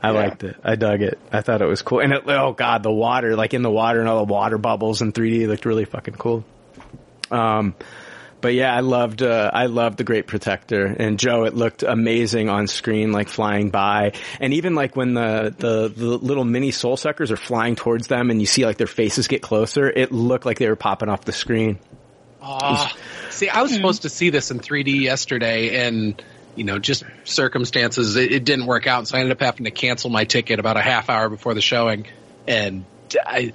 I 0.03 0.09
Yeah. 0.13 0.19
liked 0.21 0.45
it. 0.45 0.57
I 0.63 0.75
dug 0.77 1.01
it. 1.03 1.19
I 1.33 1.41
thought 1.41 1.63
it 1.63 1.67
was 1.69 1.81
cool. 1.83 2.01
And 2.01 2.13
it, 2.13 2.23
oh 2.27 2.53
god, 2.53 2.83
the 2.83 2.93
water, 2.93 3.37
like 3.37 3.55
in 3.55 3.63
the 3.63 3.71
water 3.71 4.01
and 4.01 4.09
all 4.09 4.25
the 4.25 4.33
water 4.33 4.59
bubbles 4.59 5.01
in 5.03 5.13
3D 5.13 5.47
looked 5.49 5.65
really 5.65 5.85
fucking 5.87 6.15
cool. 6.15 6.45
Um, 7.31 7.75
but 8.45 8.53
yeah, 8.53 8.77
I 8.77 8.81
loved, 8.81 9.23
uh, 9.23 9.51
I 9.55 9.67
loved 9.67 9.97
the 9.97 10.05
Great 10.05 10.27
Protector 10.27 10.85
and 10.85 11.19
Joe, 11.19 11.45
it 11.45 11.55
looked 11.55 11.83
amazing 11.83 12.51
on 12.51 12.67
screen, 12.67 13.11
like 13.11 13.31
flying 13.31 13.71
by. 13.71 14.13
And 14.39 14.53
even 14.53 14.75
like 14.75 14.95
when 14.97 15.15
the, 15.15 15.55
the, 15.57 15.89
the 15.89 16.05
little 16.19 16.45
mini 16.45 16.71
soul 16.71 16.99
suckers 16.99 17.31
are 17.31 17.39
flying 17.39 17.75
towards 17.75 18.07
them 18.07 18.29
and 18.29 18.43
you 18.43 18.47
see 18.47 18.67
like 18.67 18.77
their 18.77 18.87
faces 18.87 19.29
get 19.29 19.41
closer, 19.41 19.89
it 19.89 20.13
looked 20.13 20.45
like 20.45 20.59
they 20.59 20.69
were 20.69 20.77
popping 20.77 21.09
off 21.09 21.25
the 21.25 21.33
screen. 21.33 21.79
Ah, 22.43 22.95
see, 23.31 23.49
I 23.49 23.63
was 23.63 23.73
supposed 23.73 24.03
to 24.03 24.11
see 24.11 24.29
this 24.29 24.51
in 24.51 24.61
3D 24.61 25.01
yesterday, 25.01 25.87
and 25.87 26.23
you 26.55 26.65
know, 26.65 26.79
just 26.79 27.05
circumstances, 27.25 28.17
it, 28.17 28.31
it 28.31 28.45
didn't 28.45 28.67
work 28.67 28.87
out, 28.87 29.09
so 29.09 29.17
I 29.17 29.21
ended 29.21 29.33
up 29.33 29.41
having 29.41 29.65
to 29.65 29.71
cancel 29.71 30.11
my 30.11 30.25
ticket 30.25 30.61
about 30.61 30.77
a 30.77 30.83
half 30.83 31.09
hour 31.09 31.31
before 31.31 31.55
the 31.55 31.63
showing, 31.63 32.07
and 32.47 32.85
I. 33.25 33.55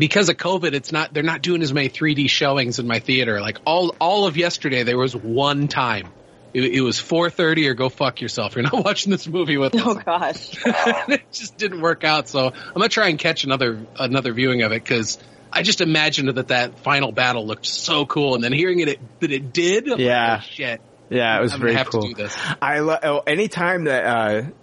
Because 0.00 0.28
of 0.28 0.36
COVID, 0.36 0.72
it's 0.72 0.90
not, 0.90 1.14
they're 1.14 1.22
not 1.22 1.42
doing 1.42 1.62
as 1.62 1.72
many 1.72 1.88
3D 1.88 2.28
showings 2.28 2.78
in 2.78 2.86
my 2.86 2.98
theater. 2.98 3.40
Like 3.40 3.58
all, 3.64 3.94
all 4.00 4.26
of 4.26 4.36
yesterday, 4.36 4.82
there 4.82 4.98
was 4.98 5.14
one 5.14 5.68
time. 5.68 6.08
It, 6.52 6.64
it 6.64 6.80
was 6.80 6.96
4.30 6.98 7.68
or 7.68 7.74
go 7.74 7.88
fuck 7.88 8.20
yourself. 8.20 8.56
You're 8.56 8.64
not 8.64 8.72
watching 8.84 9.12
this 9.12 9.28
movie 9.28 9.56
with 9.56 9.74
us. 9.76 9.82
Oh 9.84 9.94
gosh. 9.94 10.58
it 11.08 11.30
just 11.30 11.56
didn't 11.56 11.80
work 11.80 12.02
out. 12.02 12.28
So 12.28 12.48
I'm 12.48 12.72
gonna 12.74 12.88
try 12.88 13.08
and 13.08 13.18
catch 13.18 13.44
another 13.44 13.86
another 13.98 14.32
viewing 14.32 14.62
of 14.62 14.72
it 14.72 14.82
because 14.82 15.18
I 15.52 15.62
just 15.62 15.80
imagined 15.80 16.28
that 16.28 16.48
that 16.48 16.80
final 16.80 17.12
battle 17.12 17.46
looked 17.46 17.66
so 17.66 18.06
cool, 18.06 18.34
and 18.34 18.42
then 18.42 18.52
hearing 18.52 18.80
it, 18.80 18.88
it 18.88 19.20
that 19.20 19.32
it 19.32 19.52
did, 19.52 19.84
I'm 19.84 19.90
like, 19.92 20.00
Yeah. 20.00 20.40
"Oh, 20.40 20.44
shit. 20.44 20.80
Yeah, 21.10 21.36
it 21.38 21.42
was 21.42 21.52
I'm 21.54 21.60
very 21.60 21.72
gonna 21.72 21.78
have 21.78 21.90
cool. 21.90 22.02
to 22.02 22.08
do 22.08 22.14
this. 22.14 22.36
I 22.62 22.78
lo- 22.78 22.98
oh, 23.02 23.18
anytime 23.26 23.84
that 23.84 24.04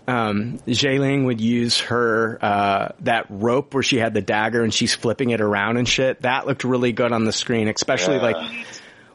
uh, 0.07 0.11
um, 0.11 0.59
Ling 0.65 1.25
would 1.25 1.41
use 1.41 1.81
her 1.81 2.39
uh, 2.41 2.89
that 3.01 3.25
rope 3.29 3.73
where 3.73 3.83
she 3.83 3.97
had 3.97 4.13
the 4.13 4.21
dagger 4.21 4.63
and 4.63 4.73
she's 4.73 4.95
flipping 4.95 5.29
it 5.31 5.41
around 5.41 5.75
and 5.77 5.87
shit, 5.87 6.21
that 6.21 6.47
looked 6.47 6.63
really 6.63 6.93
good 6.93 7.11
on 7.11 7.25
the 7.25 7.33
screen. 7.33 7.67
Especially 7.67 8.15
Yeah. 8.15 8.21
like 8.21 8.65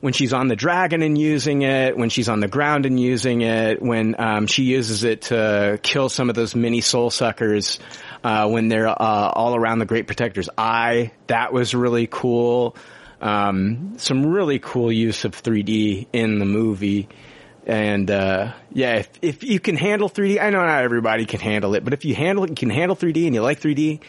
when 0.00 0.12
she's 0.12 0.32
on 0.32 0.48
the 0.48 0.56
dragon 0.56 1.00
and 1.00 1.16
using 1.16 1.62
it, 1.62 1.96
when 1.96 2.10
she's 2.10 2.28
on 2.28 2.40
the 2.40 2.48
ground 2.48 2.84
and 2.86 3.00
using 3.00 3.40
it, 3.40 3.80
when 3.80 4.14
um, 4.20 4.46
she 4.46 4.64
uses 4.64 5.04
it 5.04 5.22
to 5.22 5.78
kill 5.82 6.08
some 6.10 6.28
of 6.28 6.34
those 6.34 6.54
mini 6.54 6.80
soul 6.82 7.08
suckers. 7.10 7.78
Uh, 8.24 8.48
when 8.48 8.68
they're 8.68 8.88
uh, 8.88 8.94
all 9.34 9.56
around 9.56 9.78
the 9.80 9.84
Great 9.86 10.06
Protector's 10.06 10.48
eye, 10.56 11.12
that 11.28 11.52
was 11.52 11.74
really 11.74 12.06
cool. 12.08 12.76
Um, 13.22 13.94
some 13.98 14.26
really 14.26 14.58
cool 14.58 14.90
use 14.90 15.24
of 15.24 15.40
3D 15.40 16.08
in 16.12 16.38
the 16.40 16.44
movie. 16.44 17.08
And, 17.64 18.10
uh, 18.10 18.52
yeah, 18.72 18.96
if, 18.96 19.10
if 19.22 19.44
you 19.44 19.60
can 19.60 19.76
handle 19.76 20.10
3D, 20.10 20.40
I 20.42 20.50
know 20.50 20.58
not 20.64 20.82
everybody 20.82 21.24
can 21.24 21.38
handle 21.38 21.74
it, 21.76 21.84
but 21.84 21.92
if 21.92 22.04
you 22.04 22.14
handle 22.16 22.42
it, 22.44 22.50
you 22.50 22.56
can 22.56 22.70
handle 22.70 22.96
3D 22.96 23.26
and 23.26 23.34
you 23.34 23.40
like 23.42 23.60
3D, 23.60 24.00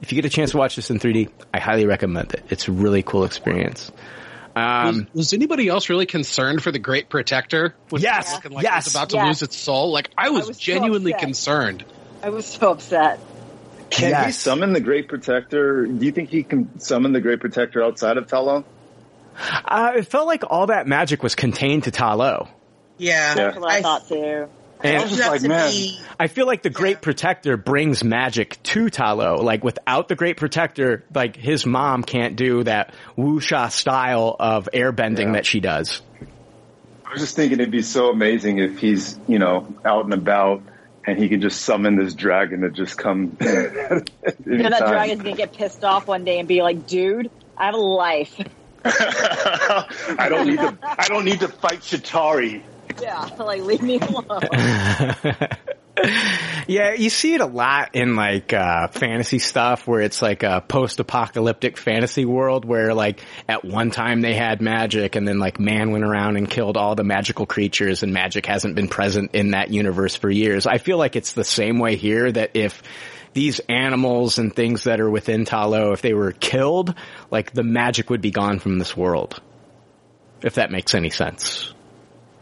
if 0.00 0.10
you 0.10 0.16
get 0.16 0.24
a 0.24 0.30
chance 0.30 0.52
to 0.52 0.56
watch 0.56 0.76
this 0.76 0.90
in 0.90 0.98
3D, 0.98 1.28
I 1.52 1.60
highly 1.60 1.84
recommend 1.86 2.32
it. 2.32 2.44
It's 2.48 2.66
a 2.68 2.72
really 2.72 3.02
cool 3.02 3.24
experience. 3.24 3.92
Was, 4.54 4.96
Um, 4.96 5.06
was 5.12 5.34
anybody 5.34 5.68
else 5.68 5.90
really 5.90 6.06
concerned 6.06 6.62
for 6.62 6.72
the 6.72 6.78
Great 6.78 7.10
Protector? 7.10 7.74
Was 7.90 8.02
it 8.02 8.06
Yes, 8.06 8.32
looking 8.32 8.52
like 8.52 8.62
yes. 8.64 8.86
it 8.86 8.88
was 8.88 8.94
about 8.94 9.10
to 9.10 9.16
Yes. 9.16 9.26
lose 9.26 9.42
its 9.42 9.56
soul. 9.58 9.92
Like 9.92 10.10
I 10.16 10.30
was, 10.30 10.44
I 10.44 10.48
was 10.48 10.58
genuinely 10.58 11.12
upset. 11.12 11.26
concerned. 11.26 11.84
I 12.22 12.30
was 12.30 12.46
so 12.46 12.70
upset. 12.70 13.20
Can 13.90 14.24
he 14.26 14.32
summon 14.32 14.72
the 14.72 14.80
Great 14.80 15.08
Protector? 15.08 15.86
Do 15.86 16.04
you 16.04 16.12
think 16.12 16.28
he 16.30 16.42
can 16.42 16.78
summon 16.80 17.12
the 17.12 17.20
Great 17.20 17.40
Protector 17.40 17.82
outside 17.82 18.16
of 18.16 18.26
Ta 18.26 18.40
Lo? 18.40 18.64
uh, 19.64 19.92
it 19.96 20.08
felt 20.08 20.26
like 20.26 20.42
all 20.48 20.66
that 20.66 20.86
magic 20.86 21.22
was 21.22 21.34
contained 21.34 21.84
to 21.84 21.90
Ta 21.90 22.14
Lo. 22.14 22.48
Yeah, 22.98 23.34
That's 23.34 23.58
what 23.58 23.70
I, 23.70 23.82
thought 23.82 24.08
too. 24.08 24.48
And- 24.82 24.96
I 24.98 25.02
was 25.02 25.16
just 25.16 25.28
like, 25.30 25.40
to 25.42 25.48
man, 25.48 25.70
be- 25.70 25.98
I 26.18 26.26
feel 26.26 26.46
like 26.46 26.62
the 26.62 26.70
Great 26.70 27.00
Protector 27.00 27.56
brings 27.56 28.02
magic 28.04 28.62
to 28.64 28.90
Ta 28.90 29.12
Lo. 29.12 29.36
Like 29.36 29.62
without 29.64 30.08
the 30.08 30.14
Great 30.14 30.36
Protector, 30.36 31.04
like 31.14 31.36
his 31.36 31.64
mom 31.66 32.02
can't 32.02 32.36
do 32.36 32.64
that 32.64 32.92
wuxia 33.16 33.70
style 33.70 34.34
of 34.38 34.68
airbending 34.74 35.26
Yeah. 35.26 35.32
that 35.32 35.46
she 35.46 35.60
does. 35.60 36.02
I 37.04 37.12
was 37.12 37.20
just 37.20 37.36
thinking 37.36 37.60
it'd 37.60 37.70
be 37.70 37.82
so 37.82 38.10
amazing 38.10 38.58
if 38.58 38.78
he's, 38.78 39.18
you 39.28 39.38
know, 39.38 39.72
out 39.84 40.04
and 40.04 40.12
about 40.12 40.62
and 41.06 41.18
he 41.18 41.28
can 41.28 41.40
just 41.40 41.62
summon 41.62 41.96
this 41.96 42.14
dragon 42.14 42.62
to 42.62 42.70
just 42.70 42.98
come. 42.98 43.36
You 44.44 44.58
know 44.58 44.70
that 44.70 44.86
dragon's 44.86 45.22
gonna 45.22 45.36
get 45.36 45.52
pissed 45.52 45.84
off 45.84 46.06
one 46.06 46.24
day 46.24 46.38
and 46.38 46.46
be 46.46 46.62
like, 46.62 46.86
"Dude, 46.86 47.30
I 47.56 47.66
have 47.66 47.74
a 47.74 47.78
life." 47.78 48.36
I 48.84 50.26
don't 50.28 50.46
need 50.46 50.58
to. 50.58 50.78
I 50.82 51.08
don't 51.08 51.24
need 51.24 51.40
to 51.40 51.48
fight 51.48 51.80
Chitauri. 51.80 52.62
Yeah, 53.00 53.28
like 53.38 53.62
leave 53.62 53.82
me 53.82 53.98
alone. 53.98 54.40
Yeah, 56.68 56.94
you 56.94 57.10
see 57.10 57.32
it 57.34 57.40
a 57.40 57.46
lot 57.46 57.94
in 57.94 58.16
like 58.16 58.52
uh 58.52 58.88
fantasy 58.88 59.38
stuff 59.38 59.86
where 59.86 60.00
it's 60.00 60.20
like 60.20 60.42
a 60.42 60.64
post-apocalyptic 60.66 61.76
fantasy 61.76 62.24
world 62.24 62.64
where 62.64 62.92
like 62.92 63.20
at 63.48 63.64
one 63.64 63.92
time 63.92 64.20
they 64.20 64.34
had 64.34 64.60
magic 64.60 65.14
and 65.14 65.28
then 65.28 65.38
like 65.38 65.60
man 65.60 65.92
went 65.92 66.02
around 66.02 66.36
and 66.36 66.50
killed 66.50 66.76
all 66.76 66.96
the 66.96 67.04
magical 67.04 67.46
creatures 67.46 68.02
and 68.02 68.12
magic 68.12 68.46
hasn't 68.46 68.74
been 68.74 68.88
present 68.88 69.30
in 69.32 69.52
that 69.52 69.70
universe 69.70 70.16
for 70.16 70.28
years. 70.28 70.66
I 70.66 70.78
feel 70.78 70.98
like 70.98 71.14
it's 71.14 71.32
the 71.32 71.44
same 71.44 71.78
way 71.78 71.94
here 71.94 72.32
that 72.32 72.50
if 72.54 72.82
these 73.32 73.60
animals 73.68 74.38
and 74.38 74.52
things 74.52 74.84
that 74.84 74.98
are 74.98 75.10
within 75.10 75.44
Ta 75.44 75.66
Lo, 75.66 75.92
if 75.92 76.02
they 76.02 76.14
were 76.14 76.32
killed, 76.32 76.94
like 77.30 77.52
the 77.52 77.62
magic 77.62 78.10
would 78.10 78.22
be 78.22 78.32
gone 78.32 78.58
from 78.58 78.78
this 78.78 78.96
world. 78.96 79.40
If 80.42 80.54
that 80.54 80.72
makes 80.72 80.94
any 80.94 81.10
sense. 81.10 81.72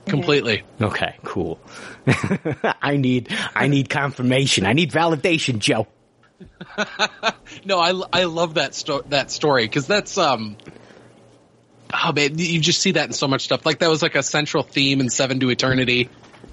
Completely. 0.07 0.63
Okay, 0.81 1.17
cool. 1.25 1.59
I 2.83 2.97
need, 2.97 3.29
I 3.55 3.69
need 3.69 3.89
confirmation. 3.89 4.67
I 4.67 4.73
need 4.75 4.91
validation, 4.93 5.59
Joe. 5.59 5.87
no, 7.65 7.79
I, 7.79 8.03
I 8.13 8.25
love 8.25 8.55
that 8.55 8.75
sto- 8.75 9.03
that 9.09 9.31
story 9.31 9.65
because 9.65 9.87
that's 9.87 10.19
um. 10.19 10.57
Oh 11.93 12.13
man, 12.13 12.39
you 12.39 12.61
just 12.61 12.81
see 12.81 12.93
that 12.93 13.07
in 13.07 13.13
so 13.13 13.29
much 13.29 13.43
stuff. 13.45 13.65
Like 13.65 13.79
that 13.79 13.89
was 13.89 14.03
like 14.03 14.15
a 14.17 14.23
central 14.23 14.63
theme 14.63 15.01
in 15.01 15.09
Seven 15.11 15.39
to 15.41 15.51
Eternity. 15.51 16.09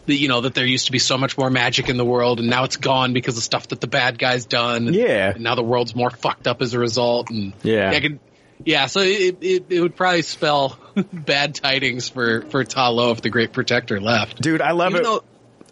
That 0.05 0.15
you 0.15 0.27
know 0.27 0.41
that 0.41 0.53
there 0.53 0.65
used 0.65 0.85
to 0.85 0.91
be 0.91 0.99
so 0.99 1.17
much 1.17 1.37
more 1.37 1.49
magic 1.49 1.89
in 1.89 1.97
the 1.97 2.05
world, 2.05 2.39
and 2.39 2.49
now 2.49 2.63
it's 2.63 2.77
gone 2.77 3.13
because 3.13 3.37
of 3.37 3.43
stuff 3.43 3.67
that 3.69 3.81
the 3.81 3.87
bad 3.87 4.17
guys 4.19 4.45
done. 4.45 4.93
Yeah. 4.93 5.31
And 5.31 5.43
now 5.43 5.55
the 5.55 5.63
world's 5.63 5.95
more 5.95 6.09
fucked 6.09 6.47
up 6.47 6.61
as 6.61 6.73
a 6.73 6.79
result. 6.79 7.29
And 7.29 7.53
Yeah. 7.63 7.89
I 7.91 7.99
could, 7.99 8.19
yeah. 8.63 8.85
So 8.85 9.01
it, 9.01 9.37
it 9.41 9.65
it 9.69 9.81
would 9.81 9.95
probably 9.95 10.21
spell 10.21 10.77
bad 11.13 11.55
tidings 11.55 12.09
for 12.09 12.41
for 12.43 12.63
Ta 12.63 12.89
Lo 12.89 13.11
if 13.11 13.21
the 13.21 13.29
Great 13.29 13.53
Protector 13.53 13.99
left. 13.99 14.41
Dude, 14.41 14.61
I 14.61 14.71
love 14.71 14.91
Even 14.91 15.01
it. 15.01 15.03
though- 15.05 15.23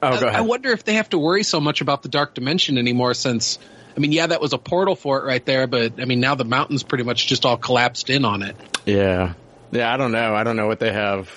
oh, 0.02 0.08
I, 0.08 0.20
go 0.20 0.28
I 0.28 0.30
ahead. 0.30 0.46
wonder 0.46 0.72
if 0.72 0.84
they 0.84 0.94
have 0.96 1.10
to 1.10 1.18
worry 1.20 1.44
so 1.44 1.60
much 1.60 1.82
about 1.82 2.04
the 2.04 2.10
dark 2.10 2.34
dimension 2.34 2.78
anymore 2.78 3.14
since 3.14 3.60
I 3.96 4.00
mean, 4.00 4.12
yeah, 4.12 4.28
that 4.28 4.40
was 4.40 4.54
a 4.54 4.58
portal 4.58 4.96
for 4.96 5.20
it 5.20 5.26
right 5.26 5.46
there, 5.46 5.68
but 5.68 6.00
I 6.00 6.06
mean 6.06 6.20
now 6.20 6.36
the 6.36 6.46
mountain's 6.46 6.84
pretty 6.84 7.04
much 7.04 7.28
just 7.28 7.46
all 7.46 7.58
collapsed 7.58 8.10
in 8.10 8.24
on 8.26 8.44
it. 8.44 8.56
Yeah. 8.86 9.34
Yeah, 9.72 9.94
I 9.94 9.98
don't 9.98 10.12
know. 10.12 10.34
I 10.34 10.44
don't 10.44 10.56
know 10.56 10.66
what 10.68 10.80
they 10.80 10.92
have, 10.92 11.30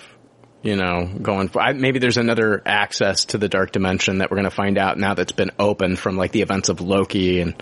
you 0.62 0.76
know, 0.76 1.06
going 1.20 1.48
for. 1.48 1.60
I, 1.60 1.72
maybe 1.74 1.98
there's 1.98 2.16
another 2.16 2.62
access 2.64 3.26
to 3.26 3.38
the 3.38 3.48
dark 3.48 3.72
dimension 3.72 4.18
that 4.18 4.30
we're 4.30 4.36
going 4.36 4.44
to 4.48 4.50
find 4.54 4.78
out 4.78 4.96
now 4.96 5.12
that's 5.14 5.32
been 5.32 5.50
opened 5.58 5.98
from 5.98 6.16
like 6.16 6.32
the 6.32 6.40
events 6.40 6.70
of 6.70 6.80
Loki 6.80 7.40
and, 7.40 7.54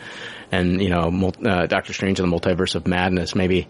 and, 0.53 0.81
you 0.81 0.91
know, 0.91 1.33
uh, 1.45 1.67
Doctor 1.67 1.93
Strange 1.93 2.21
and 2.21 2.31
the 2.31 2.37
Multiverse 2.37 2.77
of 2.77 2.87
Madness. 2.87 3.35
Maybe 3.35 3.69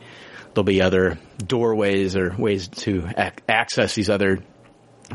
there'll 0.54 0.64
be 0.64 0.82
other 0.82 1.18
doorways 1.38 2.16
or 2.16 2.34
ways 2.36 2.68
to 2.68 3.08
ac- 3.16 3.34
access 3.48 3.94
these 3.94 4.10
other 4.10 4.38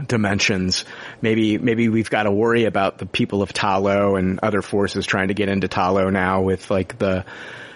dimensions. 0.08 0.86
Maybe, 1.22 1.58
maybe 1.58 1.90
we've 1.90 2.10
got 2.10 2.24
to 2.24 2.32
worry 2.32 2.66
about 2.66 2.98
the 2.98 3.06
people 3.06 3.42
of 3.42 3.54
Ta 3.54 3.78
Lo 3.78 4.16
and 4.16 4.40
other 4.44 4.62
forces 4.62 5.06
trying 5.06 5.30
to 5.30 5.34
get 5.34 5.50
into 5.50 5.68
Ta 5.68 5.90
Lo 5.92 6.10
now 6.10 6.42
with 6.42 6.70
like 6.70 6.98
the, 6.98 7.26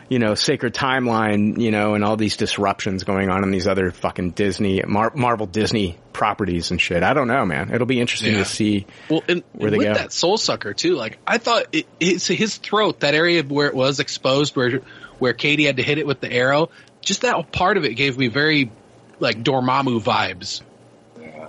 you 0.09 0.19
know, 0.19 0.35
sacred 0.35 0.73
timeline, 0.73 1.61
you 1.61 1.71
know, 1.71 1.93
and 1.93 2.03
all 2.03 2.17
these 2.17 2.35
disruptions 2.35 3.03
going 3.03 3.29
on 3.29 3.43
in 3.43 3.51
these 3.51 3.67
other 3.67 3.91
fucking 3.91 4.31
Disney, 4.31 4.81
Mar- 4.85 5.13
Marvel 5.15 5.45
Disney 5.45 5.97
properties 6.11 6.71
and 6.71 6.81
shit. 6.81 7.03
I 7.03 7.13
don't 7.13 7.27
know, 7.27 7.45
man. 7.45 7.71
It'll 7.73 7.87
be 7.87 8.01
interesting 8.01 8.33
Yeah. 8.33 8.39
to 8.39 8.45
see 8.45 8.85
Well, 9.09 9.23
and, 9.27 9.43
where 9.53 9.67
and 9.67 9.73
they 9.73 9.77
with 9.77 9.87
go. 9.87 9.93
that 9.93 10.11
soul 10.11 10.37
sucker 10.37 10.73
too, 10.73 10.95
like 10.95 11.19
I 11.25 11.37
thought 11.37 11.67
it, 11.71 11.85
it's 11.99 12.27
his 12.27 12.57
throat, 12.57 13.01
that 13.01 13.13
area 13.13 13.43
where 13.43 13.67
it 13.67 13.75
was 13.75 13.99
exposed, 13.99 14.55
where 14.55 14.81
where 15.19 15.33
Katie 15.33 15.65
had 15.65 15.75
to 15.77 15.83
hit 15.83 15.97
it 15.97 16.07
with 16.07 16.21
the 16.21 16.31
arrow. 16.31 16.69
Just 17.01 17.21
that 17.21 17.51
part 17.51 17.77
of 17.77 17.85
it 17.85 17.95
gave 17.95 18.17
me 18.17 18.27
very 18.27 18.71
like 19.19 19.41
Dormammu 19.41 20.01
vibes. 20.01 20.61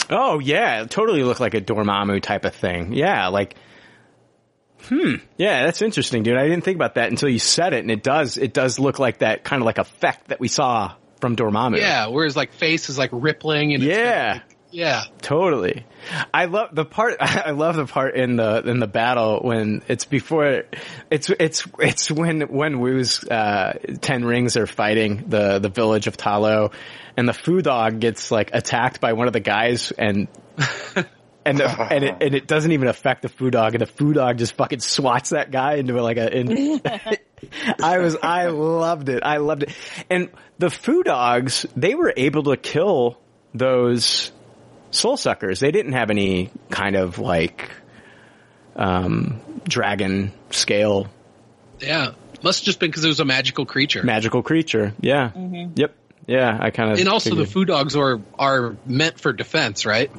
Oh 0.08 0.38
yeah, 0.38 0.82
it 0.82 0.90
totally 0.90 1.22
looked 1.22 1.40
like 1.40 1.54
a 1.54 1.60
Dormammu 1.60 2.22
type 2.22 2.44
of 2.44 2.54
thing. 2.54 2.92
Yeah, 2.92 3.28
like, 3.28 3.54
hmm, 4.82 5.16
yeah, 5.36 5.64
that's 5.64 5.82
interesting, 5.82 6.22
dude. 6.22 6.36
I 6.36 6.48
didn't 6.48 6.64
think 6.64 6.76
about 6.76 6.96
that 6.96 7.10
until 7.10 7.28
you 7.28 7.38
said 7.38 7.74
it, 7.74 7.80
and 7.80 7.90
it 7.90 8.02
does, 8.02 8.36
it 8.36 8.52
does 8.52 8.78
look 8.78 8.98
like 8.98 9.18
that 9.18 9.44
kind 9.44 9.62
of 9.62 9.66
like 9.66 9.78
effect 9.78 10.28
that 10.28 10.40
we 10.40 10.48
saw 10.48 10.92
from 11.20 11.36
Dormammu. 11.36 11.78
Yeah, 11.78 12.08
where 12.08 12.24
his 12.24 12.36
like 12.36 12.52
face 12.52 12.88
is 12.88 12.98
like 12.98 13.10
rippling 13.12 13.74
and 13.74 13.82
it's 13.82 13.96
yeah. 13.96 14.40
Yeah. 14.70 15.04
Totally. 15.20 15.84
I 16.32 16.46
love 16.46 16.74
the 16.74 16.84
part, 16.84 17.16
I 17.20 17.50
love 17.50 17.76
the 17.76 17.86
part 17.86 18.14
in 18.14 18.36
the, 18.36 18.62
in 18.66 18.78
the 18.78 18.86
battle 18.86 19.40
when 19.42 19.82
it's 19.88 20.04
before, 20.04 20.62
it's, 21.10 21.30
it's, 21.30 21.66
it's 21.78 22.10
when, 22.10 22.42
when 22.42 22.80
Wu's, 22.80 23.24
uh, 23.24 23.78
ten 24.00 24.24
rings 24.24 24.56
are 24.56 24.66
fighting 24.66 25.24
the, 25.28 25.58
the 25.58 25.68
village 25.68 26.06
of 26.06 26.16
Ta 26.16 26.38
Lo 26.38 26.70
and 27.16 27.28
the 27.28 27.32
foo 27.32 27.62
dog 27.62 28.00
gets 28.00 28.30
like 28.30 28.50
attacked 28.52 29.00
by 29.00 29.12
one 29.12 29.26
of 29.26 29.32
the 29.32 29.40
guys 29.40 29.92
and, 29.92 30.28
and 31.44 31.58
the, 31.58 31.86
and 31.92 32.04
it, 32.04 32.16
and 32.20 32.34
it 32.34 32.46
doesn't 32.46 32.72
even 32.72 32.88
affect 32.88 33.22
the 33.22 33.28
foo 33.28 33.50
dog 33.50 33.74
and 33.74 33.82
the 33.82 33.86
foo 33.86 34.12
dog 34.12 34.38
just 34.38 34.54
fucking 34.54 34.80
swats 34.80 35.30
that 35.30 35.50
guy 35.50 35.74
into 35.74 36.00
like 36.00 36.16
a, 36.16 36.34
in, 36.34 36.80
I 37.82 37.98
was, 37.98 38.16
I 38.22 38.46
loved 38.46 39.08
it. 39.08 39.22
I 39.22 39.38
loved 39.38 39.64
it. 39.64 39.70
And 40.08 40.30
the 40.58 40.70
foo 40.70 41.02
dogs, 41.02 41.66
they 41.76 41.94
were 41.94 42.12
able 42.16 42.44
to 42.44 42.56
kill 42.56 43.18
those 43.54 44.32
soul 44.90 45.16
suckers. 45.16 45.60
They 45.60 45.70
didn't 45.70 45.92
have 45.92 46.10
any 46.10 46.50
kind 46.70 46.96
of 46.96 47.18
like, 47.18 47.70
um, 48.76 49.40
dragon 49.68 50.32
scale 50.50 51.08
Yeah. 51.80 52.12
Must 52.42 52.60
have 52.60 52.64
just 52.64 52.80
been 52.80 52.88
because 52.90 53.04
it 53.04 53.08
was 53.08 53.20
a 53.20 53.24
magical 53.24 53.66
creature. 53.66 54.02
magical 54.02 54.42
creature. 54.42 54.94
Yeah. 55.00 55.30
Mhm. 55.36 55.72
Yep. 55.78 55.94
Yeah. 56.26 56.56
I 56.58 56.70
kind 56.70 56.90
of. 56.92 56.98
And 56.98 57.08
also 57.08 57.34
the 57.34 57.44
foo 57.46 57.64
dogs 57.66 57.96
are 57.96 58.20
are 58.38 58.76
meant 58.86 59.20
for 59.20 59.32
defense, 59.32 59.84
right? 59.84 60.10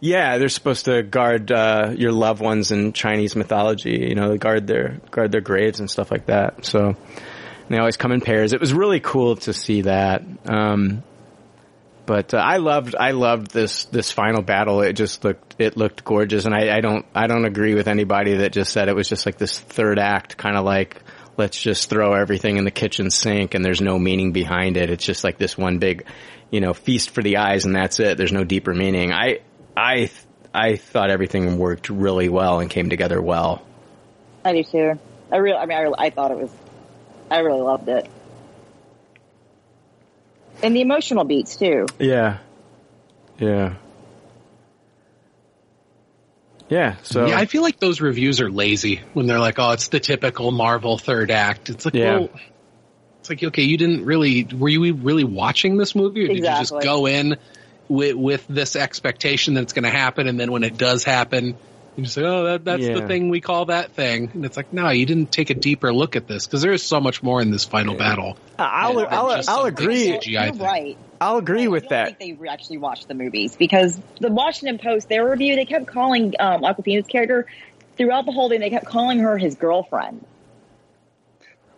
Yeah, 0.00 0.38
they're 0.38 0.48
supposed 0.50 0.84
to 0.86 1.02
guard 1.02 1.50
uh, 1.52 1.92
your 1.96 2.12
loved 2.12 2.40
ones 2.42 2.70
in 2.70 2.92
Chinese 2.92 3.34
mythology. 3.36 4.06
You 4.08 4.14
know, 4.14 4.30
they 4.30 4.38
guard 4.38 4.66
their 4.66 5.00
guard 5.10 5.32
their 5.32 5.40
graves 5.42 5.80
and 5.80 5.90
stuff 5.90 6.10
like 6.10 6.26
that. 6.26 6.64
So 6.64 6.94
they 7.68 7.78
always 7.78 7.96
come 7.96 8.12
in 8.12 8.20
pairs. 8.20 8.52
It 8.52 8.60
was 8.60 8.72
really 8.72 9.00
cool 9.00 9.36
to 9.36 9.52
see 9.52 9.82
that. 9.82 10.22
Um, 10.46 11.02
but 12.06 12.32
uh, 12.32 12.38
I 12.38 12.58
loved 12.58 12.94
I 12.98 13.10
loved 13.10 13.50
this 13.50 13.84
this 13.86 14.12
final 14.12 14.42
battle. 14.42 14.80
It 14.80 14.94
just 14.94 15.24
looked 15.24 15.56
it 15.58 15.76
looked 15.76 16.04
gorgeous, 16.04 16.44
and 16.44 16.54
I, 16.54 16.76
I 16.76 16.80
don't 16.80 17.04
I 17.14 17.26
don't 17.26 17.44
agree 17.44 17.74
with 17.74 17.88
anybody 17.88 18.38
that 18.38 18.52
just 18.52 18.72
said 18.72 18.88
it 18.88 18.96
was 18.96 19.08
just 19.08 19.26
like 19.26 19.38
this 19.38 19.58
third 19.58 19.98
act, 19.98 20.36
kind 20.36 20.56
of 20.56 20.64
like 20.64 21.02
let's 21.36 21.60
just 21.60 21.90
throw 21.90 22.14
everything 22.14 22.56
in 22.56 22.64
the 22.64 22.70
kitchen 22.70 23.10
sink 23.10 23.54
and 23.54 23.64
there's 23.64 23.80
no 23.80 23.98
meaning 23.98 24.32
behind 24.32 24.76
it. 24.76 24.88
It's 24.88 25.04
just 25.04 25.22
like 25.22 25.36
this 25.36 25.58
one 25.58 25.78
big, 25.78 26.06
you 26.50 26.60
know, 26.60 26.72
feast 26.72 27.10
for 27.10 27.22
the 27.22 27.36
eyes 27.36 27.66
and 27.66 27.74
that's 27.74 28.00
it. 28.00 28.16
There's 28.16 28.32
no 28.32 28.44
deeper 28.44 28.72
meaning. 28.72 29.12
I 29.12 29.40
I 29.76 30.10
I 30.54 30.76
thought 30.76 31.10
everything 31.10 31.58
worked 31.58 31.90
really 31.90 32.30
well 32.30 32.60
and 32.60 32.70
came 32.70 32.88
together 32.88 33.20
well. 33.20 33.62
I 34.44 34.52
do 34.52 34.64
too. 34.64 34.98
I 35.30 35.36
really, 35.36 35.58
I 35.58 35.66
mean, 35.66 35.76
I, 35.76 36.06
I 36.06 36.10
thought 36.10 36.30
it 36.30 36.38
was, 36.38 36.50
I 37.30 37.40
really 37.40 37.60
loved 37.60 37.88
it. 37.88 38.08
And 40.62 40.74
the 40.74 40.80
emotional 40.80 41.24
beats 41.24 41.56
too. 41.56 41.86
Yeah. 41.98 42.38
Yeah. 43.38 43.74
Yeah, 46.68 46.96
so 47.02 47.26
yeah, 47.26 47.38
I 47.38 47.46
feel 47.46 47.62
like 47.62 47.78
those 47.78 48.00
reviews 48.00 48.40
are 48.40 48.50
lazy 48.50 49.00
when 49.14 49.26
they're 49.26 49.38
like, 49.38 49.58
"Oh, 49.58 49.70
it's 49.70 49.86
the 49.88 50.00
typical 50.00 50.50
Marvel 50.50 50.98
third 50.98 51.30
act." 51.30 51.70
It's 51.70 51.84
like, 51.84 51.94
Yeah. 51.94 52.18
well, 52.18 52.30
it's 53.20 53.30
like, 53.30 53.42
okay, 53.42 53.62
you 53.62 53.76
didn't 53.76 54.04
really 54.04 54.44
were 54.44 54.68
you 54.68 54.92
really 54.94 55.22
watching 55.22 55.76
this 55.76 55.94
movie, 55.94 56.24
or 56.24 56.28
did 56.28 56.38
you 56.38 56.42
just 56.42 56.74
go 56.80 57.06
in 57.06 57.36
with 57.88 58.16
with 58.16 58.44
this 58.48 58.74
expectation 58.74 59.54
that 59.54 59.62
it's 59.62 59.74
going 59.74 59.84
to 59.84 59.90
happen, 59.90 60.26
and 60.26 60.40
then 60.40 60.50
when 60.50 60.64
it 60.64 60.76
does 60.76 61.04
happen, 61.04 61.56
you 61.96 62.02
just 62.04 62.14
say, 62.14 62.22
"Oh, 62.24 62.44
that, 62.44 62.64
that's 62.64 62.82
Yeah. 62.82 62.94
the 63.00 63.06
thing 63.06 63.30
we 63.30 63.40
call 63.40 63.66
that 63.66 63.92
thing," 63.92 64.30
and 64.34 64.44
it's 64.44 64.56
like, 64.56 64.72
no, 64.72 64.90
you 64.90 65.06
didn't 65.06 65.32
take 65.32 65.50
a 65.50 65.54
deeper 65.54 65.92
look 65.92 66.14
at 66.16 66.26
this 66.28 66.46
because 66.46 66.62
there 66.62 66.72
is 66.72 66.82
so 66.82 67.00
much 67.00 67.22
more 67.22 67.40
in 67.40 67.50
this 67.50 67.64
final 67.64 67.94
battle. 67.94 68.36
I'll 68.58 68.94
than 68.94 69.06
I'll, 69.10 69.36
just 69.36 69.48
I'll 69.48 69.64
some 69.64 69.74
big 69.74 69.80
agree. 69.84 70.08
CGI 70.12 70.26
You're 70.44 70.52
thing. 70.54 70.58
right. 70.62 70.98
I'll 71.20 71.38
agree 71.38 71.68
with 71.68 71.84
I 71.86 71.88
that. 71.88 72.04
don't 72.04 72.18
think 72.18 72.40
they 72.40 72.48
actually 72.48 72.78
watched 72.78 73.08
the 73.08 73.14
movies 73.14 73.56
because 73.56 73.98
the 74.20 74.30
Washington 74.30 74.78
Post, 74.78 75.08
their 75.08 75.28
review, 75.28 75.56
they 75.56 75.64
kept 75.64 75.86
calling 75.86 76.34
um, 76.38 76.62
Awkwafina's 76.62 77.06
character 77.06 77.46
throughout 77.96 78.26
the 78.26 78.32
whole 78.32 78.50
thing. 78.50 78.60
They 78.60 78.70
kept 78.70 78.86
calling 78.86 79.20
her 79.20 79.38
his 79.38 79.54
girlfriend. 79.54 80.24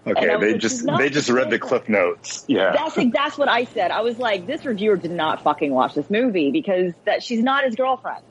Okay, 0.06 0.22
And 0.22 0.30
I 0.30 0.36
was 0.36 0.40
they 0.46 0.52
like, 0.52 0.60
just 0.60 0.86
they 0.98 1.10
just 1.10 1.28
read 1.28 1.50
the 1.50 1.58
cliff 1.58 1.88
notes. 1.88 2.44
Yeah. 2.48 2.72
That's 2.72 2.98
that's 3.12 3.36
what 3.38 3.48
I 3.48 3.64
said. 3.64 3.90
I 3.90 4.00
was 4.00 4.18
like, 4.18 4.46
this 4.46 4.64
reviewer 4.64 4.96
did 4.96 5.10
not 5.10 5.42
fucking 5.42 5.72
watch 5.72 5.94
this 5.94 6.08
movie 6.08 6.50
because 6.50 6.92
that 7.04 7.22
she's 7.22 7.42
not 7.42 7.64
his 7.64 7.74
girlfriend. 7.74 8.24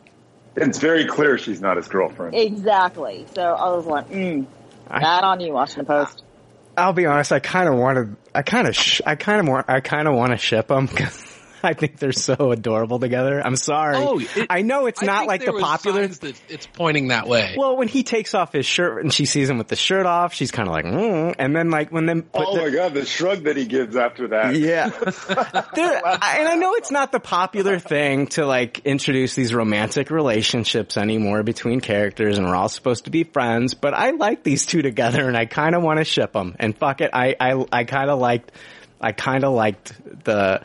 It's 0.57 0.79
very 0.79 1.05
clear 1.05 1.37
she's 1.37 1.61
not 1.61 1.77
his 1.77 1.87
girlfriend. 1.87 2.35
Exactly. 2.35 3.25
So 3.35 3.41
I 3.43 3.69
was 3.75 3.85
like, 3.85 4.09
mm, 4.09 4.45
bad 4.89 5.23
on 5.23 5.39
you, 5.39 5.53
Washington 5.53 5.85
Post. 5.85 6.23
I'll 6.75 6.93
be 6.93 7.05
honest. 7.05 7.31
I 7.31 7.39
kind 7.39 7.69
of 7.69 7.75
wanted. 7.75 8.15
I 8.35 8.41
kind 8.41 8.67
of. 8.67 8.75
Sh- 8.75 9.01
I 9.05 9.15
kind 9.15 9.39
of 9.41 9.47
want. 9.47 9.69
I 9.69 9.79
kind 9.79 10.07
of 10.07 10.15
want 10.15 10.31
to 10.31 10.37
ship 10.37 10.67
them 10.67 10.85
because 10.87 11.26
I 11.63 11.73
think 11.73 11.97
they're 11.97 12.11
so 12.11 12.51
adorable 12.51 12.99
together. 12.99 13.41
I'm 13.45 13.55
sorry. 13.55 13.97
Oh, 13.97 14.19
it- 14.19 14.47
I 14.49 14.61
know 14.61 14.85
it's 14.85 15.03
I 15.03 15.05
not 15.05 15.17
think 15.19 15.27
like 15.29 15.41
there 15.41 15.53
the 15.53 15.59
popular. 15.59 16.03
signs 16.03 16.19
that 16.19 16.41
it's 16.49 16.67
pointing 16.67 17.09
that 17.09 17.27
way. 17.27 17.55
Well, 17.57 17.77
when 17.77 17.87
he 17.87 18.03
takes 18.03 18.33
off 18.33 18.53
his 18.53 18.65
shirt 18.65 19.03
and 19.03 19.13
she 19.13 19.25
sees 19.25 19.49
him 19.49 19.57
with 19.57 19.67
the 19.67 19.75
shirt 19.75 20.05
off, 20.05 20.33
she's 20.33 20.51
kind 20.51 20.67
of 20.67 20.73
like, 20.73 20.85
mm. 20.85 21.35
and 21.37 21.55
then 21.55 21.69
like 21.69 21.91
when 21.91 22.05
them. 22.05 22.23
put 22.23 22.45
oh 22.47 22.55
the- 22.55 22.61
my 22.63 22.69
god, 22.69 22.93
the 22.93 23.05
shrug 23.05 23.43
that 23.43 23.57
he 23.57 23.65
gives 23.65 23.95
after 23.95 24.29
that. 24.29 24.55
Yeah. 24.55 24.89
And 26.37 26.47
I 26.47 26.55
know 26.55 26.73
it's 26.75 26.91
not 26.91 27.11
the 27.11 27.19
popular 27.19 27.79
thing 27.79 28.27
to 28.27 28.45
like 28.45 28.79
introduce 28.79 29.35
these 29.35 29.53
romantic 29.53 30.09
relationships 30.09 30.97
anymore 30.97 31.43
between 31.43 31.81
characters 31.81 32.37
and 32.37 32.47
we're 32.47 32.55
all 32.55 32.69
supposed 32.69 33.05
to 33.05 33.11
be 33.11 33.23
friends, 33.23 33.73
but 33.73 33.93
I 33.93 34.11
like 34.11 34.43
these 34.43 34.65
two 34.65 34.81
together 34.81 35.27
and 35.27 35.35
I 35.37 35.45
kind 35.45 35.75
of 35.75 35.81
want 35.83 35.99
to 35.99 36.05
ship 36.05 36.33
them 36.33 36.55
and 36.59 36.77
fuck 36.77 37.01
it. 37.01 37.11
I, 37.13 37.35
I, 37.39 37.65
I 37.71 37.83
kind 37.85 38.09
of 38.09 38.19
liked, 38.19 38.51
I 39.01 39.11
kind 39.11 39.43
of 39.43 39.53
liked 39.53 39.93
the, 40.25 40.61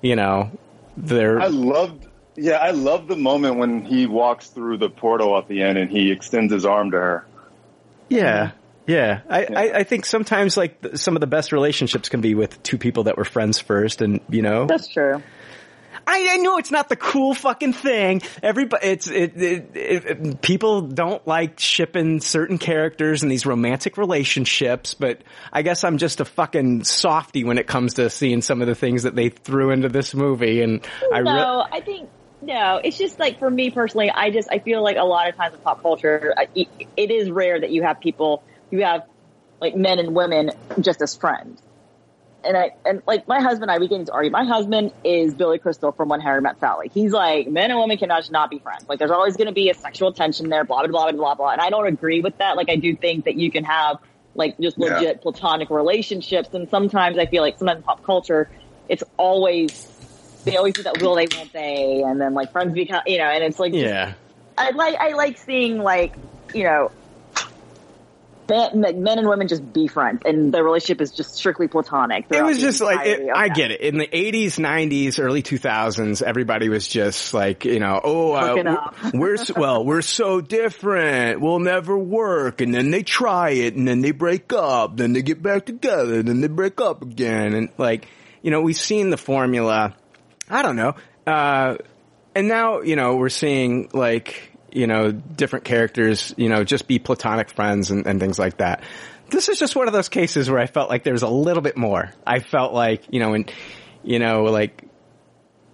you 0.00 0.16
know, 0.16 0.50
their, 0.96 1.40
I 1.40 1.48
loved 1.48 2.06
yeah, 2.36 2.56
I 2.56 2.70
love 2.72 3.08
the 3.08 3.16
moment 3.16 3.56
when 3.56 3.84
he 3.84 4.06
walks 4.06 4.48
through 4.48 4.78
the 4.78 4.90
portal 4.90 5.36
at 5.38 5.48
the 5.48 5.62
end 5.62 5.78
and 5.78 5.90
he 5.90 6.10
extends 6.10 6.52
his 6.52 6.64
arm 6.64 6.90
to 6.90 6.98
her. 6.98 7.26
yeah. 8.08 8.48
Mm. 8.48 8.52
Yeah, 8.86 9.22
I, 9.28 9.44
I, 9.46 9.78
I 9.78 9.82
think 9.82 10.06
sometimes 10.06 10.56
like 10.56 10.78
some 10.94 11.16
of 11.16 11.20
the 11.20 11.26
best 11.26 11.50
relationships 11.50 12.08
can 12.08 12.20
be 12.20 12.36
with 12.36 12.62
two 12.62 12.78
people 12.78 13.04
that 13.04 13.16
were 13.16 13.24
friends 13.24 13.58
first, 13.58 14.00
and 14.00 14.20
you 14.30 14.42
know, 14.42 14.66
That's 14.66 14.86
true. 14.86 15.24
I, 16.06 16.28
I 16.32 16.36
know 16.36 16.58
it's 16.58 16.70
not 16.70 16.88
the 16.88 16.96
cool 16.96 17.34
fucking 17.34 17.72
thing. 17.72 18.22
Everybody, 18.42 18.86
it's 18.86 19.08
it, 19.08 19.36
it, 19.36 19.70
it, 19.74 20.42
People 20.42 20.82
don't 20.82 21.26
like 21.26 21.58
shipping 21.58 22.20
certain 22.20 22.58
characters 22.58 23.22
in 23.22 23.28
these 23.28 23.44
romantic 23.44 23.96
relationships, 23.96 24.94
but 24.94 25.22
I 25.52 25.62
guess 25.62 25.82
I'm 25.82 25.98
just 25.98 26.20
a 26.20 26.24
fucking 26.24 26.84
softy 26.84 27.42
when 27.44 27.58
it 27.58 27.66
comes 27.66 27.94
to 27.94 28.08
seeing 28.08 28.40
some 28.40 28.60
of 28.60 28.68
the 28.68 28.74
things 28.74 29.02
that 29.02 29.16
they 29.16 29.30
threw 29.30 29.70
into 29.70 29.88
this 29.88 30.14
movie, 30.14 30.62
and 30.62 30.86
I 31.12 31.18
re- 31.18 31.24
no, 31.24 31.66
I 31.70 31.80
think 31.80 32.08
no. 32.40 32.80
It's 32.82 32.98
just 32.98 33.18
like 33.18 33.38
for 33.38 33.50
me 33.50 33.70
personally, 33.70 34.10
I 34.10 34.30
just 34.30 34.48
I 34.50 34.60
feel 34.60 34.82
like 34.82 34.96
a 34.96 35.04
lot 35.04 35.28
of 35.28 35.36
times 35.36 35.54
in 35.54 35.60
pop 35.60 35.82
culture, 35.82 36.34
it 36.54 37.10
is 37.10 37.30
rare 37.30 37.60
that 37.60 37.70
you 37.70 37.82
have 37.82 38.00
people 38.00 38.44
you 38.70 38.84
have 38.84 39.02
like 39.60 39.74
men 39.74 39.98
and 39.98 40.14
women 40.14 40.52
just 40.80 41.02
as 41.02 41.16
friends. 41.16 41.60
And 42.46 42.56
I 42.56 42.70
and 42.84 43.02
like 43.06 43.26
my 43.28 43.40
husband, 43.40 43.64
and 43.64 43.70
I 43.72 43.78
we 43.78 43.88
get 43.88 44.00
into 44.00 44.12
argue. 44.12 44.30
My 44.30 44.44
husband 44.44 44.92
is 45.04 45.34
Billy 45.34 45.58
Crystal 45.58 45.92
from 45.92 46.08
When 46.08 46.20
Harry 46.20 46.40
Met 46.40 46.60
Sally. 46.60 46.90
He's 46.94 47.12
like 47.12 47.48
men 47.48 47.70
and 47.70 47.80
women 47.80 47.98
cannot 47.98 48.20
just 48.20 48.32
not 48.32 48.50
be 48.50 48.58
friends. 48.58 48.84
Like 48.88 48.98
there's 48.98 49.10
always 49.10 49.36
going 49.36 49.48
to 49.48 49.52
be 49.52 49.68
a 49.70 49.74
sexual 49.74 50.12
tension 50.12 50.48
there. 50.48 50.64
Blah 50.64 50.86
blah 50.86 51.10
blah 51.10 51.12
blah 51.12 51.34
blah. 51.34 51.50
And 51.50 51.60
I 51.60 51.70
don't 51.70 51.86
agree 51.86 52.20
with 52.20 52.38
that. 52.38 52.56
Like 52.56 52.70
I 52.70 52.76
do 52.76 52.94
think 52.96 53.24
that 53.24 53.34
you 53.36 53.50
can 53.50 53.64
have 53.64 53.98
like 54.34 54.58
just 54.58 54.78
Yeah. 54.78 54.94
legit 54.94 55.22
platonic 55.22 55.70
relationships. 55.70 56.50
And 56.52 56.68
sometimes 56.68 57.18
I 57.18 57.26
feel 57.26 57.42
like 57.42 57.58
sometimes 57.58 57.84
pop 57.84 58.02
culture, 58.04 58.48
it's 58.88 59.02
always 59.16 59.92
they 60.44 60.56
always 60.56 60.74
do 60.74 60.84
that 60.84 61.02
will 61.02 61.16
they 61.16 61.26
won't 61.36 61.52
they 61.52 62.02
and 62.06 62.20
then 62.20 62.32
like 62.32 62.52
friends 62.52 62.72
become 62.72 63.02
you 63.06 63.18
know 63.18 63.24
and 63.24 63.42
it's 63.42 63.58
like 63.58 63.72
yeah. 63.74 64.14
I 64.56 64.70
like 64.70 64.94
I 64.94 65.12
like 65.14 65.38
seeing 65.38 65.78
like 65.78 66.14
you 66.54 66.62
know 66.64 66.92
men, 68.48 69.02
men 69.02 69.18
and 69.18 69.28
women 69.28 69.48
just 69.48 69.72
be 69.72 69.88
friends 69.88 70.22
and 70.24 70.52
the 70.52 70.62
relationship 70.62 71.00
is 71.00 71.10
just 71.10 71.34
strictly 71.34 71.68
platonic. 71.68 72.26
It 72.30 72.42
was 72.42 72.60
just 72.60 72.80
like 72.80 73.06
it, 73.06 73.28
I 73.34 73.48
get 73.48 73.70
it. 73.70 73.80
In 73.80 73.98
the 73.98 74.06
'80s, 74.06 74.58
'90s, 74.58 75.18
early 75.18 75.42
2000s, 75.42 76.22
everybody 76.22 76.68
was 76.68 76.86
just 76.86 77.34
like, 77.34 77.64
you 77.64 77.80
know, 77.80 78.00
oh, 78.02 78.32
uh, 78.32 78.90
we're, 79.14 79.36
we're 79.36 79.36
well, 79.56 79.84
we're 79.84 80.02
so 80.02 80.40
different. 80.40 81.40
We'll 81.40 81.58
never 81.58 81.96
work, 81.96 82.60
and 82.60 82.74
then 82.74 82.90
they 82.90 83.02
try 83.02 83.50
it, 83.50 83.74
and 83.74 83.86
then 83.86 84.00
they 84.00 84.12
break 84.12 84.52
up, 84.52 84.96
then 84.96 85.12
they 85.12 85.22
get 85.22 85.42
back 85.42 85.66
together, 85.66 86.22
then 86.22 86.40
they 86.40 86.48
break 86.48 86.80
up 86.80 87.02
again, 87.02 87.54
and 87.54 87.68
like, 87.78 88.06
you 88.42 88.50
know, 88.50 88.60
we've 88.60 88.76
seen 88.76 89.10
the 89.10 89.16
formula. 89.16 89.94
I 90.48 90.62
don't 90.62 90.76
know, 90.76 90.94
uh, 91.26 91.76
and 92.34 92.48
now 92.48 92.82
you 92.82 92.96
know 92.96 93.16
we're 93.16 93.28
seeing 93.28 93.90
like 93.92 94.55
you 94.76 94.86
know 94.86 95.10
different 95.10 95.64
characters, 95.64 96.34
you 96.36 96.48
know, 96.48 96.62
just 96.64 96.86
be 96.86 96.98
platonic 96.98 97.50
friends 97.50 97.90
and, 97.90 98.06
and 98.06 98.20
things 98.20 98.38
like 98.38 98.58
that. 98.58 98.82
This 99.30 99.48
is 99.48 99.58
just 99.58 99.74
one 99.74 99.88
of 99.88 99.92
those 99.92 100.08
cases 100.08 100.48
where 100.48 100.60
I 100.60 100.66
felt 100.66 100.88
like 100.88 101.02
there 101.02 101.12
was 101.14 101.22
a 101.22 101.28
little 101.28 101.62
bit 101.62 101.76
more. 101.76 102.12
I 102.26 102.38
felt 102.38 102.72
like 102.72 103.02
you 103.10 103.18
know, 103.20 103.30
when 103.30 103.46
you 104.04 104.18
know, 104.20 104.44
like 104.44 104.84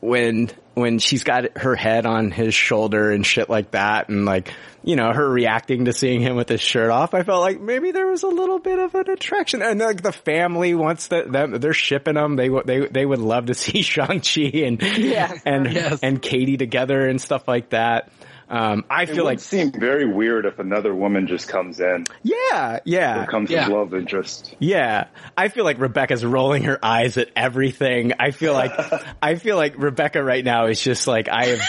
when 0.00 0.50
when 0.74 0.98
she's 0.98 1.22
got 1.22 1.56
her 1.58 1.76
head 1.76 2.06
on 2.06 2.30
his 2.30 2.54
shoulder 2.54 3.10
and 3.12 3.24
shit 3.26 3.48
like 3.48 3.72
that 3.72 4.08
and 4.08 4.24
like 4.24 4.52
you 4.82 4.96
know 4.96 5.12
her 5.12 5.28
reacting 5.30 5.84
to 5.84 5.92
seeing 5.92 6.20
him 6.20 6.34
with 6.34 6.48
his 6.48 6.60
shirt 6.60 6.90
off 6.90 7.14
i 7.14 7.22
felt 7.22 7.40
like 7.40 7.60
maybe 7.60 7.92
there 7.92 8.08
was 8.08 8.22
a 8.24 8.28
little 8.28 8.58
bit 8.58 8.78
of 8.80 8.94
an 8.96 9.08
attraction 9.10 9.62
and 9.62 9.78
like 9.78 10.02
the 10.02 10.10
family 10.12 10.74
wants 10.74 11.08
that 11.08 11.30
them 11.30 11.52
they're 11.60 11.72
shipping 11.74 12.14
them 12.14 12.34
they 12.36 12.48
would 12.50 12.66
they 12.66 12.86
they 12.86 13.06
would 13.06 13.20
love 13.20 13.46
to 13.46 13.54
see 13.62 13.82
shang-chi 13.82 14.50
and 14.64 14.82
Yes. 14.82 15.40
and 15.44 15.70
Yes. 15.72 16.00
and 16.02 16.20
katie 16.20 16.56
together 16.56 17.06
and 17.06 17.20
stuff 17.20 17.46
like 17.46 17.70
that 17.70 18.10
um 18.52 18.84
i 18.90 19.06
feel 19.06 19.06
like 19.06 19.08
It 19.08 19.14
feel 19.14 19.24
would 19.24 19.30
like 19.30 19.40
seem 19.40 19.72
very 19.72 20.06
weird 20.06 20.46
if 20.46 20.58
another 20.60 20.94
woman 20.94 21.26
just 21.26 21.48
comes 21.48 21.80
in. 21.80 22.04
yeah 22.22 22.78
yeah 22.84 23.24
Becomes 23.24 23.50
Yeah. 23.50 23.62
his 23.64 23.68
love 23.72 23.94
interest. 23.94 24.54
Yeah, 24.58 25.06
I 25.36 25.48
feel 25.48 25.64
like 25.64 25.78
Rebecca's 25.80 26.24
rolling 26.24 26.64
her 26.64 26.78
eyes 26.84 27.16
at 27.16 27.30
everything. 27.34 28.12
I 28.20 28.30
feel 28.30 28.52
like 28.52 28.72
I 29.22 29.34
feel 29.36 29.56
like 29.56 29.74
Rebecca 29.78 30.22
right 30.22 30.44
now 30.44 30.66
is 30.66 30.80
just 30.80 31.06
like 31.06 31.28
I 31.28 31.46
have 31.46 31.60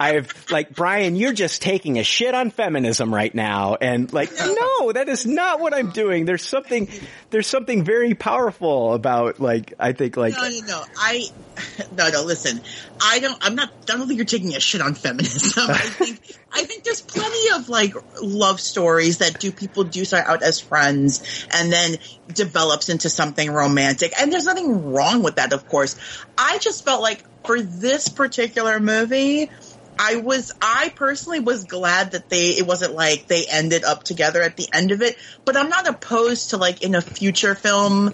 I 0.00 0.14
have 0.14 0.50
like 0.50 0.74
Brian, 0.74 1.14
you're 1.16 1.32
just 1.32 1.62
taking 1.62 1.98
a 1.98 2.04
shit 2.04 2.34
on 2.34 2.50
feminism 2.50 3.14
right 3.14 3.34
now, 3.34 3.76
and 3.80 4.12
like 4.12 4.30
no, 4.36 4.92
that 4.92 5.08
is 5.08 5.24
not 5.24 5.60
what 5.60 5.72
I'm 5.74 5.90
doing. 5.90 6.24
There's 6.24 6.42
something 6.44 6.88
there's 7.30 7.46
something 7.46 7.84
very 7.84 8.14
powerful 8.14 8.94
about 8.94 9.38
like 9.40 9.74
I 9.78 9.92
think 9.92 10.16
like 10.16 10.34
No, 10.34 10.48
no, 10.48 10.60
no. 10.66 10.84
I 10.96 11.24
no, 11.96 12.08
no. 12.10 12.22
Listen, 12.24 12.60
I 13.00 13.18
don't. 13.20 13.38
I'm 13.44 13.54
not. 13.54 13.70
I 13.88 13.96
don't 13.96 14.06
think 14.08 14.16
you're 14.18 14.24
taking 14.26 14.54
a 14.56 14.60
shit 14.60 14.80
on 14.80 14.94
feminism. 14.94 15.52
I 15.70 15.78
think. 15.78 16.31
I 16.52 16.64
think 16.64 16.84
there's 16.84 17.00
plenty 17.00 17.54
of 17.54 17.68
like 17.68 17.94
love 18.22 18.60
stories 18.60 19.18
that 19.18 19.40
do 19.40 19.50
people 19.52 19.84
do 19.84 20.04
start 20.04 20.26
out 20.26 20.42
as 20.42 20.60
friends 20.60 21.46
and 21.52 21.72
then 21.72 21.96
develops 22.28 22.88
into 22.88 23.08
something 23.08 23.50
romantic, 23.50 24.12
and 24.20 24.32
there's 24.32 24.46
nothing 24.46 24.92
wrong 24.92 25.22
with 25.22 25.36
that. 25.36 25.52
Of 25.52 25.68
course, 25.68 25.96
I 26.36 26.58
just 26.58 26.84
felt 26.84 27.02
like 27.02 27.22
for 27.46 27.60
this 27.60 28.08
particular 28.08 28.80
movie. 28.80 29.50
I 29.98 30.16
was, 30.16 30.52
I 30.60 30.90
personally 30.96 31.40
was 31.40 31.64
glad 31.64 32.12
that 32.12 32.30
they, 32.30 32.46
it 32.46 32.66
wasn't 32.66 32.94
like 32.94 33.26
they 33.26 33.44
ended 33.46 33.84
up 33.84 34.02
together 34.02 34.40
at 34.40 34.56
the 34.56 34.66
end 34.72 34.90
of 34.90 35.02
it, 35.02 35.16
but 35.44 35.54
I'm 35.54 35.68
not 35.68 35.86
opposed 35.86 36.50
to 36.50 36.56
like 36.56 36.82
in 36.82 36.94
a 36.94 37.02
future 37.02 37.54
film, 37.54 38.12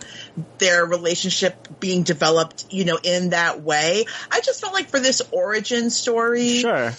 their 0.58 0.84
relationship 0.84 1.78
being 1.78 2.02
developed, 2.02 2.66
you 2.70 2.84
know, 2.84 2.98
in 3.02 3.30
that 3.30 3.62
way. 3.62 4.06
I 4.30 4.40
just 4.40 4.60
felt 4.60 4.74
like 4.74 4.88
for 4.88 4.98
this 4.98 5.22
origin 5.30 5.90
story, 5.90 6.58
sure. 6.58 6.92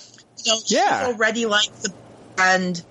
You 0.45 0.51
know, 0.51 0.59
she's 0.65 0.77
Yeah. 0.77 1.05
already 1.07 1.45
like 1.45 1.69
the 1.83 1.93
and 2.37 2.81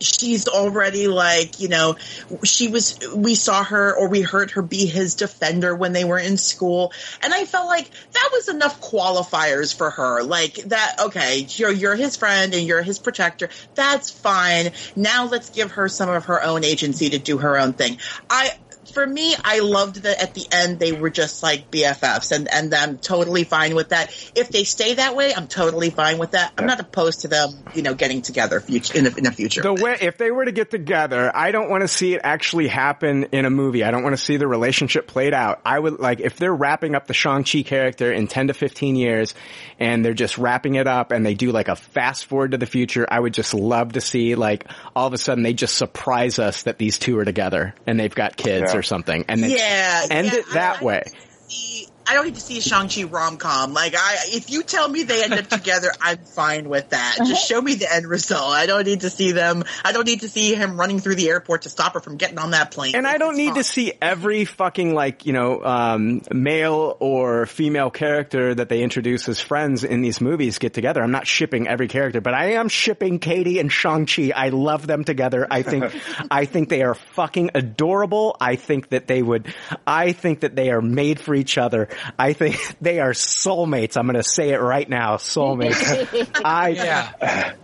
she's 0.00 0.48
already 0.48 1.06
like, 1.06 1.60
you 1.60 1.68
know, 1.68 1.96
she 2.44 2.68
was 2.68 2.98
we 3.14 3.34
saw 3.36 3.62
her 3.62 3.94
or 3.96 4.08
we 4.08 4.20
heard 4.20 4.50
her 4.52 4.62
be 4.62 4.86
his 4.86 5.14
defender 5.14 5.74
when 5.76 5.92
they 5.92 6.04
were 6.04 6.18
in 6.18 6.36
school. 6.36 6.92
And 7.22 7.32
I 7.32 7.44
felt 7.44 7.68
like 7.68 7.88
that 8.14 8.28
was 8.32 8.48
enough 8.48 8.80
qualifiers 8.80 9.74
for 9.76 9.90
her. 9.90 10.22
Like 10.24 10.54
that 10.66 10.94
okay, 11.06 11.46
you're 11.50 11.72
you're 11.72 11.94
his 11.96 12.16
friend 12.16 12.52
and 12.54 12.66
you're 12.66 12.82
his 12.82 12.98
protector. 12.98 13.48
That's 13.76 14.10
fine. 14.10 14.72
Now 14.96 15.26
let's 15.26 15.50
give 15.50 15.72
her 15.72 15.88
some 15.88 16.10
of 16.10 16.24
her 16.26 16.42
own 16.42 16.64
agency 16.64 17.10
to 17.10 17.18
do 17.18 17.38
her 17.38 17.56
own 17.58 17.74
thing. 17.74 17.98
I 18.28 18.50
for 18.92 19.06
me, 19.06 19.34
I 19.42 19.60
loved 19.60 20.02
that 20.02 20.22
at 20.22 20.34
the 20.34 20.46
end 20.52 20.78
they 20.78 20.92
were 20.92 21.10
just 21.10 21.42
like 21.42 21.70
BFFs, 21.70 22.32
and 22.34 22.48
and 22.52 22.74
I'm 22.74 22.98
totally 22.98 23.44
fine 23.44 23.74
with 23.74 23.90
that. 23.90 24.10
If 24.34 24.50
they 24.50 24.64
stay 24.64 24.94
that 24.94 25.16
way, 25.16 25.34
I'm 25.34 25.46
totally 25.48 25.90
fine 25.90 26.18
with 26.18 26.32
that. 26.32 26.52
I'm 26.58 26.66
not 26.66 26.80
opposed 26.80 27.20
to 27.22 27.28
them, 27.28 27.50
you 27.74 27.82
know, 27.82 27.94
getting 27.94 28.22
together 28.22 28.60
future 28.60 28.96
in 28.98 29.04
the, 29.04 29.14
in 29.16 29.24
the 29.24 29.32
future. 29.32 29.62
The 29.62 29.74
way, 29.74 29.96
if 30.00 30.18
they 30.18 30.30
were 30.30 30.44
to 30.44 30.52
get 30.52 30.70
together, 30.70 31.34
I 31.34 31.50
don't 31.50 31.70
want 31.70 31.82
to 31.82 31.88
see 31.88 32.14
it 32.14 32.20
actually 32.24 32.68
happen 32.68 33.24
in 33.32 33.44
a 33.44 33.50
movie. 33.50 33.84
I 33.84 33.90
don't 33.90 34.02
want 34.02 34.14
to 34.16 34.22
see 34.22 34.36
the 34.36 34.46
relationship 34.46 35.06
played 35.06 35.34
out. 35.34 35.60
I 35.64 35.78
would 35.78 35.98
like, 36.00 36.20
if 36.20 36.36
they're 36.36 36.54
wrapping 36.54 36.94
up 36.94 37.06
the 37.06 37.14
Shang-Chi 37.14 37.62
character 37.62 38.12
in 38.12 38.26
10 38.26 38.48
to 38.48 38.54
15 38.54 38.96
years 38.96 39.34
and 39.78 40.04
they're 40.04 40.14
just 40.14 40.38
wrapping 40.38 40.74
it 40.76 40.86
up 40.86 41.12
and 41.12 41.24
they 41.24 41.34
do 41.34 41.52
like 41.52 41.68
a 41.68 41.76
fast 41.76 42.26
forward 42.26 42.52
to 42.52 42.58
the 42.58 42.66
future, 42.66 43.06
I 43.08 43.18
would 43.18 43.34
just 43.34 43.54
love 43.54 43.92
to 43.92 44.00
see 44.00 44.34
like 44.34 44.66
all 44.94 45.06
of 45.06 45.12
a 45.12 45.18
sudden 45.18 45.42
they 45.42 45.54
just 45.54 45.76
surprise 45.76 46.38
us 46.38 46.64
that 46.64 46.78
these 46.78 46.98
two 46.98 47.18
are 47.18 47.24
together 47.24 47.74
and 47.86 47.98
they've 47.98 48.14
got 48.14 48.36
kids 48.36 48.72
Yeah. 48.72 48.78
or 48.78 48.81
something 48.82 49.24
and 49.28 49.42
then 49.42 49.50
yeah, 49.50 50.06
end 50.10 50.28
yeah, 50.32 50.38
it 50.38 50.46
that 50.52 50.80
I- 50.80 50.84
way. 50.84 51.02
see- 51.48 51.88
I 52.06 52.14
don't 52.14 52.24
need 52.26 52.34
to 52.34 52.40
see 52.40 52.58
a 52.58 52.60
Shang-Chi 52.60 53.04
rom-com. 53.04 53.72
Like, 53.72 53.94
I, 53.96 54.16
if 54.26 54.50
you 54.50 54.62
tell 54.62 54.88
me 54.88 55.04
they 55.04 55.22
end 55.22 55.34
up 55.34 55.46
together, 55.48 55.92
I'm 56.00 56.18
fine 56.18 56.68
with 56.68 56.90
that. 56.90 57.16
Just 57.18 57.46
show 57.48 57.60
me 57.60 57.74
the 57.74 57.92
end 57.92 58.06
result. 58.06 58.52
I 58.52 58.66
don't 58.66 58.84
need 58.84 59.02
to 59.02 59.10
see 59.10 59.32
them. 59.32 59.64
I 59.84 59.92
don't 59.92 60.06
need 60.06 60.20
to 60.20 60.28
see 60.28 60.54
him 60.54 60.78
running 60.78 60.98
through 60.98 61.14
the 61.14 61.28
airport 61.28 61.62
to 61.62 61.68
stop 61.68 61.94
her 61.94 62.00
from 62.00 62.16
getting 62.16 62.38
on 62.38 62.50
that 62.50 62.70
plane. 62.70 62.96
And 62.96 63.06
I 63.06 63.18
don't 63.18 63.36
need 63.36 63.54
to 63.54 63.64
see 63.64 63.92
every 64.00 64.44
fucking 64.44 64.94
like, 64.94 65.26
you 65.26 65.32
know, 65.32 65.62
um, 65.64 66.22
male 66.30 66.96
or 67.00 67.46
female 67.46 67.90
character 67.90 68.54
that 68.54 68.68
they 68.68 68.82
introduce 68.82 69.28
as 69.28 69.40
friends 69.40 69.84
in 69.84 70.02
these 70.02 70.20
movies 70.20 70.58
get 70.58 70.74
together. 70.74 71.02
I'm 71.02 71.12
not 71.12 71.26
shipping 71.26 71.68
every 71.68 71.88
character, 71.88 72.20
but 72.20 72.34
I 72.34 72.52
am 72.52 72.68
shipping 72.68 73.18
Katie 73.18 73.58
and 73.58 73.70
Shang-Chi. 73.70 74.32
I 74.34 74.48
love 74.48 74.86
them 74.86 75.04
together. 75.04 75.46
I 75.50 75.62
think, 75.62 75.84
I 76.30 76.46
think 76.46 76.68
they 76.68 76.82
are 76.82 76.94
fucking 76.94 77.50
adorable. 77.54 78.36
I 78.40 78.56
think 78.56 78.88
that 78.88 79.06
they 79.06 79.22
would, 79.22 79.54
I 79.86 80.12
think 80.12 80.40
that 80.40 80.56
they 80.56 80.70
are 80.70 80.82
made 80.82 81.20
for 81.20 81.34
each 81.34 81.58
other. 81.58 81.88
I 82.18 82.32
think 82.32 82.56
they 82.80 83.00
are 83.00 83.12
soulmates. 83.12 83.96
I'm 83.96 84.06
going 84.06 84.16
to 84.16 84.22
say 84.22 84.50
it 84.50 84.60
right 84.60 84.88
now. 84.88 85.16
Soulmates. 85.16 86.40
I, 86.44 86.68
Yeah. 86.70 87.54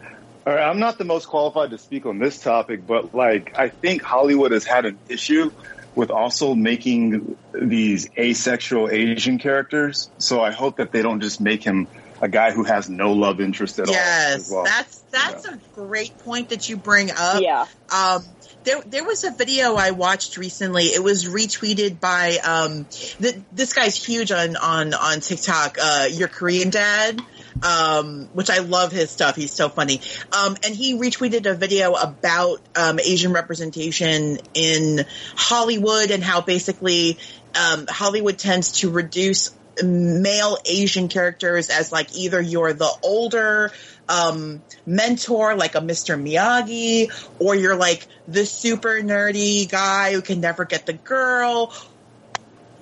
All 0.47 0.55
right, 0.55 0.67
I'm 0.67 0.79
not 0.79 0.97
the 0.97 1.05
most 1.05 1.29
qualified 1.29 1.73
to 1.73 1.79
speak 1.79 2.07
on 2.07 2.19
this 2.19 2.41
topic, 2.41 2.87
but 2.87 3.15
like 3.15 3.59
I 3.59 3.69
think 3.69 4.01
Hollywood 4.01 4.53
has 4.53 4.65
had 4.65 4.87
an 4.87 4.99
issue 5.07 5.51
with 5.95 6.11
also 6.11 6.55
making 6.55 7.37
these 7.53 8.09
asexual 8.17 8.89
Asian 8.89 9.39
characters. 9.39 10.11
So 10.17 10.41
I 10.41 10.53
hope 10.53 10.79
that 10.79 10.91
they 10.91 11.03
don't 11.03 11.21
just 11.21 11.39
make 11.41 11.63
him 11.63 11.87
a 12.23 12.29
guy 12.29 12.53
who 12.53 12.65
has 12.65 12.89
no 12.89 13.13
love 13.13 13.41
interest 13.41 13.79
at 13.79 13.89
all. 13.89 13.95
Yes, 13.95 14.51
well. 14.51 14.65
that's 14.65 14.99
that's 15.11 15.47
a 15.47 15.59
great 15.75 16.17
point 16.19 16.51
that 16.51 16.69
you 16.69 16.77
bring 16.77 17.11
up. 17.11 17.43
Yeah. 17.43 17.67
Um, 17.95 18.25
there 18.65 18.81
there 18.83 19.05
was 19.05 19.25
a 19.25 19.31
video 19.31 19.75
I 19.75 19.93
watched 19.93 20.37
recently. 20.37 20.85
It 20.85 21.03
was 21.03 21.25
retweeted 21.27 22.01
by 22.01 22.39
um, 22.45 22.85
th- 23.21 23.37
this 23.53 23.73
guy's 23.73 24.03
huge 24.03 24.33
on 24.33 24.57
on 24.57 24.95
on 24.95 25.21
TikTok. 25.21 25.79
Uh, 25.81 26.09
your 26.11 26.29
Korean 26.29 26.71
dad. 26.71 27.21
Um, 27.61 28.29
which 28.35 28.51
I 28.51 28.59
love 28.59 28.93
his 28.93 29.11
stuff. 29.11 29.35
He's 29.35 29.51
so 29.51 29.69
funny. 29.69 30.01
Um, 30.33 30.57
and 30.65 30.77
he 30.77 30.95
retweeted 30.95 31.45
a 31.51 31.55
video 31.55 31.93
about 31.95 32.61
um, 32.77 33.01
Asian 33.01 33.33
representation 33.33 34.39
in 34.55 35.05
Hollywood 35.35 36.13
and 36.13 36.23
how 36.23 36.41
basically 36.41 37.19
um, 37.61 37.87
Hollywood 37.89 38.39
tends 38.39 38.73
to 38.81 38.91
reduce 38.91 39.53
male 39.83 40.59
Asian 40.65 41.09
characters 41.09 41.71
as 41.71 41.93
like 41.93 42.17
either 42.17 42.41
you're 42.41 42.73
the 42.73 42.91
older 43.03 43.73
um, 44.09 44.63
mentor, 44.87 45.55
like 45.55 45.75
a 45.75 45.81
Mr. 45.81 46.21
Miyagi, 46.21 47.11
or 47.39 47.55
you're 47.55 47.77
like 47.77 48.07
the 48.27 48.47
super 48.47 49.01
nerdy 49.01 49.69
guy 49.69 50.13
who 50.13 50.23
can 50.23 50.41
never 50.41 50.65
get 50.65 50.87
the 50.87 50.93
girl, 50.95 51.73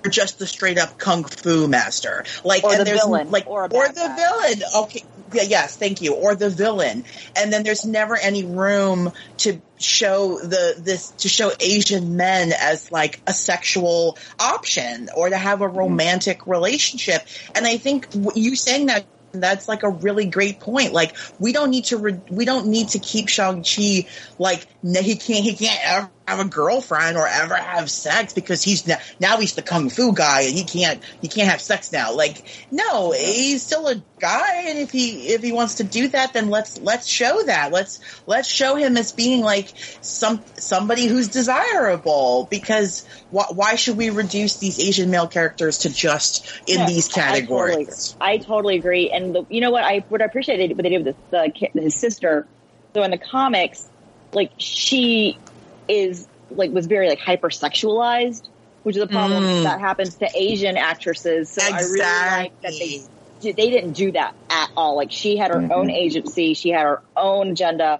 or 0.05 0.09
just 0.09 0.39
the 0.39 0.47
straight 0.47 0.77
up 0.77 0.97
kung 0.97 1.23
fu 1.23 1.67
master. 1.67 2.23
Like, 2.43 2.63
Or 2.63 2.71
and 2.71 2.81
the 2.81 2.85
there's 2.85 3.01
villain, 3.01 3.31
like, 3.31 3.47
or 3.47 3.63
or, 3.63 3.65
a 3.65 3.69
bad 3.69 3.95
the 3.95 4.15
villain. 4.15 4.85
Okay. 4.85 5.03
Yeah, 5.33 5.43
yes, 5.43 5.75
thank 5.75 6.01
you. 6.01 6.13
Or 6.13 6.35
the 6.35 6.49
villain. 6.49 7.03
And 7.35 7.51
then 7.51 7.63
there's 7.63 7.85
never 7.85 8.15
any 8.15 8.45
room 8.45 9.11
to 9.39 9.61
show 9.77 10.39
the, 10.39 10.75
this, 10.79 11.11
to 11.11 11.27
show 11.27 11.51
Asian 11.59 12.15
men 12.15 12.53
as 12.57 12.93
like 12.93 13.21
a 13.27 13.33
sexual 13.33 14.17
option 14.39 15.09
or 15.13 15.29
to 15.29 15.37
have 15.37 15.59
a 15.59 15.67
romantic 15.67 16.47
relationship. 16.47 17.27
And 17.55 17.67
I 17.67 17.75
think 17.75 18.07
you 18.35 18.55
saying 18.55 18.85
that 18.85 19.05
that's 19.31 19.67
like 19.67 19.83
a 19.83 19.89
really 19.89 20.25
great 20.25 20.59
point. 20.59 20.93
Like 20.93 21.15
we 21.39 21.53
don't 21.53 21.69
need 21.69 21.85
to 21.85 21.97
re- 21.97 22.21
we 22.29 22.45
don't 22.45 22.67
need 22.67 22.89
to 22.89 22.99
keep 22.99 23.29
Shang 23.29 23.63
Chi 23.63 24.07
like 24.39 24.67
he 24.83 25.15
can't 25.15 25.43
he 25.43 25.55
can't 25.55 26.11
have 26.27 26.39
a 26.39 26.45
girlfriend 26.45 27.17
or 27.17 27.27
ever 27.27 27.55
have 27.55 27.89
sex 27.89 28.33
because 28.33 28.61
he's 28.61 28.85
now, 28.85 28.97
now 29.19 29.37
he's 29.37 29.55
the 29.55 29.61
kung 29.61 29.89
fu 29.89 30.13
guy 30.13 30.41
and 30.41 30.53
he 30.53 30.65
can't 30.65 31.01
he 31.21 31.29
can't 31.29 31.49
have 31.49 31.61
sex 31.61 31.91
now. 31.91 32.13
Like 32.13 32.45
no, 32.69 33.11
he's 33.11 33.63
still 33.63 33.87
a 33.87 34.03
guy 34.19 34.63
and 34.67 34.77
if 34.77 34.91
he 34.91 35.29
if 35.29 35.41
he 35.41 35.51
wants 35.51 35.75
to 35.75 35.83
do 35.83 36.09
that 36.09 36.33
then 36.33 36.49
let's 36.49 36.77
let's 36.77 37.07
show 37.07 37.43
that. 37.45 37.71
Let's 37.71 37.99
let's 38.25 38.49
show 38.49 38.75
him 38.75 38.97
as 38.97 39.13
being 39.13 39.41
like 39.41 39.73
some 40.01 40.43
somebody 40.57 41.05
who's 41.05 41.29
desirable 41.29 42.47
because 42.51 43.05
wh- 43.31 43.55
why 43.55 43.75
should 43.75 43.97
we 43.97 44.09
reduce 44.09 44.57
these 44.57 44.79
Asian 44.79 45.09
male 45.09 45.27
characters 45.27 45.79
to 45.79 45.89
just 45.89 46.45
in 46.67 46.79
Yeah, 46.79 46.85
these 46.87 47.07
categories? 47.07 48.15
I 48.19 48.33
totally, 48.33 48.35
I 48.35 48.37
totally 48.45 48.75
agree. 48.77 49.11
And 49.11 49.33
the, 49.33 49.45
you 49.49 49.61
know 49.61 49.71
what? 49.71 49.83
I 49.83 50.03
what 50.09 50.21
I 50.21 50.25
appreciated 50.25 50.75
what 50.75 50.83
they 50.83 50.89
did 50.89 51.05
with 51.05 51.15
the, 51.31 51.51
the 51.53 51.69
uh, 51.79 51.81
his 51.81 51.95
sister. 51.95 52.49
So 52.95 53.03
in 53.03 53.11
the 53.11 53.17
comics, 53.17 53.89
like 54.33 54.51
she 54.57 55.41
is 55.87 56.27
like 56.51 56.71
was 56.71 56.85
very 56.87 57.09
like 57.09 57.19
hypersexualized, 57.19 58.47
which 58.83 58.95
is 58.95 59.01
a 59.01 59.07
problem 59.07 59.43
Mm. 59.43 59.63
that 59.63 59.79
happens 59.79 60.15
to 60.15 60.29
Asian 60.33 60.77
actresses. 60.77 61.49
So 61.49 61.61
I 61.61 61.79
really 61.81 61.99
like 61.99 62.61
that 62.61 62.71
they 62.71 63.01
did- 63.41 63.55
they 63.55 63.69
didn't 63.69 63.93
do 63.93 64.11
that 64.13 64.33
at 64.49 64.69
all. 64.75 64.95
Like 64.95 65.11
she 65.11 65.37
had 65.37 65.51
her 65.51 65.59
Mm-hmm. 65.59 65.71
own 65.71 65.89
agency, 65.89 66.53
she 66.53 66.69
had 66.69 66.83
her 66.83 67.01
own 67.15 67.51
agenda, 67.51 67.99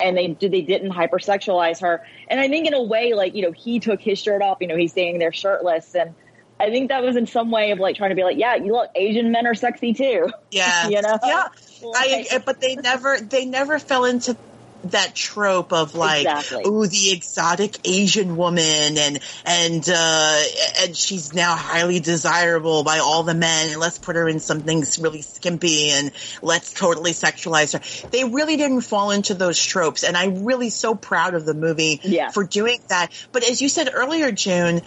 and 0.00 0.16
they 0.16 0.28
did 0.28 0.52
they 0.52 0.62
didn't 0.62 0.92
hypersexualize 0.92 1.80
her. 1.80 2.04
And 2.28 2.40
I 2.40 2.48
think 2.48 2.66
in 2.66 2.74
a 2.74 2.82
way, 2.82 3.14
like 3.14 3.34
you 3.34 3.42
know, 3.42 3.52
he 3.52 3.80
took 3.80 4.00
his 4.00 4.18
shirt 4.18 4.42
off. 4.42 4.58
You 4.60 4.66
know, 4.68 4.76
he's 4.76 4.92
standing 4.92 5.18
there 5.18 5.32
shirtless, 5.32 5.94
and 5.94 6.14
I 6.58 6.70
think 6.70 6.88
that 6.88 7.02
was 7.02 7.16
in 7.16 7.26
some 7.26 7.50
way 7.50 7.70
of 7.72 7.78
like 7.78 7.96
trying 7.96 8.10
to 8.10 8.16
be 8.16 8.24
like, 8.24 8.38
yeah, 8.38 8.56
you 8.56 8.72
look, 8.72 8.90
Asian 8.94 9.30
men 9.30 9.46
are 9.46 9.54
sexy 9.54 9.92
too. 9.92 10.28
Yeah, 10.50 10.88
you 10.88 11.02
know, 11.02 11.18
yeah. 11.22 11.48
I, 11.94 12.40
but 12.44 12.60
they 12.62 12.76
never, 12.76 13.20
they 13.20 13.44
never 13.44 13.78
fell 13.78 14.06
into 14.06 14.34
that 14.84 15.14
trope 15.14 15.72
of 15.72 15.94
like, 15.94 16.26
Exactly. 16.26 16.64
ooh, 16.66 16.86
the 16.86 17.12
exotic 17.12 17.78
Asian 17.84 18.36
woman, 18.36 18.62
and 18.98 19.18
and 19.44 19.88
uh, 19.92 20.42
and 20.80 20.96
she's 20.96 21.32
now 21.34 21.56
highly 21.56 22.00
desirable 22.00 22.84
by 22.84 22.98
all 22.98 23.22
the 23.22 23.34
men, 23.34 23.70
and 23.70 23.80
let's 23.80 23.98
put 23.98 24.16
her 24.16 24.28
in 24.28 24.40
something 24.40 24.84
really 25.00 25.22
skimpy, 25.22 25.90
and 25.90 26.12
let's 26.42 26.72
totally 26.72 27.12
sexualize 27.12 27.72
her. 27.72 28.08
They 28.10 28.24
really 28.24 28.56
didn't 28.56 28.82
fall 28.82 29.10
into 29.10 29.34
those 29.34 29.62
tropes, 29.62 30.04
and 30.04 30.16
I'm 30.16 30.44
really 30.44 30.70
so 30.70 30.94
proud 30.94 31.34
of 31.34 31.44
the 31.44 31.54
movie 31.54 32.00
for 32.30 32.44
doing 32.44 32.78
that. 32.88 33.12
But 33.32 33.48
as 33.48 33.60
you 33.60 33.68
said 33.68 33.90
earlier, 33.92 34.30
June, 34.32 34.82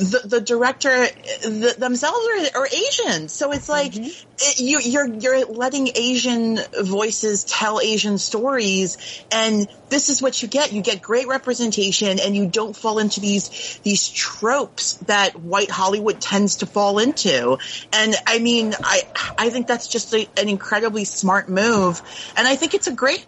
the, 0.00 0.20
the 0.24 0.40
director 0.40 1.06
the, 1.42 1.74
themselves 1.76 2.26
are, 2.54 2.60
are 2.60 2.66
Asian, 2.66 3.28
so 3.28 3.52
it's 3.52 3.68
like 3.68 3.92
mm-hmm. 3.92 4.04
it, 4.06 4.58
you, 4.58 4.80
you're 4.80 5.06
you're 5.06 5.44
letting 5.44 5.90
Asian 5.94 6.58
voices 6.82 7.44
tell 7.44 7.80
Asian 7.80 8.16
stories, 8.16 8.96
and 9.30 9.68
this 9.90 10.08
is 10.08 10.22
what 10.22 10.40
you 10.40 10.48
get. 10.48 10.72
You 10.72 10.80
get 10.80 11.02
great 11.02 11.28
representation, 11.28 12.18
and 12.18 12.34
you 12.34 12.46
don't 12.46 12.74
fall 12.74 12.98
into 12.98 13.20
these 13.20 13.78
these 13.82 14.08
tropes 14.08 14.94
that 15.06 15.38
white 15.38 15.70
Hollywood 15.70 16.18
tends 16.18 16.56
to 16.56 16.66
fall 16.66 16.98
into. 16.98 17.58
And 17.92 18.14
I 18.26 18.38
mean, 18.38 18.74
I 18.82 19.02
I 19.36 19.50
think 19.50 19.66
that's 19.66 19.86
just 19.86 20.14
a, 20.14 20.26
an 20.38 20.48
incredibly 20.48 21.04
smart 21.04 21.50
move, 21.50 22.00
and 22.38 22.48
I 22.48 22.56
think 22.56 22.72
it's 22.72 22.86
a 22.86 22.92
great 22.92 23.26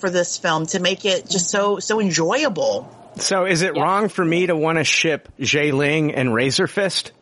for 0.00 0.10
this 0.10 0.36
film 0.36 0.66
to 0.66 0.80
make 0.80 1.04
it 1.04 1.28
just 1.28 1.50
so 1.50 1.78
so 1.78 2.00
enjoyable. 2.00 2.96
So 3.16 3.46
is 3.46 3.62
it 3.62 3.76
wrong 3.76 4.08
for 4.08 4.24
me 4.24 4.46
to 4.46 4.56
want 4.56 4.78
to 4.78 4.84
ship 4.84 5.28
Xialing 5.38 6.12
and 6.14 6.32
Razor 6.32 6.66
Fist? 6.66 7.12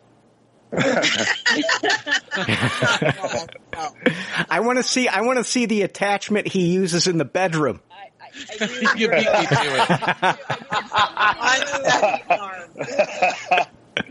I 4.50 4.60
want 4.60 4.78
to 4.78 4.82
see. 4.82 5.08
I 5.08 5.22
want 5.22 5.38
to 5.38 5.44
see 5.44 5.66
the 5.66 5.82
attachment 5.82 6.48
he 6.48 6.68
uses 6.68 7.06
in 7.06 7.18
the 7.18 7.24
bedroom. 7.24 7.80
you 8.96 9.08
beat 9.08 9.10
me 9.10 9.16
to 9.16 9.58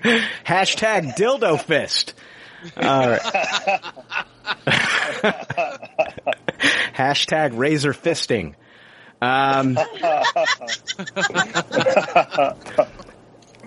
it. 0.04 0.28
Hashtag 0.46 1.16
dildo 1.16 1.62
fist. 1.62 2.14
All 2.76 3.10
right. 3.10 3.22
Hashtag 6.94 7.58
razor 7.58 7.94
fisting. 7.94 8.56
Um, 9.22 9.78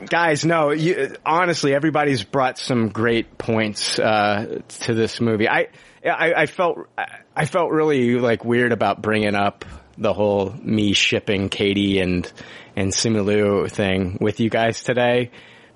guys, 0.07 0.45
no, 0.45 0.71
you, 0.71 1.17
honestly, 1.27 1.75
everybody's 1.75 2.23
brought 2.23 2.59
some 2.59 2.89
great 2.89 3.37
points 3.37 3.99
uh, 3.99 4.61
to 4.81 4.95
this 4.95 5.21
movie. 5.21 5.49
I, 5.49 5.69
I, 6.05 6.33
I 6.35 6.47
felt, 6.47 6.79
I 7.35 7.45
felt 7.47 7.71
really 7.71 8.15
like 8.19 8.45
weird 8.45 8.73
about 8.73 9.03
bringing 9.03 9.35
up 9.35 9.65
the 9.99 10.13
whole 10.13 10.55
me 10.63 10.93
shipping 10.95 11.49
Katie 11.49 12.01
and 12.01 12.31
and 12.77 12.93
Simu 12.93 13.71
thing 13.71 14.17
with 14.21 14.41
you 14.41 14.49
guys 14.49 14.83
today 14.83 15.31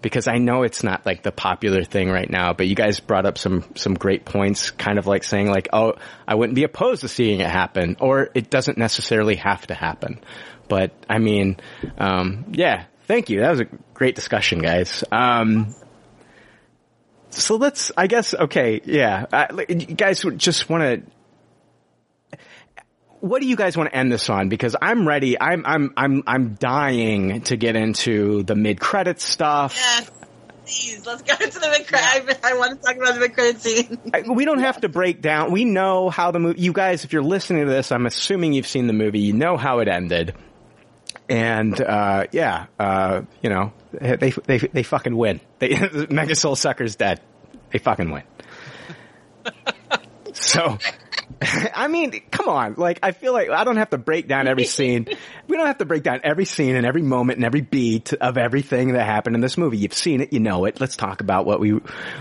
because 0.04 0.28
I 0.28 0.36
know 0.36 0.64
it's 0.64 0.84
not 0.84 1.06
like 1.06 1.22
the 1.22 1.32
popular 1.32 1.82
thing 1.82 2.10
right 2.10 2.28
now, 2.28 2.52
but 2.52 2.68
you 2.68 2.74
guys 2.74 3.00
brought 3.00 3.24
up 3.24 3.38
some 3.38 3.64
some 3.74 3.94
great 3.94 4.26
points, 4.26 4.70
kind 4.70 4.98
of 4.98 5.06
like 5.06 5.24
saying 5.24 5.48
like, 5.48 5.70
oh, 5.72 5.94
I 6.28 6.34
wouldn't 6.34 6.54
be 6.54 6.64
opposed 6.64 7.00
to 7.00 7.08
seeing 7.08 7.40
it 7.40 7.48
happen, 7.48 7.96
or 8.00 8.28
it 8.34 8.50
doesn't 8.50 8.76
necessarily 8.76 9.36
have 9.36 9.66
to 9.68 9.74
happen. 9.74 10.20
But 10.68 10.92
I 11.08 11.18
mean, 11.18 11.56
um, 11.96 12.44
yeah, 12.52 12.84
thank 13.06 13.30
you. 13.30 13.40
That 13.40 13.50
was 13.52 13.60
a 13.60 13.68
great 13.94 14.14
discussion, 14.14 14.58
guys. 14.58 15.04
Um, 15.10 15.74
so 17.30 17.56
let's, 17.56 17.90
I 17.96 18.06
guess, 18.06 18.34
okay, 18.34 18.82
yeah, 18.84 19.46
you 19.68 19.86
guys 19.86 20.22
just 20.36 20.68
want 20.68 20.82
to 20.82 21.13
what 23.24 23.40
do 23.40 23.48
you 23.48 23.56
guys 23.56 23.74
want 23.74 23.90
to 23.90 23.96
end 23.96 24.12
this 24.12 24.28
on? 24.28 24.50
Because 24.50 24.76
I'm 24.80 25.08
ready. 25.08 25.40
I'm 25.40 25.64
I'm 25.64 25.94
I'm 25.96 26.22
I'm 26.26 26.54
dying 26.54 27.40
to 27.42 27.56
get 27.56 27.74
into 27.74 28.42
the 28.42 28.54
mid 28.54 28.78
credit 28.78 29.18
stuff. 29.18 29.74
Yes, 29.76 30.10
please. 30.66 31.06
Let's 31.06 31.22
go 31.22 31.32
into 31.42 31.58
the 31.58 31.70
mid 31.70 31.86
credit. 31.86 32.38
I, 32.44 32.50
I 32.50 32.58
want 32.58 32.78
to 32.78 32.86
talk 32.86 32.96
about 32.96 33.14
the 33.14 33.20
mid 33.20 33.32
credit 33.32 33.62
scene. 33.62 33.98
We 34.28 34.44
don't 34.44 34.58
have 34.58 34.82
to 34.82 34.90
break 34.90 35.22
down. 35.22 35.52
We 35.52 35.64
know 35.64 36.10
how 36.10 36.32
the 36.32 36.38
movie. 36.38 36.60
You 36.60 36.74
guys, 36.74 37.04
if 37.04 37.14
you're 37.14 37.22
listening 37.22 37.64
to 37.64 37.72
this, 37.72 37.92
I'm 37.92 38.04
assuming 38.04 38.52
you've 38.52 38.66
seen 38.66 38.88
the 38.88 38.92
movie. 38.92 39.20
You 39.20 39.32
know 39.32 39.56
how 39.56 39.78
it 39.78 39.88
ended. 39.88 40.34
And 41.26 41.80
uh, 41.80 42.26
yeah, 42.30 42.66
uh, 42.78 43.22
you 43.40 43.48
know 43.48 43.72
they 43.92 44.32
they 44.32 44.58
they 44.58 44.82
fucking 44.82 45.16
win. 45.16 45.40
They, 45.60 45.78
Mega 46.10 46.34
Soul 46.34 46.56
Sucker's 46.56 46.96
dead. 46.96 47.22
They 47.72 47.78
fucking 47.78 48.10
win. 48.10 48.24
So, 50.34 50.78
I 51.74 51.88
mean, 51.88 52.20
come 52.44 52.54
on. 52.54 52.74
Like, 52.76 53.00
I 53.02 53.12
feel 53.12 53.32
like 53.32 53.50
I 53.50 53.64
don't 53.64 53.76
have 53.76 53.90
to 53.90 53.98
break 53.98 54.28
down 54.28 54.46
every 54.46 54.64
scene. 54.64 55.08
We 55.46 55.58
don't 55.58 55.66
have 55.66 55.78
to 55.78 55.84
break 55.84 56.02
down 56.02 56.20
every 56.24 56.46
scene 56.46 56.74
and 56.74 56.86
every 56.86 57.02
moment 57.02 57.36
and 57.36 57.44
every 57.44 57.60
beat 57.60 58.14
of 58.14 58.38
everything 58.38 58.94
that 58.94 59.04
happened 59.04 59.36
in 59.36 59.42
this 59.42 59.58
movie. 59.58 59.76
You've 59.76 59.92
seen 59.92 60.22
it, 60.22 60.32
you 60.32 60.40
know 60.40 60.64
it. 60.64 60.80
Let's 60.80 60.96
talk 60.96 61.20
about 61.20 61.44
what 61.44 61.60
we 61.60 61.72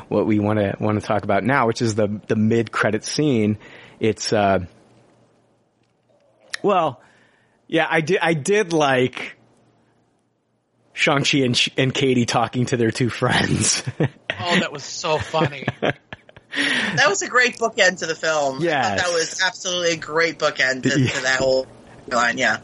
what 0.09 0.25
we 0.25 0.39
want 0.39 0.59
to 0.59 0.75
want 0.77 0.99
to 0.99 1.05
talk 1.05 1.23
about 1.23 1.45
now, 1.45 1.67
which 1.67 1.81
is 1.81 1.95
the 1.95 2.19
the 2.27 2.35
mid 2.35 2.69
credit 2.73 3.05
scene. 3.05 3.57
It's 4.01 4.33
uh, 4.33 4.65
well, 6.61 7.01
yeah, 7.67 7.87
I 7.89 8.01
did 8.01 8.19
I 8.21 8.33
did 8.33 8.73
like 8.73 9.37
Shang 10.91 11.23
Chi 11.23 11.39
and 11.39 11.67
and 11.77 11.93
Katie 11.93 12.25
talking 12.25 12.65
to 12.67 12.77
their 12.77 12.91
two 12.91 13.09
friends. 13.09 13.83
Oh, 13.99 14.59
that 14.59 14.73
was 14.73 14.83
so 14.83 15.17
funny. 15.17 15.65
That 16.55 17.05
was 17.09 17.21
a 17.21 17.27
great 17.27 17.57
bookend 17.57 17.99
to 17.99 18.05
the 18.05 18.15
film. 18.15 18.61
Yeah, 18.61 18.95
that 18.95 19.07
was 19.09 19.41
absolutely 19.43 19.91
a 19.93 19.97
great 19.97 20.37
bookend 20.39 20.83
to, 20.83 20.99
Yeah. 20.99 21.09
to 21.11 21.21
that 21.23 21.39
whole 21.39 21.65
line. 22.07 22.37
Yeah. 22.37 22.57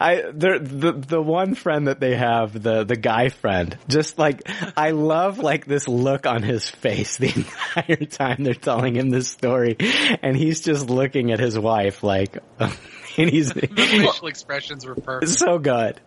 I 0.00 0.24
the 0.32 0.58
the 0.60 0.92
the 0.92 1.22
one 1.22 1.54
friend 1.54 1.88
that 1.88 2.00
they 2.00 2.16
have, 2.16 2.60
the 2.60 2.84
the 2.84 2.96
guy 2.96 3.28
friend, 3.30 3.76
just 3.88 4.18
like 4.18 4.42
I 4.76 4.90
love 4.90 5.38
like 5.38 5.64
this 5.64 5.88
look 5.88 6.26
on 6.26 6.42
his 6.42 6.68
face 6.68 7.16
the 7.18 7.28
entire 7.34 8.04
time 8.06 8.44
they're 8.44 8.54
telling 8.54 8.96
him 8.96 9.10
this 9.10 9.28
story, 9.28 9.76
and 10.22 10.36
he's 10.36 10.60
just 10.60 10.90
looking 10.90 11.32
at 11.32 11.38
his 11.40 11.58
wife 11.58 12.02
like, 12.02 12.36
and 12.58 13.30
he's 13.30 13.52
the 13.52 13.66
facial 13.68 14.26
expressions 14.26 14.84
were 14.84 14.94
perfect. 14.96 15.32
so 15.32 15.58
good. 15.58 16.00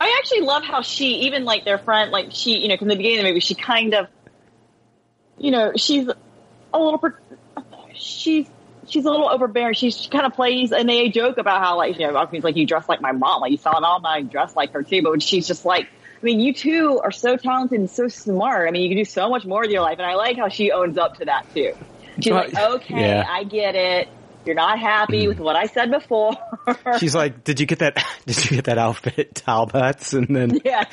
I 0.00 0.18
actually 0.18 0.40
love 0.40 0.64
how 0.64 0.82
she, 0.82 1.20
even 1.26 1.44
like 1.44 1.64
their 1.64 1.78
friend, 1.78 2.10
like 2.10 2.28
she, 2.32 2.58
you 2.58 2.68
know, 2.68 2.76
from 2.76 2.88
the 2.88 2.96
beginning 2.96 3.20
of 3.20 3.24
the 3.24 3.30
movie, 3.30 3.40
she 3.40 3.54
kind 3.54 3.94
of 3.94 4.08
you 5.38 5.50
know, 5.50 5.72
she's 5.76 6.08
a 6.74 6.82
little, 6.82 6.98
per- 6.98 7.18
she's, 7.94 8.46
she's 8.88 9.04
a 9.04 9.10
little 9.10 9.28
overbearing. 9.28 9.74
She's, 9.74 9.96
she 9.96 10.08
kind 10.08 10.26
of 10.26 10.34
plays, 10.34 10.72
and 10.72 10.88
they 10.88 11.08
joke 11.08 11.38
about 11.38 11.62
how, 11.62 11.76
like, 11.76 11.98
you 11.98 12.06
know, 12.06 12.12
like, 12.12 12.56
you 12.56 12.66
dress 12.66 12.88
like 12.88 13.00
my 13.00 13.12
mom. 13.12 13.40
Like, 13.40 13.52
you 13.52 13.58
saw 13.58 13.76
an 13.76 13.84
all 13.84 14.00
night 14.00 14.30
dress 14.30 14.54
like 14.56 14.72
her 14.72 14.82
too. 14.82 15.02
But 15.02 15.22
she's 15.22 15.46
just 15.46 15.64
like, 15.64 15.86
I 15.86 16.24
mean, 16.24 16.40
you 16.40 16.54
two 16.54 17.00
are 17.02 17.12
so 17.12 17.36
talented 17.36 17.80
and 17.80 17.90
so 17.90 18.08
smart. 18.08 18.68
I 18.68 18.70
mean, 18.70 18.82
you 18.82 18.88
can 18.88 18.96
do 18.96 19.04
so 19.04 19.28
much 19.28 19.44
more 19.44 19.62
with 19.62 19.70
your 19.70 19.82
life. 19.82 19.98
And 19.98 20.06
I 20.06 20.14
like 20.14 20.36
how 20.36 20.48
she 20.48 20.72
owns 20.72 20.96
up 20.98 21.18
to 21.18 21.26
that 21.26 21.46
too. 21.54 21.74
She's 22.20 22.32
like, 22.32 22.56
okay, 22.56 23.00
Yeah. 23.00 23.26
I 23.28 23.44
get 23.44 23.74
it. 23.74 24.08
You're 24.44 24.54
not 24.54 24.78
happy 24.78 25.26
with 25.28 25.38
what 25.38 25.56
I 25.56 25.66
said 25.66 25.90
before. 25.90 26.32
She's 26.98 27.14
like, 27.14 27.44
"Did 27.44 27.60
you 27.60 27.66
get 27.66 27.78
that? 27.80 28.04
Did 28.26 28.44
you 28.44 28.56
get 28.56 28.64
that 28.66 28.78
outfit 28.78 29.18
at 29.18 29.34
Talbot's?" 29.34 30.12
And 30.12 30.34
then, 30.34 30.60
yeah, 30.64 30.84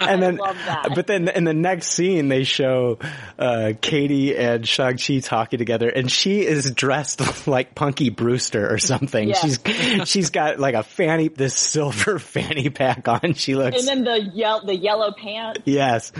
and 0.00 0.22
then, 0.22 0.36
love 0.36 0.56
that. 0.56 0.92
but 0.94 1.06
then 1.06 1.28
in 1.28 1.44
the 1.44 1.54
next 1.54 1.88
scene, 1.88 2.28
they 2.28 2.44
show 2.44 2.98
uh, 3.38 3.72
Katie 3.80 4.36
and 4.36 4.66
Shang 4.66 4.96
Chi 4.98 5.18
talking 5.18 5.58
together, 5.58 5.88
and 5.88 6.10
she 6.10 6.40
is 6.40 6.70
dressed 6.70 7.46
like 7.46 7.74
Punky 7.74 8.10
Brewster 8.10 8.72
or 8.72 8.78
something. 8.78 9.28
Yeah. 9.28 9.34
She's 9.34 9.58
she's 10.04 10.30
got 10.30 10.58
like 10.58 10.74
a 10.74 10.82
fanny, 10.82 11.28
this 11.28 11.56
silver 11.56 12.18
fanny 12.18 12.70
pack 12.70 13.08
on. 13.08 13.34
She 13.34 13.54
looks 13.54 13.78
and 13.78 13.88
then 13.88 14.04
the 14.04 14.30
yellow, 14.34 14.66
the 14.66 14.76
yellow 14.76 15.12
pants. 15.12 15.60
Yes, 15.64 16.12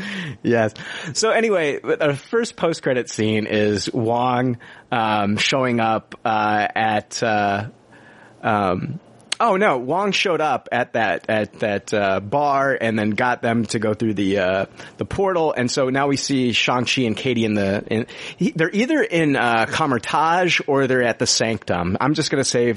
yes. 0.42 0.74
So 1.14 1.30
anyway, 1.30 1.80
our 1.80 2.14
first 2.14 2.56
post 2.56 2.82
credit 2.82 3.08
scene 3.10 3.46
is 3.46 3.92
Wong 3.92 4.58
um, 4.90 5.36
showing 5.36 5.80
up 5.80 6.14
uh, 6.24 6.66
at. 6.74 7.22
Uh, 7.22 7.68
um, 8.42 9.00
oh 9.40 9.56
no, 9.56 9.78
Wong 9.78 10.12
showed 10.12 10.40
up 10.40 10.68
at 10.70 10.92
that 10.92 11.26
at 11.28 11.52
that 11.60 11.92
uh, 11.92 12.20
bar 12.20 12.76
and 12.78 12.98
then 12.98 13.10
got 13.10 13.42
them 13.42 13.64
to 13.66 13.78
go 13.78 13.94
through 13.94 14.14
the 14.14 14.38
uh, 14.38 14.66
the 14.98 15.04
portal, 15.04 15.52
and 15.52 15.70
so 15.70 15.88
now 15.88 16.06
we 16.06 16.16
see 16.16 16.52
Shang 16.52 16.84
Chi 16.84 17.02
and 17.02 17.16
Katie 17.16 17.44
in 17.44 17.54
the. 17.54 17.84
In, 17.86 18.06
he, 18.36 18.52
they're 18.52 18.70
either 18.70 19.02
in 19.02 19.36
uh, 19.36 19.66
Kamar-Taj 19.66 20.60
or 20.66 20.86
they're 20.86 21.02
at 21.02 21.18
the 21.18 21.26
Sanctum. 21.26 21.96
I'm 22.00 22.14
just 22.14 22.30
gonna 22.30 22.44
say, 22.44 22.74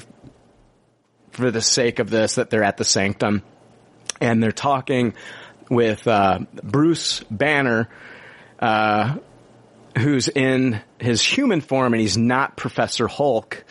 for 1.32 1.52
the 1.52 1.62
sake 1.62 2.00
of 2.00 2.10
this, 2.10 2.36
that 2.36 2.50
they're 2.50 2.64
at 2.64 2.78
the 2.78 2.86
Sanctum, 2.86 3.44
and 4.22 4.42
they're 4.42 4.52
talking 4.52 5.14
with 5.70 6.08
uh, 6.08 6.40
Bruce 6.64 7.24
Banner, 7.30 7.90
uh, 8.60 9.18
who's 9.98 10.28
in 10.28 10.82
his 11.00 11.22
human 11.22 11.62
form, 11.62 11.94
and 11.94 12.02
he's 12.02 12.18
not 12.18 12.58
Professor 12.58 13.08
Hulk. 13.08 13.64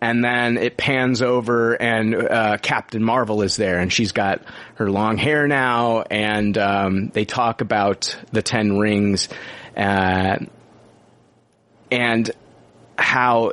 And 0.00 0.22
then 0.22 0.58
it 0.58 0.76
pans 0.76 1.22
over, 1.22 1.72
and 1.72 2.14
uh, 2.14 2.58
Captain 2.58 3.02
Marvel 3.02 3.40
is 3.40 3.56
there, 3.56 3.78
and 3.78 3.90
she's 3.90 4.12
got 4.12 4.42
her 4.74 4.90
long 4.90 5.16
hair 5.16 5.48
now, 5.48 6.02
and 6.02 6.58
um, 6.58 7.08
they 7.08 7.24
talk 7.24 7.62
about 7.62 8.14
the 8.30 8.42
Ten 8.42 8.78
Rings, 8.78 9.30
uh, 9.74 10.36
and 11.90 12.30
how 12.98 13.52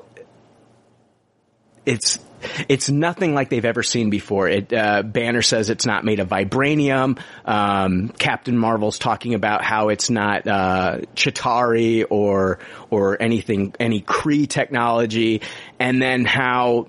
it's 1.86 2.20
it's 2.68 2.90
nothing 2.90 3.34
like 3.34 3.50
they've 3.50 3.66
ever 3.66 3.84
seen 3.84 4.10
before. 4.10 4.48
It 4.48 4.74
uh, 4.74 5.04
Banner 5.04 5.42
says 5.42 5.70
it's 5.70 5.86
not 5.86 6.04
made 6.04 6.20
of 6.20 6.30
vibranium. 6.30 7.20
Um, 7.46 8.10
Captain 8.10 8.58
Marvel's 8.58 9.00
talking 9.00 9.34
about 9.34 9.64
how 9.64 9.90
it's 9.90 10.10
not 10.10 10.48
uh, 10.48 11.00
Chitauri 11.16 12.06
or 12.10 12.60
or 12.90 13.22
anything 13.22 13.74
any 13.80 14.02
Kree 14.02 14.48
technology, 14.48 15.42
and 15.80 16.02
then 16.02 16.26
how 16.26 16.88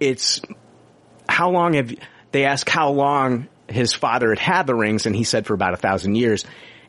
it's 0.00 0.40
how 1.28 1.50
long 1.50 1.74
have 1.74 1.94
they 2.32 2.44
ask 2.44 2.68
how 2.68 2.90
long 2.90 3.48
his 3.68 3.94
father 3.94 4.30
had 4.30 4.38
had 4.38 4.66
the 4.66 4.74
rings, 4.74 5.06
and 5.06 5.14
he 5.14 5.24
said 5.24 5.46
for 5.46 5.54
about 5.54 5.74
a 5.74 5.78
thousand 5.78 6.14
years. 6.14 6.44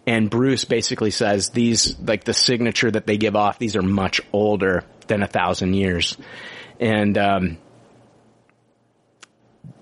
And 0.06 0.30
Bruce 0.30 0.66
basically 0.66 1.12
says 1.12 1.50
these, 1.50 1.98
like 2.00 2.26
the 2.26 2.34
signature 2.34 2.92
that 2.92 3.08
they 3.08 3.18
give 3.18 3.36
off, 3.36 3.58
these 3.58 3.76
are 3.76 3.82
much 3.82 4.20
older 4.34 4.84
than 5.08 5.24
a 5.24 5.28
thousand 5.28 5.76
years. 5.76 6.18
And, 6.80 7.18
um, 7.18 7.58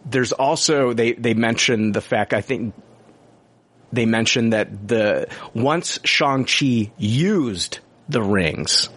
there's 0.06 0.32
also, 0.32 0.94
they, 0.94 1.14
they 1.14 1.34
mentioned 1.34 1.94
the 1.94 2.02
fact, 2.02 2.34
I 2.34 2.42
think 2.42 2.74
they 3.94 4.06
mentioned 4.06 4.54
that 4.54 4.88
the, 4.88 5.28
once 5.54 6.00
Shang-Chi 6.04 6.92
used 6.98 7.80
the 8.10 8.22
rings, 8.22 8.90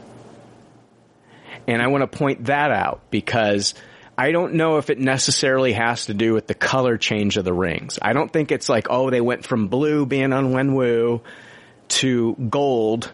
and 1.67 1.81
I 1.81 1.87
want 1.87 2.03
to 2.11 2.19
point 2.19 2.47
that 2.47 2.71
out 2.71 3.03
because 3.11 3.75
I 4.17 4.33
don't 4.33 4.55
know 4.55 4.79
if 4.79 4.91
it 4.91 4.99
necessarily 4.99 5.73
has 5.73 6.07
to 6.07 6.15
do 6.15 6.35
with 6.35 6.47
the 6.47 6.55
color 6.55 6.97
change 6.99 7.37
of 7.37 7.45
the 7.45 7.53
rings. 7.53 7.99
I 8.01 8.13
don't 8.13 8.33
think 8.33 8.53
it's 8.53 8.69
like, 8.69 8.89
oh, 8.91 9.11
they 9.11 9.21
went 9.21 9.45
from 9.45 9.69
blue 9.69 10.07
being 10.07 10.33
on 10.33 10.53
Wenwu 10.53 11.23
to 11.89 12.35
gold, 12.35 13.11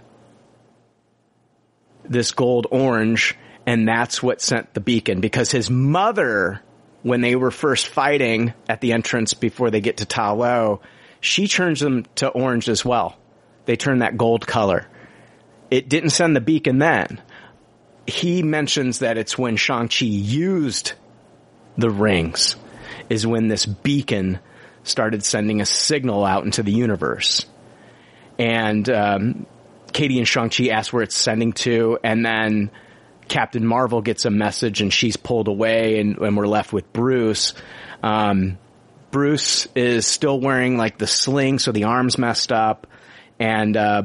this 2.05 2.33
gold 2.33 2.67
orange, 2.71 3.37
and 3.67 3.87
that's 3.87 4.23
what 4.23 4.41
sent 4.41 4.75
the 4.75 4.81
beacon 4.81 5.21
because 5.21 5.51
his 5.51 5.71
mother, 5.71 6.61
when 7.03 7.21
they 7.21 7.37
were 7.37 7.51
first 7.51 7.89
fighting 7.89 8.53
at 8.69 8.81
the 8.81 8.93
entrance 8.93 9.35
before 9.35 9.71
they 9.71 9.81
get 9.81 9.99
to 9.99 10.07
Ta 10.07 10.33
Lo, 10.33 10.81
she 11.21 11.49
turns 11.49 11.81
them 11.81 12.05
to 12.17 12.29
orange 12.29 12.69
as 12.69 12.85
well. 12.85 13.17
They 13.67 13.77
turn 13.77 13.99
that 13.99 14.17
gold 14.17 14.47
color. 14.47 14.87
It 15.71 15.89
didn't 15.89 16.11
send 16.11 16.35
the 16.35 16.41
beacon 16.41 16.79
then 16.79 17.21
he 18.11 18.43
mentions 18.43 19.01
that 19.01 19.17
it's 19.17 19.39
when 19.39 19.57
Shang-Chi 19.57 20.05
used 20.07 20.93
the 21.79 21.91
rings 21.91 22.57
is 23.09 23.27
when 23.27 23.49
this 23.49 23.67
beacon 23.67 24.39
started 24.83 25.25
sending 25.25 25.61
a 25.61 25.67
signal 25.67 26.25
out 26.25 26.45
into 26.45 26.63
the 26.63 26.73
universe. 26.73 27.47
And 28.39 28.89
um, 28.89 29.47
Katie 29.93 30.19
and 30.19 30.29
Shang-Chi 30.29 30.69
asked 30.69 30.93
where 30.93 31.03
it's 31.03 31.17
sending 31.17 31.53
to, 31.55 31.99
and 32.03 32.25
then 32.25 32.71
Captain 33.31 33.65
Marvel 33.65 34.03
gets 34.03 34.25
a 34.25 34.31
message 34.31 34.83
and 34.83 34.93
she's 34.93 35.17
pulled 35.17 35.47
away 35.47 36.01
and, 36.01 36.19
and 36.19 36.37
we're 36.37 36.49
left 36.49 36.73
with 36.73 36.93
Bruce. 36.93 37.55
Um, 38.03 38.59
Bruce 39.13 39.69
is 39.77 40.05
still 40.05 40.39
wearing 40.39 40.77
like 40.77 40.99
the 40.99 41.07
sling, 41.07 41.61
so 41.61 41.71
the 41.73 41.85
arm's 41.85 42.19
messed 42.19 42.53
up. 42.53 42.89
And, 43.39 43.77
uh, 43.77 44.03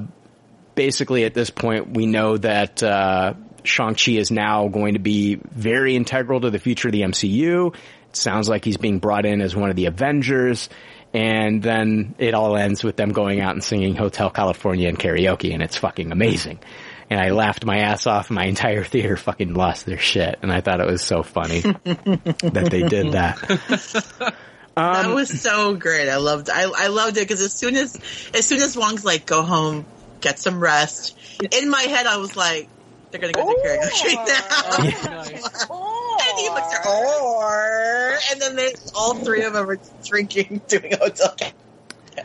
basically 0.75 1.25
at 1.25 1.33
this 1.33 1.49
point 1.49 1.95
we 1.95 2.05
know 2.05 2.37
that, 2.37 2.83
uh, 2.83 3.33
Shang-Chi 3.63 4.11
is 4.11 4.29
now 4.29 4.67
going 4.67 4.93
to 4.93 4.99
be 4.99 5.35
very 5.35 5.95
integral 5.95 6.41
to 6.41 6.51
the 6.51 6.59
future 6.59 6.89
of 6.89 6.91
the 6.91 7.01
MCU. 7.01 7.75
It 8.09 8.15
sounds 8.15 8.47
like 8.47 8.63
he's 8.63 8.77
being 8.77 8.99
brought 8.99 9.25
in 9.25 9.41
as 9.41 9.55
one 9.55 9.71
of 9.71 9.75
the 9.75 9.87
Avengers. 9.87 10.69
And 11.15 11.63
then 11.63 12.13
it 12.19 12.35
all 12.35 12.55
ends 12.55 12.83
with 12.83 12.95
them 12.95 13.11
going 13.11 13.41
out 13.41 13.53
and 13.53 13.63
singing 13.63 13.95
Hotel 13.95 14.29
California 14.29 14.87
and 14.87 14.99
karaoke 14.99 15.51
and 15.51 15.63
it's 15.63 15.77
fucking 15.77 16.11
amazing. 16.11 16.59
And 17.09 17.19
I 17.19 17.29
laughed 17.29 17.65
my 17.65 17.79
ass 17.79 18.07
off. 18.07 18.29
My 18.29 18.45
entire 18.45 18.83
theater 18.85 19.17
fucking 19.17 19.53
lost 19.53 19.85
their 19.85 19.97
shit. 19.97 20.39
And 20.41 20.51
I 20.51 20.61
thought 20.61 20.79
it 20.79 20.87
was 20.87 21.01
so 21.01 21.23
funny 21.23 21.61
that 21.83 22.67
they 22.71 22.83
did 22.83 23.13
that. 23.13 23.37
that 24.75 25.05
um, 25.05 25.13
was 25.13 25.41
so 25.41 25.75
great. 25.75 26.09
I 26.09 26.17
loved. 26.17 26.49
I, 26.49 26.63
I 26.63 26.87
loved 26.87 27.17
it 27.17 27.21
because 27.21 27.41
as 27.41 27.53
soon 27.53 27.75
as 27.75 27.95
as 28.33 28.45
soon 28.45 28.61
as 28.61 28.75
Wong's 28.75 29.05
like, 29.05 29.25
"Go 29.25 29.41
home, 29.41 29.85
get 30.19 30.39
some 30.39 30.59
rest," 30.59 31.17
in 31.39 31.69
my 31.69 31.81
head 31.81 32.07
I 32.07 32.17
was 32.17 32.35
like, 32.35 32.67
"They're 33.11 33.21
gonna 33.21 33.33
go 33.33 33.41
to 33.41 33.61
karaoke 33.65 34.15
now." 34.15 35.23
Oh, 35.69 36.17
and 36.27 36.39
he 36.39 36.49
looks 36.49 36.73
at 36.73 36.85
her, 36.85 38.19
and 38.31 38.41
then 38.41 38.55
they 38.57 38.73
all 38.95 39.15
three 39.15 39.43
of 39.43 39.53
them 39.53 39.69
are 39.69 39.79
drinking, 40.03 40.61
doing 40.67 40.91
hotel. 40.99 41.35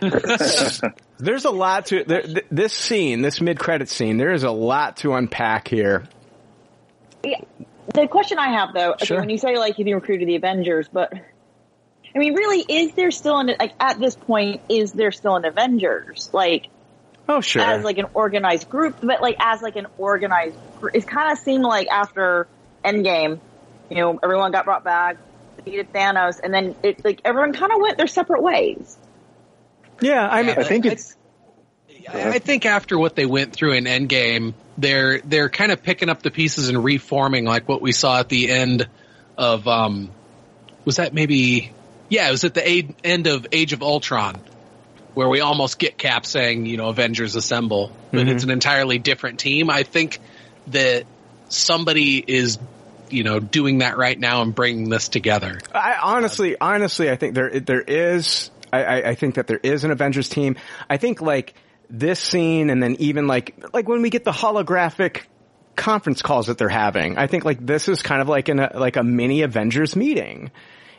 There's 1.19 1.45
a 1.45 1.51
lot 1.51 1.87
to 1.87 2.05
there, 2.05 2.23
th- 2.23 2.47
this 2.51 2.73
scene, 2.73 3.23
this 3.23 3.41
mid-credit 3.41 3.89
scene. 3.89 4.17
There 4.17 4.33
is 4.33 4.43
a 4.45 4.51
lot 4.51 4.99
to 4.99 5.15
unpack 5.15 5.69
here. 5.69 6.05
Yeah. 7.25 7.41
The 7.93 8.07
question 8.07 8.39
I 8.39 8.53
have 8.59 8.73
though, 8.73 8.93
okay, 8.93 9.05
Sure. 9.07 9.19
when 9.21 9.31
you 9.31 9.39
say 9.39 9.59
like 9.59 9.79
you've 9.79 9.93
recruited 9.95 10.29
the 10.29 10.37
Avengers, 10.37 10.89
but 10.93 11.13
I 11.13 12.19
mean, 12.19 12.35
really, 12.35 12.61
is 12.61 12.93
there 12.95 13.11
still 13.11 13.39
an 13.39 13.51
like 13.59 13.73
at 13.81 13.99
this 13.99 14.17
point? 14.17 14.63
Is 14.69 14.93
there 14.93 15.13
still 15.13 15.37
an 15.37 15.45
Avengers 15.45 16.31
like? 16.33 16.69
Oh 17.29 17.41
sure. 17.41 17.63
As 17.63 17.85
like 17.85 17.99
an 17.99 18.07
organized 18.15 18.69
group, 18.69 18.97
but 19.03 19.21
like 19.21 19.37
as 19.39 19.63
like 19.63 19.77
an 19.77 19.87
organized, 19.99 20.57
it 20.93 21.07
kind 21.07 21.31
of 21.33 21.39
seemed 21.39 21.63
like 21.65 21.89
after 21.89 22.49
Endgame, 22.85 23.39
you 23.89 23.97
know, 23.97 24.19
everyone 24.23 24.51
got 24.51 24.65
brought 24.65 24.83
back, 24.83 25.17
defeated 25.57 25.93
Thanos, 25.93 26.41
and 26.43 26.53
then 26.53 26.75
it 26.83 27.05
like 27.05 27.21
everyone 27.25 27.53
kind 27.53 27.73
of 27.73 27.81
went 27.81 27.99
their 27.99 28.09
separate 28.09 28.43
ways. 28.43 28.97
Yeah, 30.01 30.27
I 30.29 30.43
mean, 30.43 30.59
I 30.59 30.65
think 30.65 30.87
it's. 30.87 31.17
I 32.09 32.39
think 32.41 32.67
after 32.67 32.99
what 32.99 33.15
they 33.15 33.27
went 33.27 33.53
through 33.53 33.75
in 33.75 33.85
Endgame, 33.85 34.55
they're 34.79 35.21
they're 35.21 35.49
kind 35.51 35.71
of 35.71 35.83
picking 35.83 36.09
up 36.09 36.23
the 36.23 36.31
pieces 36.31 36.69
and 36.69 36.83
reforming, 36.83 37.45
like 37.45 37.69
what 37.69 37.81
we 37.83 37.93
saw 37.93 38.19
at 38.21 38.29
the 38.29 38.51
end 38.51 38.89
of 39.37 39.69
um, 39.69 40.11
was 40.85 40.97
that 40.97 41.15
maybe 41.15 41.71
yeah, 42.09 42.29
it 42.29 42.33
was 42.33 42.45
at 42.45 42.55
the 42.55 42.69
a- 42.69 42.95
end 43.05 43.27
of 43.29 43.47
Age 43.53 43.73
of 43.73 43.83
Ultron, 43.83 44.41
where 45.15 45.29
we 45.29 45.41
almost 45.41 45.79
get 45.79 45.97
Cap 45.99 46.27
saying, 46.27 46.67
you 46.67 46.77
know, 46.77 46.89
Avengers 46.89 47.37
assemble, 47.37 47.93
but 48.11 48.27
Mhm. 48.27 48.31
it's 48.31 48.45
an 48.45 48.51
entirely 48.51 48.99
different 48.99 49.39
team. 49.39 49.71
I 49.71 49.85
think 49.85 50.19
that 50.69 51.05
somebody 51.49 52.19
is, 52.27 52.59
you 53.11 53.23
know, 53.23 53.39
doing 53.39 53.79
that 53.79 53.97
right 53.97 54.19
now 54.19 54.43
and 54.43 54.55
bringing 54.55 54.89
this 54.89 55.09
together. 55.09 55.59
I 55.73 55.97
honestly, 56.03 56.57
honestly, 56.61 57.11
I 57.11 57.17
think 57.17 57.35
there 57.35 57.61
there 57.61 57.83
is. 57.83 58.51
I, 58.73 59.03
I, 59.03 59.15
think 59.15 59.37
that 59.37 59.47
there 59.47 59.61
is 59.63 59.85
an 59.85 59.91
Avengers 59.91 60.29
team. 60.29 60.57
I 60.89 60.97
think 60.97 61.21
like 61.21 61.55
this 61.89 62.21
scene 62.21 62.71
and 62.71 62.83
then 62.83 62.97
even 62.99 63.27
like, 63.27 63.55
like 63.73 63.89
when 63.89 64.03
we 64.03 64.11
get 64.11 64.25
the 64.25 64.33
holographic 64.33 65.23
conference 65.77 66.23
calls 66.23 66.47
that 66.47 66.59
they're 66.59 66.69
having, 66.69 67.19
I 67.19 67.27
think 67.27 67.45
like 67.45 67.65
this 67.65 67.89
is 67.89 68.03
kind 68.03 68.23
of 68.23 68.29
like 68.29 68.49
an, 68.49 68.69
like 68.75 68.97
a 68.97 69.03
mini 69.03 69.43
Avengers 69.43 69.97
meeting. 69.97 70.51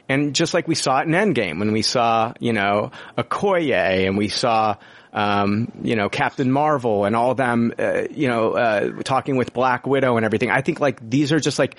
And 0.09 0.35
just 0.35 0.53
like 0.53 0.67
we 0.67 0.75
saw 0.75 0.99
it 0.99 1.07
in 1.07 1.13
Endgame 1.13 1.59
when 1.59 1.71
we 1.71 1.81
saw, 1.81 2.33
you 2.39 2.51
know, 2.51 2.91
Okoye 3.17 4.07
and 4.07 4.17
we 4.17 4.27
saw, 4.27 4.75
um, 5.13 5.71
you 5.83 5.95
know, 5.95 6.09
Captain 6.09 6.51
Marvel 6.51 7.05
and 7.05 7.15
all 7.15 7.35
them, 7.35 7.73
uh, 7.79 8.03
you 8.11 8.27
know, 8.27 8.53
uh, 8.53 9.03
talking 9.03 9.37
with 9.37 9.53
Black 9.53 9.87
Widow 9.87 10.17
and 10.17 10.25
everything. 10.25 10.49
I 10.49 10.61
think 10.61 10.79
like 10.79 11.09
these 11.09 11.31
are 11.31 11.39
just 11.39 11.59
like 11.59 11.77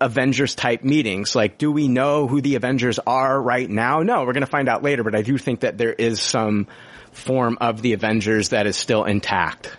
Avengers 0.00 0.54
type 0.54 0.82
meetings. 0.84 1.34
Like, 1.34 1.58
do 1.58 1.70
we 1.70 1.88
know 1.88 2.26
who 2.26 2.40
the 2.40 2.54
Avengers 2.54 2.98
are 3.06 3.40
right 3.40 3.68
now? 3.68 4.00
No, 4.00 4.20
we're 4.24 4.32
going 4.32 4.40
to 4.40 4.46
find 4.50 4.68
out 4.68 4.82
later, 4.82 5.04
but 5.04 5.14
I 5.14 5.22
do 5.22 5.36
think 5.38 5.60
that 5.60 5.76
there 5.78 5.92
is 5.92 6.20
some 6.20 6.66
form 7.12 7.58
of 7.60 7.82
the 7.82 7.92
Avengers 7.92 8.50
that 8.50 8.66
is 8.66 8.76
still 8.76 9.04
intact. 9.04 9.76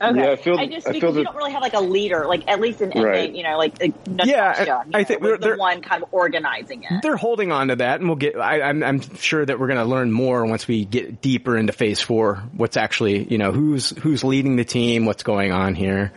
Okay. 0.00 0.16
Yeah, 0.20 0.30
I 0.30 0.36
feel- 0.36 0.56
just 0.68 0.86
I 0.86 0.92
because 0.92 1.00
feel 1.00 1.10
you 1.10 1.14
that- 1.16 1.24
don't 1.24 1.34
really 1.36 1.50
have 1.52 1.60
like 1.62 1.72
a 1.74 1.80
leader, 1.80 2.24
like 2.26 2.46
at 2.48 2.60
least 2.60 2.80
in 2.80 2.90
Right. 2.90 3.34
you 3.34 3.42
know, 3.42 3.58
like, 3.58 3.80
like 3.80 4.06
Natasha, 4.06 4.30
Yeah, 4.30 4.64
you 4.64 4.72
I 4.94 4.98
know, 5.00 5.04
think 5.04 5.20
was 5.20 5.40
they're- 5.40 5.52
the 5.54 5.58
one 5.58 5.80
kind 5.82 6.04
of 6.04 6.08
organizing 6.12 6.84
it. 6.84 7.02
They're 7.02 7.16
holding 7.16 7.50
on 7.50 7.66
to 7.68 7.76
that, 7.76 7.98
and 7.98 8.08
we'll 8.08 8.14
get. 8.16 8.36
I, 8.38 8.60
I'm, 8.62 8.84
I'm 8.84 9.00
sure 9.16 9.44
that 9.44 9.58
we're 9.58 9.66
going 9.66 9.80
to 9.80 9.84
learn 9.84 10.12
more 10.12 10.46
once 10.46 10.68
we 10.68 10.84
get 10.84 11.20
deeper 11.20 11.56
into 11.56 11.72
Phase 11.72 12.00
Four. 12.00 12.36
What's 12.52 12.76
actually, 12.76 13.24
you 13.24 13.38
know, 13.38 13.50
who's 13.50 13.90
who's 13.90 14.22
leading 14.22 14.54
the 14.54 14.64
team, 14.64 15.04
what's 15.04 15.24
going 15.24 15.50
on 15.50 15.74
here. 15.74 16.12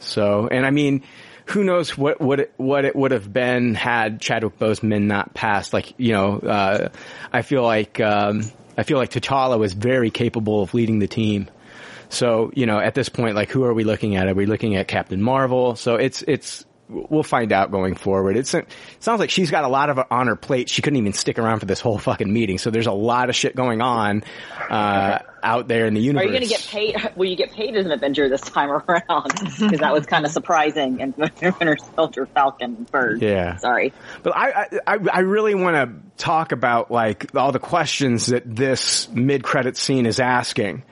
So, 0.00 0.46
and 0.50 0.66
I 0.66 0.70
mean, 0.70 1.02
who 1.46 1.64
knows 1.64 1.96
what 1.96 2.20
what 2.20 2.40
it, 2.40 2.54
what 2.56 2.84
it 2.84 2.96
would 2.96 3.12
have 3.12 3.32
been 3.32 3.74
had 3.74 4.20
Chadwick 4.20 4.58
Boseman 4.58 5.02
not 5.02 5.34
passed? 5.34 5.72
Like, 5.72 5.94
you 5.98 6.12
know, 6.12 6.38
uh, 6.38 6.88
I 7.32 7.42
feel 7.42 7.62
like 7.62 8.00
um, 8.00 8.42
I 8.76 8.82
feel 8.82 8.98
like 8.98 9.10
T'Challa 9.10 9.58
was 9.58 9.72
very 9.72 10.10
capable 10.10 10.62
of 10.62 10.74
leading 10.74 10.98
the 10.98 11.08
team. 11.08 11.48
So, 12.08 12.52
you 12.54 12.66
know, 12.66 12.78
at 12.78 12.94
this 12.94 13.08
point, 13.08 13.34
like, 13.34 13.50
who 13.50 13.64
are 13.64 13.74
we 13.74 13.84
looking 13.84 14.14
at? 14.16 14.28
Are 14.28 14.34
we 14.34 14.46
looking 14.46 14.76
at 14.76 14.86
Captain 14.86 15.20
Marvel? 15.20 15.74
So 15.74 15.96
it's, 15.96 16.22
it's, 16.22 16.64
we'll 16.88 17.24
find 17.24 17.50
out 17.50 17.72
going 17.72 17.96
forward. 17.96 18.36
It's, 18.36 18.54
it 18.54 18.68
sounds 19.00 19.18
like 19.18 19.30
she's 19.30 19.50
got 19.50 19.64
a 19.64 19.68
lot 19.68 19.90
of 19.90 19.98
on 20.10 20.28
her 20.28 20.36
plate. 20.36 20.68
She 20.68 20.80
couldn't 20.80 20.98
even 20.98 21.12
stick 21.12 21.38
around 21.38 21.60
for 21.60 21.66
this 21.66 21.80
whole 21.80 21.98
fucking 21.98 22.32
meeting. 22.32 22.58
So 22.58 22.70
there's 22.70 22.86
a 22.86 22.92
lot 22.92 23.30
of 23.30 23.34
shit 23.34 23.56
going 23.56 23.80
on, 23.80 24.22
uh, 24.70 25.20
out 25.44 25.68
there 25.68 25.86
in 25.86 25.94
the 25.94 26.00
universe. 26.00 26.24
Are 26.24 26.26
you 26.26 26.32
going 26.32 26.42
to 26.42 26.48
get 26.48 26.66
paid? 26.66 27.12
Will 27.16 27.26
you 27.26 27.36
get 27.36 27.52
paid 27.52 27.76
as 27.76 27.86
an 27.86 27.92
Avenger 27.92 28.28
this 28.28 28.40
time 28.40 28.70
around? 28.88 29.32
Because 29.34 29.78
that 29.78 29.92
was 29.92 30.06
kind 30.06 30.24
of 30.24 30.32
surprising. 30.32 31.00
And 31.00 31.14
Winter 31.42 31.76
Soldier, 31.94 32.26
Falcon, 32.26 32.86
Bird. 32.90 33.22
Yeah. 33.22 33.56
Sorry. 33.56 33.92
But 34.22 34.36
I, 34.36 34.68
I, 34.86 34.98
I 35.12 35.20
really 35.20 35.54
want 35.54 35.76
to 35.76 36.22
talk 36.22 36.52
about 36.52 36.90
like 36.90 37.34
all 37.36 37.52
the 37.52 37.58
questions 37.58 38.26
that 38.26 38.42
this 38.44 39.08
mid-credit 39.10 39.76
scene 39.76 40.06
is 40.06 40.18
asking. 40.18 40.82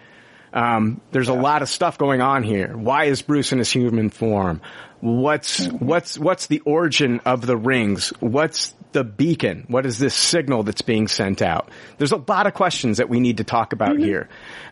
Um, 0.53 1.01
there's 1.13 1.29
a 1.29 1.35
lot 1.35 1.63
of 1.63 1.69
stuff 1.69 1.97
going 1.97 2.21
on 2.21 2.43
here. 2.43 2.77
Why 2.77 3.05
is 3.05 3.23
Bruce 3.23 3.53
in 3.53 3.59
his 3.59 3.71
human 3.71 4.11
form? 4.11 4.61
What's, 5.01 5.67
what's, 5.67 6.19
what's 6.19 6.47
the 6.47 6.61
origin 6.61 7.21
of 7.25 7.47
the 7.47 7.57
rings? 7.57 8.11
What's 8.21 8.75
the 8.93 9.05
beacon? 9.05 9.65
What 9.69 9.87
is 9.87 9.99
this 9.99 10.15
signal 10.15 10.63
that's 10.63 10.83
being 10.83 11.09
sent 11.09 11.43
out? 11.43 11.71
There's 11.99 12.13
a 12.13 12.23
lot 12.29 12.47
of 12.47 12.55
questions 12.55 12.99
that 12.99 13.09
we 13.09 13.21
need 13.21 13.39
to 13.39 13.45
talk 13.45 13.73
about 13.73 13.99
here, 13.99 14.29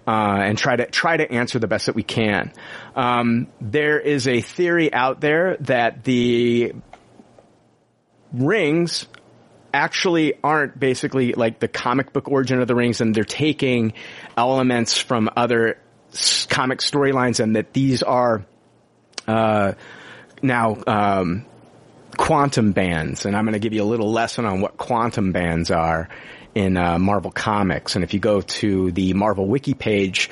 uh, 0.07 0.11
and 0.11 0.57
try 0.57 0.77
to, 0.77 0.87
try 0.87 1.17
to 1.17 1.31
answer 1.31 1.59
the 1.59 1.69
best 1.69 1.87
that 1.87 1.95
we 1.95 2.03
can. 2.03 2.53
Um, 2.95 3.49
there 3.61 3.99
is 3.99 4.27
a 4.27 4.41
theory 4.41 4.93
out 4.93 5.21
there 5.21 5.57
that 5.61 6.05
the 6.05 6.73
rings 8.33 9.07
actually 9.73 10.35
aren't 10.43 10.79
basically 10.79 11.33
like 11.33 11.61
the 11.61 11.69
comic 11.69 12.13
book 12.13 12.29
origin 12.29 12.61
of 12.61 12.69
the 12.69 12.75
rings 12.75 13.01
and 13.01 13.15
they're 13.15 13.25
taking 13.25 13.93
elements 14.37 14.99
from 14.99 15.31
other 15.37 15.79
comic 16.49 16.81
storylines 16.81 17.41
and 17.41 17.55
that 17.55 17.73
these 17.73 18.03
are 18.03 18.45
uh, 19.29 19.73
now 20.43 20.77
um, 20.87 21.47
quantum 22.31 22.70
bands 22.70 23.26
and 23.26 23.36
i'm 23.36 23.44
going 23.44 23.55
to 23.55 23.59
give 23.59 23.73
you 23.73 23.83
a 23.83 23.91
little 23.91 24.12
lesson 24.12 24.44
on 24.44 24.60
what 24.60 24.76
quantum 24.76 25.33
bands 25.33 25.68
are 25.73 26.09
in 26.55 26.76
uh, 26.76 26.97
marvel 26.97 27.33
comics 27.33 27.97
and 27.97 28.05
if 28.05 28.15
you 28.15 28.20
go 28.20 28.41
to 28.41 28.92
the 28.92 29.12
marvel 29.15 29.49
wiki 29.49 29.75
page 29.75 30.31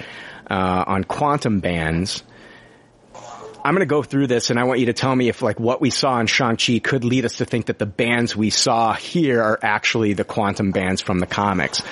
uh, 0.49 0.85
on 0.87 1.03
quantum 1.03 1.59
bands 1.59 2.23
I'm 3.65 3.75
going 3.75 3.81
to 3.81 3.87
go 3.87 4.05
through 4.05 4.29
this 4.29 4.51
and 4.51 4.59
I 4.59 4.65
want 4.65 4.79
you 4.79 4.87
to 4.87 4.93
tell 4.93 5.15
me 5.15 5.29
if 5.29 5.43
like 5.43 5.59
what 5.59 5.81
we 5.81 5.91
saw 5.91 6.21
in 6.21 6.29
Shang-Chi 6.29 6.79
could 6.79 7.03
lead 7.03 7.25
us 7.25 7.39
to 7.39 7.45
think 7.45 7.67
that 7.67 7.79
the 7.79 7.87
bands 7.87 8.37
we 8.37 8.51
saw 8.51 8.95
here 8.95 9.43
are 9.43 9.59
actually 9.61 10.13
the 10.13 10.25
quantum 10.25 10.71
bands 10.71 11.03
from 11.03 11.19
the 11.19 11.27
comics. 11.27 11.83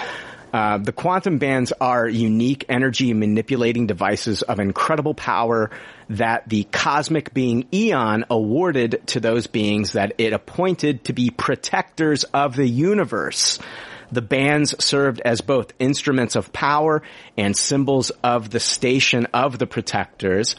Uh, 0.53 0.79
the 0.79 0.93
quantum 0.93 1.39
bands 1.39 1.73
are 1.81 2.09
unique 2.09 2.65
energy 2.69 3.13
manipulating 3.13 3.87
devices 3.87 4.43
of 4.43 4.61
incredible 4.61 5.15
power 5.15 5.71
that 6.09 6.49
the 6.49 6.65
cosmic 6.65 7.35
being 7.35 7.67
Eon 7.75 8.25
awarded 8.31 9.03
to 9.09 9.21
those 9.21 9.47
beings 9.47 9.93
that 9.93 10.15
it 10.19 10.33
appointed 10.33 11.05
to 11.05 11.13
be 11.13 11.31
protectors 11.31 12.25
of 12.25 12.57
the 12.57 12.67
universe. 12.67 13.59
The 14.13 14.23
bands 14.23 14.83
served 14.85 15.21
as 15.25 15.41
both 15.41 15.73
instruments 15.79 16.37
of 16.37 16.53
power 16.53 17.03
and 17.37 17.57
symbols 17.57 18.11
of 18.23 18.51
the 18.51 18.61
station 18.61 19.27
of 19.35 19.59
the 19.59 19.67
protectors. 19.67 20.55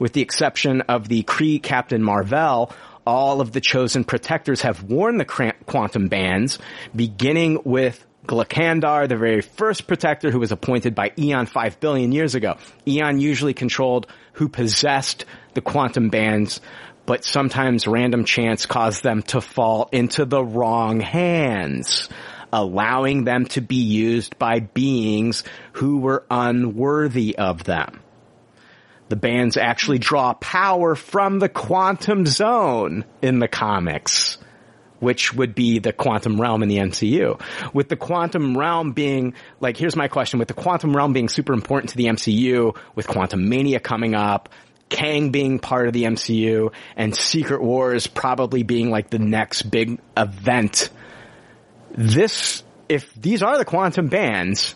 With 0.00 0.12
the 0.12 0.20
exception 0.22 0.82
of 0.82 1.08
the 1.08 1.22
Kree 1.22 1.62
Captain 1.62 2.02
Marvel, 2.02 2.72
all 3.06 3.40
of 3.40 3.52
the 3.52 3.60
chosen 3.60 4.04
protectors 4.04 4.62
have 4.62 4.82
worn 4.82 5.16
the 5.16 5.52
quantum 5.64 6.08
bands, 6.08 6.58
beginning 6.94 7.60
with 7.64 8.04
Glakandar, 8.28 9.08
the 9.08 9.16
very 9.16 9.40
first 9.40 9.86
protector 9.86 10.30
who 10.30 10.38
was 10.38 10.52
appointed 10.52 10.94
by 10.94 11.12
Eon 11.18 11.46
5 11.46 11.80
billion 11.80 12.12
years 12.12 12.34
ago. 12.34 12.58
Eon 12.86 13.18
usually 13.18 13.54
controlled 13.54 14.06
who 14.34 14.48
possessed 14.48 15.24
the 15.54 15.62
quantum 15.62 16.10
bands, 16.10 16.60
but 17.06 17.24
sometimes 17.24 17.88
random 17.88 18.24
chance 18.24 18.66
caused 18.66 19.02
them 19.02 19.22
to 19.22 19.40
fall 19.40 19.88
into 19.92 20.26
the 20.26 20.44
wrong 20.44 21.00
hands, 21.00 22.10
allowing 22.52 23.24
them 23.24 23.46
to 23.46 23.62
be 23.62 23.76
used 23.76 24.38
by 24.38 24.60
beings 24.60 25.42
who 25.72 25.98
were 25.98 26.24
unworthy 26.30 27.36
of 27.38 27.64
them. 27.64 28.00
The 29.08 29.16
bands 29.16 29.56
actually 29.56 30.00
draw 30.00 30.34
power 30.34 30.94
from 30.94 31.38
the 31.38 31.48
quantum 31.48 32.26
zone 32.26 33.06
in 33.22 33.38
the 33.38 33.48
comics, 33.48 34.36
which 35.00 35.34
would 35.34 35.54
be 35.54 35.78
the 35.78 35.92
quantum 35.92 36.40
realm 36.40 36.62
in 36.62 36.68
the 36.68 36.78
MCU. 36.78 37.40
With 37.72 37.88
the 37.88 37.96
quantum 37.96 38.56
realm 38.56 38.92
being, 38.92 39.34
like, 39.60 39.76
here's 39.76 39.96
my 39.96 40.08
question, 40.08 40.38
with 40.38 40.48
the 40.48 40.54
quantum 40.54 40.96
realm 40.96 41.12
being 41.12 41.28
super 41.28 41.52
important 41.52 41.90
to 41.90 41.96
the 41.96 42.06
MCU, 42.06 42.76
with 42.94 43.06
Quantumania 43.06 43.82
coming 43.82 44.14
up, 44.14 44.48
Kang 44.88 45.30
being 45.30 45.58
part 45.58 45.86
of 45.86 45.92
the 45.92 46.04
MCU, 46.04 46.72
and 46.96 47.14
Secret 47.14 47.62
Wars 47.62 48.06
probably 48.06 48.62
being 48.62 48.90
like 48.90 49.10
the 49.10 49.18
next 49.18 49.62
big 49.62 50.00
event, 50.16 50.90
this, 51.90 52.62
if 52.88 53.12
these 53.14 53.42
are 53.42 53.58
the 53.58 53.64
quantum 53.64 54.08
bands, 54.08 54.74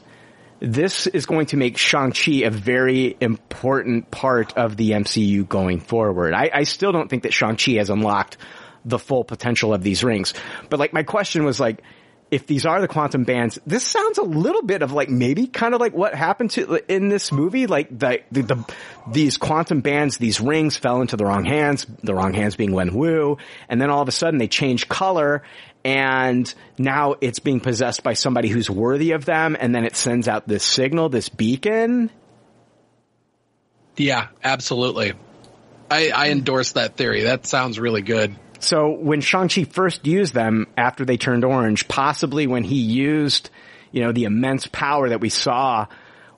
this 0.61 1.09
is 1.09 1.27
going 1.27 1.47
to 1.47 1.57
make 1.57 1.77
Shang-Chi 1.77 2.45
a 2.45 2.51
very 2.51 3.17
important 3.21 4.11
part 4.13 4.57
of 4.57 4.77
the 4.77 4.91
MCU 4.93 5.49
going 5.49 5.81
forward. 5.81 6.35
I, 6.35 6.51
I 6.55 6.63
still 6.63 6.93
don't 6.93 7.09
think 7.09 7.25
that 7.25 7.33
Shang-Chi 7.33 7.73
has 7.73 7.91
unlocked 7.91 8.37
the 8.85 8.99
full 8.99 9.25
potential 9.25 9.73
of 9.75 9.83
these 9.83 10.03
rings. 10.05 10.35
But 10.71 10.81
like 10.81 10.93
my 10.93 11.03
question 11.03 11.45
was 11.45 11.61
like, 11.61 11.83
if 12.33 12.47
these 12.47 12.65
are 12.65 12.81
the 12.81 12.89
quantum 12.89 13.25
bands, 13.25 13.59
this 13.67 13.85
sounds 13.85 14.17
a 14.17 14.23
little 14.23 14.63
bit 14.63 14.81
of 14.81 14.91
like 14.91 15.11
maybe 15.11 15.47
kind 15.47 15.75
of 15.75 15.81
like 15.81 15.93
what 15.93 16.15
happened 16.15 16.51
to 16.53 16.81
in 16.91 17.11
this 17.11 17.31
movie. 17.31 17.67
Like 17.67 17.91
the, 17.91 18.23
the, 18.31 18.43
the 18.43 18.75
these 19.13 19.37
quantum 19.37 19.83
bands, 19.83 20.17
these 20.17 20.41
rings 20.41 20.79
fell 20.79 21.03
into 21.03 21.19
the 21.19 21.27
wrong 21.27 21.45
hands. 21.45 21.87
The 22.03 22.15
wrong 22.15 22.33
hands 22.33 22.57
being 22.57 22.73
Wen 22.73 22.95
Wu, 22.95 23.37
and 23.69 23.79
then 23.79 23.91
all 23.91 24.01
of 24.01 24.09
a 24.09 24.13
sudden 24.13 24.39
they 24.39 24.49
change 24.49 24.89
color, 24.89 25.43
and 25.85 26.53
now 26.79 27.17
it's 27.21 27.39
being 27.39 27.61
possessed 27.61 28.03
by 28.03 28.15
somebody 28.15 28.49
who's 28.49 28.71
worthy 28.71 29.13
of 29.13 29.27
them, 29.27 29.55
and 29.61 29.75
then 29.75 29.85
it 29.85 29.95
sends 29.95 30.27
out 30.27 30.49
this 30.49 30.65
signal, 30.65 31.11
this 31.11 31.29
beacon. 31.29 32.11
Yeah, 33.99 34.29
absolutely. 34.43 35.13
I, 35.91 36.09
I 36.09 36.31
endorse 36.31 36.73
that 36.73 36.97
theory. 36.97 37.25
That 37.25 37.45
sounds 37.45 37.79
really 37.79 38.01
good. 38.01 38.35
So 38.63 38.91
when 38.91 39.21
Shang-Chi 39.21 39.65
first 39.65 40.07
used 40.07 40.35
them 40.35 40.69
after 40.77 41.05
they 41.05 41.17
turned 41.17 41.45
orange, 41.45 41.89
possibly 41.89 42.47
when 42.47 42.63
he 42.63 42.77
used, 42.77 43.51
you 43.91 44.03
know, 44.03 44.13
the 44.13 44.25
immense 44.25 44.69
power 44.69 45.09
that 45.09 45.21
we 45.21 45.31
saw 45.31 45.87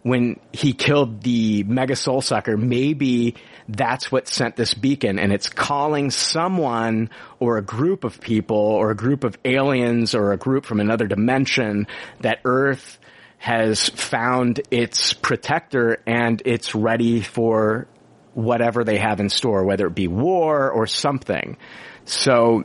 when 0.00 0.38
he 0.52 0.72
killed 0.74 1.22
the 1.22 1.64
Mega 1.64 1.96
Soul 1.96 2.20
Sucker, 2.20 2.56
maybe 2.56 3.36
that's 3.68 4.12
what 4.12 4.28
sent 4.28 4.56
this 4.56 4.74
beacon 4.74 5.18
and 5.18 5.32
it's 5.32 5.48
calling 5.48 6.10
someone 6.10 7.08
or 7.40 7.56
a 7.56 7.62
group 7.62 8.04
of 8.04 8.20
people 8.20 8.56
or 8.56 8.90
a 8.90 8.96
group 8.96 9.24
of 9.24 9.38
aliens 9.44 10.14
or 10.14 10.32
a 10.32 10.36
group 10.36 10.66
from 10.66 10.80
another 10.80 11.06
dimension 11.06 11.86
that 12.20 12.40
Earth 12.44 12.98
has 13.38 13.88
found 13.90 14.60
its 14.70 15.12
protector 15.12 16.02
and 16.06 16.42
it's 16.44 16.74
ready 16.74 17.20
for 17.20 17.86
whatever 18.34 18.84
they 18.84 18.98
have 18.98 19.20
in 19.20 19.28
store, 19.28 19.64
whether 19.64 19.86
it 19.86 19.94
be 19.94 20.08
war 20.08 20.70
or 20.70 20.86
something. 20.86 21.56
So 22.04 22.64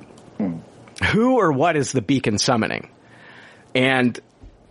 who 1.11 1.37
or 1.37 1.51
what 1.51 1.75
is 1.75 1.91
the 1.91 2.01
beacon 2.01 2.37
summoning? 2.37 2.89
And 3.73 4.19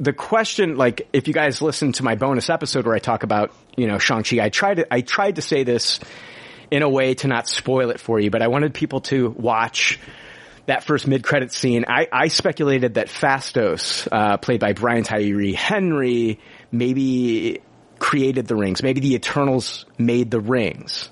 the 0.00 0.12
question, 0.12 0.76
like, 0.76 1.08
if 1.12 1.26
you 1.26 1.34
guys 1.34 1.60
listen 1.62 1.92
to 1.92 2.04
my 2.04 2.14
bonus 2.14 2.50
episode 2.50 2.86
where 2.86 2.94
I 2.94 2.98
talk 2.98 3.22
about, 3.22 3.52
you 3.76 3.86
know, 3.86 3.98
Shang-Chi, 3.98 4.38
I 4.40 4.48
tried 4.48 4.74
to, 4.76 4.94
I 4.94 5.00
tried 5.00 5.36
to 5.36 5.42
say 5.42 5.64
this 5.64 6.00
in 6.70 6.82
a 6.82 6.88
way 6.88 7.14
to 7.14 7.28
not 7.28 7.48
spoil 7.48 7.90
it 7.90 7.98
for 7.98 8.20
you, 8.20 8.30
but 8.30 8.42
I 8.42 8.48
wanted 8.48 8.74
people 8.74 9.00
to 9.02 9.30
watch 9.30 9.98
that 10.66 10.84
first 10.84 11.06
mid-credit 11.06 11.50
scene. 11.52 11.86
I, 11.88 12.06
I 12.12 12.28
speculated 12.28 12.94
that 12.94 13.08
Phastos, 13.08 14.06
uh, 14.12 14.36
played 14.36 14.60
by 14.60 14.74
Brian 14.74 15.02
Tyree 15.02 15.54
Henry, 15.54 16.40
maybe 16.70 17.62
created 17.98 18.46
the 18.46 18.54
rings. 18.54 18.82
Maybe 18.82 19.00
the 19.00 19.14
Eternals 19.14 19.86
made 19.96 20.30
the 20.30 20.40
rings. 20.40 21.10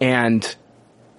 And 0.00 0.56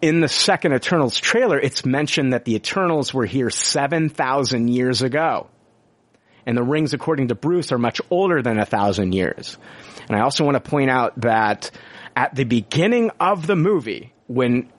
in 0.01 0.21
the 0.21 0.27
second 0.27 0.73
Eternals 0.73 1.19
trailer, 1.19 1.59
it's 1.59 1.85
mentioned 1.85 2.33
that 2.33 2.45
the 2.45 2.55
Eternals 2.55 3.13
were 3.13 3.25
here 3.25 3.49
7,000 3.49 4.67
years 4.67 5.01
ago. 5.01 5.47
And 6.45 6.57
the 6.57 6.63
rings, 6.63 6.93
according 6.93 7.27
to 7.27 7.35
Bruce, 7.35 7.71
are 7.71 7.77
much 7.77 8.01
older 8.09 8.41
than 8.41 8.59
a 8.59 8.65
thousand 8.65 9.13
years. 9.13 9.57
And 10.07 10.17
I 10.17 10.21
also 10.21 10.45
want 10.45 10.55
to 10.55 10.69
point 10.69 10.89
out 10.89 11.19
that 11.21 11.69
at 12.15 12.33
the 12.33 12.45
beginning 12.45 13.11
of 13.19 13.45
the 13.45 13.55
movie, 13.55 14.13
when 14.27 14.71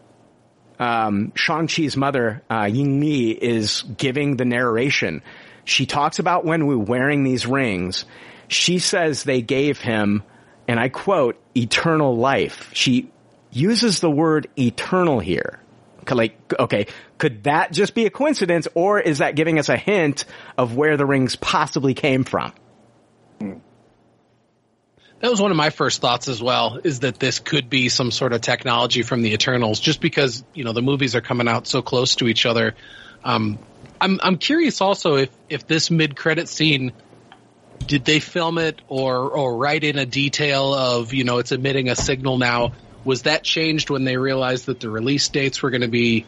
um, 0.79 1.33
Shang-Chi's 1.35 1.97
mother, 1.97 2.43
uh, 2.51 2.65
Ying 2.65 3.01
Li, 3.01 3.31
is 3.31 3.83
giving 3.83 4.37
the 4.37 4.45
narration, 4.45 5.23
she 5.65 5.87
talks 5.87 6.19
about 6.19 6.45
when 6.45 6.67
we 6.67 6.75
were 6.75 6.85
wearing 6.85 7.23
these 7.23 7.47
rings. 7.47 8.05
She 8.49 8.79
says 8.79 9.23
they 9.23 9.43
gave 9.43 9.79
him, 9.79 10.25
and 10.67 10.81
I 10.81 10.89
quote, 10.89 11.41
eternal 11.55 12.17
life. 12.17 12.71
She 12.73 13.11
uses 13.51 14.01
the 14.01 14.11
word 14.11 14.49
eternal 14.59 15.21
here. 15.21 15.61
Like, 16.11 16.37
okay, 16.59 16.87
could 17.19 17.45
that 17.45 17.73
just 17.73 17.95
be 17.95 18.07
a 18.07 18.11
coincidence 18.11 18.67
or 18.75 18.99
is 18.99 19.19
that 19.19 19.37
giving 19.37 19.59
us 19.59 19.69
a 19.69 19.77
hint 19.77 20.25
of 20.59 20.75
where 20.75 20.97
the 20.97 21.07
rings 21.07 21.37
possibly 21.37 21.95
came 21.95 22.25
from? 22.25 22.53
That 25.21 25.31
was 25.31 25.41
one 25.41 25.51
of 25.51 25.57
my 25.57 25.71
first 25.71 26.01
thoughts 26.01 26.29
as 26.29 26.43
well, 26.43 26.81
is 26.83 27.01
that 27.01 27.21
this 27.21 27.39
could 27.39 27.69
be 27.69 27.91
some 27.91 28.11
sort 28.11 28.33
of 28.33 28.41
technology 28.41 29.03
from 29.03 29.23
the 29.23 29.35
Eternals, 29.35 29.79
just 29.79 30.01
because, 30.01 30.43
you 30.55 30.65
know, 30.65 30.73
the 30.73 30.83
movies 30.83 31.15
are 31.15 31.21
coming 31.21 31.47
out 31.47 31.67
so 31.67 31.83
close 31.83 32.17
to 32.17 32.27
each 32.27 32.47
other. 32.47 32.75
Um, 33.23 33.59
I'm, 34.01 34.19
I'm 34.23 34.39
curious 34.39 34.81
also 34.81 35.17
if, 35.17 35.29
if 35.51 35.67
this 35.67 35.91
mid-credit 35.91 36.49
scene, 36.49 36.93
did 37.87 38.05
they 38.07 38.19
film 38.19 38.57
it 38.59 38.81
or, 38.89 39.29
or 39.31 39.59
write 39.59 39.85
in 39.85 39.99
a 39.99 40.07
detail 40.07 40.75
of, 40.75 41.13
you 41.13 41.25
know, 41.25 41.39
it's 41.39 41.53
emitting 41.53 41.91
a 41.91 41.97
signal 41.97 42.39
now? 42.39 42.73
Was 43.05 43.23
that 43.23 43.43
changed 43.43 43.91
when 43.91 44.05
they 44.05 44.17
realized 44.17 44.67
that 44.67 44.81
the 44.81 44.91
release 44.91 45.29
dates 45.29 45.63
were 45.63 45.71
going 45.71 45.81
to 45.83 45.89
be 45.89 46.27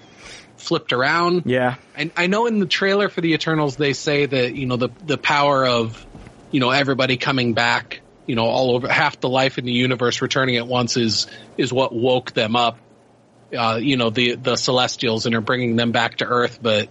flipped 0.56 0.92
around? 0.92 1.42
Yeah. 1.46 1.76
I, 1.96 2.10
I 2.16 2.26
know 2.26 2.46
in 2.46 2.58
the 2.58 2.66
trailer 2.66 3.08
for 3.08 3.20
the 3.20 3.34
Eternals, 3.34 3.76
they 3.76 3.92
say 3.92 4.26
that, 4.26 4.54
you 4.54 4.66
know, 4.66 4.76
the, 4.76 4.88
the 5.04 5.18
power 5.18 5.66
of, 5.66 6.06
you 6.50 6.60
know, 6.60 6.70
everybody 6.70 7.16
coming 7.16 7.52
back, 7.52 8.00
you 8.26 8.36
know, 8.36 8.44
all 8.44 8.74
over 8.74 8.88
half 8.88 9.20
the 9.20 9.28
life 9.28 9.58
in 9.58 9.64
the 9.64 9.72
universe 9.72 10.22
returning 10.22 10.56
at 10.56 10.66
once 10.66 10.96
is, 10.96 11.26
is 11.58 11.72
what 11.72 11.94
woke 11.94 12.32
them 12.32 12.56
up. 12.56 12.78
Uh, 13.56 13.78
you 13.82 13.98
know, 13.98 14.08
the, 14.08 14.36
the 14.36 14.56
celestials 14.56 15.26
and 15.26 15.34
are 15.34 15.42
bringing 15.42 15.76
them 15.76 15.92
back 15.92 16.16
to 16.16 16.24
earth. 16.24 16.58
But 16.62 16.88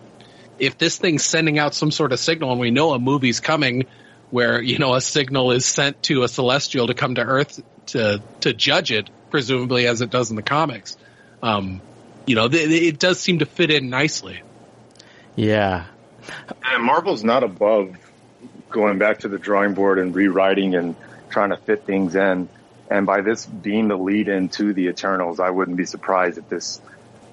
if 0.59 0.77
this 0.77 0.97
thing's 0.99 1.23
sending 1.23 1.57
out 1.57 1.73
some 1.73 1.89
sort 1.89 2.11
of 2.11 2.19
signal 2.19 2.51
and 2.51 2.59
we 2.59 2.69
know 2.69 2.93
a 2.93 2.99
movie's 2.99 3.39
coming 3.39 3.87
where, 4.29 4.61
you 4.61 4.77
know, 4.77 4.93
a 4.93 5.01
signal 5.01 5.51
is 5.51 5.65
sent 5.65 6.03
to 6.03 6.21
a 6.21 6.27
celestial 6.27 6.85
to 6.87 6.93
come 6.93 7.15
to 7.15 7.21
earth 7.21 7.63
to, 7.87 8.21
to 8.41 8.53
judge 8.53 8.91
it, 8.91 9.09
presumably 9.31 9.87
as 9.87 10.01
it 10.01 10.09
does 10.09 10.29
in 10.29 10.35
the 10.35 10.43
comics. 10.43 10.97
Um, 11.41 11.81
you 12.27 12.35
know, 12.35 12.47
th- 12.47 12.69
it 12.69 12.99
does 12.99 13.19
seem 13.19 13.39
to 13.39 13.45
fit 13.45 13.71
in 13.71 13.89
nicely. 13.89 14.41
Yeah. 15.35 15.85
And 16.63 16.83
Marvel's 16.83 17.23
not 17.23 17.43
above 17.43 17.95
going 18.69 18.99
back 18.99 19.19
to 19.19 19.27
the 19.27 19.39
drawing 19.39 19.73
board 19.73 19.97
and 19.97 20.13
rewriting 20.13 20.75
and 20.75 20.95
trying 21.29 21.49
to 21.49 21.57
fit 21.57 21.85
things 21.85 22.15
in. 22.15 22.47
And 22.89 23.05
by 23.05 23.21
this 23.21 23.45
being 23.45 23.87
the 23.87 23.97
lead 23.97 24.27
into 24.27 24.73
the 24.73 24.87
Eternals, 24.87 25.39
I 25.39 25.49
wouldn't 25.49 25.77
be 25.77 25.85
surprised 25.85 26.37
if 26.37 26.49
this, 26.49 26.81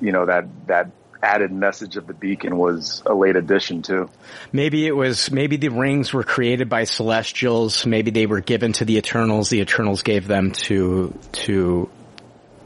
you 0.01 0.13
know, 0.13 0.27
that, 0.27 0.47
that 0.69 0.91
added 1.23 1.53
message 1.53 1.97
of 1.97 2.07
the 2.07 2.15
beacon 2.15 2.57
was 2.57 3.03
a 3.07 3.15
late 3.15 3.37
addition 3.37 3.83
too. 3.83 4.11
Maybe 4.53 4.87
it 4.87 4.93
was, 4.93 5.31
maybe 5.31 5.57
the 5.57 5.69
rings 5.69 6.13
were 6.13 6.23
created 6.23 6.69
by 6.69 6.85
celestials. 6.85 7.87
Maybe 7.87 8.11
they 8.11 8.27
were 8.27 8.41
given 8.41 8.73
to 8.75 8.85
the 8.85 8.97
Eternals. 8.97 9.51
The 9.51 9.61
Eternals 9.61 10.03
gave 10.03 10.27
them 10.27 10.53
to, 10.53 11.19
to, 11.33 11.91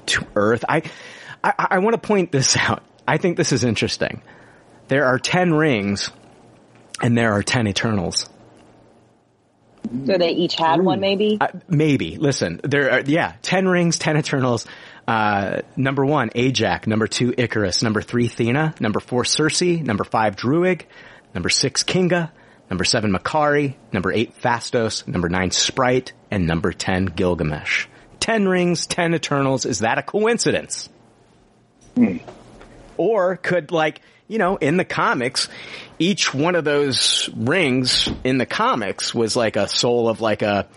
to 0.06 0.26
Earth. 0.36 0.64
I, 0.68 0.82
I, 1.42 1.52
I 1.70 1.78
want 1.78 1.94
to 1.94 2.06
point 2.06 2.32
this 2.32 2.56
out. 2.56 2.82
I 3.06 3.18
think 3.18 3.36
this 3.36 3.52
is 3.52 3.64
interesting. 3.64 4.22
There 4.88 5.06
are 5.06 5.18
10 5.18 5.54
rings 5.54 6.10
and 7.00 7.16
there 7.16 7.32
are 7.32 7.42
10 7.42 7.68
Eternals. 7.68 8.28
So 10.06 10.18
they 10.18 10.30
each 10.30 10.54
had 10.54 10.80
one, 10.80 11.00
maybe. 11.00 11.38
Uh, 11.40 11.48
maybe. 11.68 12.16
Listen, 12.16 12.60
there 12.64 12.92
are 12.92 13.00
yeah, 13.00 13.34
ten 13.42 13.68
rings, 13.68 13.98
ten 13.98 14.16
Eternals. 14.16 14.66
Uh, 15.06 15.62
number 15.76 16.04
one, 16.06 16.30
Ajax. 16.34 16.86
Number 16.86 17.06
two, 17.06 17.34
Icarus. 17.36 17.82
Number 17.82 18.02
three, 18.02 18.28
Thena. 18.28 18.78
Number 18.80 19.00
four, 19.00 19.24
Cersei. 19.24 19.82
Number 19.82 20.04
five, 20.04 20.36
Druig. 20.36 20.82
Number 21.34 21.48
six, 21.48 21.82
Kingo. 21.82 22.28
Number 22.70 22.84
seven, 22.84 23.12
Makkari. 23.12 23.74
Number 23.92 24.12
eight, 24.12 24.40
Phastos. 24.40 25.06
Number 25.06 25.28
nine, 25.28 25.50
Sprite. 25.50 26.12
And 26.30 26.46
number 26.46 26.72
ten, 26.72 27.06
Gilgamesh. 27.06 27.86
Ten 28.20 28.46
rings, 28.46 28.86
ten 28.86 29.14
Eternals. 29.14 29.66
Is 29.66 29.80
that 29.80 29.98
a 29.98 30.02
coincidence? 30.02 30.88
Or 32.96 33.36
could 33.36 33.72
like, 33.72 34.00
you 34.28 34.38
know, 34.38 34.56
in 34.56 34.76
the 34.76 34.84
comics, 34.84 35.48
each 35.98 36.32
one 36.32 36.54
of 36.54 36.64
those 36.64 37.28
rings 37.34 38.08
in 38.22 38.38
the 38.38 38.46
comics 38.46 39.14
was 39.14 39.34
like 39.34 39.56
a 39.56 39.66
soul 39.66 40.08
of 40.08 40.20
like 40.20 40.42
a, 40.42 40.68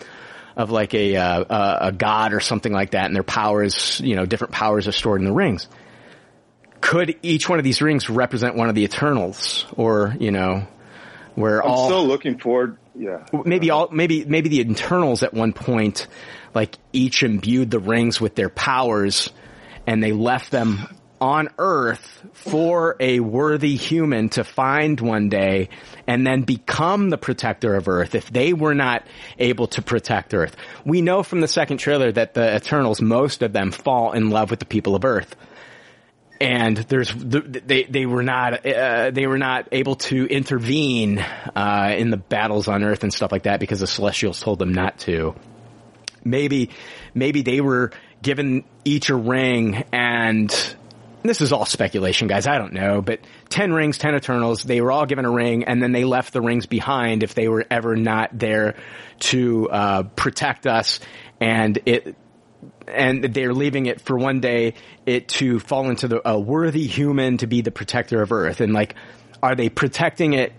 of 0.55 0.71
like 0.71 0.93
a, 0.93 1.17
uh, 1.17 1.43
a, 1.43 1.87
a 1.87 1.91
god 1.91 2.33
or 2.33 2.39
something 2.39 2.71
like 2.71 2.91
that 2.91 3.05
and 3.05 3.15
their 3.15 3.23
powers, 3.23 3.99
you 4.01 4.15
know, 4.15 4.25
different 4.25 4.53
powers 4.53 4.87
are 4.87 4.91
stored 4.91 5.21
in 5.21 5.25
the 5.25 5.33
rings. 5.33 5.67
Could 6.81 7.17
each 7.23 7.49
one 7.49 7.59
of 7.59 7.65
these 7.65 7.81
rings 7.81 8.09
represent 8.09 8.55
one 8.55 8.69
of 8.69 8.75
the 8.75 8.83
Eternals 8.83 9.65
or, 9.75 10.15
you 10.19 10.31
know, 10.31 10.67
where 11.35 11.61
all 11.61 11.69
I'm 11.69 11.77
all, 11.77 11.87
still 11.87 12.07
looking 12.07 12.39
forward. 12.39 12.77
Yeah. 12.97 13.25
maybe 13.43 13.71
all 13.71 13.89
maybe 13.91 14.23
maybe 14.23 14.47
the 14.47 14.61
Eternals 14.61 15.21
at 15.21 15.33
one 15.33 15.51
point 15.51 16.07
like 16.53 16.77
each 16.93 17.23
imbued 17.23 17.69
the 17.69 17.79
rings 17.79 18.21
with 18.21 18.35
their 18.35 18.49
powers 18.49 19.29
and 19.85 20.01
they 20.01 20.13
left 20.13 20.49
them 20.49 20.87
on 21.19 21.49
earth 21.57 22.23
for 22.33 22.95
a 22.99 23.19
worthy 23.19 23.75
human 23.75 24.29
to 24.29 24.43
find 24.43 24.99
one 25.01 25.29
day 25.29 25.69
and 26.07 26.25
then 26.25 26.41
become 26.41 27.09
the 27.09 27.17
protector 27.17 27.75
of 27.75 27.87
earth 27.87 28.15
if 28.15 28.29
they 28.31 28.53
were 28.53 28.75
not 28.75 29.05
able 29.39 29.67
to 29.67 29.81
protect 29.81 30.33
earth 30.33 30.55
we 30.85 31.01
know 31.01 31.23
from 31.23 31.41
the 31.41 31.47
second 31.47 31.77
trailer 31.77 32.11
that 32.11 32.33
the 32.33 32.55
eternals 32.55 33.01
most 33.01 33.41
of 33.41 33.53
them 33.53 33.71
fall 33.71 34.11
in 34.11 34.29
love 34.29 34.49
with 34.49 34.59
the 34.59 34.65
people 34.65 34.95
of 34.95 35.05
earth 35.05 35.35
and 36.39 36.77
there's 36.77 37.13
they 37.15 37.83
they 37.83 38.05
were 38.05 38.23
not 38.23 38.65
uh, 38.65 39.11
they 39.11 39.27
were 39.27 39.37
not 39.37 39.69
able 39.71 39.95
to 39.95 40.25
intervene 40.25 41.19
uh, 41.19 41.95
in 41.97 42.09
the 42.09 42.17
battles 42.17 42.67
on 42.67 42.83
Earth 42.83 43.03
and 43.03 43.13
stuff 43.13 43.31
like 43.31 43.43
that 43.43 43.59
because 43.59 43.79
the 43.79 43.87
Celestials 43.87 44.39
told 44.39 44.59
them 44.59 44.73
not 44.73 44.99
to. 44.99 45.35
Maybe 46.23 46.71
maybe 47.13 47.41
they 47.41 47.61
were 47.61 47.91
given 48.21 48.65
each 48.83 49.09
a 49.09 49.15
ring 49.15 49.85
and 49.91 50.75
this 51.29 51.41
is 51.41 51.51
all 51.51 51.65
speculation, 51.65 52.27
guys. 52.27 52.47
I 52.47 52.57
don't 52.57 52.73
know, 52.73 53.01
but 53.01 53.19
ten 53.49 53.73
rings, 53.73 53.97
ten 53.97 54.15
Eternals. 54.15 54.63
They 54.63 54.81
were 54.81 54.91
all 54.91 55.05
given 55.05 55.25
a 55.25 55.31
ring, 55.31 55.63
and 55.63 55.81
then 55.81 55.91
they 55.91 56.03
left 56.03 56.33
the 56.33 56.41
rings 56.41 56.65
behind 56.65 57.23
if 57.23 57.33
they 57.33 57.47
were 57.47 57.65
ever 57.69 57.95
not 57.95 58.37
there 58.37 58.75
to 59.19 59.69
uh, 59.69 60.03
protect 60.03 60.67
us. 60.67 60.99
And 61.39 61.79
it 61.85 62.15
and 62.87 63.23
they're 63.23 63.53
leaving 63.53 63.87
it 63.87 64.01
for 64.01 64.17
one 64.17 64.39
day 64.39 64.75
it 65.05 65.27
to 65.27 65.59
fall 65.59 65.89
into 65.89 66.07
the 66.07 66.27
a 66.29 66.39
worthy 66.39 66.85
human 66.87 67.37
to 67.37 67.47
be 67.47 67.61
the 67.61 67.71
protector 67.71 68.21
of 68.21 68.31
earth 68.31 68.61
and 68.61 68.73
like 68.73 68.95
are 69.41 69.55
they 69.55 69.69
protecting 69.69 70.33
it 70.33 70.53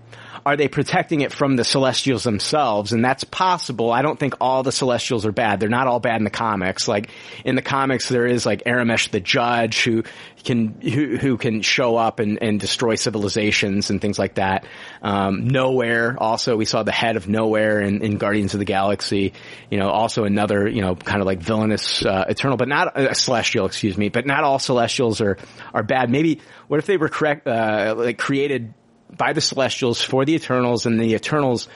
are 0.46 0.56
they 0.56 0.68
protecting 0.68 1.22
it 1.22 1.32
from 1.32 1.56
the 1.56 1.64
celestials 1.64 2.22
themselves? 2.22 2.92
And 2.92 3.04
that's 3.04 3.24
possible. 3.24 3.90
I 3.90 4.02
don't 4.02 4.16
think 4.16 4.34
all 4.40 4.62
the 4.62 4.70
celestials 4.70 5.26
are 5.26 5.32
bad. 5.32 5.58
They're 5.58 5.68
not 5.68 5.88
all 5.88 5.98
bad 5.98 6.18
in 6.18 6.24
the 6.24 6.30
comics. 6.30 6.86
Like 6.86 7.10
in 7.44 7.56
the 7.56 7.62
comics 7.62 8.08
there 8.08 8.26
is 8.26 8.46
like 8.46 8.62
Arishem 8.62 9.10
the 9.10 9.18
judge 9.18 9.82
who 9.82 10.04
can 10.44 10.80
who, 10.80 11.16
who 11.16 11.36
can 11.36 11.62
show 11.62 11.96
up 11.96 12.20
and, 12.20 12.40
and 12.40 12.60
destroy 12.60 12.94
civilizations 12.94 13.90
and 13.90 14.00
things 14.00 14.20
like 14.20 14.36
that. 14.36 14.66
Um, 15.02 15.48
Knowhere. 15.48 16.14
Also 16.16 16.56
we 16.56 16.64
saw 16.64 16.84
the 16.84 16.92
head 16.92 17.16
of 17.16 17.26
Knowhere 17.26 17.84
in, 17.84 18.00
in 18.02 18.16
guardians 18.16 18.54
of 18.54 18.60
the 18.60 18.64
galaxy. 18.64 19.32
You 19.68 19.78
know 19.80 19.90
also 19.90 20.22
another 20.22 20.68
you 20.68 20.80
know 20.80 20.94
kind 20.94 21.20
of 21.20 21.26
like 21.26 21.40
villainous 21.40 22.06
uh, 22.06 22.26
eternal 22.28 22.56
but 22.56 22.68
not 22.68 22.96
uh, 22.96 23.14
celestial 23.14 23.66
excuse 23.66 23.98
me 23.98 24.10
but 24.10 24.26
not 24.26 24.44
all 24.44 24.60
celestials 24.60 25.20
are 25.20 25.38
are 25.74 25.82
bad. 25.82 26.08
Maybe 26.08 26.40
what 26.68 26.78
if 26.78 26.86
they 26.86 26.98
were 26.98 27.08
correct 27.08 27.48
uh, 27.48 27.94
like 27.96 28.18
created 28.18 28.72
by 29.14 29.32
the 29.32 29.40
Celestials 29.40 30.02
for 30.02 30.24
the 30.24 30.34
Eternals, 30.34 30.86
and 30.86 31.00
the 31.00 31.14
Eternals 31.14 31.68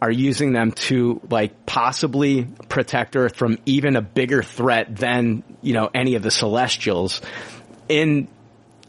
are 0.00 0.10
using 0.10 0.52
them 0.52 0.72
to 0.72 1.20
like 1.30 1.64
possibly 1.64 2.44
protect 2.68 3.16
Earth 3.16 3.36
from 3.36 3.58
even 3.64 3.96
a 3.96 4.02
bigger 4.02 4.42
threat 4.42 4.94
than 4.94 5.42
you 5.62 5.72
know 5.72 5.88
any 5.94 6.14
of 6.14 6.22
the 6.22 6.30
Celestials. 6.30 7.20
In 7.88 8.28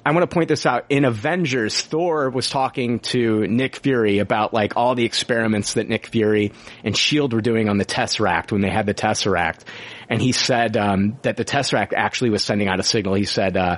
I 0.07 0.11
want 0.11 0.29
to 0.29 0.33
point 0.33 0.47
this 0.47 0.65
out. 0.65 0.85
In 0.87 1.03
Avengers, 1.03 1.81
Thor 1.81 2.29
was 2.29 2.49
talking 2.49 2.99
to 2.99 3.45
Nick 3.45 3.75
Fury 3.75 4.19
about 4.19 4.53
like 4.53 4.77
all 4.77 4.95
the 4.95 5.03
experiments 5.03 5.73
that 5.73 5.89
Nick 5.89 6.07
Fury 6.07 6.53
and 6.85 6.95
Shield 6.95 7.33
were 7.33 7.41
doing 7.41 7.67
on 7.67 7.77
the 7.77 7.83
Tesseract 7.83 8.53
when 8.53 8.61
they 8.61 8.69
had 8.69 8.85
the 8.85 8.93
Tesseract, 8.93 9.63
and 10.09 10.21
he 10.21 10.31
said 10.31 10.77
um, 10.77 11.17
that 11.23 11.35
the 11.35 11.43
Tesseract 11.43 11.91
actually 11.93 12.29
was 12.29 12.41
sending 12.43 12.69
out 12.69 12.79
a 12.79 12.83
signal. 12.83 13.15
He 13.15 13.25
said. 13.25 13.57
Uh, 13.57 13.77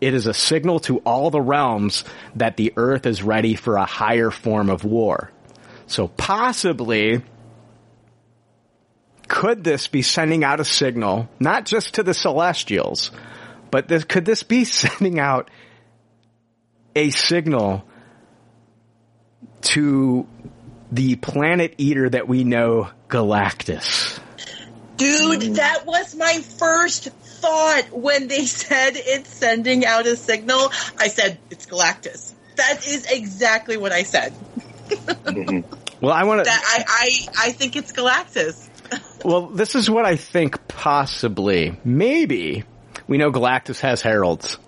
it 0.00 0.14
is 0.14 0.26
a 0.26 0.34
signal 0.34 0.80
to 0.80 0.98
all 0.98 1.30
the 1.30 1.40
realms 1.40 2.04
that 2.36 2.56
the 2.56 2.72
earth 2.76 3.06
is 3.06 3.22
ready 3.22 3.54
for 3.54 3.76
a 3.76 3.84
higher 3.84 4.30
form 4.30 4.70
of 4.70 4.84
war. 4.84 5.30
So 5.86 6.08
possibly, 6.08 7.22
could 9.26 9.64
this 9.64 9.88
be 9.88 10.02
sending 10.02 10.44
out 10.44 10.60
a 10.60 10.64
signal, 10.64 11.28
not 11.40 11.66
just 11.66 11.94
to 11.94 12.02
the 12.02 12.14
celestials, 12.14 13.10
but 13.70 13.88
this, 13.88 14.04
could 14.04 14.24
this 14.24 14.42
be 14.42 14.64
sending 14.64 15.18
out 15.18 15.50
a 16.94 17.10
signal 17.10 17.84
to 19.60 20.26
the 20.92 21.16
planet 21.16 21.74
eater 21.78 22.08
that 22.08 22.28
we 22.28 22.44
know, 22.44 22.88
Galactus? 23.08 24.20
Dude, 24.96 25.54
that 25.56 25.86
was 25.86 26.16
my 26.16 26.40
first 26.58 27.10
thought 27.40 27.90
when 27.92 28.28
they 28.28 28.44
said 28.46 28.92
it's 28.96 29.32
sending 29.32 29.84
out 29.84 30.06
a 30.06 30.16
signal. 30.16 30.70
I 30.98 31.08
said, 31.08 31.38
it's 31.50 31.66
Galactus. 31.66 32.32
That 32.56 32.86
is 32.86 33.06
exactly 33.10 33.76
what 33.76 33.92
I 33.92 34.02
said. 34.02 34.34
Well, 36.00 36.12
I 36.12 36.24
want 36.24 36.44
to. 36.44 36.50
I, 36.50 36.84
I, 36.86 37.26
I 37.36 37.52
think 37.52 37.76
it's 37.76 37.92
Galactus. 37.92 38.66
Well, 39.24 39.48
this 39.48 39.74
is 39.74 39.90
what 39.90 40.06
I 40.06 40.14
think 40.14 40.68
possibly. 40.68 41.76
Maybe 41.84 42.62
we 43.08 43.18
know 43.18 43.32
Galactus 43.32 43.80
has 43.80 44.00
heralds. 44.00 44.58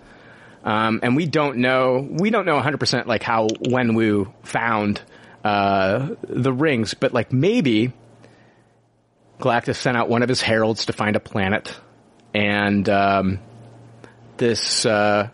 Um, 0.63 0.99
and 1.01 1.15
we 1.15 1.25
don't 1.25 1.57
know, 1.59 2.05
we 2.07 2.29
don't 2.31 2.45
know 2.45 2.59
100% 2.59 3.05
like 3.05 3.23
how 3.23 3.47
Wenwu 3.47 4.31
found, 4.43 5.01
uh, 5.45 6.09
the 6.21 6.51
rings, 6.51 6.93
but 6.93 7.13
like 7.13 7.31
maybe 7.31 7.93
Galactus 9.39 9.77
sent 9.77 9.95
out 9.95 10.09
one 10.09 10.21
of 10.21 10.27
his 10.27 10.41
heralds 10.41 10.87
to 10.87 10.93
find 10.93 11.15
a 11.15 11.21
planet 11.21 11.73
and, 12.33 12.87
um, 12.89 13.39
this, 14.37 14.85
uh, 14.85 15.29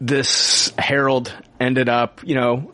this 0.00 0.72
herald 0.78 1.34
ended 1.60 1.88
up, 1.88 2.20
you 2.24 2.34
know, 2.34 2.72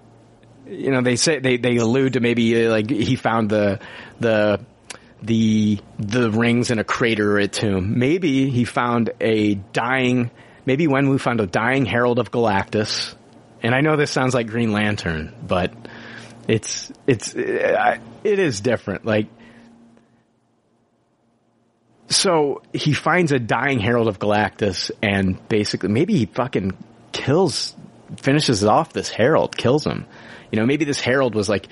you 0.67 0.91
know, 0.91 1.03
they 1.03 1.17
say 1.17 1.39
they 1.41 1.57
they 1.57 1.77
allude 1.77 2.15
to 2.15 2.21
maybe 2.21 2.67
uh, 2.67 2.71
like 2.71 2.89
he 2.89 3.17
found 3.17 3.51
the 3.51 3.81
the 4.21 4.61
the 5.23 5.79
the 5.99 6.31
rings 6.31 6.71
in 6.71 6.79
a 6.79 6.85
crater 6.85 7.39
at 7.39 7.53
tomb. 7.53 7.99
Maybe 7.99 8.51
he 8.51 8.65
found 8.65 9.11
a 9.21 9.55
dying. 9.55 10.31
Maybe 10.67 10.87
Wenwu 10.87 11.21
found 11.21 11.41
a 11.41 11.47
dying 11.47 11.85
herald 11.85 12.19
of 12.19 12.31
Galactus. 12.31 13.15
And 13.63 13.75
I 13.75 13.81
know 13.81 13.97
this 13.97 14.11
sounds 14.11 14.35
like 14.35 14.47
Green 14.47 14.73
Lantern, 14.73 15.35
but 15.47 15.73
it's 16.49 16.93
it's 17.07 17.35
uh, 17.35 17.99
it 18.23 18.39
is 18.39 18.61
different. 18.61 19.05
Like 19.05 19.27
so 22.15 22.62
he 22.73 22.93
finds 22.93 23.33
a 23.33 23.39
dying 23.39 23.81
herald 23.81 24.09
of 24.09 24.18
Galactus 24.18 24.91
and 25.02 25.49
basically 25.49 25.89
maybe 25.89 26.17
he 26.17 26.26
fucking 26.26 26.73
kills 27.12 27.75
finishes 28.18 28.65
off 28.65 28.93
this 28.93 29.09
herald, 29.09 29.57
kills 29.57 29.86
him. 29.86 30.07
You 30.51 30.60
know, 30.60 30.67
maybe 30.67 30.84
this 30.84 31.01
herald 31.01 31.34
was 31.34 31.49
like 31.49 31.68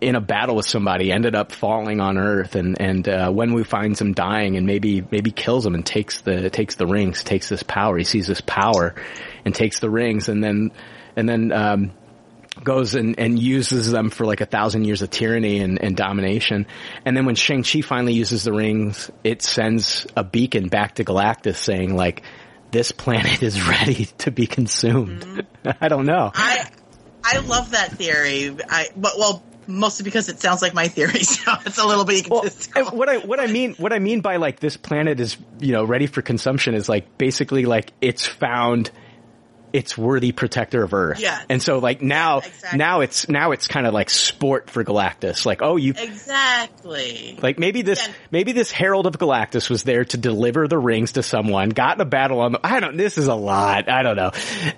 in 0.00 0.14
a 0.14 0.20
battle 0.20 0.54
with 0.54 0.66
somebody, 0.66 1.10
ended 1.10 1.34
up 1.34 1.52
falling 1.52 2.00
on 2.00 2.18
Earth, 2.18 2.54
and 2.54 2.80
and 2.80 3.08
uh, 3.08 3.28
Wenwu 3.28 3.66
finds 3.66 4.00
him 4.00 4.12
dying, 4.12 4.56
and 4.56 4.66
maybe 4.66 5.04
maybe 5.10 5.30
kills 5.30 5.66
him 5.66 5.74
and 5.74 5.84
takes 5.84 6.20
the 6.20 6.50
takes 6.50 6.76
the 6.76 6.86
rings, 6.86 7.22
takes 7.22 7.48
this 7.48 7.62
power. 7.62 7.98
He 7.98 8.04
sees 8.04 8.26
this 8.26 8.40
power, 8.40 8.94
and 9.44 9.54
takes 9.54 9.80
the 9.80 9.90
rings, 9.90 10.28
and 10.28 10.42
then 10.42 10.70
and 11.16 11.28
then 11.28 11.52
um, 11.52 11.90
goes 12.64 12.94
and, 12.94 13.18
and 13.18 13.38
uses 13.38 13.90
them 13.90 14.10
for 14.10 14.26
like 14.26 14.40
a 14.40 14.46
thousand 14.46 14.84
years 14.84 15.02
of 15.02 15.10
tyranny 15.10 15.60
and, 15.60 15.82
and 15.82 15.96
domination. 15.96 16.66
And 17.04 17.16
then 17.16 17.26
when 17.26 17.34
Shang 17.34 17.62
Chi 17.62 17.80
finally 17.80 18.14
uses 18.14 18.44
the 18.44 18.52
rings, 18.52 19.10
it 19.24 19.42
sends 19.42 20.06
a 20.16 20.24
beacon 20.24 20.68
back 20.68 20.96
to 20.96 21.04
Galactus 21.04 21.56
saying 21.56 21.96
like, 21.96 22.22
"This 22.70 22.92
planet 22.92 23.42
is 23.42 23.60
ready 23.68 24.06
to 24.18 24.30
be 24.30 24.46
consumed." 24.46 25.22
Mm-hmm. 25.22 25.70
I 25.84 25.88
don't 25.88 26.06
know. 26.06 26.30
I 26.34 26.68
I 27.24 27.38
love 27.38 27.72
that 27.72 27.92
theory. 27.92 28.56
I 28.68 28.88
but 28.96 29.18
well 29.18 29.42
mostly 29.66 30.04
because 30.04 30.30
it 30.30 30.40
sounds 30.40 30.62
like 30.62 30.74
my 30.74 30.88
theory, 30.88 31.22
so 31.22 31.52
it's 31.66 31.78
a 31.78 31.86
little 31.86 32.04
bit 32.04 32.28
well, 32.28 32.44
what 32.90 33.08
I 33.08 33.18
what 33.18 33.38
I 33.38 33.46
mean 33.46 33.74
what 33.74 33.92
I 33.92 33.98
mean 33.98 34.20
by 34.20 34.36
like 34.36 34.60
this 34.60 34.76
planet 34.76 35.20
is 35.20 35.36
you 35.60 35.72
know 35.72 35.84
ready 35.84 36.06
for 36.06 36.22
consumption 36.22 36.74
is 36.74 36.88
like 36.88 37.18
basically 37.18 37.66
like 37.66 37.92
it's 38.00 38.26
found 38.26 38.90
its 39.72 39.96
worthy 39.96 40.32
protector 40.32 40.82
of 40.82 40.94
Earth. 40.94 41.20
Yeah. 41.20 41.40
And 41.48 41.62
so 41.62 41.78
like 41.78 42.02
now 42.02 42.38
exactly. 42.38 42.78
now 42.78 43.00
it's 43.00 43.28
now 43.28 43.52
it's 43.52 43.68
kind 43.68 43.86
of 43.86 43.94
like 43.94 44.10
sport 44.10 44.70
for 44.70 44.84
Galactus. 44.84 45.44
Like 45.46 45.62
oh 45.62 45.76
you 45.76 45.94
exactly 45.96 47.38
like 47.42 47.58
maybe 47.58 47.82
this 47.82 48.06
yeah. 48.06 48.14
maybe 48.30 48.52
this 48.52 48.70
Herald 48.70 49.06
of 49.06 49.18
Galactus 49.18 49.68
was 49.68 49.82
there 49.82 50.04
to 50.06 50.16
deliver 50.16 50.68
the 50.68 50.78
rings 50.78 51.12
to 51.12 51.22
someone, 51.22 51.70
got 51.70 51.96
in 51.96 52.00
a 52.00 52.04
battle 52.04 52.40
on 52.40 52.52
the 52.52 52.60
I 52.64 52.80
don't 52.80 52.96
this 52.96 53.18
is 53.18 53.26
a 53.26 53.34
lot 53.34 53.88
I 53.88 54.02
don't 54.02 54.16
know, 54.16 54.30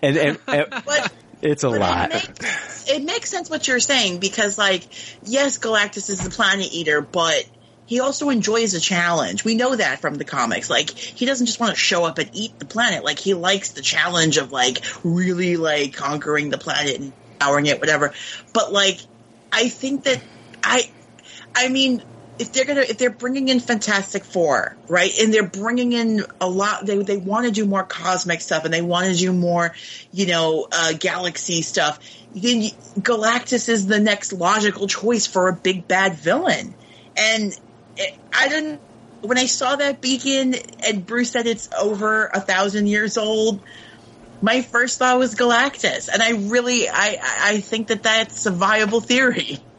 and 0.02 0.16
and. 0.16 0.38
and 0.48 0.66
but, 0.84 1.12
it's 1.42 1.62
a 1.62 1.68
lot. 1.70 2.10
It 2.10 2.28
makes, 2.28 2.90
it 2.90 3.04
makes 3.04 3.30
sense 3.30 3.48
what 3.48 3.66
you're 3.66 3.80
saying 3.80 4.18
because, 4.18 4.58
like, 4.58 4.84
yes, 5.22 5.58
Galactus 5.58 6.10
is 6.10 6.22
the 6.22 6.30
planet 6.30 6.68
eater, 6.70 7.00
but 7.00 7.46
he 7.90 7.98
also 7.98 8.30
enjoys 8.30 8.72
a 8.74 8.80
challenge. 8.80 9.44
We 9.44 9.56
know 9.56 9.74
that 9.74 9.98
from 9.98 10.14
the 10.14 10.24
comics. 10.24 10.70
Like, 10.70 10.90
he 10.90 11.26
doesn't 11.26 11.46
just 11.46 11.58
want 11.58 11.72
to 11.72 11.76
show 11.76 12.04
up 12.04 12.18
and 12.18 12.30
eat 12.32 12.56
the 12.60 12.64
planet. 12.64 13.02
Like, 13.02 13.18
he 13.18 13.34
likes 13.34 13.72
the 13.72 13.82
challenge 13.82 14.36
of, 14.36 14.52
like, 14.52 14.84
really, 15.02 15.56
like, 15.56 15.94
conquering 15.94 16.50
the 16.50 16.56
planet 16.56 17.00
and 17.00 17.12
powering 17.40 17.66
it, 17.66 17.80
whatever. 17.80 18.14
But, 18.54 18.72
like, 18.72 19.00
I 19.50 19.68
think 19.68 20.04
that 20.04 20.22
I, 20.62 20.88
I 21.56 21.68
mean, 21.68 22.00
if 22.38 22.52
they're 22.52 22.64
gonna 22.64 22.82
if 22.82 22.96
they're 22.96 23.10
bringing 23.10 23.48
in 23.48 23.58
Fantastic 23.58 24.22
Four, 24.22 24.76
right, 24.86 25.10
and 25.18 25.34
they're 25.34 25.42
bringing 25.42 25.92
in 25.92 26.22
a 26.40 26.48
lot, 26.48 26.86
they 26.86 26.96
they 27.02 27.16
want 27.16 27.46
to 27.46 27.50
do 27.52 27.66
more 27.66 27.82
cosmic 27.82 28.40
stuff 28.40 28.64
and 28.64 28.72
they 28.72 28.82
want 28.82 29.08
to 29.08 29.16
do 29.16 29.32
more, 29.32 29.74
you 30.12 30.26
know, 30.26 30.68
uh, 30.70 30.92
galaxy 30.92 31.62
stuff. 31.62 31.98
Then 32.36 32.62
Galactus 33.00 33.68
is 33.68 33.88
the 33.88 33.98
next 33.98 34.32
logical 34.32 34.86
choice 34.86 35.26
for 35.26 35.48
a 35.48 35.52
big 35.52 35.88
bad 35.88 36.14
villain, 36.14 36.72
and 37.16 37.58
I 38.32 38.48
didn't. 38.48 38.80
When 39.22 39.36
I 39.36 39.46
saw 39.46 39.76
that 39.76 40.00
beacon 40.00 40.54
and 40.82 41.04
Bruce 41.04 41.30
said 41.32 41.46
it's 41.46 41.68
over 41.78 42.26
a 42.26 42.40
thousand 42.40 42.86
years 42.86 43.18
old, 43.18 43.60
my 44.40 44.62
first 44.62 44.98
thought 44.98 45.18
was 45.18 45.34
Galactus, 45.34 46.08
and 46.12 46.22
I 46.22 46.30
really 46.30 46.88
I 46.88 47.18
I 47.22 47.60
think 47.60 47.88
that 47.88 48.02
that's 48.02 48.46
a 48.46 48.50
viable 48.50 49.00
theory. 49.00 49.58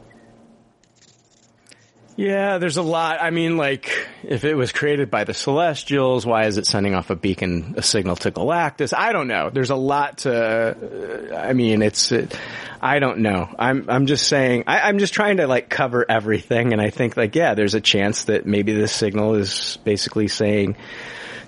Yeah, 2.22 2.58
there's 2.58 2.76
a 2.76 2.82
lot. 2.82 3.20
I 3.20 3.30
mean, 3.30 3.56
like, 3.56 4.06
if 4.22 4.44
it 4.44 4.54
was 4.54 4.70
created 4.70 5.10
by 5.10 5.24
the 5.24 5.34
Celestials, 5.34 6.24
why 6.24 6.46
is 6.46 6.56
it 6.56 6.66
sending 6.66 6.94
off 6.94 7.10
a 7.10 7.16
beacon, 7.16 7.74
a 7.76 7.82
signal 7.82 8.14
to 8.14 8.30
Galactus? 8.30 8.94
I 8.96 9.10
don't 9.10 9.26
know. 9.26 9.50
There's 9.50 9.70
a 9.70 9.74
lot 9.74 10.18
to, 10.18 11.32
uh, 11.32 11.36
I 11.36 11.52
mean, 11.52 11.82
it's, 11.82 12.12
it, 12.12 12.38
I 12.80 13.00
don't 13.00 13.18
know. 13.18 13.52
I'm, 13.58 13.90
I'm 13.90 14.06
just 14.06 14.28
saying, 14.28 14.64
I, 14.68 14.82
I'm 14.82 15.00
just 15.00 15.14
trying 15.14 15.38
to 15.38 15.48
like 15.48 15.68
cover 15.68 16.08
everything 16.08 16.72
and 16.72 16.80
I 16.80 16.90
think 16.90 17.16
like, 17.16 17.34
yeah, 17.34 17.54
there's 17.54 17.74
a 17.74 17.80
chance 17.80 18.26
that 18.26 18.46
maybe 18.46 18.72
this 18.72 18.92
signal 18.92 19.34
is 19.34 19.78
basically 19.82 20.28
saying 20.28 20.76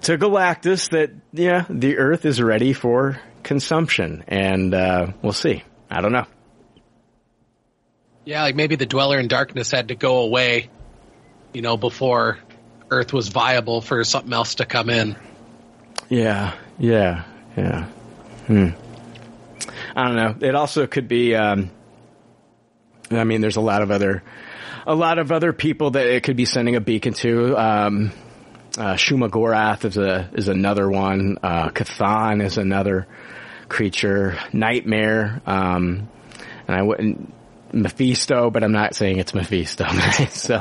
to 0.03 0.19
Galactus 0.19 0.89
that, 0.91 1.13
yeah, 1.33 1.67
the 1.71 1.99
Earth 1.99 2.25
is 2.25 2.43
ready 2.43 2.73
for 2.73 3.21
consumption 3.45 4.25
and, 4.27 4.75
uh, 4.75 5.13
we'll 5.23 5.33
see. 5.33 5.63
I 5.89 6.01
don't 6.01 6.11
know. 6.11 6.27
Yeah, 8.25 8.43
like 8.43 8.55
maybe 8.55 8.77
the 8.77 8.87
Dweller 8.87 9.19
in 9.19 9.29
Darkness 9.29 9.71
had 9.71 9.89
to 9.89 9.95
go 9.95 10.19
away, 10.23 10.71
you 11.53 11.61
know, 11.61 11.77
before 11.77 12.39
Earth 12.91 13.13
was 13.13 13.29
viable 13.29 13.83
for 13.83 14.03
something 14.05 14.33
else 14.33 14.57
to 14.57 14.65
come 14.65 14.89
in. 14.89 15.17
Yeah, 16.09 16.55
yeah, 16.79 17.25
yeah. 17.57 17.85
Hmm. 18.47 18.69
I 19.95 20.05
don't 20.05 20.17
know. 20.17 20.49
It 20.49 20.55
also 20.55 20.87
could 20.87 21.07
be. 21.07 21.35
Um, 21.35 21.71
I 23.11 23.25
mean, 23.25 23.43
there's 23.43 23.57
a 23.57 23.61
lot 23.61 23.83
of 23.83 23.91
other, 23.91 24.23
a 24.87 24.95
lot 24.95 25.19
of 25.19 25.31
other 25.31 25.53
people 25.53 25.91
that 25.93 26.07
it 26.07 26.23
could 26.23 26.37
be 26.37 26.47
sending 26.47 26.77
a 26.77 26.81
beacon 26.81 27.13
to. 27.15 27.57
Um, 27.57 28.13
uh, 28.77 28.95
Shuma 28.95 29.29
Gorath 29.29 29.85
is 29.85 29.99
a 29.99 30.31
is 30.33 30.49
another 30.49 30.89
one. 30.89 31.39
Uh, 31.43 31.69
Chthon 31.69 32.43
is 32.43 32.57
another 32.57 33.07
creature. 33.69 34.39
Nightmare. 34.53 35.43
Um, 35.47 36.09
and 36.67 36.77
I 36.77 36.83
wouldn't 36.83 37.34
Mephisto, 37.75 38.51
but 38.51 38.63
I'm 38.63 38.73
not 38.73 38.95
saying 38.95 39.19
it's 39.19 39.35
Mephisto. 39.35 39.85
so. 40.31 40.61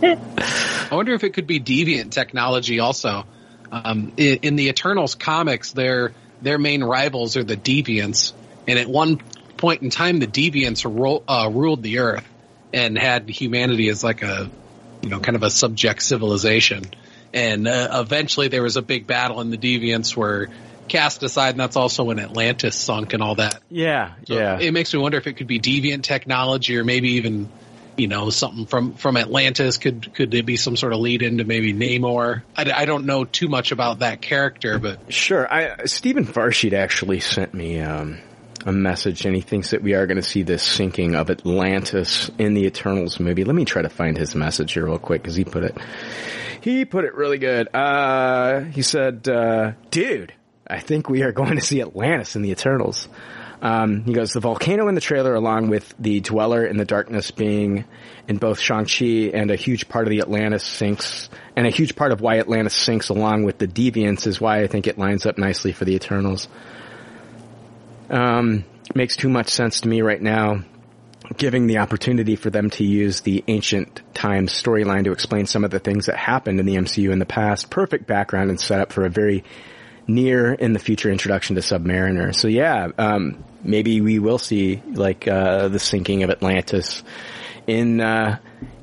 I 0.00 0.88
wonder 0.90 1.14
if 1.14 1.24
it 1.24 1.34
could 1.34 1.46
be 1.46 1.60
deviant 1.60 2.10
technology 2.10 2.80
also. 2.80 3.24
Um, 3.70 4.12
in, 4.16 4.38
in, 4.42 4.56
the 4.56 4.68
Eternals 4.68 5.14
comics, 5.14 5.72
their 5.72 6.12
their 6.40 6.58
main 6.58 6.82
rivals 6.82 7.36
are 7.36 7.44
the 7.44 7.56
Deviants, 7.56 8.32
and 8.66 8.78
at 8.78 8.88
one 8.88 9.18
point 9.58 9.82
in 9.82 9.90
time, 9.90 10.20
the 10.20 10.26
Deviants 10.26 10.86
ro- 10.86 11.22
uh, 11.28 11.50
ruled 11.52 11.82
the 11.82 11.98
Earth 11.98 12.24
and 12.72 12.96
had 12.98 13.28
humanity 13.28 13.88
as 13.88 14.02
like 14.02 14.22
a 14.22 14.50
you 15.02 15.08
know 15.10 15.20
kind 15.20 15.36
of 15.36 15.42
a 15.42 15.50
subject 15.50 16.02
civilization. 16.02 16.84
and 17.32 17.68
uh, 17.68 17.88
eventually 18.00 18.48
there 18.48 18.62
was 18.62 18.76
a 18.76 18.82
big 18.82 19.06
battle 19.06 19.40
and 19.40 19.52
the 19.52 19.58
deviants 19.58 20.16
were 20.16 20.48
cast 20.88 21.22
aside, 21.22 21.50
and 21.50 21.60
that's 21.60 21.76
also 21.76 22.04
when 22.04 22.18
Atlantis 22.18 22.74
sunk 22.76 23.12
and 23.12 23.22
all 23.22 23.36
that. 23.36 23.60
Yeah, 23.70 24.14
So 24.26 24.34
yeah. 24.34 24.58
It 24.58 24.72
makes 24.72 24.92
me 24.92 25.00
wonder 25.00 25.18
if 25.18 25.26
it 25.26 25.34
could 25.34 25.46
be 25.46 25.60
deviant 25.60 26.02
technology 26.02 26.76
or 26.78 26.84
maybe 26.84 27.12
even, 27.12 27.48
you 27.96 28.08
know, 28.08 28.30
something 28.30 28.66
from, 28.66 28.94
from 28.94 29.16
Atlantis. 29.16 29.76
Could, 29.78 30.14
could 30.14 30.34
it 30.34 30.46
be 30.46 30.56
some 30.56 30.76
sort 30.76 30.92
of 30.92 31.00
lead 31.00 31.22
into 31.22 31.44
maybe 31.44 31.72
Namor? 31.72 32.42
I, 32.56 32.70
I 32.72 32.84
don't 32.84 33.06
know 33.06 33.24
too 33.24 33.48
much 33.48 33.72
about 33.72 34.00
that 34.00 34.20
character, 34.22 34.78
but 34.78 35.12
Sure. 35.12 35.52
I, 35.52 35.84
Stephen 35.86 36.24
Farsheet 36.24 36.72
actually 36.72 37.20
sent 37.20 37.54
me 37.54 37.80
um, 37.80 38.18
a 38.66 38.72
message, 38.72 39.24
and 39.24 39.34
he 39.34 39.40
thinks 39.40 39.70
that 39.70 39.82
we 39.82 39.94
are 39.94 40.06
going 40.06 40.16
to 40.16 40.22
see 40.22 40.42
this 40.42 40.62
sinking 40.62 41.14
of 41.14 41.30
Atlantis 41.30 42.30
in 42.38 42.54
the 42.54 42.64
Eternals 42.66 43.18
movie. 43.20 43.44
Let 43.44 43.54
me 43.54 43.64
try 43.64 43.82
to 43.82 43.88
find 43.88 44.16
his 44.16 44.34
message 44.34 44.72
here 44.72 44.86
real 44.86 44.98
quick 44.98 45.22
because 45.22 45.36
he 45.36 45.44
put 45.44 45.64
it. 45.64 45.76
He 46.60 46.84
put 46.84 47.04
it 47.04 47.14
really 47.14 47.38
good. 47.38 47.68
Uh, 47.72 48.62
he 48.62 48.82
said, 48.82 49.28
uh, 49.28 49.72
"Dude, 49.90 50.32
I 50.68 50.80
think 50.80 51.08
we 51.08 51.22
are 51.22 51.32
going 51.32 51.56
to 51.56 51.62
see 51.62 51.80
Atlantis 51.80 52.36
in 52.36 52.42
the 52.42 52.50
Eternals." 52.50 53.08
Um, 53.60 54.04
he 54.04 54.12
goes, 54.12 54.32
the 54.32 54.40
volcano 54.40 54.88
in 54.88 54.94
the 54.94 55.00
trailer, 55.00 55.34
along 55.34 55.68
with 55.68 55.92
the 55.98 56.20
dweller 56.20 56.64
in 56.64 56.76
the 56.76 56.84
darkness 56.84 57.30
being 57.32 57.84
in 58.28 58.36
both 58.36 58.60
Shang-Chi 58.60 59.32
and 59.34 59.50
a 59.50 59.56
huge 59.56 59.88
part 59.88 60.06
of 60.06 60.10
the 60.10 60.20
Atlantis 60.20 60.62
sinks, 60.62 61.28
and 61.56 61.66
a 61.66 61.70
huge 61.70 61.96
part 61.96 62.12
of 62.12 62.20
why 62.20 62.38
Atlantis 62.38 62.74
sinks 62.74 63.08
along 63.08 63.42
with 63.42 63.58
the 63.58 63.66
deviants 63.66 64.26
is 64.26 64.40
why 64.40 64.62
I 64.62 64.68
think 64.68 64.86
it 64.86 64.96
lines 64.96 65.26
up 65.26 65.38
nicely 65.38 65.72
for 65.72 65.84
the 65.84 65.94
Eternals. 65.94 66.46
Um, 68.10 68.64
makes 68.94 69.16
too 69.16 69.28
much 69.28 69.48
sense 69.48 69.80
to 69.80 69.88
me 69.88 70.02
right 70.02 70.22
now, 70.22 70.62
giving 71.36 71.66
the 71.66 71.78
opportunity 71.78 72.36
for 72.36 72.50
them 72.50 72.70
to 72.70 72.84
use 72.84 73.22
the 73.22 73.42
ancient 73.48 74.02
times 74.14 74.52
storyline 74.52 75.04
to 75.04 75.12
explain 75.12 75.46
some 75.46 75.64
of 75.64 75.72
the 75.72 75.80
things 75.80 76.06
that 76.06 76.16
happened 76.16 76.60
in 76.60 76.66
the 76.66 76.76
MCU 76.76 77.10
in 77.10 77.18
the 77.18 77.26
past. 77.26 77.70
Perfect 77.70 78.06
background 78.06 78.50
and 78.50 78.60
setup 78.60 78.92
for 78.92 79.04
a 79.04 79.10
very 79.10 79.42
near 80.08 80.52
in 80.54 80.72
the 80.72 80.78
future 80.78 81.10
introduction 81.10 81.54
to 81.56 81.62
Submariner. 81.62 82.34
So 82.34 82.48
yeah, 82.48 82.88
um, 82.96 83.44
maybe 83.62 84.00
we 84.00 84.18
will 84.18 84.38
see 84.38 84.82
like 84.86 85.28
uh, 85.28 85.68
the 85.68 85.78
sinking 85.78 86.22
of 86.22 86.30
Atlantis 86.30 87.04
in 87.66 88.00
uh, 88.00 88.38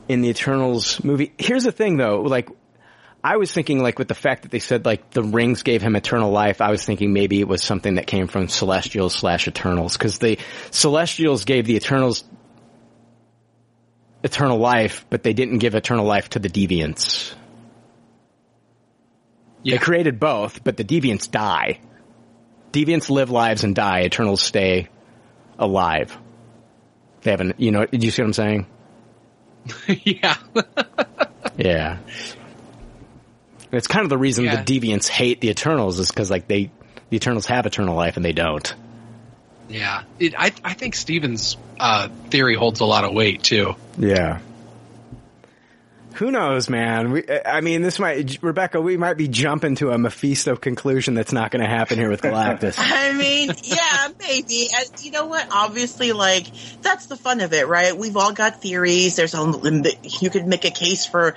in 0.07 0.21
the 0.21 0.29
Eternals 0.29 1.03
movie. 1.03 1.33
Here's 1.37 1.63
the 1.63 1.71
thing 1.71 1.97
though, 1.97 2.21
like 2.21 2.49
I 3.23 3.37
was 3.37 3.51
thinking 3.51 3.81
like 3.81 3.97
with 3.97 4.07
the 4.07 4.15
fact 4.15 4.43
that 4.43 4.51
they 4.51 4.59
said 4.59 4.85
like 4.85 5.09
the 5.09 5.23
rings 5.23 5.63
gave 5.63 5.81
him 5.81 5.95
eternal 5.95 6.31
life, 6.31 6.61
I 6.61 6.69
was 6.69 6.85
thinking 6.85 7.11
maybe 7.11 7.41
it 7.41 7.47
was 7.47 7.63
something 7.63 7.95
that 7.95 8.05
came 8.05 8.27
from 8.27 8.47
Celestials 8.47 9.15
slash 9.15 9.47
Eternals 9.47 9.97
because 9.97 10.19
the 10.19 10.37
Celestials 10.69 11.43
gave 11.43 11.65
the 11.65 11.75
Eternals 11.75 12.23
eternal 14.23 14.57
life, 14.57 15.05
but 15.09 15.23
they 15.23 15.33
didn't 15.33 15.57
give 15.57 15.75
eternal 15.75 16.05
life 16.05 16.29
to 16.29 16.39
the 16.39 16.49
Deviants. 16.49 17.33
They 19.65 19.77
created 19.77 20.19
both, 20.19 20.63
but 20.63 20.77
the 20.77 20.83
Deviants 20.83 21.29
die. 21.29 21.79
Deviants 22.71 23.09
live 23.09 23.29
lives 23.31 23.63
and 23.63 23.75
die. 23.75 24.03
Eternals 24.03 24.41
stay 24.41 24.87
alive. 25.57 26.15
They 27.21 27.31
haven't, 27.31 27.59
you 27.59 27.71
know, 27.71 27.85
did 27.85 28.03
you 28.03 28.11
see 28.11 28.21
what 28.21 28.27
I'm 28.27 28.33
saying? 28.33 28.67
yeah. 30.03 30.35
Yeah. 31.57 31.97
It's 33.71 33.87
kind 33.87 34.03
of 34.03 34.09
the 34.09 34.17
reason 34.17 34.45
Yeah. 34.45 34.61
the 34.61 34.79
Deviants 34.79 35.07
hate 35.07 35.41
the 35.41 35.49
Eternals 35.49 35.99
is 35.99 36.09
because 36.09 36.29
like 36.29 36.47
they, 36.47 36.69
the 37.09 37.15
Eternals 37.17 37.45
have 37.47 37.65
eternal 37.65 37.95
life 37.95 38.15
and 38.17 38.23
they 38.25 38.33
don't. 38.33 38.73
Yeah, 39.67 40.03
it, 40.19 40.35
I 40.37 40.51
I 40.63 40.73
think 40.73 40.93
Steven's 40.93 41.57
uh, 41.79 42.09
theory 42.29 42.55
holds 42.55 42.81
a 42.81 42.85
lot 42.85 43.03
of 43.03 43.13
weight 43.13 43.41
too. 43.41 43.75
Yeah. 43.97 44.39
Who 46.15 46.31
knows, 46.31 46.69
man? 46.69 47.11
We, 47.11 47.23
I 47.45 47.61
mean, 47.61 47.81
this 47.81 47.99
might, 47.99 48.41
Rebecca, 48.41 48.79
we 48.79 48.95
might 48.95 49.15
be 49.17 49.27
jumping 49.27 49.75
to 49.75 49.91
a 49.91 49.97
Mephisto 49.97 50.55
conclusion 50.55 51.13
that's 51.13 51.33
not 51.33 51.51
going 51.51 51.61
to 51.61 51.69
happen 51.69 51.97
here 51.97 52.09
with 52.09 52.21
Galactus. 52.21 52.75
I 52.77 53.13
mean, 53.13 53.51
yeah, 53.63 54.07
maybe. 54.19 54.69
You 55.01 55.11
know 55.11 55.25
what? 55.25 55.47
Obviously, 55.51 56.13
like 56.13 56.47
that's 56.81 57.07
the 57.07 57.17
fun 57.17 57.41
of 57.41 57.53
it, 57.53 57.67
right? 57.67 57.97
We've 57.97 58.15
all 58.15 58.31
got 58.31 58.61
theories. 58.61 59.15
There's 59.17 59.33
a 59.33 59.53
you 60.21 60.29
could 60.29 60.47
make 60.47 60.65
a 60.65 60.71
case 60.71 61.05
for 61.05 61.35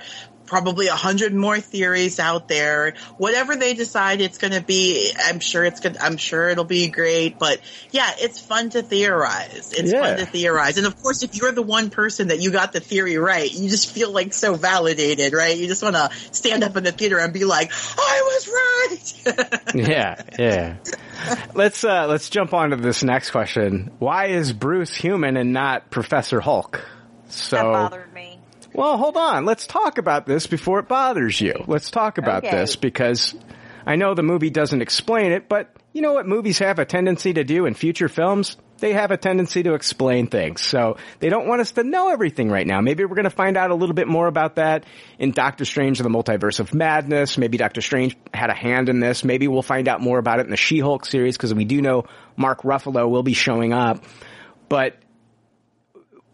probably 0.49 0.87
a 0.87 0.93
hundred 0.95 1.33
more 1.33 1.59
theories 1.59 2.19
out 2.19 2.47
there. 2.47 2.95
Whatever 3.17 3.55
they 3.55 3.73
decide 3.75 4.19
it's 4.19 4.37
going 4.39 4.53
to 4.53 4.61
be, 4.61 5.11
I'm 5.27 5.39
sure 5.39 5.63
it's 5.63 5.79
good. 5.79 5.95
I'm 5.97 6.17
sure 6.17 6.49
it'll 6.49 6.63
be 6.65 6.89
great. 6.89 7.39
But 7.39 7.61
yeah, 7.91 8.09
it's 8.17 8.39
fun 8.39 8.71
to 8.71 8.81
theorize. 8.81 9.71
It's 9.71 9.91
Yeah. 9.93 10.01
fun 10.01 10.17
to 10.17 10.25
theorize. 10.25 10.77
And 10.77 10.87
of 10.87 11.01
course, 11.01 11.23
if 11.23 11.35
you're 11.35 11.51
the 11.53 11.61
one 11.61 11.89
person 11.91 12.29
that 12.29 12.39
you 12.41 12.51
got 12.51 12.73
the 12.73 12.79
theory 12.79 13.17
right, 13.17 13.49
you 13.51 13.69
just 13.69 13.91
feel 13.91 14.11
like 14.11 14.33
so 14.33 14.55
validated, 14.55 15.33
right? 15.33 15.55
You 15.55 15.67
just 15.67 15.83
want 15.83 15.95
to 15.95 16.09
stand 16.31 16.63
up 16.63 16.75
in 16.75 16.83
the 16.83 16.91
theater 16.91 17.19
and 17.19 17.31
be 17.31 17.45
like, 17.45 17.71
I 17.97 18.21
was 18.25 18.47
right. 18.49 19.75
yeah, 19.75 20.21
yeah. 20.37 20.77
Let's 21.53 21.83
uh 21.83 22.07
let's 22.07 22.29
jump 22.29 22.53
on 22.53 22.71
to 22.71 22.75
this 22.77 23.03
next 23.03 23.31
question. 23.31 23.91
Why 23.99 24.27
is 24.27 24.53
Bruce 24.53 24.95
human 24.95 25.37
and 25.37 25.53
not 25.53 25.89
Professor 25.91 26.39
Hulk? 26.39 26.81
So 27.27 27.57
That 27.57 27.63
bothered 27.63 28.07
me. 28.08 28.08
Well, 28.79 28.97
hold 28.97 29.17
on. 29.17 29.43
Let's 29.43 29.67
talk 29.67 29.97
about 29.97 30.25
this 30.25 30.47
before 30.47 30.79
it 30.79 30.87
bothers 30.87 31.41
you. 31.41 31.65
Let's 31.67 31.91
talk 31.91 32.17
about 32.17 32.45
Okay. 32.45 32.55
this 32.55 32.77
because 32.77 33.35
I 33.85 33.97
know 33.97 34.13
the 34.13 34.23
movie 34.23 34.49
doesn't 34.49 34.81
explain 34.81 35.33
it, 35.33 35.49
but 35.49 35.69
you 35.91 36.01
know 36.01 36.13
what 36.13 36.25
movies 36.25 36.59
have 36.59 36.79
a 36.79 36.85
tendency 36.85 37.33
to 37.33 37.43
do 37.43 37.65
in 37.65 37.73
future 37.73 38.07
films? 38.07 38.55
They 38.77 38.93
have 38.93 39.11
a 39.11 39.17
tendency 39.17 39.63
to 39.63 39.73
explain 39.73 40.27
things. 40.27 40.61
So 40.61 40.95
they 41.19 41.27
don't 41.27 41.45
want 41.45 41.59
us 41.59 41.73
to 41.73 41.83
know 41.83 42.07
everything 42.07 42.49
right 42.49 42.65
now. 42.65 42.79
Maybe 42.79 43.03
we're 43.03 43.15
going 43.15 43.25
to 43.25 43.29
find 43.29 43.57
out 43.57 43.69
a 43.69 43.75
little 43.75 43.95
bit 43.95 44.07
more 44.07 44.27
about 44.27 44.55
that 44.55 44.85
in 45.17 45.31
Doctor 45.31 45.65
Strange 45.65 45.99
and 45.99 46.05
the 46.09 46.17
Multiverse 46.17 46.61
of 46.61 46.73
Madness. 46.73 47.37
Maybe 47.37 47.57
Doctor 47.57 47.81
Strange 47.81 48.15
had 48.33 48.49
a 48.49 48.55
hand 48.55 48.87
in 48.87 49.01
this. 49.01 49.25
Maybe 49.25 49.49
we'll 49.49 49.61
find 49.61 49.89
out 49.89 49.99
more 49.99 50.19
about 50.19 50.39
it 50.39 50.45
in 50.45 50.51
the 50.51 50.55
She-Hulk 50.57 51.05
series 51.05 51.35
because 51.35 51.53
we 51.53 51.65
do 51.65 51.81
know 51.81 52.05
Mark 52.37 52.61
Ruffalo 52.61 53.09
will 53.09 53.23
be 53.23 53.33
showing 53.33 53.73
up. 53.73 54.05
But 54.69 54.95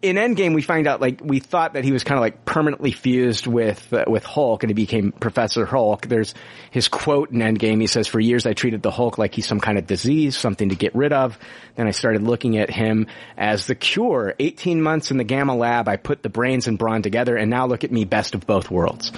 in 0.06 0.18
Endgame, 0.18 0.54
we 0.54 0.62
find 0.62 0.86
out 0.86 1.02
like 1.02 1.20
we 1.24 1.40
thought 1.40 1.74
that 1.74 1.84
he 1.84 1.92
was 1.92 2.04
kind 2.04 2.18
of 2.18 2.22
like 2.22 2.46
permanently 2.46 2.92
fused 2.92 3.48
with 3.48 3.92
uh, 3.92 4.06
with 4.08 4.24
Hulk, 4.24 4.62
and 4.62 4.70
he 4.70 4.74
became 4.76 5.12
Professor 5.12 5.66
Hulk. 5.66 6.08
There's 6.08 6.36
his 6.70 6.88
quote 6.88 7.32
in 7.32 7.40
Endgame. 7.40 7.82
He 7.82 7.88
says, 7.88 8.08
"For 8.08 8.20
years, 8.20 8.46
I 8.46 8.54
treated 8.54 8.84
the 8.84 8.92
Hulk 8.92 9.18
like 9.18 9.34
he's 9.34 9.48
some 9.48 9.60
kind 9.60 9.80
of 9.80 9.88
disease, 9.88 10.38
something 10.38 10.70
to 10.70 10.76
get 10.76 10.94
rid 10.96 11.12
of. 11.12 11.40
Then 11.76 11.88
I 11.88 11.92
started 11.92 12.22
looking 12.22 12.58
at 12.58 12.70
him 12.70 13.08
as 13.36 13.66
the 13.66 13.74
cure. 13.74 14.36
18 14.38 14.82
months 14.82 15.10
in 15.10 15.18
the 15.18 15.24
Gamma 15.24 15.56
Lab, 15.56 15.88
I 15.88 15.98
put 15.98 16.22
the 16.22 16.30
brains 16.30 16.68
and 16.68 16.78
brawn 16.78 17.02
together, 17.02 17.36
and 17.36 17.50
now 17.50 17.66
look 17.66 17.84
at 17.84 17.92
me, 17.92 18.06
best 18.06 18.36
of 18.36 18.46
both 18.46 18.70
worlds." 18.70 19.12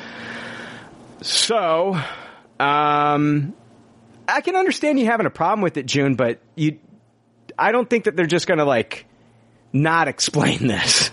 So, 1.22 2.00
um, 2.60 3.54
I 4.28 4.42
can 4.42 4.56
understand 4.56 5.00
you 5.00 5.06
having 5.06 5.26
a 5.26 5.32
problem 5.32 5.62
with 5.62 5.76
it, 5.76 5.86
June, 5.86 6.16
but 6.16 6.40
you, 6.56 6.80
I 7.60 7.74
don't 7.74 7.90
think 7.90 8.06
that 8.06 8.16
they're 8.16 8.26
just 8.26 8.48
going 8.48 8.60
to 8.60 8.66
like 8.66 9.06
not 9.74 10.08
explain 10.08 10.68
this. 10.68 11.12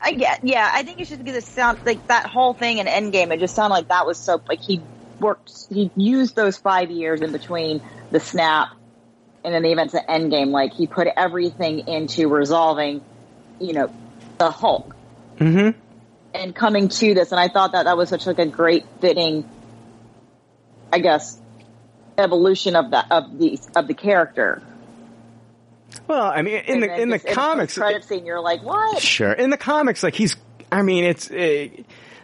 I 0.00 0.12
get, 0.12 0.40
yeah, 0.42 0.68
I 0.72 0.82
think 0.82 0.98
you 0.98 1.04
should 1.04 1.24
get 1.24 1.32
this 1.32 1.46
sound 1.46 1.78
like 1.86 2.08
that 2.08 2.26
whole 2.26 2.54
thing 2.54 2.78
in 2.78 2.86
Endgame. 2.86 3.32
It 3.32 3.38
just 3.38 3.54
sounded 3.54 3.74
like 3.74 3.88
that 3.88 4.04
was 4.04 4.18
so 4.18 4.42
like 4.48 4.60
he 4.60 4.82
worked, 5.20 5.52
he 5.70 5.90
used 5.94 6.34
those 6.34 6.56
five 6.56 6.90
years 6.90 7.20
in 7.20 7.30
between 7.30 7.80
the 8.10 8.18
snap 8.18 8.70
and 9.44 9.54
then 9.54 9.62
the 9.62 9.70
events 9.70 9.94
of 9.94 10.00
Endgame. 10.06 10.50
Like 10.50 10.72
he 10.72 10.88
put 10.88 11.06
everything 11.16 11.86
into 11.86 12.28
resolving, 12.28 13.00
you 13.60 13.74
know, 13.74 13.94
the 14.38 14.50
Hulk 14.50 14.96
mm-hmm. 15.38 15.78
and 16.34 16.54
coming 16.54 16.88
to 16.88 17.14
this. 17.14 17.30
And 17.30 17.40
I 17.40 17.46
thought 17.46 17.72
that 17.72 17.84
that 17.84 17.96
was 17.96 18.08
such 18.08 18.26
like 18.26 18.40
a 18.40 18.46
great 18.46 18.84
fitting, 19.00 19.48
I 20.92 20.98
guess, 20.98 21.38
evolution 22.18 22.74
of 22.74 22.90
the 22.90 23.14
of 23.14 23.38
the 23.38 23.58
of 23.76 23.86
the 23.86 23.94
character. 23.94 24.62
Well, 26.06 26.24
I 26.24 26.42
mean, 26.42 26.56
in 26.66 26.74
And 26.74 26.82
the 26.82 27.02
in 27.02 27.08
the 27.10 27.28
in 27.28 27.34
comics, 27.34 27.76
credit 27.76 28.04
scene, 28.04 28.26
you're 28.26 28.40
like, 28.40 28.62
what? 28.62 29.00
sure. 29.00 29.32
In 29.32 29.50
the 29.50 29.56
comics, 29.56 30.02
like 30.02 30.14
he's, 30.14 30.36
I 30.70 30.82
mean, 30.82 31.04
it's 31.04 31.30
uh, 31.30 31.68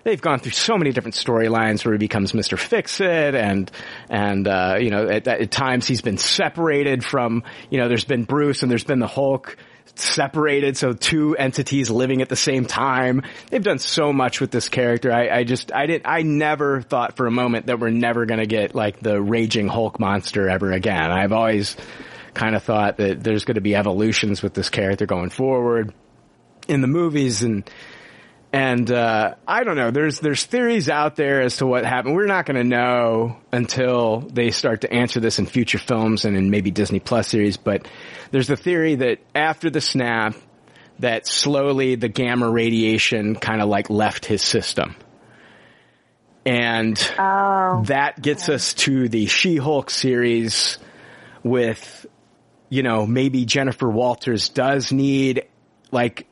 they've 0.05 0.21
gone 0.21 0.39
through 0.39 0.53
so 0.53 0.77
many 0.77 0.93
different 0.93 1.15
storylines 1.15 1.85
where 1.85 1.93
he 1.93 1.99
becomes 1.99 2.35
Mister 2.35 2.57
Fix 2.57 3.01
It, 3.01 3.35
and 3.35 3.71
and 4.09 4.49
uh, 4.49 4.77
you 4.81 4.91
know, 4.91 5.09
at, 5.09 5.29
at 5.29 5.51
times 5.51 5.87
he's 5.87 6.03
been 6.03 6.19
separated 6.19 7.05
from, 7.05 7.45
you 7.71 7.79
know, 7.79 7.89
there's 7.89 8.05
been 8.05 8.25
Bruce 8.25 8.63
and 8.63 8.71
there's 8.71 8.85
been 8.85 9.01
the 9.01 9.07
Hulk 9.07 9.57
separated, 9.95 10.77
so 10.77 10.93
two 10.93 11.35
entities 11.37 11.91
living 11.91 12.23
at 12.23 12.29
the 12.29 12.37
same 12.37 12.67
time. 12.67 13.23
They've 13.51 13.63
done 13.63 13.81
so 13.81 14.13
much 14.13 14.41
with 14.41 14.53
this 14.53 14.69
character. 14.69 15.11
I, 15.13 15.29
I 15.29 15.45
just, 15.45 15.73
I 15.75 15.87
didn't, 15.87 16.07
I 16.07 16.23
never 16.23 16.83
thought 16.83 17.17
for 17.17 17.27
a 17.27 17.33
moment 17.33 17.67
that 17.67 17.81
we're 17.81 17.91
never 17.91 18.25
gonna 18.25 18.47
get 18.47 18.77
like 18.77 19.01
the 19.01 19.21
raging 19.21 19.67
Hulk 19.67 19.99
monster 19.99 20.49
ever 20.49 20.71
again. 20.71 21.11
I've 21.11 21.33
always 21.33 21.77
kind 22.35 22.55
of 22.55 22.63
thought 22.63 22.99
that 22.99 23.23
there's 23.23 23.45
going 23.45 23.57
to 23.57 23.61
be 23.61 23.75
evolutions 23.75 24.43
with 24.43 24.55
this 24.55 24.71
character 24.71 25.07
going 25.07 25.31
forward 25.31 25.93
in 26.69 26.81
the 26.81 26.87
movies 26.87 27.43
and 27.43 27.69
and 28.51 28.91
uh, 28.91 29.35
I 29.47 29.63
don't 29.63 29.77
know. 29.77 29.91
There's 29.91 30.21
there's 30.21 30.45
theories 30.47 30.89
out 30.89 31.17
there 31.17 31.43
as 31.43 31.59
to 31.59 31.67
what 31.67 31.85
happened. 31.85 32.15
We're 32.15 32.27
not 32.27 32.47
going 32.47 32.57
to 32.57 32.65
know 32.65 33.37
until 33.53 34.21
they 34.21 34.53
start 34.53 34.81
to 34.81 34.91
answer 34.91 35.21
this 35.21 35.39
in 35.39 35.45
future 35.45 35.77
films 35.77 36.25
and 36.25 36.35
in 36.35 36.49
maybe 36.49 36.71
Disney 36.71 36.99
Plus 36.99 37.29
series. 37.29 37.59
But 37.59 37.87
there's 38.31 38.47
the 38.47 38.57
theory 38.57 38.95
that 38.95 39.19
after 39.35 39.69
the 39.69 39.83
snap, 39.83 40.35
that 41.01 41.27
slowly 41.27 41.97
the 41.97 42.09
gamma 42.09 42.49
radiation 42.49 43.35
kind 43.35 43.61
of 43.61 43.69
like 43.69 43.91
left 43.91 44.25
his 44.25 44.41
system. 44.41 44.97
and 46.49 46.97
that 47.85 48.23
gets 48.23 48.49
us 48.49 48.73
to 48.73 49.11
the 49.11 49.27
She-Hulk 49.27 49.91
series 49.91 50.79
with, 51.43 51.98
you 52.69 52.83
know, 52.83 53.07
maybe 53.07 53.45
Jennifer 53.45 53.89
Walters 53.89 54.49
does 54.49 54.93
need 54.93 55.45
like 55.91 56.27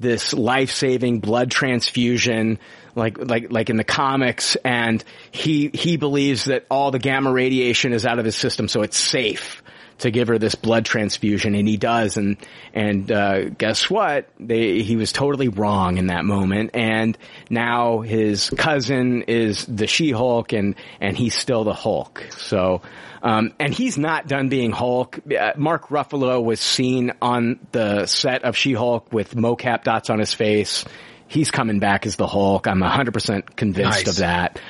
this 0.00 0.34
life-saving 0.34 1.20
blood 1.20 1.50
transfusion 1.50 2.58
like 2.96 3.16
like 3.18 3.50
like 3.50 3.70
in 3.70 3.76
the 3.76 3.84
comics 3.84 4.56
and 4.64 5.02
he 5.30 5.70
he 5.72 5.96
believes 5.96 6.46
that 6.46 6.66
all 6.70 6.90
the 6.90 6.98
gamma 6.98 7.32
radiation 7.32 7.92
is 7.92 8.04
out 8.04 8.18
of 8.18 8.24
his 8.24 8.34
system 8.34 8.66
so 8.66 8.82
it's 8.82 8.96
safe 8.96 9.62
to 9.98 10.10
give 10.10 10.28
her 10.28 10.38
this 10.38 10.54
blood 10.54 10.84
transfusion 10.84 11.54
and 11.54 11.68
he 11.68 11.76
does 11.76 12.16
and 12.16 12.36
and 12.72 13.10
uh, 13.12 13.48
guess 13.50 13.88
what 13.88 14.28
they 14.40 14.82
he 14.82 14.96
was 14.96 15.12
totally 15.12 15.48
wrong 15.48 15.98
in 15.98 16.08
that 16.08 16.24
moment 16.24 16.70
and 16.74 17.16
now 17.50 18.00
his 18.00 18.50
cousin 18.50 19.22
is 19.22 19.64
the 19.66 19.86
She-Hulk 19.86 20.52
and 20.52 20.74
and 21.00 21.16
he's 21.16 21.34
still 21.34 21.64
the 21.64 21.74
Hulk 21.74 22.26
so 22.36 22.82
um, 23.22 23.54
and 23.58 23.72
he's 23.72 23.96
not 23.96 24.26
done 24.28 24.50
being 24.50 24.70
Hulk. 24.70 25.18
Uh, 25.32 25.52
Mark 25.56 25.88
Ruffalo 25.88 26.44
was 26.44 26.60
seen 26.60 27.10
on 27.22 27.58
the 27.72 28.04
set 28.04 28.44
of 28.44 28.54
She-Hulk 28.54 29.14
with 29.14 29.34
mocap 29.34 29.82
dots 29.82 30.10
on 30.10 30.18
his 30.18 30.34
face. 30.34 30.84
He's 31.26 31.50
coming 31.50 31.78
back 31.78 32.04
as 32.04 32.16
the 32.16 32.26
Hulk. 32.26 32.66
I'm 32.66 32.80
100% 32.80 33.56
convinced 33.56 34.04
Nice. 34.04 34.08
of 34.08 34.16
that. 34.16 34.60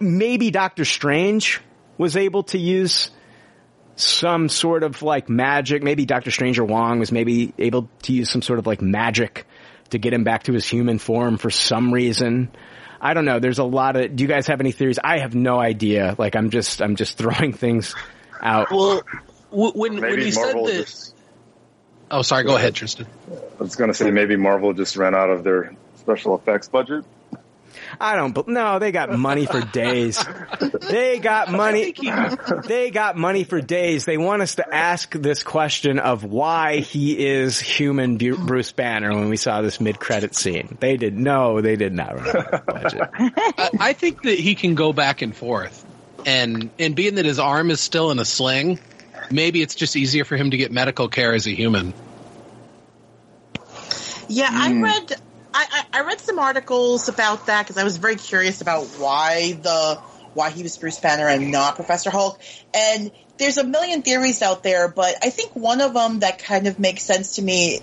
Maybe 0.00 0.50
Doctor 0.50 0.84
Strange 0.84 1.60
was 1.96 2.16
able 2.16 2.42
to 2.44 2.58
use 2.58 3.12
some 3.96 4.48
sort 4.48 4.82
of 4.82 5.02
like 5.02 5.28
magic. 5.28 5.82
Maybe 5.82 6.04
Doctor 6.06 6.30
Stranger 6.30 6.64
Wong 6.64 6.98
was 6.98 7.12
maybe 7.12 7.52
able 7.58 7.88
to 8.02 8.12
use 8.12 8.30
some 8.30 8.42
sort 8.42 8.58
of 8.58 8.66
like 8.66 8.80
magic 8.82 9.46
to 9.90 9.98
get 9.98 10.12
him 10.12 10.24
back 10.24 10.44
to 10.44 10.52
his 10.52 10.66
human 10.66 10.98
form 10.98 11.36
for 11.38 11.50
some 11.50 11.92
reason. 11.92 12.50
I 13.00 13.14
don't 13.14 13.24
know. 13.24 13.38
There's 13.40 13.58
a 13.58 13.64
lot 13.64 13.96
of. 13.96 14.14
Do 14.16 14.22
you 14.22 14.28
guys 14.28 14.46
have 14.46 14.60
any 14.60 14.72
theories? 14.72 14.98
I 15.02 15.18
have 15.18 15.34
no 15.34 15.58
idea. 15.58 16.14
Like 16.18 16.36
I'm 16.36 16.50
just 16.50 16.80
I'm 16.80 16.96
just 16.96 17.18
throwing 17.18 17.52
things 17.52 17.94
out. 18.40 18.70
Well, 18.70 19.02
w- 19.50 19.72
when 19.74 19.92
when 19.94 20.00
Maybe 20.00 20.26
you 20.26 20.34
Marvel 20.34 20.66
said 20.66 20.76
that. 20.76 20.80
just- 20.86 21.14
Oh, 22.10 22.20
sorry. 22.20 22.44
Go 22.44 22.56
ahead, 22.56 22.74
Tristan. 22.74 23.06
I 23.58 23.62
was 23.62 23.74
going 23.74 23.88
to 23.88 23.94
say 23.94 24.10
maybe 24.10 24.36
Marvel 24.36 24.74
just 24.74 24.98
ran 24.98 25.14
out 25.14 25.30
of 25.30 25.44
their 25.44 25.74
special 25.96 26.34
effects 26.36 26.68
budget. 26.68 27.06
I 28.00 28.16
don't. 28.16 28.32
bel- 28.32 28.44
No, 28.46 28.78
they 28.78 28.92
got 28.92 29.16
money 29.16 29.46
for 29.46 29.60
days. 29.60 30.22
They 30.90 31.18
got 31.18 31.50
money. 31.50 31.94
They 32.66 32.90
got 32.90 33.16
money 33.16 33.44
for 33.44 33.60
days. 33.60 34.04
They 34.04 34.18
want 34.18 34.42
us 34.42 34.56
to 34.56 34.74
ask 34.74 35.12
this 35.12 35.42
question 35.42 35.98
of 35.98 36.24
why 36.24 36.78
he 36.78 37.26
is 37.26 37.60
human 37.60 38.16
Bu- 38.18 38.38
Bruce 38.46 38.72
Banner 38.72 39.14
when 39.14 39.28
we 39.28 39.36
saw 39.36 39.62
this 39.62 39.80
mid-credit 39.80 40.34
scene. 40.34 40.76
They 40.80 40.96
did 40.96 41.16
no. 41.16 41.60
They 41.60 41.76
did 41.76 41.92
not 41.92 42.16
run 42.16 42.62
budget. 42.66 43.02
I, 43.14 43.70
I 43.78 43.92
think 43.92 44.22
that 44.22 44.38
he 44.38 44.54
can 44.54 44.74
go 44.74 44.92
back 44.92 45.22
and 45.22 45.34
forth, 45.34 45.84
and 46.26 46.70
and 46.78 46.94
being 46.94 47.16
that 47.16 47.24
his 47.24 47.38
arm 47.38 47.70
is 47.70 47.80
still 47.80 48.10
in 48.10 48.18
a 48.18 48.24
sling, 48.24 48.78
maybe 49.30 49.62
it's 49.62 49.74
just 49.74 49.96
easier 49.96 50.24
for 50.24 50.36
him 50.36 50.50
to 50.50 50.56
get 50.56 50.72
medical 50.72 51.08
care 51.08 51.34
as 51.34 51.46
a 51.46 51.50
human. 51.54 51.94
Yeah, 54.28 54.48
I 54.50 54.72
hmm. 54.72 54.82
read 54.82 55.20
I, 55.54 55.66
I, 55.92 56.00
I 56.00 56.02
read 56.04 56.20
some 56.20 56.38
articles 56.38 57.08
about 57.08 57.46
that 57.46 57.62
because 57.62 57.78
I 57.78 57.84
was 57.84 57.96
very 57.98 58.16
curious 58.16 58.60
about 58.60 58.84
why 58.98 59.52
the 59.52 60.00
why 60.34 60.50
he 60.50 60.62
was 60.62 60.76
Bruce 60.78 60.98
Banner 60.98 61.28
and 61.28 61.50
not 61.52 61.76
Professor 61.76 62.10
Hulk. 62.10 62.40
And 62.74 63.10
there's 63.38 63.58
a 63.58 63.64
million 63.64 64.02
theories 64.02 64.40
out 64.40 64.62
there, 64.62 64.88
but 64.88 65.14
I 65.22 65.30
think 65.30 65.54
one 65.54 65.80
of 65.80 65.94
them 65.94 66.20
that 66.20 66.38
kind 66.38 66.66
of 66.66 66.78
makes 66.78 67.02
sense 67.02 67.36
to 67.36 67.42
me, 67.42 67.80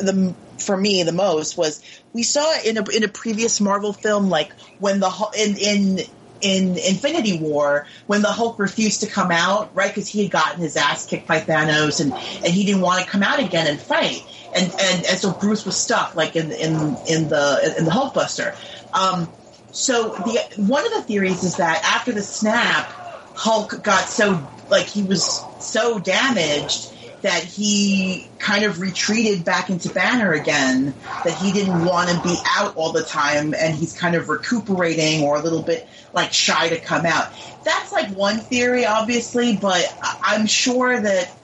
the 0.00 0.34
for 0.58 0.76
me 0.76 1.02
the 1.04 1.12
most 1.12 1.56
was 1.56 1.82
we 2.12 2.22
saw 2.24 2.60
in 2.64 2.78
a 2.78 2.84
in 2.90 3.04
a 3.04 3.08
previous 3.08 3.60
Marvel 3.60 3.92
film 3.92 4.28
like 4.28 4.52
when 4.80 5.00
the 5.00 5.10
in 5.38 5.56
in 5.56 6.06
in 6.40 6.78
Infinity 6.78 7.38
War 7.38 7.86
when 8.06 8.22
the 8.22 8.28
Hulk 8.28 8.58
refused 8.58 9.00
to 9.00 9.06
come 9.06 9.30
out, 9.30 9.74
right? 9.74 9.88
Because 9.88 10.08
he 10.08 10.22
had 10.22 10.30
gotten 10.30 10.60
his 10.60 10.76
ass 10.76 11.06
kicked 11.06 11.26
by 11.26 11.40
Thanos, 11.40 12.00
and 12.00 12.12
and 12.12 12.52
he 12.52 12.64
didn't 12.64 12.80
want 12.80 13.04
to 13.04 13.10
come 13.10 13.22
out 13.22 13.40
again 13.40 13.66
and 13.66 13.80
fight, 13.80 14.24
and 14.54 14.64
and 14.64 15.04
and 15.04 15.18
so 15.18 15.32
Bruce 15.32 15.64
was 15.64 15.76
stuck 15.76 16.14
like 16.14 16.36
in 16.36 16.50
in 16.52 16.96
in 17.06 17.28
the 17.28 17.74
in 17.78 17.84
the 17.84 17.90
Hulkbuster. 17.90 18.54
Um, 18.92 19.28
so 19.70 20.10
the 20.10 20.40
one 20.56 20.86
of 20.86 20.92
the 20.92 21.02
theories 21.02 21.44
is 21.44 21.56
that 21.56 21.84
after 21.84 22.12
the 22.12 22.22
snap, 22.22 22.86
Hulk 23.34 23.82
got 23.82 24.04
so 24.08 24.46
like 24.70 24.86
he 24.86 25.02
was 25.02 25.42
so 25.60 25.98
damaged 25.98 26.94
that 27.22 27.42
he 27.42 28.28
kind 28.38 28.64
of 28.64 28.80
retreated 28.80 29.44
back 29.44 29.70
into 29.70 29.88
Banner 29.88 30.32
again, 30.32 30.94
that 31.24 31.32
he 31.32 31.52
didn't 31.52 31.84
want 31.84 32.08
to 32.10 32.20
be 32.22 32.36
out 32.46 32.76
all 32.76 32.92
the 32.92 33.02
time 33.02 33.54
and 33.54 33.74
he's 33.74 33.98
kind 33.98 34.14
of 34.14 34.28
recuperating 34.28 35.24
or 35.24 35.36
a 35.36 35.40
little 35.40 35.62
bit 35.62 35.88
like 36.12 36.32
shy 36.32 36.68
to 36.68 36.78
come 36.78 37.04
out. 37.06 37.32
That's 37.64 37.92
like 37.92 38.10
one 38.10 38.38
theory, 38.38 38.86
obviously, 38.86 39.56
but 39.56 39.84
I'm 40.22 40.46
sure 40.46 41.00
that 41.00 41.37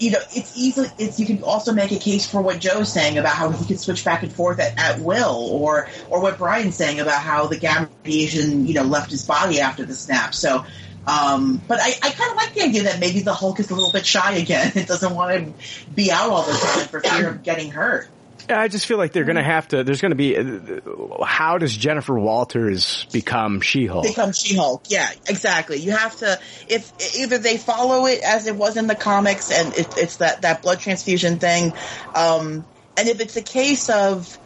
you 0.00 0.10
know, 0.10 0.18
it's 0.34 0.56
easily, 0.56 0.88
it's, 0.98 1.20
you 1.20 1.26
can 1.26 1.42
also 1.42 1.72
make 1.72 1.92
a 1.92 1.98
case 1.98 2.26
for 2.26 2.40
what 2.40 2.58
Joe's 2.58 2.90
saying 2.90 3.18
about 3.18 3.34
how 3.34 3.50
he 3.50 3.66
could 3.66 3.78
switch 3.78 4.02
back 4.02 4.22
and 4.22 4.32
forth 4.32 4.58
at, 4.58 4.78
at 4.78 5.00
will, 5.00 5.50
or, 5.52 5.88
or 6.08 6.22
what 6.22 6.38
Brian's 6.38 6.74
saying 6.74 7.00
about 7.00 7.20
how 7.22 7.46
the 7.46 7.58
gamma 7.58 7.88
radiation, 8.02 8.66
you 8.66 8.74
know, 8.74 8.82
left 8.82 9.10
his 9.10 9.26
body 9.26 9.60
after 9.60 9.84
the 9.84 9.94
snap. 9.94 10.34
So, 10.34 10.64
um, 11.06 11.60
but 11.68 11.80
I, 11.80 11.92
I 12.02 12.10
kind 12.10 12.30
of 12.30 12.36
like 12.36 12.54
the 12.54 12.62
idea 12.62 12.84
that 12.84 12.98
maybe 12.98 13.20
the 13.20 13.34
Hulk 13.34 13.60
is 13.60 13.70
a 13.70 13.74
little 13.74 13.92
bit 13.92 14.06
shy 14.06 14.36
again. 14.36 14.72
It 14.74 14.88
doesn't 14.88 15.14
want 15.14 15.56
to 15.58 15.92
be 15.94 16.10
out 16.10 16.30
all 16.30 16.42
the 16.44 16.52
time 16.52 16.88
for 16.88 17.00
fear 17.00 17.28
of 17.28 17.42
getting 17.42 17.70
hurt. 17.70 18.08
Yeah, 18.50 18.60
I 18.60 18.66
just 18.66 18.86
feel 18.86 18.98
like 18.98 19.12
they're 19.12 19.22
going 19.22 19.36
to 19.36 19.44
have 19.44 19.68
to. 19.68 19.84
There's 19.84 20.00
going 20.00 20.10
to 20.10 20.16
be. 20.16 20.36
uh, 20.36 21.24
How 21.24 21.56
does 21.58 21.76
Jennifer 21.76 22.18
Walters 22.18 23.06
become 23.12 23.60
She-Hulk? 23.60 24.02
Become 24.04 24.32
She-Hulk. 24.32 24.86
Yeah, 24.88 25.08
exactly. 25.28 25.76
You 25.78 25.92
have 25.92 26.16
to, 26.16 26.36
if 26.68 26.92
either 27.16 27.38
they 27.38 27.58
follow 27.58 28.06
it 28.06 28.20
as 28.24 28.48
it 28.48 28.56
was 28.56 28.76
in 28.76 28.88
the 28.88 28.96
comics 28.96 29.52
and 29.52 29.72
it, 29.74 29.96
it's 29.96 30.16
that, 30.16 30.42
that 30.42 30.62
blood 30.62 30.80
transfusion 30.80 31.38
thing, 31.38 31.72
um, 32.16 32.64
and 32.96 33.08
if 33.08 33.20
it's 33.20 33.36
a 33.36 33.42
case 33.42 33.88
of 33.88 34.36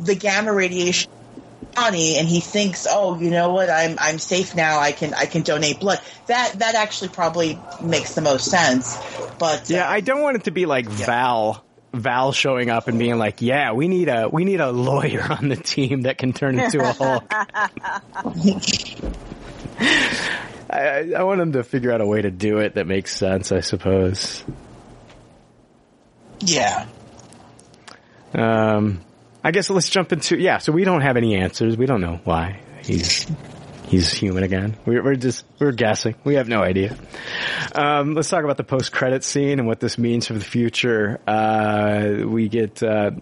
the 0.00 0.16
gamma 0.16 0.52
radiation 0.52 1.08
body 1.76 2.16
and 2.16 2.26
he 2.26 2.40
thinks, 2.40 2.88
oh, 2.90 3.20
you 3.20 3.30
know 3.30 3.52
what, 3.52 3.70
I'm, 3.70 3.96
I'm 4.00 4.18
safe 4.18 4.56
now, 4.56 4.80
I 4.80 4.90
can, 4.90 5.14
I 5.14 5.26
can 5.26 5.42
donate 5.42 5.78
blood. 5.78 6.00
That, 6.26 6.54
that 6.58 6.74
actually 6.74 7.10
probably 7.10 7.56
makes 7.80 8.14
the 8.14 8.20
most 8.20 8.50
sense. 8.50 8.98
But, 9.38 9.70
Yeah, 9.70 9.88
I 9.88 10.00
don't 10.00 10.22
want 10.22 10.38
it 10.38 10.44
to 10.44 10.50
be 10.50 10.66
like 10.66 10.86
Val. 10.86 11.64
Val 11.94 12.32
showing 12.32 12.70
up 12.70 12.88
and 12.88 12.98
being 12.98 13.16
like, 13.18 13.40
"Yeah, 13.40 13.72
we 13.72 13.88
need 13.88 14.08
a 14.08 14.28
we 14.28 14.44
need 14.44 14.60
a 14.60 14.70
lawyer 14.70 15.22
on 15.30 15.48
the 15.48 15.56
team 15.56 16.02
that 16.02 16.18
can 16.18 16.32
turn 16.32 16.58
into 16.58 16.80
a 16.80 16.92
Hulk." 16.92 17.24
I, 20.70 21.12
I 21.16 21.22
want 21.22 21.40
him 21.40 21.52
to 21.52 21.62
figure 21.62 21.92
out 21.92 22.00
a 22.00 22.06
way 22.06 22.22
to 22.22 22.30
do 22.30 22.58
it 22.58 22.74
that 22.74 22.86
makes 22.86 23.14
sense. 23.14 23.52
I 23.52 23.60
suppose. 23.60 24.44
yeah. 26.40 26.86
Um, 28.32 29.00
I 29.44 29.52
guess 29.52 29.70
let's 29.70 29.88
jump 29.88 30.12
into 30.12 30.36
yeah. 30.38 30.58
So 30.58 30.72
we 30.72 30.84
don't 30.84 31.02
have 31.02 31.16
any 31.16 31.36
answers. 31.36 31.76
We 31.76 31.86
don't 31.86 32.00
know 32.00 32.20
why 32.24 32.60
he's 32.82 33.26
he's 33.86 34.12
human 34.12 34.42
again. 34.42 34.76
We're, 34.84 35.02
we're 35.02 35.16
just 35.16 35.44
we're 35.58 35.72
guessing. 35.72 36.14
We 36.24 36.34
have 36.34 36.48
no 36.48 36.62
idea. 36.62 36.96
Um, 37.74 38.14
let's 38.14 38.28
talk 38.28 38.44
about 38.44 38.56
the 38.56 38.64
post 38.64 38.92
credit 38.92 39.24
scene 39.24 39.58
and 39.58 39.66
what 39.66 39.80
this 39.80 39.98
means 39.98 40.26
for 40.26 40.34
the 40.34 40.40
future. 40.40 41.20
Uh, 41.26 42.26
we 42.26 42.48
get 42.48 42.82
uh, 42.82 43.12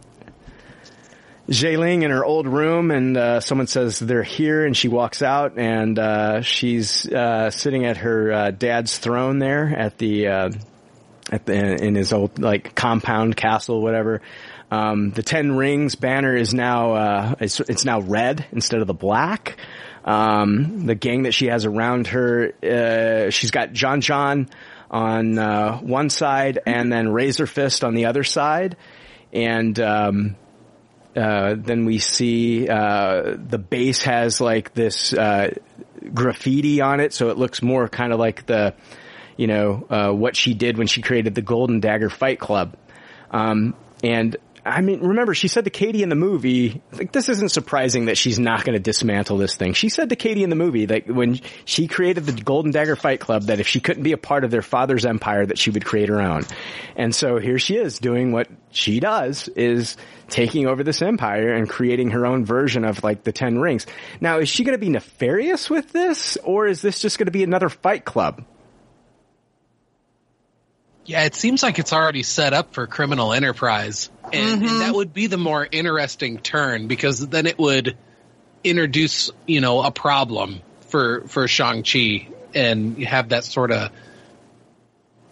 Ling 1.48 2.02
in 2.02 2.10
her 2.10 2.24
old 2.24 2.46
room, 2.46 2.90
and 2.90 3.16
uh, 3.16 3.40
someone 3.40 3.66
says 3.66 3.98
they're 3.98 4.22
here, 4.22 4.64
and 4.64 4.76
she 4.76 4.88
walks 4.88 5.22
out, 5.22 5.58
and 5.58 5.98
uh, 5.98 6.40
she's 6.42 7.06
uh, 7.08 7.50
sitting 7.50 7.84
at 7.84 7.98
her 7.98 8.32
uh, 8.32 8.50
dad's 8.50 8.98
throne 8.98 9.38
there 9.38 9.68
at 9.68 9.98
the. 9.98 10.28
Uh, 10.28 10.50
at 11.30 11.46
the, 11.46 11.54
in 11.54 11.94
his 11.94 12.12
old 12.12 12.40
like 12.40 12.74
compound 12.74 13.36
castle, 13.36 13.80
whatever. 13.80 14.20
Um, 14.70 15.10
the 15.10 15.22
Ten 15.22 15.56
Rings 15.56 15.94
banner 15.94 16.36
is 16.36 16.52
now 16.52 16.92
uh, 16.92 17.34
it's, 17.40 17.60
it's 17.60 17.84
now 17.84 18.00
red 18.00 18.44
instead 18.52 18.80
of 18.80 18.86
the 18.86 18.94
black. 18.94 19.56
Um, 20.04 20.86
the 20.86 20.94
gang 20.94 21.24
that 21.24 21.32
she 21.32 21.46
has 21.46 21.64
around 21.64 22.08
her, 22.08 22.52
uh, 22.62 23.30
she's 23.30 23.50
got 23.50 23.72
Jon 23.72 24.00
Jon 24.00 24.48
on 24.90 25.38
uh, 25.38 25.78
one 25.78 26.10
side 26.10 26.58
and 26.66 26.92
then 26.92 27.08
Razor 27.12 27.46
Fist 27.46 27.84
on 27.84 27.94
the 27.94 28.06
other 28.06 28.24
side, 28.24 28.76
and 29.32 29.78
um, 29.80 30.36
uh, 31.16 31.54
then 31.56 31.84
we 31.84 31.98
see 31.98 32.68
uh, 32.68 33.36
the 33.36 33.58
base 33.58 34.02
has 34.02 34.40
like 34.40 34.74
this 34.74 35.12
uh, 35.12 35.54
graffiti 36.12 36.80
on 36.80 37.00
it, 37.00 37.12
so 37.12 37.30
it 37.30 37.38
looks 37.38 37.62
more 37.62 37.88
kind 37.88 38.12
of 38.12 38.18
like 38.18 38.44
the 38.46 38.74
you 39.36 39.46
know, 39.46 39.86
uh, 39.88 40.12
what 40.12 40.36
she 40.36 40.54
did 40.54 40.78
when 40.78 40.86
she 40.86 41.02
created 41.02 41.34
the 41.34 41.42
Golden 41.42 41.80
Dagger 41.80 42.10
Fight 42.10 42.38
Club. 42.38 42.76
Um, 43.30 43.74
and 44.02 44.36
I 44.64 44.80
mean, 44.80 45.00
remember, 45.00 45.34
she 45.34 45.48
said 45.48 45.64
to 45.64 45.70
Katie 45.70 46.04
in 46.04 46.08
the 46.08 46.14
movie, 46.14 46.82
like, 46.92 47.10
this 47.10 47.28
isn't 47.28 47.50
surprising 47.50 48.04
that 48.04 48.16
she's 48.16 48.38
not 48.38 48.64
going 48.64 48.74
to 48.74 48.80
dismantle 48.80 49.36
this 49.36 49.56
thing. 49.56 49.72
She 49.72 49.88
said 49.88 50.10
to 50.10 50.16
Katie 50.16 50.44
in 50.44 50.50
the 50.50 50.56
movie, 50.56 50.86
like, 50.86 51.08
when 51.08 51.40
she 51.64 51.88
created 51.88 52.26
the 52.26 52.32
Golden 52.32 52.70
Dagger 52.70 52.94
Fight 52.94 53.18
Club, 53.18 53.44
that 53.44 53.58
if 53.58 53.66
she 53.66 53.80
couldn't 53.80 54.04
be 54.04 54.12
a 54.12 54.16
part 54.16 54.44
of 54.44 54.52
their 54.52 54.62
father's 54.62 55.04
empire, 55.04 55.44
that 55.44 55.58
she 55.58 55.70
would 55.70 55.84
create 55.84 56.08
her 56.08 56.22
own. 56.22 56.42
And 56.94 57.12
so 57.12 57.38
here 57.38 57.58
she 57.58 57.74
is 57.76 57.98
doing 57.98 58.30
what 58.30 58.48
she 58.70 59.00
does, 59.00 59.48
is 59.48 59.96
taking 60.28 60.68
over 60.68 60.84
this 60.84 61.02
empire 61.02 61.52
and 61.52 61.68
creating 61.68 62.12
her 62.12 62.24
own 62.24 62.44
version 62.44 62.84
of, 62.84 63.02
like, 63.02 63.24
the 63.24 63.32
Ten 63.32 63.58
Rings. 63.58 63.86
Now, 64.20 64.38
is 64.38 64.48
she 64.48 64.62
going 64.62 64.78
to 64.78 64.84
be 64.84 64.90
nefarious 64.90 65.70
with 65.70 65.90
this, 65.90 66.36
or 66.36 66.68
is 66.68 66.82
this 66.82 67.00
just 67.00 67.18
going 67.18 67.26
to 67.26 67.32
be 67.32 67.42
another 67.42 67.68
fight 67.68 68.04
club? 68.04 68.44
Yeah, 71.04 71.24
it 71.24 71.34
seems 71.34 71.62
like 71.62 71.78
it's 71.78 71.92
already 71.92 72.22
set 72.22 72.52
up 72.52 72.74
for 72.74 72.86
criminal 72.86 73.32
enterprise. 73.32 74.08
And, 74.24 74.34
and 74.34 74.62
mm-hmm. 74.62 74.78
that 74.78 74.94
would 74.94 75.12
be 75.12 75.26
the 75.26 75.38
more 75.38 75.66
interesting 75.70 76.38
turn 76.38 76.86
because 76.86 77.26
then 77.26 77.46
it 77.46 77.58
would 77.58 77.96
introduce, 78.62 79.30
you 79.46 79.60
know, 79.60 79.82
a 79.82 79.90
problem 79.90 80.60
for, 80.88 81.22
for 81.26 81.48
Shang-Chi 81.48 82.28
and 82.54 82.98
you 82.98 83.06
have 83.06 83.30
that 83.30 83.44
sort 83.44 83.72
of 83.72 83.90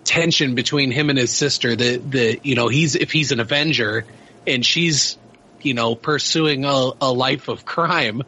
tension 0.02 0.56
between 0.56 0.90
him 0.90 1.08
and 1.08 1.18
his 1.18 1.30
sister 1.30 1.76
that, 1.76 2.10
that, 2.10 2.44
you 2.44 2.56
know, 2.56 2.66
he's, 2.66 2.96
if 2.96 3.12
he's 3.12 3.30
an 3.30 3.38
Avenger 3.38 4.04
and 4.46 4.66
she's, 4.66 5.18
you 5.60 5.74
know, 5.74 5.94
pursuing 5.94 6.64
a, 6.64 6.90
a 7.00 7.12
life 7.12 7.46
of 7.46 7.64
crime, 7.64 8.22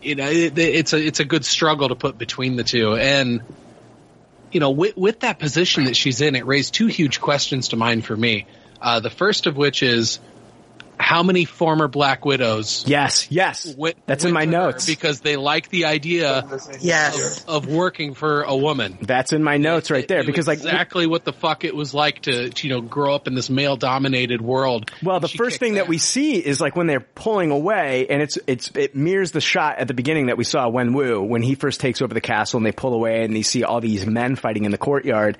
you 0.00 0.14
know, 0.14 0.28
it, 0.30 0.56
it's 0.56 0.94
a, 0.94 0.98
it's 0.98 1.20
a 1.20 1.26
good 1.26 1.44
struggle 1.44 1.88
to 1.88 1.94
put 1.94 2.16
between 2.16 2.56
the 2.56 2.64
two. 2.64 2.96
And, 2.96 3.42
you 4.52 4.60
know, 4.60 4.70
with, 4.70 4.96
with 4.96 5.20
that 5.20 5.38
position 5.38 5.84
that 5.84 5.96
she's 5.96 6.20
in, 6.20 6.34
it 6.34 6.46
raised 6.46 6.74
two 6.74 6.86
huge 6.86 7.20
questions 7.20 7.68
to 7.68 7.76
mind 7.76 8.04
for 8.04 8.16
me. 8.16 8.46
Uh, 8.80 9.00
the 9.00 9.10
first 9.10 9.46
of 9.46 9.56
which 9.56 9.82
is 9.82 10.18
how 11.00 11.22
many 11.22 11.46
former 11.46 11.88
Black 11.88 12.24
Widows? 12.24 12.84
Yes, 12.86 13.26
yes, 13.30 13.74
that's 14.06 14.24
in 14.24 14.32
my 14.32 14.44
notes 14.44 14.86
because 14.86 15.20
they 15.20 15.36
like 15.36 15.70
the 15.70 15.86
idea, 15.86 16.46
yes, 16.80 17.42
of, 17.44 17.64
of 17.64 17.72
working 17.72 18.14
for 18.14 18.42
a 18.42 18.54
woman. 18.54 18.98
That's 19.00 19.32
in 19.32 19.42
my 19.42 19.56
notes 19.56 19.90
right 19.90 20.06
there 20.06 20.24
because 20.24 20.46
like 20.46 20.58
exactly 20.58 21.06
what 21.06 21.24
the 21.24 21.32
fuck 21.32 21.64
it 21.64 21.74
was 21.74 21.94
like 21.94 22.22
to, 22.22 22.50
to 22.50 22.68
you 22.68 22.74
know 22.74 22.82
grow 22.82 23.14
up 23.14 23.26
in 23.26 23.34
this 23.34 23.48
male 23.48 23.76
dominated 23.76 24.42
world. 24.42 24.90
Well, 25.02 25.20
the 25.20 25.28
first 25.28 25.58
thing 25.58 25.74
that 25.74 25.88
we 25.88 25.98
see 25.98 26.36
is 26.36 26.60
like 26.60 26.76
when 26.76 26.86
they're 26.86 27.00
pulling 27.00 27.50
away, 27.50 28.06
and 28.08 28.20
it's 28.20 28.38
it's 28.46 28.70
it 28.74 28.94
mirrors 28.94 29.32
the 29.32 29.40
shot 29.40 29.78
at 29.78 29.88
the 29.88 29.94
beginning 29.94 30.26
that 30.26 30.36
we 30.36 30.44
saw 30.44 30.68
Wen 30.68 30.92
Wu 30.92 31.22
when 31.22 31.42
he 31.42 31.54
first 31.54 31.80
takes 31.80 32.02
over 32.02 32.12
the 32.12 32.20
castle, 32.20 32.58
and 32.58 32.66
they 32.66 32.72
pull 32.72 32.92
away, 32.92 33.24
and 33.24 33.34
they 33.34 33.42
see 33.42 33.64
all 33.64 33.80
these 33.80 34.06
men 34.06 34.36
fighting 34.36 34.64
in 34.64 34.70
the 34.70 34.78
courtyard. 34.78 35.38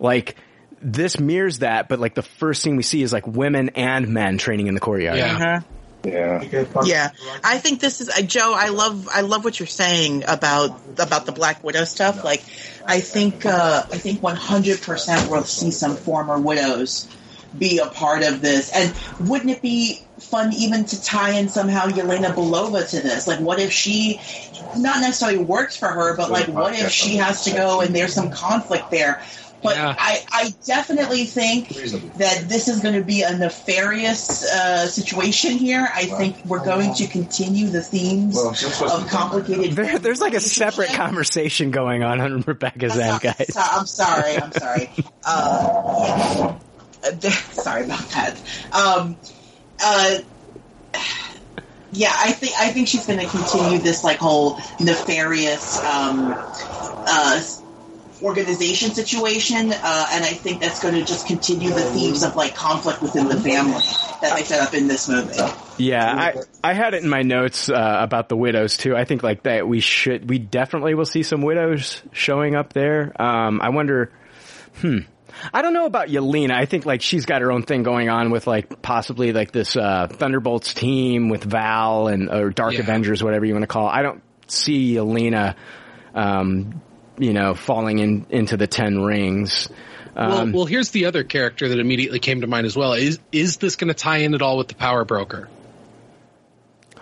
Like 0.00 0.36
this 0.82 1.18
mirrors 1.18 1.60
that, 1.60 1.88
but 1.88 1.98
like 2.00 2.14
the 2.14 2.22
first 2.22 2.62
thing 2.62 2.76
we 2.76 2.82
see 2.82 3.02
is 3.02 3.12
like 3.12 3.26
women 3.26 3.70
and 3.70 4.08
men 4.08 4.38
training 4.38 4.66
in 4.66 4.74
the 4.74 4.80
courtyard. 4.80 5.18
Uh-huh. 5.18 5.60
Yeah. 6.04 6.42
Yeah, 6.84 7.10
I 7.44 7.58
think 7.58 7.78
this 7.78 8.00
is 8.00 8.08
uh, 8.08 8.22
Joe. 8.22 8.54
I 8.56 8.70
love 8.70 9.08
I 9.08 9.20
love 9.20 9.44
what 9.44 9.60
you're 9.60 9.68
saying 9.68 10.24
about 10.26 10.80
about 10.98 11.26
the 11.26 11.32
Black 11.32 11.62
Widow 11.62 11.84
stuff. 11.84 12.24
Like, 12.24 12.42
I 12.84 12.98
think 12.98 13.46
uh, 13.46 13.84
I 13.84 13.98
think 13.98 14.20
100 14.20 14.82
percent 14.82 15.30
we'll 15.30 15.44
see 15.44 15.70
some 15.70 15.94
former 15.94 16.40
widows 16.40 17.08
be 17.56 17.78
a 17.78 17.86
part 17.86 18.22
of 18.22 18.40
this. 18.40 18.72
And 18.74 19.28
wouldn't 19.28 19.50
it 19.50 19.62
be 19.62 20.00
fun 20.18 20.52
even 20.54 20.84
to 20.86 21.02
tie 21.02 21.32
in 21.38 21.48
somehow 21.48 21.86
Yelena 21.86 22.34
Belova 22.34 22.88
to 22.90 23.00
this? 23.00 23.26
Like, 23.26 23.40
what 23.40 23.58
if 23.58 23.70
she 23.70 24.20
not 24.76 25.00
necessarily 25.00 25.38
works 25.38 25.76
for 25.76 25.88
her, 25.88 26.16
but 26.16 26.30
like, 26.30 26.48
what 26.48 26.74
if 26.74 26.90
she 26.90 27.16
has 27.16 27.44
to 27.44 27.52
go 27.52 27.80
and 27.80 27.94
there's 27.94 28.14
some 28.14 28.30
conflict 28.30 28.90
there? 28.90 29.22
But 29.62 29.76
I, 29.78 30.24
I 30.32 30.54
definitely 30.66 31.24
think 31.24 31.68
that 31.68 32.48
this 32.48 32.66
is 32.66 32.80
going 32.80 32.96
to 32.96 33.04
be 33.04 33.22
a 33.22 33.36
nefarious 33.36 34.44
uh, 34.44 34.86
situation 34.88 35.52
here. 35.52 35.88
I 35.94 36.06
think 36.06 36.44
we're 36.44 36.64
going 36.64 36.94
to 36.94 37.06
continue 37.06 37.68
the 37.68 37.82
themes 37.82 38.36
of 38.82 39.06
complicated. 39.08 39.76
There, 39.76 39.98
there's 39.98 40.20
like 40.20 40.34
a 40.34 40.40
separate 40.62 40.88
conversation 40.90 41.70
going 41.70 42.02
on 42.02 42.20
on 42.20 42.40
Rebecca's 42.40 42.98
end, 42.98 43.20
guys. 43.20 43.54
So- 43.54 43.60
I'm 43.62 43.86
sorry. 43.86 44.36
I'm 44.36 44.52
sorry. 44.52 44.90
Uh, 45.24 46.54
yeah. 47.20 47.30
sorry 47.30 47.84
about 47.84 48.08
that. 48.10 48.36
Um, 48.72 49.16
uh, 49.82 50.18
yeah, 51.92 52.12
I 52.14 52.32
think 52.32 52.54
I 52.58 52.68
think 52.70 52.88
she's 52.88 53.06
going 53.06 53.18
to 53.20 53.26
continue 53.26 53.78
this 53.78 54.02
like 54.02 54.16
whole 54.18 54.56
nefarious 54.80 55.78
um, 55.84 56.34
uh, 56.36 57.40
organization 58.22 58.90
situation, 58.90 59.72
uh, 59.72 60.06
and 60.12 60.24
I 60.24 60.32
think 60.32 60.60
that's 60.60 60.82
going 60.82 60.94
to 60.94 61.04
just 61.04 61.26
continue 61.26 61.70
the 61.70 61.82
themes 61.82 62.22
of 62.22 62.36
like 62.36 62.54
conflict 62.54 63.02
within 63.02 63.28
the 63.28 63.40
family 63.40 63.82
that 64.20 64.36
they 64.36 64.44
set 64.44 64.60
up 64.60 64.74
in 64.74 64.88
this 64.88 65.08
movie. 65.08 65.34
Yeah, 65.78 66.04
I 66.04 66.70
I 66.70 66.74
had 66.74 66.94
it 66.94 67.02
in 67.02 67.08
my 67.08 67.22
notes 67.22 67.68
uh, 67.68 67.96
about 68.00 68.28
the 68.28 68.36
widows 68.36 68.76
too. 68.76 68.96
I 68.96 69.04
think 69.04 69.22
like 69.22 69.44
that 69.44 69.66
we 69.66 69.80
should 69.80 70.28
we 70.28 70.38
definitely 70.38 70.94
will 70.94 71.06
see 71.06 71.22
some 71.22 71.42
widows 71.42 72.02
showing 72.12 72.54
up 72.54 72.72
there. 72.72 73.12
Um, 73.20 73.60
I 73.60 73.70
wonder, 73.70 74.12
hmm. 74.76 74.98
I 75.52 75.62
don't 75.62 75.72
know 75.72 75.86
about 75.86 76.08
Yelena. 76.08 76.52
I 76.52 76.66
think 76.66 76.86
like 76.86 77.02
she's 77.02 77.26
got 77.26 77.42
her 77.42 77.50
own 77.50 77.62
thing 77.62 77.82
going 77.82 78.08
on 78.08 78.30
with 78.30 78.46
like 78.46 78.82
possibly 78.82 79.32
like 79.32 79.50
this 79.50 79.76
uh, 79.76 80.06
Thunderbolts 80.08 80.74
team 80.74 81.28
with 81.28 81.44
Val 81.44 82.08
and 82.08 82.28
or 82.30 82.50
Dark 82.50 82.78
Avengers, 82.78 83.22
whatever 83.22 83.44
you 83.44 83.54
want 83.54 83.62
to 83.62 83.68
call. 83.68 83.88
it. 83.88 83.92
I 83.92 84.02
don't 84.02 84.22
see 84.46 84.94
Yelena, 84.94 85.56
um, 86.14 86.82
you 87.22 87.32
know, 87.32 87.54
falling 87.54 87.98
in 88.00 88.26
into 88.30 88.56
the 88.56 88.66
Ten 88.66 89.00
Rings. 89.00 89.68
well, 90.14 90.38
Um, 90.40 90.52
well, 90.52 90.66
here's 90.66 90.90
the 90.90 91.06
other 91.06 91.24
character 91.24 91.68
that 91.68 91.78
immediately 91.78 92.18
came 92.18 92.40
to 92.40 92.46
mind 92.46 92.66
as 92.66 92.76
well. 92.76 92.94
Is 92.94 93.18
is 93.30 93.58
this 93.58 93.76
going 93.76 93.88
to 93.88 93.94
tie 93.94 94.18
in 94.18 94.34
at 94.34 94.42
all 94.42 94.58
with 94.58 94.68
the 94.68 94.74
Power 94.74 95.04
Broker? 95.04 95.48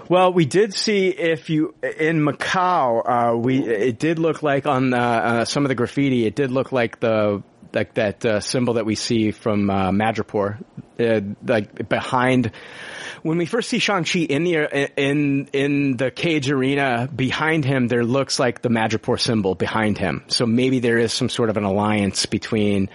Well, 0.08 0.32
we 0.32 0.44
did 0.44 0.74
see 0.74 1.08
if 1.08 1.50
you 1.50 1.74
in 1.82 2.20
Macau, 2.20 3.02
uh, 3.06 3.36
we 3.36 3.60
it 3.64 3.98
did 3.98 4.18
look 4.18 4.42
like 4.42 4.66
on 4.66 4.92
uh, 4.92 4.98
uh, 4.98 5.44
some 5.44 5.64
of 5.64 5.68
the 5.68 5.74
graffiti, 5.74 6.26
it 6.26 6.34
did 6.34 6.50
look 6.50 6.72
like 6.72 7.00
the 7.00 7.42
like 7.72 7.94
that 7.94 8.24
uh, 8.26 8.40
symbol 8.40 8.74
that 8.74 8.84
we 8.84 8.96
see 8.96 9.30
from 9.30 9.70
uh, 9.70 9.90
Madripoor, 9.90 10.58
uh, 10.98 11.20
like 11.46 11.88
behind. 11.88 12.50
When 13.22 13.36
we 13.36 13.44
first 13.44 13.68
see 13.68 13.78
Shang 13.78 14.04
Chi 14.04 14.20
in 14.20 14.44
the 14.44 14.90
in 14.98 15.48
in 15.52 15.96
the 15.96 16.10
cage 16.10 16.50
arena 16.50 17.08
behind 17.14 17.64
him, 17.64 17.86
there 17.86 18.04
looks 18.04 18.38
like 18.38 18.62
the 18.62 18.70
Madripoor 18.70 19.20
symbol 19.20 19.54
behind 19.54 19.98
him. 19.98 20.24
So 20.28 20.46
maybe 20.46 20.78
there 20.78 20.98
is 20.98 21.12
some 21.12 21.28
sort 21.28 21.50
of 21.50 21.58
an 21.58 21.64
alliance 21.64 22.24
between 22.26 22.88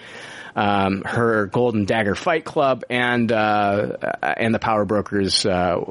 um, 0.56 1.02
her 1.02 1.46
Golden 1.46 1.84
Dagger 1.84 2.16
Fight 2.16 2.44
Club 2.44 2.82
and 2.90 3.30
uh, 3.30 3.96
and 4.22 4.52
the 4.52 4.58
Power 4.58 4.84
Brokers, 4.84 5.46
uh, 5.46 5.84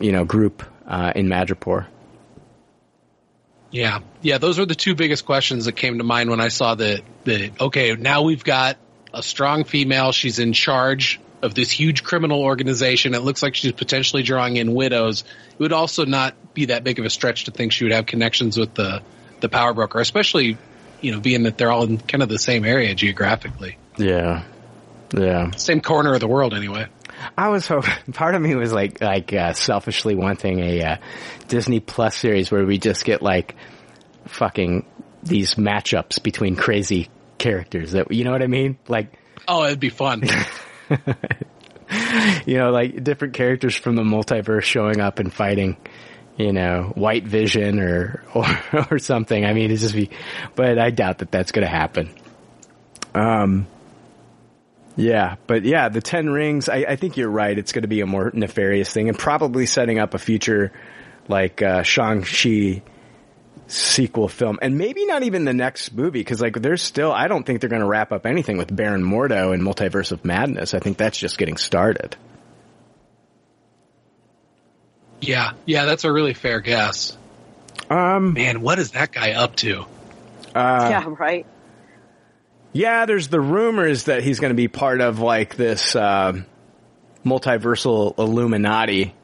you 0.00 0.12
know, 0.12 0.24
group 0.24 0.62
uh, 0.86 1.12
in 1.14 1.26
Madripoor. 1.26 1.86
Yeah, 3.70 4.00
yeah, 4.22 4.38
those 4.38 4.58
were 4.58 4.66
the 4.66 4.74
two 4.74 4.94
biggest 4.94 5.26
questions 5.26 5.66
that 5.66 5.76
came 5.76 5.98
to 5.98 6.04
mind 6.04 6.30
when 6.30 6.40
I 6.40 6.48
saw 6.48 6.76
the 6.76 7.02
the 7.24 7.52
okay, 7.60 7.94
now 7.94 8.22
we've 8.22 8.42
got 8.42 8.78
a 9.12 9.22
strong 9.22 9.64
female, 9.64 10.12
she's 10.12 10.38
in 10.38 10.52
charge 10.54 11.20
of 11.42 11.54
this 11.54 11.70
huge 11.70 12.02
criminal 12.04 12.42
organization. 12.42 13.14
It 13.14 13.22
looks 13.22 13.42
like 13.42 13.54
she's 13.54 13.72
potentially 13.72 14.22
drawing 14.22 14.56
in 14.56 14.74
widows. 14.74 15.24
It 15.52 15.58
would 15.58 15.72
also 15.72 16.04
not 16.04 16.34
be 16.54 16.66
that 16.66 16.84
big 16.84 16.98
of 16.98 17.04
a 17.04 17.10
stretch 17.10 17.44
to 17.44 17.50
think 17.50 17.72
she 17.72 17.84
would 17.84 17.92
have 17.92 18.06
connections 18.06 18.58
with 18.58 18.74
the 18.74 19.02
the 19.40 19.48
power 19.48 19.72
broker, 19.72 20.00
especially 20.00 20.58
you 21.00 21.12
know, 21.12 21.20
being 21.20 21.44
that 21.44 21.56
they're 21.58 21.70
all 21.70 21.84
in 21.84 21.98
kind 21.98 22.22
of 22.22 22.28
the 22.28 22.38
same 22.38 22.64
area 22.64 22.94
geographically. 22.94 23.76
Yeah, 23.96 24.44
yeah. 25.16 25.50
Same 25.52 25.80
corner 25.80 26.14
of 26.14 26.20
the 26.20 26.28
world 26.28 26.54
anyway. 26.54 26.86
I 27.36 27.48
was 27.48 27.66
hoping. 27.66 27.92
Part 28.12 28.34
of 28.34 28.42
me 28.42 28.54
was 28.54 28.72
like, 28.72 29.00
like 29.00 29.32
uh, 29.32 29.52
selfishly 29.52 30.14
wanting 30.14 30.60
a 30.60 30.82
uh, 30.82 30.96
Disney 31.48 31.80
Plus 31.80 32.16
series 32.16 32.50
where 32.50 32.64
we 32.64 32.78
just 32.78 33.04
get 33.04 33.22
like 33.22 33.56
fucking 34.26 34.86
these 35.22 35.54
matchups 35.54 36.22
between 36.22 36.56
crazy 36.56 37.08
characters. 37.38 37.92
That 37.92 38.12
you 38.12 38.24
know 38.24 38.32
what 38.32 38.42
I 38.42 38.46
mean? 38.46 38.78
Like, 38.88 39.18
Oh, 39.48 39.64
it'd 39.64 39.80
be 39.80 39.90
fun. 39.90 40.22
you 42.46 42.56
know, 42.56 42.70
like 42.70 43.02
different 43.02 43.34
characters 43.34 43.74
from 43.74 43.96
the 43.96 44.02
multiverse 44.02 44.62
showing 44.62 45.00
up 45.00 45.18
and 45.18 45.32
fighting. 45.32 45.76
You 46.36 46.52
know, 46.52 46.92
White 46.94 47.24
Vision 47.24 47.80
or 47.80 48.22
or, 48.34 48.46
or 48.90 48.98
something. 48.98 49.44
I 49.44 49.52
mean, 49.52 49.70
it's 49.70 49.82
just 49.82 49.94
be, 49.94 50.10
but 50.54 50.78
I 50.78 50.90
doubt 50.90 51.18
that 51.18 51.30
that's 51.30 51.52
going 51.52 51.66
to 51.66 51.70
happen. 51.70 52.10
Um. 53.14 53.66
Yeah, 54.96 55.36
but 55.46 55.64
yeah, 55.64 55.88
the 55.88 56.00
Ten 56.00 56.28
Rings. 56.28 56.68
I, 56.68 56.84
I 56.88 56.96
think 56.96 57.16
you're 57.16 57.30
right. 57.30 57.56
It's 57.56 57.72
going 57.72 57.82
to 57.82 57.88
be 57.88 58.00
a 58.00 58.06
more 58.06 58.30
nefarious 58.34 58.92
thing, 58.92 59.08
and 59.08 59.18
probably 59.18 59.64
setting 59.64 59.98
up 59.98 60.14
a 60.14 60.18
future 60.18 60.72
like 61.28 61.62
uh, 61.62 61.82
Shang 61.82 62.22
Chi 62.22 62.82
sequel 63.70 64.28
film, 64.28 64.58
and 64.62 64.78
maybe 64.78 65.06
not 65.06 65.22
even 65.22 65.44
the 65.44 65.52
next 65.52 65.92
movie 65.92 66.20
because 66.20 66.40
like 66.40 66.54
there's 66.54 66.82
still. 66.82 67.12
I 67.12 67.28
don't 67.28 67.44
think 67.44 67.60
they're 67.60 67.70
going 67.70 67.80
to 67.80 67.88
wrap 67.88 68.12
up 68.12 68.26
anything 68.26 68.58
with 68.58 68.74
Baron 68.74 69.02
Mordo 69.02 69.52
and 69.54 69.62
Multiverse 69.62 70.12
of 70.12 70.24
Madness. 70.24 70.74
I 70.74 70.78
think 70.78 70.98
that's 70.98 71.18
just 71.18 71.38
getting 71.38 71.56
started. 71.56 72.16
Yeah, 75.20 75.52
yeah, 75.66 75.84
that's 75.84 76.04
a 76.04 76.12
really 76.12 76.34
fair 76.34 76.60
guess. 76.60 77.16
Um, 77.88 78.34
man, 78.34 78.62
what 78.62 78.78
is 78.78 78.92
that 78.92 79.12
guy 79.12 79.32
up 79.32 79.56
to? 79.56 79.82
Uh, 80.54 80.88
yeah, 80.90 81.04
right. 81.18 81.46
Yeah, 82.72 83.04
there's 83.06 83.28
the 83.28 83.40
rumors 83.40 84.04
that 84.04 84.22
he's 84.22 84.40
going 84.40 84.50
to 84.50 84.56
be 84.56 84.68
part 84.68 85.00
of 85.00 85.18
like 85.18 85.56
this, 85.56 85.96
um 85.96 86.46
multiversal 87.24 88.18
Illuminati 88.18 89.14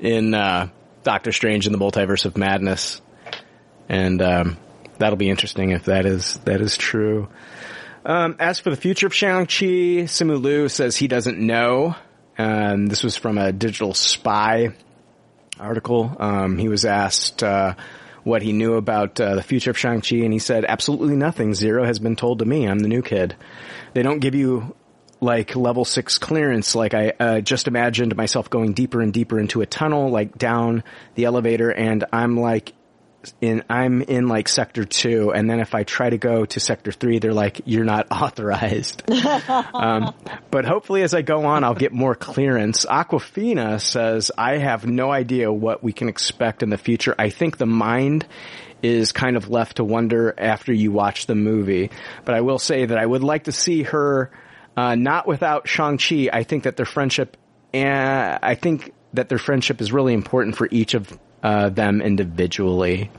in 0.00 0.34
uh, 0.34 0.68
Doctor 1.02 1.32
Strange 1.32 1.66
in 1.66 1.72
the 1.72 1.78
Multiverse 1.78 2.24
of 2.26 2.36
Madness, 2.36 3.00
and 3.88 4.20
um, 4.22 4.56
that'll 4.98 5.16
be 5.16 5.30
interesting 5.30 5.70
if 5.70 5.84
that 5.84 6.06
is 6.06 6.38
that 6.44 6.60
is 6.60 6.76
true. 6.76 7.28
Um, 8.04 8.36
as 8.38 8.58
for 8.58 8.70
the 8.70 8.76
future 8.76 9.06
of 9.06 9.14
Shang-Chi, 9.14 10.06
Simu 10.06 10.40
Liu 10.42 10.68
says 10.68 10.96
he 10.96 11.08
doesn't 11.08 11.38
know. 11.38 11.94
Um, 12.38 12.86
this 12.86 13.02
was 13.02 13.16
from 13.16 13.36
a 13.36 13.52
digital 13.52 13.92
spy 13.92 14.70
article. 15.58 16.16
Um, 16.18 16.56
he 16.56 16.68
was 16.68 16.84
asked 16.84 17.42
uh, 17.42 17.74
what 18.22 18.42
he 18.42 18.52
knew 18.52 18.74
about 18.74 19.20
uh, 19.20 19.34
the 19.34 19.42
future 19.42 19.70
of 19.70 19.78
Shang-Chi, 19.78 20.16
and 20.16 20.32
he 20.32 20.38
said, 20.38 20.64
absolutely 20.64 21.16
nothing. 21.16 21.54
Zero 21.54 21.84
has 21.84 21.98
been 21.98 22.16
told 22.16 22.38
to 22.38 22.44
me. 22.44 22.66
I'm 22.66 22.78
the 22.78 22.88
new 22.88 23.02
kid. 23.02 23.36
They 23.94 24.02
don't 24.02 24.20
give 24.20 24.34
you 24.34 24.74
like 25.20 25.56
level 25.56 25.84
six 25.84 26.18
clearance. 26.18 26.74
Like 26.74 26.94
I 26.94 27.12
uh, 27.18 27.40
just 27.40 27.66
imagined 27.66 28.16
myself 28.16 28.48
going 28.48 28.72
deeper 28.72 29.00
and 29.00 29.12
deeper 29.12 29.38
into 29.38 29.60
a 29.60 29.66
tunnel, 29.66 30.10
like 30.10 30.38
down 30.38 30.84
the 31.14 31.24
elevator, 31.24 31.70
and 31.70 32.04
I'm 32.12 32.38
like 32.38 32.72
in 33.40 33.64
I'm 33.68 34.02
in 34.02 34.28
like 34.28 34.48
sector 34.48 34.84
two, 34.84 35.32
and 35.32 35.50
then 35.50 35.60
if 35.60 35.74
I 35.74 35.82
try 35.82 36.08
to 36.08 36.18
go 36.18 36.44
to 36.44 36.60
sector 36.60 36.92
three, 36.92 37.18
they're 37.18 37.34
like, 37.34 37.62
"You're 37.64 37.84
not 37.84 38.06
authorized." 38.10 39.02
um, 39.74 40.14
but 40.50 40.64
hopefully, 40.64 41.02
as 41.02 41.14
I 41.14 41.22
go 41.22 41.44
on, 41.44 41.64
I'll 41.64 41.74
get 41.74 41.92
more 41.92 42.14
clearance. 42.14 42.84
Awkwafina 42.86 43.80
says, 43.80 44.30
"I 44.36 44.58
have 44.58 44.86
no 44.86 45.10
idea 45.10 45.52
what 45.52 45.82
we 45.82 45.92
can 45.92 46.08
expect 46.08 46.62
in 46.62 46.70
the 46.70 46.78
future. 46.78 47.14
I 47.18 47.30
think 47.30 47.58
the 47.58 47.66
mind." 47.66 48.26
Is 48.80 49.10
kind 49.10 49.36
of 49.36 49.50
left 49.50 49.78
to 49.78 49.84
wonder 49.84 50.32
after 50.38 50.72
you 50.72 50.92
watch 50.92 51.26
the 51.26 51.34
movie, 51.34 51.90
but 52.24 52.36
I 52.36 52.42
will 52.42 52.60
say 52.60 52.86
that 52.86 52.96
I 52.96 53.04
would 53.04 53.24
like 53.24 53.44
to 53.44 53.52
see 53.52 53.82
her, 53.82 54.30
uh, 54.76 54.94
not 54.94 55.26
without 55.26 55.66
Shang 55.66 55.98
Chi. 55.98 56.28
I 56.32 56.44
think 56.44 56.62
that 56.62 56.76
their 56.76 56.86
friendship, 56.86 57.36
and 57.74 58.38
I 58.40 58.54
think 58.54 58.92
that 59.14 59.28
their 59.28 59.38
friendship 59.38 59.80
is 59.80 59.90
really 59.90 60.14
important 60.14 60.54
for 60.54 60.68
each 60.70 60.94
of 60.94 61.18
uh, 61.42 61.68
them 61.68 62.00
individually. 62.00 63.10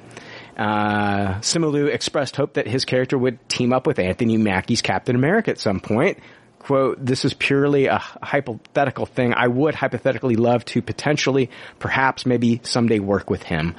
Uh, 0.57 1.39
Simu 1.39 1.71
Liu 1.71 1.85
expressed 1.87 2.35
hope 2.35 2.55
that 2.55 2.67
his 2.67 2.83
character 2.83 3.17
would 3.17 3.47
team 3.47 3.71
up 3.71 3.87
with 3.87 3.97
Anthony 3.97 4.35
Mackie's 4.35 4.81
Captain 4.81 5.15
America 5.15 5.51
at 5.51 5.59
some 5.59 5.79
point. 5.79 6.19
Quote, 6.59 7.03
this 7.03 7.23
is 7.23 7.33
purely 7.33 7.85
a 7.85 7.97
hypothetical 7.97 9.05
thing. 9.05 9.33
I 9.33 9.47
would 9.47 9.73
hypothetically 9.73 10.35
love 10.35 10.65
to 10.65 10.81
potentially, 10.81 11.49
perhaps, 11.79 12.25
maybe 12.25 12.59
someday 12.63 12.99
work 12.99 13.29
with 13.29 13.41
him. 13.41 13.75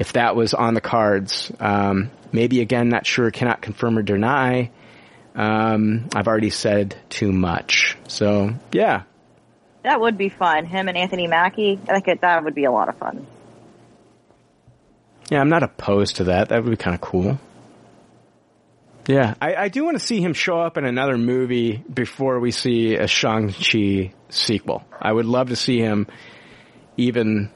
If 0.00 0.14
that 0.14 0.34
was 0.34 0.52
on 0.52 0.74
the 0.74 0.80
cards, 0.80 1.52
um, 1.60 2.10
maybe 2.32 2.60
again, 2.60 2.88
not 2.88 3.06
sure, 3.06 3.30
cannot 3.30 3.62
confirm 3.62 3.96
or 3.96 4.02
deny. 4.02 4.72
Um, 5.36 6.08
I've 6.14 6.26
already 6.26 6.50
said 6.50 6.96
too 7.08 7.30
much. 7.30 7.96
So, 8.08 8.52
yeah. 8.72 9.04
That 9.84 10.00
would 10.00 10.18
be 10.18 10.28
fun. 10.28 10.66
Him 10.66 10.88
and 10.88 10.98
Anthony 10.98 11.28
Mackie, 11.28 11.78
I 11.88 12.00
think 12.00 12.20
that 12.20 12.42
would 12.42 12.54
be 12.56 12.64
a 12.64 12.72
lot 12.72 12.88
of 12.88 12.98
fun. 12.98 13.26
Yeah, 15.30 15.40
I'm 15.40 15.48
not 15.48 15.62
opposed 15.62 16.16
to 16.16 16.24
that. 16.24 16.50
That 16.50 16.62
would 16.62 16.70
be 16.70 16.76
kind 16.76 16.94
of 16.94 17.00
cool. 17.00 17.38
Yeah, 19.06 19.34
I, 19.40 19.54
I 19.54 19.68
do 19.68 19.84
want 19.84 19.98
to 19.98 20.04
see 20.04 20.20
him 20.20 20.32
show 20.32 20.58
up 20.58 20.78
in 20.78 20.84
another 20.84 21.18
movie 21.18 21.82
before 21.92 22.40
we 22.40 22.50
see 22.50 22.94
a 22.94 23.06
Shang-Chi 23.06 24.14
sequel. 24.30 24.82
I 25.00 25.12
would 25.12 25.26
love 25.26 25.50
to 25.50 25.56
see 25.56 25.78
him 25.78 26.06
even 26.96 27.50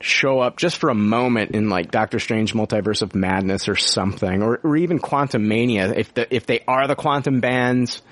show 0.00 0.40
up 0.40 0.56
just 0.56 0.78
for 0.78 0.90
a 0.90 0.94
moment 0.94 1.52
in 1.52 1.68
like 1.68 1.90
Doctor 1.90 2.18
Strange 2.18 2.52
Multiverse 2.52 3.02
of 3.02 3.14
Madness 3.14 3.68
or 3.68 3.76
something, 3.76 4.42
or, 4.42 4.58
or 4.62 4.76
even 4.76 4.98
Quantumania. 4.98 5.96
If 5.96 6.12
the, 6.14 6.34
if 6.34 6.46
they 6.46 6.60
are 6.66 6.86
the 6.86 6.96
quantum 6.96 7.40
bands 7.40 8.02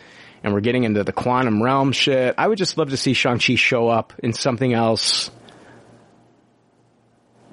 and 0.42 0.54
we're 0.54 0.60
getting 0.60 0.84
into 0.84 1.04
the 1.04 1.12
quantum 1.12 1.62
realm 1.62 1.92
shit, 1.92 2.34
I 2.38 2.46
would 2.46 2.58
just 2.58 2.78
love 2.78 2.90
to 2.90 2.96
see 2.96 3.12
Shang-Chi 3.12 3.56
show 3.56 3.88
up 3.88 4.14
in 4.22 4.32
something 4.32 4.72
else 4.72 5.30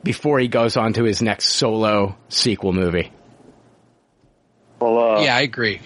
before 0.05 0.39
he 0.39 0.47
goes 0.47 0.77
on 0.77 0.93
to 0.93 1.03
his 1.03 1.21
next 1.21 1.49
solo 1.49 2.15
sequel 2.29 2.71
movie. 2.71 3.11
Well, 4.79 5.17
uh, 5.17 5.21
yeah, 5.21 5.35
I 5.35 5.41
agree. 5.41 5.81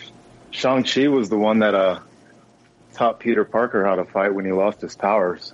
Shang 0.51 0.83
Chi 0.83 1.07
was 1.07 1.29
the 1.29 1.37
one 1.37 1.59
that 1.59 1.73
uh, 1.73 2.01
taught 2.93 3.19
Peter 3.19 3.45
Parker 3.45 3.85
how 3.85 3.95
to 3.95 4.03
fight 4.03 4.33
when 4.33 4.45
he 4.45 4.51
lost 4.51 4.81
his 4.81 4.95
powers. 4.95 5.53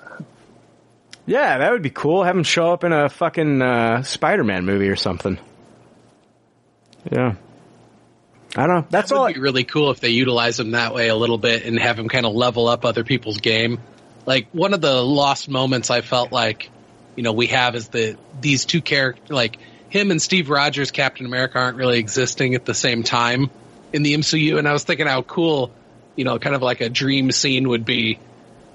Yeah, 1.28 1.60
that 1.60 1.72
would 1.72 1.84
be 1.84 1.92
cool. 1.92 2.24
Have 2.24 2.36
him 2.36 2.44
show 2.44 2.72
up 2.74 2.84
in 2.84 2.92
a 2.92 3.08
fucking 3.10 3.62
uh, 3.62 4.02
Spider-Man 4.02 4.66
movie 4.66 4.90
or 4.90 4.96
something. 4.96 5.38
Yeah. 7.12 7.36
I 8.56 8.68
don't 8.68 8.76
know. 8.76 8.88
That's 8.90 9.10
that 9.10 9.16
would 9.16 9.22
all. 9.22 9.34
be 9.34 9.40
really 9.40 9.64
cool 9.64 9.92
if 9.92 10.00
they 10.00 10.10
utilize 10.10 10.60
him 10.60 10.72
that 10.72 10.94
way 10.94 11.10
a 11.10 11.16
little 11.16 11.38
bit 11.38 11.66
and 11.66 11.78
have 11.80 12.00
him 12.00 12.08
kind 12.08 12.26
of 12.26 12.34
level 12.34 12.68
up 12.68 12.86
other 12.86 13.04
people's 13.04 13.40
game. 13.40 13.80
Like 14.26 14.48
one 14.54 14.74
of 14.74 14.82
the 14.82 15.04
lost 15.04 15.50
moments 15.50 15.90
I 15.92 16.02
felt 16.02 16.32
like, 16.32 16.72
you 17.16 17.24
know, 17.24 17.34
we 17.34 17.48
have 17.48 17.76
is 17.76 17.90
the 17.90 18.18
these 18.42 18.66
two 18.66 18.82
characters, 18.82 19.30
like 19.30 19.58
him 19.90 20.12
and 20.12 20.22
Steve 20.22 20.50
Rogers, 20.50 20.92
Captain 20.92 21.26
America, 21.26 21.58
aren't 21.58 21.78
really 21.78 22.00
existing 22.00 22.56
at 22.56 22.66
the 22.66 22.74
same 22.74 23.04
time 23.04 23.50
in 23.94 24.04
the 24.04 24.14
MCU. 24.14 24.58
And 24.58 24.68
I 24.68 24.74
was 24.74 24.84
thinking 24.84 25.08
how 25.08 25.22
cool, 25.22 25.72
you 26.16 26.26
know, 26.26 26.38
kind 26.40 26.56
of 26.56 26.62
like 26.62 26.82
a 26.82 26.90
dream 26.90 27.32
scene 27.32 27.70
would 27.70 27.86
be 27.86 28.20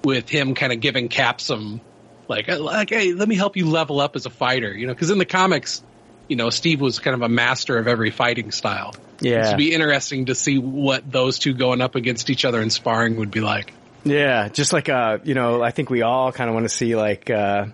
with 0.02 0.28
him 0.28 0.54
kind 0.54 0.72
of 0.72 0.80
giving 0.80 1.08
Cap 1.08 1.40
some, 1.40 1.80
like, 2.26 2.48
like, 2.48 2.90
hey, 2.90 3.12
let 3.12 3.28
me 3.28 3.36
help 3.36 3.56
you 3.56 3.66
level 3.66 4.00
up 4.00 4.16
as 4.16 4.24
a 4.24 4.30
fighter, 4.30 4.72
you 4.72 4.86
know, 4.86 4.94
because 4.94 5.10
in 5.10 5.18
the 5.18 5.26
comics, 5.26 5.82
you 6.28 6.36
know, 6.36 6.48
Steve 6.48 6.80
was 6.80 6.98
kind 7.00 7.14
of 7.14 7.22
a 7.22 7.28
master 7.28 7.76
of 7.76 7.86
every 7.86 8.10
fighting 8.10 8.50
style. 8.50 8.94
Yeah. 9.20 9.48
It'd 9.48 9.58
be 9.58 9.74
interesting 9.74 10.26
to 10.26 10.34
see 10.34 10.58
what 10.58 11.10
those 11.10 11.38
two 11.38 11.52
going 11.52 11.82
up 11.82 11.96
against 11.96 12.30
each 12.30 12.46
other 12.46 12.62
in 12.62 12.70
sparring 12.70 13.16
would 13.16 13.30
be 13.30 13.40
like. 13.40 13.74
Yeah, 14.04 14.48
just 14.48 14.72
like 14.72 14.88
uh, 14.88 15.18
you 15.24 15.34
know, 15.34 15.62
I 15.62 15.72
think 15.72 15.90
we 15.90 16.00
all 16.00 16.32
kind 16.32 16.48
of 16.48 16.54
want 16.54 16.64
to 16.64 16.70
see 16.70 16.96
like 16.96 17.28
uh, 17.28 17.66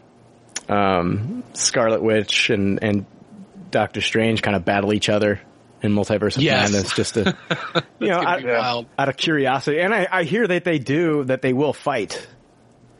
um, 0.68 1.42
Scarlet 1.54 2.02
Witch 2.02 2.50
and 2.50 2.82
and 2.82 3.06
Doctor 3.70 4.00
Strange 4.00 4.42
kind 4.42 4.56
of 4.56 4.64
battle 4.64 4.92
each 4.92 5.08
other 5.08 5.40
in 5.82 5.92
Multiverse 5.92 6.36
of 6.36 6.42
Yes. 6.42 6.72
Madness, 6.72 6.94
just 6.94 7.14
to 7.14 7.36
you 8.00 8.08
know, 8.08 8.20
out, 8.22 8.38
be 8.38 8.46
wild. 8.46 8.86
out 8.98 9.08
of 9.08 9.16
curiosity. 9.16 9.80
And 9.80 9.94
I, 9.94 10.06
I 10.10 10.22
hear 10.24 10.46
that 10.46 10.64
they 10.64 10.78
do 10.78 11.24
that 11.24 11.42
they 11.42 11.52
will 11.52 11.72
fight 11.72 12.26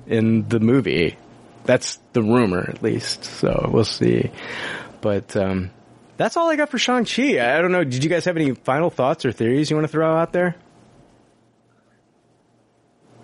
in 0.07 0.49
the 0.49 0.61
movie. 0.61 1.17
That's 1.65 1.99
the 2.13 2.23
rumor, 2.23 2.65
at 2.69 2.83
least. 2.83 3.25
So 3.25 3.71
we'll 3.73 3.85
see. 3.85 4.31
But 5.01 5.37
um, 5.37 5.71
that's 6.17 6.37
all 6.37 6.49
I 6.51 6.57
got 6.57 6.69
for 6.69 6.79
Shang 6.79 7.05
Chi. 7.05 7.41
I 7.41 7.61
don't 7.61 7.73
know. 7.73 7.83
Did 7.85 8.05
you 8.05 8.11
guys 8.11 8.25
have 8.27 8.37
any 8.37 8.53
final 8.55 8.91
thoughts 8.91 9.25
or 9.25 9.33
theories 9.33 9.71
you 9.71 9.77
want 9.77 9.85
to 9.87 9.93
throw 9.93 10.15
out 10.17 10.33
there? 10.33 10.55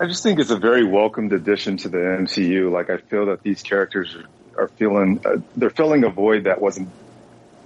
I 0.02 0.06
just 0.06 0.24
think 0.24 0.40
it's 0.40 0.50
a 0.50 0.56
very 0.56 0.82
welcomed 0.84 1.32
addition 1.32 1.76
to 1.76 1.88
the 1.88 1.98
MCU. 1.98 2.72
Like 2.72 2.90
I 2.90 2.96
feel 2.96 3.26
that 3.26 3.44
these 3.44 3.62
characters 3.62 4.16
are, 4.58 4.66
feeling 4.66 5.20
uh, 5.24 5.36
they're 5.56 5.70
filling 5.70 6.02
a 6.02 6.08
void 6.08 6.44
that 6.44 6.60
wasn't 6.60 6.88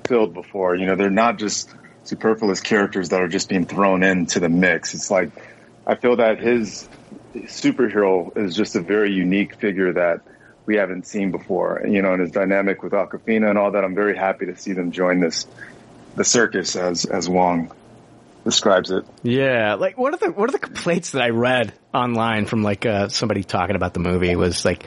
filled 0.07 0.35
before. 0.35 0.75
You 0.75 0.85
know, 0.85 0.97
they're 0.97 1.09
not 1.09 1.39
just 1.39 1.71
superfluous 2.05 2.61
characters 2.61 3.09
that 3.09 3.23
are 3.23 3.29
just 3.29 3.49
being 3.49 3.65
thrown 3.65 4.03
into 4.03 4.39
the 4.39 4.51
mix. 4.51 4.93
It's 4.93 5.11
like 5.11 5.31
I 5.87 5.95
feel 5.95 6.17
that 6.17 6.39
his 6.39 6.87
superhero 7.35 8.37
is 8.37 8.55
just 8.55 8.77
a 8.77 8.83
very 8.83 9.15
unique 9.15 9.55
figure 9.55 9.95
that 9.95 10.21
we 10.67 10.77
haven't 10.77 11.07
seen 11.07 11.31
before. 11.31 11.87
You 11.89 12.03
know, 12.03 12.13
and 12.13 12.21
his 12.21 12.33
dynamic 12.33 12.83
with 12.83 12.93
Awkwafina 12.93 13.49
and 13.49 13.57
all 13.57 13.71
that. 13.71 13.83
I'm 13.83 13.95
very 13.95 14.15
happy 14.15 14.45
to 14.45 14.57
see 14.59 14.75
them 14.75 14.93
join 14.93 15.21
this 15.21 15.47
the 16.17 16.25
circus 16.25 16.77
as 16.77 17.07
as 17.07 17.31
Wong 17.31 17.73
describes 18.47 18.91
it. 18.91 19.05
Yeah, 19.23 19.75
like 19.75 19.99
one 19.99 20.15
of 20.15 20.21
the 20.21 20.31
one 20.31 20.49
of 20.49 20.53
the 20.55 20.59
complaints 20.59 21.11
that 21.11 21.21
I 21.21 21.29
read 21.31 21.75
online 21.93 22.47
from 22.47 22.63
like 22.63 22.87
uh, 22.87 23.09
somebody 23.09 23.45
talking 23.45 23.77
about 23.77 23.93
the 23.93 24.01
movie 24.01 24.35
was 24.37 24.65
like, 24.65 24.85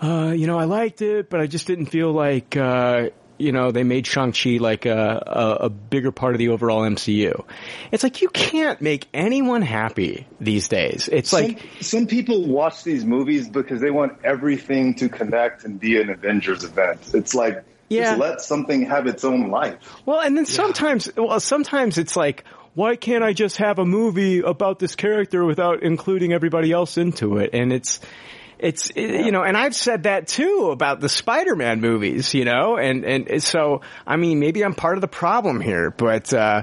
uh, 0.00 0.32
you 0.36 0.46
know, 0.46 0.58
I 0.58 0.64
liked 0.64 1.02
it, 1.02 1.28
but 1.28 1.40
I 1.40 1.48
just 1.48 1.66
didn't 1.66 1.86
feel 1.86 2.12
like 2.12 2.56
uh, 2.56 3.08
you 3.38 3.50
know 3.50 3.72
they 3.72 3.82
made 3.82 4.06
Shang 4.06 4.32
Chi 4.32 4.58
like 4.60 4.86
a, 4.86 5.22
a 5.26 5.64
a 5.66 5.68
bigger 5.70 6.12
part 6.12 6.34
of 6.34 6.38
the 6.38 6.50
overall 6.50 6.82
MCU. 6.82 7.44
It's 7.90 8.04
like 8.04 8.22
you 8.22 8.28
can't 8.28 8.80
make 8.80 9.08
anyone 9.12 9.62
happy 9.62 10.26
these 10.40 10.68
days. 10.68 11.08
It's 11.10 11.30
some, 11.30 11.42
like 11.42 11.60
some 11.80 12.06
people 12.06 12.46
watch 12.46 12.84
these 12.84 13.04
movies 13.04 13.48
because 13.48 13.80
they 13.80 13.90
want 13.90 14.18
everything 14.22 14.94
to 14.96 15.08
connect 15.08 15.64
and 15.64 15.80
be 15.80 16.00
an 16.00 16.10
Avengers 16.10 16.62
event. 16.62 17.10
It's 17.14 17.34
like 17.34 17.64
Yeah. 17.88 18.02
just 18.04 18.18
let 18.20 18.40
something 18.42 18.86
have 18.86 19.06
its 19.06 19.24
own 19.24 19.50
life. 19.50 19.76
Well, 20.06 20.20
and 20.20 20.36
then 20.36 20.46
sometimes, 20.46 21.10
well, 21.16 21.40
sometimes 21.40 21.98
it's 21.98 22.16
like, 22.16 22.44
why 22.74 22.96
can't 22.96 23.22
I 23.22 23.32
just 23.32 23.58
have 23.58 23.78
a 23.78 23.84
movie 23.84 24.40
about 24.40 24.78
this 24.78 24.96
character 24.96 25.44
without 25.44 25.82
including 25.82 26.32
everybody 26.32 26.72
else 26.72 26.96
into 26.96 27.36
it? 27.38 27.50
And 27.52 27.72
it's, 27.72 28.00
it's, 28.58 28.90
it- 28.90 29.26
you 29.26 29.32
know, 29.32 29.42
and 29.42 29.56
I've 29.56 29.74
said 29.74 30.04
that 30.04 30.28
too 30.28 30.70
about 30.72 31.00
the 31.00 31.08
Spider-Man 31.08 31.80
movies, 31.80 32.32
you 32.34 32.44
know, 32.44 32.76
and, 32.76 33.04
and 33.04 33.42
so, 33.42 33.82
I 34.06 34.16
mean, 34.16 34.38
maybe 34.40 34.64
I'm 34.64 34.74
part 34.74 34.96
of 34.96 35.00
the 35.02 35.08
problem 35.08 35.60
here, 35.60 35.90
but, 35.90 36.32
uh, 36.32 36.62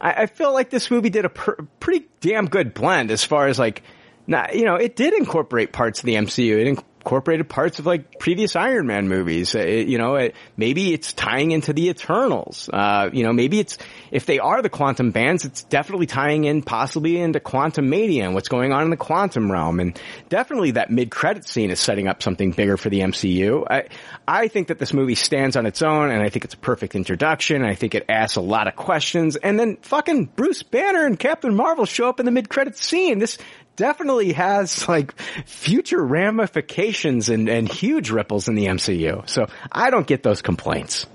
I, 0.00 0.12
I 0.22 0.26
feel 0.26 0.52
like 0.52 0.70
this 0.70 0.90
movie 0.90 1.10
did 1.10 1.24
a 1.24 1.28
pr- 1.30 1.62
pretty 1.80 2.06
damn 2.20 2.46
good 2.46 2.74
blend 2.74 3.10
as 3.10 3.22
far 3.24 3.46
as 3.46 3.58
like, 3.58 3.82
not, 4.26 4.54
you 4.56 4.64
know, 4.64 4.76
it 4.76 4.96
did 4.96 5.12
incorporate 5.14 5.72
parts 5.72 6.00
of 6.00 6.06
the 6.06 6.14
MCU. 6.14 6.58
It 6.58 6.84
incorporated 7.04 7.46
parts 7.50 7.78
of 7.78 7.84
like 7.86 8.18
previous 8.18 8.56
Iron 8.56 8.86
Man 8.86 9.08
movies. 9.08 9.54
Uh, 9.54 9.58
it- 9.58 9.88
you 9.88 9.98
know, 9.98 10.14
it, 10.16 10.34
maybe 10.56 10.94
it's 10.94 11.12
tying 11.12 11.50
into 11.50 11.74
the 11.74 11.90
Eternals. 11.90 12.70
Uh, 12.72 13.10
you 13.12 13.22
know, 13.24 13.32
maybe 13.34 13.60
it's 13.60 13.76
if 14.10 14.24
they 14.24 14.38
are 14.38 14.62
the 14.62 14.70
quantum 14.70 15.10
bands, 15.10 15.44
it's 15.44 15.64
definitely 15.64 16.06
tying 16.06 16.44
in 16.44 16.62
possibly 16.62 17.18
into 17.20 17.40
Quantumania 17.40 18.22
and 18.24 18.32
what's 18.34 18.48
going 18.48 18.72
on 18.72 18.84
in 18.84 18.90
the 18.90 18.96
quantum 18.96 19.52
realm, 19.52 19.80
and 19.80 20.00
definitely 20.30 20.72
that 20.72 20.90
mid 20.90 21.10
credit 21.10 21.46
scene 21.46 21.70
is 21.70 21.78
setting 21.78 22.08
up 22.08 22.22
something 22.22 22.52
bigger 22.52 22.78
for 22.78 22.88
the 22.88 23.00
MCU. 23.00 23.66
I 23.68 23.88
I 24.26 24.48
think 24.48 24.68
that 24.68 24.78
this 24.78 24.94
movie 24.94 25.14
stands 25.14 25.56
on 25.56 25.66
its 25.66 25.82
own, 25.82 26.10
and 26.10 26.22
I 26.22 26.30
think 26.30 26.46
it's 26.46 26.54
a 26.54 26.58
perfect 26.58 26.94
introduction. 26.94 27.62
I 27.62 27.74
think 27.74 27.94
it 27.94 28.06
asks 28.08 28.36
a 28.36 28.40
lot 28.40 28.66
of 28.66 28.76
questions, 28.76 29.36
and 29.36 29.60
then 29.60 29.76
fucking 29.82 30.26
Bruce 30.36 30.62
Banner 30.62 31.04
and 31.04 31.18
Captain 31.18 31.54
Marvel 31.54 31.84
show 31.84 32.08
up 32.08 32.18
in 32.18 32.24
the 32.24 32.32
mid 32.32 32.48
credit 32.48 32.78
scene. 32.78 33.18
This 33.18 33.36
definitely 33.76 34.32
has 34.32 34.88
like 34.88 35.18
future 35.46 36.02
ramifications 36.02 37.28
and, 37.28 37.48
and 37.48 37.68
huge 37.68 38.10
ripples 38.10 38.48
in 38.48 38.54
the 38.54 38.66
MCU. 38.66 39.28
So 39.28 39.46
I 39.70 39.90
don't 39.90 40.06
get 40.06 40.22
those 40.22 40.42
complaints. 40.42 41.06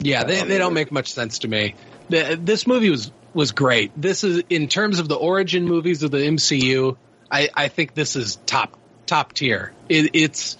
Yeah, 0.00 0.24
they, 0.24 0.42
they 0.42 0.58
don't 0.58 0.74
make 0.74 0.92
much 0.92 1.12
sense 1.12 1.40
to 1.40 1.48
me. 1.48 1.74
The, 2.08 2.38
this 2.40 2.66
movie 2.66 2.90
was 2.90 3.10
was 3.34 3.52
great. 3.52 3.92
This 4.00 4.24
is 4.24 4.42
in 4.48 4.68
terms 4.68 5.00
of 5.00 5.08
the 5.08 5.16
origin 5.16 5.64
movies 5.64 6.02
of 6.02 6.10
the 6.10 6.18
MCU. 6.18 6.96
I, 7.30 7.50
I 7.54 7.68
think 7.68 7.94
this 7.94 8.16
is 8.16 8.36
top 8.46 8.76
top 9.06 9.32
tier. 9.32 9.72
It, 9.88 10.10
it's 10.14 10.56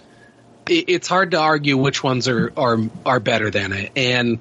it, 0.68 0.84
it's 0.88 1.08
hard 1.08 1.30
to 1.30 1.38
argue 1.38 1.76
which 1.76 2.02
ones 2.02 2.28
are 2.28 2.52
are 2.56 2.78
are 3.06 3.20
better 3.20 3.50
than 3.50 3.72
it. 3.72 3.92
And 3.96 4.40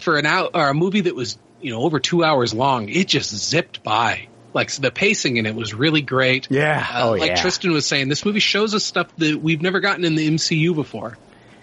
for 0.00 0.16
an 0.16 0.26
out 0.26 0.50
or 0.54 0.68
a 0.68 0.74
movie 0.74 1.02
that 1.02 1.14
was 1.14 1.38
you 1.60 1.72
know 1.72 1.80
over 1.80 1.98
two 1.98 2.22
hours 2.22 2.54
long, 2.54 2.88
it 2.88 3.08
just 3.08 3.34
zipped 3.34 3.82
by. 3.82 4.28
Like 4.52 4.72
the 4.72 4.90
pacing 4.90 5.36
in 5.36 5.46
it 5.46 5.54
was 5.54 5.72
really 5.74 6.02
great. 6.02 6.48
Yeah. 6.50 6.84
Uh, 6.92 7.06
Oh, 7.06 7.10
like 7.12 7.30
yeah. 7.30 7.34
Tristan 7.36 7.72
was 7.72 7.86
saying, 7.86 8.08
this 8.08 8.24
movie 8.24 8.40
shows 8.40 8.74
us 8.74 8.84
stuff 8.84 9.14
that 9.18 9.40
we've 9.40 9.62
never 9.62 9.80
gotten 9.80 10.04
in 10.04 10.14
the 10.16 10.28
MCU 10.28 10.74
before. 10.74 11.16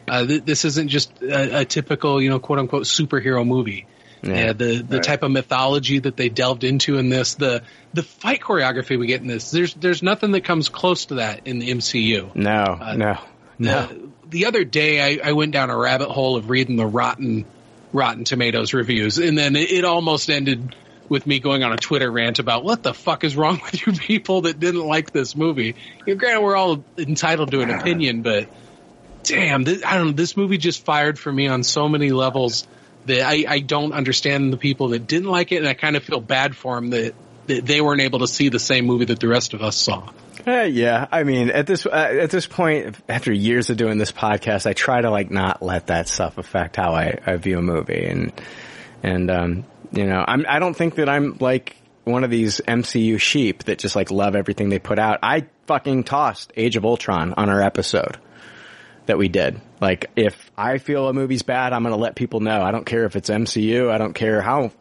Uh, 0.07 0.25
th- 0.25 0.43
this 0.45 0.63
isn't 0.63 0.87
just 0.87 1.21
a, 1.21 1.59
a 1.59 1.65
typical, 1.65 2.21
you 2.21 2.29
know, 2.29 2.39
quote 2.39 2.59
unquote 2.59 2.83
superhero 2.83 3.45
movie. 3.45 3.87
Yeah. 4.23 4.53
The 4.53 4.77
the 4.81 4.95
Right. 4.97 5.03
type 5.03 5.23
of 5.23 5.31
mythology 5.31 5.99
that 5.99 6.17
they 6.17 6.29
delved 6.29 6.63
into 6.63 6.97
in 6.97 7.09
this, 7.09 7.35
the 7.35 7.61
the 7.93 8.03
fight 8.03 8.39
choreography 8.41 8.97
we 8.97 9.05
get 9.05 9.21
in 9.21 9.27
this. 9.27 9.51
There's 9.51 9.73
there's 9.75 10.01
nothing 10.01 10.31
that 10.31 10.43
comes 10.43 10.69
close 10.69 11.05
to 11.07 11.15
that 11.15 11.41
in 11.45 11.59
the 11.59 11.69
MCU. 11.69 12.33
No, 12.35 12.79
no, 12.95 13.17
no. 13.59 13.85
The, 13.87 14.09
the 14.29 14.45
other 14.47 14.63
day, 14.63 15.19
I, 15.19 15.29
I 15.29 15.31
went 15.33 15.51
down 15.51 15.69
a 15.69 15.77
rabbit 15.77 16.09
hole 16.09 16.35
of 16.35 16.49
reading 16.49 16.77
the 16.77 16.85
Rotten 16.87 17.45
Rotten 17.93 18.23
Tomatoes 18.23 18.73
reviews, 18.73 19.17
and 19.19 19.37
then 19.37 19.55
it, 19.55 19.71
it 19.71 19.85
almost 19.85 20.29
ended 20.31 20.75
with 21.09 21.25
me 21.25 21.39
going 21.39 21.63
on 21.63 21.71
a 21.71 21.77
Twitter 21.77 22.11
rant 22.11 22.39
about 22.39 22.63
what 22.63 22.83
the 22.83 22.93
fuck 22.93 23.23
is 23.23 23.35
wrong 23.35 23.59
with 23.65 23.85
you 23.85 23.93
people 23.93 24.41
that 24.41 24.59
didn't 24.59 24.85
like 24.85 25.11
this 25.11 25.35
movie. 25.35 25.75
You 26.05 26.13
know, 26.13 26.19
granted, 26.19 26.41
we're 26.41 26.55
all 26.55 26.83
entitled 26.97 27.51
to 27.51 27.61
an 27.61 27.69
opinion, 27.69 28.21
but 28.21 28.49
damn, 29.23 29.63
this, 29.63 29.83
I 29.85 29.97
don't 29.97 30.07
know. 30.07 30.13
This 30.13 30.35
movie 30.37 30.57
just 30.57 30.83
fired 30.85 31.19
for 31.19 31.31
me 31.31 31.47
on 31.47 31.63
so 31.63 31.87
many 31.87 32.11
levels 32.11 32.67
that 33.05 33.21
I, 33.21 33.45
I 33.47 33.59
don't 33.59 33.93
understand 33.93 34.51
the 34.51 34.57
people 34.57 34.89
that 34.89 35.07
didn't 35.07 35.29
like 35.29 35.51
it, 35.51 35.57
and 35.57 35.67
I 35.67 35.73
kind 35.73 35.95
of 35.95 36.03
feel 36.03 36.19
bad 36.19 36.55
for 36.55 36.75
them 36.75 36.89
that, 36.89 37.13
that 37.47 37.65
they 37.65 37.81
weren't 37.81 38.01
able 38.01 38.19
to 38.19 38.27
see 38.27 38.49
the 38.49 38.59
same 38.59 38.85
movie 38.85 39.05
that 39.05 39.19
the 39.19 39.27
rest 39.27 39.53
of 39.53 39.61
us 39.61 39.77
saw. 39.77 40.09
Uh, 40.45 40.61
yeah, 40.61 41.07
I 41.11 41.23
mean, 41.23 41.49
at 41.49 41.67
this 41.67 41.85
uh, 41.85 41.89
at 41.89 42.29
this 42.29 42.47
point, 42.47 42.95
after 43.09 43.33
years 43.33 43.69
of 43.69 43.77
doing 43.77 43.97
this 43.97 44.11
podcast, 44.11 44.65
I 44.65 44.73
try 44.73 45.01
to 45.01 45.09
like 45.09 45.31
not 45.31 45.61
let 45.61 45.87
that 45.87 46.07
stuff 46.07 46.37
affect 46.37 46.75
how 46.75 46.93
I, 46.93 47.19
I 47.25 47.35
view 47.37 47.57
a 47.57 47.61
movie, 47.61 48.05
and 48.05 48.31
and 49.03 49.31
um, 49.31 49.65
you 49.91 50.05
know, 50.05 50.23
I'm 50.27 50.45
I 50.47 50.59
don't 50.59 50.75
think 50.75 50.95
that 50.95 51.09
I'm 51.09 51.37
like 51.39 51.77
one 52.03 52.23
of 52.23 52.29
these 52.29 52.61
MCU 52.61 53.19
sheep 53.19 53.65
that 53.65 53.79
just 53.79 53.95
like 53.95 54.11
love 54.11 54.35
everything 54.35 54.69
they 54.69 54.79
put 54.79 54.99
out. 54.99 55.19
I 55.21 55.47
fucking 55.67 56.05
tossed 56.05 56.51
Age 56.55 56.75
of 56.75 56.85
Ultron 56.85 57.33
on 57.35 57.49
our 57.49 57.61
episode 57.61 58.17
that 59.05 59.17
we 59.17 59.27
did. 59.27 59.59
Like, 59.81 60.09
if 60.15 60.51
I 60.57 60.77
feel 60.77 61.07
a 61.07 61.13
movie's 61.13 61.43
bad, 61.43 61.73
I'm 61.73 61.83
going 61.83 61.93
to 61.93 62.01
let 62.01 62.15
people 62.15 62.39
know. 62.39 62.61
I 62.61 62.71
don't 62.71 62.85
care 62.85 63.05
if 63.05 63.15
it's 63.15 63.29
MCU. 63.29 63.89
I 63.91 63.97
don't 63.97 64.13
care 64.13 64.41
how 64.41 64.71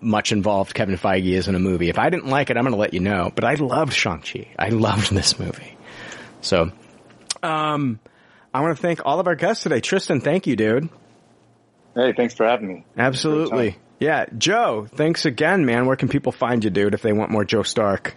much 0.00 0.32
involved 0.32 0.74
Kevin 0.74 0.96
Feige 0.96 1.32
is 1.32 1.48
in 1.48 1.54
a 1.54 1.58
movie. 1.58 1.88
If 1.88 1.98
I 1.98 2.10
didn't 2.10 2.28
like 2.28 2.50
it, 2.50 2.56
I'm 2.56 2.64
going 2.64 2.74
to 2.74 2.80
let 2.80 2.94
you 2.94 3.00
know. 3.00 3.32
But 3.34 3.44
I 3.44 3.54
loved 3.54 3.92
Shang-Chi. 3.92 4.48
I 4.58 4.68
loved 4.68 5.12
this 5.12 5.38
movie. 5.38 5.76
So, 6.40 6.70
um, 7.42 8.00
I 8.52 8.60
want 8.60 8.76
to 8.76 8.82
thank 8.82 9.00
all 9.04 9.20
of 9.20 9.26
our 9.26 9.34
guests 9.34 9.62
today. 9.62 9.80
Tristan, 9.80 10.20
thank 10.20 10.46
you, 10.46 10.56
dude. 10.56 10.88
Hey, 11.94 12.12
thanks 12.12 12.34
for 12.34 12.46
having 12.46 12.68
me. 12.68 12.84
Absolutely. 12.96 13.76
Yeah. 14.04 14.26
Joe, 14.36 14.86
thanks 14.86 15.24
again, 15.24 15.64
man. 15.64 15.86
Where 15.86 15.96
can 15.96 16.08
people 16.08 16.30
find 16.30 16.62
you, 16.62 16.68
dude, 16.68 16.92
if 16.92 17.00
they 17.00 17.14
want 17.14 17.30
more 17.30 17.42
Joe 17.42 17.62
Stark? 17.62 18.14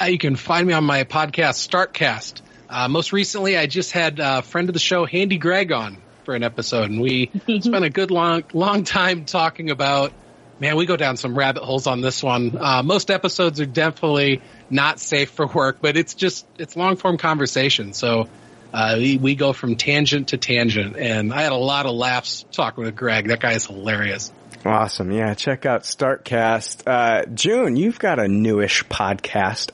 Uh, 0.00 0.04
you 0.04 0.16
can 0.16 0.36
find 0.36 0.64
me 0.64 0.74
on 0.74 0.84
my 0.84 1.02
podcast, 1.02 1.68
Starkcast. 1.68 2.40
Uh, 2.70 2.86
most 2.86 3.12
recently, 3.12 3.58
I 3.58 3.66
just 3.66 3.90
had 3.90 4.20
a 4.20 4.42
friend 4.42 4.68
of 4.68 4.74
the 4.74 4.78
show, 4.78 5.04
Handy 5.04 5.38
Greg, 5.38 5.72
on 5.72 5.96
for 6.24 6.36
an 6.36 6.44
episode, 6.44 6.88
and 6.88 7.00
we 7.00 7.32
spent 7.60 7.84
a 7.84 7.90
good 7.90 8.12
long, 8.12 8.44
long 8.52 8.84
time 8.84 9.24
talking 9.24 9.70
about. 9.70 10.12
Man, 10.60 10.76
we 10.76 10.86
go 10.86 10.96
down 10.96 11.16
some 11.16 11.36
rabbit 11.36 11.64
holes 11.64 11.88
on 11.88 12.00
this 12.00 12.22
one. 12.22 12.56
Uh, 12.56 12.84
most 12.84 13.10
episodes 13.10 13.60
are 13.60 13.66
definitely 13.66 14.40
not 14.70 15.00
safe 15.00 15.30
for 15.30 15.48
work, 15.48 15.78
but 15.80 15.96
it's 15.96 16.14
just 16.14 16.46
it's 16.58 16.76
long 16.76 16.94
form 16.94 17.18
conversation. 17.18 17.92
So 17.92 18.28
uh, 18.72 18.94
we, 18.98 19.16
we 19.16 19.34
go 19.34 19.52
from 19.52 19.74
tangent 19.74 20.28
to 20.28 20.36
tangent, 20.36 20.96
and 20.96 21.34
I 21.34 21.42
had 21.42 21.50
a 21.50 21.56
lot 21.56 21.86
of 21.86 21.96
laughs 21.96 22.44
talking 22.52 22.84
with 22.84 22.94
Greg. 22.94 23.26
That 23.26 23.40
guy 23.40 23.54
is 23.54 23.66
hilarious. 23.66 24.30
Awesome. 24.64 25.10
Yeah. 25.10 25.34
Check 25.34 25.66
out 25.66 25.82
Starkcast. 25.82 26.86
Uh, 26.86 27.26
June, 27.26 27.76
you've 27.76 27.98
got 27.98 28.18
a 28.18 28.28
newish 28.28 28.84
podcast 28.84 29.70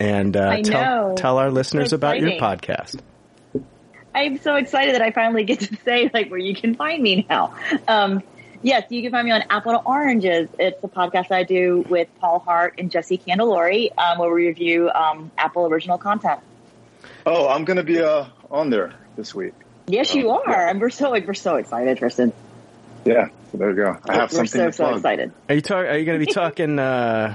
and, 0.00 0.36
uh, 0.36 0.48
I 0.48 0.62
tell, 0.62 1.08
know. 1.08 1.14
tell 1.14 1.38
our 1.38 1.50
listeners 1.50 1.90
So 1.90 1.96
about 1.96 2.18
your 2.18 2.32
podcast. 2.32 3.00
I'm 4.14 4.38
so 4.38 4.56
excited 4.56 4.94
that 4.94 5.02
I 5.02 5.10
finally 5.10 5.44
get 5.44 5.60
to 5.60 5.76
say 5.84 6.10
like 6.12 6.30
where 6.30 6.38
you 6.38 6.54
can 6.54 6.74
find 6.74 7.02
me 7.02 7.26
now. 7.28 7.54
Um, 7.88 8.22
yes, 8.62 8.84
you 8.90 9.02
can 9.02 9.10
find 9.10 9.24
me 9.24 9.32
on 9.32 9.42
Apple 9.48 9.72
to 9.72 9.78
Oranges. 9.78 10.48
It's 10.58 10.82
a 10.82 10.88
podcast 10.88 11.30
I 11.30 11.44
do 11.44 11.84
with 11.88 12.08
Paul 12.20 12.38
Hart 12.40 12.74
and 12.78 12.90
Jesse 12.90 13.18
Candelori, 13.18 13.96
um, 13.96 14.18
where 14.18 14.32
we 14.32 14.46
review 14.46 14.90
um, 14.90 15.30
Apple 15.38 15.66
original 15.66 15.98
content. 15.98 16.40
Oh, 17.24 17.48
I'm 17.48 17.64
going 17.64 17.78
to 17.78 17.82
be 17.84 18.00
uh, 18.00 18.26
on 18.50 18.70
there 18.70 18.94
this 19.16 19.34
week. 19.34 19.54
Yes, 19.86 20.14
you 20.14 20.30
are, 20.30 20.68
and 20.68 20.80
we're 20.80 20.90
so 20.90 21.10
we're 21.10 21.34
so 21.34 21.56
excited, 21.56 21.98
Tristan. 21.98 22.32
Yeah, 23.04 23.28
so 23.50 23.58
there 23.58 23.70
you 23.70 23.76
go. 23.76 23.98
I 24.08 24.14
have 24.14 24.32
we're 24.32 24.46
something 24.46 24.60
so 24.60 24.66
to 24.66 24.72
so 24.72 24.94
excited. 24.94 25.32
Are 25.48 25.54
you 25.54 25.60
talk, 25.60 25.86
Are 25.86 25.98
you 25.98 26.04
going 26.04 26.20
to 26.20 26.26
be 26.26 26.32
talking 26.32 26.78
uh, 26.78 27.34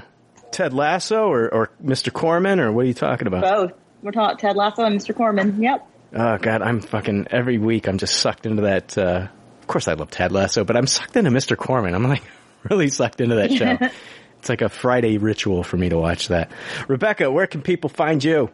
Ted 0.50 0.72
Lasso 0.72 1.28
or, 1.28 1.52
or 1.52 1.70
Mr. 1.82 2.12
Corman 2.12 2.60
or 2.60 2.72
what 2.72 2.84
are 2.84 2.88
you 2.88 2.94
talking 2.94 3.26
about? 3.26 3.42
Both. 3.42 3.72
We're 4.02 4.12
talking 4.12 4.38
Ted 4.38 4.56
Lasso 4.56 4.84
and 4.84 4.98
Mr. 4.98 5.14
Corman. 5.14 5.60
Yep. 5.62 5.86
Oh 6.14 6.38
God, 6.38 6.62
I'm 6.62 6.80
fucking 6.80 7.28
every 7.30 7.58
week. 7.58 7.86
I'm 7.86 7.98
just 7.98 8.16
sucked 8.16 8.46
into 8.46 8.62
that. 8.62 8.96
Uh, 8.96 9.28
of 9.60 9.66
course, 9.66 9.88
I 9.88 9.92
love 9.94 10.10
Ted 10.10 10.32
Lasso, 10.32 10.64
but 10.64 10.76
I'm 10.76 10.86
sucked 10.86 11.16
into 11.16 11.30
Mr. 11.30 11.56
Corman. 11.56 11.94
I'm 11.94 12.04
like 12.04 12.22
really 12.70 12.88
sucked 12.88 13.20
into 13.20 13.36
that 13.36 13.52
show. 13.52 13.76
it's 14.38 14.48
like 14.48 14.62
a 14.62 14.68
Friday 14.68 15.18
ritual 15.18 15.62
for 15.62 15.76
me 15.76 15.90
to 15.90 15.98
watch 15.98 16.28
that. 16.28 16.50
Rebecca, 16.86 17.30
where 17.30 17.46
can 17.46 17.60
people 17.60 17.90
find 17.90 18.24
you? 18.24 18.50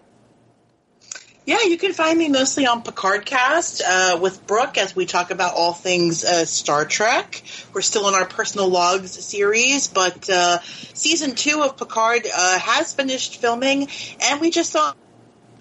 Yeah, 1.46 1.62
you 1.64 1.76
can 1.76 1.92
find 1.92 2.18
me 2.18 2.30
mostly 2.30 2.66
on 2.66 2.82
Picardcast 2.82 3.82
uh, 3.86 4.18
with 4.18 4.46
Brooke 4.46 4.78
as 4.78 4.96
we 4.96 5.04
talk 5.04 5.30
about 5.30 5.52
all 5.54 5.74
things 5.74 6.24
uh, 6.24 6.46
Star 6.46 6.86
Trek. 6.86 7.42
We're 7.74 7.82
still 7.82 8.08
in 8.08 8.14
our 8.14 8.24
personal 8.24 8.68
logs 8.68 9.10
series, 9.22 9.86
but 9.86 10.30
uh, 10.30 10.60
season 10.62 11.34
two 11.34 11.60
of 11.62 11.76
Picard 11.76 12.26
uh, 12.34 12.58
has 12.58 12.94
finished 12.94 13.42
filming, 13.42 13.88
and 14.22 14.40
we 14.40 14.50
just 14.50 14.72
saw 14.72 14.94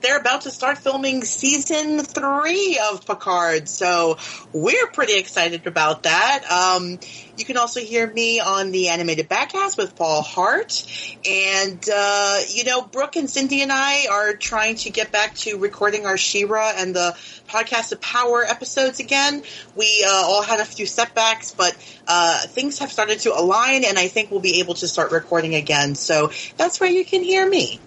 they're 0.04 0.20
about 0.20 0.42
to 0.42 0.52
start 0.52 0.78
filming 0.78 1.24
season 1.24 2.00
three 2.00 2.78
of 2.92 3.06
Picard. 3.06 3.70
So 3.70 4.18
we're 4.52 4.88
pretty 4.88 5.18
excited 5.18 5.66
about 5.66 6.04
that. 6.04 6.44
Um, 6.52 7.00
you 7.38 7.46
can 7.46 7.56
also 7.56 7.80
hear 7.80 8.06
me 8.06 8.42
on 8.42 8.72
the 8.72 8.90
animated 8.90 9.30
backcast 9.30 9.78
with 9.78 9.96
Paul 9.96 10.22
Hart. 10.22 10.86
And, 11.28 11.84
uh, 11.92 12.40
you 12.50 12.66
know, 12.66 12.82
Brooke 12.82 13.16
and 13.16 13.30
Cindy 13.30 13.62
and 13.62 13.72
I 13.72 14.08
are 14.12 14.34
trying 14.34 14.76
to 14.76 14.90
get 14.90 15.12
back 15.12 15.36
to 15.36 15.58
recording 15.58 16.06
our 16.06 16.18
She-Ra 16.18 16.74
and 16.76 16.94
the 16.94 17.16
podcast 17.48 17.94
of 17.94 18.02
Power 18.02 18.44
episodes 18.44 19.00
again. 19.00 19.42
We 19.76 20.06
uh, 20.06 20.12
all 20.12 20.44
had 20.44 20.60
a 20.60 20.66
few 20.66 20.86
setbacks, 20.86 21.52
but 21.52 21.76
uh, 22.10 22.40
things 22.48 22.80
have 22.80 22.92
started 22.92 23.20
to 23.22 23.34
align, 23.34 23.86
and 23.86 23.98
I 23.98 24.10
think 24.10 24.32
we'll 24.32 24.42
be 24.42 24.60
able 24.60 24.74
to 24.76 24.88
start 24.88 25.14
recording 25.14 25.56
again. 25.56 25.96
So 25.96 26.32
that's 26.58 26.82
where 26.82 26.92
you 26.92 27.06
can 27.06 27.24
hear 27.24 27.48
me. 27.48 27.80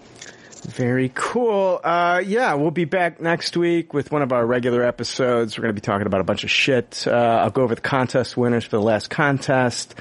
Very 0.69 1.11
cool. 1.15 1.81
Uh, 1.83 2.23
yeah, 2.27 2.55
we'll 2.55 2.71
be 2.73 2.85
back 2.87 3.21
next 3.21 3.57
week 3.57 3.95
with 3.95 4.11
one 4.11 4.23
of 4.23 4.33
our 4.33 4.45
regular 4.45 4.83
episodes. 4.83 5.57
We're 5.57 5.63
going 5.63 5.75
to 5.75 5.81
be 5.81 5.85
talking 5.85 6.07
about 6.07 6.21
a 6.21 6.25
bunch 6.25 6.43
of 6.45 6.51
shit. 6.51 7.05
Uh, 7.07 7.11
I'll 7.13 7.51
go 7.51 7.63
over 7.63 7.75
the 7.75 7.81
contest 7.81 8.37
winners 8.37 8.65
for 8.65 8.77
the 8.77 8.83
last 8.83 9.09
contest. 9.09 9.95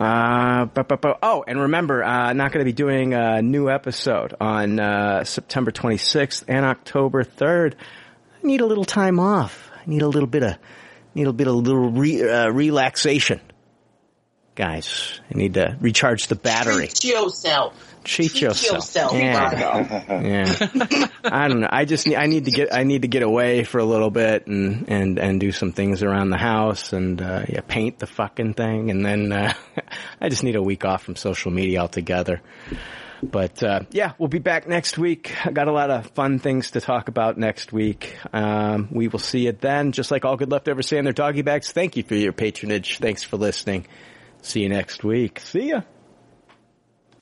Uh, 0.00 0.64
bu- 0.66 0.84
bu- 0.84 0.96
bu- 0.96 1.14
oh, 1.22 1.44
and 1.46 1.60
remember, 1.60 2.02
uh, 2.02 2.32
not 2.32 2.52
going 2.52 2.60
to 2.60 2.64
be 2.64 2.72
doing 2.72 3.12
a 3.14 3.42
new 3.42 3.68
episode 3.68 4.34
on 4.40 4.80
uh, 4.80 5.24
September 5.24 5.70
26th 5.72 6.44
and 6.48 6.64
October 6.64 7.22
3rd. 7.24 7.74
I 7.74 8.46
need 8.46 8.60
a 8.60 8.66
little 8.66 8.84
time 8.86 9.18
off. 9.20 9.70
I 9.76 9.82
need 9.86 10.02
a 10.02 10.08
little 10.08 10.28
bit 10.28 10.42
of, 10.42 10.56
need 11.14 11.26
a 11.26 11.32
bit 11.32 11.48
of 11.48 11.54
little 11.56 11.90
re- 11.90 12.28
uh, 12.28 12.48
relaxation. 12.48 13.40
guys. 14.54 15.20
I 15.32 15.36
need 15.36 15.54
to 15.54 15.76
recharge 15.80 16.28
the 16.28 16.36
battery. 16.36 16.86
Treat 16.86 17.04
yourself. 17.04 17.87
Treat 18.08 18.30
Treat 18.30 18.40
yourself. 18.42 18.76
yourself, 18.76 19.12
Yeah. 19.12 20.22
Yeah. 20.22 21.06
I 21.24 21.46
don't 21.48 21.60
know. 21.60 21.68
I 21.70 21.84
just 21.84 22.06
need, 22.06 22.16
I 22.16 22.26
need 22.26 22.46
to 22.46 22.50
get 22.50 22.72
I 22.74 22.82
need 22.84 23.02
to 23.02 23.08
get 23.08 23.22
away 23.22 23.64
for 23.64 23.78
a 23.78 23.84
little 23.84 24.10
bit 24.10 24.46
and 24.46 24.88
and 24.88 25.18
and 25.18 25.38
do 25.38 25.52
some 25.52 25.72
things 25.72 26.02
around 26.02 26.30
the 26.30 26.38
house 26.38 26.92
and 26.92 27.20
uh, 27.20 27.44
yeah, 27.48 27.60
paint 27.60 27.98
the 27.98 28.06
fucking 28.06 28.54
thing 28.54 28.90
and 28.90 29.04
then 29.04 29.30
uh, 29.30 29.52
I 30.20 30.30
just 30.30 30.42
need 30.42 30.56
a 30.56 30.62
week 30.62 30.84
off 30.86 31.02
from 31.04 31.16
social 31.16 31.50
media 31.50 31.80
altogether. 31.80 32.40
But 33.22 33.62
uh, 33.62 33.80
yeah, 33.90 34.12
we'll 34.16 34.28
be 34.28 34.38
back 34.38 34.68
next 34.68 34.96
week. 34.96 35.34
I 35.44 35.50
got 35.50 35.66
a 35.68 35.72
lot 35.72 35.90
of 35.90 36.06
fun 36.12 36.38
things 36.38 36.70
to 36.72 36.80
talk 36.80 37.08
about 37.08 37.36
next 37.36 37.72
week. 37.72 38.16
Um, 38.32 38.88
we 38.92 39.08
will 39.08 39.18
see 39.18 39.48
it 39.48 39.60
then. 39.60 39.90
Just 39.92 40.10
like 40.12 40.24
all 40.24 40.36
good 40.36 40.50
leftovers 40.52 40.86
say 40.86 40.98
in 40.98 41.04
their 41.04 41.12
doggy 41.12 41.42
bags. 41.42 41.72
Thank 41.72 41.96
you 41.96 42.04
for 42.04 42.14
your 42.14 42.32
patronage. 42.32 42.98
Thanks 42.98 43.24
for 43.24 43.36
listening. 43.36 43.86
See 44.42 44.60
you 44.60 44.68
next 44.68 45.02
week. 45.04 45.40
See 45.40 45.70
ya. 45.70 45.80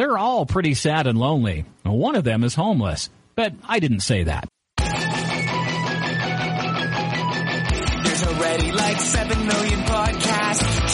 They're 0.00 0.16
all 0.16 0.46
pretty 0.46 0.72
sad 0.72 1.06
and 1.06 1.18
lonely. 1.18 1.66
One 1.82 2.16
of 2.16 2.24
them 2.24 2.42
is 2.42 2.54
homeless. 2.54 3.10
But 3.34 3.52
I 3.68 3.80
didn't 3.80 4.00
say 4.00 4.22
that. 4.22 4.48
There's 8.02 8.26
already 8.26 8.72
like 8.72 8.98
7 8.98 9.46
million 9.46 9.80
podcasts 9.80 10.88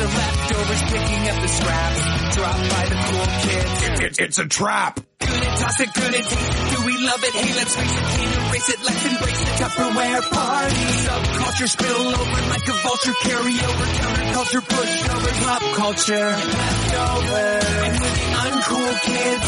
the 0.00 0.06
leftovers 0.08 0.82
picking 0.88 1.22
up 1.28 1.38
the 1.42 1.48
scraps. 1.48 2.02
Dropped 2.36 2.66
by 2.72 2.84
the 2.88 2.98
cool 3.04 3.26
kids. 3.44 4.18
it's 4.18 4.38
a 4.38 4.46
trap. 4.46 5.00
Good 5.20 5.42
and 5.44 5.56
toss 5.60 5.80
it, 5.80 5.92
good 5.92 6.14
and 6.14 6.24
it. 6.24 6.40
Do 6.72 6.78
we 6.88 6.94
love 7.04 7.20
it? 7.20 7.32
Hey, 7.36 7.52
let's 7.60 7.74
face 7.76 7.96
it, 8.00 8.06
can't 8.16 8.34
erase 8.40 8.68
it. 8.70 8.80
Let's 8.80 9.04
embrace 9.04 9.40
the 9.44 9.52
Tupperware 9.60 10.22
party. 10.32 10.86
Subculture 11.04 11.68
spill 11.68 12.02
over 12.16 12.40
like 12.48 12.66
a 12.68 12.76
vulture. 12.80 13.16
Carry 13.28 13.54
over 13.60 13.86
counterculture, 14.00 14.62
pushover, 14.72 15.32
pop 15.44 15.62
culture. 15.76 16.28
Leftover. 16.32 17.48
And 17.84 17.94
with 18.00 18.14
the 18.16 18.28
uncool 18.40 18.92
kids, 19.04 19.46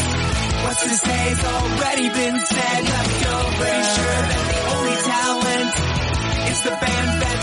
what's 0.63 0.83
to 0.83 0.95
say's 1.01 1.41
already 1.43 2.07
been 2.09 2.37
said. 2.45 2.79
Leftover. 2.93 3.57
Pretty 3.57 3.83
sure 3.97 4.19
that 4.29 4.43
the 4.53 4.59
only 4.75 4.97
talent 5.01 5.73
is 6.51 6.59
the 6.61 6.75
band 6.77 7.21
that's. 7.21 7.42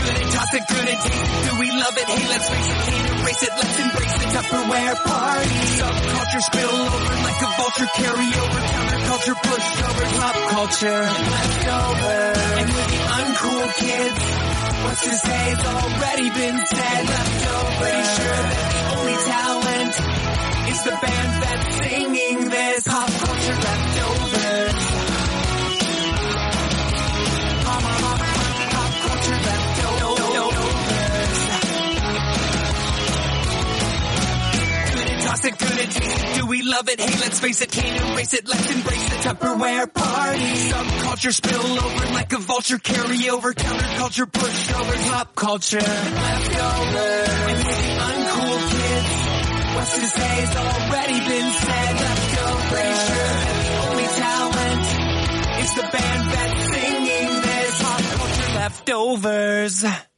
Good 0.00 0.16
and 0.20 0.30
toss 0.32 0.52
it, 0.54 0.64
good 0.68 0.88
and 0.88 1.00
taste 1.00 1.22
it. 1.22 1.50
Do 1.50 1.52
we 1.60 1.68
love 1.70 1.96
it? 1.96 2.06
Hey, 2.08 2.28
let's 2.28 2.48
face 2.48 2.68
it, 2.70 2.78
can't 2.88 3.06
erase 3.20 3.42
it. 3.42 3.52
Let's 3.60 3.76
embrace 3.80 4.14
the 4.20 4.26
Tupperware 4.34 4.96
party. 5.04 5.56
Subculture 5.80 6.42
spill 6.50 6.74
over 6.74 7.14
like 7.26 7.40
a 7.40 7.50
vulture. 7.60 7.88
Carry 8.00 8.28
over 8.40 8.60
counterculture, 8.70 9.36
pushover, 9.44 10.06
pop 10.20 10.36
culture. 10.50 11.00
Leftover. 11.04 12.18
And 12.60 12.68
with 12.70 12.88
the 12.90 13.00
uncool 13.20 13.66
kids, 13.80 14.20
what's 14.84 15.02
to 15.04 15.14
say's 15.14 15.60
already 15.66 16.28
been 16.30 16.58
said. 16.66 17.02
Leftover. 17.06 17.76
Pretty 17.80 18.04
sure 18.16 18.40
that 18.50 18.66
the 18.72 18.82
only 18.96 19.16
talent 19.28 19.94
is 20.70 20.80
the 20.84 20.94
band 21.00 21.32
that's 21.42 21.68
singing 21.76 22.38
this. 22.48 22.82
Pop 22.86 23.10
culture 23.10 23.58
leftovers. 23.60 24.89
Toss. 35.30 36.36
Do 36.36 36.46
we 36.46 36.62
love 36.62 36.88
it? 36.88 37.00
Hey, 37.00 37.20
let's 37.20 37.40
face 37.40 37.60
it, 37.62 37.70
can't 37.70 38.12
erase 38.12 38.34
it. 38.34 38.48
Let's 38.48 38.70
embrace 38.70 39.08
the 39.10 39.16
Tupperware 39.16 39.92
party. 39.92 40.38
Subculture 40.38 41.32
spill 41.32 41.60
over 41.60 42.12
like 42.14 42.32
a 42.32 42.38
vulture. 42.38 42.78
Carry 42.78 43.28
over 43.30 43.52
counterculture, 43.52 44.26
pushover, 44.26 45.10
pop 45.10 45.34
culture. 45.34 45.78
Leftover. 45.78 46.98
And 47.50 47.58
the 47.58 47.80
uncool 48.08 48.58
kids, 48.70 49.74
what's 49.74 49.94
to 49.98 50.06
say's 50.06 50.56
already 50.56 51.20
been 51.20 51.52
said. 51.52 51.94
Leftover. 52.00 52.68
Pretty 52.70 52.94
sure 52.94 53.40
the 53.60 53.74
only 53.88 54.08
talent 54.24 54.86
is 55.62 55.74
the 55.74 55.82
band 55.82 56.30
that's 56.30 56.60
singing 56.70 57.42
this. 57.42 57.82
Pop 57.82 58.00
culture 58.00 58.54
leftovers. 58.54 60.09